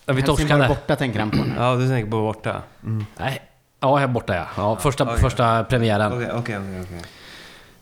Ja, 0.06 0.14
vi 0.14 0.22
Helsingborg 0.22 0.38
torskade. 0.48 0.68
borta 0.68 0.95
tänker 0.95 1.20
han 1.20 1.32
på 1.32 1.38
nu. 1.38 1.53
Ja, 1.57 1.76
du 1.76 1.88
tänker 1.88 2.12
på 2.12 2.22
borta. 2.22 2.62
Nej. 3.18 3.41
Ja, 3.80 3.95
här 3.95 4.07
borta 4.07 4.36
ja. 4.36 4.45
ja 4.57 4.76
första, 4.76 5.03
okej. 5.03 5.18
första 5.18 5.64
premiären. 5.64 6.14
Okej, 6.14 6.28
okej, 6.34 6.57
okej. 6.57 6.82
okej. 6.84 7.02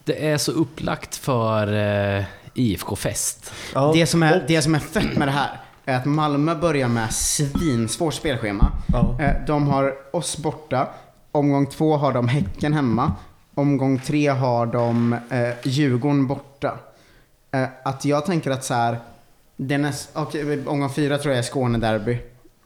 Det 0.03 0.27
är 0.29 0.37
så 0.37 0.51
upplagt 0.51 1.15
för 1.15 1.73
eh, 2.17 2.23
IFK-fest. 2.53 3.53
Ja. 3.73 3.91
Det, 3.93 4.05
som 4.05 4.23
är, 4.23 4.43
det 4.47 4.61
som 4.61 4.75
är 4.75 4.79
fett 4.79 5.17
med 5.17 5.27
det 5.27 5.31
här 5.31 5.59
är 5.85 5.95
att 5.97 6.05
Malmö 6.05 6.55
börjar 6.55 6.87
med 6.87 7.13
svinsvårt 7.13 8.13
spelschema. 8.13 8.71
Ja. 8.93 9.17
Eh, 9.21 9.45
De 9.47 9.67
har 9.67 9.93
oss 10.15 10.37
borta. 10.37 10.87
Omgång 11.31 11.65
två 11.67 11.97
har 11.97 12.13
de 12.13 12.27
Häcken 12.27 12.73
hemma. 12.73 13.11
Omgång 13.55 13.99
tre 13.99 14.27
har 14.27 14.65
de 14.65 15.13
eh, 15.29 15.49
Djurgården 15.63 16.27
borta. 16.27 16.77
Eh, 17.51 17.63
att 17.83 18.05
jag 18.05 18.25
tänker 18.25 18.51
att 18.51 18.63
så 18.63 18.73
här, 18.73 18.99
det 19.57 19.73
är 19.75 19.79
näst, 19.79 20.09
okej, 20.13 20.67
omgång 20.67 20.89
fyra 20.93 21.17
tror 21.17 21.33
jag 21.33 21.39
är 21.39 21.43
Skånederby. 21.49 22.17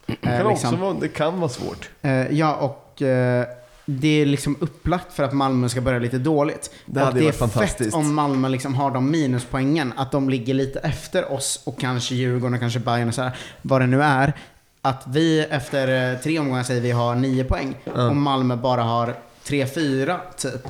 Det 0.05 0.13
Eh, 0.21 0.37
kan, 0.37 0.47
liksom. 0.49 0.69
också 0.69 0.75
vara, 0.85 0.93
det 0.93 1.07
kan 1.07 1.39
vara 1.39 1.49
svårt. 1.49 1.89
Eh, 2.01 2.31
ja, 2.31 2.55
och 2.55 3.01
eh, 3.01 3.45
det 3.89 4.21
är 4.21 4.25
liksom 4.25 4.55
upplagt 4.59 5.13
för 5.13 5.23
att 5.23 5.33
Malmö 5.33 5.69
ska 5.69 5.81
börja 5.81 5.99
lite 5.99 6.17
dåligt. 6.17 6.71
Det 6.85 6.99
och 6.99 7.05
hade 7.05 7.19
det 7.19 7.23
är 7.23 7.25
varit 7.25 7.35
fett 7.35 7.51
fantastiskt. 7.51 7.95
om 7.95 8.15
Malmö 8.15 8.49
liksom 8.49 8.75
har 8.75 8.91
de 8.91 9.11
minuspoängen, 9.11 9.93
att 9.97 10.11
de 10.11 10.29
ligger 10.29 10.53
lite 10.53 10.79
efter 10.79 11.31
oss 11.31 11.61
och 11.63 11.79
kanske 11.79 12.15
Djurgården 12.15 12.53
och 12.53 12.59
kanske 12.59 12.79
Bayern 12.79 13.07
och 13.07 13.13
så 13.13 13.21
här, 13.21 13.37
vad 13.61 13.81
det 13.81 13.87
nu 13.87 14.01
är. 14.03 14.33
Att 14.81 15.03
vi 15.07 15.39
efter 15.39 16.13
eh, 16.13 16.19
tre 16.19 16.39
omgångar 16.39 16.63
säger 16.63 16.81
vi 16.81 16.91
har 16.91 17.15
nio 17.15 17.43
poäng 17.43 17.75
och 17.85 18.15
Malmö 18.15 18.55
bara 18.55 18.83
har 18.83 19.15
tre, 19.47 19.67
fyra 19.67 20.19
typ. 20.37 20.67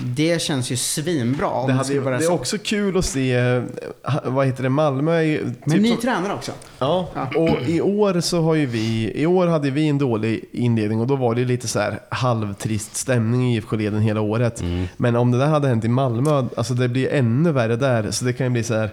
Det 0.00 0.42
känns 0.42 0.70
ju 0.72 0.76
svinbra 0.76 1.66
Det, 1.66 1.72
hade, 1.72 1.92
ju- 1.92 2.04
det 2.04 2.10
är 2.10 2.20
så. 2.20 2.32
också 2.32 2.58
kul 2.58 2.96
att 2.98 3.04
se, 3.04 3.34
eh, 3.34 3.62
vad 4.24 4.46
heter 4.46 4.62
det, 4.62 4.68
Malmö 4.68 5.12
är 5.16 5.22
ju... 5.22 5.44
Men 5.44 5.54
typ 5.74 5.82
ny 5.82 5.88
som- 5.88 6.00
tränare 6.00 6.32
också. 6.34 6.52
Ja, 6.78 7.08
och 7.36 7.68
i 7.68 7.80
år 7.80 8.20
så 8.20 8.40
har 8.42 8.54
ju 8.54 8.66
vi, 8.66 9.12
i 9.14 9.26
år 9.26 9.46
hade 9.46 9.70
vi 9.70 9.88
en 9.88 9.98
dålig 9.98 10.44
inledning 10.52 11.00
och 11.00 11.06
då 11.06 11.16
var 11.16 11.34
det 11.34 11.44
lite 11.44 11.68
så 11.68 11.80
här 11.80 12.00
halvtrist 12.08 12.96
stämning 12.96 13.52
i 13.52 13.56
IFK-leden 13.56 14.00
hela 14.00 14.20
året. 14.20 14.62
Men 14.96 15.16
om 15.16 15.30
det 15.30 15.38
där 15.38 15.46
hade 15.46 15.68
hänt 15.68 15.84
i 15.84 15.88
Malmö, 15.88 16.44
alltså 16.56 16.74
det 16.74 16.88
blir 16.88 17.12
ännu 17.12 17.52
värre 17.52 17.76
där. 17.76 18.10
Så 18.10 18.24
det 18.24 18.32
kan 18.32 18.46
ju 18.46 18.50
bli 18.50 18.62
så 18.62 18.74
här. 18.74 18.90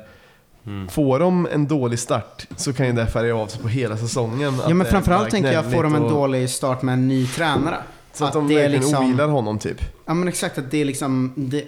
Får 0.90 1.20
de 1.20 1.48
en 1.53 1.68
dålig 1.68 1.99
start 1.99 2.48
så 2.56 2.74
kan 2.74 2.86
ju 2.88 2.91
det 2.94 3.07
färga 3.07 3.36
av 3.36 3.48
sig 3.48 3.62
på 3.62 3.68
hela 3.68 3.98
säsongen. 3.98 4.57
Ja 4.68 4.74
men 4.74 4.88
framförallt 4.88 5.30
tänker 5.30 5.52
jag, 5.53 5.72
får 5.72 5.84
de 5.84 5.95
en 5.95 6.03
och- 6.03 6.12
dålig 6.12 6.49
start 6.49 6.82
med 6.82 6.94
en 6.94 7.07
ny 7.07 7.28
tränare. 7.28 7.78
Så 8.16 8.26
att, 8.26 8.34
de 8.34 8.48
det 8.48 8.54
är 8.54 8.58
verkligen 8.60 8.82
liksom- 8.82 9.06
ogillar 9.06 9.28
honom 9.28 9.60
typ. 9.60 9.82
Ja 10.06 10.14
men 10.14 10.28
exakt, 10.28 10.58
att 10.58 10.72
det 10.72 10.82
är 10.82 10.86
liksom... 10.86 11.34
Det, 11.36 11.64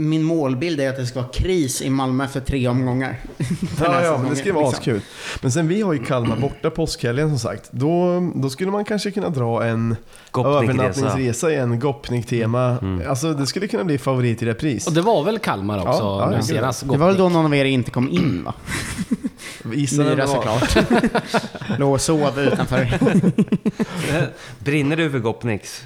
min 0.00 0.22
målbild 0.22 0.80
är 0.80 0.88
att 0.90 0.96
det 0.96 1.06
ska 1.06 1.20
vara 1.20 1.32
kris 1.32 1.82
i 1.82 1.90
Malmö 1.90 2.28
för 2.28 2.40
tre 2.40 2.68
omgångar. 2.68 3.16
Ja, 3.80 4.04
ja, 4.04 4.18
men 4.18 4.30
det 4.30 4.36
ska 4.36 4.52
vara 4.52 4.64
liksom. 4.64 4.80
askul. 4.80 5.00
Men 5.40 5.52
sen 5.52 5.68
vi 5.68 5.82
har 5.82 5.92
ju 5.92 6.04
Kalmar 6.04 6.36
borta 6.36 6.70
påskhelgen 6.70 7.28
som 7.28 7.38
sagt. 7.38 7.68
Då, 7.70 8.20
då 8.34 8.50
skulle 8.50 8.70
man 8.70 8.84
kanske 8.84 9.10
kunna 9.10 9.28
dra 9.28 9.64
en 9.64 9.96
övernattningsresa 10.36 11.50
i 11.52 11.56
en 11.56 11.80
Gopnik-tema. 11.80 12.78
Alltså 13.08 13.32
det 13.32 13.46
skulle 13.46 13.68
kunna 13.68 13.84
bli 13.84 13.98
favorit 13.98 14.42
i 14.42 14.46
repris. 14.46 14.86
Och 14.86 14.92
det 14.92 15.00
var 15.02 15.24
väl 15.24 15.38
Kalmar 15.38 15.78
också 15.78 16.02
Ja, 16.02 16.30
ja, 16.30 16.36
nu 16.36 16.42
senast? 16.42 16.80
Det 16.88 16.98
var 16.98 17.06
väl 17.06 17.16
då 17.16 17.28
någon 17.28 17.44
av 17.44 17.54
er 17.54 17.64
inte 17.64 17.90
kom 17.90 18.08
in 18.08 18.44
va? 18.44 18.54
Myra 19.62 20.26
såklart. 20.26 20.76
Låg 21.78 21.92
och 21.92 22.00
sov 22.00 22.40
utanför. 22.40 22.98
Brinner 24.64 24.96
du 24.96 25.10
för 25.10 25.18
Gopnix? 25.18 25.84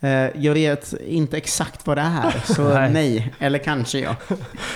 Eh, 0.00 0.10
Jag 0.42 0.54
vet 0.54 0.94
inte 1.06 1.36
exakt 1.36 1.86
vad 1.86 1.96
det 1.96 2.00
är, 2.02 2.52
så 2.54 2.68
Nej. 2.74 2.90
nej. 2.92 3.34
Eller 3.38 3.58
kanske 3.58 3.98
ja. 3.98 4.16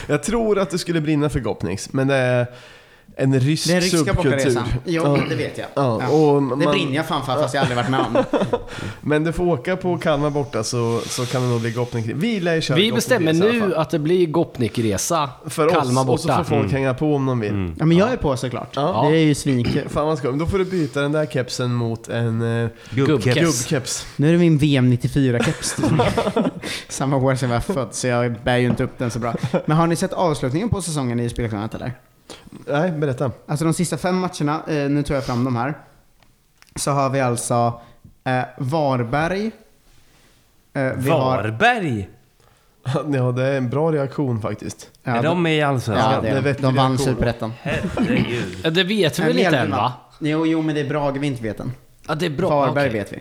Jag 0.07 0.23
tror 0.23 0.59
att 0.59 0.71
det 0.71 0.79
skulle 0.79 1.01
brinna 1.01 1.29
för 1.29 1.41
Gopniks, 1.41 1.93
men 1.93 2.07
det 2.07 2.15
är 2.15 2.47
en 3.17 3.41
rysk 3.41 3.69
Den 3.69 3.81
ryska 3.81 3.97
subkultur. 3.99 4.31
bockaresan. 4.31 4.63
Jo, 4.85 5.03
Ja. 5.05 5.23
det 5.29 5.35
vet 5.35 5.59
jag. 5.59 5.67
Ja, 5.75 5.99
Ja. 6.03 6.09
och 6.09 6.43
Det 6.43 6.65
man- 6.65 6.73
brinner 6.75 6.97
jag 6.97 7.07
fan 7.07 7.27
för 7.27 7.33
fast 7.33 7.55
jag 7.55 7.61
aldrig 7.61 7.77
varit 7.77 7.91
med 7.91 8.01
om. 8.01 8.25
Men 9.01 9.25
du 9.25 9.33
får 9.33 9.45
åka 9.47 9.77
på 9.77 9.99
Kalmar 9.99 10.31
borta 10.31 10.65
så, 10.65 11.01
så 11.07 11.27
kan 11.27 11.43
det 11.43 11.49
nog 11.49 11.61
bli 11.61 11.71
Gopnik. 11.71 12.07
Vi 12.15 12.41
lär 12.41 12.61
köra 12.61 12.77
Vi 12.77 12.93
bestämmer 12.93 13.33
nu 13.33 13.75
att 13.75 13.91
det 13.91 13.99
blir 13.99 14.27
Gopnik-resa. 14.27 15.29
för 15.47 15.69
Kalmar 15.69 16.03
oss, 16.03 16.09
och 16.09 16.21
så 16.21 16.29
borta. 16.29 16.45
får 16.45 16.57
folk 16.61 16.73
hänga 16.73 16.95
på 16.95 17.15
om 17.15 17.27
de 17.27 17.41
vill. 17.41 17.73
Ja 17.79 17.85
men 17.87 17.97
jag 17.97 18.13
är 18.13 18.17
på 18.17 18.37
såklart. 18.37 18.69
Ja. 18.77 19.09
Det 19.11 19.17
är 19.19 19.23
ju 19.25 19.35
svinkul. 19.35 19.83
Fan 19.89 20.07
vad 20.07 20.19
skoj. 20.19 20.39
Då 20.39 20.47
får 20.47 20.59
du 20.59 20.65
byta 20.65 21.01
den 21.01 21.13
där 21.13 21.27
kepsen 21.27 21.75
mot 21.75 22.09
en 22.09 22.63
eh, 22.65 22.69
Gubbkeps. 22.91 23.41
gubbkeps. 23.41 24.07
Nu 24.17 24.29
är 24.29 24.33
det 24.33 24.39
min 24.39 24.59
VM 24.59 24.93
94-keps. 24.93 25.77
Samma 26.89 27.17
år 27.17 27.35
som 27.35 27.51
jag 27.51 27.57
var 27.67 27.75
född, 27.75 27.89
så 27.91 28.07
jag 28.07 28.35
bär 28.45 28.57
ju 28.57 28.67
inte 28.67 28.85
upp 28.85 28.99
den 28.99 29.11
så 29.11 29.19
bra. 29.19 29.35
Men 29.67 29.77
har 29.77 29.87
ni 29.87 29.97
sett 29.97 30.13
avslutningen 30.13 30.69
på 30.69 30.83
säsongen 30.83 31.21
i 31.21 31.29
Spelklanet 31.29 31.75
eller? 31.75 31.93
Nej, 32.67 32.91
berätta. 32.93 33.31
Alltså 33.47 33.65
de 33.65 33.75
sista 33.75 33.97
fem 33.99 34.17
matcherna, 34.17 34.63
eh, 34.69 34.91
nu 34.91 35.03
tar 35.03 35.15
jag 35.15 35.25
fram 35.25 35.45
de 35.45 35.57
här. 35.57 35.75
Så 36.77 36.91
har 36.91 37.11
vi 37.11 37.21
alltså 37.21 37.81
eh, 38.25 38.43
Varberg. 38.59 39.51
Eh, 40.73 40.83
vi 40.97 41.11
har, 41.11 41.19
Varberg? 41.37 42.09
Ja, 43.13 43.33
det 43.33 43.45
är 43.45 43.57
en 43.57 43.71
bra 43.71 43.93
reaktion 43.93 44.41
faktiskt. 44.43 44.91
ja, 45.03 45.13
är 45.13 45.23
de 45.23 45.43
med 45.43 45.57
i 45.57 45.63
Allsvenskan? 45.63 46.13
Ja, 46.13 46.21
det 46.21 46.41
Det 46.41 46.51
är 46.51 46.55
är 46.59 46.63
de. 46.63 46.75
vann. 46.77 46.99
Superettan. 46.99 47.53
Herregud. 47.63 48.73
Det 48.75 48.85
vet 48.85 49.19
vi 49.19 49.23
väl 49.23 49.39
inte 49.39 49.59
än 49.59 49.71
va? 49.71 49.93
Jo, 50.19 50.47
jo, 50.47 50.63
men 50.63 50.75
det 50.75 50.81
är 50.81 50.89
Brage 50.89 51.17
vi 51.19 51.27
inte 51.27 51.43
vet 51.43 51.61
än. 51.61 51.73
Ja, 52.09 52.15
det 52.15 52.27
är 52.27 52.31
bra. 52.31 52.49
Varberg 52.49 52.89
Okej. 52.89 52.99
vet 53.01 53.13
vi. 53.13 53.19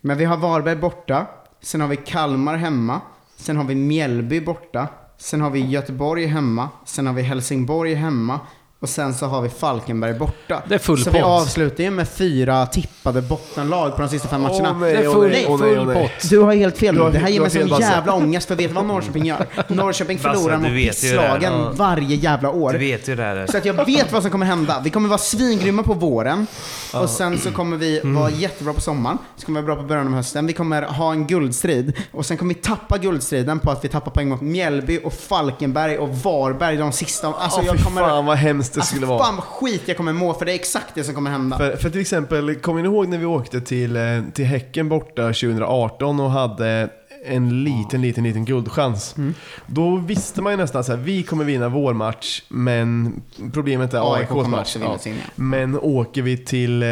Men 0.00 0.18
vi 0.18 0.24
har 0.24 0.36
Varberg 0.36 0.76
borta. 0.76 1.26
Sen 1.60 1.80
har 1.80 1.88
vi 1.88 1.96
Kalmar 1.96 2.56
hemma. 2.56 3.00
Sen 3.36 3.56
har 3.56 3.64
vi 3.64 3.74
Mjällby 3.74 4.40
borta. 4.40 4.88
Sen 5.22 5.40
har 5.40 5.50
vi 5.50 5.60
Göteborg 5.60 6.26
hemma. 6.26 6.68
Sen 6.84 7.06
har 7.06 7.14
vi 7.14 7.22
Helsingborg 7.22 7.94
hemma. 7.94 8.40
Och 8.82 8.88
sen 8.88 9.14
så 9.14 9.26
har 9.26 9.42
vi 9.42 9.48
Falkenberg 9.48 10.14
borta. 10.14 10.62
Det 10.68 10.74
är 10.74 10.78
full 10.78 11.04
så 11.04 11.10
vi 11.10 11.20
pott. 11.20 11.28
avslutar 11.42 11.84
ju 11.84 11.90
med 11.90 12.08
fyra 12.08 12.66
tippade 12.66 13.22
bottenlag 13.22 13.96
på 13.96 14.02
de 14.02 14.08
sista 14.08 14.28
fem 14.28 14.42
matcherna. 14.42 14.70
Åh, 14.70 14.78
nej, 14.80 14.92
Det 14.92 14.98
är 15.02 15.08
åh, 15.08 15.14
full, 15.14 15.30
nej, 15.30 15.46
åh, 15.48 15.60
nej, 15.60 15.70
åh, 15.70 15.76
full 15.84 15.86
nej. 15.94 16.02
pott. 16.20 16.30
Du 16.30 16.38
har 16.38 16.54
helt 16.54 16.78
fel. 16.78 16.94
Du 16.94 17.00
har- 17.00 17.10
det 17.10 17.18
här 17.18 17.26
du 17.26 17.32
ger 17.32 17.38
har 17.40 17.44
mig 17.44 17.50
fel, 17.52 17.62
sån 17.68 17.70
Basse. 17.70 17.92
jävla 17.92 18.12
ångest, 18.14 18.48
för 18.48 18.54
vet 18.56 18.68
du 18.68 18.74
vad 18.74 18.84
Norrköping 18.84 19.24
gör? 19.26 19.46
Norrköping 19.68 20.16
Basse, 20.22 20.28
förlorar 20.38 20.56
du 20.56 20.62
mot 20.62 20.72
vet 20.72 21.04
ju 21.04 21.12
det 21.12 21.20
här. 21.20 21.34
pisslagen 21.38 21.52
Ja. 21.60 21.72
varje 21.76 22.16
jävla 22.16 22.50
år. 22.50 22.72
Du 22.72 22.78
vet 22.78 23.08
ju 23.08 23.16
det 23.16 23.22
här. 23.22 23.46
Så 23.46 23.56
att 23.58 23.64
jag 23.64 23.86
vet 23.86 24.12
vad 24.12 24.22
som 24.22 24.30
kommer 24.30 24.46
hända. 24.46 24.80
Vi 24.84 24.90
kommer 24.90 25.08
vara 25.08 25.18
svingrymma 25.18 25.82
på 25.82 25.94
våren. 25.94 26.46
Och 26.94 27.10
sen 27.10 27.38
så 27.38 27.50
kommer 27.50 27.76
vi 27.76 28.00
vara 28.04 28.30
jättebra 28.30 28.72
på 28.74 28.80
sommaren. 28.80 29.18
Så 29.36 29.46
kommer 29.46 29.60
vi 29.60 29.66
vara 29.66 29.74
bra 29.76 29.82
på 29.82 29.88
början 29.88 30.06
av 30.06 30.12
hösten. 30.14 30.46
Vi 30.46 30.52
kommer 30.52 30.82
ha 30.82 31.12
en 31.12 31.26
guldstrid. 31.26 31.92
Och 32.12 32.26
sen 32.26 32.36
kommer 32.36 32.54
vi 32.54 32.60
tappa 32.60 32.98
guldstriden 32.98 33.58
på 33.58 33.70
att 33.70 33.84
vi 33.84 33.88
tappar 33.88 34.10
poäng 34.10 34.28
mot 34.28 34.40
Mjällby 34.40 35.00
och 35.04 35.12
Falkenberg 35.12 35.98
och 35.98 36.08
Varberg 36.18 36.76
de 36.76 36.92
sista. 36.92 37.26
Alltså 37.28 37.60
Åh, 37.60 37.66
jag 37.66 37.76
fy 37.76 37.82
kommer... 37.84 38.00
fan 38.00 38.26
vad 38.26 38.36
hemskt 38.36 38.71
det 38.74 38.80
alltså, 38.80 38.94
skulle 38.94 39.06
fan 39.06 39.18
vara. 39.18 39.32
vad 39.32 39.44
skit 39.44 39.82
jag 39.86 39.96
kommer 39.96 40.12
må 40.12 40.34
för 40.34 40.44
det 40.44 40.52
är 40.52 40.54
exakt 40.54 40.94
det 40.94 41.04
som 41.04 41.14
kommer 41.14 41.30
hända. 41.30 41.58
För, 41.58 41.76
för 41.76 41.90
till 41.90 42.00
exempel, 42.00 42.54
kommer 42.54 42.82
ni 42.82 42.88
ihåg 42.88 43.08
när 43.08 43.18
vi 43.18 43.26
åkte 43.26 43.60
till, 43.60 43.96
eh, 43.96 44.02
till 44.34 44.44
Häcken 44.44 44.88
borta 44.88 45.22
2018 45.22 46.20
och 46.20 46.30
hade 46.30 46.90
en 47.24 47.64
liten, 47.64 48.02
liten, 48.02 48.24
liten 48.24 48.44
guldchans. 48.44 49.16
Mm. 49.16 49.34
Då 49.66 49.96
visste 49.96 50.42
man 50.42 50.52
ju 50.52 50.56
nästan 50.56 50.84
så 50.84 50.92
här, 50.92 50.98
vi 50.98 51.22
kommer 51.22 51.44
vinna 51.44 51.68
vår 51.68 51.94
match, 51.94 52.42
men 52.48 53.12
problemet 53.52 53.94
är 53.94 54.14
AIK 54.14 54.20
AIKs 54.20 54.28
kommer 54.28 54.48
match. 54.48 54.76
Ja. 54.80 54.98
sin, 54.98 55.14
ja. 55.14 55.30
Men 55.34 55.78
åker 55.78 56.22
vi 56.22 56.36
till 56.36 56.82
eh, 56.82 56.88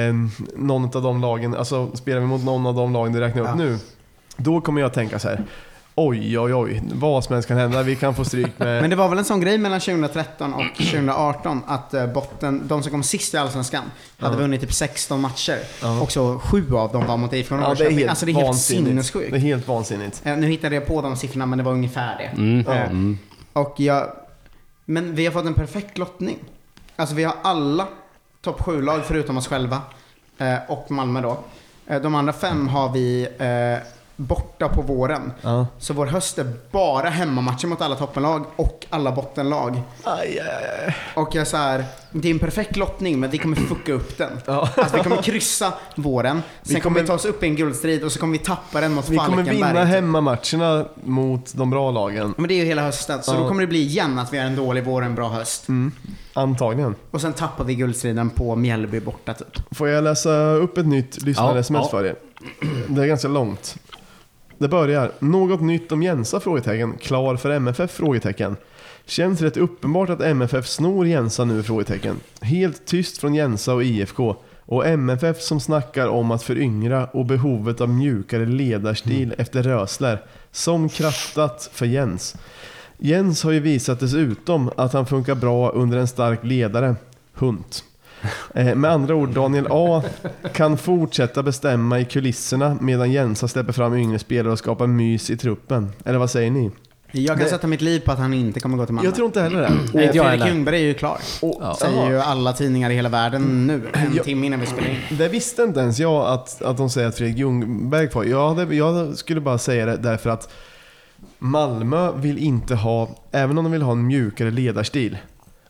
någon 0.57 0.85
av 0.85 1.03
de 1.03 1.21
lagen, 1.21 1.55
alltså 1.55 1.97
spelar 1.97 2.21
vi 2.21 2.27
mot 2.27 2.45
någon 2.45 2.67
av 2.67 2.75
de 2.75 2.93
lagen 2.93 3.13
du 3.13 3.21
räknar 3.21 3.43
upp 3.43 3.49
Ja. 3.49 3.55
nu, 3.55 3.79
då 4.37 4.61
kommer 4.61 4.81
jag 4.81 4.95
tänka 4.95 5.19
så 5.19 5.29
här. 5.29 5.45
Oj, 6.03 6.39
oj, 6.39 6.55
oj, 6.55 6.83
vad 6.93 7.25
som 7.25 7.35
helst 7.35 7.49
kan 7.49 7.57
hända. 7.57 7.83
Vi 7.83 7.97
kan 7.97 8.15
få 8.15 8.25
stryk 8.25 8.59
med... 8.59 8.81
Men 8.81 8.91
det 8.91 8.97
var 8.97 9.09
väl 9.09 9.19
en 9.19 9.25
sån 9.25 9.41
grej 9.41 9.59
mellan 9.59 9.81
2013 9.81 10.55
och 10.55 10.63
2018 10.77 11.63
att 11.67 11.95
eh, 11.95 12.07
botten, 12.07 12.63
de 12.69 12.83
som 12.83 12.93
kom 12.93 13.03
sist 13.03 13.35
i 13.35 13.37
Allsvenskan 13.37 13.85
hade 14.19 14.37
vunnit 14.37 14.61
typ 14.61 14.73
16 14.73 15.21
matcher. 15.21 15.59
Och 16.03 16.13
så 16.13 16.39
sju 16.39 16.75
av 16.75 16.93
dem 16.93 17.07
var 17.07 17.17
mot 17.17 17.33
IFK 17.33 17.55
ja, 17.55 17.59
det 17.61 17.65
är 17.65 17.69
Norrköping. 17.69 17.97
helt 17.99 18.11
alltså 18.11 18.27
det 18.27 18.33
är 18.33 18.35
helt 18.35 18.47
vansinnigt. 18.47 18.89
sinnessjukt. 18.89 19.31
Det 19.31 19.37
är 19.37 19.41
helt 19.41 19.69
vansinnigt. 19.69 20.21
Nu 20.25 20.47
hittade 20.47 20.75
jag 20.75 20.87
på 20.87 21.03
de 21.03 21.17
siffrorna 21.17 21.47
men 21.47 21.59
det 21.59 21.65
var 21.65 21.73
ungefär 21.73 22.17
det. 22.19 22.41
Mm. 22.43 22.65
Ja. 22.67 22.75
Eh, 22.75 23.63
Och 23.65 23.75
jag... 23.81 24.07
Men 24.85 25.15
vi 25.15 25.25
har 25.27 25.33
fått 25.33 25.47
en 25.47 25.55
perfekt 25.55 25.99
lottning. 25.99 26.39
Alltså 26.97 27.15
vi 27.15 27.25
har 27.25 27.35
alla 27.43 27.87
topp 28.43 28.61
7-lag 28.61 29.01
förutom 29.07 29.37
oss 29.37 29.47
själva. 29.49 29.81
eh, 30.39 30.55
Och 30.69 30.91
Malmö 30.91 31.21
då. 31.21 31.39
De 32.03 32.15
andra 32.15 32.33
fem 32.33 32.69
har 32.69 32.93
vi... 32.93 33.29
borta 34.21 34.69
på 34.69 34.83
våren. 34.83 35.33
Ja. 35.43 35.67
Så 35.79 35.95
vår 35.95 36.07
höst 36.07 36.39
är 36.39 36.53
bara 36.71 37.09
hemmamatcher 37.09 37.67
mot 37.67 37.81
alla 37.83 37.97
toppenlag 37.97 38.45
och 38.57 38.87
alla 38.91 39.13
bottenlag. 39.13 39.81
Aj, 40.05 40.41
aj, 40.41 40.85
aj. 40.87 40.97
Och 41.15 41.35
jag 41.35 41.47
så 41.47 41.57
här, 41.57 41.85
det 42.11 42.29
är 42.29 42.33
en 42.33 42.39
perfekt 42.39 42.77
lottning 42.77 43.21
men 43.21 43.31
vi 43.31 43.39
kommer 43.39 43.57
fucka 43.57 43.93
upp 43.93 44.19
den. 44.19 44.31
Ja. 44.47 44.69
Alltså 44.77 44.97
vi 44.97 45.03
kommer 45.03 45.23
kryssa 45.23 45.73
våren, 45.95 46.43
sen 46.63 46.75
Vi 46.75 46.81
kommer 46.81 46.83
kommer- 46.83 47.01
vi 47.01 47.07
ta 47.07 47.15
oss 47.15 47.25
upp 47.25 47.43
i 47.43 47.47
en 47.47 47.57
guldstrid 47.57 48.05
och 48.05 48.13
så 48.13 48.19
kommer 48.21 48.33
vi 48.39 48.45
tappa 48.45 48.81
den 48.81 48.93
mot 48.93 49.09
Vi 49.09 49.17
kommer 49.17 49.29
Falkenberg. 49.29 49.57
vinna 49.57 49.81
typ. 49.85 49.89
hemmamatcherna 49.95 50.85
mot 51.05 51.55
de 51.55 51.71
bra 51.71 51.91
lagen. 51.91 52.35
Men 52.39 52.49
det 52.49 52.55
är 52.55 52.59
ju 52.59 52.65
hela 52.65 52.83
hösten, 52.83 53.23
så 53.23 53.33
Ja. 53.35 53.39
då 53.39 53.49
kommer 53.49 53.61
det 53.61 53.67
bli 53.67 53.81
igen 53.83 54.19
att 54.19 54.33
vi 54.33 54.39
har 54.39 54.45
en 54.45 54.57
dålig 54.57 54.85
vår 54.85 55.01
och 55.03 55.07
en 55.07 55.15
bra 55.15 55.29
höst. 55.29 55.69
Mm. 55.69 55.93
Antagligen. 56.35 56.95
Och 57.11 57.21
sen 57.21 57.33
tappar 57.33 57.65
vi 57.65 57.75
guldstriden 57.75 58.31
på 58.31 58.57
Mjällby 58.57 59.01
borta 59.01 59.35
typ. 59.35 59.77
Får 59.77 59.89
jag 59.89 60.05
läsa 60.05 60.31
upp 60.53 60.79
ett 60.79 60.87
nytt 60.87 61.23
lyssnar-sms 61.23 61.85
Ja, 61.85 61.89
för 61.91 62.05
er? 62.07 62.15
Det 62.89 63.03
är 63.03 63.07
ganska 63.07 63.29
långt. 63.29 63.77
Det 64.61 64.69
börjar. 64.69 65.13
Något 65.19 65.61
nytt 65.61 65.93
om 65.93 66.03
Jensa? 66.03 66.41
Frågetecken. 66.41 66.95
Klar 66.99 67.37
för 67.37 67.51
MFF? 67.51 67.91
Frågetecken. 67.91 68.57
Känns 69.07 69.41
rätt 69.41 69.57
uppenbart 69.57 70.11
att 70.11 70.21
MFF 70.21 70.67
snor 70.67 71.07
Jensa 71.07 71.45
nu? 71.45 71.63
Frågetecken. 71.63 72.21
Helt 72.41 72.87
tyst 72.87 73.19
från 73.19 73.35
Jensa 73.35 73.75
och 73.75 73.85
IFK. 73.85 74.37
Och 74.65 74.87
MFF 74.87 75.41
som 75.41 75.61
snackar 75.61 76.09
om 76.09 76.31
att 76.31 76.43
föryngra 76.43 77.07
och 77.07 77.27
behovet 77.27 77.81
av 77.81 77.89
mjukare 77.89 78.47
ledarstil 78.47 79.35
efter 79.39 79.63
Rösler. 79.63 80.23
Som 80.53 80.89
krattat 80.89 81.71
för 81.73 81.87
Jens. 81.87 82.37
Jens 82.99 83.43
har 83.45 83.51
ju 83.51 83.61
visat 83.61 84.01
dessutom 84.01 84.71
att 84.77 84.93
han 84.93 85.07
funkar 85.07 85.35
bra 85.35 85.71
under 85.71 85.99
en 85.99 86.09
stark 86.09 86.45
ledare. 86.45 86.97
Hunt. 87.35 87.85
Eh, 88.55 88.75
med 88.75 88.91
andra 88.91 89.15
ord, 89.15 89.29
Daniel 89.29 89.67
A 89.71 90.03
kan 90.53 90.79
fortsätta 90.79 91.43
bestämma 91.43 92.01
i 92.01 92.05
kulisserna 92.05 92.77
medan 92.81 93.13
Jensa 93.13 93.49
släpper 93.49 93.73
fram 93.73 93.95
yngre 93.95 94.19
spelare 94.19 94.53
och 94.53 94.59
skapar 94.59 94.87
mys 94.87 95.31
i 95.31 95.37
truppen. 95.37 95.93
Eller 96.05 96.19
vad 96.19 96.31
säger 96.31 96.51
ni? 96.51 96.71
Jag 97.13 97.27
kan 97.37 97.45
Det- 97.45 97.51
sätta 97.51 97.67
mitt 97.67 97.81
liv 97.81 98.01
på 98.01 98.13
att 98.13 98.19
han 98.19 98.35
inte 98.35 98.61
kommer 98.61 98.77
gå 98.77 98.87
till 98.87 98.95
Malmö. 98.95 99.09
Jag 99.09 99.15
tror 99.15 99.27
inte 99.27 99.41
heller 99.43 99.61
det. 99.61 99.71
Nej, 99.95 100.11
jag 100.15 100.27
Fredrik. 100.27 100.49
Ljungberg 100.49 100.77
är 100.77 100.85
ju 100.87 100.95
klar. 100.95 101.19
Och, 101.43 101.59
Ja. 101.63 101.77
Säger 101.81 102.11
ju 102.11 102.19
alla 102.21 102.53
tidningar 102.53 102.91
i 102.91 102.95
hela 102.95 103.09
världen 103.09 103.67
nu, 103.67 103.83
en 103.93 104.15
Ja. 104.17 104.23
timme 104.23 104.47
innan 104.47 104.61
vi 104.61 104.67
spelar 104.67 104.89
in. 104.89 104.97
Det 105.19 105.29
visste 105.29 105.63
inte 105.63 105.81
ens 105.81 105.99
jag 105.99 106.27
att, 106.27 106.63
att 106.63 106.77
de 106.77 106.91
säger 106.91 107.09
att 107.09 107.17
Fredrik 107.19 107.39
Ljungberg 107.39 108.03
är 108.05 108.09
kvar. 108.09 108.25
Jag, 108.25 108.75
jag 108.75 109.17
skulle 109.17 109.41
bara 109.41 109.59
säga 109.59 109.87
det 109.87 109.97
därför 109.97 110.31
att 110.31 110.53
Malmö 111.39 112.13
vill 112.13 112.39
inte 112.39 112.75
ha, 112.75 113.09
även 113.33 113.59
om 113.59 113.65
de 113.65 113.73
vill 113.73 113.83
ha 113.83 113.93
en 113.93 114.07
mjukare 114.07 114.51
ledarstil. 114.51 115.19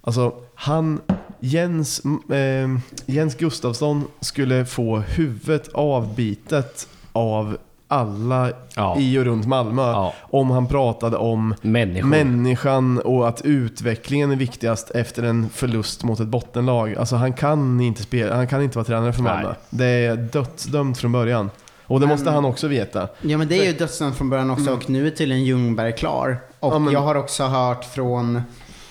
Alltså 0.00 0.32
han, 0.54 1.00
Jens, 1.40 2.02
eh, 2.30 2.68
Jens 3.06 3.34
Gustafsson 3.34 4.04
skulle 4.20 4.64
få 4.64 4.98
huvudet 4.98 5.68
avbitet 5.74 6.88
av 7.12 7.56
alla 7.88 8.50
Ja. 8.76 8.96
i 8.98 9.18
och 9.18 9.24
runt 9.24 9.46
Malmö. 9.46 9.82
Ja. 9.82 10.14
Om 10.20 10.50
han 10.50 10.66
pratade 10.66 11.16
om 11.16 11.54
Människor. 11.62 12.08
människan 12.08 12.98
och 12.98 13.28
att 13.28 13.40
utvecklingen 13.44 14.30
är 14.30 14.36
viktigast 14.36 14.90
efter 14.90 15.22
en 15.22 15.48
förlust 15.48 16.04
mot 16.04 16.20
ett 16.20 16.26
bottenlag. 16.28 16.94
Alltså 16.96 17.16
han 17.16 17.32
kan 17.32 17.80
inte, 17.80 18.02
spela, 18.02 18.34
han 18.36 18.46
kan 18.48 18.62
inte 18.62 18.78
vara 18.78 18.84
tränare 18.84 19.12
för 19.12 19.22
Malmö. 19.22 19.48
Nej. 19.48 19.54
Det 19.70 19.86
är 20.06 20.16
dödsdömt 20.16 20.98
från 20.98 21.12
början. 21.12 21.50
Och 21.86 22.00
det 22.00 22.06
Men- 22.06 22.14
måste 22.16 22.30
han 22.30 22.44
också 22.44 22.68
veta. 22.68 23.08
Ja 23.22 23.38
men 23.38 23.48
det 23.48 23.58
är 23.58 23.64
ju 23.66 23.72
dödsdömt 23.72 24.16
från 24.16 24.30
början 24.30 24.50
också 24.50 24.72
och 24.72 24.90
nu 24.90 25.06
är 25.06 25.10
tydligen 25.10 25.44
Ljungberg 25.44 25.92
klar. 25.92 26.38
Och 26.60 26.72
Ja, 26.74 26.78
men- 26.78 26.92
jag 26.92 27.00
har 27.00 27.14
också 27.14 27.44
hört 27.44 27.84
från 27.84 28.42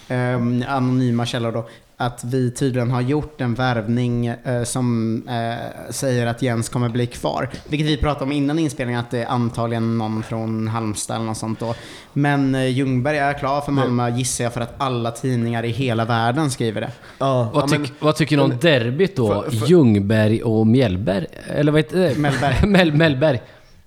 ehm, 0.07 0.63
anonyma 0.67 1.25
källor 1.25 1.51
då 1.51 1.67
att 2.01 2.23
vi 2.23 2.51
tydligen 2.51 2.91
har 2.91 3.01
gjort 3.01 3.41
en 3.41 3.53
värvning 3.55 4.27
eh, 4.27 4.63
som 4.63 5.17
eh, 5.27 5.91
säger 5.91 6.27
att 6.27 6.41
Jens 6.41 6.69
kommer 6.69 6.89
bli 6.89 7.05
kvar. 7.07 7.49
Vilket 7.67 7.87
vi 7.87 7.97
pratade 7.97 8.25
om 8.25 8.31
innan 8.31 8.59
inspelningen 8.59 8.99
att 8.99 9.11
det 9.11 9.19
är 9.23 9.27
antagligen 9.27 9.97
någon 9.97 10.23
från 10.23 10.67
Halmstad 10.67 11.15
eller 11.15 11.25
något 11.25 11.37
sånt 11.37 11.59
då. 11.59 11.75
Men 12.13 12.55
eh, 12.55 12.67
Ljungberg 12.67 13.17
är 13.17 13.33
klar 13.33 13.61
för 13.61 13.71
Malmö 13.71 14.09
gissar 14.09 14.43
jag 14.43 14.53
för 14.53 14.61
att 14.61 14.73
alla 14.77 15.11
tidningar 15.11 15.65
i 15.65 15.69
hela 15.69 16.05
världen 16.05 16.51
skriver 16.51 16.81
det. 16.81 16.91
Ja, 17.19 17.49
Vad, 17.53 17.63
ja, 17.63 17.67
tyck, 17.67 17.79
men, 17.79 17.87
vad 17.99 18.15
tycker 18.15 18.37
ni 18.37 18.43
om 18.43 18.53
derbyt 18.61 19.15
då? 19.15 19.27
för- 19.43 19.49
för- 19.51 19.67
Ljungberg 19.67 20.43
och 20.43 20.67
Mjällberg? 20.67 21.25
Eller 21.47 21.71
vad 21.71 21.79
heter 21.81 21.97
det? 21.99 22.15
Mellberg. 22.17 22.65
Mel, 22.67 22.93
Mellberg. 22.97 23.41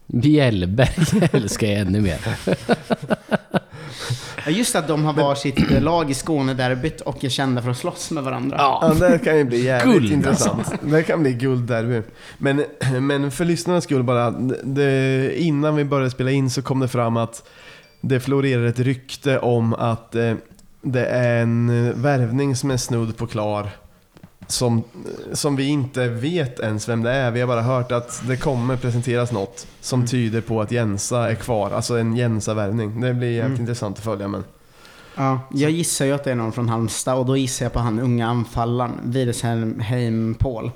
Mjällberg 0.07 1.29
älskar 1.33 1.67
jag 1.67 1.79
ännu 1.81 2.01
mer. 2.01 2.19
Ja, 4.45 4.51
Just 4.51 4.77
att 4.77 4.89
de 4.89 5.05
har 5.05 5.13
varsitt 5.13 5.71
eh, 5.71 5.83
lag 5.83 6.11
i 6.11 6.15
Skånederbyt 6.15 7.01
och 7.01 7.25
är 7.25 7.29
kända 7.29 7.63
för 7.63 7.71
att 7.71 7.77
slåss 7.77 8.11
med 8.11 8.25
varandra. 8.25 8.57
ja, 8.59 8.95
det 9.01 9.19
kan 9.19 9.39
ju 9.39 9.45
bli 9.45 9.65
jävligt 9.65 9.95
Guld, 9.95 10.13
intressant. 10.13 10.73
Det 10.81 11.03
kan 11.03 11.23
bli 11.23 11.33
guldderby. 11.33 12.03
Men, 12.39 12.65
men 13.01 13.31
för 13.31 13.45
lyssnarnas 13.45 13.85
skull 13.85 14.03
bara, 14.03 14.31
det, 14.65 15.41
innan 15.41 15.77
vi 15.77 15.85
började 15.85 16.11
spela 16.11 16.31
in 16.31 16.51
så 16.51 16.63
kom 16.63 16.81
det 16.81 16.89
fram 16.89 17.17
att 17.17 17.49
det 18.01 18.21
florerar 18.21 18.65
ett 18.65 18.79
rykte 18.79 19.39
om 19.39 19.75
att 19.75 20.15
eh, 20.15 20.35
det 20.83 21.07
är 21.07 21.43
en 21.43 21.87
eh, 21.89 21.95
värvning 21.95 22.57
som 22.57 22.71
är 22.71 22.77
snudd 22.77 23.17
på 23.17 23.27
klar. 23.27 23.71
Som, 24.53 24.85
som 25.33 25.57
vi 25.57 25.67
inte 25.67 26.09
vet 26.09 26.61
ens 26.61 26.89
vem 26.89 27.03
det 27.03 27.11
är. 27.11 27.31
Vi 27.31 27.41
har 27.41 27.49
bara 27.49 27.63
hört 27.63 27.93
att 27.93 28.23
det 28.29 28.37
kommer 28.37 28.77
presenteras 28.77 29.33
något 29.33 29.67
som 29.81 30.07
tyder 30.07 30.41
på 30.41 30.61
att 30.61 30.73
Jensa 30.73 31.31
är 31.31 31.35
kvar. 31.35 31.71
Alltså 31.71 31.99
en 31.99 32.17
Jensa-värvning. 32.17 33.01
Det 33.01 33.15
blir 33.15 33.31
jävligt 33.31 33.61
intressant 33.61 33.99
att 33.99 34.05
följa 34.05 34.29
men. 34.29 34.45
Ja, 35.17 35.41
jag 35.51 35.71
gissar 35.71 36.05
ju 36.05 36.13
att 36.13 36.25
det 36.25 36.31
är 36.31 36.35
någon 36.35 36.53
från 36.53 36.69
Halmstad 36.69 37.19
och 37.19 37.27
då 37.27 37.37
gissar 37.37 37.65
jag 37.65 37.73
på 37.73 37.79
han 37.79 38.01
unga 38.01 38.27
anfallaren, 38.27 38.93
Widersheim 39.03 39.81
Heim 39.81 40.35
Paul. 40.35 40.71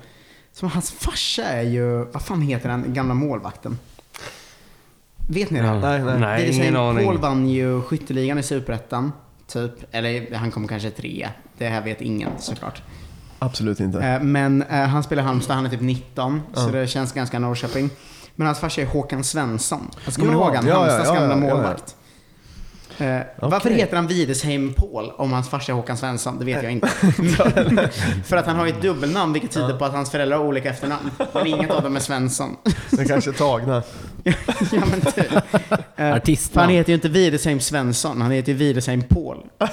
Som 0.53 0.69
hans 0.69 0.91
farsa 0.91 1.43
är 1.43 1.63
ju, 1.63 2.05
vad 2.05 2.21
fan 2.21 2.41
heter 2.41 2.69
den 2.69 2.93
gamla 2.93 3.13
målvakten? 3.13 3.79
Vet 5.29 5.49
ni 5.49 5.59
det? 5.59 5.65
Ja. 5.65 5.79
Nej, 5.79 6.03
nej. 6.03 6.19
Nej, 6.19 6.55
ingen 6.55 6.75
aning. 6.75 7.05
Paul 7.05 7.17
vann 7.17 7.49
ju 7.49 7.81
skytteligan 7.81 8.37
i 8.37 8.43
Superettan, 8.43 9.11
typ. 9.47 9.73
Eller 9.91 10.35
han 10.35 10.51
kom 10.51 10.67
kanske 10.67 10.89
tre. 10.89 11.29
Det 11.57 11.67
här 11.67 11.81
vet 11.81 12.01
ingen 12.01 12.31
såklart. 12.39 12.83
Absolut 13.39 13.79
inte. 13.79 13.99
Eh, 13.99 14.21
Men 14.21 14.61
eh, 14.61 14.79
han 14.87 15.03
spelar 15.03 15.23
i 15.23 15.25
Halmstad, 15.25 15.55
han 15.55 15.65
är 15.65 15.69
typ 15.69 15.81
19, 15.81 16.41
så 16.53 16.61
Ja. 16.67 16.71
det 16.79 16.87
känns 16.87 17.13
ganska 17.13 17.39
Norrköping. 17.39 17.89
Men 18.35 18.47
hans 18.47 18.59
farsa 18.59 18.81
är 18.81 18.85
Håkan 18.85 19.23
Svensson. 19.23 19.89
Alltså, 20.05 20.21
kommer 20.21 20.33
Ja, 20.33 20.39
ni 20.39 20.45
ihåg 20.45 20.55
han? 20.55 20.67
ja, 20.67 20.79
Halmstads 20.79 21.09
ja, 21.09 21.13
gamla 21.15 21.35
målvakt. 21.35 21.95
Eh, 22.99 23.19
Varför 23.39 23.69
Okej. 23.69 23.73
heter 23.79 23.95
han 23.95 24.07
Widesheim 24.07 24.73
Paul 24.73 25.11
om 25.17 25.33
hans 25.33 25.49
farsa 25.49 25.71
är 25.71 25.75
Håkan 25.75 25.97
Svensson? 25.97 26.39
Det 26.39 26.45
vet 26.45 26.63
jag 26.63 26.71
inte. 26.71 26.87
För 28.25 28.37
att 28.37 28.45
han 28.45 28.55
har 28.55 28.67
ett 28.67 28.81
dubbelnamn 28.81 29.33
vilket 29.33 29.51
tyder 29.51 29.77
på 29.77 29.85
att 29.85 29.91
hans 29.93 30.11
föräldrar 30.11 30.37
har 30.37 30.45
olika 30.45 30.69
efternamn. 30.69 31.11
Men 31.33 31.47
inget 31.47 31.71
av 31.71 31.83
dem 31.83 31.95
är 31.95 31.99
Svensson. 31.99 32.55
Det 32.91 33.05
kanske 33.05 33.29
är 33.29 33.33
tagna. 33.33 33.83
ja 34.71 34.83
men 34.91 35.01
typ. 35.01 35.31
Eh, 35.95 36.13
Artistnamn. 36.13 36.65
han 36.65 36.75
heter 36.75 36.89
ju 36.89 36.95
inte 36.95 37.09
Widesheim 37.09 37.59
Svensson, 37.59 38.21
han 38.21 38.31
heter 38.31 38.51
ju 38.51 38.57
Widesheim 38.57 39.03
Paul. 39.03 39.37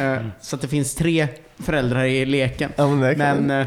Eh, 0.00 0.16
så 0.40 0.56
att 0.56 0.62
det 0.62 0.68
finns 0.68 0.94
tre 0.94 1.28
föräldrar 1.58 2.04
i 2.04 2.26
leken. 2.26 2.72
Ja, 2.76 2.88
men 2.88 3.66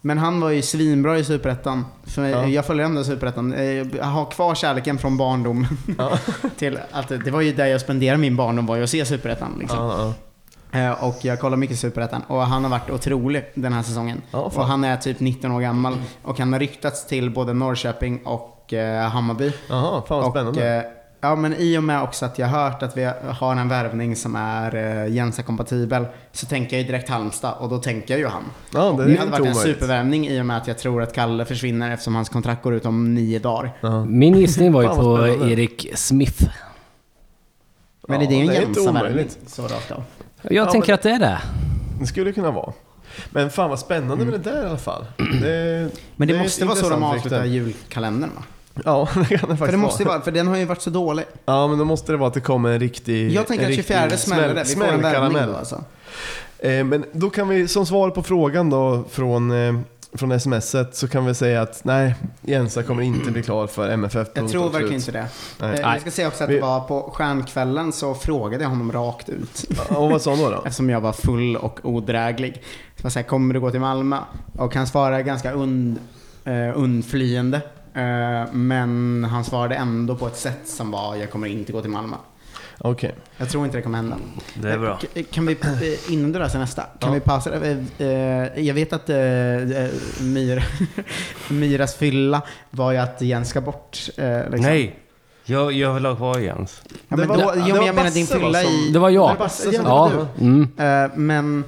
Men, 0.00 0.18
eh, 0.18 0.24
han 0.24 0.40
var 0.40 0.50
ju 0.50 0.62
svinbra 0.62 1.18
i 1.18 1.24
Superettan. 1.24 1.84
För 2.04 2.24
Ja. 2.26 2.46
Jag 2.46 2.66
följer 2.66 2.84
ändå 2.84 3.04
Superettan. 3.04 3.52
Eh, 3.52 3.64
Jag 3.64 4.04
har 4.04 4.24
kvar 4.30 4.54
kärleken 4.54 4.98
från 4.98 5.16
barndom. 5.16 5.66
till 6.58 6.78
att 6.90 7.08
det 7.08 7.30
var 7.30 7.40
ju 7.40 7.52
där 7.52 7.66
jag 7.66 7.80
spenderade 7.80 8.18
min 8.18 8.36
barndom, 8.36 8.66
var 8.66 8.76
ju 8.76 8.82
att 8.82 8.90
se 8.90 9.04
Superettan. 9.04 9.56
Liksom. 9.60 9.78
Ja, 9.78 10.14
ja. 10.72 10.78
Eh, 10.80 11.04
Och 11.04 11.16
jag 11.24 11.40
kollar 11.40 11.56
mycket 11.56 11.78
Superettan. 11.78 12.22
Och 12.22 12.40
han 12.46 12.62
har 12.64 12.70
varit 12.70 12.90
otrolig 12.90 13.44
den 13.54 13.72
här 13.72 13.82
säsongen. 13.82 14.22
Ja, 14.30 14.50
fan. 14.50 14.60
och 14.62 14.68
han 14.68 14.84
är 14.84 14.96
typ 14.96 15.20
19 15.20 15.52
år 15.52 15.60
gammal. 15.60 15.96
Och 16.22 16.38
han 16.38 16.52
har 16.52 16.60
ryktats 16.60 17.06
till 17.06 17.30
både 17.30 17.52
Norrköping 17.54 18.20
och 18.26 18.72
eh, 18.72 19.08
Hammarby. 19.08 19.52
Jaha, 19.68 20.02
fan 20.08 20.18
vad 20.18 20.24
Och, 20.26 20.30
spännande. 20.32 20.76
eh, 20.76 20.82
ja, 21.20 21.36
men 21.36 21.54
i 21.58 21.78
och 21.78 21.84
med 21.84 22.02
också 22.02 22.26
att 22.26 22.38
jag 22.38 22.46
har 22.46 22.70
hört 22.70 22.82
att 22.82 22.96
vi 22.96 23.10
har 23.28 23.56
en 23.56 23.68
värvning 23.68 24.16
som 24.16 24.36
är 24.36 24.74
uh, 24.74 25.14
Jensa-kompatibel 25.14 26.06
så 26.32 26.46
tänker 26.46 26.76
jag 26.76 26.82
ju 26.82 26.86
direkt 26.86 27.08
Halmstad 27.08 27.54
och 27.58 27.68
då 27.68 27.78
tänker 27.78 28.14
jag 28.14 28.18
ju 28.20 28.26
han. 28.26 28.42
ja, 28.74 28.80
det 28.96 29.02
är 29.02 29.06
Det 29.06 29.12
inte 29.12 29.20
hade 29.22 29.30
varit 29.32 29.46
en 29.46 29.54
supervärvning 29.54 30.28
i 30.28 30.40
och 30.40 30.46
med 30.46 30.56
att 30.56 30.66
jag 30.68 30.78
tror 30.78 31.02
att 31.02 31.14
Kalle 31.14 31.44
försvinner 31.44 31.90
eftersom 31.90 32.14
hans 32.14 32.28
kontrakt 32.28 32.62
går 32.62 32.74
ut 32.74 32.86
om 32.86 33.14
nio 33.14 33.38
dagar. 33.38 33.72
Ja. 33.80 34.04
Min 34.04 34.34
gissning 34.34 34.72
var 34.72 34.82
ju 34.82 34.88
på. 34.88 35.26
Erik 35.50 35.90
Smith. 35.94 36.44
Men 38.08 38.20
Ja, 38.20 38.26
är 38.26 38.30
det 38.30 38.40
en 38.40 38.46
det 38.46 38.54
Jensa-värvning? 38.54 39.02
omöjligt. 39.12 39.38
Så 39.46 39.62
rakt 39.62 39.90
av. 39.90 40.02
Jag 40.42 40.52
Ja, 40.52 40.70
tänker 40.72 40.94
att 40.94 41.02
det 41.02 41.10
är 41.10 41.18
det. 41.18 41.38
Det 42.00 42.06
skulle 42.06 42.32
kunna 42.32 42.50
vara. 42.50 42.72
Men 43.30 43.50
fan 43.50 43.70
vad 43.70 43.78
spännande 43.78 44.24
med 44.24 44.40
det 44.40 44.50
där 44.50 44.62
i 44.62 44.66
alla 44.68 44.78
fall. 44.78 45.04
Det, 45.16 45.90
Men 46.16 46.28
det, 46.28 46.36
är 46.36 46.42
måste 46.42 46.64
vara 46.64 46.76
så 46.76 46.88
de 46.88 47.02
avslutar 47.02 47.44
julkalendern 47.44 48.30
va? 48.36 48.42
Ja, 48.84 49.08
det 49.14 49.24
kan 49.24 49.26
det 49.28 49.38
faktiskt 49.38 49.58
För 49.58 49.72
det 49.72 49.76
måste 49.78 50.04
vara. 50.04 50.14
vara, 50.14 50.24
för 50.24 50.30
den 50.32 50.48
har 50.48 50.56
ju 50.56 50.64
varit 50.64 50.82
så 50.82 50.90
dålig. 50.90 51.24
Ja, 51.44 51.66
men 51.68 51.78
då 51.78 51.84
måste 51.84 52.12
det 52.12 52.18
vara 52.18 52.28
att 52.28 52.34
det 52.34 52.40
kommer 52.40 52.70
en 52.70 52.80
riktig 52.80 53.30
Jag 53.32 53.46
tänker 53.46 53.64
en 53.64 53.70
att 53.72 53.76
riktig 53.76 53.96
24 53.96 54.16
smäller 54.16 54.54
det. 54.54 54.64
Vi 54.68 54.74
får 54.74 54.84
en 54.84 55.02
värvning 55.02 55.42
då 55.46 55.56
alltså. 55.56 55.84
Eh, 56.58 56.84
men 56.84 57.04
då 57.12 57.30
kan 57.30 57.48
vi, 57.48 57.68
som 57.68 57.86
svar 57.86 58.10
på 58.10 58.22
frågan 58.22 58.70
då 58.70 59.04
från, 59.10 59.50
eh, 59.68 59.80
från 60.12 60.40
smset 60.40 60.96
så 60.96 61.08
kan 61.08 61.26
vi 61.26 61.34
säga 61.34 61.62
att 61.62 61.84
nej, 61.84 62.14
Jensa 62.40 62.82
kommer 62.82 63.02
inte 63.02 63.30
bli 63.30 63.42
klar 63.42 63.66
för 63.66 63.88
MFF. 63.88 64.14
Jag 64.14 64.34
punkt 64.34 64.50
tror 64.52 64.64
och 64.66 64.74
verkligen 64.74 65.00
slut. 65.00 65.14
inte 65.16 65.28
det. 65.66 65.66
Nej. 65.66 65.80
Eh, 65.80 65.92
Jag 65.92 66.00
ska 66.00 66.10
säga 66.10 66.28
också 66.28 66.44
att 66.44 66.50
Vi- 66.50 66.54
det 66.54 66.60
var 66.60 66.80
på 66.80 67.10
stjärnkvällen 67.14 67.92
så 67.92 68.14
frågade 68.14 68.62
jag 68.64 68.70
honom 68.70 68.92
rakt 68.92 69.28
ut. 69.28 69.64
Och 69.88 70.10
vad 70.10 70.22
sa 70.22 70.30
han 70.30 70.40
då? 70.40 70.50
då? 70.50 70.56
Eftersom 70.66 70.90
jag 70.90 71.00
var 71.00 71.12
full 71.12 71.56
och 71.56 71.80
odräglig. 71.82 72.62
Så 72.96 73.04
jag 73.06 73.12
sa, 73.12 73.22
kommer 73.22 73.54
du 73.54 73.60
gå 73.60 73.70
till 73.70 73.80
Malmö? 73.80 74.18
Och 74.58 74.74
han 74.74 74.86
svarade 74.86 75.22
ganska 75.22 75.54
und, 75.54 75.98
eh, 76.44 76.52
undflyende. 76.78 77.60
Eh, 78.00 78.52
men 78.52 79.24
han 79.30 79.44
svarade 79.44 79.74
ändå 79.74 80.16
på 80.16 80.26
ett 80.26 80.36
sätt 80.36 80.60
som 80.64 80.90
var 80.90 81.16
jag 81.16 81.30
kommer 81.30 81.48
inte 81.48 81.72
gå 81.72 81.80
till 81.80 81.90
Malmö. 81.90 82.16
Okej. 82.78 83.14
Jag 83.36 83.48
tror 83.48 83.64
inte 83.64 83.78
det 83.78 83.82
kommer 83.82 83.96
hända. 83.98 84.16
Det 84.54 84.72
är 84.72 84.78
bra. 84.78 84.98
Kan 85.30 85.46
vi, 85.46 85.56
innan 86.08 86.32
du 86.32 86.38
läser 86.38 86.58
nästa, 86.58 86.82
kan 86.82 87.08
Ja. 87.08 87.14
vi 87.14 87.20
pausa? 87.20 87.54
Eh, 87.54 87.78
eh, 87.98 88.60
Jag 88.66 88.74
vet 88.74 88.92
att 88.92 89.08
Myra, 90.20 90.62
Myras 91.50 91.94
fylla 91.94 92.42
var 92.70 92.92
ju 92.92 92.98
att 92.98 93.20
Jens 93.20 93.48
ska 93.48 93.60
bort. 93.60 93.98
Liksom. 94.06 94.60
Nej! 94.60 94.96
Jag, 95.44 95.72
jag 95.72 95.94
vill 95.94 96.06
ha 96.06 96.16
kvar 96.16 96.38
Jens. 96.38 96.82
Ja, 96.88 96.96
Det 97.08 97.16
men 97.16 97.28
var- 97.28 97.36
då, 97.36 97.50
det 97.52 97.56
jo, 97.56 97.62
var 97.68 97.76
men 97.76 97.86
jag 97.86 97.94
menar 97.94 98.10
din 98.10 98.26
Basse, 98.26 98.38
fylla 98.40 98.62
som- 98.62 98.72
i... 98.72 98.90
Det 98.92 98.98
var 98.98 99.10
jag. 99.10 99.20
Var 99.22 99.32
det 99.32 99.38
Basse 99.38 99.62
som 99.72 99.84
Ja. 99.86 100.08
var 100.08 100.26
du? 100.38 100.44
Mm. 100.44 100.68
Men 101.14 101.64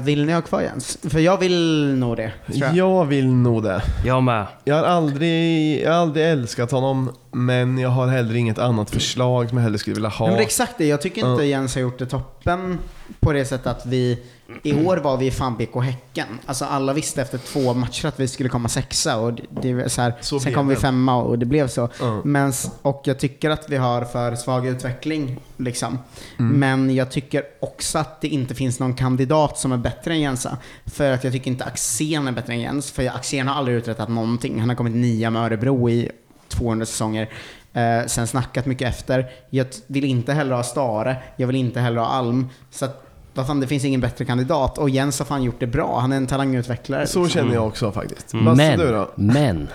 vill 0.00 0.24
ni 0.26 0.32
ha 0.32 0.42
kvar 0.42 0.60
Jens? 0.60 0.98
För 1.02 1.18
jag 1.18 1.38
vill 1.38 1.94
nog 1.98 2.16
det. 2.16 2.32
Jag. 2.46 2.76
Jag 2.76 3.04
vill 3.04 3.26
nog 3.26 3.62
det. 3.62 3.82
Jag 4.04 4.22
med. 4.22 4.46
Jag 4.64 4.74
har, 4.74 4.84
aldrig, 4.84 5.82
jag 5.82 5.92
har 5.92 5.98
aldrig 5.98 6.26
älskat 6.30 6.70
honom, 6.70 7.10
men 7.34 7.78
jag 7.78 7.88
har 7.88 8.06
heller 8.06 8.34
inget 8.34 8.58
annat 8.58 8.90
förslag 8.90 9.48
som 9.48 9.58
jag 9.58 9.62
hellre 9.62 9.78
skulle 9.78 9.94
vilja 9.94 10.08
ha. 10.08 10.26
Men 10.26 10.34
det 10.34 10.40
är 10.40 10.46
exakt 10.46 10.78
det. 10.78 10.86
Jag 10.86 11.02
tycker 11.02 11.32
inte. 11.32 11.44
Jens 11.44 11.74
har 11.74 11.82
gjort 11.82 11.98
det 11.98 12.06
toppen 12.06 12.78
på 13.20 13.32
det 13.32 13.44
sättet 13.44 13.66
att 13.66 13.86
vi... 13.86 14.22
I 14.62 14.86
år 14.86 14.96
var 14.96 15.16
vi 15.16 15.30
fan 15.30 15.56
BK 15.56 15.82
Häcken. 15.82 16.26
Alltså 16.46 16.64
alla 16.64 16.92
visste 16.92 17.22
efter 17.22 17.38
två 17.38 17.74
matcher 17.74 18.06
att 18.06 18.20
vi 18.20 18.28
skulle 18.28 18.48
komma 18.48 18.68
sexa 18.68 19.16
och 19.16 19.40
det, 19.62 19.92
så 19.92 20.02
här, 20.02 20.14
Så 20.20 20.40
sen 20.40 20.54
kom 20.54 20.68
vi 20.68 20.76
femma 20.76 21.16
och 21.16 21.38
det 21.38 21.46
blev 21.46 21.68
så. 21.68 21.88
Ja. 22.00 22.20
Men, 22.24 22.52
och 22.82 23.02
jag 23.04 23.18
tycker 23.18 23.50
att 23.50 23.68
vi 23.68 23.76
har 23.76 24.04
för 24.04 24.34
svag 24.34 24.66
utveckling. 24.66 25.40
Liksom. 25.56 25.98
Mm. 26.38 26.58
Men 26.58 26.94
jag 26.94 27.10
tycker 27.10 27.42
också 27.60 27.98
att 27.98 28.20
det 28.20 28.28
inte 28.28 28.54
finns 28.54 28.80
någon 28.80 28.94
kandidat 28.94 29.58
som 29.58 29.72
är 29.72 29.76
bättre 29.76 30.12
än 30.12 30.20
Jensa. 30.20 30.58
För 30.86 31.10
att 31.10 31.24
jag 31.24 31.32
tycker 31.32 31.50
inte 31.50 31.64
Axén 31.64 32.28
är 32.28 32.32
bättre 32.32 32.52
än 32.52 32.60
Jens. 32.60 32.92
För 32.92 33.06
Axén 33.06 33.48
har 33.48 33.54
aldrig 33.54 33.76
uträttat 33.76 34.08
någonting. 34.08 34.60
Han 34.60 34.68
har 34.68 34.76
kommit 34.76 34.94
nia 34.94 35.30
med 35.30 35.42
Örebro 35.42 35.90
i 35.90 36.10
200 36.48 36.86
säsonger. 36.86 37.28
Eh, 37.72 38.06
sen 38.06 38.26
snackat 38.26 38.66
mycket 38.66 38.88
efter. 38.88 39.30
Jag 39.50 39.66
vill 39.86 40.04
inte 40.04 40.32
heller 40.32 40.56
ha 40.56 40.62
Stare. 40.62 41.16
Jag 41.36 41.46
vill 41.46 41.56
inte 41.56 41.80
heller 41.80 42.00
ha 42.00 42.06
Alm. 42.06 42.48
Så 42.70 42.84
att, 42.84 43.06
vad 43.34 43.46
fan, 43.46 43.60
det 43.60 43.66
finns 43.66 43.84
ingen 43.84 44.00
bättre 44.00 44.24
kandidat. 44.24 44.78
Och 44.78 44.90
Jens 44.90 45.18
har 45.18 45.26
fan 45.26 45.42
gjort 45.42 45.60
det 45.60 45.66
bra. 45.66 46.00
Han 46.00 46.12
är 46.12 46.16
en 46.16 46.26
talangutvecklare. 46.26 47.06
Så 47.06 47.22
liksom. 47.22 47.40
känner 47.40 47.54
jag 47.54 47.66
också 47.66 47.92
faktiskt. 47.92 48.32
Basse, 48.32 48.56
Men, 48.56 48.78
du 48.78 48.92
då? 48.92 49.10
men, 49.14 49.68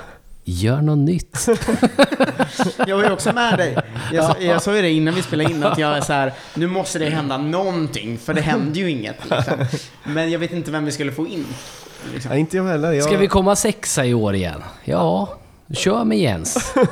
gör 0.44 0.82
något 0.82 0.98
nytt. 0.98 1.48
Jag 2.88 2.98
var 2.98 3.04
ju 3.04 3.12
också 3.12 3.34
med 3.34 3.58
dig. 3.58 3.78
Jag, 4.12 4.26
sa- 4.26 4.40
jag 4.40 4.62
sa 4.62 4.76
ju 4.76 4.82
det 4.82 4.92
innan 4.92 5.16
vi 5.16 5.22
spelade 5.22 5.52
in 5.52 5.64
att 5.64 5.78
jag 5.78 5.98
är 5.98 6.02
så 6.02 6.14
här, 6.14 6.34
nu 6.56 6.68
måste 6.68 7.00
det 7.00 7.10
hända 7.10 7.38
någonting, 7.38 8.18
för 8.18 8.34
det 8.34 8.42
händer 8.42 8.80
ju 8.80 8.90
inget. 8.90 9.16
Liksom. 9.30 9.66
Men 10.04 10.32
jag 10.32 10.40
vet 10.40 10.52
inte 10.52 10.72
vem 10.72 10.86
vi 10.86 10.92
skulle 10.92 11.12
få 11.12 11.28
in. 11.28 11.46
Liksom. 12.14 12.30
Nej, 12.30 12.40
inte 12.40 12.58
jag 12.58 12.64
heller. 12.64 12.92
Jag... 12.92 13.04
Ska 13.04 13.18
vi 13.18 13.28
komma 13.28 13.56
sexa 13.56 14.06
i 14.06 14.14
år 14.14 14.36
igen? 14.36 14.64
Ja, 14.84 15.38
kör 15.74 16.04
med 16.04 16.20
Jens. 16.20 16.74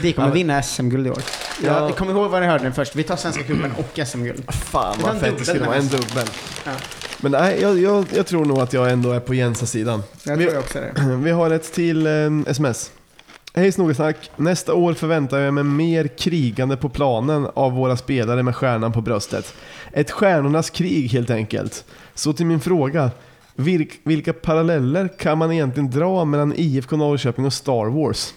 Vi 0.00 0.12
kommer 0.12 0.30
vinna 0.30 0.62
SM-guld 0.62 1.06
i 1.06 1.10
år. 1.10 1.22
Ja. 1.62 1.80
Jag 1.88 1.96
kommer 1.96 2.12
ihåg 2.12 2.30
vad 2.30 2.40
ni 2.42 2.46
hörde 2.48 2.64
nu 2.64 2.72
först. 2.72 2.96
Vi 2.96 3.02
tar 3.02 3.16
Svenska 3.16 3.42
cupen 3.42 3.72
och 3.78 3.98
SM-guld. 4.06 4.52
Fan 4.52 4.94
Vi 4.98 5.02
tar 5.04 5.08
vad 5.12 5.14
en 5.16 5.20
fett 5.20 5.28
dubbel 5.30 5.38
det 5.38 5.44
skulle 5.44 5.66
vara. 5.66 5.76
En 5.76 5.88
dubbel. 5.88 6.26
Ja. 6.66 6.72
Men 7.20 7.32
nej, 7.32 7.58
jag, 7.62 7.78
jag, 7.78 8.04
jag 8.14 8.26
tror 8.26 8.44
nog 8.44 8.58
att 8.58 8.72
jag 8.72 8.90
ändå 8.90 9.10
är 9.12 9.20
på 9.20 9.34
Jensas 9.34 9.70
sidan. 9.70 10.02
Jag 10.22 10.36
Vi- 10.36 10.44
tror 10.44 10.54
jag 10.54 10.62
också 10.64 10.80
det. 10.80 11.16
Vi 11.22 11.30
har 11.30 11.50
ett 11.50 11.72
till 11.72 12.06
eh, 12.06 12.12
sms. 12.46 12.90
Hej 13.54 13.72
Snogesnack. 13.72 14.30
Nästa 14.36 14.74
år 14.74 14.94
förväntar 14.94 15.38
jag 15.38 15.54
mig 15.54 15.64
mer 15.64 16.06
krigande 16.06 16.76
på 16.76 16.88
planen 16.88 17.48
av 17.54 17.72
våra 17.72 17.96
spelare 17.96 18.42
med 18.42 18.56
stjärnan 18.56 18.92
på 18.92 19.00
bröstet. 19.00 19.54
Ett 19.92 20.10
stjärnornas 20.10 20.70
krig 20.70 21.10
helt 21.12 21.30
enkelt. 21.30 21.84
Så 22.14 22.32
till 22.32 22.46
min 22.46 22.60
fråga. 22.60 23.10
Vilk, 23.60 24.00
vilka 24.02 24.32
paralleller 24.32 25.08
kan 25.18 25.38
man 25.38 25.52
egentligen 25.52 25.90
dra 25.90 26.24
mellan 26.24 26.54
IFK 26.56 26.96
Norrköping 26.96 27.44
och 27.44 27.52
Star 27.52 27.86
Wars? 27.86 28.34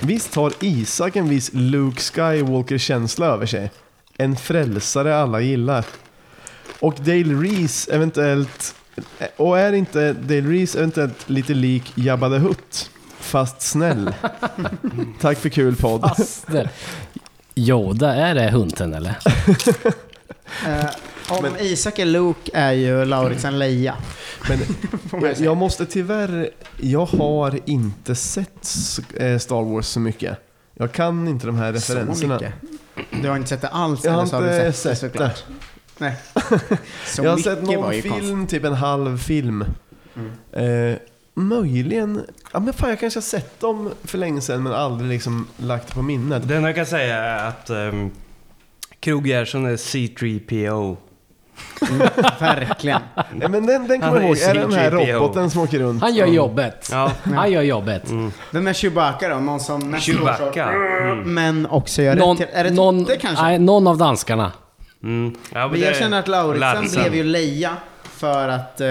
Visst 0.00 0.34
har 0.34 0.52
Isak 0.60 1.16
en 1.16 1.28
viss 1.28 1.50
Luke 1.52 2.00
Skywalker-känsla 2.00 3.26
över 3.26 3.46
sig? 3.46 3.70
En 4.16 4.36
frälsare 4.36 5.16
alla 5.16 5.40
gillar. 5.40 5.84
Och 6.80 6.94
Dale 6.94 7.34
Reese 7.34 7.88
eventuellt... 7.88 8.74
Och 9.36 9.58
är 9.58 9.72
inte 9.72 10.12
Dale 10.12 10.40
Reese 10.40 10.76
eventuellt 10.76 11.30
lite 11.30 11.54
lik 11.54 11.92
Jabba 11.94 12.28
the 12.28 12.38
Hutt? 12.38 12.90
Fast 13.20 13.62
snäll. 13.62 14.14
Tack 15.20 15.38
för 15.38 15.48
kul 15.48 15.76
podd. 15.76 16.00
Faster. 16.16 16.70
Yoda, 17.54 18.14
är 18.14 18.34
det 18.34 18.50
hunten 18.50 18.94
eller? 18.94 19.18
Eh, 20.66 20.84
om 21.28 21.56
Isak 21.60 21.98
är 21.98 22.04
Luke 22.04 22.50
är 22.54 22.72
ju 22.72 23.04
Lauritsen 23.04 23.58
Leia. 23.58 23.94
Men 24.48 24.60
jag, 25.38 25.56
måste 25.56 25.86
tyvärr... 25.86 26.50
Jag 26.80 27.06
har 27.06 27.60
inte 27.64 28.14
sett 28.14 28.68
eh, 29.16 29.38
Star 29.38 29.62
Wars 29.74 29.86
så 29.86 30.00
mycket. 30.00 30.38
Jag 30.74 30.92
kan 30.92 31.28
inte 31.28 31.46
de 31.46 31.56
här 31.56 31.72
Så 31.74 31.92
referenserna. 31.94 32.34
mycket. 32.34 32.54
Du 33.22 33.28
har 33.28 33.36
inte 33.36 33.48
sett 33.48 33.60
det 33.60 33.68
alls? 33.68 34.04
Jag 34.04 34.12
har 34.12 34.18
eller 34.18 34.30
så 34.30 34.40
du 34.40 34.46
inte 34.46 34.72
sett 34.72 34.90
det 34.90 34.96
sett 34.96 35.12
såklart? 35.12 35.44
Nej. 35.98 36.14
Så 37.06 37.24
jag 37.24 37.30
har 37.30 37.38
sett 37.38 37.62
någon 37.62 37.92
film, 37.92 38.10
konstigt. 38.14 38.48
typ 38.50 38.64
en 38.64 38.74
halv 38.74 39.18
film. 39.18 39.64
Mm. 40.16 40.90
Eh, 40.92 40.98
möjligen... 41.34 42.26
Ja 42.52 42.60
men 42.60 42.74
fan 42.74 42.88
jag 42.90 43.00
kanske 43.00 43.16
har 43.16 43.22
sett 43.22 43.60
dem 43.60 43.90
för 44.04 44.18
länge 44.18 44.40
sedan 44.40 44.62
men 44.62 44.72
aldrig 44.72 45.10
liksom 45.10 45.46
lagt 45.56 45.88
det 45.88 45.94
på 45.94 46.02
minnet. 46.02 46.48
Den 46.48 46.64
jag 46.64 46.74
kan 46.74 46.86
säga 46.86 47.16
är 47.16 47.48
att 47.48 47.70
um, 47.70 48.10
Krog 49.02 49.26
Gerson 49.26 49.66
är 49.66 49.76
C3PO. 49.76 50.96
Verkligen. 52.40 53.00
Nej, 53.34 53.48
men 53.48 53.66
den, 53.66 53.88
den 53.88 54.00
kommer 54.00 54.16
jag 54.16 54.24
ihåg. 54.24 54.38
Är 54.38 54.54
det 54.54 54.60
den 54.60 54.72
här 54.72 54.90
C3PO. 54.90 55.12
roboten 55.14 55.50
som 55.50 55.60
åker 55.62 55.78
runt? 55.78 56.02
Han 56.02 56.14
gör 56.14 56.26
jobbet. 56.26 56.88
Ja. 56.92 57.12
Han 57.34 57.50
gör 57.52 57.62
jobbet. 57.62 58.02
Vem 58.50 58.66
är 58.66 58.72
Chewbacca 58.72 59.28
då? 59.28 59.36
Någon 59.36 59.60
som 59.60 59.90
nästan 59.90 60.00
Chewbacca. 60.14 60.70
Mm. 60.72 61.34
Men 61.34 61.66
också 61.66 62.02
gör 62.02 62.14
Någon, 62.16 62.36
rätt 62.36 62.48
till. 62.48 62.56
Är 62.58 62.64
det 62.64 62.70
någon, 62.70 63.04
Totte 63.04 63.16
kanske? 63.16 63.44
nej, 63.44 63.58
någon 63.58 63.86
av 63.86 63.98
danskarna. 63.98 64.52
Mm. 65.02 65.34
Ja, 65.52 65.68
Men 65.68 65.80
det 65.80 65.86
jag 65.86 65.96
känner 65.96 66.18
att 66.18 66.28
Lauritsen 66.28 66.60
Larsen. 66.84 67.02
blev 67.02 67.14
ju 67.14 67.24
Leia 67.24 67.76
för 68.02 68.48
att 68.48 68.80
eh, 68.80 68.88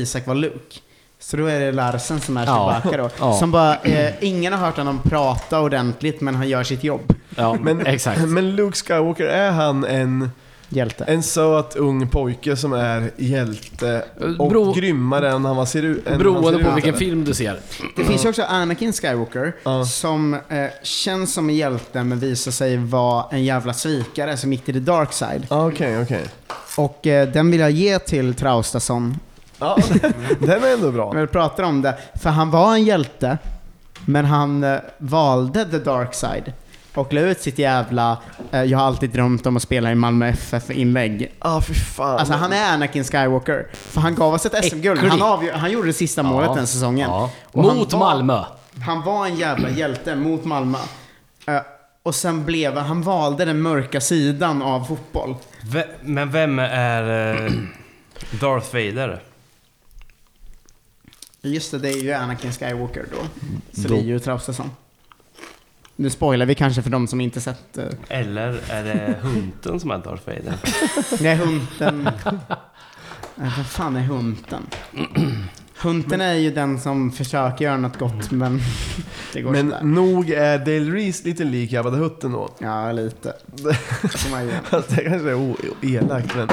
Isak 0.00 0.26
var 0.26 0.34
Luke. 0.34 0.78
Så 1.18 1.36
då 1.36 1.46
är 1.46 1.60
det 1.60 1.72
Larsen 1.72 2.20
som 2.20 2.36
är 2.36 2.46
Ja. 2.46 2.80
Chewbacca 2.82 3.02
då. 3.02 3.10
Ja. 3.18 3.32
Som 3.38 3.50
bara, 3.50 3.76
eh, 3.76 4.14
ingen 4.20 4.52
har 4.52 4.60
hört 4.66 4.76
honom 4.76 5.00
prata 5.04 5.60
ordentligt 5.60 6.20
men 6.20 6.34
han 6.34 6.48
gör 6.48 6.62
sitt 6.62 6.84
jobb. 6.84 7.14
Ja, 7.36 7.56
Men, 7.60 7.86
exakt. 7.86 8.20
men 8.28 8.56
Luke 8.56 8.76
Skywalker, 8.76 9.24
är 9.26 9.50
han 9.50 9.84
en, 9.84 10.30
Hjälte. 10.68 11.04
en 11.04 11.22
söt 11.22 11.76
ung 11.76 12.08
pojke 12.08 12.56
som 12.56 12.72
är 12.72 13.10
hjälte 13.16 14.04
och 14.38 14.48
Bro- 14.50 14.72
grymmare 14.72 15.30
än 15.30 15.44
han 15.44 15.66
ser 15.66 15.82
ut? 15.82 16.04
Beroende 16.04 16.64
på 16.64 16.70
vilken 16.74 16.94
film 16.94 17.24
du 17.24 17.34
ser. 17.34 17.60
Det 17.96 18.04
finns 18.04 18.24
ju 18.24 18.28
också 18.28 18.42
Anakin 18.42 18.92
Skywalker 18.92 19.54
Ja. 19.64 19.84
som 19.84 20.34
eh, 20.34 20.66
känns 20.82 21.32
som 21.34 21.48
en 21.48 21.56
hjälte 21.56 22.04
men 22.04 22.18
visar 22.18 22.50
sig 22.50 22.76
vara 22.76 23.24
en 23.30 23.44
jävla 23.44 23.72
svikare 23.72 24.36
som 24.36 24.52
gick 24.52 24.64
till 24.64 24.74
the 24.74 24.80
dark 24.80 25.12
side. 25.12 25.46
Ja, 25.50 25.66
Okej, 25.68 26.02
okej. 26.02 26.24
Och 26.76 27.06
eh, 27.06 27.28
den 27.28 27.50
vill 27.50 27.60
jag 27.60 27.70
ge 27.70 27.98
till 27.98 28.34
Traustason. 28.34 29.16
Ja, 29.58 29.78
den 30.38 30.64
är 30.64 30.72
ändå 30.74 30.90
bra. 30.90 31.12
När 31.12 31.20
vi 31.20 31.26
pratar 31.26 31.62
om 31.64 31.82
det. 31.82 31.94
För 32.22 32.30
han 32.30 32.50
var 32.50 32.74
en 32.74 32.84
hjälte, 32.84 33.38
men 34.06 34.24
han 34.24 34.64
eh, 34.64 34.76
valde 34.98 35.64
the 35.64 35.78
dark 35.78 36.14
side. 36.14 36.52
Och 36.94 37.12
la 37.12 37.20
ut 37.20 37.40
sitt 37.40 37.58
jävla, 37.58 38.18
eh, 38.50 38.62
jag 38.62 38.78
har 38.78 38.86
alltid 38.86 39.10
drömt 39.10 39.46
om 39.46 39.56
att 39.56 39.62
spela 39.62 39.92
i 39.92 39.94
Malmö 39.94 40.26
FF-inlägg. 40.28 41.22
Ja, 41.40 41.56
ah, 41.56 41.60
fy 41.60 41.74
fan. 41.74 42.18
Alltså 42.18 42.34
han 42.34 42.52
är 42.52 42.72
Anakin 42.74 43.04
Skywalker. 43.04 43.66
För 43.72 44.00
han 44.00 44.14
gav 44.14 44.34
oss 44.34 44.46
ett 44.46 44.64
SM-guld. 44.64 45.00
Han, 45.00 45.22
avgör- 45.22 45.52
han 45.52 45.70
gjorde 45.70 45.86
det 45.86 45.92
sista 45.92 46.22
målet 46.22 46.54
den 46.54 46.66
säsongen. 46.66 47.10
Ja. 47.10 47.30
Och 47.52 47.64
han 47.64 47.76
Mot 47.76 47.92
var- 47.92 47.98
Malmö. 48.00 48.44
Han 48.86 49.02
var 49.02 49.26
en 49.26 49.36
jävla 49.36 49.70
hjälte 49.70 50.16
mot 50.16 50.44
Malmö. 50.44 50.78
Eh, 51.46 51.60
och 52.02 52.14
sen 52.14 52.44
blev 52.44 52.76
han 52.78 53.02
valde 53.02 53.44
den 53.44 53.62
mörka 53.62 54.00
sidan 54.00 54.62
av 54.62 54.84
fotboll. 54.84 55.34
Ve- 55.62 55.86
Men 56.02 56.30
vem 56.30 56.58
är 56.58 57.34
eh, 57.44 57.52
Darth 58.40 58.72
Vader? 58.74 59.22
Just 61.42 61.70
det, 61.70 61.78
det 61.78 61.88
är 61.92 62.02
ju 62.02 62.12
Anakin 62.12 62.52
Skywalker 62.52 63.04
då. 63.10 63.16
Så 63.82 63.88
Då- 63.88 63.94
det 63.94 64.00
är 64.00 64.04
ju 64.04 64.18
Traustason. 64.18 64.70
Nu 65.96 66.10
spoilar 66.10 66.46
vi 66.46 66.54
kanske 66.54 66.82
för 66.82 66.90
de 66.90 67.06
som 67.06 67.20
inte 67.20 67.40
sett 67.40 67.78
uh, 67.78 67.84
Eller 68.08 68.60
är 68.70 68.84
det 68.84 69.14
hunten 69.22 69.80
som 69.80 69.90
är 69.90 69.98
Darth 69.98 70.22
Vader? 70.26 70.54
Nej, 71.22 71.36
hunten. 71.36 72.08
Nej, 73.34 73.50
vad 73.56 73.66
fan 73.66 73.96
är 73.96 74.00
hunten? 74.00 74.66
Hunten 75.82 76.20
är 76.20 76.34
ju 76.34 76.50
den 76.50 76.80
som 76.80 77.12
försöker 77.12 77.64
göra 77.64 77.76
något 77.76 77.98
gott, 77.98 78.30
men 78.30 78.60
det 79.32 79.42
går 79.42 79.50
Men 79.52 79.70
sådär. 79.70 79.82
nog 79.84 80.30
är 80.30 80.58
Dale 80.58 80.90
Reese 80.96 81.24
lite 81.24 81.44
lik 81.44 81.72
Jabba 81.72 81.90
the 81.90 81.96
Hutt 81.96 82.24
ändå. 82.24 82.50
Ja, 82.58 82.92
lite. 82.92 83.32
Får 84.02 84.30
man 84.30 84.46
ge. 84.46 84.52
Fast 84.64 84.88
det 84.96 85.04
kanske 85.04 85.30
är 85.30 85.34
o- 85.34 85.56
elakt, 85.82 86.36
men... 86.36 86.48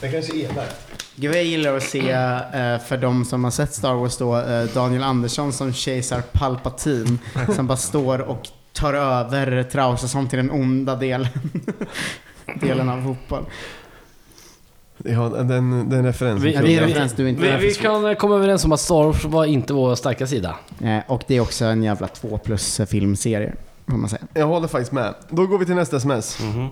Det 0.00 0.08
kanske 0.08 0.32
är 0.32 0.36
elakt. 0.50 0.76
Gud, 1.16 1.34
jag 1.34 1.44
gillar 1.44 1.76
att 1.76 1.82
se, 1.82 2.10
eh, 2.10 2.78
för 2.78 2.96
de 2.96 3.24
som 3.24 3.44
har 3.44 3.50
sett 3.50 3.74
Star 3.74 3.94
Wars 3.94 4.16
då, 4.16 4.36
eh, 4.38 4.64
Daniel 4.64 5.02
Andersson 5.02 5.52
som 5.52 5.72
kejsar 5.72 6.20
Palpatine, 6.32 7.18
som 7.56 7.66
bara 7.66 7.76
står 7.76 8.18
och 8.18 8.48
tar 8.72 8.94
över 8.94 9.62
Traustason 9.62 10.28
till 10.28 10.36
den 10.36 10.50
onda 10.50 10.96
delen. 10.96 11.28
delen 12.60 12.88
av 12.88 13.02
fotboll. 13.02 13.44
Ja, 15.04 15.28
den, 15.28 15.90
den 15.90 16.04
referensen. 16.06 16.42
Vi- 16.44 16.54
Ja, 16.54 16.62
det 16.62 16.74
är 16.76 16.82
en 16.82 16.88
referens 16.88 17.12
du 17.12 17.28
inte 17.28 17.58
Vi, 17.58 17.66
vi 17.66 17.74
kan 17.74 18.16
komma 18.16 18.34
överens 18.34 18.64
om 18.64 18.72
att 18.72 18.80
Star 18.80 19.04
Wars 19.04 19.24
var 19.24 19.44
inte 19.44 19.72
vår 19.72 19.94
starka 19.94 20.26
sida. 20.26 20.56
Eh, 20.80 20.98
Och 21.06 21.22
det 21.26 21.36
är 21.36 21.40
också 21.40 21.64
en 21.64 21.82
jävla 21.82 22.08
två 22.08 22.38
plus 22.38 22.80
filmserie, 22.88 23.52
får 23.90 23.96
man 23.96 24.08
säga. 24.08 24.22
Jag 24.34 24.46
håller 24.46 24.68
faktiskt 24.68 24.92
med. 24.92 25.14
Då 25.30 25.46
går 25.46 25.58
vi 25.58 25.66
till 25.66 25.74
nästa 25.74 25.96
sms. 25.96 26.38
Mhm. 26.40 26.68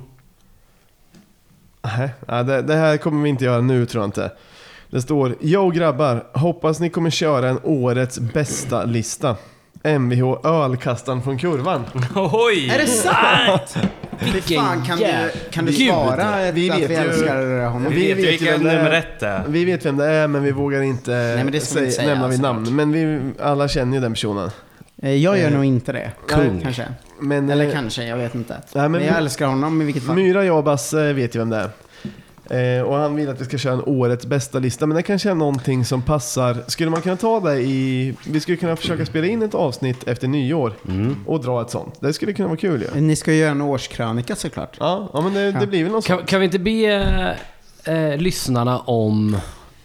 Nej, 1.85 2.09
ja, 2.29 2.43
det, 2.43 2.63
det 2.63 2.75
här 2.75 2.97
kommer 2.97 3.23
vi 3.23 3.29
inte 3.29 3.45
göra 3.45 3.61
nu 3.61 3.87
tror 3.87 4.03
jag 4.03 4.09
inte. 4.09 4.31
Det 4.91 5.03
står 5.03 5.35
Yo 5.41 5.71
grabbar, 5.71 6.25
hoppas 6.33 6.81
ni 6.81 6.91
kommer 6.91 7.11
köra 7.11 7.49
en 7.49 7.59
årets 7.63 8.19
bästa 8.19 8.85
lista. 8.85 9.37
Mvh 9.99 10.47
ölkastaren 10.47 11.23
från 11.23 11.39
kurvan. 11.39 11.85
Oj! 12.15 12.69
Är 12.71 12.79
det 12.79 12.87
sant? 12.87 13.77
Fy 14.19 14.41
fan, 14.57 14.83
kan 14.85 14.99
du, 14.99 15.05
kan 15.51 15.65
du 15.65 15.73
Gud. 15.73 15.89
svara 15.89 16.51
Vi 16.53 16.71
att 16.71 16.79
vet 16.79 16.91
vi 16.91 16.95
ju- 16.95 17.01
älskar 17.01 17.67
honom? 17.67 17.93
Vi 17.93 17.99
vet 18.09 18.19
ju 18.19 18.23
vet 18.23 18.33
vilka 18.33 18.45
ju 18.45 18.51
vem 18.51 18.63
det 18.65 18.71
är. 18.73 18.77
nummer 18.77 18.93
ett 18.93 19.23
är. 19.23 19.43
Vi 19.49 19.65
vet 19.65 19.87
vem 19.87 19.97
det 19.97 20.07
är 20.07 20.29
men 20.29 20.43
vi 20.43 20.51
vågar 20.53 20.83
inte, 20.83 21.11
men 21.45 21.53
det 21.53 21.61
ska 21.61 21.79
vi 21.81 21.85
inte 21.87 21.97
säga, 21.97 22.09
nämna 22.09 22.29
vid 22.29 22.37
såklart. 22.37 22.55
namn. 22.55 22.77
Men 22.77 22.93
vi 22.93 23.33
alla 23.43 23.69
känner 23.69 23.95
ju 23.97 24.01
den 24.01 24.13
personen. 24.13 24.51
Eh, 25.03 25.11
Jag 25.15 25.39
gör 25.39 25.47
Eh, 25.47 25.53
nog 25.53 25.65
inte 25.65 25.93
det. 25.93 26.13
Kung. 26.29 26.61
Kanske. 26.63 26.85
Men, 27.21 27.51
Eller 27.51 27.67
eh, 27.67 27.73
kanske, 27.73 28.05
jag 28.05 28.17
vet 28.17 28.35
inte. 28.35 28.57
men 28.73 28.93
men, 28.93 29.05
jag 29.05 29.17
älskar 29.17 29.47
honom 29.47 29.83
i 29.83 29.85
vilket 29.85 30.03
fall. 30.03 30.17
Myra, 30.17 30.55
och 30.55 30.65
Basse 30.65 31.13
vet 31.13 31.35
ju 31.35 31.39
vem 31.39 31.51
det 31.51 31.57
är. 31.57 31.71
Eh, 32.51 32.83
och 32.83 32.97
han 32.97 33.17
vill 33.17 33.29
att 33.29 33.41
vi 33.41 33.45
ska 33.45 33.59
köra 33.59 33.73
en 33.75 33.83
årets 33.87 34.27
bästa 34.27 34.59
lista, 34.59 34.87
men 34.87 34.97
det 34.97 35.03
kanske 35.03 35.31
är 35.31 35.35
någonting 35.35 35.85
som 35.85 36.03
passar. 36.03 36.57
Skulle 36.67 36.91
man 36.91 37.01
kunna 37.03 37.17
ta 37.17 37.41
det 37.41 37.61
i... 37.61 38.15
Vi 38.27 38.41
skulle 38.41 38.57
kunna 38.57 38.77
försöka 38.77 39.07
spela 39.07 39.27
in 39.27 39.43
ett 39.43 39.55
avsnitt 39.55 40.09
efter 40.09 40.29
nyår 40.29 40.73
och 41.27 41.41
dra 41.45 41.63
ett 41.63 41.71
sånt. 41.71 41.95
Det 42.01 42.13
skulle 42.13 42.33
kunna 42.33 42.49
vara 42.49 42.59
kul 42.59 42.83
ju. 42.95 43.01
Ni 43.01 43.17
ska 43.17 43.33
ju 43.33 43.39
göra 43.39 43.51
en 43.51 43.61
årskrönika 43.63 44.37
såklart. 44.37 44.77
Ja, 44.81 45.09
ja 45.13 45.21
men 45.21 45.35
det, 45.35 45.53
det 45.53 45.59
Ja. 45.61 45.67
blir 45.67 45.83
väl 45.85 45.93
något 45.93 46.07
Kan, 46.07 46.17
sånt. 46.19 46.29
kan 46.29 46.41
vi 46.41 46.45
inte 46.47 46.59
be 46.59 47.37
eh, 47.85 48.17
lyssnarna 48.17 48.79
om 48.79 49.37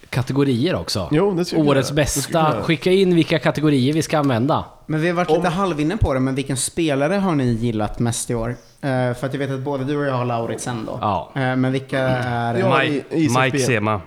kategorier 0.10 0.76
också? 0.76 1.07
Jo, 1.11 1.31
det 1.34 1.45
skulle 1.45 1.61
Årets 1.64 1.90
göra. 1.91 1.95
Det 2.02 2.06
skulle 2.07 2.23
bästa. 2.34 2.53
göra. 2.56 2.64
Skicka 2.64 2.91
in 2.91 3.15
vilka 3.15 3.40
kategorier 3.40 3.94
vi 3.94 4.02
ska 4.02 4.18
använda. 4.19 4.65
Men 4.86 5.02
vi 5.02 5.07
har 5.07 5.15
varit 5.15 5.30
lite 5.31 5.49
halvinne 5.49 5.98
på 5.98 6.14
det, 6.14 6.19
men 6.19 6.36
vilken 6.36 6.57
spelare 6.57 7.14
har 7.15 7.36
ni 7.36 7.45
gillat 7.45 7.99
mest 7.99 8.30
i 8.30 8.36
år? 8.36 8.49
Eh, 8.49 8.88
för 8.90 9.26
att 9.26 9.34
jag 9.34 9.40
vet 9.40 9.52
att 9.52 9.60
både 9.60 9.84
du 9.84 9.98
och 9.98 10.06
jag 10.06 10.14
har 10.14 10.26
Lauritsen 10.26 10.86
då. 10.86 10.98
Ja. 11.02 11.31
Eh, 11.36 11.41
men 11.56 11.72
vilka 11.72 11.99
är... 11.99 12.56
Ja. 12.57 12.80
Mike, 12.80 12.94
i- 13.15 13.26
Isak 13.26 13.44
Mike. 13.53 13.65
Sema. 13.65 14.02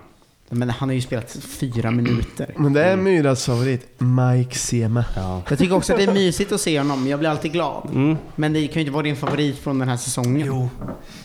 Men 0.55 0.70
han 0.70 0.89
har 0.89 0.95
ju 0.95 1.01
spelat 1.01 1.37
fyra 1.41 1.91
minuter. 1.91 2.55
Men 2.57 2.73
det 2.73 2.85
är 2.85 2.97
Myras 2.97 3.47
favorit, 3.47 3.87
Mike 3.99 4.59
Sema. 4.59 5.05
Ja. 5.16 5.43
Jag 5.49 5.59
tycker 5.59 5.74
också 5.77 5.93
att 5.93 5.99
det 5.99 6.05
är 6.05 6.12
mysigt 6.15 6.53
att 6.53 6.61
se 6.61 6.79
honom, 6.79 7.07
jag 7.07 7.19
blir 7.19 7.29
alltid 7.31 7.53
glad. 7.53 7.89
Mm. 7.95 8.16
Men 8.35 8.53
det 8.53 8.66
kan 8.66 8.74
ju 8.74 8.81
inte 8.81 8.93
vara 8.93 9.03
din 9.03 9.16
favorit 9.16 9.59
från 9.59 9.79
den 9.79 9.89
här 9.89 9.97
säsongen. 9.97 10.47
Jo. 10.47 10.69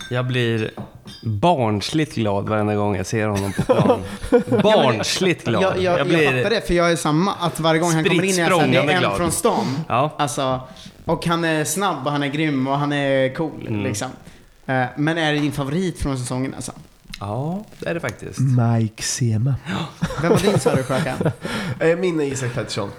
Jag 0.09 0.27
blir 0.27 0.71
barnsligt 1.23 2.15
glad 2.15 2.49
varenda 2.49 2.75
gång 2.75 2.95
jag 2.95 3.05
ser 3.05 3.27
honom 3.27 3.53
på 3.53 3.63
plan. 3.63 4.01
Barnsligt 4.63 5.45
glad. 5.45 5.63
Jag, 5.63 5.81
jag, 5.81 5.99
jag, 5.99 6.07
blir... 6.07 6.25
fattar 6.25 6.49
det, 6.49 6.67
för 6.67 6.73
jag 6.73 6.91
är 6.91 6.95
samma. 6.95 7.33
Att 7.33 7.59
varje 7.59 7.79
gång 7.79 7.91
han 7.91 8.03
kommer 8.03 8.23
in 8.23 8.35
är 8.35 8.39
jag 8.39 8.51
såhär, 8.51 8.67
det 8.67 8.77
är 8.77 8.81
en 8.81 8.87
språngande 8.87 9.17
från 9.17 9.31
stan. 9.31 9.79
Ja. 9.87 10.15
Alltså, 10.17 10.61
och 11.05 11.25
han 11.25 11.43
är 11.43 11.63
snabb 11.63 12.05
och 12.05 12.11
han 12.11 12.23
är 12.23 12.27
grym 12.27 12.67
och 12.67 12.77
han 12.77 12.93
är 12.93 13.35
cool 13.35 13.67
Mm. 13.67 13.83
liksom. 13.83 14.07
Eh, 14.65 14.83
Men 14.95 15.17
är 15.17 15.33
det 15.33 15.39
din 15.39 15.51
favorit 15.51 15.99
från 15.99 16.17
säsongen 16.17 16.53
alltså? 16.55 16.71
ja, 17.19 17.63
det 17.79 17.89
är 17.89 17.93
det 17.93 17.99
faktiskt. 17.99 18.39
Mike 18.39 19.03
Sema. 19.03 19.55
Vem 20.21 20.31
var 20.31 20.39
din 20.39 20.59
sa 20.59 20.75
du 20.75 20.83
Sjökan? 20.83 21.17
Eh, 21.79 21.97
min 21.97 22.19
är 22.19 22.25
Isak 22.25 22.53
Pettersson. 22.53 22.89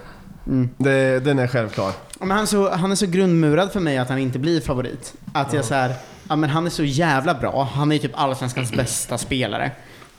Mm. 0.46 0.68
Det, 0.76 1.20
den 1.20 1.38
är 1.38 1.46
självklar. 1.46 1.92
Men 2.18 2.30
han, 2.30 2.40
är 2.40 2.46
så, 2.46 2.70
han 2.70 2.90
är 2.92 2.94
så 2.94 3.06
grundmurad 3.06 3.72
för 3.72 3.80
mig 3.80 3.98
att 3.98 4.08
han 4.08 4.18
inte 4.18 4.38
blir 4.38 4.60
favorit. 4.60 5.14
Att 5.32 5.52
jag 5.52 5.64
så 5.64 5.74
här, 5.74 5.94
ja 6.28 6.36
men 6.36 6.50
han 6.50 6.66
är 6.66 6.70
så 6.70 6.84
jävla 6.84 7.34
bra. 7.34 7.68
Han 7.74 7.92
är 7.92 7.98
typ 7.98 8.12
allsvenskans 8.14 8.72
bästa 8.72 9.18
spelare. 9.18 9.70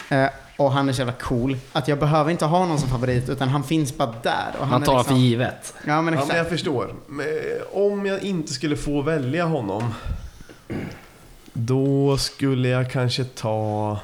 Eh, 0.10 0.26
och 0.58 0.72
han 0.72 0.90
är 0.90 0.94
så 0.94 1.00
jävla 1.02 1.14
cool. 1.14 1.58
Att 1.74 1.88
jag 1.88 2.00
behöver 2.00 2.32
inte 2.32 2.46
ha 2.46 2.66
någon 2.66 2.80
som 2.80 2.90
favorit, 2.90 3.30
utan 3.30 3.50
han 3.50 3.64
finns 3.64 3.98
bara 3.98 4.14
där. 4.24 4.52
Och 4.60 4.68
han 4.68 4.70
Man 4.70 4.84
tar 4.84 4.98
liksom, 4.98 5.16
för 5.16 5.22
givet. 5.22 5.74
Ja 5.76 5.82
men 5.86 5.96
Ja, 5.96 6.02
men 6.02 6.14
exakt. 6.14 6.38
jag 6.38 6.50
förstår. 6.50 6.94
Men, 7.08 7.26
eh, 7.26 7.78
Om 7.78 8.06
jag 8.06 8.24
inte 8.24 8.54
skulle 8.54 8.76
få 8.78 9.02
välja 9.02 9.46
honom, 9.46 9.94
då 11.54 12.18
skulle 12.18 12.68
jag 12.70 12.92
kanske 12.92 13.24
ta... 13.24 13.98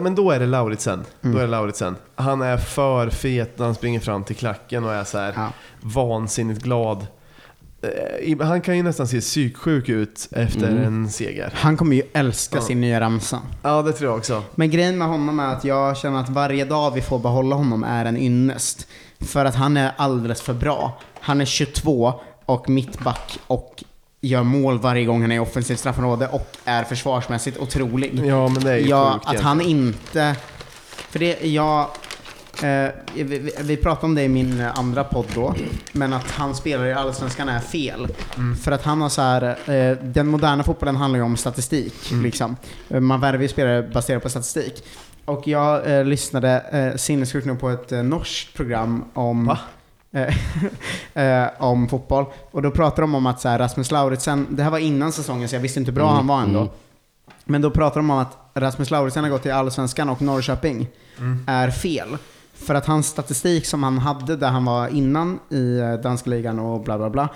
Men 0.00 0.14
då 0.14 0.30
är 0.30 0.40
det 0.40 0.46
Lauritsen. 0.46 1.04
Då 1.20 1.38
är 1.38 1.42
det 1.42 1.46
Lauritsen. 1.46 1.96
Han 2.14 2.42
är 2.42 2.56
för 2.56 3.10
fet 3.10 3.58
när 3.58 3.66
han 3.66 3.74
springer 3.74 4.00
fram 4.00 4.24
till 4.24 4.36
klacken 4.36 4.84
och 4.84 4.92
är 4.94 5.04
så 5.04 5.18
här 5.18 5.32
Ja. 5.36 5.48
vansinnigt 5.80 6.62
glad. 6.62 7.06
Eh, 7.82 8.46
Han 8.46 8.60
kan 8.60 8.76
ju 8.76 8.82
nästan 8.82 9.08
se 9.08 9.20
psyksjuk 9.20 9.88
ut 9.88 10.28
efter 10.30 10.68
en 10.68 11.10
seger. 11.10 11.52
Han 11.56 11.76
kommer 11.76 11.96
ju 11.96 12.02
älska 12.12 12.56
Ja. 12.56 12.62
sin 12.62 12.80
nya 12.80 13.00
ramsa. 13.00 13.40
Ja, 13.62 13.82
det 13.82 13.92
tror 13.92 14.10
jag 14.10 14.18
också. 14.18 14.42
Men 14.54 14.70
grejen 14.70 14.98
med 14.98 15.08
honom 15.08 15.40
är 15.40 15.52
att 15.52 15.64
jag 15.64 15.96
känner 15.96 16.20
att 16.20 16.28
varje 16.28 16.64
dag 16.64 16.90
vi 16.90 17.00
får 17.00 17.18
behålla 17.18 17.56
honom 17.56 17.84
är 17.84 18.04
en 18.04 18.16
ynnest. 18.16 18.86
För 19.20 19.44
att 19.44 19.54
han 19.54 19.76
är 19.76 19.92
alldeles 19.96 20.42
för 20.42 20.54
bra. 20.54 21.00
Han 21.20 21.40
är 21.40 21.44
22 21.44 22.14
och 22.46 22.68
mittback 22.68 23.38
och 23.46 23.84
gör 24.20 24.42
mål 24.42 24.78
varje 24.78 25.04
gång 25.04 25.20
han 25.22 25.32
är 25.32 25.36
i 25.36 25.38
offensivt 25.38 25.78
straffområde 25.78 26.28
och 26.28 26.56
är 26.64 26.84
försvarsmässigt 26.84 27.58
otrolig. 27.58 28.20
Ja, 28.24 28.48
men 28.48 28.64
det 28.64 28.72
är 28.72 28.76
ju 28.76 28.88
Ja, 28.88 29.12
sjukt 29.12 29.26
att 29.36 29.40
han 29.42 29.60
inte... 29.60 30.36
För 31.10 31.18
det, 31.18 31.44
jag... 31.46 31.86
Eh, 32.62 32.90
vi, 33.14 33.52
vi, 33.60 33.76
pratade 33.76 34.06
om 34.06 34.14
det 34.14 34.22
i 34.22 34.28
min 34.28 34.60
eh, 34.60 34.78
andra 34.78 35.04
podd 35.04 35.26
då, 35.34 35.54
men 35.92 36.12
att 36.12 36.30
han 36.30 36.54
spelar 36.54 36.86
i 36.86 36.92
Allsvenskan 36.92 37.48
är 37.48 37.60
fel. 37.60 38.08
För 38.62 38.72
att 38.72 38.82
han 38.82 39.00
har 39.00 39.08
så 39.08 39.22
här, 39.22 39.42
eh, 39.70 39.96
den 40.02 40.26
moderna 40.26 40.62
fotbollen 40.62 40.96
handlar 40.96 41.18
ju 41.18 41.24
om 41.24 41.36
statistik. 41.36 41.94
Liksom. 42.22 42.56
Eh, 42.88 43.00
Man 43.00 43.20
värver 43.20 43.42
ju 43.42 43.48
spelare 43.48 43.82
baserat 43.82 44.22
på 44.22 44.28
statistik. 44.28 44.84
Och 45.24 45.48
jag 45.48 45.98
eh, 45.98 46.04
lyssnade 46.04 46.60
eh, 46.72 46.96
sinnessjukt 46.96 47.46
nog 47.46 47.60
på 47.60 47.70
ett 47.70 47.92
eh, 47.92 48.02
norskt 48.02 48.54
program 48.54 49.04
om 49.14 49.46
Va? 49.46 49.58
eh, 51.14 51.42
eh, 51.42 51.48
om 51.58 51.88
fotboll. 51.88 52.24
Och 52.50 52.62
då 52.62 52.70
pratade 52.70 53.02
de 53.02 53.14
om 53.14 53.26
att 53.26 53.40
så 53.40 53.48
här, 53.48 53.58
Rasmus 53.58 53.90
Lauritsen, 53.90 54.46
det 54.50 54.62
här 54.62 54.70
var 54.70 54.78
innan 54.78 55.12
säsongen 55.12 55.48
så 55.48 55.54
jag 55.54 55.60
visste 55.60 55.80
inte 55.80 55.90
hur 55.90 55.96
bra 55.96 56.10
han 56.14 56.26
var 56.26 56.40
ändå. 56.42 56.68
Men 57.44 57.62
då 57.62 57.70
pratar 57.70 57.96
de 57.96 58.10
om 58.10 58.18
att 58.18 58.38
Rasmus 58.54 58.90
Lauritsen 58.90 59.24
har 59.24 59.30
gått 59.30 59.42
till 59.42 59.52
Allsvenskan 59.52 60.08
och 60.08 60.22
Norrköping 60.22 60.88
är 61.46 61.70
fel. 61.70 62.08
För 62.66 62.74
att 62.74 62.86
hans 62.86 63.06
statistik 63.06 63.66
som 63.66 63.82
han 63.82 63.98
hade 63.98 64.36
där 64.36 64.48
han 64.48 64.64
var 64.64 64.88
innan 64.88 65.40
i 65.50 65.78
eh, 65.78 65.94
danska 65.94 66.30
ligan 66.30 66.58
och 66.58 66.80
bla 66.80 66.98
bla 66.98 67.10
bla 67.10 67.28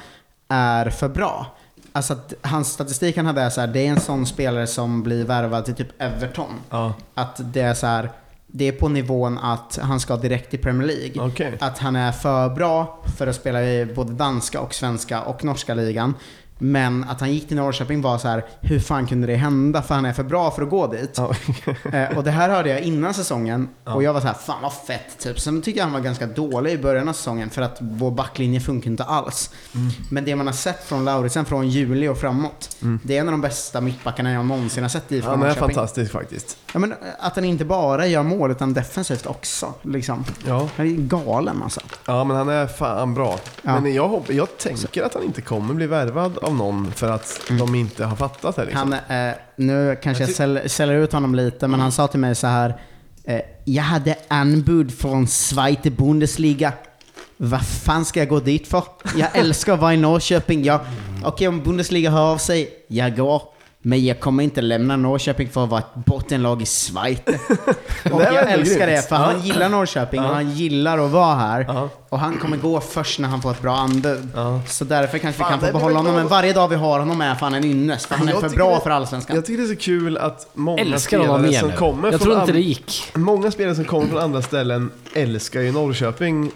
är 0.48 0.90
för 0.90 1.09
bra. 1.09 1.47
Alltså 1.93 2.12
att 2.12 2.35
hans 2.43 2.73
statistik 2.73 3.16
han 3.16 3.27
hade 3.27 3.40
är 3.40 3.51
så 3.51 3.61
här, 3.61 3.69
det 3.69 3.86
är 3.86 3.90
en 3.90 4.01
sån 4.01 4.27
spelare 4.27 4.66
som 4.66 5.03
blir 5.03 5.24
värvad 5.24 5.65
till 5.65 5.74
typ 5.74 6.03
Everton. 6.03 6.51
Ja, 6.70 6.94
Att 7.15 7.40
det 7.53 7.61
är 7.61 7.74
så 7.74 7.86
här, 7.86 8.11
det 8.47 8.65
är 8.69 8.73
på 8.73 8.89
nivån 8.89 9.39
att 9.39 9.78
han 9.82 10.01
ska 10.01 10.16
direkt 10.16 10.51
till 10.51 10.62
Premier 10.62 10.89
League. 10.89 11.28
okej. 11.32 11.59
Att 11.61 11.78
han 11.78 11.97
är 11.97 12.12
för 12.12 12.48
bra 12.48 12.98
för 13.16 13.27
att 13.27 13.36
spela 13.36 13.65
i 13.65 13.86
både 13.86 14.12
danska 14.12 14.61
och 14.61 14.74
svenska 14.74 15.23
och 15.23 15.44
norska 15.44 15.74
ligan. 15.74 16.15
Men 16.59 17.05
att 17.05 17.20
han 17.20 17.33
gick 17.33 17.49
till 17.49 17.57
Norrköping 17.57 18.03
var 18.03 18.19
så 18.19 18.28
här, 18.28 18.45
hur 18.61 18.81
fan 18.81 19.07
kunde 19.07 19.27
det 19.27 19.35
hända? 19.37 19.83
För 19.83 19.95
han 19.95 20.05
är 20.05 20.12
för 20.12 20.23
bra 20.23 20.51
för 20.51 20.62
att 20.62 20.70
gå 20.70 20.87
dit. 20.87 21.15
Ja. 21.16 21.33
Eh, 21.93 22.16
och 22.19 22.24
det 22.24 22.31
här 22.31 22.49
hörde 22.51 22.70
jag 22.70 22.81
innan 22.81 23.15
säsongen 23.15 23.69
och 23.85 24.03
jag 24.03 24.12
var 24.12 24.20
så 24.20 24.27
här, 24.27 24.35
fan 24.35 24.62
vad 24.62 24.73
fett 24.73 25.19
typ. 25.19 25.41
Sen 25.41 25.62
tycker 25.62 25.78
jag 25.78 25.85
han 25.85 25.93
var 25.93 26.01
ganska 26.01 26.27
dålig 26.27 26.73
i 26.73 26.78
början 26.78 27.09
av 27.09 27.12
säsongen 27.12 27.51
för 27.51 27.62
att 27.62 27.77
vår 27.81 28.11
backlinje 28.11 28.61
funkar 28.61 28.91
inte 28.91 29.05
alls. 29.05 29.51
Mm. 29.74 29.91
Men 30.11 30.24
det 30.24 30.37
man 30.37 30.47
har 30.47 30.55
sett 30.55 30.85
från 30.85 31.05
Lauritsen 31.05 31.45
från 31.45 31.69
juli 31.69 32.09
och 32.09 32.19
framåt, 32.19 32.77
det 33.05 33.16
är 33.16 33.20
en 33.20 33.28
av 33.28 33.33
de 33.33 33.41
bästa 33.41 33.81
mittbackarna 33.81 34.33
jag 34.33 34.47
någonsin 34.47 34.85
har 34.85 34.89
sett 34.89 35.12
i 35.12 35.23
från 35.23 35.41
Han 35.41 35.51
är 35.51 35.55
fantastisk 35.55 36.12
faktiskt. 36.12 36.57
Ja, 36.73 36.78
men 36.78 36.93
eh, 36.93 36.99
att 37.19 37.35
han 37.37 37.45
inte 37.45 37.65
bara 37.65 38.07
gör 38.07 38.23
mål 38.23 38.51
utan 38.51 38.73
defensivt 38.74 39.27
också. 39.27 39.74
Liksom. 39.83 40.24
Ja. 40.47 40.69
Han 40.77 40.87
är 40.87 40.91
galen 40.91 41.62
alltså. 41.62 41.81
Ja, 42.07 42.24
men 42.24 42.37
han 42.37 42.49
är 42.49 42.66
fan 42.66 43.15
bra. 43.15 43.39
Ja. 43.62 43.81
Men 43.81 43.95
jag, 43.95 44.09
hopp- 44.09 44.31
jag 44.33 44.59
tänker 44.59 45.03
att 45.03 45.15
han 45.15 45.23
inte 45.23 45.41
kommer 45.43 45.74
bli 45.74 45.87
värvad 45.87 46.39
av 46.47 46.55
någon 46.55 46.93
för 46.93 47.10
att 47.10 47.40
de 47.59 47.74
inte 47.74 48.05
har 48.05 48.16
fattat 48.16 48.56
det. 48.56 48.64
Liksom. 48.64 48.93
Han, 49.09 49.18
eh, 49.28 49.35
nu 49.56 49.98
kanske 50.02 50.24
jag 50.24 50.31
säl- 50.31 50.68
säljer 50.68 50.97
ut 50.97 51.12
honom 51.12 51.35
lite, 51.35 51.68
men 51.68 51.81
han 51.81 51.93
sa 51.93 52.06
till 52.06 52.20
mig 52.20 52.35
så 52.35 52.47
här. 52.47 52.81
Eh, 53.24 53.40
jag 53.64 53.82
hade 53.82 54.16
anbud 54.28 54.98
från 54.98 55.27
Zweite 55.27 55.90
Bundesliga. 55.90 56.73
Vad 57.36 57.66
fan 57.66 58.05
ska 58.05 58.20
jag 58.20 58.28
gå 58.28 58.40
dit 58.40 58.68
för? 58.68 58.82
Jag 59.16 59.28
älskar 59.36 59.73
att 59.74 59.81
vara 59.81 59.94
i 59.94 59.97
Norrköping. 59.97 60.64
Jag, 60.64 60.81
Okej, 61.24 61.48
om 61.48 61.62
Bundesliga 61.62 62.10
hör 62.10 62.32
av 62.32 62.39
sig, 62.39 62.70
jag 62.89 63.16
går. 63.16 63.43
Men 63.86 64.04
jag 64.04 64.20
kommer 64.20 64.42
inte 64.42 64.62
lämna 64.62 64.96
Norrköping 64.96 65.48
för 65.48 65.64
att 65.64 65.70
vara 65.70 65.80
ett 65.80 65.94
bottenlag 65.94 66.62
i 66.62 66.66
Schweiz. 66.66 67.20
Och 68.12 68.22
jag 68.22 68.52
älskar 68.52 68.86
det, 68.86 69.08
för 69.08 69.16
han 69.16 69.40
gillar 69.40 69.68
Norrköping 69.68 70.20
och 70.20 70.34
han 70.34 70.50
gillar 70.50 70.98
att 70.98 71.10
vara 71.10 71.34
här. 71.34 71.88
Och 72.08 72.18
han 72.18 72.38
kommer 72.38 72.56
gå 72.56 72.80
först 72.80 73.18
när 73.18 73.28
han 73.28 73.42
får 73.42 73.50
ett 73.50 73.62
bra 73.62 73.76
anbud. 73.76 74.28
Så 74.66 74.84
därför 74.84 75.18
kanske 75.18 75.44
vi 75.44 75.48
kan 75.50 75.60
få 75.60 75.66
behålla 75.66 75.96
honom. 75.96 76.14
Men 76.14 76.28
varje 76.28 76.52
dag 76.52 76.68
vi 76.68 76.76
har 76.76 76.98
honom 76.98 77.20
är 77.20 77.34
fan 77.34 77.54
en 77.54 77.64
ynnest. 77.64 78.06
För 78.06 78.14
han 78.14 78.28
är 78.28 78.32
för 78.32 78.48
bra 78.48 78.80
för 78.80 78.90
Allsvenskan. 78.90 79.36
Jag 79.36 79.46
tycker 79.46 79.62
det 79.62 79.68
är 79.68 79.74
så 79.74 79.80
kul 79.80 80.18
att 80.18 80.48
många 80.54 80.98
spelare 80.98 81.52
som 81.52 81.72
kommer 81.72 82.10
Jag 82.10 82.20
från 82.20 82.30
tror 82.30 82.40
inte 82.40 82.52
det 82.52 82.60
gick. 82.60 83.02
Många 83.14 83.50
spelare 83.50 83.74
som 83.74 83.84
kommer 83.84 84.06
från 84.06 84.18
andra 84.18 84.42
ställen 84.42 84.90
älskar 85.14 85.60
ju 85.60 85.72
Norrköping 85.72 86.50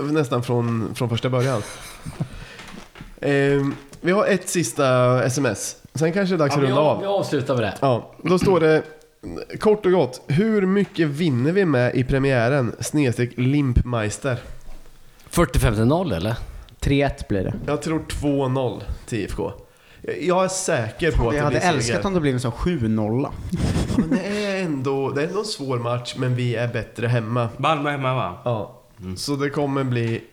nästan 0.00 0.42
från, 0.42 0.94
från 0.94 1.08
första 1.08 1.28
början. 1.28 1.62
Ehm, 3.20 3.74
vi 4.00 4.12
har 4.12 4.26
ett 4.26 4.48
sista 4.48 5.22
sms. 5.24 5.76
Sen 5.94 6.12
kanske 6.12 6.34
det 6.34 6.36
är 6.36 6.38
dags 6.38 6.54
Ja, 6.56 6.62
att 6.62 6.68
runda 6.68 6.80
av, 6.80 7.00
vi 7.00 7.06
avslutar 7.06 7.54
med 7.54 7.62
det. 7.62 7.74
Ja, 7.80 8.10
då 8.22 8.38
står 8.38 8.60
det 8.60 8.82
Kort 9.60 9.86
och 9.86 9.92
gott, 9.92 10.22
hur 10.26 10.66
mycket 10.66 11.08
vinner 11.08 11.52
vi 11.52 11.64
med 11.64 11.94
i 11.94 12.04
premiären? 12.04 12.76
Snedstreck 12.80 13.30
Limpmeister. 13.36 14.38
40-50-0 15.30 16.14
eller? 16.16 16.36
3-1 16.80 17.28
blir 17.28 17.44
det. 17.44 17.54
Jag 17.66 17.82
tror 17.82 17.98
2-0 18.08 18.82
till 19.06 19.18
IFK. 19.18 19.52
Jag 20.20 20.44
är 20.44 20.48
säker 20.48 21.12
på 21.12 21.28
att 21.28 21.34
Jag 21.34 21.34
det 21.34 21.44
hade 21.44 21.50
blir 21.50 21.60
seger. 21.60 21.74
älskat 21.74 22.04
om 22.04 22.14
det 22.14 22.20
blev 22.20 22.34
en 22.34 22.40
sån 22.40 22.52
7-0. 22.52 23.22
Ja, 23.22 23.32
men 23.96 24.10
det 24.10 24.46
är 24.46 24.62
ändå 24.64 25.10
det 25.10 25.22
är 25.22 25.26
ändå 25.26 25.38
en 25.38 25.44
svår 25.44 25.78
match, 25.78 26.14
men 26.18 26.36
vi 26.36 26.54
är 26.56 26.68
bättre 26.68 27.06
hemma. 27.06 27.48
Malmö 27.56 27.90
hemma 27.90 28.14
va? 28.14 28.38
Ja. 28.44 28.82
Så 29.16 29.36
det 29.36 29.50
kommer 29.50 29.84
bli... 29.84 30.24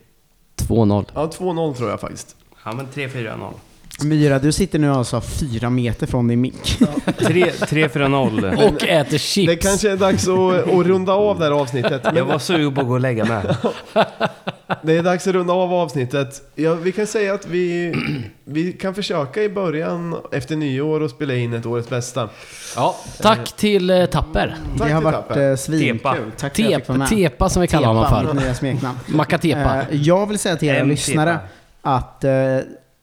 2-0. 0.58 1.06
Ja, 1.16 1.30
2-0 1.38 1.74
tror 1.74 1.90
jag 1.90 2.00
faktiskt. 2.00 2.36
Ja 2.66 2.74
men 2.74 2.88
3-4-0. 2.88 3.54
Myra, 4.04 4.40
du 4.40 4.52
sitter 4.52 4.80
nu 4.80 4.92
alltså 4.92 5.22
fyra 5.22 5.70
meter 5.70 6.08
från 6.08 6.28
din 6.28 6.42
mick. 6.42 6.78
3-4-0. 7.06 8.68
Och 8.74 8.84
äter 8.88 9.18
chips. 9.18 9.48
Det 9.48 9.56
kanske 9.56 9.92
är 9.92 9.98
dags 9.98 10.28
att, 10.28 10.74
att 10.80 10.86
runda 10.86 11.14
av 11.14 11.40
det 11.40 11.46
här 11.46 11.52
avsnittet. 11.52 12.02
Jag 12.16 12.26
var 12.26 12.40
sugen 12.40 12.76
på 12.76 12.82
att 12.82 12.88
gå 12.88 12.94
och 12.94 13.00
lägga 13.00 13.26
mig. 13.26 13.44
det 14.82 14.98
är 14.98 15.04
dags 15.04 15.28
att 15.28 15.34
runda 15.34 15.54
av 15.54 15.74
avsnittet. 15.74 16.42
Ja, 16.56 16.74
vi 16.74 16.92
kan 16.92 17.08
säga 17.08 17.34
att 17.34 17.48
vi, 17.48 17.96
vi 18.46 18.74
kan 18.74 18.96
försöka 18.96 19.44
i 19.44 19.50
början 19.50 20.16
efter 20.32 20.56
nyår 20.56 21.02
och 21.02 21.10
spela 21.10 21.34
in 21.36 21.54
ett 21.54 21.66
årets 21.66 21.90
bästa. 21.90 22.30
Ja, 22.76 22.96
tack 23.22 23.52
till 23.52 23.90
eh, 23.90 24.06
Tapper. 24.06 24.56
Tack 24.78 24.88
det 24.88 24.94
har 24.94 25.02
till 25.02 25.06
varit 25.06 25.28
Tapper. 25.28 25.50
eh, 25.52 25.56
svinkul. 25.56 25.98
Tepa. 25.98 26.16
Tack 26.38 26.56
för 26.56 26.64
att 26.64 26.72
jag 26.72 26.80
fick 26.82 26.88
vara 26.90 26.98
Tepa, 26.98 26.98
med. 26.98 27.10
tepa 27.10 27.50
som 27.50 27.62
vi 27.62 27.68
kallar 27.68 27.88
honom 27.88 28.04
Tepa, 28.06 28.26
för. 28.28 28.34
nya 28.34 28.54
smeknamn. 28.54 28.98
Macatepa. 29.08 29.76
Eh, 29.92 30.02
jag 30.02 30.26
vill 30.28 30.40
säga 30.40 30.56
till 30.56 30.68
era 30.68 30.76
M-tepa. 30.78 30.90
lyssnare 30.90 31.40
att 31.82 32.24
eh, 32.24 32.32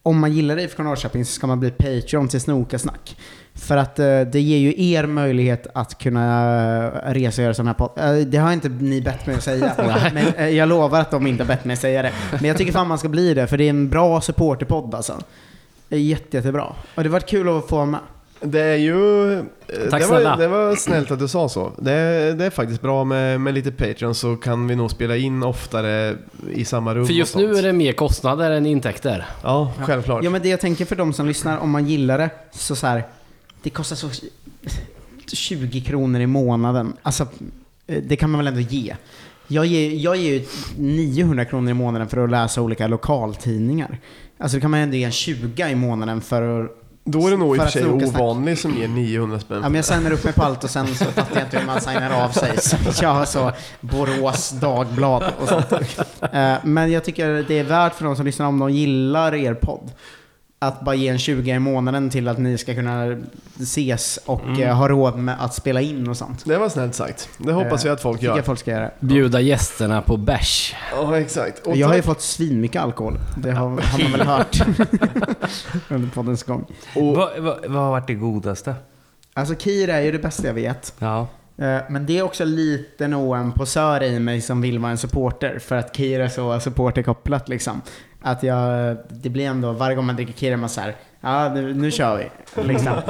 om 0.07 0.19
man 0.19 0.33
gillar 0.33 0.59
IFK 0.59 0.83
Norrköping 0.83 1.25
så 1.25 1.31
ska 1.31 1.47
man 1.47 1.59
bli 1.59 1.71
Patreon 1.71 2.27
till 2.27 2.41
Snokasnack. 2.41 3.17
För 3.53 3.77
att 3.77 3.99
eh, 3.99 4.21
det 4.21 4.41
ger 4.41 4.57
ju 4.57 4.91
er 4.91 5.05
möjlighet 5.05 5.67
att 5.73 5.97
kunna 5.97 6.23
eh, 7.05 7.13
resa 7.13 7.41
och 7.41 7.43
göra 7.43 7.53
sådana 7.53 7.69
här 7.69 7.87
podd. 7.87 8.19
Eh, 8.19 8.27
det 8.27 8.37
har 8.37 8.53
inte 8.53 8.69
ni 8.69 9.01
bett 9.01 9.25
mig 9.25 9.35
att 9.35 9.43
säga. 9.43 9.73
men 10.13 10.27
eh, 10.27 10.49
jag 10.49 10.69
lovar 10.69 11.01
att 11.01 11.11
de 11.11 11.27
inte 11.27 11.43
har 11.43 11.47
bett 11.47 11.65
mig 11.65 11.73
att 11.73 11.79
säga 11.79 12.01
det. 12.01 12.11
Men 12.31 12.45
jag 12.45 12.57
tycker 12.57 12.71
fan 12.71 12.87
man 12.87 12.97
ska 12.97 13.09
bli 13.09 13.33
det, 13.33 13.47
för 13.47 13.57
det 13.57 13.63
är 13.63 13.69
en 13.69 13.89
bra 13.89 14.21
supporterpodd 14.21 14.95
alltså. 14.95 15.21
Jätte, 15.89 16.37
jättebra. 16.37 16.63
Och 16.95 17.03
det 17.03 17.09
har 17.09 17.13
varit 17.13 17.29
kul 17.29 17.57
att 17.57 17.67
få 17.67 17.75
vara 17.75 17.85
med. 17.85 17.99
Det 18.41 18.61
är 18.61 18.75
ju... 18.75 19.33
eh, 19.33 19.39
Tack 19.91 20.01
det, 20.01 20.07
var, 20.07 20.37
det 20.37 20.47
var 20.47 20.75
snällt 20.75 21.11
att 21.11 21.19
du 21.19 21.27
sa 21.27 21.49
så. 21.49 21.71
Det, 21.77 21.91
är- 21.91 22.33
det 22.33 22.45
är 22.45 22.49
faktiskt 22.49 22.81
bra 22.81 23.03
med, 23.03 23.41
med 23.41 23.53
lite 23.53 23.71
Patreon 23.71 24.15
så 24.15 24.35
kan 24.35 24.67
vi 24.67 24.75
nog 24.75 24.91
spela 24.91 25.15
in 25.17 25.43
oftare 25.43 26.15
i 26.53 26.65
samma 26.65 26.95
rum 26.95 27.05
För 27.05 27.13
just 27.13 27.35
nu 27.35 27.55
är 27.55 27.61
det 27.63 27.73
mer 27.73 27.93
kostnader 27.93 28.51
än 28.51 28.65
intäkter. 28.65 29.25
Ja, 29.43 29.73
självklart. 29.81 30.23
Ja 30.23 30.29
men 30.29 30.41
det 30.41 30.49
jag 30.49 30.59
tänker 30.59 30.85
för 30.85 30.95
de 30.95 31.13
som 31.13 31.27
lyssnar, 31.27 31.57
om 31.57 31.69
man 31.69 31.85
gillar 31.87 32.17
det, 32.17 32.29
så 32.51 32.75
så 32.75 32.87
här, 32.87 33.03
det 33.63 33.69
kostar 33.69 33.95
så 33.95 34.09
20 35.33 35.81
kronor 35.81 36.21
i 36.21 36.27
månaden. 36.27 36.93
Alltså, 37.01 37.27
eh, 37.87 38.03
det 38.07 38.15
kan 38.15 38.29
man 38.29 38.37
väl 38.39 38.47
ändå 38.47 38.59
ge. 38.59 38.95
Jag 39.47 39.65
ger, 39.65 39.91
jag 39.95 40.15
ger 40.15 40.33
ju 40.33 40.45
900 40.77 41.45
kronor 41.45 41.71
i 41.71 41.73
månaden 41.73 42.07
för 42.07 42.23
att 42.23 42.29
läsa 42.29 42.61
olika 42.61 42.87
lokaltidningar. 42.87 43.99
Alltså 44.37 44.57
då 44.57 44.61
kan 44.61 44.71
man 44.71 44.79
ändå 44.79 44.95
ge 44.95 45.03
en 45.03 45.11
20 45.11 45.67
i 45.69 45.75
månaden 45.75 46.21
för 46.21 46.63
att... 46.65 46.76
Då 47.09 47.27
är 47.27 47.31
det 47.31 47.37
nog 47.37 47.55
i 47.55 47.59
och 47.59 47.63
för 47.63 47.69
sig 47.69 47.85
ovanlig 47.85 48.57
som 48.59 48.77
ger 48.77 48.87
900 48.87 49.39
spänn. 49.39 49.57
Ja, 49.57 49.69
men 49.69 49.75
jag 49.75 49.85
signar 49.85 50.11
upp 50.11 50.23
mig 50.23 50.33
på 50.33 50.43
allt 50.43 50.63
och 50.63 50.69
sen 50.69 50.87
så 50.87 51.05
fattar 51.05 51.35
jag 51.35 51.43
inte 51.43 51.59
hur 51.59 51.65
man 51.65 51.81
signar 51.81 52.23
av 52.23 52.29
sig. 52.29 52.57
Så 52.93 53.03
jag 53.03 53.09
har 53.13 53.25
så 53.25 53.51
Borås 53.81 54.49
Dagblad 54.49 55.23
och 55.41 55.47
sånt. 55.47 55.65
Eh, 56.33 56.53
Men 56.63 56.91
jag 56.91 57.03
tycker 57.03 57.45
det 57.47 57.59
är 57.59 57.63
värt 57.63 57.95
för 57.95 58.05
de 58.05 58.15
som 58.15 58.25
lyssnar 58.25 58.45
om 58.45 58.59
de 58.59 58.69
gillar 58.69 59.35
er 59.35 59.53
podd. 59.53 59.91
Att 60.59 60.81
bara 60.81 60.95
ge 60.95 61.07
en 61.07 61.17
20 61.19 61.51
i 61.55 61.59
månaden 61.59 62.09
till 62.09 62.27
att 62.27 62.37
ni 62.37 62.57
ska 62.57 62.73
kunna 62.75 63.17
ses 63.61 64.19
och 64.25 64.41
Mm. 64.43 64.61
eh, 64.63 64.75
ha 64.75 64.87
råd 64.87 65.17
med 65.17 65.35
att 65.39 65.53
spela 65.53 65.81
in 65.81 66.07
och 66.09 66.17
sånt. 66.17 66.45
Det 66.45 66.57
var 66.57 66.69
snällt 66.69 66.95
sagt. 66.95 67.29
Det 67.37 67.51
hoppas 67.51 67.83
Eh, 67.83 67.87
jag 67.87 67.93
att 67.95 68.01
folk 68.01 68.21
gör. 68.21 68.35
jag 68.35 68.45
folk 68.45 68.59
ska 68.59 68.71
göra. 68.71 68.91
Bjuda 68.99 69.41
gästerna 69.41 70.01
på 70.01 70.17
bärs. 70.17 70.75
Ja, 70.91 71.17
exakt. 71.19 71.67
Och 71.67 71.77
Jag 71.77 71.87
har 71.87 71.95
ju 71.95 72.01
fått 72.01 72.21
svinmycket 72.21 72.81
alkohol. 72.81 73.17
Det 73.37 73.51
har, 73.51 73.69
har 73.69 74.03
man 74.03 74.11
väl 74.11 74.21
hört 74.27 74.57
under 75.89 76.09
poddens 76.09 76.43
gång. 76.43 76.65
och, 76.95 77.15
Vad, 77.15 77.29
vad, 77.39 77.65
vad 77.67 77.81
har 77.83 77.91
varit 77.91 78.07
det 78.07 78.13
godaste? 78.13 78.75
Alltså 79.33 79.55
Kir 79.55 79.89
är 79.89 80.01
ju 80.01 80.11
det 80.11 80.19
bästa 80.19 80.47
jag 80.47 80.53
vet. 80.53 80.93
Ja. 80.99 81.27
Eh, 81.57 81.77
Men 81.89 82.05
det 82.05 82.17
är 82.17 82.23
också 82.23 82.45
lite 82.45 83.07
nog 83.07 83.35
en 83.37 83.51
posör 83.51 84.03
i 84.03 84.19
mig 84.19 84.41
som 84.41 84.61
vill 84.61 84.79
vara 84.79 84.91
en 84.91 84.97
supporter. 84.97 85.59
För 85.59 85.75
att 85.75 85.95
Kir 85.95 86.19
är 86.19 86.27
så 86.27 86.59
supporterkopplat 86.59 87.49
liksom. 87.49 87.81
Att 88.31 88.43
jag, 88.43 88.97
det 89.09 89.29
blir 89.29 89.45
ändå, 89.45 89.71
varje 89.71 89.95
gång 89.95 90.05
man 90.05 90.15
dricker 90.15 90.33
Kir 90.33 90.67
så 90.67 90.81
här, 90.81 90.95
ja 91.21 91.49
nu, 91.53 91.73
nu 91.73 91.91
kör 91.91 92.17
vi. 92.17 92.63
Liksom. 92.63 92.93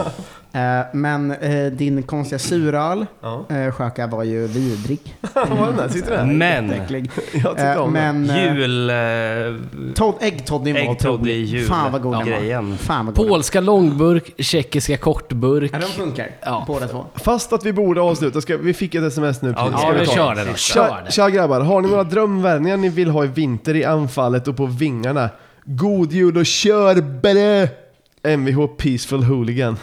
Eh, 0.52 0.86
Men 0.94 1.32
eh, 1.32 1.66
din 1.72 2.04
konstiga 2.04 2.40
suröl, 2.40 3.06
Ja. 3.22 3.46
eh, 3.50 3.72
Sjöka, 3.72 4.08
var 4.08 4.24
ju 4.24 4.48
vidrig. 4.48 5.00
Var 5.34 5.68
den 5.68 5.78
där? 5.78 5.88
Sitter 5.90 6.18
där? 6.18 6.26
Men, 6.26 6.72
Äcklig. 6.72 7.12
Jag 7.34 7.52
tycker 7.56 7.74
Eh, 7.74 7.82
om 7.82 7.94
den. 7.94 8.26
Men 8.26 8.30
eh, 8.30 8.54
jul... 8.56 8.90
Eh, 8.90 9.94
Todd, 9.96 10.14
äggtoddyn 10.22 10.74
var 10.74 10.82
Äggtoddy 10.82 11.14
otrolig. 11.16 11.34
i 11.36 11.38
jul. 11.42 11.66
Fan 11.68 11.92
vad 11.92 12.02
god 12.02 12.16
Ja. 12.16 12.20
den 12.20 12.30
var. 12.32 12.40
Grejen. 12.40 12.78
Fan 12.78 13.06
vad 13.06 13.16
god 13.16 13.26
den 13.26 13.30
var. 13.30 13.36
Polska 13.38 13.62
långburk, 13.62 14.34
tjeckiska 14.44 14.98
kortburk. 14.98 15.72
Ja, 15.74 15.80
de 15.80 15.86
funkar. 15.86 16.30
Ja. 16.42 16.64
Båda 16.68 16.88
två. 16.88 17.06
Fast 17.16 17.54
att 17.54 17.66
vi 17.66 17.74
borde 17.74 18.02
avsluta, 18.02 18.42
ska, 18.42 18.58
vi 18.58 18.74
fick 18.74 18.96
ett 18.96 19.04
sms 19.04 19.42
nu. 19.42 19.54
Ja, 19.58 19.70
precis. 19.72 19.84
Ja, 19.84 19.92
vi 20.00 20.06
ta 20.06 20.14
kör 20.14 20.36
det 20.36 20.46
då. 20.46 20.54
Kör 20.56 20.88
Tja, 20.88 20.98
det. 21.06 21.12
tja 21.12 21.30
grabbar, 21.30 21.62
har 21.62 21.82
ni 21.82 21.90
några 21.90 22.04
drömvärvningar 22.04 22.78
ni 22.78 22.90
vill 22.90 23.10
ha 23.10 23.24
i 23.24 23.28
vinter 23.28 23.76
i 23.76 23.86
anfallet 23.86 24.48
och 24.48 24.58
på 24.58 24.66
vingarna? 24.66 25.30
God 25.66 26.12
jul 26.12 26.38
och 26.38 26.46
kör 26.46 27.02
bre! 27.22 27.70
Mvh 28.23 28.68
Peaceful 28.68 29.23
Hooligan. 29.23 29.77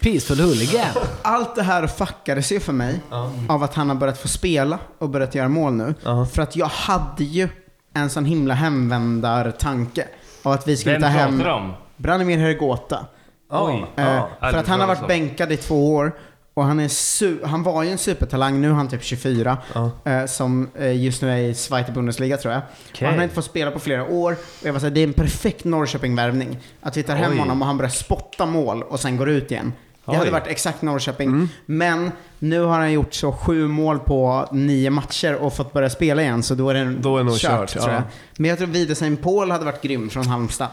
Peaceful 0.00 0.40
Hooligan. 0.40 0.86
Allt 1.22 1.54
det 1.54 1.62
här 1.62 1.86
fuckades 1.86 2.52
ju 2.52 2.60
för 2.60 2.72
mig 2.72 3.00
av 3.48 3.62
att 3.62 3.74
han 3.74 3.88
har 3.88 3.96
börjat 3.96 4.18
få 4.18 4.28
spela 4.28 4.78
och 4.98 5.08
börjat 5.10 5.34
göra 5.34 5.48
mål 5.48 5.72
nu. 5.72 5.94
För 6.32 6.42
att 6.42 6.56
jag 6.56 6.66
hade 6.66 7.24
ju 7.24 7.48
en 7.94 8.10
sån 8.10 8.24
himla 8.24 8.54
hemvändartanke. 8.54 10.04
Av 10.42 10.52
att 10.52 10.68
vi 10.68 10.76
skulle 10.76 10.92
Vem 10.94 11.02
ta 11.02 11.08
hem 11.08 11.36
pratar 11.38 11.50
du 11.50 11.56
om? 11.56 11.72
Branimir 11.96 12.38
Hergota. 12.38 13.06
Oj. 13.50 13.86
Eh, 13.96 14.04
Ja, 14.04 14.28
för 14.40 14.46
aldrig 14.46 14.60
att 14.62 14.68
han 14.68 14.80
har 14.80 14.86
varit 14.86 15.00
om. 15.02 15.08
bänkad 15.08 15.52
i 15.52 15.56
två 15.56 15.94
år. 15.94 16.12
Och 16.58 16.64
han, 16.64 16.80
är 16.80 16.88
su- 16.88 17.44
han 17.46 17.62
var 17.62 17.82
ju 17.82 17.90
en 17.90 17.98
supertalang, 17.98 18.60
nu 18.60 18.68
är 18.68 18.72
han 18.72 18.88
typ 18.88 19.02
24. 19.04 19.58
Ja. 19.74 19.90
Eh, 20.04 20.26
som 20.26 20.68
eh, 20.78 21.02
just 21.04 21.22
nu 21.22 21.30
är 21.30 21.36
i 21.36 21.54
Zweite 21.54 21.92
Bundesliga 21.92 22.36
tror 22.36 22.54
jag. 22.54 22.62
Okej. 22.90 23.04
Och 23.06 23.10
han 23.10 23.16
har 23.18 23.22
inte 23.22 23.34
fått 23.34 23.44
spela 23.44 23.70
på 23.70 23.78
flera 23.78 24.04
år. 24.04 24.32
Och 24.60 24.66
jag 24.66 24.72
var 24.72 24.80
säga, 24.80 24.90
det 24.90 25.00
är 25.00 25.04
en 25.04 25.12
perfekt 25.12 25.64
Norrköping-värvning. 25.64 26.58
Att 26.80 26.96
vi 26.96 27.02
tar 27.02 27.16
hem 27.16 27.32
Oj. 27.32 27.38
honom 27.38 27.60
och 27.62 27.66
han 27.66 27.76
börjar 27.76 27.90
spotta 27.90 28.46
mål 28.46 28.82
och 28.82 29.00
sen 29.00 29.16
går 29.16 29.28
ut 29.28 29.50
igen. 29.50 29.72
Det 30.04 30.12
hade 30.12 30.24
Oj. 30.26 30.32
varit 30.32 30.46
exakt 30.46 30.82
Norrköping. 30.82 31.48
Men 31.66 32.12
nu 32.38 32.60
har 32.60 32.78
han 32.78 32.92
gjort 32.92 33.14
så 33.14 33.32
sju 33.32 33.68
mål 33.68 33.98
på 33.98 34.48
nio 34.52 34.90
matcher 34.90 35.34
och 35.34 35.54
fått 35.56 35.72
börja 35.72 35.90
spela 35.90 36.22
igen. 36.22 36.42
Så 36.42 36.54
då 36.54 36.70
är 36.70 36.74
det, 36.74 36.84
Då 36.84 37.18
är 37.18 37.24
nog 37.24 37.38
kört, 37.38 37.68
tror 37.68 37.84
ja. 37.88 37.92
jag. 37.94 38.02
Men 38.36 38.48
jag 38.48 38.58
tror 38.58 38.68
Widersen 38.68 39.16
Paul 39.16 39.50
hade 39.50 39.64
varit 39.64 39.82
grym 39.82 40.10
från 40.10 40.26
Halmstad. 40.26 40.68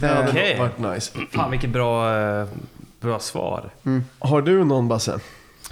Det 0.00 0.06
hade 0.06 0.28
Okej. 0.28 0.58
varit 0.58 0.78
nice. 0.94 1.12
Fan 1.32 1.50
vilket 1.50 1.70
bra, 1.70 2.16
eh, 2.20 2.46
bra 3.04 3.18
svar. 3.18 3.70
Har 4.18 4.42
du 4.42 4.64
någon 4.64 4.88
Basse? 4.88 5.20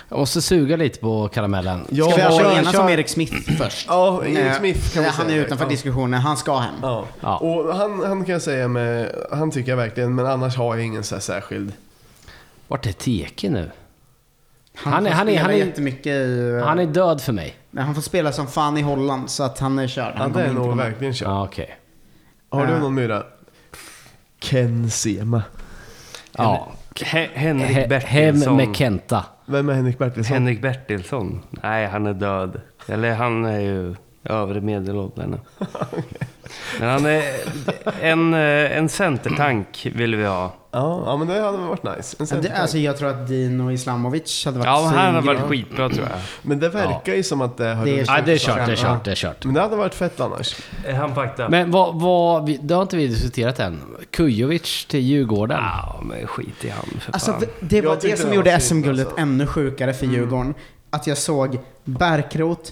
Jag 0.09 0.19
måste 0.19 0.43
suga 0.43 0.77
lite 0.77 0.99
på 1.01 1.29
karamellen. 1.29 1.87
Jag 1.91 2.07
Ska 2.11 2.17
vi 2.17 2.23
alltså 2.23 2.43
enas 2.59 2.73
kör- 2.73 2.81
om 2.83 2.89
Erik 2.89 3.09
Smith 3.09 3.35
först? 3.59 3.87
Ja, 3.89 4.25
Erik 4.25 4.39
Eh, 4.39 4.59
Smith 4.59 4.95
kan 4.95 5.03
vi 5.03 5.09
Han 5.09 5.27
säga. 5.27 5.39
är 5.41 5.45
utanför 5.47 5.65
Ja. 5.65 5.71
diskussionen, 5.71 6.21
han 6.21 6.37
ska 6.37 6.59
hem. 6.59 6.75
Ja. 6.83 7.07
Ja. 7.21 7.37
Och 7.39 7.77
han, 7.77 8.03
han 8.07 8.25
kan 8.25 8.33
jag 8.33 8.43
säga 8.43 8.69
med, 8.69 9.15
han 9.33 9.51
tycker 9.51 9.71
jag 9.73 9.77
verkligen, 9.77 10.15
men 10.15 10.27
annars 10.27 10.57
har 10.57 10.77
jag 10.77 10.87
ingen 10.87 11.05
så 11.05 11.15
här 11.15 11.21
särskild. 11.23 11.73
Vart 12.69 12.87
är 12.87 12.93
Teke 12.93 13.51
nu? 13.51 13.71
Han, 14.75 14.93
Han 14.93 15.07
är- 15.07 15.11
han 15.11 15.29
är- 15.29 15.39
han 15.41 15.51
är- 15.51 16.09
i... 16.09 16.61
Han 16.65 16.79
är 16.79 16.87
död 16.87 17.21
för 17.21 17.33
mig. 17.33 17.57
Men 17.71 17.85
han 17.85 17.95
får 17.95 18.03
spela 18.03 18.33
som 18.33 18.47
fan 18.47 18.79
i 18.79 18.83
Holland, 18.83 19.31
så 19.31 19.43
att 19.43 19.59
han 19.59 19.79
är 19.79 19.89
körd. 19.89 20.13
Ja, 20.15 20.19
Han 20.19 20.29
det 20.33 20.33
kommer 20.33 20.47
är 20.65 20.67
nog 20.69 20.77
verkligen 20.77 21.15
kört. 21.15 21.29
Ja, 21.29 21.45
okej. 21.45 21.77
Har 22.51 22.67
du 22.67 22.73
Eh. 22.73 22.81
någon 22.81 22.95
myra? 22.95 23.23
Ken 24.39 24.91
Sema. 24.91 25.43
Ja. 26.33 26.73
He- 27.01 27.29
Henrik 27.35 27.67
He- 27.71 27.81
Hem 27.81 27.89
Bertilsson. 27.89 28.57
med 28.57 28.77
Kenta. 28.77 29.25
Vem 29.47 29.69
är 29.69 29.75
Henrik 29.75 29.99
Bertilsson? 29.99 30.35
Henrik 30.35 30.63
Bertilsson. 30.63 31.41
Nej, 31.51 31.87
han 31.87 32.07
är 32.07 32.15
död. 32.15 32.61
Eller 32.89 33.15
han 33.15 33.45
är 33.45 33.61
ju 33.61 33.95
övre 34.25 34.61
medelåldern. 34.61 35.37
Men 36.81 36.89
han 36.89 37.07
är 37.07 37.23
en, 38.01 38.35
eh, 38.35 38.77
en 38.79 38.89
centertank 38.89 39.89
vill 39.95 40.15
vi 40.17 40.25
ha. 40.27 40.53
Ja, 40.75 41.03
ja, 41.07 41.17
men 41.17 41.29
det 41.29 41.41
hade 41.41 41.59
varit 41.59 41.83
nice. 41.83 41.93
En 41.93 41.97
Ja, 41.99 42.17
det, 42.19 42.27
centerback. 42.27 42.59
alltså 42.61 42.79
jag 42.79 42.97
tror 42.99 43.09
att 43.09 43.29
Dino 43.29 43.71
Islamovic 43.73 44.45
hade 44.45 44.59
varit 44.59 44.67
Ja, 44.67 44.93
han 44.95 45.13
svingrym. 45.15 45.27
varit 45.27 45.51
skitbra 45.51 45.89
tror 45.89 46.07
jag. 46.11 46.19
Men 46.43 46.59
det 46.61 46.69
verkar 46.69 47.15
ju 47.15 47.23
som 47.23 47.41
att 47.41 47.57
det 47.57 47.75
har 47.75 47.85
Det 47.85 48.01
är 48.01 48.05
Ja, 48.07 48.21
det 48.27 48.33
är 48.33 48.39
kört, 48.39 48.67
det 48.67 48.73
är 48.73 48.77
kört, 48.77 49.05
det 49.05 49.11
är 49.11 49.15
kört. 49.15 49.45
Men 49.45 49.55
det 49.55 49.61
hade 49.61 49.77
varit 49.77 49.95
fett 49.95 50.21
annars. 50.21 50.57
Är 50.87 50.93
han? 50.93 51.51
Men 51.51 51.71
vad, 51.71 52.01
vad, 52.01 52.59
det 52.63 52.75
har 52.75 52.83
inte 52.83 52.97
vi 52.97 53.07
diskuterat 53.07 53.59
än. 53.61 53.81
Kujovic 54.11 54.87
till 54.89 55.01
Djurgården. 55.01 55.59
Ja, 55.63 56.01
men 56.03 56.27
skit 56.27 56.65
i 56.65 56.69
han 56.69 57.01
för 57.01 57.13
Alltså 57.13 57.33
fan. 57.33 57.45
det 57.61 57.81
var 57.81 57.93
Jag 57.93 58.01
det 58.03 58.17
som 58.17 58.31
det 58.31 58.37
gjorde 58.37 58.51
var 58.51 58.59
fint, 58.59 58.69
SM-guldet 58.69 59.07
alltså. 59.07 59.21
ännu 59.21 59.47
sjukare 59.47 59.93
för 59.95 60.07
Djurgården. 60.07 60.55
Att 60.91 61.07
jag 61.07 61.19
såg 61.19 61.59
Bärkroth, 61.85 62.71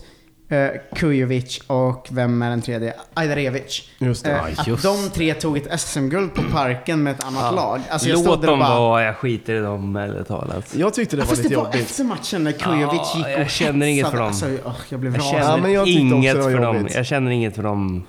eh, 0.51 0.69
Kujovic 0.97 1.61
och 1.67 2.07
vem 2.11 2.43
är 2.43 2.51
den 2.51 2.63
tredje? 2.63 2.95
Ajdarevic. 3.15 3.83
Just 3.99 4.25
det. 4.25 4.31
Eh, 4.31 4.37
Ja, 4.37 4.61
att 4.63 4.67
just. 4.67 4.83
de 4.83 5.11
tre 5.15 5.35
tog 5.35 5.57
ett 5.57 5.81
SM-guld 5.81 6.35
på 6.35 6.43
parken 6.53 7.03
med 7.03 7.15
ett 7.15 7.25
annat 7.25 7.43
Ja. 7.43 7.51
lag. 7.51 7.81
Alltså 7.91 8.09
jag 8.09 8.15
Låt 8.17 8.25
stod 8.25 8.41
där 8.41 8.49
och 8.51 8.59
dem 8.59 8.59
bara... 8.59 8.79
vara, 8.81 9.05
jag 9.05 9.17
skiter 9.17 9.55
i 9.55 9.59
dem 9.61 9.97
ärligt 9.97 10.29
talat. 10.29 10.75
Jag 10.77 10.95
tyckte 10.95 11.17
det 11.17 11.21
Ja, 11.21 11.25
var 11.25 11.31
fast 11.31 11.43
lite 11.43 11.55
det 11.55 11.57
var 11.59 11.65
jobbigt. 11.65 11.81
efter 11.81 12.05
matchen 12.05 12.45
när 12.45 12.53
Kujovic 12.53 13.01
Ja, 13.15 13.17
gick 13.17 13.27
och 13.27 13.33
jag 13.43 13.51
känner 13.51 13.87
inget 13.87 14.11
för 14.11 14.23
hetsade. 14.29 14.53
dem. 14.53 14.61
Alltså, 14.67 14.69
åh, 14.69 14.85
jag 14.89 15.01
blev 15.01 15.13
Jag 15.13 15.21
rasande. 15.21 15.41
känner 15.43 15.57
Ja, 15.57 15.63
men 15.63 15.73
jag 15.73 15.87
tyckte 15.87 16.01
också 16.05 16.17
inget 16.17 16.35
det 16.35 16.43
var 16.43 16.51
för 16.51 16.59
dem. 16.61 16.77
jobbigt. 16.77 16.95
Jag 16.95 17.07
känner 17.07 17.31
inget 17.31 17.55
för 17.57 17.63
dem. 17.63 18.07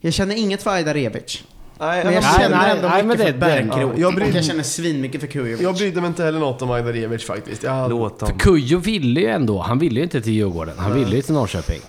Jag 0.00 0.12
känner 0.12 0.34
inget 0.36 0.62
för 0.62 0.70
Ajdarevic. 0.70 1.44
Nej, 1.82 2.04
Men 2.04 2.14
jag 2.14 2.22
jag, 2.22 2.28
Nej, 2.30 2.40
känner 2.42 2.56
nej, 2.56 2.70
ändå 2.76 2.88
nej, 2.88 3.02
mycket 3.02 3.18
men 3.18 3.26
för 3.28 3.48
det- 3.48 3.66
ja, 3.70 3.92
jag 3.96 4.14
och 4.14 4.28
jag 4.34 4.44
känner 4.44 4.62
svinmycket 4.62 5.20
för 5.20 5.28
Kujovic. 5.28 5.60
jag 5.60 5.74
brydde 5.74 6.00
mig 6.00 6.08
inte 6.08 6.24
heller 6.24 6.38
något 6.40 6.62
om 6.62 6.70
Ajdarevic 6.70 7.24
faktiskt. 7.24 7.62
Jag 7.62 7.70
hade, 7.72 7.88
Låt 7.88 8.18
dem. 8.18 8.28
För 8.28 8.38
Kujo 8.38 8.78
ville 8.78 9.20
ju 9.20 9.26
ändå, 9.26 9.60
han 9.60 9.78
ville 9.78 9.94
ju 10.00 10.02
inte 10.04 10.20
till 10.20 10.32
Djurgården. 10.32 10.74
Han 10.78 10.94
ville 10.94 11.16
ju 11.16 11.22
till 11.22 11.34
Norrköping. 11.34 11.80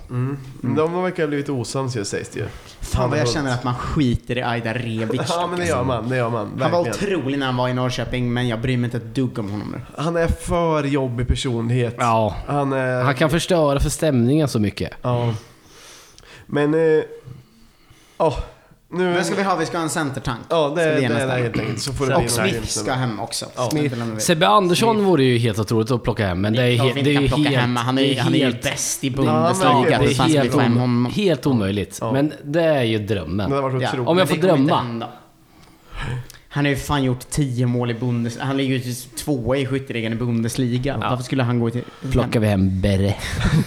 De 0.62 1.02
verkar 1.02 1.22
ha 1.22 1.28
blivit 1.28 1.48
osams 1.48 1.96
ju 1.96 2.04
sägs 2.04 2.28
det 2.28 2.38
ju. 2.40 2.46
Fan 2.80 3.10
vad 3.10 3.18
jag 3.18 3.28
känner 3.28 3.52
att 3.52 3.64
man 3.64 3.74
skiter 3.74 4.38
i 4.38 4.42
Ajdarevic. 4.42 5.20
Ja 5.28 5.46
men 5.50 5.58
det 5.60 5.66
gör 5.66 5.84
man, 5.84 6.08
det 6.08 6.16
gör 6.16 6.30
man. 6.30 6.50
Han 6.60 6.70
var 6.72 6.84
Verkligen. 6.84 7.18
otrolig 7.18 7.38
när 7.38 7.46
han 7.46 7.56
var 7.56 7.68
i 7.68 7.74
Norrköping, 7.74 8.32
men 8.32 8.48
jag 8.48 8.60
bryr 8.60 8.76
mig 8.76 8.84
inte 8.84 8.96
ett 8.96 9.14
dugg 9.14 9.38
om 9.38 9.50
honom 9.50 9.68
nu. 9.72 10.02
Han 10.02 10.16
är 10.16 10.26
för 10.28 10.84
jobbig 10.84 11.28
personlighet. 11.28 11.94
Ja. 11.98 12.36
Han 12.46 12.72
är... 12.72 13.02
Han 13.02 13.14
kan 13.14 13.30
förstöra 13.30 13.80
för 13.80 13.90
stämningen 13.90 14.48
så 14.48 14.58
mycket. 14.58 14.92
Ja. 15.02 15.34
Men... 16.46 16.74
eh, 16.74 17.04
Ja. 18.18 18.36
Nu... 18.94 19.12
Vem 19.12 19.24
ska 19.24 19.34
vi 19.34 19.42
ha? 19.42 19.56
Vi 19.56 19.66
ska 19.66 19.76
ha 19.76 19.82
en 19.84 19.90
centertank. 19.90 20.40
Ja, 20.48 20.72
det, 20.76 20.84
det 20.84 21.00
ge 21.00 21.06
är 21.06 21.26
det 21.26 21.42
helt 21.42 21.58
enkelt. 21.58 21.80
Så 21.80 21.92
får 21.92 22.06
det 22.06 22.14
Och 22.14 22.30
Smith 22.30 22.66
ska 22.66 22.92
hem 22.92 23.20
också. 23.20 23.46
Ja. 23.56 23.70
Smith 23.70 23.94
Sebbe 24.18 24.48
Andersson 24.48 25.04
vore 25.04 25.24
ju 25.24 25.38
helt 25.38 25.58
otroligt 25.58 25.90
att 25.90 26.02
plocka 26.02 26.26
hem, 26.26 26.40
men 26.40 26.52
det 26.52 26.62
är, 26.62 26.70
he- 26.78 27.02
det 27.04 27.16
är 27.16 27.20
ju 27.20 27.28
plocka 27.28 27.42
helt... 27.42 27.56
hem 27.56 27.76
Han 27.76 27.98
är, 27.98 28.02
det 28.02 28.20
han 28.20 28.34
är 28.34 28.38
ju 28.38 28.44
helt- 28.44 28.62
bäst 28.62 29.04
i 29.04 29.10
Bundesliga. 29.10 29.72
Det 29.88 29.94
är 29.94 30.28
helt, 30.28 31.14
helt 31.16 31.46
omöjligt. 31.46 31.98
Ja. 32.00 32.12
Men 32.12 32.32
det 32.44 32.62
är 32.62 32.82
ju 32.82 32.98
Det 32.98 33.14
drömmen. 33.14 33.52
Om 34.06 34.18
jag 34.18 34.28
får 34.28 34.36
det 34.36 34.42
drömma. 34.42 35.06
Han 36.54 36.64
har 36.64 36.70
ju 36.70 36.76
fan 36.76 37.04
gjort 37.04 37.30
10 37.30 37.66
mål 37.66 37.90
i 37.90 37.94
Bundesliga. 37.94 38.44
Han 38.44 38.56
ligger 38.56 38.76
ju 38.76 38.94
tvåa 38.94 39.56
i 39.56 39.66
skytteligan 39.66 40.12
i 40.12 40.16
Bundesliga. 40.16 40.96
Varför 40.96 41.24
skulle 41.24 41.42
han 41.42 41.60
gå 41.60 41.70
till... 41.70 41.84
Plockar 42.12 42.40
vi 42.40 42.46
hem 42.46 42.80
Berre. 42.80 43.14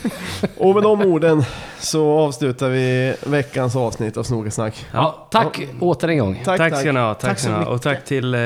Och 0.58 0.74
med 0.74 0.84
de 0.84 1.02
orden 1.02 1.44
så 1.80 2.20
avslutar 2.20 2.70
vi 2.70 3.16
veckans 3.26 3.76
avsnitt 3.76 4.18
av 4.18 4.24
Snogersnack. 4.24 4.86
Ja, 4.92 5.28
tack 5.32 5.68
åter 5.80 6.08
en 6.08 6.18
gång. 6.18 6.42
Tack, 6.46 6.58
Tack 6.58 6.80
ska 6.80 6.92
ni 6.92 7.00
ha. 7.00 7.14
Tack, 7.14 7.30
Tack 7.30 7.40
så 7.40 7.50
ha. 7.50 7.66
Och 7.66 7.74
mycket. 7.74 7.84
tack 7.84 8.06
till 8.06 8.34
eh, 8.34 8.40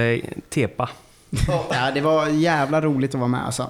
Tepa. 0.49 0.89
Ja, 1.71 1.91
det 1.93 2.01
var 2.01 2.27
jävla 2.27 2.81
roligt 2.81 3.15
att 3.15 3.19
vara 3.19 3.29
med 3.29 3.45
alltså. 3.45 3.69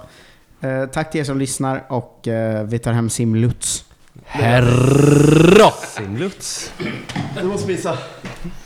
Eh, 0.60 0.86
tack 0.86 1.10
till 1.10 1.20
er 1.20 1.24
som 1.24 1.38
lyssnar 1.38 1.84
och 1.88 2.28
eh, 2.28 2.64
vi 2.64 2.78
tar 2.78 2.92
hem 2.92 3.10
Sim 3.10 3.34
Lutz. 3.34 3.84
Herra! 4.24 5.70
Simluts. 5.70 6.72
Du 7.40 7.46
måste 7.46 7.68
visa. 7.68 7.98